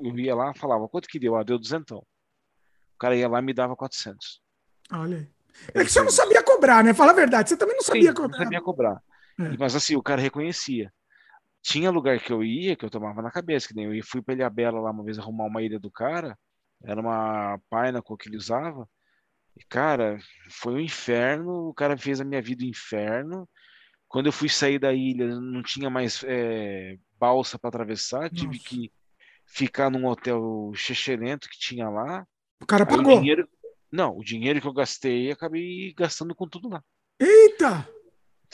eu 0.00 0.18
ia 0.18 0.34
lá, 0.34 0.52
falava 0.54 0.88
quanto 0.88 1.06
que 1.06 1.20
deu, 1.20 1.36
ah, 1.36 1.44
deu 1.44 1.56
duzentão. 1.56 1.98
O 1.98 2.98
cara 2.98 3.14
ia 3.14 3.28
lá 3.28 3.38
e 3.38 3.42
me 3.42 3.54
dava 3.54 3.76
400. 3.76 4.42
Olha 4.90 5.18
aí. 5.18 5.28
É 5.72 5.84
que 5.84 5.90
você 5.92 6.02
não 6.02 6.10
sabia 6.10 6.42
cobrar, 6.42 6.82
né? 6.82 6.92
Fala 6.92 7.12
a 7.12 7.14
verdade, 7.14 7.50
você 7.50 7.56
também 7.56 7.76
não 7.76 7.82
sabia 7.82 8.10
Sim, 8.10 8.14
cobrar. 8.14 8.38
Não 8.38 8.44
sabia 8.44 8.60
cobrar. 8.60 9.02
É. 9.38 9.56
Mas 9.56 9.76
assim, 9.76 9.94
o 9.94 10.02
cara 10.02 10.20
reconhecia. 10.20 10.92
Tinha 11.62 11.92
lugar 11.92 12.18
que 12.18 12.32
eu 12.32 12.42
ia, 12.42 12.74
que 12.74 12.84
eu 12.84 12.90
tomava 12.90 13.22
na 13.22 13.30
cabeça, 13.30 13.68
que 13.68 13.74
nem 13.74 13.96
eu 13.96 14.04
fui 14.04 14.20
para 14.20 14.34
Ilha 14.34 14.50
Bela 14.50 14.80
lá 14.80 14.90
uma 14.90 15.04
vez 15.04 15.16
arrumar 15.16 15.44
uma 15.44 15.62
ilha 15.62 15.78
do 15.78 15.92
cara, 15.92 16.36
era 16.82 17.00
uma 17.00 17.56
Pinnacle 17.70 18.16
que 18.16 18.28
ele 18.28 18.36
usava, 18.36 18.88
e 19.58 19.64
cara, 19.68 20.18
foi 20.48 20.74
um 20.74 20.80
inferno, 20.80 21.68
o 21.68 21.74
cara 21.74 21.96
fez 21.96 22.20
a 22.20 22.24
minha 22.24 22.40
vida 22.40 22.64
um 22.64 22.68
inferno. 22.68 23.48
Quando 24.06 24.26
eu 24.26 24.32
fui 24.32 24.48
sair 24.48 24.78
da 24.78 24.92
ilha, 24.92 25.34
não 25.40 25.62
tinha 25.62 25.90
mais 25.90 26.22
é, 26.24 26.96
balsa 27.18 27.58
para 27.58 27.68
atravessar, 27.68 28.30
tive 28.30 28.56
Nossa. 28.56 28.68
que 28.68 28.92
ficar 29.44 29.90
num 29.90 30.06
hotel 30.06 30.70
chechelento 30.74 31.48
que 31.48 31.58
tinha 31.58 31.88
lá. 31.88 32.26
O 32.62 32.66
cara 32.66 32.86
pagou. 32.86 33.16
O 33.16 33.20
dinheiro, 33.20 33.48
não, 33.90 34.16
o 34.16 34.22
dinheiro 34.22 34.60
que 34.60 34.66
eu 34.66 34.72
gastei, 34.72 35.30
acabei 35.30 35.92
gastando 35.94 36.34
com 36.34 36.48
tudo 36.48 36.68
lá. 36.68 36.82
Eita! 37.18 37.88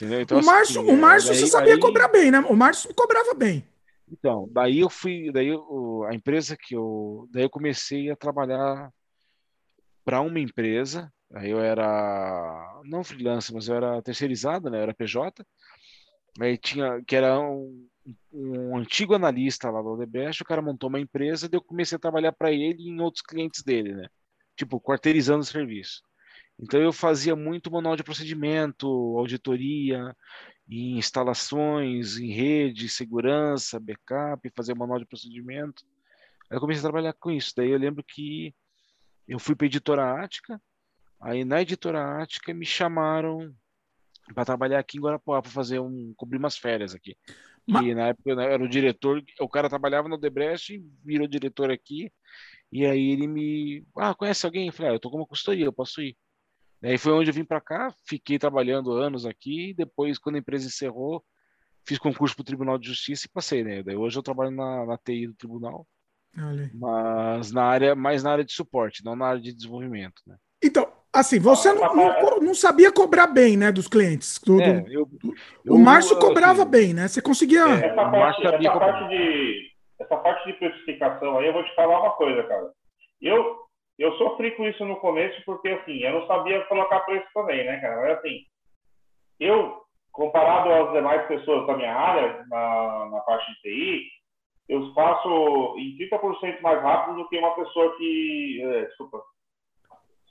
Então, 0.02 0.40
o 0.40 0.44
Márcio, 0.44 0.81
assim, 0.81 0.90
o 0.90 0.97
Márcio 0.97 1.31
daí, 1.31 1.39
você 1.39 1.47
sabia 1.47 1.74
aí... 1.74 1.81
cobrar 1.81 2.09
bem, 2.09 2.31
né? 2.31 2.40
O 2.40 2.56
Márcio 2.56 2.93
cobrava 2.94 3.32
bem. 3.35 3.64
Então, 4.10 4.48
daí 4.51 4.81
eu 4.81 4.90
fui, 4.90 5.31
daí 5.32 5.48
eu, 5.48 6.05
a 6.09 6.14
empresa 6.14 6.56
que 6.56 6.74
eu, 6.74 7.28
daí 7.31 7.44
eu 7.44 7.51
comecei 7.51 8.10
a 8.10 8.16
trabalhar 8.16 8.90
para 10.05 10.20
uma 10.20 10.40
empresa. 10.40 11.12
Aí 11.35 11.51
eu 11.51 11.60
era 11.60 12.81
não 12.85 13.02
freelancer, 13.02 13.55
mas 13.55 13.68
eu 13.68 13.76
era 13.76 14.02
terceirizado, 14.02 14.70
né? 14.70 14.78
Eu 14.78 14.82
era 14.82 14.94
PJ. 14.94 15.44
Aí 16.40 16.59
tinha 16.59 17.02
que 17.06 17.16
era 17.16 17.39
um, 17.40 17.89
um 18.32 18.76
antigo 18.76 19.14
analista 19.14 19.70
lá 19.70 19.81
do 19.81 19.90
Odebrecht, 19.90 20.43
o 20.43 20.47
cara 20.47 20.62
montou 20.62 20.89
uma 20.89 21.01
empresa, 21.01 21.48
daí 21.48 21.59
eu 21.59 21.62
comecei 21.62 21.97
a 21.97 21.98
trabalhar 21.98 22.32
para 22.32 22.52
ele 22.52 22.82
e 22.82 22.89
em 22.89 23.01
outros 23.01 23.22
clientes 23.22 23.62
dele, 23.62 23.94
né? 23.94 24.09
Tipo, 24.56 24.81
quarteirizando 24.81 25.40
o 25.40 25.44
serviço. 25.44 26.02
Então 26.59 26.81
eu 26.81 26.93
fazia 26.93 27.35
muito 27.36 27.70
manual 27.70 27.97
de 27.97 28.05
procedimento, 28.05 28.86
auditoria, 29.18 30.14
em 30.68 30.98
instalações, 30.98 32.18
em 32.18 32.31
rede, 32.32 32.89
segurança, 32.89 33.81
backup, 33.81 34.51
fazer 34.56 34.74
manual 34.74 34.98
de 34.98 35.06
procedimento. 35.06 35.85
Aí 36.51 36.56
eu 36.56 36.60
comecei 36.60 36.81
a 36.81 36.90
trabalhar 36.90 37.12
com 37.14 37.31
isso. 37.31 37.52
Daí 37.56 37.70
eu 37.70 37.78
lembro 37.78 38.05
que 38.05 38.55
eu 39.26 39.38
fui 39.38 39.55
para 39.55 39.66
a 39.66 39.68
editora 39.68 40.22
Ática, 40.22 40.60
aí 41.20 41.44
na 41.44 41.62
editora 41.62 42.22
Ática 42.22 42.52
me 42.52 42.66
chamaram 42.66 43.55
para 44.34 44.44
trabalhar 44.44 44.78
aqui 44.78 44.98
em 44.98 45.01
Guarapuá, 45.01 45.42
para 45.42 45.51
fazer 45.51 45.80
um 45.80 46.14
cobrir 46.16 46.38
umas 46.38 46.56
férias 46.56 46.94
aqui. 46.94 47.16
Mas... 47.66 47.86
E 47.86 47.94
na 47.94 48.09
época 48.09 48.30
eu 48.30 48.40
era 48.40 48.62
o 48.62 48.68
diretor, 48.68 49.22
o 49.40 49.48
cara 49.48 49.68
trabalhava 49.68 50.09
no 50.09 50.18
Debrecht, 50.18 50.82
virou 51.05 51.26
diretor 51.26 51.70
aqui, 51.70 52.10
e 52.70 52.84
aí 52.84 53.10
ele 53.10 53.26
me, 53.26 53.86
ah, 53.96 54.14
conhece 54.14 54.44
alguém? 54.44 54.66
Eu 54.66 54.72
falei, 54.72 54.92
ah, 54.92 54.94
eu 54.94 55.01
tô 55.01 55.10
com 55.10 55.18
uma 55.18 55.26
consultoria, 55.26 55.64
eu 55.64 55.72
posso 55.72 56.02
ir. 56.02 56.16
Daí 56.80 56.98
foi 56.98 57.12
onde 57.12 57.30
eu 57.30 57.34
vim 57.34 57.44
para 57.44 57.60
cá, 57.60 57.94
fiquei 58.06 58.38
trabalhando 58.38 58.92
anos 58.92 59.24
aqui, 59.24 59.72
depois 59.74 60.18
quando 60.18 60.36
a 60.36 60.38
empresa 60.38 60.66
encerrou, 60.66 61.24
fiz 61.86 61.98
concurso 61.98 62.34
para 62.34 62.42
o 62.42 62.44
Tribunal 62.44 62.78
de 62.78 62.88
Justiça 62.88 63.26
e 63.26 63.30
passei, 63.30 63.64
né? 63.64 63.82
Daí 63.82 63.96
hoje 63.96 64.18
eu 64.18 64.22
trabalho 64.22 64.51
na, 64.51 64.84
na 64.84 64.98
TI 64.98 65.28
do 65.28 65.34
tribunal. 65.34 65.86
Mas 66.74 67.52
na 67.52 67.65
área, 67.65 67.94
mais 67.94 68.23
na 68.23 68.32
área 68.32 68.44
de 68.44 68.52
suporte, 68.52 69.05
não 69.05 69.15
na 69.15 69.27
área 69.27 69.40
de 69.40 69.55
desenvolvimento, 69.55 70.20
né? 70.27 70.36
Então, 70.62 70.90
assim, 71.12 71.39
você 71.39 71.73
não, 71.73 71.94
não, 71.94 72.40
não 72.40 72.55
sabia 72.55 72.90
cobrar 72.90 73.27
bem, 73.27 73.56
né, 73.56 73.70
dos 73.70 73.86
clientes. 73.86 74.40
Do, 74.44 74.61
é, 74.61 74.85
eu, 74.89 75.06
eu, 75.65 75.74
o 75.74 75.78
Márcio 75.78 76.19
cobrava 76.19 76.62
assim, 76.62 76.70
bem, 76.70 76.94
né? 76.94 77.06
Você 77.06 77.20
conseguia. 77.20 77.65
É, 77.65 77.86
essa, 77.86 78.11
parte, 78.11 78.47
essa, 78.47 78.78
parte 78.78 79.09
de, 79.09 79.70
essa 80.01 80.16
parte 80.16 80.47
de 80.47 80.52
precificação 80.55 81.39
aí, 81.39 81.47
eu 81.47 81.52
vou 81.52 81.65
te 81.65 81.74
falar 81.74 82.01
uma 82.01 82.12
coisa, 82.12 82.43
cara. 82.44 82.70
Eu, 83.20 83.59
eu 83.98 84.12
sofri 84.16 84.52
com 84.52 84.66
isso 84.66 84.85
no 84.85 84.97
começo 84.97 85.40
porque, 85.44 85.69
assim, 85.69 85.98
eu 85.98 86.20
não 86.20 86.27
sabia 86.27 86.65
colocar 86.65 87.01
preço 87.01 87.27
também, 87.35 87.65
né, 87.65 87.78
cara? 87.81 88.01
Mas, 88.01 88.19
assim, 88.19 88.40
eu, 89.39 89.82
comparado 90.12 90.73
às 90.73 90.93
demais 90.93 91.27
pessoas 91.27 91.66
da 91.66 91.77
minha 91.77 91.94
área, 91.94 92.44
na, 92.48 93.11
na 93.11 93.20
parte 93.20 93.47
de 93.52 93.61
TI, 93.61 94.09
eu 94.68 94.92
faço 94.94 95.74
em 95.78 95.96
30% 95.98 96.60
mais 96.62 96.82
rápido 96.82 97.16
do 97.16 97.28
que 97.28 97.38
uma 97.38 97.54
pessoa 97.54 97.96
que. 97.96 98.62
É, 98.62 98.84
desculpa. 98.86 99.22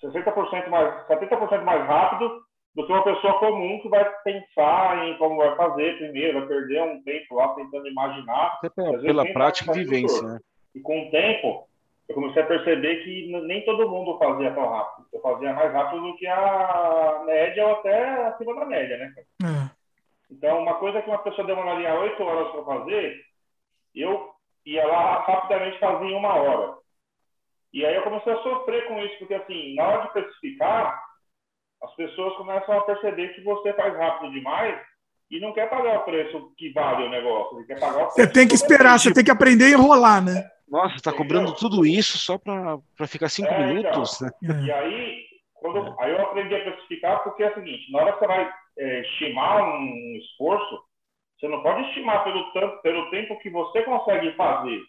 60% 0.02 0.68
mais, 0.68 1.08
70% 1.08 1.64
mais 1.64 1.88
rápido 1.88 2.44
do 2.76 2.86
que 2.86 2.92
uma 2.92 3.04
pessoa 3.04 3.40
comum 3.40 3.80
que 3.82 3.88
vai 3.88 4.04
pensar 4.24 5.08
em 5.08 5.18
como 5.18 5.38
vai 5.38 5.56
fazer 5.56 5.98
primeiro, 5.98 6.40
vai 6.40 6.48
perder 6.48 6.82
um 6.82 7.04
tempo 7.04 7.36
lá 7.36 7.50
tentando 7.50 7.88
imaginar. 7.88 8.58
Até 8.58 8.70
pela, 8.70 9.00
pela 9.00 9.26
prática 9.32 9.72
e 9.72 9.84
vivência, 9.84 10.22
né? 10.24 10.40
E 10.76 10.80
com 10.80 11.08
o 11.08 11.12
tempo, 11.12 11.68
eu 12.10 12.16
comecei 12.16 12.42
a 12.42 12.48
perceber 12.48 13.04
que 13.04 13.32
nem 13.46 13.64
todo 13.64 13.90
mundo 13.90 14.18
fazia 14.18 14.52
tão 14.52 14.68
rápido. 14.68 15.08
Eu 15.14 15.22
fazia 15.22 15.54
mais 15.54 15.72
rápido 15.72 16.02
do 16.02 16.16
que 16.18 16.28
a 16.28 17.24
média 17.26 17.66
ou 17.66 17.74
até 17.74 18.28
acima 18.28 18.56
da 18.56 18.66
média, 18.66 18.98
né? 18.98 19.14
É. 19.44 19.84
Então, 20.32 20.60
uma 20.60 20.74
coisa 20.76 21.02
que 21.02 21.10
uma 21.10 21.20
pessoa 21.20 21.46
demoraria 21.46 21.94
oito 22.00 22.24
horas 22.24 22.52
para 22.52 22.64
fazer, 22.64 23.22
eu 23.96 24.32
ia 24.66 24.86
lá 24.86 25.24
rapidamente 25.26 25.80
fazia 25.80 26.08
em 26.08 26.16
uma 26.16 26.34
hora. 26.34 26.76
E 27.74 27.86
aí 27.86 27.96
eu 27.96 28.04
comecei 28.04 28.32
a 28.32 28.44
sofrer 28.44 28.88
com 28.88 29.00
isso, 29.00 29.18
porque 29.20 29.34
assim, 29.34 29.76
na 29.76 29.88
hora 29.88 30.02
de 30.02 30.08
especificar, 30.20 31.02
as 31.82 31.96
pessoas 31.96 32.36
começam 32.38 32.78
a 32.78 32.82
perceber 32.82 33.30
que 33.30 33.42
você 33.42 33.74
faz 33.74 33.98
rápido 33.98 34.32
demais 34.32 34.80
e 35.30 35.40
não 35.40 35.52
quer 35.54 35.70
pagar 35.70 36.00
o 36.00 36.04
preço 36.04 36.54
que 36.58 36.72
vale 36.72 37.06
o 37.06 37.10
negócio. 37.10 37.58
Você 37.58 37.66
quer 37.66 37.80
pagar 37.80 38.06
o 38.06 38.12
Você 38.12 38.32
tem 38.32 38.48
que 38.48 38.54
esperar, 38.54 39.00
você 39.00 39.14
tem 39.14 39.24
que 39.24 39.32
aprender 39.32 39.66
a 39.66 39.70
enrolar, 39.70 40.24
né? 40.24 40.50
Nossa, 40.68 40.96
está 40.96 41.12
cobrando 41.12 41.54
tudo 41.56 41.86
isso 41.86 42.18
só 42.18 42.38
para 42.38 43.08
ficar 43.08 43.30
cinco 43.30 43.52
é, 43.52 43.68
minutos, 43.68 44.22
então. 44.22 44.56
né? 44.56 44.66
E 44.66 44.72
aí, 44.72 45.24
quando, 45.56 45.96
aí 46.00 46.12
eu 46.12 46.22
aprendi 46.22 46.56
a 46.56 46.60
especificar 46.60 47.24
porque 47.24 47.44
é 47.44 47.50
o 47.52 47.54
seguinte, 47.56 47.92
na 47.92 48.00
hora 48.00 48.14
que 48.14 48.20
você 48.20 48.28
vai 48.28 48.54
é, 48.78 49.02
estimar 49.02 49.64
um 49.64 50.16
esforço, 50.18 50.84
você 51.44 51.50
não 51.50 51.62
pode 51.62 51.82
estimar 51.90 52.24
pelo, 52.24 52.54
tanto, 52.54 52.82
pelo 52.82 53.10
tempo 53.10 53.38
que 53.40 53.50
você 53.50 53.82
consegue 53.82 54.32
fazer. 54.32 54.82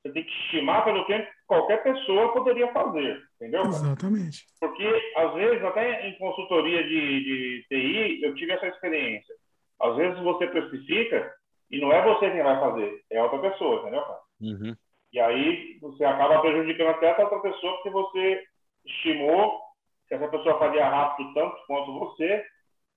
Você 0.00 0.12
tem 0.12 0.24
que 0.24 0.30
estimar 0.30 0.82
pelo 0.84 1.04
tempo 1.04 1.26
que 1.26 1.46
qualquer 1.46 1.82
pessoa 1.82 2.32
poderia 2.32 2.72
fazer, 2.72 3.20
entendeu? 3.34 3.60
Exatamente. 3.60 4.46
Porque, 4.58 5.12
às 5.16 5.34
vezes, 5.34 5.62
até 5.62 6.08
em 6.08 6.16
consultoria 6.16 6.82
de, 6.82 6.88
de 6.88 7.66
TI, 7.68 8.24
eu 8.24 8.34
tive 8.36 8.52
essa 8.52 8.68
experiência. 8.68 9.34
Às 9.78 9.96
vezes 9.96 10.18
você 10.20 10.46
especifica 10.46 11.30
e 11.70 11.78
não 11.78 11.92
é 11.92 12.02
você 12.02 12.30
quem 12.30 12.42
vai 12.42 12.58
fazer, 12.58 12.98
é 13.10 13.22
outra 13.22 13.50
pessoa, 13.50 13.80
entendeu? 13.82 14.04
Uhum. 14.40 14.74
E 15.12 15.20
aí 15.20 15.78
você 15.82 16.04
acaba 16.06 16.40
prejudicando 16.40 16.88
até 16.88 17.08
essa 17.08 17.22
outra 17.24 17.40
pessoa 17.40 17.74
porque 17.74 17.90
você 17.90 18.44
estimou 18.86 19.60
que 20.08 20.14
essa 20.14 20.28
pessoa 20.28 20.58
fazia 20.58 20.88
rápido 20.88 21.34
tanto 21.34 21.56
quanto 21.66 21.98
você 21.98 22.46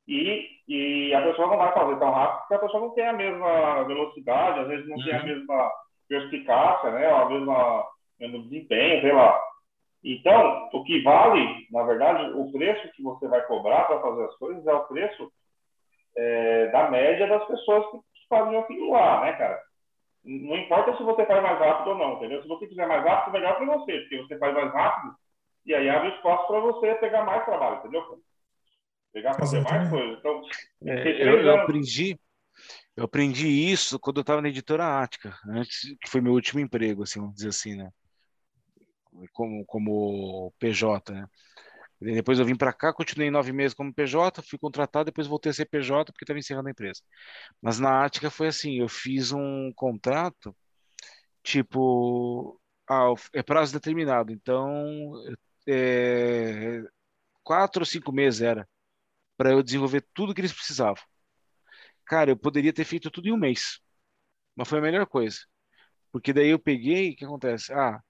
e, 0.09 0.49
e 0.67 1.13
a 1.13 1.21
pessoa 1.21 1.47
não 1.47 1.57
vai 1.57 1.71
fazer 1.71 1.99
tão 1.99 2.11
rápido 2.11 2.39
porque 2.39 2.53
a 2.55 2.59
pessoa 2.59 2.81
não 2.81 2.89
tem 2.95 3.07
a 3.07 3.13
mesma 3.13 3.83
velocidade, 3.83 4.59
às 4.59 4.67
vezes 4.67 4.87
não 4.87 4.97
uhum. 4.97 5.03
tem 5.03 5.13
a 5.13 5.19
uhum. 5.19 5.25
mesma 5.27 5.71
perspicácia, 6.07 6.91
né? 6.91 7.07
A 7.07 7.25
mesma 7.25 7.85
mesmo 8.19 8.43
desempenho, 8.43 9.01
sei 9.01 9.13
lá. 9.13 9.39
Então, 10.03 10.69
o 10.73 10.83
que 10.83 11.01
vale, 11.01 11.67
na 11.71 11.83
verdade, 11.83 12.31
o 12.31 12.51
preço 12.51 12.91
que 12.93 13.03
você 13.03 13.27
vai 13.27 13.41
cobrar 13.45 13.83
para 13.83 14.01
fazer 14.01 14.25
as 14.25 14.35
coisas 14.37 14.65
é 14.65 14.73
o 14.73 14.85
preço 14.85 15.31
é, 16.17 16.67
da 16.67 16.89
média 16.89 17.27
das 17.27 17.45
pessoas 17.45 17.85
que 17.91 18.27
faziam 18.27 18.61
aquilo 18.61 18.91
lá, 18.91 19.21
né, 19.21 19.33
cara? 19.33 19.61
Não 20.23 20.57
importa 20.57 20.97
se 20.97 21.03
você 21.03 21.25
faz 21.25 21.41
mais 21.41 21.59
rápido 21.59 21.91
ou 21.91 21.97
não, 21.97 22.13
entendeu? 22.13 22.41
Se 22.41 22.47
você 22.47 22.67
quiser 22.67 22.87
mais 22.87 23.03
rápido, 23.03 23.33
melhor 23.33 23.55
para 23.55 23.65
você, 23.65 23.99
porque 23.99 24.17
você 24.17 24.37
faz 24.37 24.53
mais 24.53 24.73
rápido 24.73 25.13
e 25.65 25.75
aí 25.75 25.89
abre 25.89 26.09
espaço 26.09 26.47
para 26.47 26.59
você 26.59 26.95
pegar 26.95 27.23
mais 27.23 27.45
trabalho, 27.45 27.77
entendeu? 27.77 28.03
Pegar 29.13 29.33
fazer 29.33 29.61
mais 29.61 29.89
coisas. 29.89 30.19
Então, 30.19 30.41
é, 30.85 31.27
eu, 31.27 31.41
eu 31.41 31.59
aprendi, 31.59 32.19
eu 32.95 33.05
aprendi 33.05 33.47
isso 33.47 33.99
quando 33.99 34.17
eu 34.17 34.21
estava 34.21 34.41
na 34.41 34.49
editora 34.49 35.01
Ática, 35.01 35.37
antes 35.47 35.95
que 36.01 36.09
foi 36.09 36.21
meu 36.21 36.33
último 36.33 36.59
emprego, 36.59 37.03
assim, 37.03 37.19
vamos 37.19 37.35
dizer 37.35 37.49
assim, 37.49 37.75
né? 37.75 37.89
Como, 39.33 39.65
como 39.65 40.53
PJ, 40.59 41.11
né? 41.11 41.27
Depois 42.01 42.39
eu 42.39 42.45
vim 42.45 42.55
para 42.55 42.71
cá, 42.71 42.93
continuei 42.93 43.29
nove 43.29 43.51
meses 43.51 43.73
como 43.73 43.93
PJ, 43.93 44.41
fui 44.41 44.57
contratado, 44.57 45.05
depois 45.05 45.27
voltei 45.27 45.49
a 45.49 45.53
ser 45.53 45.65
PJ 45.65 46.13
porque 46.13 46.23
estava 46.23 46.39
encerrando 46.39 46.69
a 46.69 46.71
empresa. 46.71 47.01
Mas 47.61 47.77
na 47.77 48.05
Ática 48.05 48.29
foi 48.29 48.47
assim, 48.47 48.79
eu 48.79 48.87
fiz 48.87 49.33
um 49.33 49.71
contrato, 49.75 50.55
tipo, 51.43 52.59
ah, 52.89 53.13
é 53.33 53.43
prazo 53.43 53.73
determinado, 53.73 54.31
então 54.31 55.13
é, 55.67 56.81
quatro 57.43 57.81
ou 57.81 57.85
cinco 57.85 58.13
meses 58.13 58.41
era 58.41 58.67
para 59.39 59.51
eu 59.51 59.63
desenvolver 59.63 60.05
tudo 60.13 60.33
que 60.33 60.41
eles 60.41 60.51
precisavam. 60.51 61.01
Cara, 62.05 62.29
eu 62.29 62.35
poderia 62.35 62.73
ter 62.73 62.83
feito 62.83 63.09
tudo 63.09 63.29
em 63.29 63.31
um 63.31 63.37
mês, 63.37 63.79
mas 64.53 64.67
foi 64.67 64.79
a 64.79 64.81
melhor 64.81 65.05
coisa, 65.05 65.37
porque 66.11 66.33
daí 66.33 66.49
eu 66.49 66.59
peguei, 66.59 67.11
o 67.11 67.15
que 67.15 67.23
acontece? 67.23 67.71
Ah, 67.71 68.01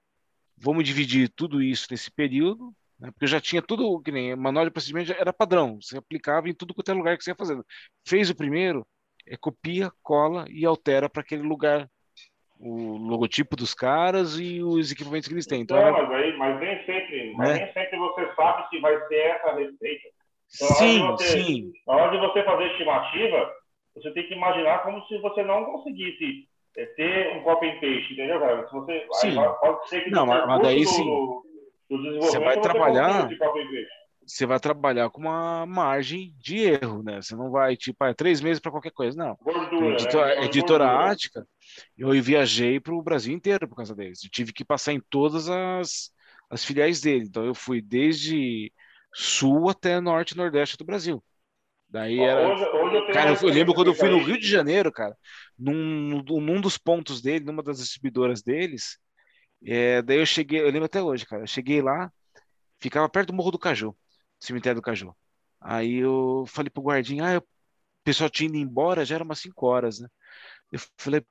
vamos 0.56 0.82
dividir 0.82 1.28
tudo 1.28 1.62
isso 1.62 1.86
nesse 1.88 2.10
período, 2.10 2.74
né? 2.98 3.12
porque 3.12 3.26
eu 3.26 3.28
já 3.28 3.40
tinha 3.40 3.62
tudo, 3.62 4.02
que 4.02 4.10
nem 4.10 4.34
manual 4.34 4.64
de 4.64 4.72
procedimento 4.72 5.12
era 5.12 5.32
padrão, 5.32 5.80
você 5.80 5.96
aplicava 5.96 6.48
em 6.48 6.54
tudo 6.54 6.74
quanto 6.74 6.90
é 6.90 6.94
lugar 6.94 7.16
que 7.16 7.22
você 7.22 7.30
ia 7.30 7.36
fazendo. 7.36 7.64
Fez 8.04 8.28
o 8.28 8.34
primeiro, 8.34 8.84
é 9.24 9.36
copia, 9.36 9.92
cola 10.02 10.46
e 10.48 10.66
altera 10.66 11.08
para 11.08 11.22
aquele 11.22 11.42
lugar 11.42 11.88
o 12.58 12.96
logotipo 12.96 13.54
dos 13.54 13.72
caras 13.72 14.36
e 14.36 14.60
os 14.64 14.90
equipamentos 14.90 15.28
que 15.28 15.34
eles 15.34 15.46
têm. 15.46 15.60
Então, 15.60 15.78
então 15.78 15.92
mas, 15.92 16.10
aí, 16.10 16.36
mas 16.36 16.58
nem 16.58 16.84
sempre, 16.84 17.34
mas 17.36 17.48
né? 17.50 17.64
nem 17.64 17.72
sempre 17.72 17.98
você 17.98 18.34
sabe 18.34 18.68
se 18.68 18.80
vai 18.80 19.06
ser 19.06 19.14
essa 19.14 19.54
receita. 19.54 20.19
Então, 20.54 20.76
sim, 20.76 21.06
você, 21.06 21.24
sim. 21.24 21.72
Na 21.86 21.94
hora 21.94 22.10
de 22.10 22.18
você 22.18 22.42
fazer 22.42 22.70
estimativa, 22.72 23.52
você 23.94 24.10
tem 24.12 24.26
que 24.26 24.34
imaginar 24.34 24.82
como 24.82 25.04
se 25.06 25.18
você 25.18 25.42
não 25.42 25.64
conseguisse 25.64 26.48
é, 26.76 26.86
ter 26.86 27.36
um 27.36 27.42
copy 27.42 27.66
and 27.66 27.74
paste, 27.74 28.12
entendeu, 28.12 28.40
cara? 28.40 28.66
Se 28.66 28.72
você, 28.72 29.06
sim. 29.12 29.38
Aí, 29.38 29.48
pode 29.60 29.88
ser 29.88 30.04
que 30.04 30.10
não, 30.10 30.26
mas, 30.26 30.46
mas 30.46 30.62
daí 30.62 30.86
sim. 30.86 31.04
Do, 31.04 31.44
do 31.88 32.20
você 32.20 32.38
vai 32.38 32.60
trabalhar 32.60 33.28
você 34.30 34.46
vai 34.46 34.60
trabalhar 34.60 35.10
com 35.10 35.20
uma 35.22 35.66
margem 35.66 36.32
de 36.38 36.58
erro, 36.58 37.02
né? 37.02 37.20
Você 37.20 37.34
não 37.34 37.50
vai, 37.50 37.76
tipo, 37.76 38.04
ah, 38.04 38.10
é 38.10 38.14
três 38.14 38.40
meses 38.40 38.60
para 38.60 38.70
qualquer 38.70 38.92
coisa, 38.92 39.18
não. 39.18 39.36
Gordura, 39.42 39.94
editora, 39.94 40.26
né? 40.36 40.44
editora 40.44 41.10
Ática, 41.10 41.46
eu 41.98 42.10
viajei 42.22 42.78
para 42.78 42.94
o 42.94 43.02
Brasil 43.02 43.34
inteiro 43.34 43.66
por 43.66 43.74
causa 43.74 43.94
deles. 43.94 44.22
Eu 44.22 44.30
tive 44.30 44.52
que 44.52 44.64
passar 44.64 44.92
em 44.92 45.00
todas 45.10 45.48
as, 45.48 46.12
as 46.48 46.64
filiais 46.64 47.00
dele. 47.00 47.24
Então 47.24 47.44
eu 47.44 47.54
fui 47.54 47.82
desde 47.82 48.72
sul 49.12 49.68
até 49.68 50.00
norte 50.00 50.32
e 50.32 50.36
nordeste 50.36 50.76
do 50.76 50.84
Brasil. 50.84 51.22
Daí 51.88 52.20
era. 52.20 52.48
Hoje, 52.48 52.64
hoje 52.64 52.96
eu 52.96 53.12
cara, 53.12 53.32
eu, 53.32 53.48
lembro 53.48 53.74
quando 53.74 53.88
eu 53.88 53.94
fui 53.94 54.08
no 54.08 54.22
Rio 54.22 54.38
de 54.38 54.48
Janeiro, 54.48 54.92
cara, 54.92 55.16
num, 55.58 56.22
num 56.22 56.60
dos 56.60 56.78
pontos 56.78 57.20
dele, 57.20 57.44
numa 57.44 57.62
das 57.62 57.78
distribuidoras 57.78 58.42
deles. 58.42 58.98
É, 59.64 60.00
daí 60.02 60.18
eu 60.18 60.26
cheguei, 60.26 60.60
eu 60.60 60.66
lembro 60.66 60.84
até 60.84 61.02
hoje, 61.02 61.26
cara. 61.26 61.42
Eu 61.42 61.46
cheguei 61.46 61.82
lá, 61.82 62.10
ficava 62.78 63.08
perto 63.08 63.28
do 63.28 63.34
Morro 63.34 63.50
do 63.50 63.58
Caju 63.58 63.94
cemitério 64.40 64.80
do 64.80 64.82
Caju. 64.82 65.14
Aí 65.60 65.96
eu 65.96 66.44
falei 66.46 66.70
pro 66.70 66.82
guardinha, 66.82 67.36
ah, 67.36 67.38
o 67.38 67.44
pessoal 68.04 68.30
tinha 68.30 68.48
ido 68.48 68.56
embora, 68.56 69.04
já 69.04 69.16
era 69.16 69.24
umas 69.24 69.40
5 69.40 69.66
horas, 69.66 70.00
né? 70.00 70.08
Eu 70.72 70.80
falei, 70.98 71.22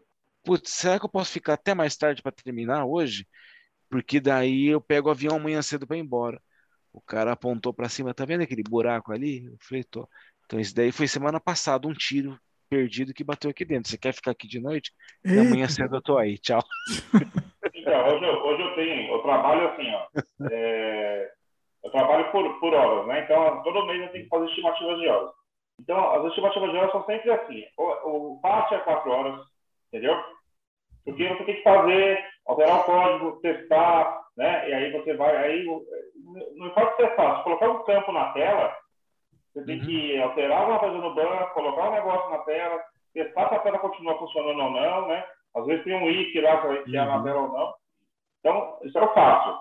putz, 0.44 0.72
será 0.72 1.00
que 1.00 1.06
eu 1.06 1.10
posso 1.10 1.32
ficar 1.32 1.54
até 1.56 1.74
mais 1.74 1.98
tarde 1.98 2.22
para 2.22 2.32
terminar 2.32 2.86
hoje? 2.86 3.28
Porque 3.90 4.20
daí 4.20 4.68
eu 4.68 4.82
pego 4.82 5.10
o 5.10 5.12
avião 5.12 5.38
amanhã 5.38 5.62
cedo 5.62 5.88
para 5.88 5.98
ir 5.98 6.02
embora. 6.02 6.42
O 6.92 7.02
cara 7.02 7.32
apontou 7.34 7.74
para 7.74 7.90
cima, 7.90 8.14
tá 8.14 8.26
vendo 8.26 8.42
aquele 8.42 8.64
buraco 8.64 9.12
ali? 9.12 9.46
Eu 9.46 9.58
falei, 9.60 9.84
tô. 9.84 10.08
Então, 10.46 10.60
esse 10.60 10.74
daí 10.74 10.92
foi 10.92 11.08
semana 11.08 11.40
passada, 11.40 11.88
um 11.88 11.94
tiro 11.94 12.40
perdido 12.70 13.14
que 13.14 13.24
bateu 13.24 13.50
aqui 13.50 13.66
dentro. 13.66 13.90
Você 13.90 13.98
quer 13.98 14.14
ficar 14.14 14.32
aqui 14.32 14.48
de 14.48 14.60
noite? 14.60 14.92
E 15.24 15.38
amanhã 15.38 15.68
cedo 15.68 15.96
eu 15.96 16.02
tô 16.02 16.18
aí. 16.18 16.38
Tchau. 16.38 16.64
Então, 17.74 18.08
hoje 18.08 18.26
eu, 18.26 18.34
hoje 18.44 18.62
eu 18.62 18.76
tenho, 18.76 19.14
eu 19.14 19.20
trabalho 19.20 19.70
assim, 19.70 19.92
ó. 19.94 20.08
É, 20.52 21.32
eu 21.84 21.92
trabalho 21.92 22.32
por, 22.32 22.60
por 22.60 22.74
horas, 22.74 23.08
né? 23.08 23.24
Então, 23.24 23.64
todo 23.64 23.86
mês 23.86 24.02
eu 24.02 24.12
tenho 24.12 24.24
que 24.24 24.30
fazer 24.30 24.46
estimativas 24.46 25.00
de 25.00 25.08
horas. 25.08 25.32
Então, 25.80 26.12
as 26.12 26.26
estimativas 26.28 26.72
de 26.72 26.78
horas 26.78 26.92
são 26.92 27.06
sempre 27.06 27.32
assim. 27.32 27.64
O, 27.78 28.36
o 28.36 28.42
passe 28.42 28.76
é 28.76 28.80
quatro 28.80 29.12
horas, 29.12 29.46
entendeu? 29.88 30.16
Porque 31.06 31.28
você 31.28 31.44
tem 31.44 31.56
que 31.56 31.64
fazer, 31.64 32.20
alterar 32.46 32.82
o 32.82 32.84
código, 32.84 33.40
testar, 33.42 34.22
né? 34.40 34.70
E 34.70 34.74
aí 34.74 34.92
você 34.94 35.14
vai, 35.16 35.36
aí 35.36 35.66
não 35.66 36.68
importa 36.68 36.96
se 36.96 37.04
é 37.04 37.16
fácil, 37.16 37.44
colocar 37.44 37.70
um 37.70 37.84
campo 37.84 38.12
na 38.14 38.32
tela, 38.32 38.74
você 39.54 39.66
tem 39.66 39.80
uhum. 39.80 39.86
que 39.86 40.22
alterar 40.22 40.62
alguma 40.62 40.80
coisa 40.80 40.98
no 40.98 41.14
banco, 41.14 41.54
colocar 41.54 41.90
um 41.90 41.94
negócio 41.94 42.30
na 42.30 42.38
tela, 42.40 42.82
testar 43.14 43.50
se 43.50 43.56
a 43.56 43.60
tela 43.60 43.80
continua 43.80 44.18
funcionando 44.18 44.62
ou 44.62 44.72
não, 44.72 45.08
né? 45.10 45.26
Às 45.56 45.66
vezes 45.66 45.84
tem 45.84 45.94
um 45.94 46.10
IC 46.10 46.40
lá 46.40 46.58
para 46.58 46.74
enfiar 46.76 47.08
uhum. 47.08 47.18
na 47.18 47.24
tela 47.24 47.42
ou 47.42 47.48
não. 47.50 47.74
Então, 48.40 48.78
isso 48.84 48.98
é 48.98 49.02
o 49.02 49.14
fácil. 49.14 49.60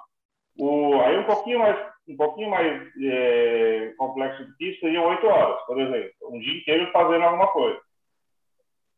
O, 0.60 1.00
aí 1.00 1.18
um 1.18 1.24
pouquinho 1.24 1.59
mais 1.59 1.88
um 2.09 2.16
pouquinho 2.16 2.48
mais 2.48 2.88
é, 3.02 3.92
complexo 3.98 4.42
do 4.44 4.56
que 4.56 4.70
isso 4.70 4.80
seriam 4.80 5.06
oito 5.09 5.26
horas, 5.26 5.60
por 5.66 5.78
exemplo, 5.78 6.10
um 6.22 6.38
dia 6.38 6.59
inteiro 6.59 6.90
fazendo 6.92 7.22
alguma 7.22 7.48
coisa. 7.48 7.78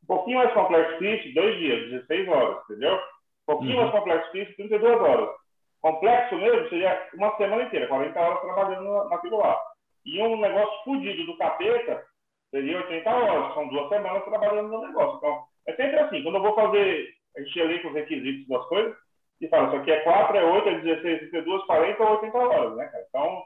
Um 0.04 0.06
pouquinho 0.06 0.38
mais 0.38 0.52
complexo 0.52 0.98
que 0.98 1.06
isso, 1.06 1.34
dois 1.34 1.58
dias, 1.58 1.90
16 1.90 2.28
horas, 2.28 2.62
entendeu? 2.64 2.94
Um 2.94 3.00
pouquinho 3.46 3.76
uhum. 3.76 3.80
mais 3.80 3.90
complexo 3.92 4.30
que 4.30 4.38
isso, 4.42 4.56
32 4.56 5.00
horas. 5.00 5.39
Complexo 5.80 6.36
mesmo 6.36 6.68
seria 6.68 7.08
uma 7.14 7.34
semana 7.36 7.62
inteira, 7.62 7.88
40 7.88 8.20
horas 8.20 8.40
trabalhando 8.40 9.08
naquilo 9.08 9.38
lá. 9.38 9.58
E 10.04 10.20
um 10.22 10.40
negócio 10.40 10.84
fudido 10.84 11.24
do 11.24 11.36
capeta 11.38 12.04
seria 12.50 12.78
80 12.78 13.10
horas, 13.10 13.54
são 13.54 13.68
duas 13.68 13.88
semanas 13.88 14.24
trabalhando 14.24 14.68
no 14.68 14.86
negócio. 14.86 15.16
Então, 15.18 15.42
é 15.66 15.74
sempre 15.74 15.98
assim, 15.98 16.22
quando 16.22 16.36
eu 16.36 16.42
vou 16.42 16.54
fazer, 16.54 17.08
a 17.36 17.40
gente 17.40 17.58
elenca 17.58 17.88
os 17.88 17.94
requisitos 17.94 18.48
das 18.48 18.66
coisas, 18.66 18.94
e 19.40 19.48
fala, 19.48 19.68
isso 19.68 19.76
aqui 19.76 19.90
é 19.90 20.00
4, 20.00 20.36
é 20.36 20.44
8, 20.44 20.68
é 20.68 20.78
16, 20.80 21.18
32, 21.30 21.64
40 21.64 22.02
ou 22.02 22.10
80 22.10 22.38
horas, 22.38 22.76
né, 22.76 22.84
cara? 22.86 23.04
Então. 23.08 23.42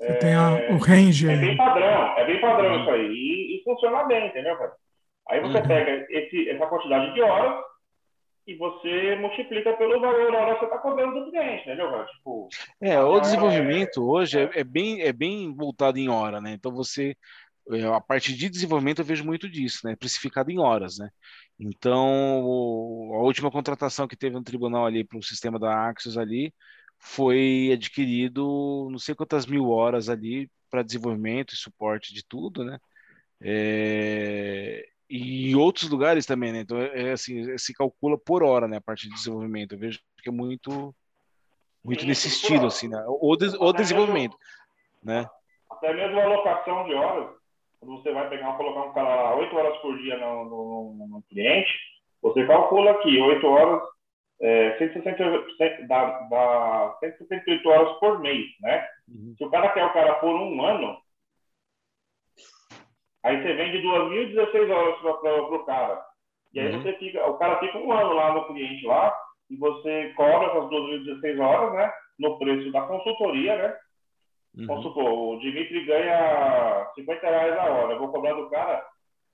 É, 0.00 0.14
tem 0.14 0.34
a, 0.34 0.72
o 0.72 0.78
range 0.78 1.30
É 1.30 1.36
bem 1.36 1.56
padrão, 1.56 2.18
é 2.18 2.24
bem 2.24 2.40
padrão 2.40 2.74
uhum. 2.74 2.80
isso 2.80 2.90
aí. 2.90 3.06
E, 3.12 3.56
e, 3.56 3.62
funciona 3.62 4.04
bem, 4.04 4.26
entendeu, 4.26 4.56
cara? 4.56 4.72
Aí 5.28 5.40
você 5.40 5.58
uhum. 5.58 5.68
pega 5.68 6.06
esse, 6.10 6.48
essa 6.48 6.66
quantidade 6.66 7.12
de 7.12 7.22
horas 7.22 7.62
e 8.50 8.56
você 8.56 9.14
multiplica 9.16 9.72
pelo 9.74 10.00
valor 10.00 10.34
hora 10.34 10.54
que 10.54 10.60
você 10.60 10.64
está 10.64 10.78
cobrando 10.78 11.24
do 11.24 11.30
cliente, 11.30 11.64
cara? 11.64 12.06
Tipo, 12.06 12.48
é, 12.80 13.00
o 13.00 13.20
desenvolvimento 13.20 14.00
é, 14.00 14.02
hoje 14.02 14.38
é, 14.40 14.50
é, 14.60 14.64
bem, 14.64 15.02
é 15.02 15.12
bem 15.12 15.54
voltado 15.54 15.98
em 15.98 16.08
hora, 16.08 16.40
né? 16.40 16.52
Então 16.52 16.72
você 16.72 17.16
é, 17.70 17.84
a 17.84 18.00
parte 18.00 18.34
de 18.34 18.48
desenvolvimento 18.48 19.00
eu 19.00 19.04
vejo 19.04 19.24
muito 19.24 19.48
disso, 19.48 19.86
né? 19.86 19.94
Precificado 19.94 20.50
em 20.50 20.58
horas, 20.58 20.98
né? 20.98 21.10
Então, 21.60 21.94
a 23.14 23.22
última 23.22 23.52
contratação 23.52 24.08
que 24.08 24.16
teve 24.16 24.34
no 24.34 24.42
tribunal 24.42 24.84
ali 24.84 25.04
para 25.04 25.18
o 25.18 25.22
sistema 25.22 25.58
da 25.58 25.88
Axios 25.88 26.18
ali 26.18 26.52
foi 26.98 27.70
adquirido 27.72 28.88
não 28.90 28.98
sei 28.98 29.14
quantas 29.14 29.46
mil 29.46 29.68
horas 29.70 30.08
ali 30.08 30.50
para 30.68 30.82
desenvolvimento 30.82 31.54
e 31.54 31.56
suporte 31.56 32.12
de 32.12 32.24
tudo, 32.26 32.64
né? 32.64 32.78
É, 33.40 34.84
e 35.10 35.56
outros 35.56 35.90
lugares 35.90 36.24
também, 36.24 36.52
né? 36.52 36.60
Então, 36.60 36.78
é, 36.78 37.08
é 37.08 37.12
assim, 37.12 37.58
se 37.58 37.74
calcula 37.74 38.16
por 38.16 38.42
hora, 38.42 38.68
né? 38.68 38.76
A 38.76 38.80
parte 38.80 39.08
de 39.08 39.14
desenvolvimento. 39.14 39.74
Eu 39.74 39.78
vejo 39.78 39.98
que 40.22 40.28
é 40.28 40.32
muito, 40.32 40.94
muito 41.84 42.06
nesse 42.06 42.28
estilo, 42.28 42.66
assim, 42.66 42.88
né? 42.88 43.02
O, 43.08 43.32
o 43.32 43.72
desenvolvimento, 43.72 44.36
né? 45.02 45.26
Até 45.70 45.92
mesmo 45.92 46.20
a 46.20 46.24
alocação 46.24 46.84
de 46.84 46.94
horas 46.94 47.40
quando 47.80 48.02
você 48.02 48.12
vai 48.12 48.28
pegar, 48.28 48.52
colocar 48.52 48.82
um 48.82 48.92
cara 48.92 49.08
lá 49.08 49.34
8 49.36 49.56
horas 49.56 49.76
por 49.78 49.98
dia 49.98 50.16
no, 50.18 50.44
no, 50.44 51.06
no 51.08 51.22
cliente, 51.30 51.72
você 52.20 52.46
calcula 52.46 52.90
aqui 52.92 53.18
8 53.18 53.46
horas, 53.46 53.82
é, 54.42 54.76
168, 54.78 55.86
dá, 55.86 56.04
dá 56.28 56.96
168 57.00 57.68
horas 57.68 57.98
por 57.98 58.20
mês, 58.20 58.46
né? 58.60 58.86
Uhum. 59.08 59.34
Se 59.36 59.44
o 59.44 59.50
cara 59.50 59.70
quer 59.70 59.84
o 59.84 59.92
cara 59.92 60.14
por 60.14 60.34
um 60.34 60.62
ano, 60.62 60.98
aí 63.24 63.42
você 63.42 63.54
vende 63.54 63.78
2.016 63.82 64.70
horas 64.70 65.00
para 65.00 65.42
o 65.42 65.64
cara. 65.64 66.04
E 66.52 66.60
aí 66.60 66.72
uhum. 66.72 66.82
você 66.82 66.92
fica, 66.94 67.24
o 67.28 67.38
cara 67.38 67.58
fica 67.60 67.78
um 67.78 67.92
ano 67.92 68.12
lá 68.14 68.34
no 68.34 68.46
cliente 68.46 68.84
lá, 68.86 69.16
e 69.48 69.56
você 69.56 70.12
cobra 70.16 70.48
essas 70.48 70.70
2.016 70.70 71.40
horas, 71.40 71.72
né? 71.74 71.92
No 72.18 72.38
preço 72.38 72.70
da 72.72 72.82
consultoria, 72.82 73.56
né? 73.56 73.76
Uhum. 74.56 74.66
Vamos 74.66 74.82
supor, 74.84 75.12
o 75.12 75.38
Dimitri 75.40 75.84
ganha 75.84 76.90
50 76.94 77.26
reais 77.26 77.58
a 77.58 77.64
hora. 77.64 77.92
Eu 77.94 77.98
vou 77.98 78.08
cobrar 78.08 78.32
do 78.34 78.50
cara 78.50 78.84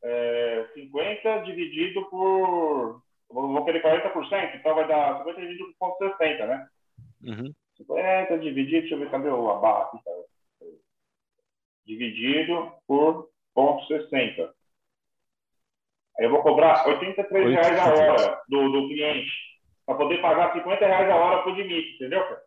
é, 0.03 0.69
50 0.75 1.39
dividido 1.41 2.05
por. 2.07 3.03
Vou 3.29 3.65
querer 3.65 3.83
40%, 3.83 4.55
então 4.55 4.75
vai 4.75 4.87
dar 4.87 5.19
50 5.19 5.41
dividido 5.41 5.75
por 5.79 5.99
ponto 5.99 6.17
60, 6.17 6.47
né? 6.47 6.69
Uhum. 7.25 7.53
50 7.77 8.39
dividido, 8.39 8.81
deixa 8.83 8.95
eu 8.95 8.99
ver, 9.01 9.11
cadê 9.11 9.29
a 9.29 9.33
barra 9.33 9.85
aqui, 9.85 9.99
cara? 10.05 10.25
Dividido 11.85 12.73
por 12.87 13.29
ponto 13.57 13.85
60. 13.87 14.55
Aí 16.19 16.27
eu 16.27 16.31
vou 16.31 16.43
cobrar 16.43 16.87
83 16.87 17.51
reais 17.51 17.79
a 17.79 17.93
hora 17.93 18.43
do, 18.49 18.69
do 18.71 18.89
cliente, 18.89 19.31
para 19.87 19.97
poder 19.97 20.21
pagar 20.21 20.53
50 20.53 20.87
reais 20.87 21.11
a 21.11 21.17
hora 21.17 21.43
pro 21.43 21.55
Dimitri, 21.55 21.95
entendeu, 21.95 22.23
cara? 22.23 22.43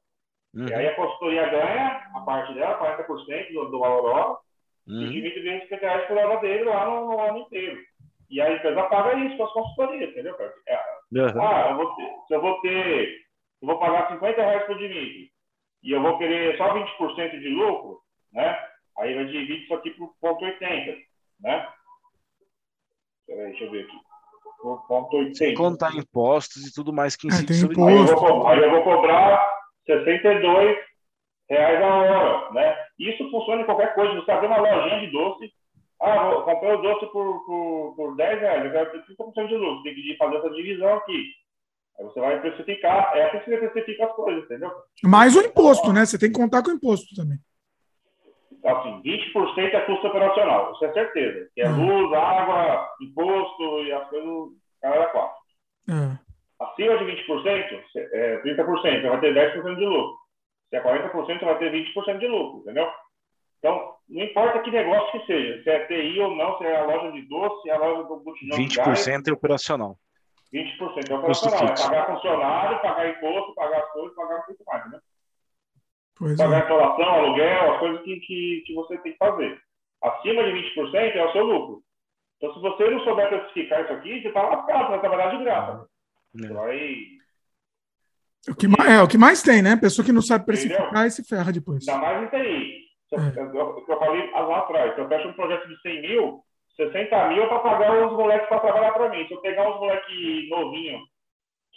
Uhum. 0.53 0.67
E 0.67 0.73
aí 0.73 0.87
a 0.87 0.95
consultoria 0.95 1.49
ganha 1.49 2.09
a 2.15 2.19
parte 2.21 2.53
dela, 2.53 2.79
40% 2.79 3.53
do, 3.53 3.65
do 3.71 3.79
valor 3.79 4.05
hora, 4.05 4.37
uhum. 4.87 5.01
e 5.03 5.09
divide 5.09 5.39
20 5.41 5.69
reais 5.69 6.07
por 6.07 6.17
hora 6.17 6.39
dele 6.41 6.63
lá 6.63 6.85
no, 6.85 7.09
no, 7.09 7.19
ano 7.19 7.39
inteiro. 7.39 7.79
E 8.29 8.39
a 8.41 8.51
empresa 8.51 8.83
paga 8.83 9.19
isso 9.19 9.37
com 9.37 9.43
as 9.43 9.53
consultorias, 9.53 10.11
entendeu, 10.11 10.35
cara? 10.35 10.53
É, 10.67 10.75
uhum. 11.13 11.41
Ah, 11.41 11.67
eu 11.71 11.77
vou 11.77 11.95
ter, 11.95 12.09
se 12.27 12.33
eu 12.33 12.41
vou 12.41 12.61
ter, 12.61 13.09
eu 13.61 13.67
vou 13.67 13.79
pagar 13.79 14.09
50 14.09 14.41
reais 14.41 14.65
por 14.65 14.77
Dimitri. 14.77 15.31
e 15.83 15.91
eu 15.91 16.01
vou 16.01 16.17
querer 16.17 16.57
só 16.57 16.73
20% 16.73 17.39
de 17.39 17.49
lucro, 17.49 17.99
né? 18.33 18.68
Aí 18.99 19.13
eu 19.13 19.25
divido 19.25 19.53
isso 19.53 19.73
aqui 19.73 19.91
por 19.91 20.13
ponto 20.19 20.43
80, 20.43 20.97
né? 21.39 21.67
Peraí, 23.25 23.49
deixa 23.51 23.63
eu 23.63 23.71
ver 23.71 23.85
aqui. 23.85 23.97
Por 24.61 24.87
ponto 24.87 25.15
80. 25.15 25.35
Sem 25.35 25.53
contar 25.53 25.95
impostos 25.95 26.67
e 26.67 26.73
tudo 26.73 26.91
mais 26.91 27.15
que 27.15 27.27
É, 27.27 27.29
incide 27.29 27.47
tem 27.47 27.57
sobre 27.57 27.75
imposto. 27.75 28.13
Aí 28.13 28.29
eu, 28.29 28.35
vou, 28.35 28.47
aí 28.47 28.59
eu 28.59 28.71
vou 28.71 28.83
cobrar 28.83 29.41
62 29.85 30.77
reais 31.49 31.81
a 31.81 31.95
hora, 31.95 32.51
né? 32.51 32.77
Isso 32.99 33.29
funciona 33.31 33.61
em 33.61 33.65
qualquer 33.65 33.95
coisa. 33.95 34.13
Você 34.15 34.31
abre 34.31 34.47
uma 34.47 34.57
lojinha 34.57 34.99
de 34.99 35.11
doce, 35.11 35.51
ah, 36.01 36.29
vou, 36.29 36.43
comprei 36.43 36.73
o 36.73 36.81
doce 36.81 37.05
por, 37.07 37.45
por, 37.45 37.93
por 37.95 38.15
10 38.17 38.39
reais, 38.41 38.65
eu 38.65 38.71
quero 38.71 38.91
ter 38.91 39.15
30% 39.15 39.47
de 39.47 39.55
lucro. 39.55 39.83
Tem 39.83 39.95
que 39.95 40.17
fazer 40.17 40.35
essa 40.37 40.49
divisão 40.49 40.93
aqui. 40.95 41.23
Aí 41.97 42.05
você 42.05 42.19
vai 42.19 42.41
precificar, 42.41 43.15
é 43.15 43.27
assim 43.27 43.39
que 43.39 43.49
você 43.49 43.69
precifica 43.69 44.05
as 44.05 44.15
coisas, 44.15 44.43
entendeu? 44.45 44.71
Mais 45.03 45.35
o 45.35 45.41
imposto, 45.41 45.91
né? 45.93 46.05
Você 46.05 46.17
tem 46.17 46.31
que 46.31 46.37
contar 46.37 46.63
com 46.63 46.71
o 46.71 46.73
imposto 46.73 47.13
também. 47.15 47.37
Assim, 48.65 49.01
20% 49.01 49.73
é 49.73 49.81
custo 49.81 50.07
operacional, 50.07 50.73
isso 50.73 50.85
é 50.85 50.93
certeza. 50.93 51.49
Que 51.55 51.61
é 51.61 51.69
Hum. 51.69 51.85
luz, 51.85 52.13
água, 52.13 52.89
imposto 53.01 53.83
e 53.83 53.91
as 53.93 54.09
coisas, 54.09 54.49
cada 54.81 55.05
quatro. 55.07 55.37
É. 55.89 56.29
Acima 56.63 56.97
de 56.97 57.05
20%, 57.05 57.81
cê- 57.93 58.09
é, 58.13 58.37
30%, 58.41 59.01
você 59.01 59.09
vai 59.09 59.19
ter 59.21 59.33
10% 59.33 59.75
de 59.77 59.85
lucro. 59.85 60.17
Se 60.69 60.75
é 60.75 60.81
40%, 60.81 61.39
você 61.39 61.45
vai 61.45 61.57
ter 61.57 61.71
20% 61.71 62.19
de 62.19 62.27
lucro, 62.27 62.59
entendeu? 62.61 62.87
Então, 63.59 63.93
não 64.09 64.23
importa 64.23 64.59
que 64.59 64.71
negócio 64.71 65.11
que 65.19 65.25
seja, 65.25 65.63
se 65.63 65.69
é 65.69 65.85
TI 65.85 66.19
ou 66.19 66.35
não, 66.35 66.57
se 66.57 66.65
é 66.65 66.77
a 66.77 66.85
loja 66.85 67.11
de 67.11 67.21
doce, 67.23 67.61
se 67.61 67.69
é 67.69 67.73
a 67.73 67.77
loja 67.79 68.03
do 68.03 68.17
botijão 68.19 68.57
de 68.57 68.75
gás, 68.75 69.05
20% 69.07 69.27
é 69.29 69.33
operacional. 69.33 69.97
20% 70.53 71.11
é 71.11 71.15
operacional. 71.15 71.63
É 71.63 71.75
pagar 71.81 72.05
funcionário, 72.07 72.81
pagar 72.81 73.09
imposto, 73.09 73.53
pagar 73.55 73.79
as 73.79 73.91
coisas, 73.91 74.15
pagar 74.15 74.43
muito 74.47 74.63
mais, 74.65 74.91
né? 74.91 74.99
Pois 76.19 76.37
Pagar 76.37 76.57
é. 76.57 76.61
instalação, 76.63 77.05
aluguel, 77.09 77.73
as 77.73 77.79
coisas 77.79 78.01
que, 78.03 78.19
que, 78.19 78.63
que 78.67 78.73
você 78.75 78.97
tem 78.99 79.13
que 79.13 79.17
fazer. 79.17 79.57
Acima 80.03 80.43
de 80.43 80.51
20% 80.51 81.15
é 81.15 81.25
o 81.25 81.31
seu 81.31 81.43
lucro. 81.45 81.81
Então, 82.37 82.53
se 82.53 82.59
você 82.61 82.89
não 82.89 82.99
souber 83.03 83.29
classificar 83.29 83.83
isso 83.83 83.93
aqui, 83.93 84.21
você 84.21 84.27
está 84.27 84.41
lascado, 84.43 84.81
você 84.85 84.89
vai 84.91 84.99
trabalhar 84.99 85.29
de 85.37 85.43
graça. 85.43 85.87
Você 86.33 86.47
né? 86.47 86.53
vai 86.53 86.95
O 88.49 88.55
que, 88.55 88.67
ma- 88.67 88.85
é 88.89 89.01
o 89.01 89.07
que 89.07 89.17
mais 89.17 89.41
tem, 89.41 89.61
né? 89.61 89.75
Pessoa 89.75 90.05
que 90.05 90.11
não 90.11 90.21
sabe 90.21 90.45
precificar 90.45 91.05
e 91.05 91.11
se 91.11 91.27
ferra 91.27 91.51
depois. 91.51 91.87
Ainda 91.87 92.01
mais 92.01 92.23
em 92.23 92.27
TI. 92.27 92.79
Eu- 93.11 93.19
É. 93.19 93.57
eu- 93.59 93.65
O 93.69 93.85
que 93.85 93.91
eu 93.91 93.99
falei 93.99 94.29
lá 94.31 94.59
atrás, 94.59 94.93
se 94.95 95.01
eu 95.01 95.07
fecho 95.07 95.27
um 95.27 95.33
projeto 95.33 95.67
de 95.67 95.81
100 95.81 96.01
mil, 96.01 96.41
60 96.75 97.27
mil 97.29 97.43
é 97.43 97.47
para 97.47 97.59
pagar 97.59 98.07
os 98.07 98.13
moleques 98.13 98.47
para 98.47 98.59
trabalhar 98.59 98.91
para 98.93 99.09
mim. 99.09 99.27
Se 99.27 99.33
eu 99.33 99.41
pegar 99.41 99.69
uns 99.69 99.79
moleques 99.79 100.49
novinhos, 100.49 101.01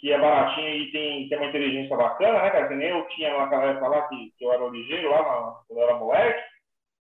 que 0.03 0.11
é 0.11 0.19
baratinho 0.19 0.67
e 0.67 0.91
tem, 0.91 1.29
tem 1.29 1.37
uma 1.37 1.47
inteligência 1.47 1.95
bacana, 1.95 2.41
né, 2.41 2.49
cara? 2.49 2.67
Que 2.67 2.75
nem 2.75 2.89
eu 2.89 3.07
tinha 3.07 3.37
naquela 3.37 3.63
época 3.67 3.87
lá, 3.87 4.01
que, 4.09 4.33
que 4.37 4.43
eu 4.45 4.51
era 4.51 4.67
ligeiro 4.67 5.09
lá, 5.09 5.17
na- 5.19 5.53
quando 5.65 5.79
eu 5.79 5.83
era 5.87 5.97
moleque, 5.97 6.41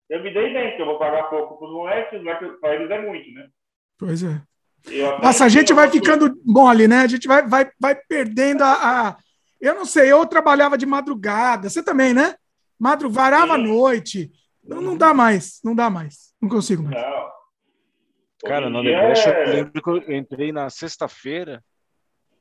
eu 0.08 0.22
me 0.24 0.32
dei 0.32 0.54
bem, 0.54 0.68
porque 0.70 0.82
eu 0.84 0.86
vou 0.86 1.00
pagar 1.00 1.24
pouco 1.24 1.58
para 1.58 1.68
os 1.68 1.74
moleques, 1.74 2.20
os 2.20 2.24
moleques 2.24 2.60
para 2.60 2.76
eles 2.76 2.92
é 2.92 3.02
muito, 3.02 3.32
né? 3.34 3.48
Pois 3.98 4.22
é. 4.22 4.40
Eu 4.86 5.18
Nossa, 5.18 5.46
a 5.46 5.50
gente 5.50 5.74
vai 5.74 5.90
ficando 5.90 6.40
mole, 6.46 6.88
né? 6.88 6.98
A 7.00 7.08
gente 7.08 7.28
vai, 7.28 7.42
vai, 7.48 7.72
vai 7.80 7.96
perdendo 7.96 8.62
a, 8.64 9.08
a- 9.10 9.18
Eu 9.60 9.74
não 9.74 9.86
sei, 9.86 10.12
eu 10.12 10.24
trabalhava 10.28 10.78
de 10.78 10.86
madrugada. 10.86 11.70
Você 11.72 11.82
também, 11.84 12.14
né? 12.14 12.36
Madru... 12.80 13.10
Varava 13.10 13.56
à 13.56 13.58
noite. 13.58 14.32
Não, 14.64 14.80
não 14.80 14.96
dá 14.96 15.12
mais, 15.12 15.60
não 15.64 15.74
dá 15.74 15.90
mais. 15.90 16.36
Não 16.40 16.48
consigo 16.50 16.84
mais. 16.84 16.96
Não. 17.02 17.32
Cara, 18.46 18.70
na 18.70 18.84
Nebrecha, 18.84 19.30
é- 19.32 19.44
eu 19.50 19.54
lembro 19.54 19.82
que 19.82 19.90
eu 19.90 20.16
entrei 20.16 20.52
na 20.52 20.70
sexta-feira, 20.70 21.64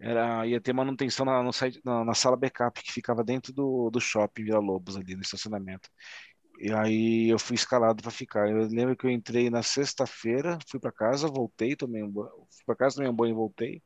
era, 0.00 0.46
ia 0.46 0.60
ter 0.60 0.72
manutenção 0.72 1.26
na, 1.26 1.42
no 1.42 1.52
site- 1.52 1.80
na, 1.84 2.04
na 2.04 2.14
sala 2.14 2.36
backup 2.36 2.82
que 2.82 2.92
ficava 2.92 3.22
dentro 3.22 3.52
do, 3.52 3.90
do 3.90 4.00
shopping 4.00 4.44
Vila 4.44 4.58
Lobos, 4.58 4.96
ali 4.96 5.14
no 5.14 5.22
estacionamento. 5.22 5.88
E 6.58 6.72
aí 6.72 7.28
eu 7.28 7.38
fui 7.38 7.54
escalado 7.54 8.02
para 8.02 8.10
ficar. 8.10 8.48
Eu 8.50 8.66
lembro 8.66 8.96
que 8.96 9.06
eu 9.06 9.10
entrei 9.10 9.48
na 9.50 9.62
sexta-feira, 9.62 10.58
fui 10.68 10.80
para 10.80 10.90
casa, 10.90 11.28
voltei, 11.28 11.76
tomei 11.76 12.02
um 12.02 12.10
banho, 12.10 12.30
fui 12.50 12.64
para 12.66 12.76
casa, 12.76 12.96
tomei 12.96 13.10
um 13.10 13.14
banho 13.14 13.32
e 13.32 13.34
voltei. 13.34 13.82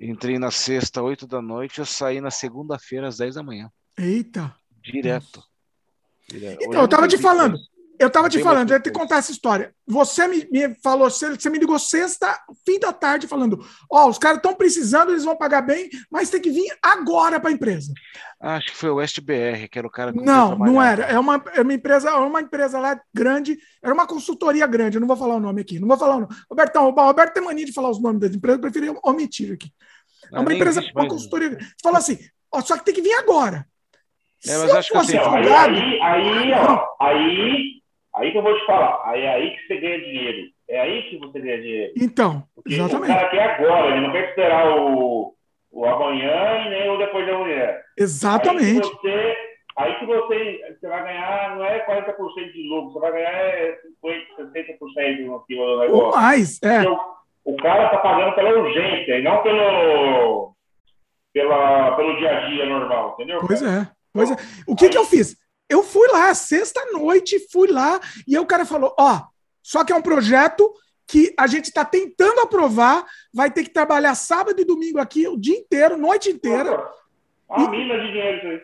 Entrei 0.00 0.38
na 0.38 0.50
sexta, 0.50 1.02
oito 1.02 1.26
da 1.26 1.42
noite, 1.42 1.78
eu 1.78 1.84
saí 1.84 2.20
na 2.20 2.30
segunda-feira 2.30 3.06
às 3.06 3.18
10 3.18 3.34
da 3.34 3.42
manhã, 3.42 3.70
Eita. 3.98 4.56
direto. 4.80 5.42
Direto. 6.26 6.64
Então, 6.64 6.82
eu 6.82 6.88
tava 6.88 7.06
te 7.06 7.18
falando. 7.18 7.58
Eu 8.00 8.08
tava 8.08 8.30
te 8.30 8.38
falando, 8.42 8.70
eu 8.70 8.76
ia 8.76 8.80
te 8.80 8.90
contar 8.90 9.16
essa 9.18 9.30
história. 9.30 9.74
Você 9.86 10.26
me, 10.26 10.48
me 10.50 10.74
falou, 10.82 11.10
você, 11.10 11.28
você 11.36 11.50
me 11.50 11.58
ligou 11.58 11.78
sexta, 11.78 12.34
fim 12.64 12.78
da 12.80 12.92
tarde, 12.94 13.26
falando: 13.28 13.62
Ó, 13.90 14.08
os 14.08 14.16
caras 14.16 14.38
estão 14.38 14.54
precisando, 14.54 15.10
eles 15.10 15.24
vão 15.24 15.36
pagar 15.36 15.60
bem, 15.60 15.90
mas 16.10 16.30
tem 16.30 16.40
que 16.40 16.50
vir 16.50 16.66
agora 16.82 17.38
para 17.38 17.50
a 17.50 17.52
empresa. 17.52 17.92
Ah, 18.40 18.56
Acho 18.56 18.70
que 18.70 18.76
foi 18.76 18.88
o 18.88 18.94
West 18.94 19.20
BR, 19.20 19.68
que 19.70 19.78
era 19.78 19.86
o 19.86 19.90
cara 19.90 20.12
eu 20.16 20.22
Não, 20.24 20.56
não 20.56 20.82
era. 20.82 21.04
É 21.04 21.18
uma, 21.18 21.42
é 21.54 21.60
uma 21.60 21.74
empresa, 21.74 22.08
é 22.08 22.14
uma 22.14 22.40
empresa 22.40 22.78
lá 22.80 22.98
grande, 23.12 23.58
era 23.82 23.92
uma 23.92 24.06
consultoria 24.06 24.66
grande, 24.66 24.96
eu 24.96 25.00
não 25.00 25.08
vou 25.08 25.16
falar 25.16 25.34
o 25.34 25.40
nome 25.40 25.60
aqui, 25.60 25.78
não 25.78 25.86
vou 25.86 25.98
falar 25.98 26.16
o 26.16 26.20
nome. 26.20 26.34
Robertão, 26.48 26.88
o 26.88 26.90
Roberto 26.92 27.34
tem 27.34 27.44
mania 27.44 27.66
de 27.66 27.72
falar 27.72 27.90
os 27.90 28.00
nomes 28.00 28.20
das 28.20 28.34
empresas, 28.34 28.58
eu 28.58 28.62
preferi 28.70 28.90
omitir 29.04 29.52
aqui. 29.52 29.70
É 30.32 30.36
Ah, 30.36 30.40
uma 30.40 30.48
nem 30.48 30.56
empresa, 30.56 30.80
existe 30.80 30.94
uma 30.94 31.02
mais. 31.02 31.12
consultoria. 31.12 31.50
Você 31.50 31.66
falou 31.82 31.98
assim, 31.98 32.18
ó, 32.50 32.60
só 32.62 32.78
que 32.78 32.84
tem 32.86 32.94
que 32.94 33.02
vir 33.02 33.12
agora. 33.12 33.66
É, 34.46 34.56
mas 34.56 34.70
acho 34.70 34.90
que 34.90 34.96
assim, 34.96 35.18
aí, 35.18 36.00
aí, 36.02 36.52
ó, 36.54 36.80
aí, 36.98 37.79
aí 38.14 38.32
que 38.32 38.38
eu 38.38 38.42
vou 38.42 38.58
te 38.58 38.66
falar. 38.66 39.00
Aí 39.04 39.22
é 39.22 39.34
aí 39.34 39.50
que 39.56 39.66
você 39.66 39.76
ganha 39.80 39.98
dinheiro. 40.00 40.48
É 40.68 40.80
aí 40.80 41.02
que 41.10 41.18
você 41.18 41.40
ganha 41.40 41.60
dinheiro. 41.60 41.92
Então, 41.96 42.44
Porque 42.54 42.74
exatamente. 42.74 43.10
o 43.10 43.14
cara 43.14 43.28
quer 43.28 43.42
agora, 43.42 43.86
ele 43.88 44.06
não 44.06 44.12
quer 44.12 44.28
esperar 44.28 44.78
o, 44.78 45.34
o 45.72 45.84
amanhã 45.84 46.66
e 46.66 46.70
nem 46.70 46.90
o 46.90 46.96
depois 46.98 47.24
de 47.24 47.30
amanhã. 47.32 47.66
Aí 47.66 47.82
Exatamente. 47.98 48.88
que 48.88 48.96
você, 48.96 49.36
aí 49.76 49.98
que 49.98 50.06
você, 50.06 50.76
você 50.80 50.88
vai 50.88 51.02
ganhar, 51.04 51.56
não 51.56 51.64
é 51.64 51.84
40% 51.86 52.52
de 52.52 52.68
lucro, 52.68 52.92
você 52.92 53.00
vai 53.00 53.12
ganhar 53.12 53.32
é 53.32 53.78
50%, 54.38 54.52
60% 54.52 55.26
no 55.26 55.44
quilo 55.46 55.64
do 55.64 55.72
Ou 55.72 55.80
negócio. 55.80 56.20
mais, 56.20 56.62
é. 56.62 56.84
Porque 56.84 57.00
o, 57.44 57.52
o 57.54 57.56
cara 57.56 57.86
está 57.86 57.98
pagando 57.98 58.34
pela 58.34 58.58
urgência 58.58 59.18
e 59.18 59.22
não 59.22 59.42
pelo, 59.42 60.54
pela, 61.32 61.96
pelo 61.96 62.16
dia 62.18 62.30
a 62.36 62.46
dia 62.48 62.66
normal, 62.66 63.14
entendeu? 63.14 63.40
Pois 63.46 63.62
é. 63.62 63.88
Pois 64.12 64.30
é. 64.30 64.34
O 64.66 64.74
que, 64.76 64.88
que 64.88 64.98
eu 64.98 65.04
fiz? 65.04 65.36
Eu 65.70 65.82
fui 65.84 66.08
lá, 66.08 66.34
sexta-noite, 66.34 67.46
fui 67.50 67.68
lá, 67.68 68.00
e 68.26 68.36
aí 68.36 68.42
o 68.42 68.46
cara 68.46 68.66
falou: 68.66 68.94
ó, 68.98 69.22
só 69.62 69.84
que 69.84 69.92
é 69.92 69.96
um 69.96 70.02
projeto 70.02 70.70
que 71.06 71.32
a 71.38 71.46
gente 71.46 71.66
está 71.66 71.84
tentando 71.84 72.40
aprovar, 72.40 73.06
vai 73.32 73.50
ter 73.50 73.62
que 73.64 73.70
trabalhar 73.70 74.14
sábado 74.14 74.60
e 74.60 74.64
domingo 74.64 74.98
aqui 74.98 75.26
o 75.28 75.36
dia 75.38 75.56
inteiro, 75.56 75.96
noite 75.96 76.28
inteira. 76.30 76.90
Uma 77.48 77.70
mina 77.70 77.98
de 77.98 78.06
dinheiro 78.08 78.36
isso 78.38 78.46
aí. 78.46 78.60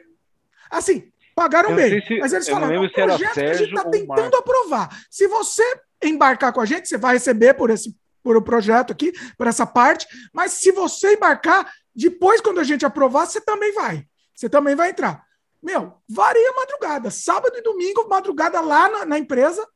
Assim, 0.71 1.13
pagaram 1.35 1.71
Eu 1.71 1.77
bem. 1.77 2.01
se- 2.03 2.19
mas 2.19 2.33
eles 2.33 2.49
falaram: 2.49 2.75
é 2.75 2.81
um 2.81 2.89
projeto 2.89 3.35
que 3.35 3.41
a 3.41 3.55
gente 3.55 3.69
está 3.69 3.85
tentando 3.85 4.19
Marco. 4.19 4.37
aprovar. 4.39 4.89
Se 5.11 5.27
você 5.29 5.63
embarcar 6.03 6.53
com 6.53 6.61
a 6.61 6.67
gente, 6.67 6.89
você 6.89 6.99
vai 6.99 7.15
receber 7.15 7.55
por 7.55 7.71
esse 7.71 7.97
por 8.23 8.37
o 8.37 8.43
projeto 8.43 8.93
aqui, 8.93 9.13
por 9.39 9.47
essa 9.47 9.65
parte, 9.65 10.05
mas 10.33 10.51
se 10.55 10.73
você 10.73 11.15
embarcar, 11.15 11.73
depois, 11.95 12.41
quando 12.41 12.59
a 12.59 12.65
gente 12.65 12.85
aprovar, 12.85 13.25
você 13.25 13.41
também 13.41 13.73
vai. 13.73 14.05
Você 14.35 14.49
também 14.49 14.75
vai 14.75 14.91
entrar. 14.91 15.25
Meu, 15.67 15.95
varia 16.09 16.51
a 16.51 16.55
madrugada. 16.55 17.11
Sábado 17.11 17.59
e 17.59 17.61
domingo, 17.61 18.09
madrugada 18.09 18.61
lá 18.61 18.89
na, 18.89 19.05
na 19.05 19.19
empresa. 19.19 19.67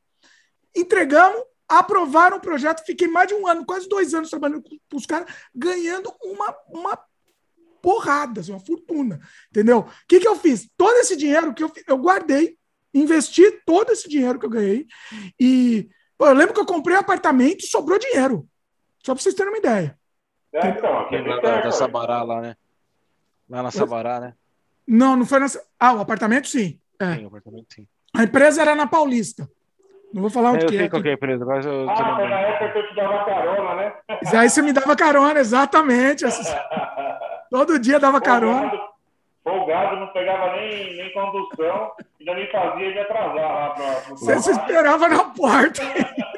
Entregamos, 0.73 1.43
aprovaram 1.67 2.37
o 2.37 2.41
projeto. 2.41 2.85
Fiquei 2.85 3.09
mais 3.09 3.27
de 3.27 3.33
um 3.33 3.45
ano, 3.45 3.65
quase 3.65 3.89
dois 3.89 4.13
anos 4.13 4.29
trabalhando 4.29 4.63
com, 4.63 4.77
com 4.89 4.95
os 4.95 5.05
caras, 5.05 5.29
ganhando 5.53 6.09
uma, 6.23 6.55
uma 6.69 6.99
porrada, 7.81 8.39
assim, 8.39 8.53
uma 8.53 8.59
fortuna. 8.61 9.19
Entendeu? 9.49 9.79
O 9.79 9.85
que, 10.07 10.21
que 10.21 10.27
eu 10.29 10.37
fiz? 10.37 10.69
Todo 10.77 10.95
esse 10.95 11.17
dinheiro 11.17 11.53
que 11.53 11.61
eu, 11.61 11.69
eu 11.85 11.97
guardei, 11.97 12.57
investi 12.93 13.51
todo 13.65 13.91
esse 13.91 14.07
dinheiro 14.07 14.39
que 14.39 14.45
eu 14.45 14.49
ganhei. 14.49 14.87
E 15.37 15.89
pô, 16.17 16.25
eu 16.25 16.33
lembro 16.33 16.53
que 16.53 16.59
eu 16.61 16.65
comprei 16.65 16.95
um 16.95 17.01
apartamento 17.01 17.65
e 17.65 17.67
sobrou 17.67 17.99
dinheiro. 17.99 18.47
Só 19.05 19.13
para 19.13 19.21
vocês 19.21 19.35
terem 19.35 19.51
uma 19.51 19.59
ideia. 19.59 19.99
É, 20.53 20.69
então, 20.69 20.99
aqui 20.99 21.15
é 21.17 21.21
Lá 21.21 21.35
olha. 21.43 21.71
Sabará, 21.73 22.23
lá, 22.23 22.39
né? 22.39 22.55
Lá 23.49 23.61
na 23.61 23.71
Sabará, 23.71 24.21
né? 24.21 24.35
Não, 24.93 25.15
não 25.15 25.25
foi 25.25 25.39
nessa. 25.39 25.63
Ah, 25.79 25.93
o 25.93 26.01
apartamento 26.01 26.47
sim. 26.49 26.77
É. 26.99 27.15
Sim, 27.15 27.23
o 27.23 27.27
apartamento 27.27 27.67
sim. 27.73 27.87
A 28.13 28.23
empresa 28.23 28.61
era 28.61 28.75
na 28.75 28.85
Paulista. 28.85 29.49
Não 30.13 30.21
vou 30.21 30.29
falar 30.29 30.49
É, 30.49 30.51
onde 30.55 30.65
eu 30.65 30.69
que 30.69 30.75
sei 30.77 30.85
é. 30.87 30.89
qual 30.89 31.01
que 31.01 31.07
é 31.07 31.11
a 31.11 31.13
empresa, 31.13 31.43
agora 31.43 31.63
eu 31.63 31.89
Ah, 31.89 32.15
foi 32.17 32.27
na 32.27 32.39
época 32.41 32.71
que 32.73 32.77
eu 32.79 32.87
te 32.89 32.95
dava 32.95 33.23
carona, 33.25 33.75
né? 33.75 33.93
Mas 34.09 34.33
Aí 34.33 34.49
você 34.49 34.61
me 34.61 34.73
dava 34.73 34.95
carona, 34.97 35.39
exatamente. 35.39 36.25
Todo 37.49 37.79
dia 37.79 37.99
dava 37.99 38.19
carona. 38.19 38.71
Folgado, 39.43 39.95
não 40.01 40.07
pegava 40.13 40.55
nem, 40.57 40.97
nem 40.97 41.11
condução, 41.13 41.91
ainda 42.19 42.35
me 42.35 42.45
fazia 42.51 42.91
de 42.93 42.99
atrasar 42.99 43.33
lá 43.35 43.69
pra, 43.71 43.99
Você 44.15 44.39
se 44.39 44.43
trabalho. 44.51 44.61
esperava 44.69 45.07
na 45.09 45.23
porta. 45.23 45.81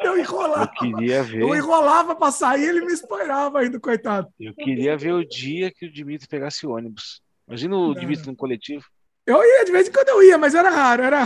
Eu 0.03 0.13
Eu 0.13 0.19
enrolava. 0.19 0.67
queria 0.67 1.23
ver, 1.23 1.41
Eu 1.41 1.55
enrolava 1.55 2.15
para 2.15 2.31
sair, 2.31 2.65
ele 2.69 2.85
me 2.85 2.93
esperava 2.93 3.59
ainda, 3.59 3.77
coitado. 3.79 4.27
eu 4.39 4.53
queria 4.53 4.95
ver 4.95 5.11
o 5.13 5.27
dia 5.27 5.69
que 5.71 5.85
o 5.87 5.91
Dimitri 5.91 6.27
pegasse 6.29 6.65
o 6.67 6.71
ônibus. 6.75 7.21
Imagina 7.47 7.75
o 7.75 7.87
Não, 7.87 7.93
Dimitri 7.93 8.27
no 8.27 8.35
coletivo. 8.35 8.83
Eu 9.25 9.41
ia, 9.43 9.63
de 9.63 9.71
vez 9.71 9.87
em 9.87 9.91
quando 9.91 10.09
eu 10.09 10.23
ia, 10.23 10.37
mas 10.37 10.53
era 10.53 10.69
raro, 10.69 11.03
era. 11.03 11.25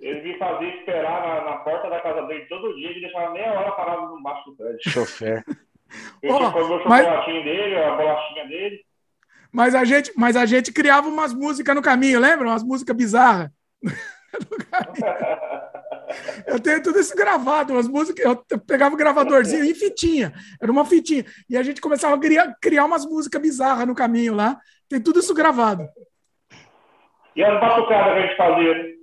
Ele 0.00 0.22
me 0.22 0.38
fazia 0.38 0.68
esperar 0.76 1.20
na, 1.20 1.50
na 1.50 1.56
porta 1.58 1.90
da 1.90 2.00
casa 2.00 2.22
dele 2.26 2.46
todo 2.48 2.74
dia, 2.76 2.90
ele 2.90 3.00
deixava 3.00 3.32
meia 3.32 3.52
hora 3.52 3.72
parado 3.72 4.16
embaixo 4.16 4.50
do 4.50 4.56
prédio. 4.56 4.78
Chofer. 4.88 5.44
Que 6.20 6.28
comer 6.28 6.46
o 6.46 6.88
mas- 6.88 7.04
chocolatinho 7.04 7.44
dele, 7.44 7.76
a 7.76 7.96
bolachinha 7.96 8.46
dele. 8.46 8.84
Mas 9.50 9.74
a 9.74 9.84
gente, 9.84 10.12
mas 10.16 10.36
a 10.36 10.46
gente 10.46 10.72
criava 10.72 11.08
umas 11.08 11.34
músicas 11.34 11.74
no 11.74 11.82
caminho, 11.82 12.20
lembra? 12.20 12.48
Umas 12.48 12.62
músicas 12.62 12.96
bizarras. 12.96 13.50
Eu 16.46 16.60
tenho 16.60 16.82
tudo 16.82 16.98
isso 16.98 17.14
gravado, 17.16 17.72
umas 17.72 17.88
músicas. 17.88 18.24
Eu 18.24 18.60
pegava 18.60 18.94
o 18.94 18.98
gravadorzinho 18.98 19.64
em 19.64 19.74
fitinha, 19.74 20.32
era 20.60 20.70
uma 20.70 20.84
fitinha. 20.84 21.24
E 21.48 21.56
a 21.56 21.62
gente 21.62 21.80
começava 21.80 22.14
a 22.16 22.18
criar, 22.18 22.56
criar 22.60 22.84
umas 22.84 23.04
músicas 23.04 23.40
bizarras 23.40 23.86
no 23.86 23.94
caminho 23.94 24.34
lá. 24.34 24.58
Tem 24.88 25.00
tudo 25.00 25.20
isso 25.20 25.34
gravado. 25.34 25.88
E 27.34 27.42
as 27.42 27.60
batucadas 27.60 28.12
que 28.12 28.18
a 28.18 28.26
gente 28.26 28.36
fazia? 28.36 28.96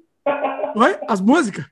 Oi? 0.76 1.00
As 1.08 1.20
músicas? 1.22 1.66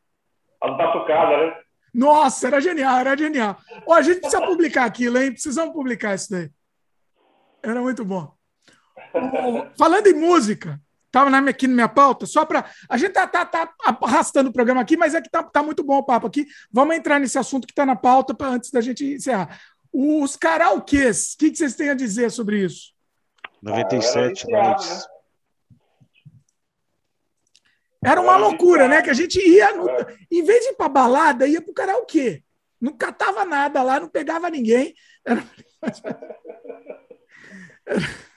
As 0.62 0.76
batucadas, 0.76 1.48
né? 1.48 1.56
Nossa, 1.94 2.48
era 2.48 2.62
genial, 2.62 3.00
era 3.00 3.18
genial. 3.18 3.58
Ó, 3.88 3.94
a 3.94 4.02
gente 4.02 4.20
precisa 4.22 4.46
publicar 4.46 4.86
aquilo, 4.86 5.18
hein? 5.18 5.32
Precisamos 5.32 5.74
publicar 5.74 6.16
isso 6.16 6.32
daí. 6.32 6.50
Era 7.64 7.82
muito 7.82 8.06
bom. 8.06 8.32
Falando 9.78 10.08
em 10.08 10.14
música, 10.14 10.80
estava 11.08 11.50
aqui 11.50 11.68
na 11.68 11.74
minha 11.74 11.90
pauta, 11.90 12.26
só 12.26 12.46
para. 12.46 12.70
A 12.90 12.98
gente 12.98 13.14
tá, 13.14 13.28
tá, 13.28 13.46
tá, 13.46 13.74
arrastando 14.02 14.50
o 14.50 14.54
programa 14.54 14.82
aqui, 14.82 14.96
mas 14.96 15.16
é 15.16 15.22
que 15.22 15.30
tá, 15.30 15.42
tá 15.42 15.64
muito 15.64 15.84
bom 15.84 15.98
o 15.98 16.04
papo 16.04 16.28
aqui. 16.28 16.46
Vamos 16.72 16.96
entrar 16.96 17.20
nesse 17.20 17.38
assunto 17.38 17.66
que 17.66 17.72
está 17.72 17.86
na 17.86 17.96
pauta 17.96 18.34
pra, 18.34 18.50
antes 18.50 18.72
da 18.72 18.82
gente 18.82 19.06
encerrar. 19.06 19.60
Os 19.92 20.36
karaokês, 20.36 21.34
o 21.34 21.38
que, 21.38 21.50
que, 21.50 21.58
vocês 21.58 21.76
têm 21.76 21.90
a 21.90 21.94
dizer 21.94 22.30
sobre 22.30 22.64
isso? 22.64 22.94
97 23.62 24.54
ah, 24.54 24.58
likes. 24.58 24.90
Né? 24.90 25.06
Era 28.06 28.22
uma 28.22 28.38
loucura, 28.38 28.88
né? 28.88 29.02
Que 29.02 29.10
a 29.10 29.14
gente 29.14 29.40
ia, 29.40 29.76
no... 29.76 29.88
em 30.32 30.44
vez 30.44 30.64
de 30.64 30.72
ir 30.72 30.76
para 30.76 30.90
balada, 30.90 31.48
ia 31.48 31.62
para 31.62 31.72
o 31.72 31.74
karaokê. 31.74 32.44
Não 32.80 32.96
catava 32.96 33.44
nada 33.44 33.82
lá, 33.82 34.00
não 34.00 34.08
pegava 34.08 34.50
ninguém. 34.50 34.94
Era... 35.26 35.44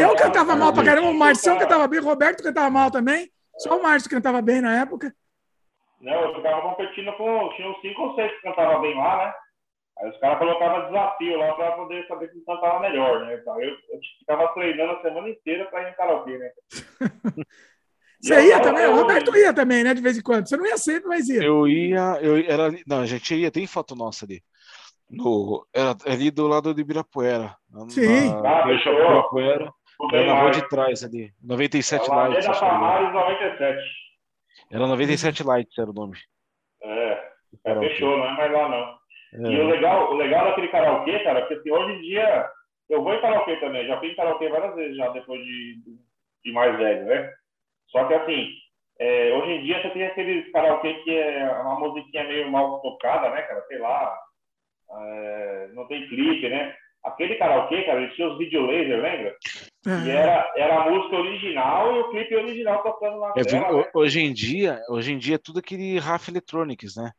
eu 0.00 0.16
cantava 0.16 0.56
mal 0.56 0.72
pra 0.72 0.84
caramba, 0.84 1.08
o 1.08 1.14
Marcião 1.14 1.58
cantava 1.58 1.86
bem, 1.86 2.00
o 2.00 2.04
Roberto 2.04 2.42
cantava 2.42 2.70
mal 2.70 2.90
também. 2.90 3.30
Só 3.58 3.78
o 3.78 3.82
Márcio 3.82 4.10
cantava 4.10 4.40
bem 4.40 4.60
na 4.60 4.80
época. 4.80 5.14
Não, 6.00 6.20
eu 6.20 6.34
ficava 6.34 6.62
competindo 6.62 7.12
com. 7.16 7.50
Tinha 7.54 7.68
uns 7.68 7.80
cinco 7.80 8.02
ou 8.02 8.14
seis 8.14 8.32
que 8.32 8.42
cantavam 8.42 8.80
bem 8.80 8.96
lá, 8.96 9.26
né? 9.26 9.34
Aí 9.98 10.10
os 10.10 10.18
caras 10.18 10.38
colocavam 10.38 10.86
desafio 10.86 11.38
lá 11.38 11.54
para 11.54 11.72
poder 11.72 12.06
saber 12.08 12.28
quem 12.28 12.44
cantava 12.44 12.80
melhor, 12.80 13.20
né? 13.20 13.34
Então, 13.34 13.60
eu, 13.62 13.70
eu 13.70 14.00
ficava 14.18 14.48
treinando 14.48 14.92
a 14.92 15.02
semana 15.02 15.28
inteira 15.28 15.66
para 15.66 15.82
ir 15.82 15.92
em 15.92 15.94
karaokê, 15.94 16.38
né? 16.38 16.50
Você 18.20 18.48
ia 18.48 18.60
também? 18.60 18.86
O 18.86 18.94
Roberto 18.94 19.36
ia 19.36 19.52
também, 19.52 19.82
né? 19.82 19.92
De 19.94 20.00
vez 20.00 20.16
em 20.16 20.22
quando. 20.22 20.48
Você 20.48 20.56
não 20.56 20.64
ia 20.64 20.78
sempre, 20.78 21.08
mas 21.08 21.28
ia. 21.28 21.42
Eu 21.42 21.66
ia, 21.66 22.18
eu 22.22 22.36
era. 22.36 22.70
Não, 22.86 23.00
a 23.00 23.06
gente 23.06 23.34
ia, 23.34 23.50
tem 23.50 23.66
foto 23.66 23.96
nossa 23.96 24.24
ali. 24.24 24.42
No, 25.12 25.66
era 25.74 25.94
ali 26.06 26.30
do 26.30 26.48
lado 26.48 26.74
de 26.74 26.80
Ibirapuera. 26.80 27.54
Sim. 27.88 28.30
Na, 28.42 28.60
ah, 28.60 28.66
deixa 28.66 28.88
eu 28.88 28.94
Ibirapuera. 28.94 29.72
Era 30.12 30.26
na 30.26 30.40
rua 30.40 30.50
de 30.50 30.68
trás 30.68 31.04
ali. 31.04 31.32
97 31.42 32.10
era 32.10 32.28
Lights. 32.28 32.44
Era 32.44 32.54
Samares 32.54 33.12
97. 33.12 33.82
Era 34.70 34.86
97 34.86 35.44
Lights, 35.44 35.78
era 35.78 35.90
o 35.90 35.94
nome. 35.94 36.16
É, 36.82 37.30
é 37.64 37.78
fechou, 37.78 38.16
não 38.16 38.24
é 38.24 38.32
mais 38.32 38.52
lá 38.52 38.68
não. 38.68 39.46
É. 39.46 39.52
E 39.52 39.60
o 39.60 39.66
legal, 39.66 40.12
o 40.12 40.16
legal 40.16 40.46
daquele 40.46 40.68
karaokê, 40.68 41.18
cara, 41.20 41.40
porque 41.40 41.54
assim, 41.54 41.70
hoje 41.70 41.92
em 41.92 42.00
dia 42.02 42.50
eu 42.90 43.02
vou 43.02 43.14
em 43.14 43.20
karaokê 43.20 43.56
também, 43.56 43.86
já 43.86 43.98
fui 43.98 44.08
em 44.08 44.16
karaokê 44.16 44.48
várias 44.48 44.74
vezes 44.74 44.96
já 44.96 45.08
depois 45.08 45.40
de, 45.40 45.78
de 46.44 46.52
mais 46.52 46.76
velho, 46.76 47.06
né? 47.06 47.32
Só 47.88 48.04
que 48.04 48.14
assim, 48.14 48.48
é, 48.98 49.32
hoje 49.34 49.52
em 49.52 49.62
dia 49.62 49.80
você 49.80 49.90
tem 49.90 50.06
aqueles 50.06 50.50
karaokê 50.52 50.94
que 51.04 51.16
é 51.16 51.50
uma 51.60 51.78
musiquinha 51.78 52.24
meio 52.24 52.50
mal 52.50 52.80
tocada, 52.80 53.30
né, 53.30 53.42
cara? 53.42 53.62
Sei 53.68 53.78
lá, 53.78 54.18
é, 54.92 55.68
não 55.74 55.86
tem 55.86 56.08
clipe, 56.08 56.48
né? 56.48 56.74
Aquele 57.04 57.34
karaokê, 57.34 57.82
cara, 57.82 58.00
ele 58.00 58.12
tinha 58.14 58.28
os 58.28 58.38
video 58.38 58.64
laser, 58.64 59.00
lembra? 59.00 59.36
E 59.86 60.10
é. 60.10 60.14
era, 60.14 60.52
era 60.56 60.82
a 60.82 60.90
música 60.90 61.16
original 61.16 61.96
e 61.96 61.98
o 61.98 62.10
clipe 62.10 62.36
original 62.36 62.82
tocando 62.82 63.18
na 63.18 63.32
é, 63.36 63.42
tela, 63.42 63.78
né? 63.78 63.90
Hoje 63.92 64.20
em 64.20 64.32
dia, 64.32 64.80
hoje 64.88 65.12
em 65.12 65.18
dia 65.18 65.34
é 65.34 65.38
tudo 65.38 65.58
aquele 65.58 65.98
RAF 65.98 66.28
Electronics, 66.28 66.96
né? 66.96 67.10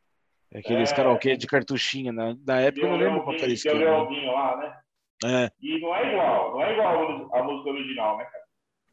Aqueles 0.54 0.90
é, 0.90 0.94
karaokê 0.94 1.36
de 1.36 1.46
cartuchinha, 1.46 2.12
né? 2.12 2.34
Na 2.46 2.60
época 2.60 2.86
eu 2.86 2.90
não 2.90 2.96
lembro 2.96 3.22
qual 3.24 3.34
era 3.34 3.46
esse 3.46 3.68
esquema. 3.68 4.06
lá, 4.32 4.56
né? 4.56 4.78
É. 5.24 5.50
E 5.60 5.80
não 5.80 5.94
é 5.94 6.12
igual, 6.12 6.52
não 6.52 6.62
é 6.62 6.72
igual 6.72 7.34
a 7.34 7.42
música 7.42 7.70
original, 7.70 8.18
né, 8.18 8.24
cara? 8.24 8.44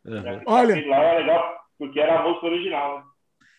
Uhum. 0.03 0.41
Olha, 0.47 0.87
lá 0.87 1.03
era 1.03 1.19
legal 1.19 1.61
porque 1.77 1.99
era 1.99 2.19
a 2.19 2.23
música 2.23 2.47
original, 2.47 2.99
né? 2.99 3.03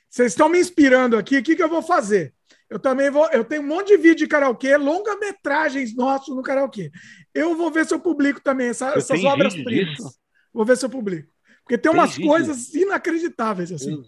Vocês 0.09 0.32
estão 0.32 0.49
me 0.49 0.59
inspirando 0.59 1.16
aqui, 1.16 1.39
o 1.39 1.43
que, 1.43 1.57
que 1.57 1.62
eu 1.62 1.69
vou 1.69 1.81
fazer? 1.81 2.35
Eu 2.73 2.78
também 2.78 3.11
vou. 3.11 3.28
Eu 3.31 3.44
tenho 3.44 3.61
um 3.61 3.66
monte 3.66 3.89
de 3.89 3.99
vídeo 3.99 4.16
de 4.16 4.27
karaokê, 4.27 4.78
longa-metragens 4.78 5.94
nossos 5.94 6.35
no 6.35 6.43
karaokê. 6.43 6.90
Eu 7.35 7.55
vou 7.55 7.70
ver 7.70 7.85
se 7.85 7.93
eu 7.93 8.01
publico 8.01 8.40
também 8.40 8.69
essa, 8.69 8.94
essas 8.97 9.23
obras-primas. 9.23 10.19
Vou 10.55 10.65
ver 10.65 10.78
se 10.78 10.86
eu 10.86 10.89
publico. 10.89 11.31
Porque 11.62 11.77
tem, 11.77 11.93
tem 11.93 12.01
umas 12.01 12.16
vídeo. 12.16 12.31
coisas 12.31 12.74
inacreditáveis, 12.74 13.73
assim. 13.73 14.03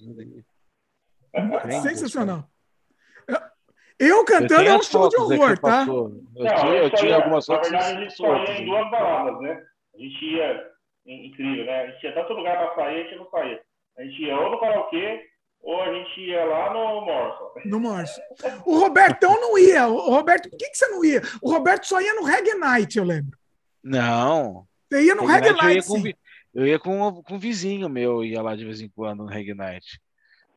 É 1.35 1.81
sensacional. 1.83 2.49
Eu 3.99 4.25
cantando 4.25 4.63
eu 4.63 4.73
é 4.73 4.77
um 4.79 4.83
show 4.83 5.11
de 5.11 5.17
horror, 5.19 5.59
tá? 5.59 5.85
Eu, 5.87 6.23
não, 6.35 6.57
tinha, 6.57 6.75
eu 6.75 6.91
tinha 6.91 7.17
algumas 7.17 7.45
fotos. 7.45 7.71
Na 7.71 7.79
verdade, 7.79 7.99
a 7.99 8.01
gente 8.01 8.17
só 8.17 8.45
ia 8.45 8.61
em 8.63 8.65
duas 8.65 8.91
baladas, 8.91 9.41
né? 9.43 9.63
A 9.95 9.99
gente 9.99 10.25
ia. 10.25 10.75
Incrível, 11.07 11.67
né? 11.67 11.83
A 11.83 11.91
gente 11.91 12.03
ia 12.03 12.15
tanto 12.15 12.33
lugar 12.33 12.57
para 12.57 12.75
sair, 12.77 13.01
a 13.01 13.05
gente 13.05 13.17
não 13.19 13.29
saía. 13.29 13.61
A 13.99 14.03
gente 14.05 14.23
ia 14.23 14.41
ou 14.41 14.51
no 14.53 14.59
karaokê 14.59 15.34
ou 15.65 15.81
a 15.81 15.93
gente 15.93 16.21
ia 16.21 16.45
lá 16.45 16.73
no 16.75 17.01
Morso. 17.07 17.51
No 17.65 17.81
Morso. 17.81 18.21
O 18.67 18.79
Robertão 18.79 19.41
não 19.41 19.59
ia. 19.59 19.89
O 19.89 20.11
Roberto, 20.11 20.51
por 20.51 20.59
que, 20.59 20.69
que 20.69 20.77
você 20.77 20.87
não 20.89 21.03
ia? 21.03 21.23
O 21.41 21.51
Roberto 21.51 21.87
só 21.87 22.01
ia 22.03 22.13
no 22.15 22.23
Reggae 22.23 22.55
Night, 22.55 22.99
eu 22.99 23.05
lembro. 23.05 23.39
Não. 23.83 24.67
Você 24.91 25.07
ia 25.07 25.15
no 25.15 25.25
Reggae, 25.25 25.49
Reggae 25.49 25.63
Night, 25.63 25.89
eu 25.89 25.97
ia, 25.97 26.13
com, 26.13 26.19
eu 26.55 26.67
ia 26.67 26.79
com, 26.79 27.23
com 27.23 27.35
um 27.35 27.39
vizinho 27.39 27.89
meu, 27.89 28.23
ia 28.23 28.43
lá 28.43 28.55
de 28.55 28.65
vez 28.65 28.83
em 28.83 28.89
quando 28.91 29.23
no 29.23 29.29
Reggae 29.29 29.55
Night. 29.55 29.99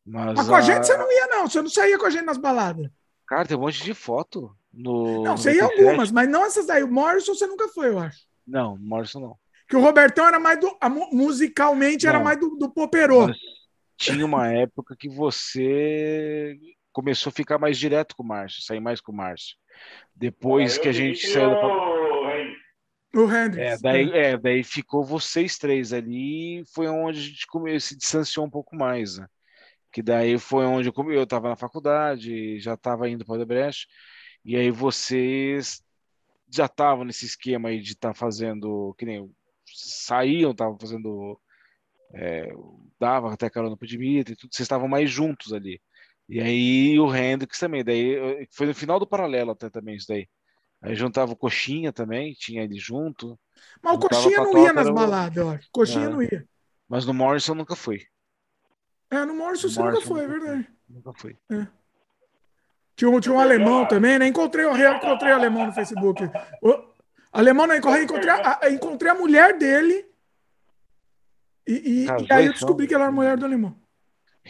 Mas, 0.04 0.34
Mas 0.36 0.46
com 0.46 0.54
a... 0.54 0.58
a 0.58 0.60
gente 0.60 0.86
você 0.86 0.96
não 0.96 1.10
ia, 1.10 1.26
não. 1.28 1.48
Você 1.48 1.62
não 1.62 1.70
saía 1.70 1.98
com 1.98 2.06
a 2.06 2.10
gente 2.10 2.24
nas 2.24 2.38
baladas. 2.38 2.90
Cara, 3.26 3.46
tem 3.46 3.56
um 3.56 3.60
monte 3.60 3.82
de 3.82 3.94
foto. 3.94 4.54
No, 4.72 5.22
não, 5.24 5.38
você 5.38 5.54
ia 5.54 5.64
algumas, 5.64 6.12
mas 6.12 6.28
não 6.28 6.44
essas 6.44 6.66
daí. 6.66 6.82
O 6.82 6.88
Morrison 6.88 7.34
você 7.34 7.46
nunca 7.46 7.66
foi, 7.68 7.88
eu 7.88 7.98
acho. 7.98 8.20
Não, 8.46 8.76
Morrison 8.78 9.20
não. 9.20 9.38
Que 9.66 9.76
o 9.76 9.80
Robertão 9.80 10.26
era 10.26 10.38
mais 10.38 10.60
do. 10.60 10.70
musicalmente 11.12 12.04
não. 12.04 12.10
era 12.10 12.22
mais 12.22 12.38
do, 12.38 12.50
do 12.56 12.70
poperô. 12.70 13.26
Mas 13.26 13.36
tinha 13.98 14.24
uma 14.24 14.46
época 14.52 14.96
que 14.96 15.08
você 15.08 16.56
começou 16.92 17.30
a 17.30 17.32
ficar 17.32 17.58
mais 17.58 17.76
direto 17.76 18.14
com 18.14 18.22
o 18.22 18.26
Márcio, 18.26 18.62
sair 18.62 18.80
mais 18.80 19.00
com 19.00 19.10
o 19.10 19.14
Márcio. 19.14 19.56
Depois 20.14 20.78
é, 20.78 20.80
que 20.80 20.88
a 20.88 20.92
gente 20.92 21.26
saiu 21.26 21.50
da. 21.50 21.98
O 23.14 23.24
Hendrix. 23.24 23.58
É, 23.58 23.78
daí, 23.78 24.10
é, 24.12 24.36
daí 24.36 24.62
ficou 24.62 25.02
vocês 25.02 25.58
três 25.58 25.92
ali, 25.92 26.62
foi 26.72 26.86
onde 26.88 27.18
a 27.18 27.22
gente 27.22 27.80
se 27.80 27.96
distanciou 27.96 28.46
um 28.46 28.50
pouco 28.50 28.76
mais, 28.76 29.18
né? 29.18 29.26
Que 29.90 30.02
daí 30.02 30.38
foi 30.38 30.64
onde 30.64 30.88
eu, 30.88 31.12
eu 31.12 31.26
tava 31.26 31.48
na 31.48 31.56
faculdade, 31.56 32.60
já 32.60 32.74
estava 32.74 33.08
indo 33.08 33.24
para 33.24 33.32
o 33.32 33.36
Odebrecht, 33.36 33.88
e 34.44 34.56
aí 34.56 34.70
vocês 34.70 35.82
já 36.48 36.66
estavam 36.66 37.04
nesse 37.04 37.26
esquema 37.26 37.70
aí 37.70 37.80
de 37.80 37.92
estar 37.92 38.08
tá 38.10 38.14
fazendo, 38.14 38.94
que 38.98 39.04
nem 39.04 39.28
saíam, 39.66 40.52
estavam 40.52 40.78
fazendo 40.78 41.40
é, 42.12 42.52
dava 42.98 43.32
até 43.32 43.48
carona 43.50 43.76
pro 43.76 43.86
Dimitri, 43.86 44.36
tudo, 44.36 44.50
vocês 44.52 44.64
estavam 44.64 44.88
mais 44.88 45.10
juntos 45.10 45.52
ali. 45.52 45.80
E 46.28 46.40
aí 46.40 47.00
o 47.00 47.14
Hendrix 47.14 47.58
também, 47.58 47.82
daí 47.82 48.46
foi 48.52 48.66
no 48.66 48.74
final 48.74 48.98
do 48.98 49.06
paralelo 49.06 49.52
até 49.52 49.70
também 49.70 49.96
isso 49.96 50.06
daí. 50.08 50.28
Aí 50.82 50.94
juntava 50.94 51.32
o 51.32 51.36
Coxinha 51.36 51.92
também, 51.92 52.34
tinha 52.34 52.62
ele 52.62 52.78
junto. 52.78 53.38
Mas 53.82 53.94
o 53.94 53.98
Coxinha 53.98 54.38
não 54.38 54.64
ia 54.64 54.72
nas 54.72 54.90
baladas, 54.90 55.36
eu 55.36 55.50
acho. 55.50 55.68
Coxinha 55.72 56.06
é. 56.06 56.08
não 56.08 56.22
ia. 56.22 56.46
Mas 56.88 57.04
no 57.04 57.14
Morrison 57.14 57.54
nunca 57.54 57.74
foi. 57.74 58.06
É, 59.10 59.24
no 59.24 59.34
Morrison 59.34 59.68
você 59.68 59.82
nunca 59.82 60.00
foi, 60.02 60.24
é 60.24 60.28
verdade. 60.28 60.68
Nunca 60.88 61.12
foi. 61.14 61.36
É. 61.50 61.66
Tinha 62.94 63.10
um, 63.10 63.20
tinha 63.20 63.34
um 63.34 63.40
alemão 63.40 63.86
também, 63.86 64.18
né? 64.18 64.26
Encontrei, 64.26 64.64
eu 64.64 64.74
encontrei 64.74 65.32
o 65.32 65.36
alemão 65.36 65.66
no 65.66 65.72
Facebook. 65.72 66.22
O 66.60 66.84
alemão, 67.32 67.66
não, 67.66 67.76
encontrei, 67.76 68.04
encontrei, 68.04 68.30
a, 68.30 68.60
encontrei 68.70 69.10
a 69.10 69.14
mulher 69.14 69.56
dele 69.56 70.07
e, 71.68 72.04
e, 72.04 72.06
e 72.06 72.32
aí 72.32 72.46
eu 72.46 72.52
descobri 72.52 72.86
que 72.86 72.94
ela 72.94 73.04
era 73.04 73.12
mulher 73.12 73.36
do 73.36 73.44
alemão. 73.44 73.76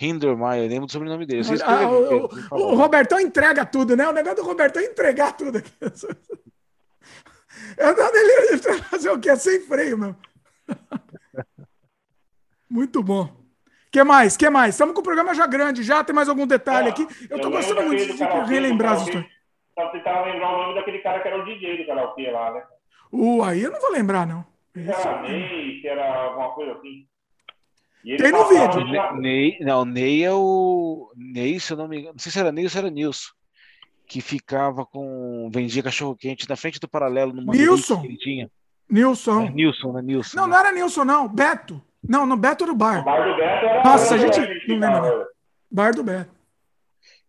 Hindermeyer, 0.01 0.70
lembro 0.70 0.86
do 0.86 0.93
sobrenome 0.93 1.27
dele. 1.27 1.43
Ah, 1.65 1.90
o, 1.90 2.28
o, 2.53 2.73
o, 2.73 2.74
Robertão 2.77 3.19
entrega 3.19 3.66
tudo, 3.66 3.97
né? 3.97 4.07
O 4.09 4.12
negócio 4.12 4.36
do 4.36 4.45
Robertão 4.45 4.81
é 4.81 4.86
entregar 4.86 5.32
tudo 5.32 5.59
aqui. 5.59 5.73
Eu 7.77 7.97
não, 7.97 8.15
ele 8.15 8.59
fazer 8.59 9.11
o 9.11 9.19
quê? 9.19 9.35
Sem 9.36 9.61
freio, 9.61 9.99
meu. 9.99 10.15
Muito 12.70 13.03
bom. 13.03 13.28
que 13.90 14.05
mais? 14.05 14.36
que 14.36 14.49
mais? 14.49 14.74
Estamos 14.74 14.95
com 14.95 15.01
o 15.01 15.05
programa 15.05 15.35
já 15.35 15.47
grande, 15.47 15.82
já 15.82 16.05
tem 16.05 16.15
mais 16.15 16.28
algum 16.28 16.47
detalhe 16.47 16.89
aqui? 16.89 17.07
Eu 17.28 17.40
tô 17.40 17.51
gostando 17.51 17.82
muito 17.82 18.15
de 18.15 18.23
relembrar 18.49 18.93
as 18.93 19.03
histórias. 19.03 19.27
Só 19.74 19.89
tentava 19.89 20.27
lembrar 20.27 20.55
o 20.55 20.62
nome 20.62 20.74
daquele 20.74 20.99
cara 20.99 21.20
que 21.20 21.28
era 21.28 21.40
o 21.40 21.45
DJ 21.45 21.78
do 21.78 21.86
karaokê 21.86 22.31
lá, 22.31 22.53
né? 22.53 22.62
Uh, 23.11 23.43
aí 23.43 23.62
eu 23.62 23.73
não 23.73 23.81
vou 23.81 23.90
lembrar, 23.90 24.27
não. 24.27 24.45
Que 24.73 24.81
era 24.81 25.23
Ney, 25.23 25.81
que 25.81 25.89
era 25.89 26.24
alguma 26.24 26.51
coisa 26.51 26.73
assim. 26.73 27.08
Tem 28.17 28.33
no 28.33 28.49
vídeo. 28.49 29.17
Ney, 29.21 29.59
não, 29.61 29.85
Ney 29.85 30.25
é 30.25 30.33
o. 30.33 31.13
Ney, 31.17 31.61
se 31.61 31.73
eu 31.73 31.77
não 31.77 31.89
me 31.89 31.99
engano. 31.99 32.15
Não 32.15 32.19
sei 32.19 32.33
se 32.33 32.39
era 32.39 32.53
Ney 32.53 32.65
ou 32.65 32.71
se 32.71 32.79
era 32.79 32.91
Nilson. 32.91 33.31
Que 34.07 34.21
ficava 34.21 34.87
com. 34.87 35.51
Vendia 35.53 35.83
cachorro 35.83 36.17
quente 36.17 36.49
na 36.49 36.57
frente 36.57 36.81
do 36.81 36.89
paralelo 36.89 37.33
numa 37.33 37.53
Nilson. 37.53 38.01
que 38.01 38.07
ele 38.07 38.17
tinha. 38.17 38.51
Nilson. 38.91 39.43
É, 39.43 39.51
Nilson, 39.51 39.93
né? 39.93 40.03
Nilson. 40.03 40.37
Não, 40.37 40.47
né? 40.47 40.53
não 40.53 40.59
era 40.61 40.73
Nilson, 40.73 41.05
não. 41.05 41.29
Beto. 41.29 41.83
Não, 42.03 42.25
no 42.25 42.37
Beto 42.37 42.65
era 42.65 42.73
o 42.73 42.75
O 42.75 42.79
bar. 42.79 43.05
bar 43.05 43.29
do 43.29 43.37
Beto 43.37 43.67
era. 43.67 43.83
Nossa, 43.85 44.15
a 44.15 44.19
gente 44.19 44.41
que 44.61 44.69
não 44.69 44.79
lembra, 44.79 45.03
ficava. 45.03 45.27
Bar 45.71 45.95
do 45.95 46.03
Beto. 46.03 46.31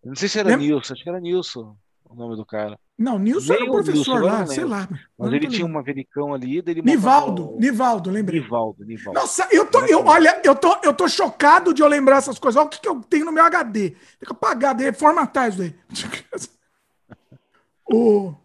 Não 0.05 0.15
sei 0.15 0.29
se 0.29 0.39
era 0.39 0.49
Lembra? 0.49 0.65
Nilson, 0.65 0.93
acho 0.93 1.03
que 1.03 1.09
era 1.09 1.19
Nilson 1.19 1.75
o 2.09 2.15
nome 2.15 2.35
do 2.35 2.45
cara. 2.45 2.79
Não, 2.99 3.17
Nilson 3.17 3.53
era 3.53 3.63
o 3.63 3.65
Nem 3.65 3.69
o 3.69 3.77
Nilson, 3.77 3.91
professor 3.93 4.17
agora 4.17 4.33
lá, 4.33 4.39
não 4.39 4.47
sei 4.47 4.65
lá. 4.65 4.89
Mas 5.17 5.31
ele 5.33 5.47
tinha 5.47 5.65
um 5.65 5.71
manjericão 5.71 6.33
ali, 6.33 6.61
dele 6.61 6.81
Nivaldo, 6.81 7.55
Nivaldo, 7.57 8.11
lembrei. 8.11 8.41
Nivaldo, 8.41 8.83
Nivaldo. 8.83 9.17
Nossa, 9.17 9.47
eu 9.51 9.65
tô, 9.65 9.79
eu, 9.85 10.03
olha, 10.05 10.41
eu 10.43 10.53
tô, 10.53 10.77
eu 10.83 10.93
tô 10.93 11.07
chocado 11.07 11.73
de 11.73 11.81
eu 11.81 11.87
lembrar 11.87 12.17
essas 12.17 12.37
coisas. 12.37 12.59
Olha 12.59 12.67
o 12.67 12.69
que, 12.69 12.81
que 12.81 12.89
eu 12.89 12.99
tenho 13.01 13.23
no 13.25 13.31
meu 13.31 13.45
HD. 13.45 13.91
Tem 13.91 13.97
que 14.25 14.31
apagar, 14.31 14.75
formatar 14.93 15.47
isso 15.47 15.59
daí. 15.59 15.73
O, 17.91 18.35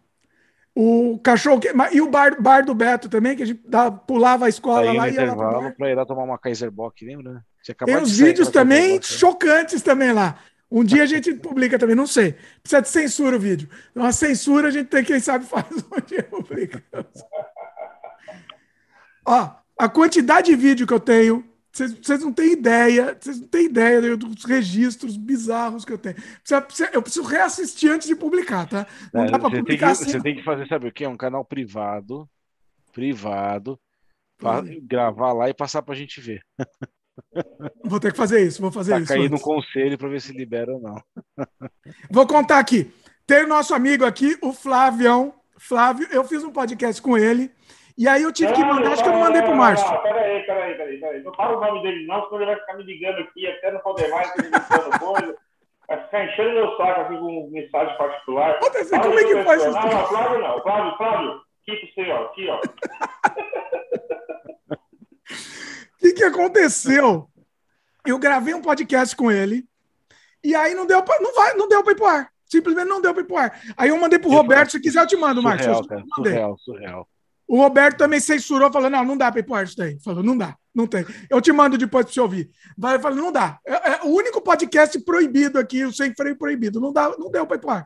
o 0.73 1.19
cachorro. 1.19 1.59
que- 1.59 1.71
E 1.91 2.01
o 2.01 2.09
bar, 2.09 2.41
bar 2.41 2.65
do 2.65 2.73
Beto 2.73 3.07
também, 3.07 3.35
que 3.35 3.43
a 3.43 3.45
gente 3.45 3.61
pulava 4.07 4.47
a 4.47 4.49
escola 4.49 4.89
Aí 4.89 4.97
lá 4.97 5.07
e 5.09 5.13
ia 5.13 5.35
lá 5.35 5.71
pra 5.71 5.91
ir 5.91 5.95
lá 5.95 6.03
tomar 6.03 6.23
uma 6.23 6.39
Kaiser 6.39 6.71
Bock, 6.71 7.05
lembra? 7.05 7.33
né? 7.33 7.41
Tinha 7.63 7.75
Tem 7.75 8.05
sair 8.05 8.25
vídeos 8.25 8.49
também 8.49 8.95
né? 8.95 9.01
chocantes 9.01 9.81
também 9.83 10.11
lá. 10.13 10.35
Um 10.69 10.83
dia 10.83 11.03
a 11.03 11.05
gente 11.05 11.33
publica 11.35 11.77
também, 11.77 11.95
não 11.95 12.07
sei. 12.07 12.35
Precisa 12.61 12.81
de 12.81 12.89
censura 12.89 13.37
o 13.37 13.39
vídeo. 13.39 13.69
Então 13.91 14.03
a 14.03 14.11
censura 14.11 14.67
a 14.67 14.71
gente 14.71 14.87
tem, 14.87 15.03
quem 15.03 15.19
sabe, 15.19 15.45
faz 15.47 15.65
um 15.71 16.05
dia 16.05 16.23
publica. 16.23 16.83
Ó, 19.25 19.51
a 19.77 19.89
quantidade 19.89 20.47
de 20.51 20.55
vídeo 20.55 20.85
que 20.87 20.93
eu 20.93 20.99
tenho, 20.99 21.43
vocês 21.71 22.21
não 22.21 22.31
têm 22.31 22.53
ideia, 22.53 23.17
vocês 23.19 23.39
não 23.39 23.47
têm 23.47 23.65
ideia 23.65 24.15
dos 24.15 24.45
registros 24.45 25.17
bizarros 25.17 25.83
que 25.83 25.91
eu 25.91 25.97
tenho. 25.97 26.15
Precisa- 26.15 26.61
precisa- 26.61 26.89
eu 26.93 27.01
preciso 27.01 27.25
reassistir 27.25 27.91
antes 27.91 28.07
de 28.07 28.15
publicar, 28.15 28.67
tá? 28.67 28.87
Não 29.13 29.23
É, 29.23 29.31
dá 29.31 29.39
pra 29.39 29.49
você, 29.49 29.55
tem 29.55 29.63
que, 29.63 29.71
publicar 29.71 29.91
assim. 29.91 30.05
você 30.11 30.21
tem 30.21 30.35
que 30.35 30.43
fazer, 30.43 30.67
sabe 30.67 30.87
o 30.87 30.91
quê? 30.91 31.05
Um 31.07 31.17
canal 31.17 31.43
privado, 31.43 32.29
privado, 32.93 33.79
pa- 34.37 34.61
Hum. 34.61 34.79
gravar 34.83 35.33
lá 35.33 35.49
e 35.49 35.53
passar 35.53 35.81
pra 35.81 35.95
gente 35.95 36.19
ver. 36.21 36.41
Vou 37.83 37.99
ter 37.99 38.11
que 38.11 38.17
fazer 38.17 38.41
isso, 38.45 38.61
vou 38.61 38.71
fazer 38.71 38.91
Pra 38.91 38.99
isso. 39.01 39.13
cair 39.13 39.29
no 39.29 39.39
conselho 39.39 39.97
pra 39.97 40.07
ver 40.09 40.21
se 40.21 40.31
libera 40.33 40.73
ou 40.73 40.81
não. 40.81 40.95
Vou 42.11 42.27
contar 42.27 42.59
aqui. 42.59 42.91
Tem 43.27 43.43
o 43.43 43.47
nosso 43.47 43.73
amigo 43.73 44.05
aqui, 44.05 44.37
o 44.41 44.51
Flavião. 44.53 45.33
Flávio, 45.57 46.07
eu 46.11 46.23
fiz 46.23 46.43
um 46.43 46.51
podcast 46.51 47.01
com 47.01 47.17
ele. 47.17 47.49
E 47.97 48.07
aí 48.09 48.23
eu 48.23 48.31
tive 48.33 48.51
que 48.51 48.63
mandar, 48.63 48.91
acho 48.91 49.01
que 49.03 49.07
eu 49.07 49.13
não 49.13 49.21
mandei 49.21 49.41
pro 49.41 49.55
Márcio. 49.55 49.89
Não, 49.89 50.01
peraí, 50.03 50.45
peraí, 50.45 50.75
peraí, 50.75 50.99
peraí. 50.99 51.23
Não 51.23 51.33
fala 51.33 51.57
o 51.57 51.61
nome 51.61 51.81
dele, 51.81 52.05
não, 52.05 52.25
senão 52.25 52.37
ele 52.41 52.45
vai 52.51 52.59
ficar 52.59 52.73
me 52.73 52.83
ligando 52.83 53.19
aqui 53.19 53.47
até 53.47 53.71
não 53.71 53.79
poder 53.79 54.09
mais, 54.09 54.29
coisa. 54.99 55.37
Vai 55.87 56.03
ficar 56.03 56.25
enchendo 56.25 56.51
meu 56.53 56.75
saco 56.77 57.01
aqui 57.01 57.17
com 57.17 57.49
mensagem 57.51 57.97
particular. 57.97 58.59
Assim, 58.59 58.89
Fala 58.89 59.03
como 59.03 59.19
é 59.19 59.23
que 59.23 59.43
faz 59.43 59.61
isso? 59.63 59.71
Não, 59.71 59.81
não, 59.87 60.07
Flávio 60.07 60.41
não. 60.41 60.61
Flávio, 60.61 60.97
Flávio, 60.97 61.41
aqui 61.61 61.77
pro 61.77 62.03
você, 62.03 62.11
ó. 62.11 62.25
Aqui, 62.25 62.47
ó. 62.49 62.59
O 66.09 66.13
que, 66.13 66.23
aconteceu? 66.23 67.27
Eu 68.05 68.19
gravei 68.19 68.53
um 68.53 68.61
podcast 68.61 69.15
com 69.15 69.31
ele. 69.31 69.67
E 70.43 70.53
aí 70.53 70.75
não 70.75 70.85
deu 70.85 71.01
pra, 71.01 71.19
não 71.19 71.33
vai, 71.33 71.55
não 71.55 71.67
deu 71.67 71.83
para 71.83 71.93
ir 71.93 71.95
pro 71.95 72.05
ar. 72.05 72.29
Simplesmente 72.45 72.87
não 72.87 73.01
deu 73.01 73.13
para 73.13 73.23
ir 73.23 73.25
pro 73.25 73.37
ar. 73.37 73.59
Aí 73.75 73.89
eu 73.89 73.97
mandei 73.97 74.19
pro 74.19 74.29
Roberto, 74.29 74.73
se 74.73 74.79
quiser 74.79 75.01
eu 75.01 75.07
te 75.07 75.15
mando, 75.15 75.41
Marcos. 75.41 75.65
Surreal, 75.65 75.87
cara. 75.87 76.03
Surreal, 76.15 76.57
surreal. 76.59 77.09
O 77.47 77.57
Roberto 77.57 77.97
também 77.97 78.19
censurou, 78.19 78.71
falou: 78.71 78.89
não, 78.89 79.03
não 79.03 79.17
dá 79.17 79.31
para 79.31 79.39
ir 79.39 79.43
pro 79.43 79.55
ar 79.55 79.65
isso 79.65 79.77
daí. 79.77 79.99
Falou, 79.99 80.23
não 80.23 80.37
dá, 80.37 80.55
não 80.73 80.87
tem. 80.87 81.05
Eu 81.29 81.41
te 81.41 81.51
mando 81.51 81.77
depois 81.77 82.05
para 82.05 82.13
você 82.13 82.19
ouvir. 82.19 82.49
Vai, 82.77 82.99
falei, 82.99 83.19
não 83.19 83.31
dá. 83.31 83.59
É, 83.65 83.91
é 83.91 83.99
o 84.03 84.09
único 84.09 84.41
podcast 84.41 84.99
proibido 85.01 85.57
aqui, 85.59 85.83
o 85.83 85.93
sem 85.93 86.13
freio 86.13 86.37
proibido. 86.37 86.79
Não, 86.79 86.93
dá, 86.93 87.15
não 87.17 87.31
deu 87.31 87.45
para 87.45 87.57
ir 87.57 87.59
pro 87.59 87.69
ar. 87.71 87.85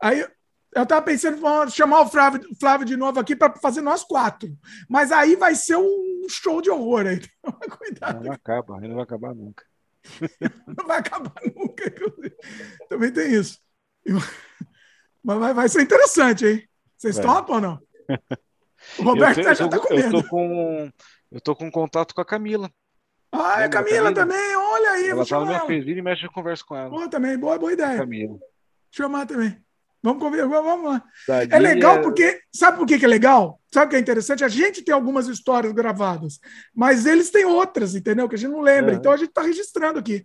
Aí 0.00 0.24
eu 0.74 0.86
tava 0.86 1.02
pensando 1.02 1.38
em 1.38 1.70
chamar 1.70 2.02
o 2.02 2.08
Flávio, 2.08 2.42
Flávio 2.60 2.86
de 2.86 2.96
novo 2.96 3.18
aqui 3.18 3.34
para 3.34 3.54
fazer 3.56 3.80
nós 3.80 4.04
quatro. 4.04 4.48
Mas 4.88 5.10
aí 5.10 5.34
vai 5.34 5.54
ser 5.54 5.76
um 5.76 6.26
show 6.28 6.60
de 6.60 6.70
horror 6.70 7.06
aí. 7.06 7.16
Então, 7.16 7.58
cuidado, 7.78 8.24
Não 8.24 8.32
acaba, 8.32 8.80
não 8.80 8.94
vai 8.94 9.04
acabar 9.04 9.34
nunca. 9.34 9.64
não 10.76 10.86
vai 10.86 10.98
acabar 10.98 11.34
nunca. 11.54 11.92
Também 12.88 13.12
tem 13.12 13.34
isso. 13.34 13.58
Mas 15.22 15.38
vai, 15.38 15.54
vai 15.54 15.68
ser 15.68 15.82
interessante, 15.82 16.46
hein? 16.46 16.68
Vocês 16.96 17.16
Vai. 17.16 17.26
topam 17.26 17.56
ou 17.56 17.60
não? 17.60 17.78
O 18.96 19.02
Roberto 19.02 19.40
eu, 19.40 19.54
já 19.54 19.56
tô, 19.56 19.68
tá 19.68 19.78
com 19.80 19.92
eu, 19.92 19.96
medo. 19.96 20.22
tô 20.22 20.28
com, 20.28 20.92
eu 21.32 21.40
tô 21.40 21.56
com 21.56 21.68
contato 21.68 22.14
com 22.14 22.20
a 22.20 22.24
Camila. 22.24 22.70
Ah, 23.32 23.54
a 23.54 23.56
Lembra, 23.56 23.68
Camila 23.70 23.96
Camila? 23.96 24.14
também, 24.14 24.56
olha 24.56 24.90
aí, 24.92 25.08
Ela 25.08 25.26
tá 25.26 25.40
no 25.40 25.46
meu 25.46 25.82
e 25.82 26.00
mexe, 26.00 26.24
eu 26.24 26.30
converso 26.32 26.64
com 26.64 26.76
ela. 26.76 26.88
Boa 26.88 27.10
também, 27.10 27.36
boa, 27.36 27.58
boa 27.58 27.72
ideia. 27.72 27.98
Camila. 27.98 28.38
Chamar 28.92 29.26
também. 29.26 29.60
Vamos 30.02 30.22
conversar, 30.22 30.46
vamos 30.48 30.90
lá. 30.92 31.02
Dali 31.26 31.48
É 31.52 31.58
legal 31.58 31.96
é- 31.96 32.02
porque, 32.02 32.40
sabe 32.52 32.78
por 32.78 32.86
que 32.86 32.98
que 32.98 33.04
é 33.04 33.08
legal? 33.08 33.60
Sabe 33.72 33.86
o 33.86 33.90
que 33.90 33.96
é 33.96 33.98
interessante? 33.98 34.44
A 34.44 34.48
gente 34.48 34.82
tem 34.82 34.94
algumas 34.94 35.26
histórias 35.26 35.72
gravadas, 35.72 36.38
mas 36.74 37.04
eles 37.04 37.30
têm 37.30 37.44
outras, 37.44 37.94
entendeu? 37.94 38.28
Que 38.28 38.36
a 38.36 38.38
gente 38.38 38.50
não 38.52 38.60
lembra. 38.60 38.92
É. 38.92 38.94
Então 38.94 39.10
a 39.12 39.16
gente 39.16 39.28
está 39.30 39.42
registrando 39.42 39.98
aqui. 39.98 40.24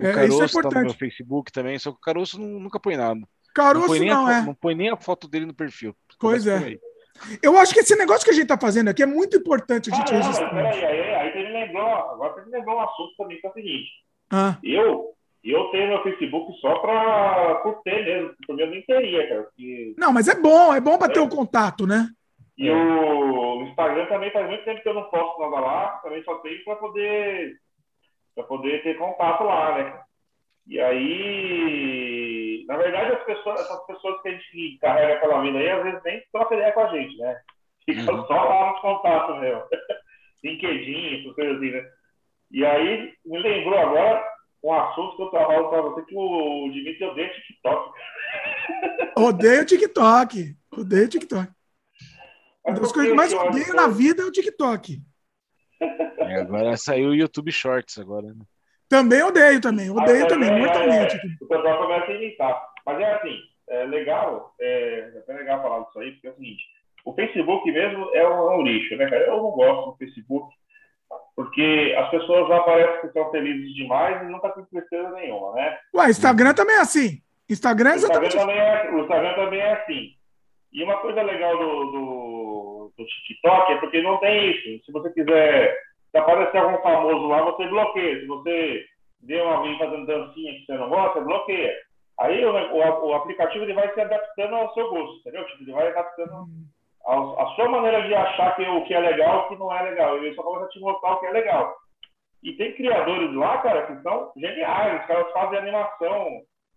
O 0.00 0.06
É, 0.06 0.12
Caroço 0.12 0.44
isso 0.44 0.58
é 0.58 0.62
tá 0.62 0.68
no 0.68 0.74
meu 0.74 0.80
importante. 0.82 0.98
Facebook 0.98 1.52
também, 1.52 1.78
só 1.78 1.90
que 1.90 1.96
o 1.98 2.00
Caroço 2.00 2.40
não- 2.40 2.60
nunca 2.60 2.78
põe 2.78 2.96
nada. 2.96 3.14
Não 3.16 3.26
Caroço 3.54 4.04
não, 4.04 4.26
a, 4.26 4.34
é. 4.34 4.42
não 4.42 4.54
põe 4.54 4.74
nem 4.76 4.88
a 4.90 4.96
foto 4.96 5.26
dele 5.26 5.44
no 5.46 5.54
perfil. 5.54 5.96
Pois 6.20 6.46
é. 6.46 6.56
aí. 6.56 6.80
Eu 7.42 7.58
acho 7.58 7.74
que 7.74 7.80
esse 7.80 7.96
negócio 7.96 8.24
que 8.24 8.30
a 8.30 8.34
gente 8.34 8.44
está 8.44 8.56
fazendo 8.56 8.86
aqui 8.88 9.02
é 9.02 9.06
muito 9.06 9.36
importante 9.36 9.90
a 9.92 9.96
gente 9.96 10.04
Caramba, 10.06 10.24
registrar. 10.26 10.50
peraí, 10.50 10.84
aí, 10.84 11.14
aí 11.16 11.32
você 11.32 11.38
me 11.42 11.52
lembrou, 11.52 11.82
agora 11.88 12.44
me 12.44 12.52
lembrou 12.52 12.76
um 12.76 12.80
assunto 12.80 13.16
também, 13.18 13.40
que 13.40 13.46
é 13.48 13.50
o 13.50 13.52
seguinte. 13.54 13.90
Ah, 14.30 14.56
Eu, 14.62 15.14
eu 15.44 15.68
tenho 15.70 15.88
meu 15.88 16.02
Facebook 16.02 16.52
só 16.60 16.78
pra 16.80 17.54
por 17.62 17.80
ter 17.82 18.04
mesmo, 18.04 18.34
porque 18.46 18.62
eu 18.62 18.66
nem 18.70 18.82
teria, 18.82 19.28
cara. 19.28 19.42
porque- 19.44 19.94
não, 19.96 20.12
mas 20.12 20.28
é 20.28 20.34
bom, 20.40 20.74
é 20.74 20.80
bom 20.80 20.98
para 20.98 21.12
ter 21.12 21.20
o 21.20 21.28
contato, 21.28 21.86
né? 21.86 22.08
E 22.56 22.68
o 22.70 23.62
Instagram 23.62 24.06
também 24.06 24.32
faz 24.32 24.48
muito 24.48 24.64
tempo 24.64 24.82
que 24.82 24.88
eu 24.88 24.94
não 24.94 25.04
posto 25.04 25.40
nada 25.40 25.60
lá, 25.60 25.88
também 26.02 26.22
só 26.24 26.34
tenho 26.36 26.62
para 26.64 26.76
poder 26.76 27.54
para 28.34 28.44
poder 28.44 28.82
ter 28.82 28.96
contato 28.98 29.44
lá, 29.44 29.78
né? 29.78 30.00
E 30.66 30.78
aí, 30.80 32.64
na 32.68 32.76
verdade, 32.76 33.12
as 33.12 33.24
pessoas, 33.24 33.60
essas 33.60 33.86
pessoas 33.86 34.20
que 34.22 34.28
a 34.28 34.32
gente 34.32 34.78
carrega 34.80 35.20
pela 35.20 35.40
vida 35.42 35.58
aí, 35.58 35.70
às 35.70 35.82
vezes 35.82 36.00
nem 36.04 36.22
trocam 36.32 36.56
ideia 36.58 36.72
com 36.72 36.80
a 36.80 36.88
gente, 36.88 37.16
né? 37.18 37.36
Fica 37.86 38.12
Uhum. 38.12 38.26
só 38.26 38.34
lá 38.44 38.72
nos 38.72 38.80
contatos, 38.80 39.40
meu. 39.40 39.62
LinkedIn, 40.44 41.20
essas 41.20 41.34
coisas 41.34 41.56
assim, 41.56 41.70
né? 41.70 41.84
E 42.52 42.64
aí, 42.64 43.12
me 43.26 43.38
lembrou 43.38 43.78
agora 43.78 44.24
um 44.62 44.72
assunto 44.72 45.16
que 45.16 45.22
eu 45.22 45.30
falando 45.30 45.68
para 45.70 45.82
você, 45.82 46.02
que 46.02 46.14
o 46.16 46.70
Dimitri 46.72 47.04
odeia 47.04 47.30
TikTok. 47.32 47.90
Odeio 49.16 49.62
o 49.62 49.66
TikTok. 49.66 50.56
Odeio 50.76 51.04
o 51.04 51.08
TikTok. 51.08 51.48
Uma 52.66 52.80
das 52.80 52.92
coisas 52.92 53.10
que 53.10 53.16
mais 53.16 53.32
eu 53.32 53.40
odeio 53.40 53.74
na 53.74 53.88
vida 53.88 54.22
é 54.22 54.26
o 54.26 54.32
TikTok. 54.32 54.98
É, 55.80 56.34
agora 56.40 56.76
saiu 56.76 57.10
o 57.10 57.14
YouTube 57.14 57.50
Shorts 57.52 57.98
agora. 57.98 58.26
né? 58.28 58.44
Também 58.88 59.22
odeio 59.22 59.60
também. 59.60 59.90
Odeio 59.90 60.24
Ah, 60.24 60.28
também, 60.28 60.50
é, 60.50 60.58
mortalmente. 60.58 61.16
é, 61.16 61.20
O 61.44 61.48
pessoal 61.48 61.78
começa 61.78 62.10
a 62.10 62.14
imitar. 62.14 62.62
Mas 62.84 63.00
é 63.00 63.14
assim, 63.14 63.38
é 63.68 63.84
legal, 63.84 64.54
é, 64.60 65.10
é 65.14 65.18
até 65.18 65.32
legal 65.34 65.62
falar 65.62 65.84
disso 65.84 65.98
aí, 66.00 66.12
porque 66.12 66.26
é 66.26 66.30
o 66.30 66.34
seguinte, 66.34 66.62
o 67.04 67.14
Facebook 67.14 67.70
mesmo 67.70 68.10
é 68.14 68.28
um, 68.28 68.50
é 68.50 68.56
um 68.56 68.62
lixo, 68.62 68.96
né, 68.96 69.08
cara? 69.08 69.24
Eu 69.26 69.36
não 69.36 69.50
gosto 69.50 69.90
do 69.92 69.96
Facebook, 69.98 70.54
porque 71.38 71.94
as 71.96 72.10
pessoas 72.10 72.48
lá 72.48 72.64
parecem 72.64 73.00
que 73.00 73.06
estão 73.06 73.30
felizes 73.30 73.72
demais 73.72 74.20
e 74.20 74.24
nunca 74.24 74.48
tem 74.48 74.64
tristeza 74.64 75.08
nenhuma, 75.10 75.52
né? 75.52 75.78
Ué, 75.94 76.10
Instagram 76.10 76.52
também 76.52 76.74
é 76.74 76.80
assim. 76.80 77.22
Instagram 77.48 77.92
é 77.92 77.94
Instagram, 77.94 78.26
exatamente 78.26 78.36
assim. 78.36 78.38
também 78.38 78.58
é, 78.58 78.90
o 78.90 78.98
Instagram 78.98 79.34
também 79.36 79.60
é 79.60 79.72
assim. 79.74 80.10
E 80.72 80.82
uma 80.82 80.96
coisa 80.96 81.22
legal 81.22 81.56
do, 81.56 81.92
do, 81.92 82.92
do 82.98 83.06
TikTok 83.06 83.72
é 83.72 83.76
porque 83.76 84.02
não 84.02 84.16
tem 84.16 84.50
isso. 84.50 84.84
Se 84.84 84.90
você 84.90 85.10
quiser, 85.10 85.78
se 86.10 86.18
aparecer 86.18 86.58
algum 86.58 86.82
famoso 86.82 87.28
lá, 87.28 87.42
você 87.42 87.68
bloqueia. 87.68 88.18
Se 88.18 88.26
você 88.26 88.84
vê 89.22 89.38
alguém 89.38 89.78
fazendo 89.78 90.06
dancinha 90.06 90.54
que 90.54 90.66
você 90.66 90.72
não 90.72 90.88
gosta, 90.88 91.20
bloqueia. 91.20 91.72
Aí 92.18 92.44
o, 92.44 92.50
o, 92.50 93.10
o 93.10 93.14
aplicativo 93.14 93.64
ele 93.64 93.74
vai 93.74 93.94
se 93.94 94.00
adaptando 94.00 94.56
ao 94.56 94.74
seu 94.74 94.90
gosto, 94.90 95.20
entendeu? 95.20 95.46
Tipo, 95.46 95.62
ele 95.62 95.72
vai 95.72 95.86
adaptando 95.86 96.48
ao- 97.08 97.40
a 97.40 97.46
sua 97.54 97.68
maneira 97.68 98.02
de 98.02 98.14
achar 98.14 98.54
que 98.56 98.62
o 98.62 98.84
que 98.84 98.94
é 98.94 99.00
legal 99.00 99.36
e 99.36 99.44
o 99.44 99.48
que 99.48 99.56
não 99.56 99.72
é 99.76 99.82
legal. 99.82 100.16
Ele 100.16 100.34
só 100.34 100.42
começa 100.42 100.66
a 100.66 100.68
te 100.68 100.80
mostrar 100.80 101.12
o 101.14 101.20
que 101.20 101.26
é 101.26 101.30
legal. 101.30 101.74
E 102.42 102.52
tem 102.52 102.74
criadores 102.74 103.34
lá, 103.34 103.58
cara, 103.58 103.86
que 103.86 104.02
são 104.02 104.30
geniais. 104.36 105.00
Os 105.00 105.06
caras 105.06 105.32
fazem 105.32 105.58
animação 105.58 106.28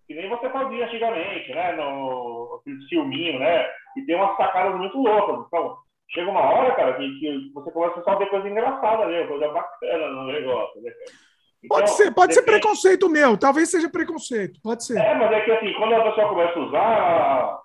que 0.07 0.15
nem 0.15 0.27
você 0.29 0.49
fazia 0.49 0.85
antigamente, 0.85 1.53
né? 1.53 1.73
No 1.73 2.59
aquele 2.59 2.81
filminho, 2.87 3.39
né? 3.39 3.65
E 3.97 4.01
tem 4.05 4.15
umas 4.15 4.35
sacadas 4.37 4.75
muito 4.77 4.97
loucas. 4.97 5.45
Então, 5.47 5.77
chega 6.09 6.29
uma 6.31 6.41
hora, 6.41 6.75
cara, 6.75 6.93
que, 6.93 7.07
que 7.19 7.51
você 7.53 7.71
começa 7.71 8.01
só 8.03 8.11
a 8.11 8.15
ver 8.15 8.29
coisa 8.29 8.49
engraçada 8.49 9.03
ali, 9.03 9.25
coisa 9.27 9.47
bacana 9.49 10.07
no 10.09 10.23
negócio, 10.25 10.81
né? 10.81 10.91
cara? 10.91 11.31
Pode 11.69 11.83
Então, 11.83 11.95
ser, 11.95 12.11
pode 12.15 12.33
ser 12.33 12.41
depende- 12.41 12.59
preconceito 12.61 13.07
meu. 13.07 13.37
Talvez 13.37 13.69
seja 13.69 13.87
preconceito. 13.89 14.59
Pode 14.63 14.83
ser. 14.83 14.97
É, 14.99 15.13
mas 15.13 15.31
é 15.31 15.41
que 15.41 15.51
assim, 15.51 15.71
quando 15.73 15.93
a 15.93 16.03
pessoa 16.03 16.27
começa 16.29 16.57
a 16.59 16.63
usar, 16.63 17.59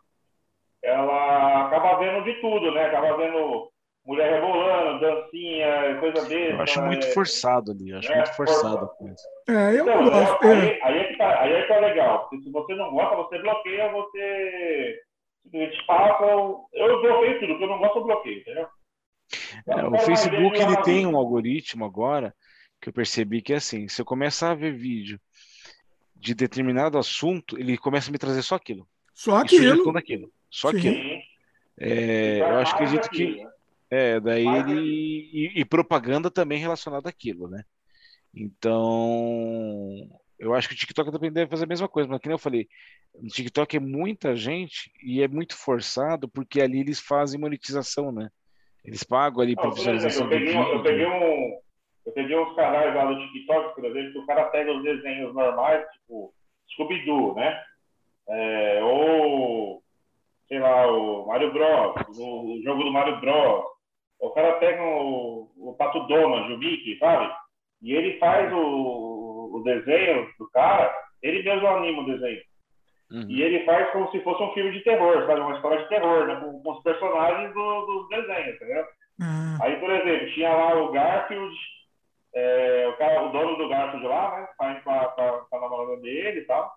ela 0.86 1.66
acaba 1.66 1.98
vendo 1.98 2.24
de 2.24 2.34
tudo, 2.40 2.72
né? 2.72 2.84
Acaba 2.86 3.16
vendo 3.16 3.70
mulher 4.06 4.34
rebolando, 4.34 5.00
dancinha, 5.00 5.98
coisa 5.98 6.24
desse. 6.28 6.52
Eu 6.52 6.60
acho 6.62 6.82
muito 6.82 7.12
forçado 7.12 7.72
ali, 7.72 7.90
eu 7.90 7.98
acho 7.98 8.12
é, 8.12 8.16
muito 8.16 8.36
forçado 8.36 8.84
a 8.84 8.88
coisa. 8.88 9.22
É, 9.48 9.78
eu 9.78 9.82
Então, 9.82 10.04
gosto. 10.04 10.44
aí, 10.44 10.50
É. 10.50 10.54
aí, 10.54 10.80
aí 10.82 10.98
é 10.98 11.04
que 11.08 11.18
tá, 11.18 11.40
aí 11.42 11.52
é 11.52 11.62
que 11.62 11.68
tá 11.68 11.78
legal. 11.80 12.20
Porque 12.28 12.44
se 12.44 12.50
você 12.52 12.74
não 12.76 12.90
gosta, 12.92 13.16
você 13.16 13.38
bloqueia, 13.40 13.90
você 13.92 15.00
simplesmente 15.42 15.86
passa. 15.86 16.24
Eu 16.24 17.00
bloqueio 17.02 17.40
tudo, 17.40 17.48
porque 17.48 17.64
eu 17.64 17.68
não 17.68 17.78
gosto, 17.78 17.98
eu 17.98 18.04
bloqueio, 18.04 18.40
entendeu? 18.40 18.68
É, 19.66 19.84
o 19.84 19.98
Facebook 19.98 20.60
ele 20.60 20.76
tem 20.82 21.04
um 21.04 21.16
algoritmo 21.16 21.84
agora 21.84 22.32
que 22.80 22.88
eu 22.88 22.92
percebi 22.92 23.42
que 23.42 23.52
é 23.52 23.56
assim, 23.56 23.88
se 23.88 24.00
eu 24.00 24.04
começar 24.04 24.52
a 24.52 24.54
ver 24.54 24.70
vídeo 24.72 25.18
de 26.14 26.32
determinado 26.32 26.96
assunto, 26.96 27.58
ele 27.58 27.76
começa 27.76 28.08
a 28.08 28.12
me 28.12 28.18
trazer 28.18 28.42
só 28.42 28.54
aquilo. 28.54 28.86
Só 29.12 29.38
aquilo. 29.38 29.92
Daquilo, 29.92 30.32
só 30.50 30.70
Sim. 30.70 30.78
aquilo. 30.78 31.22
É, 31.78 32.40
eu 32.40 32.56
acho 32.58 32.76
que 32.76 32.82
acredito 32.82 33.10
que 33.10 33.46
é, 33.90 34.18
daí 34.18 34.46
ele 34.46 35.28
e, 35.32 35.60
e, 35.60 35.64
propaganda 35.64 36.30
também 36.30 36.58
relacionada 36.58 37.08
àquilo, 37.08 37.48
né? 37.48 37.62
Então, 38.34 39.88
eu 40.38 40.54
acho 40.54 40.68
que 40.68 40.74
o 40.74 40.76
TikTok 40.76 41.10
também 41.10 41.32
deve 41.32 41.50
fazer 41.50 41.64
a 41.64 41.68
mesma 41.68 41.88
coisa, 41.88 42.08
mas 42.08 42.20
como 42.20 42.34
eu 42.34 42.38
falei, 42.38 42.68
no 43.20 43.28
TikTok 43.28 43.76
é 43.76 43.80
muita 43.80 44.34
gente 44.34 44.90
e 45.02 45.22
é 45.22 45.28
muito 45.28 45.56
forçado 45.56 46.28
porque 46.28 46.60
ali 46.60 46.80
eles 46.80 47.00
fazem 47.00 47.40
monetização, 47.40 48.10
né? 48.10 48.28
Eles 48.84 49.02
pagam 49.02 49.42
ali 49.42 49.56
para 49.56 49.70
visualização 49.70 50.24
eu 50.24 50.30
peguei, 50.30 50.56
Eu 50.56 50.82
peguei, 50.82 51.06
um, 51.06 51.58
eu 52.06 52.12
peguei 52.12 52.38
uns 52.38 52.54
canais 52.54 52.94
lá 52.94 53.04
do 53.06 53.18
TikTok, 53.18 53.74
por 53.74 53.84
exemplo, 53.84 54.12
que 54.12 54.18
o 54.18 54.26
cara 54.26 54.44
pega 54.44 54.72
os 54.72 54.82
desenhos 54.82 55.34
normais, 55.34 55.84
tipo 55.92 56.32
Scooby-Doo, 56.72 57.34
né? 57.34 57.62
É, 58.28 58.80
ou, 58.82 59.82
sei 60.48 60.58
lá, 60.58 60.86
o 60.90 61.26
Mario 61.26 61.52
Bros, 61.52 61.94
o, 62.18 62.60
jogo 62.64 62.84
do 62.84 62.92
Mario 62.92 63.20
Bros. 63.20 63.64
O 64.20 64.30
cara 64.30 64.54
pega 64.54 64.82
o, 64.82 65.50
o 65.56 65.74
Pato 65.76 66.00
Donald, 66.06 66.52
o 66.52 66.58
Mickey, 66.58 66.98
sabe? 66.98 67.32
E 67.82 67.92
ele 67.92 68.18
faz 68.18 68.52
o, 68.52 69.50
o 69.54 69.62
desenho 69.64 70.28
do 70.38 70.48
cara, 70.50 70.94
ele 71.22 71.42
mesmo 71.42 71.66
anima 71.66 72.02
o 72.02 72.06
desenho. 72.06 72.40
Uhum. 73.10 73.26
E 73.28 73.42
ele 73.42 73.64
faz 73.64 73.90
como 73.92 74.10
se 74.10 74.20
fosse 74.20 74.42
um 74.42 74.52
filme 74.52 74.72
de 74.72 74.80
terror, 74.80 75.26
sabe? 75.26 75.40
Uma 75.40 75.54
história 75.54 75.82
de 75.82 75.88
terror, 75.88 76.26
né? 76.26 76.36
com, 76.36 76.60
com 76.62 76.72
os 76.72 76.82
personagens 76.82 77.52
do, 77.54 77.86
dos 77.86 78.08
desenhos, 78.08 78.56
entendeu? 78.56 78.84
Uhum. 79.20 79.58
Aí, 79.62 79.76
por 79.78 79.90
exemplo, 79.90 80.32
tinha 80.32 80.52
lá 80.52 80.74
o 80.74 80.90
Garfield, 80.90 81.56
é, 82.34 82.88
o, 82.88 82.96
cara, 82.96 83.22
o 83.22 83.32
dono 83.32 83.56
do 83.56 83.68
Garfield 83.68 84.06
lá, 84.06 84.40
né? 84.40 84.48
Sai 84.56 84.80
com 84.82 84.90
a, 84.90 85.04
com 85.08 85.56
a 85.56 85.60
namorada 85.60 86.00
dele 86.00 86.40
e 86.40 86.44
tal. 86.44 86.72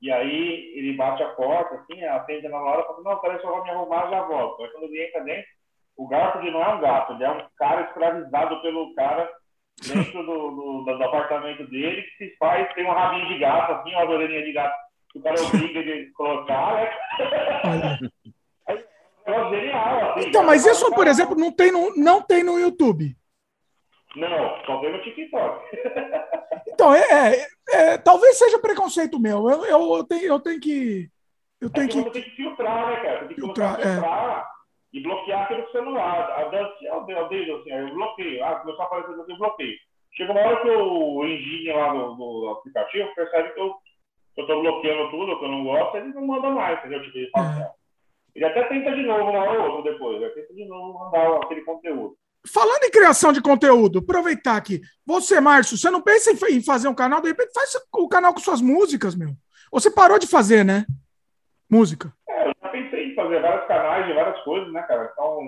E 0.00 0.10
aí 0.10 0.72
ele 0.76 0.96
bate 0.96 1.22
a 1.22 1.28
porta, 1.30 1.74
assim, 1.74 2.02
atende 2.04 2.46
a 2.46 2.50
namorada 2.50 2.82
e 2.82 2.86
fala, 2.86 3.02
não, 3.02 3.18
peraí, 3.18 3.40
só 3.40 3.48
vou 3.48 3.62
me 3.62 3.70
arrumar 3.70 4.10
já 4.10 4.22
volto. 4.22 4.62
Aí 4.62 4.70
quando 4.70 4.84
ele 4.84 5.06
entra 5.06 5.24
dentro, 5.24 5.50
o 5.96 6.08
Garfield 6.08 6.50
não 6.50 6.62
é 6.62 6.74
um 6.74 6.80
gato, 6.80 7.12
ele 7.12 7.24
é 7.24 7.30
um 7.30 7.46
cara 7.58 7.82
escravizado 7.82 8.62
pelo 8.62 8.94
cara 8.94 9.30
dentro 9.86 10.22
do, 10.24 10.50
do, 10.50 10.84
do, 10.84 11.04
apartamento 11.04 11.66
dele, 11.68 12.02
que 12.02 12.24
se 12.24 12.36
faz, 12.36 12.72
tem 12.74 12.86
um 12.86 12.92
rabinho 12.92 13.28
de 13.28 13.38
gato, 13.38 13.72
assim, 13.72 13.90
uma 13.90 14.04
orelhinha 14.04 14.42
de 14.42 14.52
gato 14.52 14.74
o 15.14 15.20
cara 15.20 15.42
obriga 15.42 15.82
de 15.82 16.10
colocar, 16.12 16.74
né? 16.74 16.90
É 19.26 19.50
genial, 19.50 20.12
assim, 20.12 20.28
então, 20.28 20.42
mas 20.42 20.64
isso, 20.64 20.90
por 20.92 21.06
exemplo, 21.06 21.36
não 21.36 21.52
tem 21.52 21.70
no, 21.70 21.94
não 21.94 22.22
tem 22.22 22.42
no 22.42 22.58
YouTube. 22.58 23.14
Não, 24.16 24.64
só 24.64 24.80
tem 24.80 24.90
no 24.90 25.02
TikTok. 25.02 25.76
Então, 26.68 26.94
é, 26.94 27.00
é, 27.00 27.46
é, 27.72 27.98
talvez 27.98 28.36
seja 28.38 28.58
preconceito 28.58 29.18
meu. 29.18 29.48
Eu, 29.48 29.64
eu, 29.64 29.96
eu, 29.96 30.04
tenho, 30.04 30.24
eu 30.24 30.40
tenho 30.40 30.60
que. 30.60 31.08
Eu 31.60 31.68
é 31.68 31.70
tenho 31.70 31.88
que, 31.88 32.04
que... 32.04 32.10
Tem 32.10 32.22
que 32.22 32.30
filtrar, 32.30 32.86
né, 32.88 32.96
cara? 32.96 33.18
Você 33.20 33.26
tem 33.26 33.34
que 33.36 33.42
filtrar, 33.42 33.76
filtrar 33.80 34.40
é. 34.40 34.96
e 34.96 35.02
bloquear 35.02 35.48
que 35.48 35.54
você 35.54 35.80
não 35.80 35.96
A 35.96 36.44
dança, 36.44 36.74
eu 36.82 37.28
dei, 37.28 37.52
assim, 37.52 37.70
eu 37.70 37.94
bloqueio. 37.94 38.44
Ah, 38.44 38.56
começou 38.56 38.82
a 38.82 38.86
aparecer 38.86 39.30
eu 39.30 39.36
bloqueio. 39.38 39.78
Chega 40.16 40.32
uma 40.32 40.40
hora 40.40 40.62
que 40.62 40.68
o 40.68 41.24
engine 41.24 41.72
lá 41.72 41.92
do, 41.92 42.14
do 42.14 42.48
aplicativo 42.50 43.14
percebe 43.14 43.50
que 43.50 43.60
eu 43.60 43.74
eu 44.36 44.46
tô 44.46 44.60
bloqueando 44.60 45.10
tudo, 45.10 45.38
que 45.38 45.44
eu 45.44 45.48
não 45.48 45.64
gosto, 45.64 45.96
ele 45.96 46.14
não 46.14 46.26
manda 46.26 46.50
mais, 46.50 46.78
entendeu? 46.78 47.02
Tipo, 47.02 47.18
ele, 47.18 47.30
fala, 47.30 47.62
é. 47.62 47.70
ele 48.34 48.44
até 48.44 48.64
tenta 48.64 48.94
de 48.94 49.02
novo 49.02 49.30
uma 49.30 49.40
hora 49.40 49.60
ou 49.60 49.76
outra 49.76 49.92
depois, 49.92 50.22
ele 50.22 50.30
tenta 50.30 50.54
de 50.54 50.64
novo 50.66 50.98
mandar 50.98 51.36
aquele 51.36 51.62
conteúdo. 51.62 52.16
Falando 52.46 52.84
em 52.84 52.90
criação 52.90 53.32
de 53.32 53.42
conteúdo, 53.42 53.98
aproveitar 53.98 54.56
aqui. 54.56 54.80
Você, 55.04 55.40
Márcio, 55.40 55.76
você 55.76 55.90
não 55.90 56.00
pensa 56.00 56.30
em 56.50 56.62
fazer 56.62 56.88
um 56.88 56.94
canal? 56.94 57.20
De 57.20 57.28
repente 57.28 57.52
faz 57.52 57.74
o 57.92 58.08
canal 58.08 58.32
com 58.32 58.40
suas 58.40 58.60
músicas, 58.60 59.14
meu. 59.14 59.34
Você 59.70 59.90
parou 59.90 60.18
de 60.18 60.26
fazer, 60.26 60.64
né? 60.64 60.86
Música. 61.68 62.12
É, 62.28 62.48
eu 62.48 62.52
já 62.62 62.68
pensei 62.70 63.12
em 63.12 63.14
fazer 63.14 63.40
vários 63.40 63.68
canais 63.68 64.06
de 64.06 64.12
várias 64.14 64.42
coisas, 64.42 64.72
né, 64.72 64.82
cara? 64.82 65.10
Então, 65.12 65.40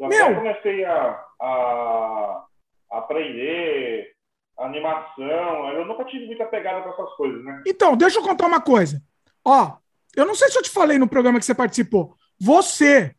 eu 0.00 0.08
meu. 0.08 0.34
comecei 0.34 0.84
a, 0.84 1.24
a 1.40 2.44
aprender 2.90 4.12
animação. 4.58 5.72
Eu 5.72 5.84
nunca 5.84 6.04
tive 6.04 6.26
muita 6.26 6.44
pegada 6.46 6.82
com 6.82 6.90
essas 6.90 7.14
coisas, 7.14 7.44
né? 7.44 7.62
Então, 7.66 7.96
deixa 7.96 8.18
eu 8.18 8.22
contar 8.22 8.46
uma 8.46 8.60
coisa. 8.60 9.00
Ó, 9.44 9.76
eu 10.16 10.26
não 10.26 10.34
sei 10.34 10.48
se 10.48 10.58
eu 10.58 10.62
te 10.62 10.70
falei 10.70 10.98
no 10.98 11.08
programa 11.08 11.38
que 11.38 11.44
você 11.44 11.54
participou. 11.54 12.14
Você, 12.38 13.14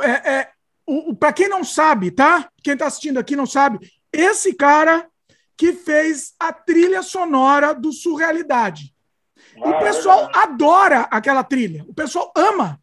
é, 0.00 0.30
é, 0.30 0.50
para 1.18 1.32
quem 1.32 1.48
não 1.48 1.64
sabe, 1.64 2.10
tá? 2.10 2.48
Quem 2.62 2.76
tá 2.76 2.86
assistindo 2.86 3.18
aqui 3.18 3.36
não 3.36 3.46
sabe, 3.46 3.78
esse 4.12 4.54
cara 4.54 5.06
que 5.56 5.72
fez 5.72 6.34
a 6.38 6.52
trilha 6.52 7.02
sonora 7.02 7.74
do 7.74 7.92
Surrealidade. 7.92 8.94
Ah, 9.60 9.68
o 9.68 9.78
pessoal 9.80 10.30
é 10.34 10.38
adora 10.38 11.00
aquela 11.10 11.42
trilha. 11.42 11.84
O 11.88 11.94
pessoal 11.94 12.32
ama. 12.36 12.80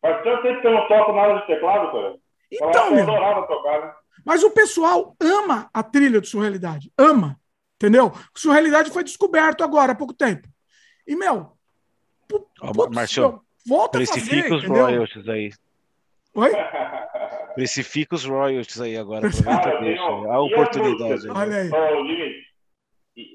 Faz 0.00 0.22
tanto 0.22 0.42
tempo 0.42 0.60
que 0.60 0.66
eu 0.66 0.72
não 0.72 0.88
toco 0.88 1.12
nada 1.12 1.40
de 1.40 1.46
teclado, 1.46 1.92
cara. 1.92 2.16
Então, 2.50 2.96
eu 2.96 3.02
adorava 3.02 3.46
tocar, 3.46 3.80
né? 3.80 3.92
Mas 4.24 4.42
o 4.42 4.50
pessoal 4.50 5.16
ama 5.20 5.70
a 5.72 5.82
trilha 5.82 6.20
do 6.20 6.26
Surrealidade. 6.26 6.92
Ama. 6.98 7.38
Entendeu? 7.76 8.12
O 8.34 8.38
Surrealidade 8.38 8.90
foi 8.90 9.04
descoberto 9.04 9.62
agora 9.62 9.92
há 9.92 9.94
pouco 9.94 10.12
tempo. 10.12 10.48
E, 11.06 11.14
meu. 11.14 11.52
Putz, 12.26 12.46
Marcio, 12.92 13.40
volta 13.64 14.02
a 14.02 14.06
fazer, 14.06 14.52
os 14.52 14.64
entendeu? 14.64 14.84
royalties 14.84 15.28
aí. 15.28 15.50
Oi? 16.38 16.50
Precifica 17.54 18.14
os 18.14 18.24
royalties 18.24 18.80
aí 18.80 18.96
agora. 18.96 19.26
Aproveita 19.26 19.68
ah, 19.68 19.80
deixa. 19.80 20.02
A 20.02 20.40
oportunidade. 20.40 21.28
Olha 21.30 21.56
aí. 21.56 22.44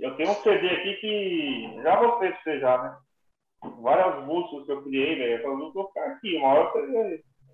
eu 0.02 0.16
tenho 0.16 0.32
um 0.32 0.36
CD 0.36 0.70
aqui 0.70 0.94
que 1.02 1.82
já 1.84 2.02
mostrei 2.02 2.32
pra 2.32 2.42
você 2.42 2.60
já, 2.60 2.82
né? 2.82 2.96
Várias 3.82 4.26
músicas 4.26 4.66
que 4.66 4.72
eu 4.72 4.84
criei, 4.84 5.16
velho. 5.16 5.34
Essas 5.34 5.52
músicas 5.52 5.74
vão 5.74 5.88
ficar 5.88 6.06
aqui. 6.12 6.38
Uma 6.38 6.48
hora, 6.48 6.72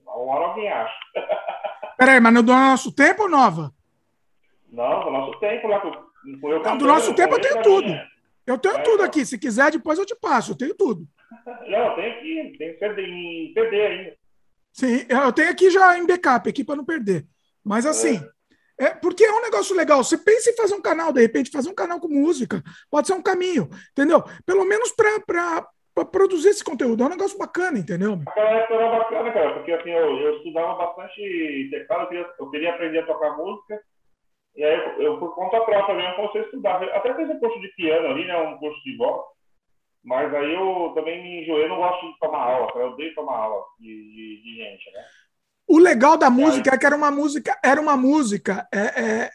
uma 0.03 0.17
hora 0.17 0.45
alguém 0.45 0.71
acha. 0.71 0.95
Peraí, 1.97 2.19
mas 2.19 2.33
no 2.33 2.43
do 2.43 2.53
nosso 2.53 2.93
tempo 2.95 3.23
ou 3.23 3.29
nova? 3.29 3.71
Não, 4.71 5.03
do 5.03 5.11
nosso 5.11 5.39
tempo 5.39 5.67
lá. 5.67 5.81
Eu 6.43 6.61
não, 6.61 6.77
do 6.77 6.85
nosso 6.85 7.13
tempo 7.15 7.33
eu 7.33 7.41
tenho 7.41 7.61
tudo. 7.63 7.99
Eu 8.45 8.57
tenho 8.59 8.77
é, 8.77 8.81
tudo 8.81 9.03
aqui. 9.03 9.25
Se 9.25 9.39
quiser, 9.39 9.71
depois 9.71 9.97
eu 9.97 10.05
te 10.05 10.15
passo. 10.15 10.51
Eu 10.51 10.57
tenho 10.57 10.75
tudo. 10.75 11.07
Não, 11.67 11.95
tem 11.95 12.11
aqui. 12.11 12.55
Tem 12.57 12.77
CD, 12.77 13.01
em 13.03 13.53
CD 13.53 13.81
ainda. 13.85 14.18
Sim, 14.71 15.05
eu 15.09 15.33
tenho 15.33 15.49
aqui 15.49 15.69
já 15.69 15.97
em 15.97 16.05
backup, 16.05 16.49
aqui 16.49 16.63
para 16.63 16.75
não 16.75 16.85
perder. 16.85 17.25
Mas 17.63 17.85
assim, 17.85 18.21
é. 18.79 18.85
é. 18.85 18.89
porque 18.89 19.23
é 19.23 19.33
um 19.33 19.41
negócio 19.41 19.75
legal. 19.75 20.03
Você 20.03 20.17
pensa 20.17 20.49
em 20.49 20.55
fazer 20.55 20.75
um 20.75 20.81
canal, 20.81 21.11
de 21.11 21.21
repente, 21.21 21.51
fazer 21.51 21.69
um 21.69 21.75
canal 21.75 21.99
com 21.99 22.07
música. 22.07 22.63
Pode 22.89 23.07
ser 23.07 23.13
um 23.13 23.21
caminho, 23.21 23.69
entendeu? 23.91 24.23
Pelo 24.45 24.65
menos 24.65 24.91
para 24.91 25.65
para 25.99 26.05
produzir 26.05 26.49
esse 26.49 26.63
conteúdo. 26.63 27.03
É 27.03 27.05
um 27.05 27.09
negócio 27.09 27.37
bacana, 27.37 27.77
entendeu? 27.77 28.19
Aquela 28.27 28.49
época 28.51 28.73
era 28.73 28.97
bacana, 28.97 29.31
cara, 29.31 29.53
porque 29.55 29.71
assim, 29.71 29.89
eu, 29.89 30.17
eu 30.17 30.37
estudava 30.37 30.75
bastante 30.75 31.67
teclado, 31.71 32.03
eu 32.03 32.07
queria, 32.07 32.29
eu 32.39 32.49
queria 32.49 32.73
aprender 32.73 32.99
a 32.99 33.05
tocar 33.05 33.37
música. 33.37 33.81
E 34.55 34.63
aí, 34.63 34.77
eu, 34.77 35.01
eu 35.01 35.19
por 35.19 35.35
conta 35.35 35.59
própria 35.61 35.95
mesmo, 35.95 36.15
comecei 36.15 36.41
a 36.41 36.43
estudar. 36.45 36.83
Até 36.83 37.13
fiz 37.15 37.29
um 37.29 37.39
curso 37.39 37.59
de 37.59 37.67
piano 37.69 38.07
ali, 38.07 38.25
né? 38.25 38.37
Um 38.37 38.57
curso 38.57 38.81
de 38.83 38.95
voz. 38.97 39.25
Mas 40.03 40.33
aí 40.33 40.53
eu 40.53 40.91
também 40.95 41.21
me 41.21 41.43
enjoei, 41.43 41.67
não 41.67 41.77
gosto 41.77 42.11
de 42.11 42.19
tomar 42.19 42.39
aula, 42.39 42.71
eu 42.75 42.87
odeio 42.91 43.13
tomar 43.15 43.35
aula 43.35 43.65
de, 43.79 43.87
de, 43.87 44.41
de 44.43 44.55
gente, 44.55 44.91
né? 44.91 45.03
O 45.67 45.77
legal 45.77 46.17
da 46.17 46.31
música 46.31 46.73
é 46.73 46.77
que 46.77 46.85
era 46.85 46.95
uma 46.95 47.11
música, 47.11 47.59
era 47.63 47.79
uma 47.79 47.95
música 47.95 48.67
é, 48.73 48.79
é, 48.79 49.31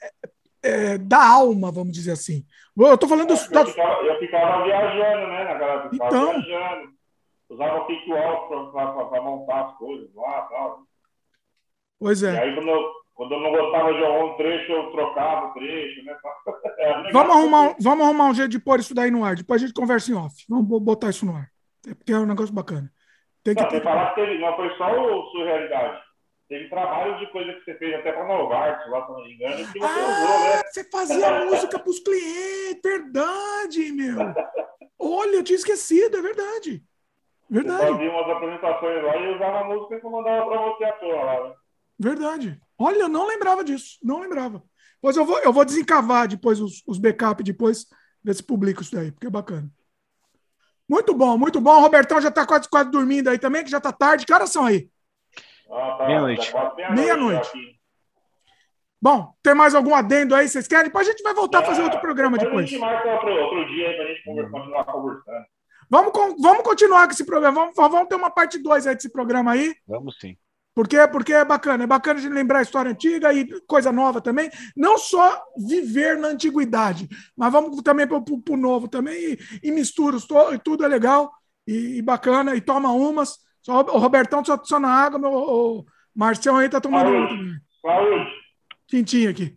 é, 0.64 0.98
da 0.98 1.24
alma, 1.24 1.70
vamos 1.70 1.92
dizer 1.92 2.10
assim. 2.10 2.44
Eu 2.76 2.98
tô 2.98 3.06
falando. 3.06 3.30
É, 3.30 3.34
eu, 3.34 3.36
ficava, 3.36 4.02
eu, 4.02 4.18
ficava, 4.18 4.64
viajando, 4.64 5.26
né? 5.28 5.44
Naquela, 5.44 5.90
então... 5.92 6.42
viajando. 6.42 6.94
Usava 7.48 7.78
o 7.78 7.86
pick 7.86 8.04
para 8.08 9.22
montar 9.22 9.66
as 9.66 9.76
coisas 9.76 10.12
lá 10.14 10.42
tal. 10.42 10.82
Pois 12.00 12.22
é. 12.24 12.34
E 12.34 12.38
aí, 12.38 12.54
quando 12.56 12.68
eu, 12.68 12.92
quando 13.14 13.32
eu 13.32 13.40
não 13.40 13.50
gostava 13.52 13.94
de 13.94 14.04
algum 14.04 14.36
trecho, 14.36 14.72
eu 14.72 14.90
trocava 14.90 15.46
o 15.46 15.54
trecho, 15.54 16.04
né? 16.04 16.16
É, 16.76 17.12
vamos, 17.12 17.36
arrumar, 17.36 17.76
vamos 17.80 18.04
arrumar 18.04 18.24
um 18.26 18.34
jeito 18.34 18.50
de 18.50 18.58
pôr 18.58 18.78
isso 18.80 18.94
daí 18.94 19.10
no 19.10 19.24
ar. 19.24 19.36
Depois 19.36 19.62
a 19.62 19.66
gente 19.66 19.74
conversa 19.74 20.10
em 20.10 20.14
off. 20.14 20.44
Vamos 20.48 20.66
botar 20.82 21.08
isso 21.08 21.24
no 21.24 21.34
ar. 21.34 21.48
É 21.88 21.94
porque 21.94 22.12
é 22.12 22.18
um 22.18 22.26
negócio 22.26 22.52
bacana. 22.52 22.90
Tem 23.42 23.54
que 23.54 23.62
não, 23.62 23.68
ter... 23.70 23.82
falar 23.82 24.14
que 24.14 24.20
ele 24.20 24.38
não 24.38 24.54
foi 24.56 24.68
só 24.76 24.90
o 24.90 25.30
surrealidade. 25.30 26.02
Teve 26.48 26.68
trabalho 26.68 27.18
de 27.18 27.26
coisa 27.30 27.52
que 27.54 27.64
você 27.64 27.74
fez 27.74 27.94
até 27.94 28.12
para 28.12 28.26
Novartis, 28.26 28.90
lá, 28.90 29.06
se 29.06 29.12
não 29.12 29.22
me 29.22 29.34
engano, 29.34 29.56
que 29.56 29.78
você 29.78 29.78
ah, 29.80 29.88
usou, 29.88 30.40
né? 30.40 30.62
Você 30.66 30.90
fazia 30.90 31.30
música 31.46 31.78
para 31.78 31.90
os 31.90 32.00
clientes, 32.00 32.80
verdade, 32.82 33.92
meu. 33.92 34.18
Olha, 34.98 35.36
eu 35.36 35.44
tinha 35.44 35.56
esquecido, 35.56 36.16
é 36.18 36.22
verdade. 36.22 36.82
Verdade. 37.48 37.86
Eu 37.86 37.92
fazia 37.94 38.10
umas 38.10 38.30
apresentações 38.30 39.04
lá 39.04 39.16
e 39.16 39.34
usava 39.34 39.60
a 39.60 39.64
música 39.64 40.00
que 40.00 40.06
eu 40.06 40.10
mandava 40.10 40.46
para 40.46 40.60
você 40.60 40.84
à 40.84 40.92
toa 40.92 41.22
lá, 41.22 41.48
né? 41.48 41.54
Verdade. 41.98 42.60
Olha, 42.78 43.02
eu 43.02 43.08
não 43.08 43.26
lembrava 43.26 43.62
disso, 43.62 43.98
não 44.02 44.20
lembrava. 44.20 44.62
Pois 45.00 45.16
eu 45.16 45.24
vou, 45.24 45.38
eu 45.40 45.52
vou 45.52 45.64
desencavar 45.64 46.26
depois 46.26 46.60
os, 46.60 46.82
os 46.86 46.98
backup, 46.98 47.42
depois 47.42 47.86
ver 48.22 48.34
se 48.34 48.42
publico 48.42 48.82
isso 48.82 48.94
daí, 48.94 49.12
porque 49.12 49.26
é 49.26 49.30
bacana. 49.30 49.70
Muito 50.88 51.14
bom, 51.14 51.36
muito 51.38 51.60
bom. 51.60 51.76
O 51.76 51.80
Robertão 51.80 52.20
já 52.20 52.28
está 52.28 52.46
quase, 52.46 52.68
quase 52.68 52.90
dormindo 52.90 53.28
aí 53.28 53.38
também, 53.38 53.64
que 53.64 53.70
já 53.70 53.78
está 53.78 53.92
tarde. 53.92 54.26
Que 54.26 54.32
horas 54.32 54.50
são 54.50 54.64
aí? 54.66 54.88
Ah, 55.70 55.96
tá, 55.98 56.06
Meia-noite. 56.06 56.52
Meia-noite. 56.94 57.50
Bom, 59.00 59.34
tem 59.42 59.54
mais 59.54 59.74
algum 59.74 59.94
adendo 59.94 60.34
aí? 60.34 60.48
Vocês 60.48 60.66
querem? 60.66 60.84
Depois 60.86 61.06
a 61.06 61.10
gente 61.10 61.22
vai 61.22 61.34
voltar 61.34 61.60
a 61.60 61.64
fazer 61.64 61.82
outro 61.82 62.00
programa 62.00 62.38
depois. 62.38 62.64
A 62.64 62.66
gente 62.66 62.80
marca 62.80 63.12
outro, 63.12 63.30
outro 63.30 63.66
dia 63.66 63.88
aí 63.88 63.96
pra 63.96 64.06
gente 64.06 64.50
continuar 64.50 64.84
conversando. 64.84 65.44
Vamos, 65.90 66.12
vamos 66.40 66.62
continuar 66.62 67.06
com 67.06 67.12
esse 67.12 67.24
programa. 67.24 67.60
Vamos, 67.60 67.76
vamos 67.76 68.08
ter 68.08 68.14
uma 68.14 68.30
parte 68.30 68.58
2 68.58 68.86
aí 68.86 68.94
desse 68.94 69.10
programa 69.10 69.52
aí. 69.52 69.74
Vamos 69.86 70.16
sim. 70.18 70.36
Porque, 70.74 70.96
porque 71.08 71.32
é 71.32 71.44
bacana, 71.44 71.84
é 71.84 71.86
bacana 71.86 72.20
de 72.20 72.28
lembrar 72.28 72.58
a 72.58 72.62
história 72.62 72.90
antiga 72.90 73.32
e 73.32 73.48
coisa 73.62 73.92
nova 73.92 74.20
também. 74.20 74.50
Não 74.76 74.98
só 74.98 75.40
viver 75.56 76.18
na 76.18 76.28
antiguidade, 76.28 77.08
mas 77.36 77.52
vamos 77.52 77.80
também 77.82 78.06
para 78.06 78.16
o 78.18 78.56
novo 78.56 78.88
também 78.88 79.14
e, 79.14 79.38
e 79.62 79.70
mistura, 79.70 80.18
tudo 80.62 80.84
é 80.84 80.88
legal 80.88 81.32
e, 81.66 81.98
e, 81.98 82.02
bacana, 82.02 82.56
e 82.56 82.60
toma 82.60 82.90
umas. 82.92 83.38
Só, 83.62 83.80
o 83.80 83.98
Robertão 83.98 84.44
só, 84.44 84.60
só 84.64 84.80
na 84.80 84.88
água, 84.88 85.18
meu, 85.18 85.32
o 85.32 85.86
Marcião 86.14 86.56
aí 86.56 86.68
tá 86.68 86.80
tomando 86.80 87.10
uma 87.10 87.28
também. 87.28 87.56
Saúde. 87.80 88.30
Tintim 88.86 89.26
aqui. 89.26 89.56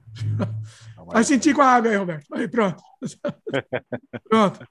Vai 1.07 1.23
sentir 1.23 1.53
com 1.55 1.61
a 1.61 1.67
água 1.67 1.89
aí, 1.89 1.97
Roberto. 1.97 2.25
Aí, 2.33 2.47
pronto. 2.47 2.81
pronto. 4.29 4.67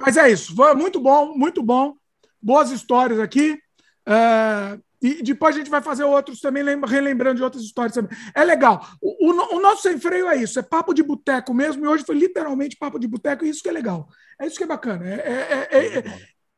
Mas 0.00 0.16
é 0.16 0.30
isso. 0.30 0.54
Muito 0.74 1.00
bom, 1.00 1.34
muito 1.36 1.62
bom. 1.62 1.94
Boas 2.40 2.70
histórias 2.70 3.18
aqui. 3.20 3.58
É, 4.06 4.78
e 5.00 5.22
depois 5.22 5.54
a 5.54 5.58
gente 5.58 5.70
vai 5.70 5.82
fazer 5.82 6.04
outros 6.04 6.40
também, 6.40 6.64
relembrando 6.86 7.36
de 7.36 7.42
outras 7.42 7.62
histórias 7.62 7.94
também. 7.94 8.16
É 8.34 8.44
legal. 8.44 8.86
O, 9.00 9.30
o, 9.30 9.56
o 9.56 9.60
nosso 9.60 9.82
sem 9.82 9.98
freio 9.98 10.28
é 10.28 10.36
isso, 10.36 10.58
é 10.58 10.62
papo 10.62 10.94
de 10.94 11.02
boteco 11.02 11.52
mesmo, 11.52 11.84
e 11.84 11.88
hoje 11.88 12.04
foi 12.04 12.16
literalmente 12.16 12.76
papo 12.76 12.98
de 12.98 13.06
boteco, 13.06 13.44
e 13.44 13.48
isso 13.48 13.62
que 13.62 13.68
é 13.68 13.72
legal. 13.72 14.08
É 14.40 14.46
isso 14.46 14.56
que 14.56 14.64
é 14.64 14.66
bacana. 14.66 15.06
É, 15.06 15.14
é, 15.14 15.68
é, 15.70 15.98
é, 15.98 16.04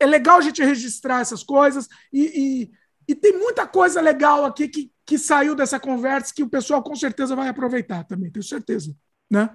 é 0.01 0.07
legal 0.07 0.39
a 0.39 0.41
gente 0.41 0.63
registrar 0.63 1.21
essas 1.21 1.43
coisas, 1.43 1.89
e, 2.13 2.23
e, 2.67 3.13
e, 3.13 3.15
tem 3.15 3.37
muita 3.37 3.67
coisa 3.67 4.01
legal 4.01 4.45
aqui 4.45 4.69
que, 4.69 4.93
que 5.05 5.19
saiu 5.19 5.55
dessa 5.55 5.81
conversa 5.81 6.33
que 6.35 6.43
o 6.43 6.51
pessoal 6.51 6.83
com 6.83 6.95
certeza 6.95 7.35
vai 7.35 7.49
aproveitar 7.49 8.05
também, 8.05 8.31
tenho 8.31 8.45
certeza. 8.45 8.95
Né? 9.31 9.51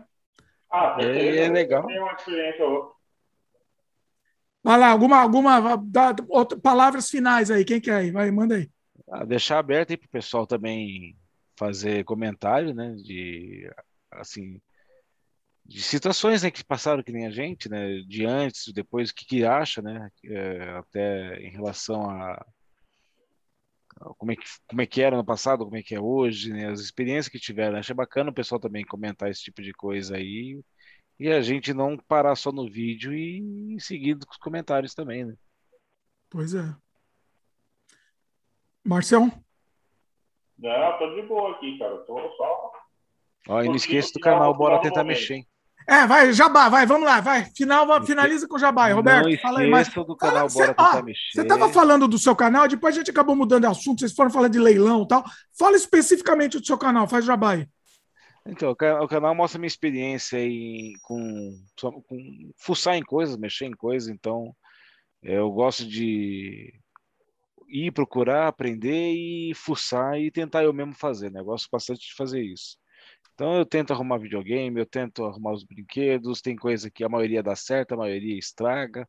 Ah, 0.71 0.97
é, 0.99 1.45
é 1.45 1.49
legal. 1.49 1.85
Tem 1.85 1.99
uma 1.99 2.13
experiência. 2.13 2.65
Vai 4.63 4.79
lá, 4.79 4.87
alguma, 4.87 5.17
alguma 5.17 5.75
dá, 5.77 6.15
outra, 6.29 6.57
palavras 6.57 7.09
finais 7.09 7.51
aí, 7.51 7.65
quem 7.65 7.81
quer 7.81 7.95
aí? 7.95 8.11
Vai, 8.11 8.31
manda 8.31 8.55
aí. 8.55 8.69
Ah, 9.09 9.25
deixar 9.25 9.59
aberto 9.59 9.91
aí 9.91 9.97
para 9.97 10.07
o 10.07 10.11
pessoal 10.11 10.47
também 10.47 11.17
fazer 11.57 12.05
comentário, 12.05 12.73
né? 12.73 12.93
De 12.95 13.69
assim 14.11 14.61
de 15.65 15.81
situações 15.81 16.43
né, 16.43 16.51
que 16.51 16.63
passaram 16.63 17.01
que 17.03 17.11
nem 17.11 17.25
a 17.25 17.31
gente, 17.31 17.69
né? 17.69 18.01
De 18.01 18.25
antes, 18.25 18.71
depois, 18.73 19.09
o 19.09 19.15
que, 19.15 19.25
que 19.25 19.45
acha, 19.45 19.81
né? 19.81 20.09
É, 20.25 20.69
até 20.71 21.37
em 21.41 21.51
relação 21.51 22.09
a, 22.09 22.45
como 24.17 24.31
é, 24.31 24.35
que, 24.35 24.43
como 24.67 24.81
é 24.81 24.85
que 24.85 25.01
era 25.01 25.15
no 25.15 25.25
passado, 25.25 25.63
como 25.63 25.77
é 25.77 25.83
que 25.83 25.95
é 25.95 25.99
hoje, 25.99 26.51
né? 26.51 26.69
As 26.69 26.79
experiências 26.79 27.29
que 27.29 27.39
tiveram. 27.39 27.77
Achei 27.77 27.95
bacana 27.95 28.29
o 28.29 28.33
pessoal 28.33 28.59
também 28.59 28.83
comentar 28.85 29.29
esse 29.29 29.41
tipo 29.41 29.61
de 29.61 29.71
coisa 29.73 30.17
aí 30.17 30.61
e 31.19 31.29
a 31.29 31.41
gente 31.41 31.73
não 31.73 31.97
parar 31.97 32.35
só 32.35 32.51
no 32.51 32.69
vídeo 32.69 33.13
e 33.13 33.77
seguir 33.79 34.17
com 34.17 34.31
os 34.31 34.37
comentários 34.37 34.93
também, 34.93 35.25
né? 35.25 35.35
Pois 36.29 36.53
é. 36.53 36.75
Marcião? 38.83 39.31
Não, 40.57 40.97
tô 40.97 41.15
de 41.15 41.21
boa 41.27 41.51
aqui, 41.51 41.77
cara. 41.77 41.97
Tô 41.99 42.17
só. 42.37 42.71
Ó, 43.49 43.61
e 43.61 43.67
não 43.67 43.75
esqueça 43.75 44.11
do 44.13 44.19
canal, 44.19 44.53
bora 44.53 44.81
tentar 44.81 45.03
mexer. 45.03 45.35
Hein? 45.35 45.47
É, 45.87 46.07
vai, 46.07 46.31
Jabá, 46.31 46.69
vai, 46.69 46.85
vamos 46.85 47.05
lá, 47.05 47.19
vai. 47.19 47.45
Final, 47.55 48.05
finaliza 48.05 48.47
com 48.47 48.55
o 48.55 48.59
Jabá, 48.59 48.87
Roberto. 48.93 49.29
Não 49.29 49.37
fala 49.37 49.59
aí, 49.59 49.69
mas... 49.69 49.89
do 49.89 50.15
canal, 50.15 50.47
bora 50.47 50.67
tentar 50.67 50.99
ó, 50.99 51.03
mexer. 51.03 51.31
Você 51.33 51.41
estava 51.41 51.69
falando 51.69 52.07
do 52.07 52.17
seu 52.17 52.35
canal, 52.35 52.67
depois 52.67 52.95
a 52.95 52.99
gente 52.99 53.11
acabou 53.11 53.35
mudando 53.35 53.63
de 53.63 53.67
assunto, 53.67 53.99
vocês 53.99 54.13
foram 54.13 54.29
falando 54.29 54.53
de 54.53 54.59
leilão 54.59 55.03
e 55.03 55.07
tal. 55.07 55.23
Fala 55.57 55.75
especificamente 55.75 56.57
do 56.57 56.65
seu 56.65 56.77
canal, 56.77 57.07
faz 57.07 57.25
Jabá 57.25 57.51
aí. 57.51 57.67
Então, 58.45 58.71
o 58.71 59.07
canal 59.07 59.33
mostra 59.33 59.57
minha 59.57 59.67
experiência 59.67 60.37
em, 60.37 60.93
com, 61.03 61.57
com 61.79 62.51
fuçar 62.57 62.95
em 62.95 63.03
coisas, 63.03 63.37
mexer 63.37 63.65
em 63.65 63.71
coisas, 63.71 64.09
então 64.09 64.53
eu 65.21 65.49
gosto 65.49 65.87
de 65.87 66.73
ir 67.69 67.91
procurar, 67.91 68.47
aprender 68.47 69.13
e 69.13 69.53
fuçar 69.55 70.19
e 70.19 70.29
tentar 70.29 70.63
eu 70.63 70.73
mesmo 70.73 70.93
fazer, 70.93 71.31
né? 71.31 71.39
Eu 71.39 71.45
gosto 71.45 71.69
bastante 71.71 72.01
de 72.01 72.13
fazer 72.13 72.41
isso. 72.41 72.77
Então 73.33 73.55
eu 73.55 73.65
tento 73.65 73.93
arrumar 73.93 74.17
videogame, 74.17 74.79
eu 74.79 74.85
tento 74.85 75.25
arrumar 75.25 75.53
os 75.53 75.63
brinquedos, 75.63 76.41
tem 76.41 76.55
coisa 76.55 76.91
que 76.91 77.03
a 77.03 77.09
maioria 77.09 77.41
dá 77.41 77.55
certo, 77.55 77.93
a 77.93 77.97
maioria 77.97 78.37
estraga. 78.37 79.07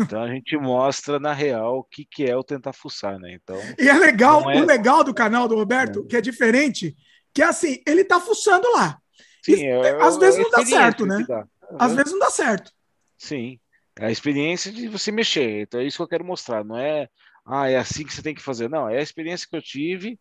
Então 0.00 0.22
a 0.22 0.28
gente 0.28 0.56
mostra 0.56 1.18
na 1.18 1.32
real 1.32 1.78
o 1.78 1.84
que, 1.84 2.04
que 2.04 2.24
é 2.24 2.36
o 2.36 2.44
tentar 2.44 2.72
fuçar, 2.72 3.18
né? 3.18 3.34
Então. 3.34 3.58
E 3.78 3.88
é 3.88 3.92
legal, 3.92 4.48
é... 4.50 4.62
o 4.62 4.64
legal 4.64 5.02
do 5.02 5.12
canal 5.12 5.48
do 5.48 5.56
Roberto, 5.56 6.04
é. 6.04 6.06
que 6.06 6.16
é 6.16 6.20
diferente, 6.20 6.96
que 7.34 7.42
é 7.42 7.46
assim, 7.46 7.82
ele 7.86 8.04
tá 8.04 8.20
fuçando 8.20 8.70
lá. 8.72 8.98
Sim, 9.44 9.66
é, 9.66 10.02
às 10.02 10.16
vezes 10.16 10.40
não 10.40 10.50
dá 10.50 10.64
certo, 10.64 11.06
né? 11.06 11.24
Dá. 11.26 11.40
Uhum. 11.40 11.76
Às 11.78 11.94
vezes 11.94 12.12
não 12.12 12.18
dá 12.18 12.30
certo. 12.30 12.72
Sim. 13.18 13.58
É 13.98 14.06
a 14.06 14.10
experiência 14.10 14.72
de 14.72 14.88
você 14.88 15.10
mexer. 15.12 15.62
Então 15.62 15.80
é 15.80 15.84
isso 15.84 15.96
que 15.96 16.02
eu 16.02 16.08
quero 16.08 16.24
mostrar. 16.24 16.64
Não 16.64 16.76
é, 16.76 17.08
ah, 17.44 17.68
é 17.68 17.76
assim 17.76 18.04
que 18.04 18.14
você 18.14 18.22
tem 18.22 18.34
que 18.34 18.42
fazer. 18.42 18.68
Não, 18.68 18.88
é 18.88 18.98
a 18.98 19.02
experiência 19.02 19.46
que 19.48 19.56
eu 19.56 19.62
tive 19.62 20.18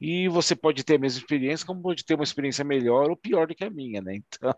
e 0.00 0.28
você 0.28 0.56
pode 0.56 0.82
ter 0.82 0.94
a 0.94 0.98
mesma 0.98 1.20
experiência, 1.20 1.66
como 1.66 1.82
pode 1.82 2.04
ter 2.04 2.14
uma 2.14 2.24
experiência 2.24 2.64
melhor 2.64 3.10
ou 3.10 3.16
pior 3.16 3.46
do 3.46 3.54
que 3.54 3.64
a 3.64 3.70
minha, 3.70 4.00
né? 4.00 4.18
Então, 4.32 4.54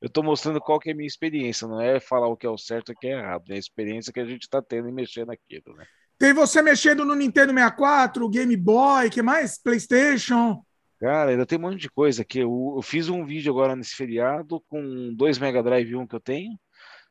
eu 0.00 0.08
estou 0.08 0.24
mostrando 0.24 0.60
qual 0.60 0.80
que 0.80 0.90
é 0.90 0.92
a 0.92 0.96
minha 0.96 1.06
experiência, 1.06 1.68
não 1.68 1.80
é 1.80 2.00
falar 2.00 2.26
o 2.26 2.36
que 2.36 2.46
é 2.46 2.50
o 2.50 2.58
certo 2.58 2.90
e 2.90 2.92
o 2.92 2.98
que 2.98 3.06
é 3.06 3.12
errado, 3.12 3.44
é 3.50 3.54
a 3.54 3.58
experiência 3.58 4.12
que 4.12 4.18
a 4.18 4.24
gente 4.24 4.42
está 4.42 4.60
tendo 4.60 4.88
em 4.88 4.92
mexer 4.92 5.24
naquilo, 5.24 5.76
né? 5.76 5.86
Tem 6.18 6.32
você 6.32 6.60
mexendo 6.62 7.04
no 7.04 7.14
Nintendo 7.14 7.52
64, 7.52 8.28
Game 8.28 8.56
Boy, 8.56 9.08
que 9.08 9.22
mais? 9.22 9.56
PlayStation? 9.58 10.64
Cara, 11.02 11.32
ainda 11.32 11.44
tem 11.44 11.58
um 11.58 11.62
monte 11.62 11.80
de 11.80 11.90
coisa 11.90 12.22
aqui. 12.22 12.38
Eu, 12.38 12.74
eu, 12.76 12.80
fiz 12.80 13.08
um 13.08 13.26
vídeo 13.26 13.50
agora 13.50 13.74
nesse 13.74 13.96
feriado 13.96 14.60
com 14.68 15.12
dois 15.12 15.36
Mega 15.36 15.60
Drive 15.60 15.96
1 15.96 16.06
que 16.06 16.14
eu 16.14 16.20
tenho. 16.20 16.56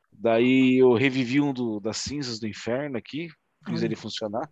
Daí 0.09 0.77
eu 0.81 0.93
revivi 0.93 1.41
um 1.41 1.51
do, 1.51 1.77
das 1.81 1.97
cinzas 1.97 2.39
do 2.39 2.47
inferno 2.47 2.97
aqui, 2.97 3.27
fiz 3.67 3.83
ele 3.83 3.97
funcionar. 3.97 4.49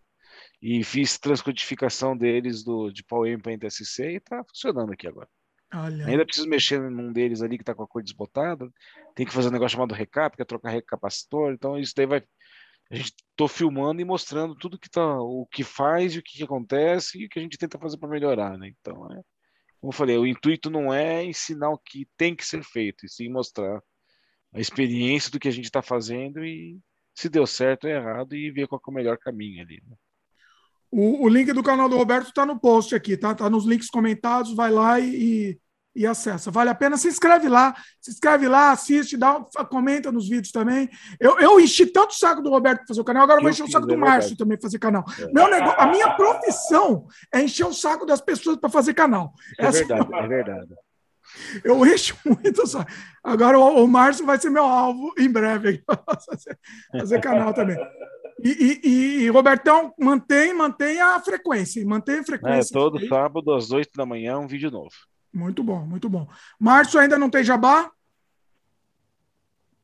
E 0.61 0.83
fiz 0.83 1.17
transcodificação 1.17 2.17
deles 2.17 2.65
do, 2.65 2.91
de 2.91 3.01
PowerM 3.01 3.39
para 3.39 3.53
NTSC 3.53 4.15
e 4.15 4.19
tá 4.19 4.43
funcionando 4.43 4.91
aqui 4.91 5.07
agora. 5.07 5.29
Olha. 5.73 6.07
Ainda 6.07 6.25
preciso 6.25 6.49
mexer 6.49 6.77
num 6.91 7.13
deles 7.13 7.41
ali 7.41 7.57
que 7.57 7.63
tá 7.63 7.73
com 7.73 7.83
a 7.83 7.87
cor 7.87 8.03
desbotada. 8.03 8.69
Tem 9.15 9.25
que 9.25 9.31
fazer 9.31 9.47
um 9.47 9.51
negócio 9.51 9.77
chamado 9.77 9.93
recap, 9.93 10.35
que 10.35 10.41
é 10.41 10.45
trocar 10.45 10.71
recapacitor. 10.71 11.53
Então 11.53 11.79
isso 11.79 11.93
daí 11.95 12.05
vai. 12.05 12.21
A 12.91 12.95
gente 12.95 13.13
tô 13.35 13.47
filmando 13.47 14.01
e 14.01 14.05
mostrando 14.05 14.55
tudo 14.55 14.79
que 14.79 14.89
tá, 14.89 15.19
o 15.21 15.45
que 15.51 15.63
faz 15.63 16.15
e 16.15 16.19
o 16.19 16.23
que, 16.23 16.43
acontece 16.43 17.19
e 17.19 17.25
o 17.25 17.29
que 17.29 17.39
a 17.39 17.41
gente 17.41 17.57
tenta 17.57 17.77
fazer 17.77 17.97
para 17.97 18.09
melhorar, 18.09 18.57
né? 18.57 18.71
Então, 18.79 19.05
é, 19.11 19.21
como 19.79 19.91
eu 19.91 19.95
falei, 19.95 20.17
o 20.17 20.25
intuito 20.25 20.69
não 20.69 20.93
é 20.93 21.23
ensinar 21.23 21.69
o 21.69 21.77
que 21.77 22.07
tem 22.17 22.35
que 22.35 22.45
ser 22.45 22.63
feito, 22.63 23.05
e 23.05 23.09
sim 23.09 23.29
mostrar 23.29 23.81
a 24.53 24.59
experiência 24.59 25.31
do 25.31 25.39
que 25.39 25.47
a 25.47 25.51
gente 25.51 25.65
está 25.65 25.81
fazendo 25.81 26.43
e 26.43 26.79
se 27.13 27.29
deu 27.29 27.45
certo 27.45 27.85
ou 27.85 27.91
errado 27.91 28.35
e 28.35 28.51
ver 28.51 28.67
qual 28.67 28.81
é 28.85 28.89
o 28.89 28.93
melhor 28.93 29.17
caminho 29.17 29.61
ali. 29.61 29.81
Né? 29.87 29.95
O, 30.91 31.25
o, 31.25 31.29
link 31.29 31.53
do 31.53 31.61
canal 31.61 31.87
do 31.87 31.97
Roberto 31.97 32.29
está 32.29 32.45
no 32.45 32.59
post 32.59 32.95
aqui, 32.95 33.15
tá? 33.15 33.35
Tá 33.35 33.49
nos 33.49 33.65
links 33.65 33.89
comentados, 33.89 34.55
vai 34.55 34.71
lá 34.71 34.99
e, 34.99 35.59
e 35.99 36.07
acessa. 36.07 36.49
Vale 36.49 36.69
a 36.69 36.75
pena, 36.75 36.95
se 36.95 37.09
inscreve 37.09 37.49
lá, 37.49 37.75
se 37.99 38.11
inscreve 38.11 38.47
lá, 38.47 38.71
assiste, 38.71 39.17
dá, 39.17 39.45
comenta 39.69 40.09
nos 40.13 40.29
vídeos 40.29 40.49
também. 40.49 40.89
Eu, 41.19 41.37
eu 41.39 41.59
enchi 41.59 41.85
tanto 41.85 42.11
o 42.11 42.15
saco 42.15 42.41
do 42.41 42.49
Roberto 42.49 42.77
para 42.77 42.87
fazer 42.87 43.01
o 43.01 43.03
canal, 43.03 43.23
agora 43.23 43.39
eu 43.39 43.43
vou 43.43 43.51
encher 43.51 43.63
o 43.63 43.69
saco 43.69 43.85
do 43.85 43.93
é 43.95 43.97
Márcio 43.97 44.37
também 44.37 44.57
para 44.57 44.67
fazer 44.67 44.79
canal. 44.79 45.03
É. 45.19 45.25
Meu 45.33 45.49
negócio, 45.49 45.77
a 45.77 45.87
minha 45.87 46.09
profissão 46.15 47.05
é 47.33 47.41
encher 47.41 47.65
o 47.65 47.73
saco 47.73 48.05
das 48.05 48.21
pessoas 48.21 48.55
para 48.55 48.69
fazer 48.69 48.93
canal. 48.93 49.33
É 49.59 49.65
Essa 49.65 49.85
verdade, 49.85 50.15
é 50.15 50.27
verdade. 50.27 50.73
Eu 51.65 51.85
encho 51.85 52.15
muito 52.23 52.65
só. 52.65 52.85
Agora 53.21 53.59
o, 53.59 53.83
o 53.83 53.87
Márcio 53.87 54.25
vai 54.25 54.39
ser 54.39 54.49
meu 54.49 54.63
alvo 54.63 55.13
em 55.17 55.29
breve. 55.29 55.83
fazer, 56.25 56.57
fazer 56.97 57.19
canal 57.19 57.53
também. 57.53 57.77
E, 58.41 58.79
e, 58.83 59.23
e, 59.23 59.29
Robertão, 59.29 59.93
mantém, 59.99 60.53
mantém 60.53 61.01
a 61.01 61.19
frequência. 61.19 61.85
Mantém 61.85 62.19
a 62.19 62.23
frequência. 62.23 62.71
É, 62.71 62.73
todo 62.73 63.05
sábado, 63.05 63.53
às 63.53 63.69
8 63.69 63.89
da 63.97 64.05
manhã, 64.05 64.39
um 64.39 64.47
vídeo 64.47 64.71
novo. 64.71 64.95
Muito 65.33 65.63
bom, 65.63 65.79
muito 65.79 66.09
bom. 66.09 66.27
Márcio 66.59 66.99
ainda 66.99 67.17
não 67.17 67.29
tem 67.29 67.43
jabá? 67.43 67.91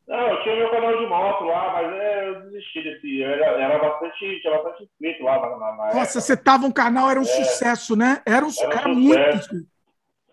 Não, 0.08 0.18
eu 0.18 0.44
tinha 0.44 0.56
meu 0.56 0.70
canal 0.70 0.98
de 0.98 1.08
moto 1.08 1.44
lá, 1.46 1.74
mas 1.74 1.92
é, 1.94 2.30
eu 2.30 2.42
desisti 2.42 2.84
desse. 2.84 3.24
Era, 3.24 3.46
era 3.60 3.80
bastante, 3.80 4.40
tinha 4.42 4.54
bastante 4.54 4.84
inscrito 4.84 5.24
lá 5.24 5.40
na, 5.40 5.58
na 5.58 5.76
Nossa, 5.76 6.00
época. 6.00 6.22
você 6.22 6.38
tava 6.38 6.66
um 6.66 6.72
canal, 6.72 7.10
era 7.10 7.20
um 7.20 7.24
é, 7.24 7.26
sucesso, 7.26 7.96
né? 7.96 8.22
Era, 8.26 8.46
um, 8.46 8.50
era, 8.60 8.70
um 8.70 8.72
era 8.72 8.88
muito. 8.90 9.68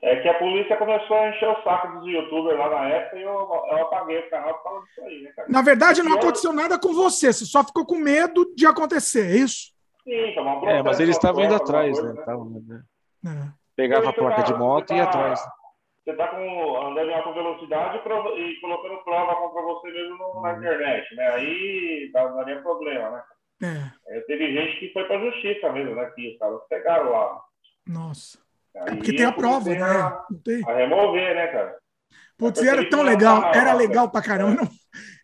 É 0.03 0.17
que 0.17 0.29
a 0.29 0.35
polícia 0.35 0.77
começou 0.77 1.17
a 1.17 1.31
encher 1.31 1.49
o 1.49 1.63
saco 1.63 2.01
dos 2.01 2.09
youtubers 2.09 2.59
lá 2.59 2.69
na 2.69 2.89
época 2.89 3.17
e 3.17 3.23
eu, 3.23 3.31
eu 3.31 3.83
apaguei 3.83 4.19
o 4.19 4.31
canal 4.31 4.55
por 4.55 4.65
causa 4.65 4.87
disso 4.87 5.01
aí, 5.03 5.23
né, 5.23 5.33
cara? 5.37 5.49
Na 5.49 5.63
verdade, 5.63 6.03
não 6.03 6.15
aconteceu 6.15 6.53
nada 6.53 6.79
com 6.79 6.93
você, 6.93 7.33
você 7.33 7.45
só 7.45 7.63
ficou 7.63 7.87
com 7.87 7.97
medo 7.97 8.53
de 8.57 8.67
acontecer, 8.67 9.31
é 9.31 9.37
isso? 9.37 9.73
Sim, 10.03 10.39
um 10.39 10.69
É, 10.69 10.83
mas 10.83 10.99
eles 10.99 11.17
estavam 11.17 11.45
indo 11.45 11.55
atrás, 11.55 11.99
coisa, 11.99 12.13
né? 12.15 12.23
Tavam, 12.25 12.51
né? 12.67 12.83
É. 13.25 13.62
Pegava 13.77 14.11
a 14.11 14.13
placa 14.13 14.43
de 14.43 14.55
moto 14.55 14.93
e 14.93 14.97
ia 14.97 15.05
tá, 15.05 15.11
atrás. 15.11 15.41
Você 16.05 16.15
tá 16.15 16.29
com, 16.29 16.87
andando 16.87 17.11
em 17.11 17.15
alta 17.15 17.33
velocidade 17.33 17.99
e 17.99 18.61
colocando 18.61 19.05
prova 19.05 19.37
contra 19.37 19.63
você 19.63 19.91
mesmo 19.91 20.19
no, 20.19 20.43
na 20.43 20.59
internet, 20.59 21.15
né? 21.15 21.29
Aí 21.29 22.11
daria 22.13 22.61
problema, 22.61 23.11
né? 23.11 23.23
É. 23.63 24.17
é. 24.17 24.21
Teve 24.23 24.53
gente 24.53 24.81
que 24.81 24.93
foi 24.93 25.05
pra 25.05 25.19
justiça 25.19 25.71
mesmo, 25.71 25.95
né? 25.95 26.11
Que 26.15 26.33
os 26.33 26.39
caras 26.39 26.61
pegaram 26.69 27.11
lá. 27.11 27.41
Nossa. 27.87 28.39
É 28.75 28.97
porque 28.97 29.15
tem 29.15 29.27
a 29.27 29.33
prova, 29.33 29.71
né? 29.71 29.83
A, 29.83 30.27
tem. 30.45 30.63
a 30.67 30.75
remover, 30.75 31.35
né, 31.35 31.47
cara? 31.49 31.79
Putz, 32.37 32.63
era 32.63 32.89
tão 32.89 33.03
legal, 33.03 33.55
era 33.55 33.73
legal 33.73 34.11
pra 34.11 34.23
caramba. 34.23 34.63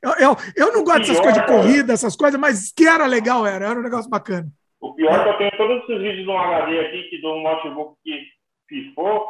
Eu, 0.00 0.12
eu, 0.12 0.36
eu 0.56 0.72
não 0.72 0.84
gosto 0.84 1.00
dessas 1.00 1.20
coisas 1.20 1.42
de 1.42 1.46
corrida, 1.46 1.92
essas 1.92 2.14
coisas, 2.14 2.38
mas 2.38 2.72
que 2.72 2.86
era 2.86 3.04
legal, 3.06 3.44
era, 3.44 3.66
era 3.66 3.78
um 3.80 3.82
negócio 3.82 4.08
bacana. 4.08 4.46
O 4.80 4.94
pior 4.94 5.12
é 5.12 5.22
que 5.24 5.28
eu 5.28 5.38
tenho 5.38 5.56
todos 5.56 5.82
esses 5.82 6.00
vídeos 6.00 6.26
no 6.26 6.38
HD 6.38 6.78
aqui, 6.78 7.02
que 7.10 7.20
do 7.20 7.34
notebook 7.40 7.96
que 8.04 8.37
pifou, 8.68 9.26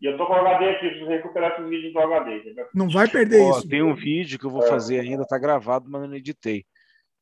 e 0.00 0.06
eu 0.06 0.16
tô 0.16 0.26
com 0.26 0.32
o 0.32 0.36
HD 0.36 0.68
aqui, 0.70 0.88
preciso 0.88 1.08
recuperar 1.08 1.52
esses 1.52 1.68
vídeos 1.68 1.92
do 1.92 1.98
HD. 2.00 2.54
Não 2.74 2.88
vai 2.88 3.08
perder 3.08 3.40
Ó, 3.40 3.50
isso. 3.58 3.68
Tem 3.68 3.82
um 3.82 3.94
vídeo 3.94 4.38
que 4.38 4.44
eu 4.46 4.50
vou 4.50 4.62
fazer 4.62 5.00
ainda, 5.00 5.26
tá 5.26 5.38
gravado, 5.38 5.88
mas 5.88 6.02
eu 6.02 6.08
não 6.08 6.16
editei. 6.16 6.64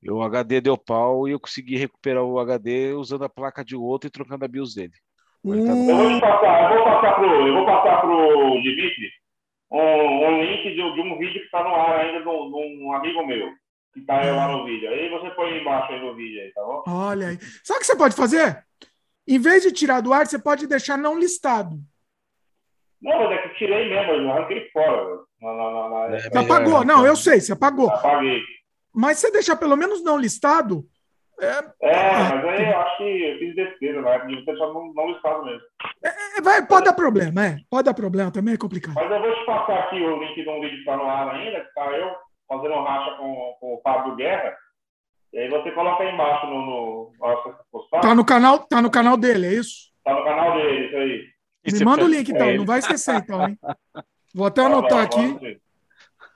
O 0.09 0.23
HD 0.23 0.63
deu 0.63 0.79
pau 0.79 1.29
e 1.29 1.33
eu 1.33 1.41
consegui 1.41 1.77
recuperar 1.77 2.25
o 2.25 2.39
HD 2.39 2.93
usando 2.95 3.25
a 3.25 3.29
placa 3.29 3.63
de 3.65 3.77
outro 3.77 4.09
e 4.09 4.11
trocando 4.11 4.45
a 4.45 4.49
BIOS 4.49 4.75
dele. 4.75 4.93
Ele 5.45 5.65
tá- 5.67 5.73
Eu 5.73 6.11
vou 6.11 6.21
passar, 6.21 6.73
eu 6.73 6.77
vou 6.77 6.85
passar 6.85 7.15
pro, 7.17 7.47
eu 7.49 7.55
vou 7.55 7.67
passar 7.67 8.01
pro 8.01 8.63
Dimitri 8.63 9.11
um, 9.71 10.27
um 10.27 10.43
link 10.43 10.63
de, 10.63 10.75
de 10.75 11.01
um 11.01 11.19
vídeo 11.19 11.41
que 11.41 11.47
está 11.47 11.63
no 11.63 11.75
ar 11.75 12.01
ainda 12.01 12.23
de 12.23 12.29
um, 12.29 12.51
de 12.51 12.83
um 12.83 12.93
amigo 12.93 13.27
meu, 13.27 13.49
que 13.93 14.01
está 14.01 14.21
lá 14.21 14.49
no 14.49 14.65
vídeo. 14.65 14.89
Aí 14.89 15.09
você 15.11 15.31
põe 15.31 15.59
embaixo 15.61 15.93
aí 15.93 16.01
no 16.01 16.15
vídeo 16.15 16.41
aí, 16.41 16.53
tá 16.53 16.63
bom? 16.63 16.83
Olha 16.89 17.29
aí. 17.29 17.39
Sabe 17.63 17.77
o 17.77 17.81
que 17.81 17.87
você 17.87 17.97
pode 17.97 18.17
fazer? 18.17 18.65
Em 19.31 19.39
vez 19.39 19.63
de 19.63 19.71
tirar 19.73 20.01
do 20.01 20.13
ar, 20.13 20.27
você 20.27 20.39
pode 20.39 20.67
deixar 20.67 20.99
não 20.99 21.17
listado. 21.19 21.77
Não, 23.01 23.17
mas 23.19 23.31
é 23.31 23.39
que 23.49 23.55
tirei 23.55 23.89
mesmo, 23.89 24.13
eu 24.13 24.31
arranquei 24.31 24.69
fora. 24.73 25.05
velho. 25.05 25.21
Na, 25.41 25.53
na, 25.55 25.71
na, 25.71 26.09
na... 26.09 26.17
É, 26.17 26.21
Você 26.21 26.39
apagou. 26.39 26.85
Não, 26.85 27.07
eu 27.07 27.17
sei, 27.17 27.41
você 27.41 27.53
apagou. 27.53 27.89
Apaguei. 27.89 28.43
Mas 28.93 29.19
você 29.19 29.31
deixar 29.31 29.55
pelo 29.57 29.77
menos 29.77 30.03
não 30.03 30.19
listado, 30.19 30.85
É, 31.41 31.63
mas 31.81 32.45
aí 32.45 32.71
eu 32.71 32.79
acho 32.81 32.97
que 32.99 33.23
eu 33.23 33.39
fiz 33.39 33.55
besteira, 33.55 34.03
né? 34.03 34.19
Devia 34.27 34.45
deixar 34.45 34.67
não, 34.67 34.93
não 34.93 35.09
listado 35.13 35.45
mesmo. 35.45 35.63
é, 36.05 36.41
vai, 36.43 36.67
pode 36.67 36.85
dar 36.87 36.93
problema, 36.93 37.47
é. 37.47 37.57
Pode 37.71 37.85
dar 37.85 37.95
problema 37.95 38.31
também, 38.31 38.55
é 38.55 38.59
complicado. 38.59 38.95
Mas 38.95 39.11
eu 39.11 39.21
vou 39.23 39.35
te 39.35 39.47
passar 39.47 39.79
aqui 39.79 39.97
o 40.03 40.21
link 40.21 40.35
de 40.35 40.49
um 40.51 40.61
vídeo 40.61 40.75
que 40.75 40.81
está 40.81 40.97
no 40.99 41.05
ar 41.09 41.35
ainda, 41.35 41.61
que 41.61 41.73
tá 41.73 41.87
eu 41.97 42.11
fazendo 42.47 42.75
um 42.75 42.83
racha 42.85 43.17
com, 43.17 43.57
com 43.61 43.75
o 43.75 43.81
Fábio 43.83 44.17
Guerra. 44.17 44.55
E 45.33 45.39
aí 45.39 45.49
você 45.49 45.71
coloca 45.73 46.03
aí 46.03 46.13
embaixo 46.13 46.47
no, 46.47 46.61
no. 46.67 47.13
Tá 48.03 48.15
no 48.15 48.25
canal, 48.25 48.59
tá 48.61 48.83
no 48.83 48.91
canal 48.91 49.17
dele, 49.17 49.47
é 49.47 49.53
isso? 49.55 49.91
Tá 50.05 50.13
no 50.15 50.25
canal 50.25 50.55
dele, 50.57 50.87
isso 50.87 50.97
aí. 50.97 51.25
E 51.67 51.73
Me 51.75 51.85
manda 51.85 52.05
o 52.05 52.09
link, 52.09 52.29
então. 52.31 52.49
ele. 52.49 52.59
Não 52.59 52.65
vai 52.67 52.79
esquecer, 52.81 53.15
então, 53.17 53.47
hein? 53.49 53.59
Vou 54.35 54.47
até 54.47 54.63
anotar 54.67 55.03
aqui. 55.03 55.61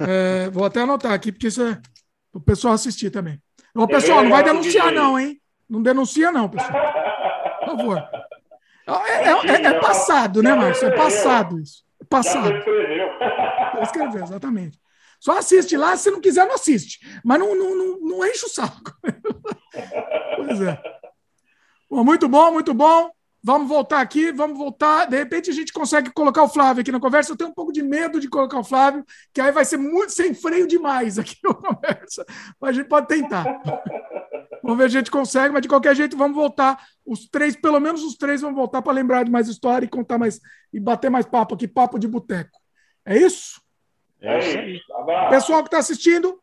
é, 0.01 0.49
vou 0.51 0.65
até 0.65 0.81
anotar 0.83 1.13
aqui, 1.13 1.33
porque 1.33 1.49
isso 1.49 1.63
é 1.63 1.81
o 2.33 2.41
pessoal 2.41 2.75
assistir 2.75 3.11
também. 3.11 3.41
Ô, 3.75 3.87
pessoal, 3.89 4.23
não 4.23 4.31
vai 4.31 4.45
denunciar, 4.45 4.93
não, 4.93 5.19
hein? 5.19 5.41
Não 5.69 5.83
denuncia, 5.83 6.31
não, 6.31 6.49
pessoal. 6.49 6.73
Por 7.61 7.67
favor. 7.77 8.09
É, 8.87 9.31
é- 9.31 9.57
é- 9.57 9.67
é 9.67 9.81
passado, 9.81 10.43
né, 10.43 10.55
Márcio? 10.55 10.87
É 10.89 10.97
passado 10.97 11.59
isso. 11.59 11.83
É 12.01 12.05
passado. 12.05 12.45
você 12.53 12.59
escreveu. 12.59 13.09
Escrever, 13.83 14.23
exatamente. 14.23 14.79
Só 15.25 15.39
assiste 15.39 15.75
lá, 15.75 15.97
se 15.97 16.11
não 16.11 16.21
quiser, 16.21 16.47
não 16.47 16.55
assiste. 16.55 16.99
Mas 17.25 17.39
não, 17.39 17.57
não, 17.57 17.75
não, 17.75 18.01
não 18.01 18.27
enche 18.27 18.45
o 18.45 18.49
saco. 18.51 18.95
pois 20.37 20.61
é. 20.61 20.79
Bom, 21.91 22.05
muito 22.05 22.29
bom, 22.29 22.53
muito 22.53 22.75
bom. 22.75 23.11
Vamos 23.43 23.67
voltar 23.67 24.03
aqui, 24.03 24.31
vamos 24.33 24.59
voltar. 24.59 25.07
De 25.07 25.17
repente 25.17 25.49
a 25.49 25.55
gente 25.55 25.73
consegue 25.73 26.13
colocar 26.13 26.43
o 26.43 26.49
Flávio 26.49 26.83
aqui 26.83 26.93
na 26.93 27.01
conversa. 27.01 27.33
Eu 27.33 27.39
tenho 27.39 27.49
um 27.49 27.55
pouco 27.55 27.73
de 27.73 27.83
medo 27.83 28.21
de 28.21 28.29
colocar 28.29 28.59
o 28.59 28.65
Flávio, 28.65 29.03
que 29.33 29.41
aí 29.41 29.51
vai 29.51 29.65
ser 29.65 29.79
muito 29.79 30.13
sem 30.13 30.35
freio 30.35 30.67
demais 30.67 31.19
aqui 31.19 31.37
na 31.43 31.55
conversa. 31.57 32.27
Mas 32.61 32.71
a 32.71 32.73
gente 32.75 32.89
pode 32.89 33.09
tentar. 33.09 33.45
Vamos 34.63 34.77
ver 34.77 34.91
se 34.91 34.97
a 34.99 35.01
gente 35.01 35.11
consegue, 35.11 35.55
mas 35.55 35.63
de 35.63 35.69
qualquer 35.69 35.97
jeito 35.97 36.17
vamos 36.17 36.35
voltar. 36.35 36.83
Os 37.05 37.29
três, 37.29 37.55
pelo 37.55 37.79
menos 37.79 38.03
os 38.03 38.15
três, 38.15 38.41
vão 38.41 38.55
voltar 38.55 38.81
para 38.81 38.95
lembrar 38.95 39.23
de 39.23 39.31
mais 39.31 39.47
história 39.47 39.85
e 39.85 39.89
contar 39.89 40.17
mais 40.17 40.41
e 40.73 40.81
bater 40.81 41.11
mais 41.11 41.27
papo 41.27 41.55
aqui, 41.55 41.69
papo 41.69 41.99
de 41.99 42.09
boteco. 42.09 42.59
É 43.05 43.15
isso? 43.15 43.64
É 44.25 44.39
isso 44.39 44.59
aí. 44.59 44.81
Pessoal 45.31 45.63
que 45.63 45.69
está 45.69 45.79
assistindo, 45.79 46.41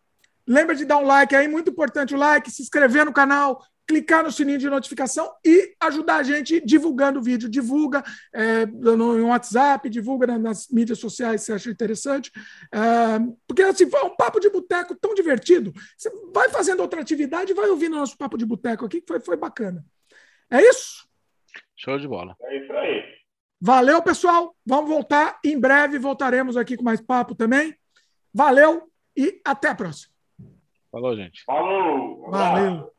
lembra 0.48 0.76
de 0.76 0.86
dar 0.86 0.98
um 0.98 1.06
like 1.06 1.36
aí, 1.36 1.48
muito 1.48 1.70
importante 1.72 2.14
o 2.14 2.18
like, 2.18 2.50
se 2.52 2.62
inscrever 2.62 3.06
no 3.06 3.14
canal, 3.14 3.64
clicar 3.88 4.24
no 4.24 4.32
sininho 4.32 4.58
de 4.58 4.70
notificação 4.70 5.30
e 5.46 5.74
ajudar 5.82 6.18
a 6.18 6.24
gente 6.24 6.62
divulgando 6.62 7.20
o 7.20 7.22
vídeo. 7.22 7.50
Divulga 7.50 8.04
é, 8.34 8.66
no 8.66 9.28
WhatsApp, 9.28 9.90
divulga 9.90 10.28
na- 10.28 10.40
nas 10.40 10.68
mídias 10.70 11.00
sociais 11.00 11.42
se 11.42 11.48
você 11.48 11.54
acha 11.54 11.70
interessante. 11.70 12.32
É, 12.74 12.80
porque 13.48 13.62
assim, 13.64 13.90
foi 13.90 14.02
um 14.04 14.16
papo 14.16 14.40
de 14.40 14.50
boteco 14.50 14.96
tão 14.96 15.14
divertido. 15.14 15.74
Você 15.98 16.10
vai 16.34 16.48
fazendo 16.50 16.80
outra 16.82 17.02
atividade 17.02 17.52
e 17.52 17.56
vai 17.56 17.68
ouvindo 17.70 17.98
nosso 17.98 18.18
papo 18.18 18.38
de 18.38 18.46
boteco 18.46 18.86
aqui, 18.86 19.02
que 19.02 19.08
foi, 19.08 19.20
foi 19.20 19.36
bacana. 19.36 19.84
É 20.50 20.62
isso? 20.62 21.06
Show 21.76 21.98
de 21.98 22.08
bola. 22.08 22.36
É 22.44 22.58
isso 22.64 22.72
aí. 22.74 23.04
Valeu, 23.62 24.02
pessoal. 24.02 24.56
Vamos 24.66 24.90
voltar. 24.90 25.40
Em 25.46 25.60
breve 25.60 26.00
voltaremos 26.00 26.58
aqui 26.58 26.76
com 26.76 26.84
mais 26.84 27.00
papo 27.00 27.36
também. 27.36 27.76
Valeu 28.34 28.90
e 29.16 29.40
até 29.46 29.70
a 29.70 29.76
próxima. 29.76 30.12
Falou, 30.92 31.16
gente. 31.16 31.44
Falou. 31.44 32.32
Valeu. 32.32 32.92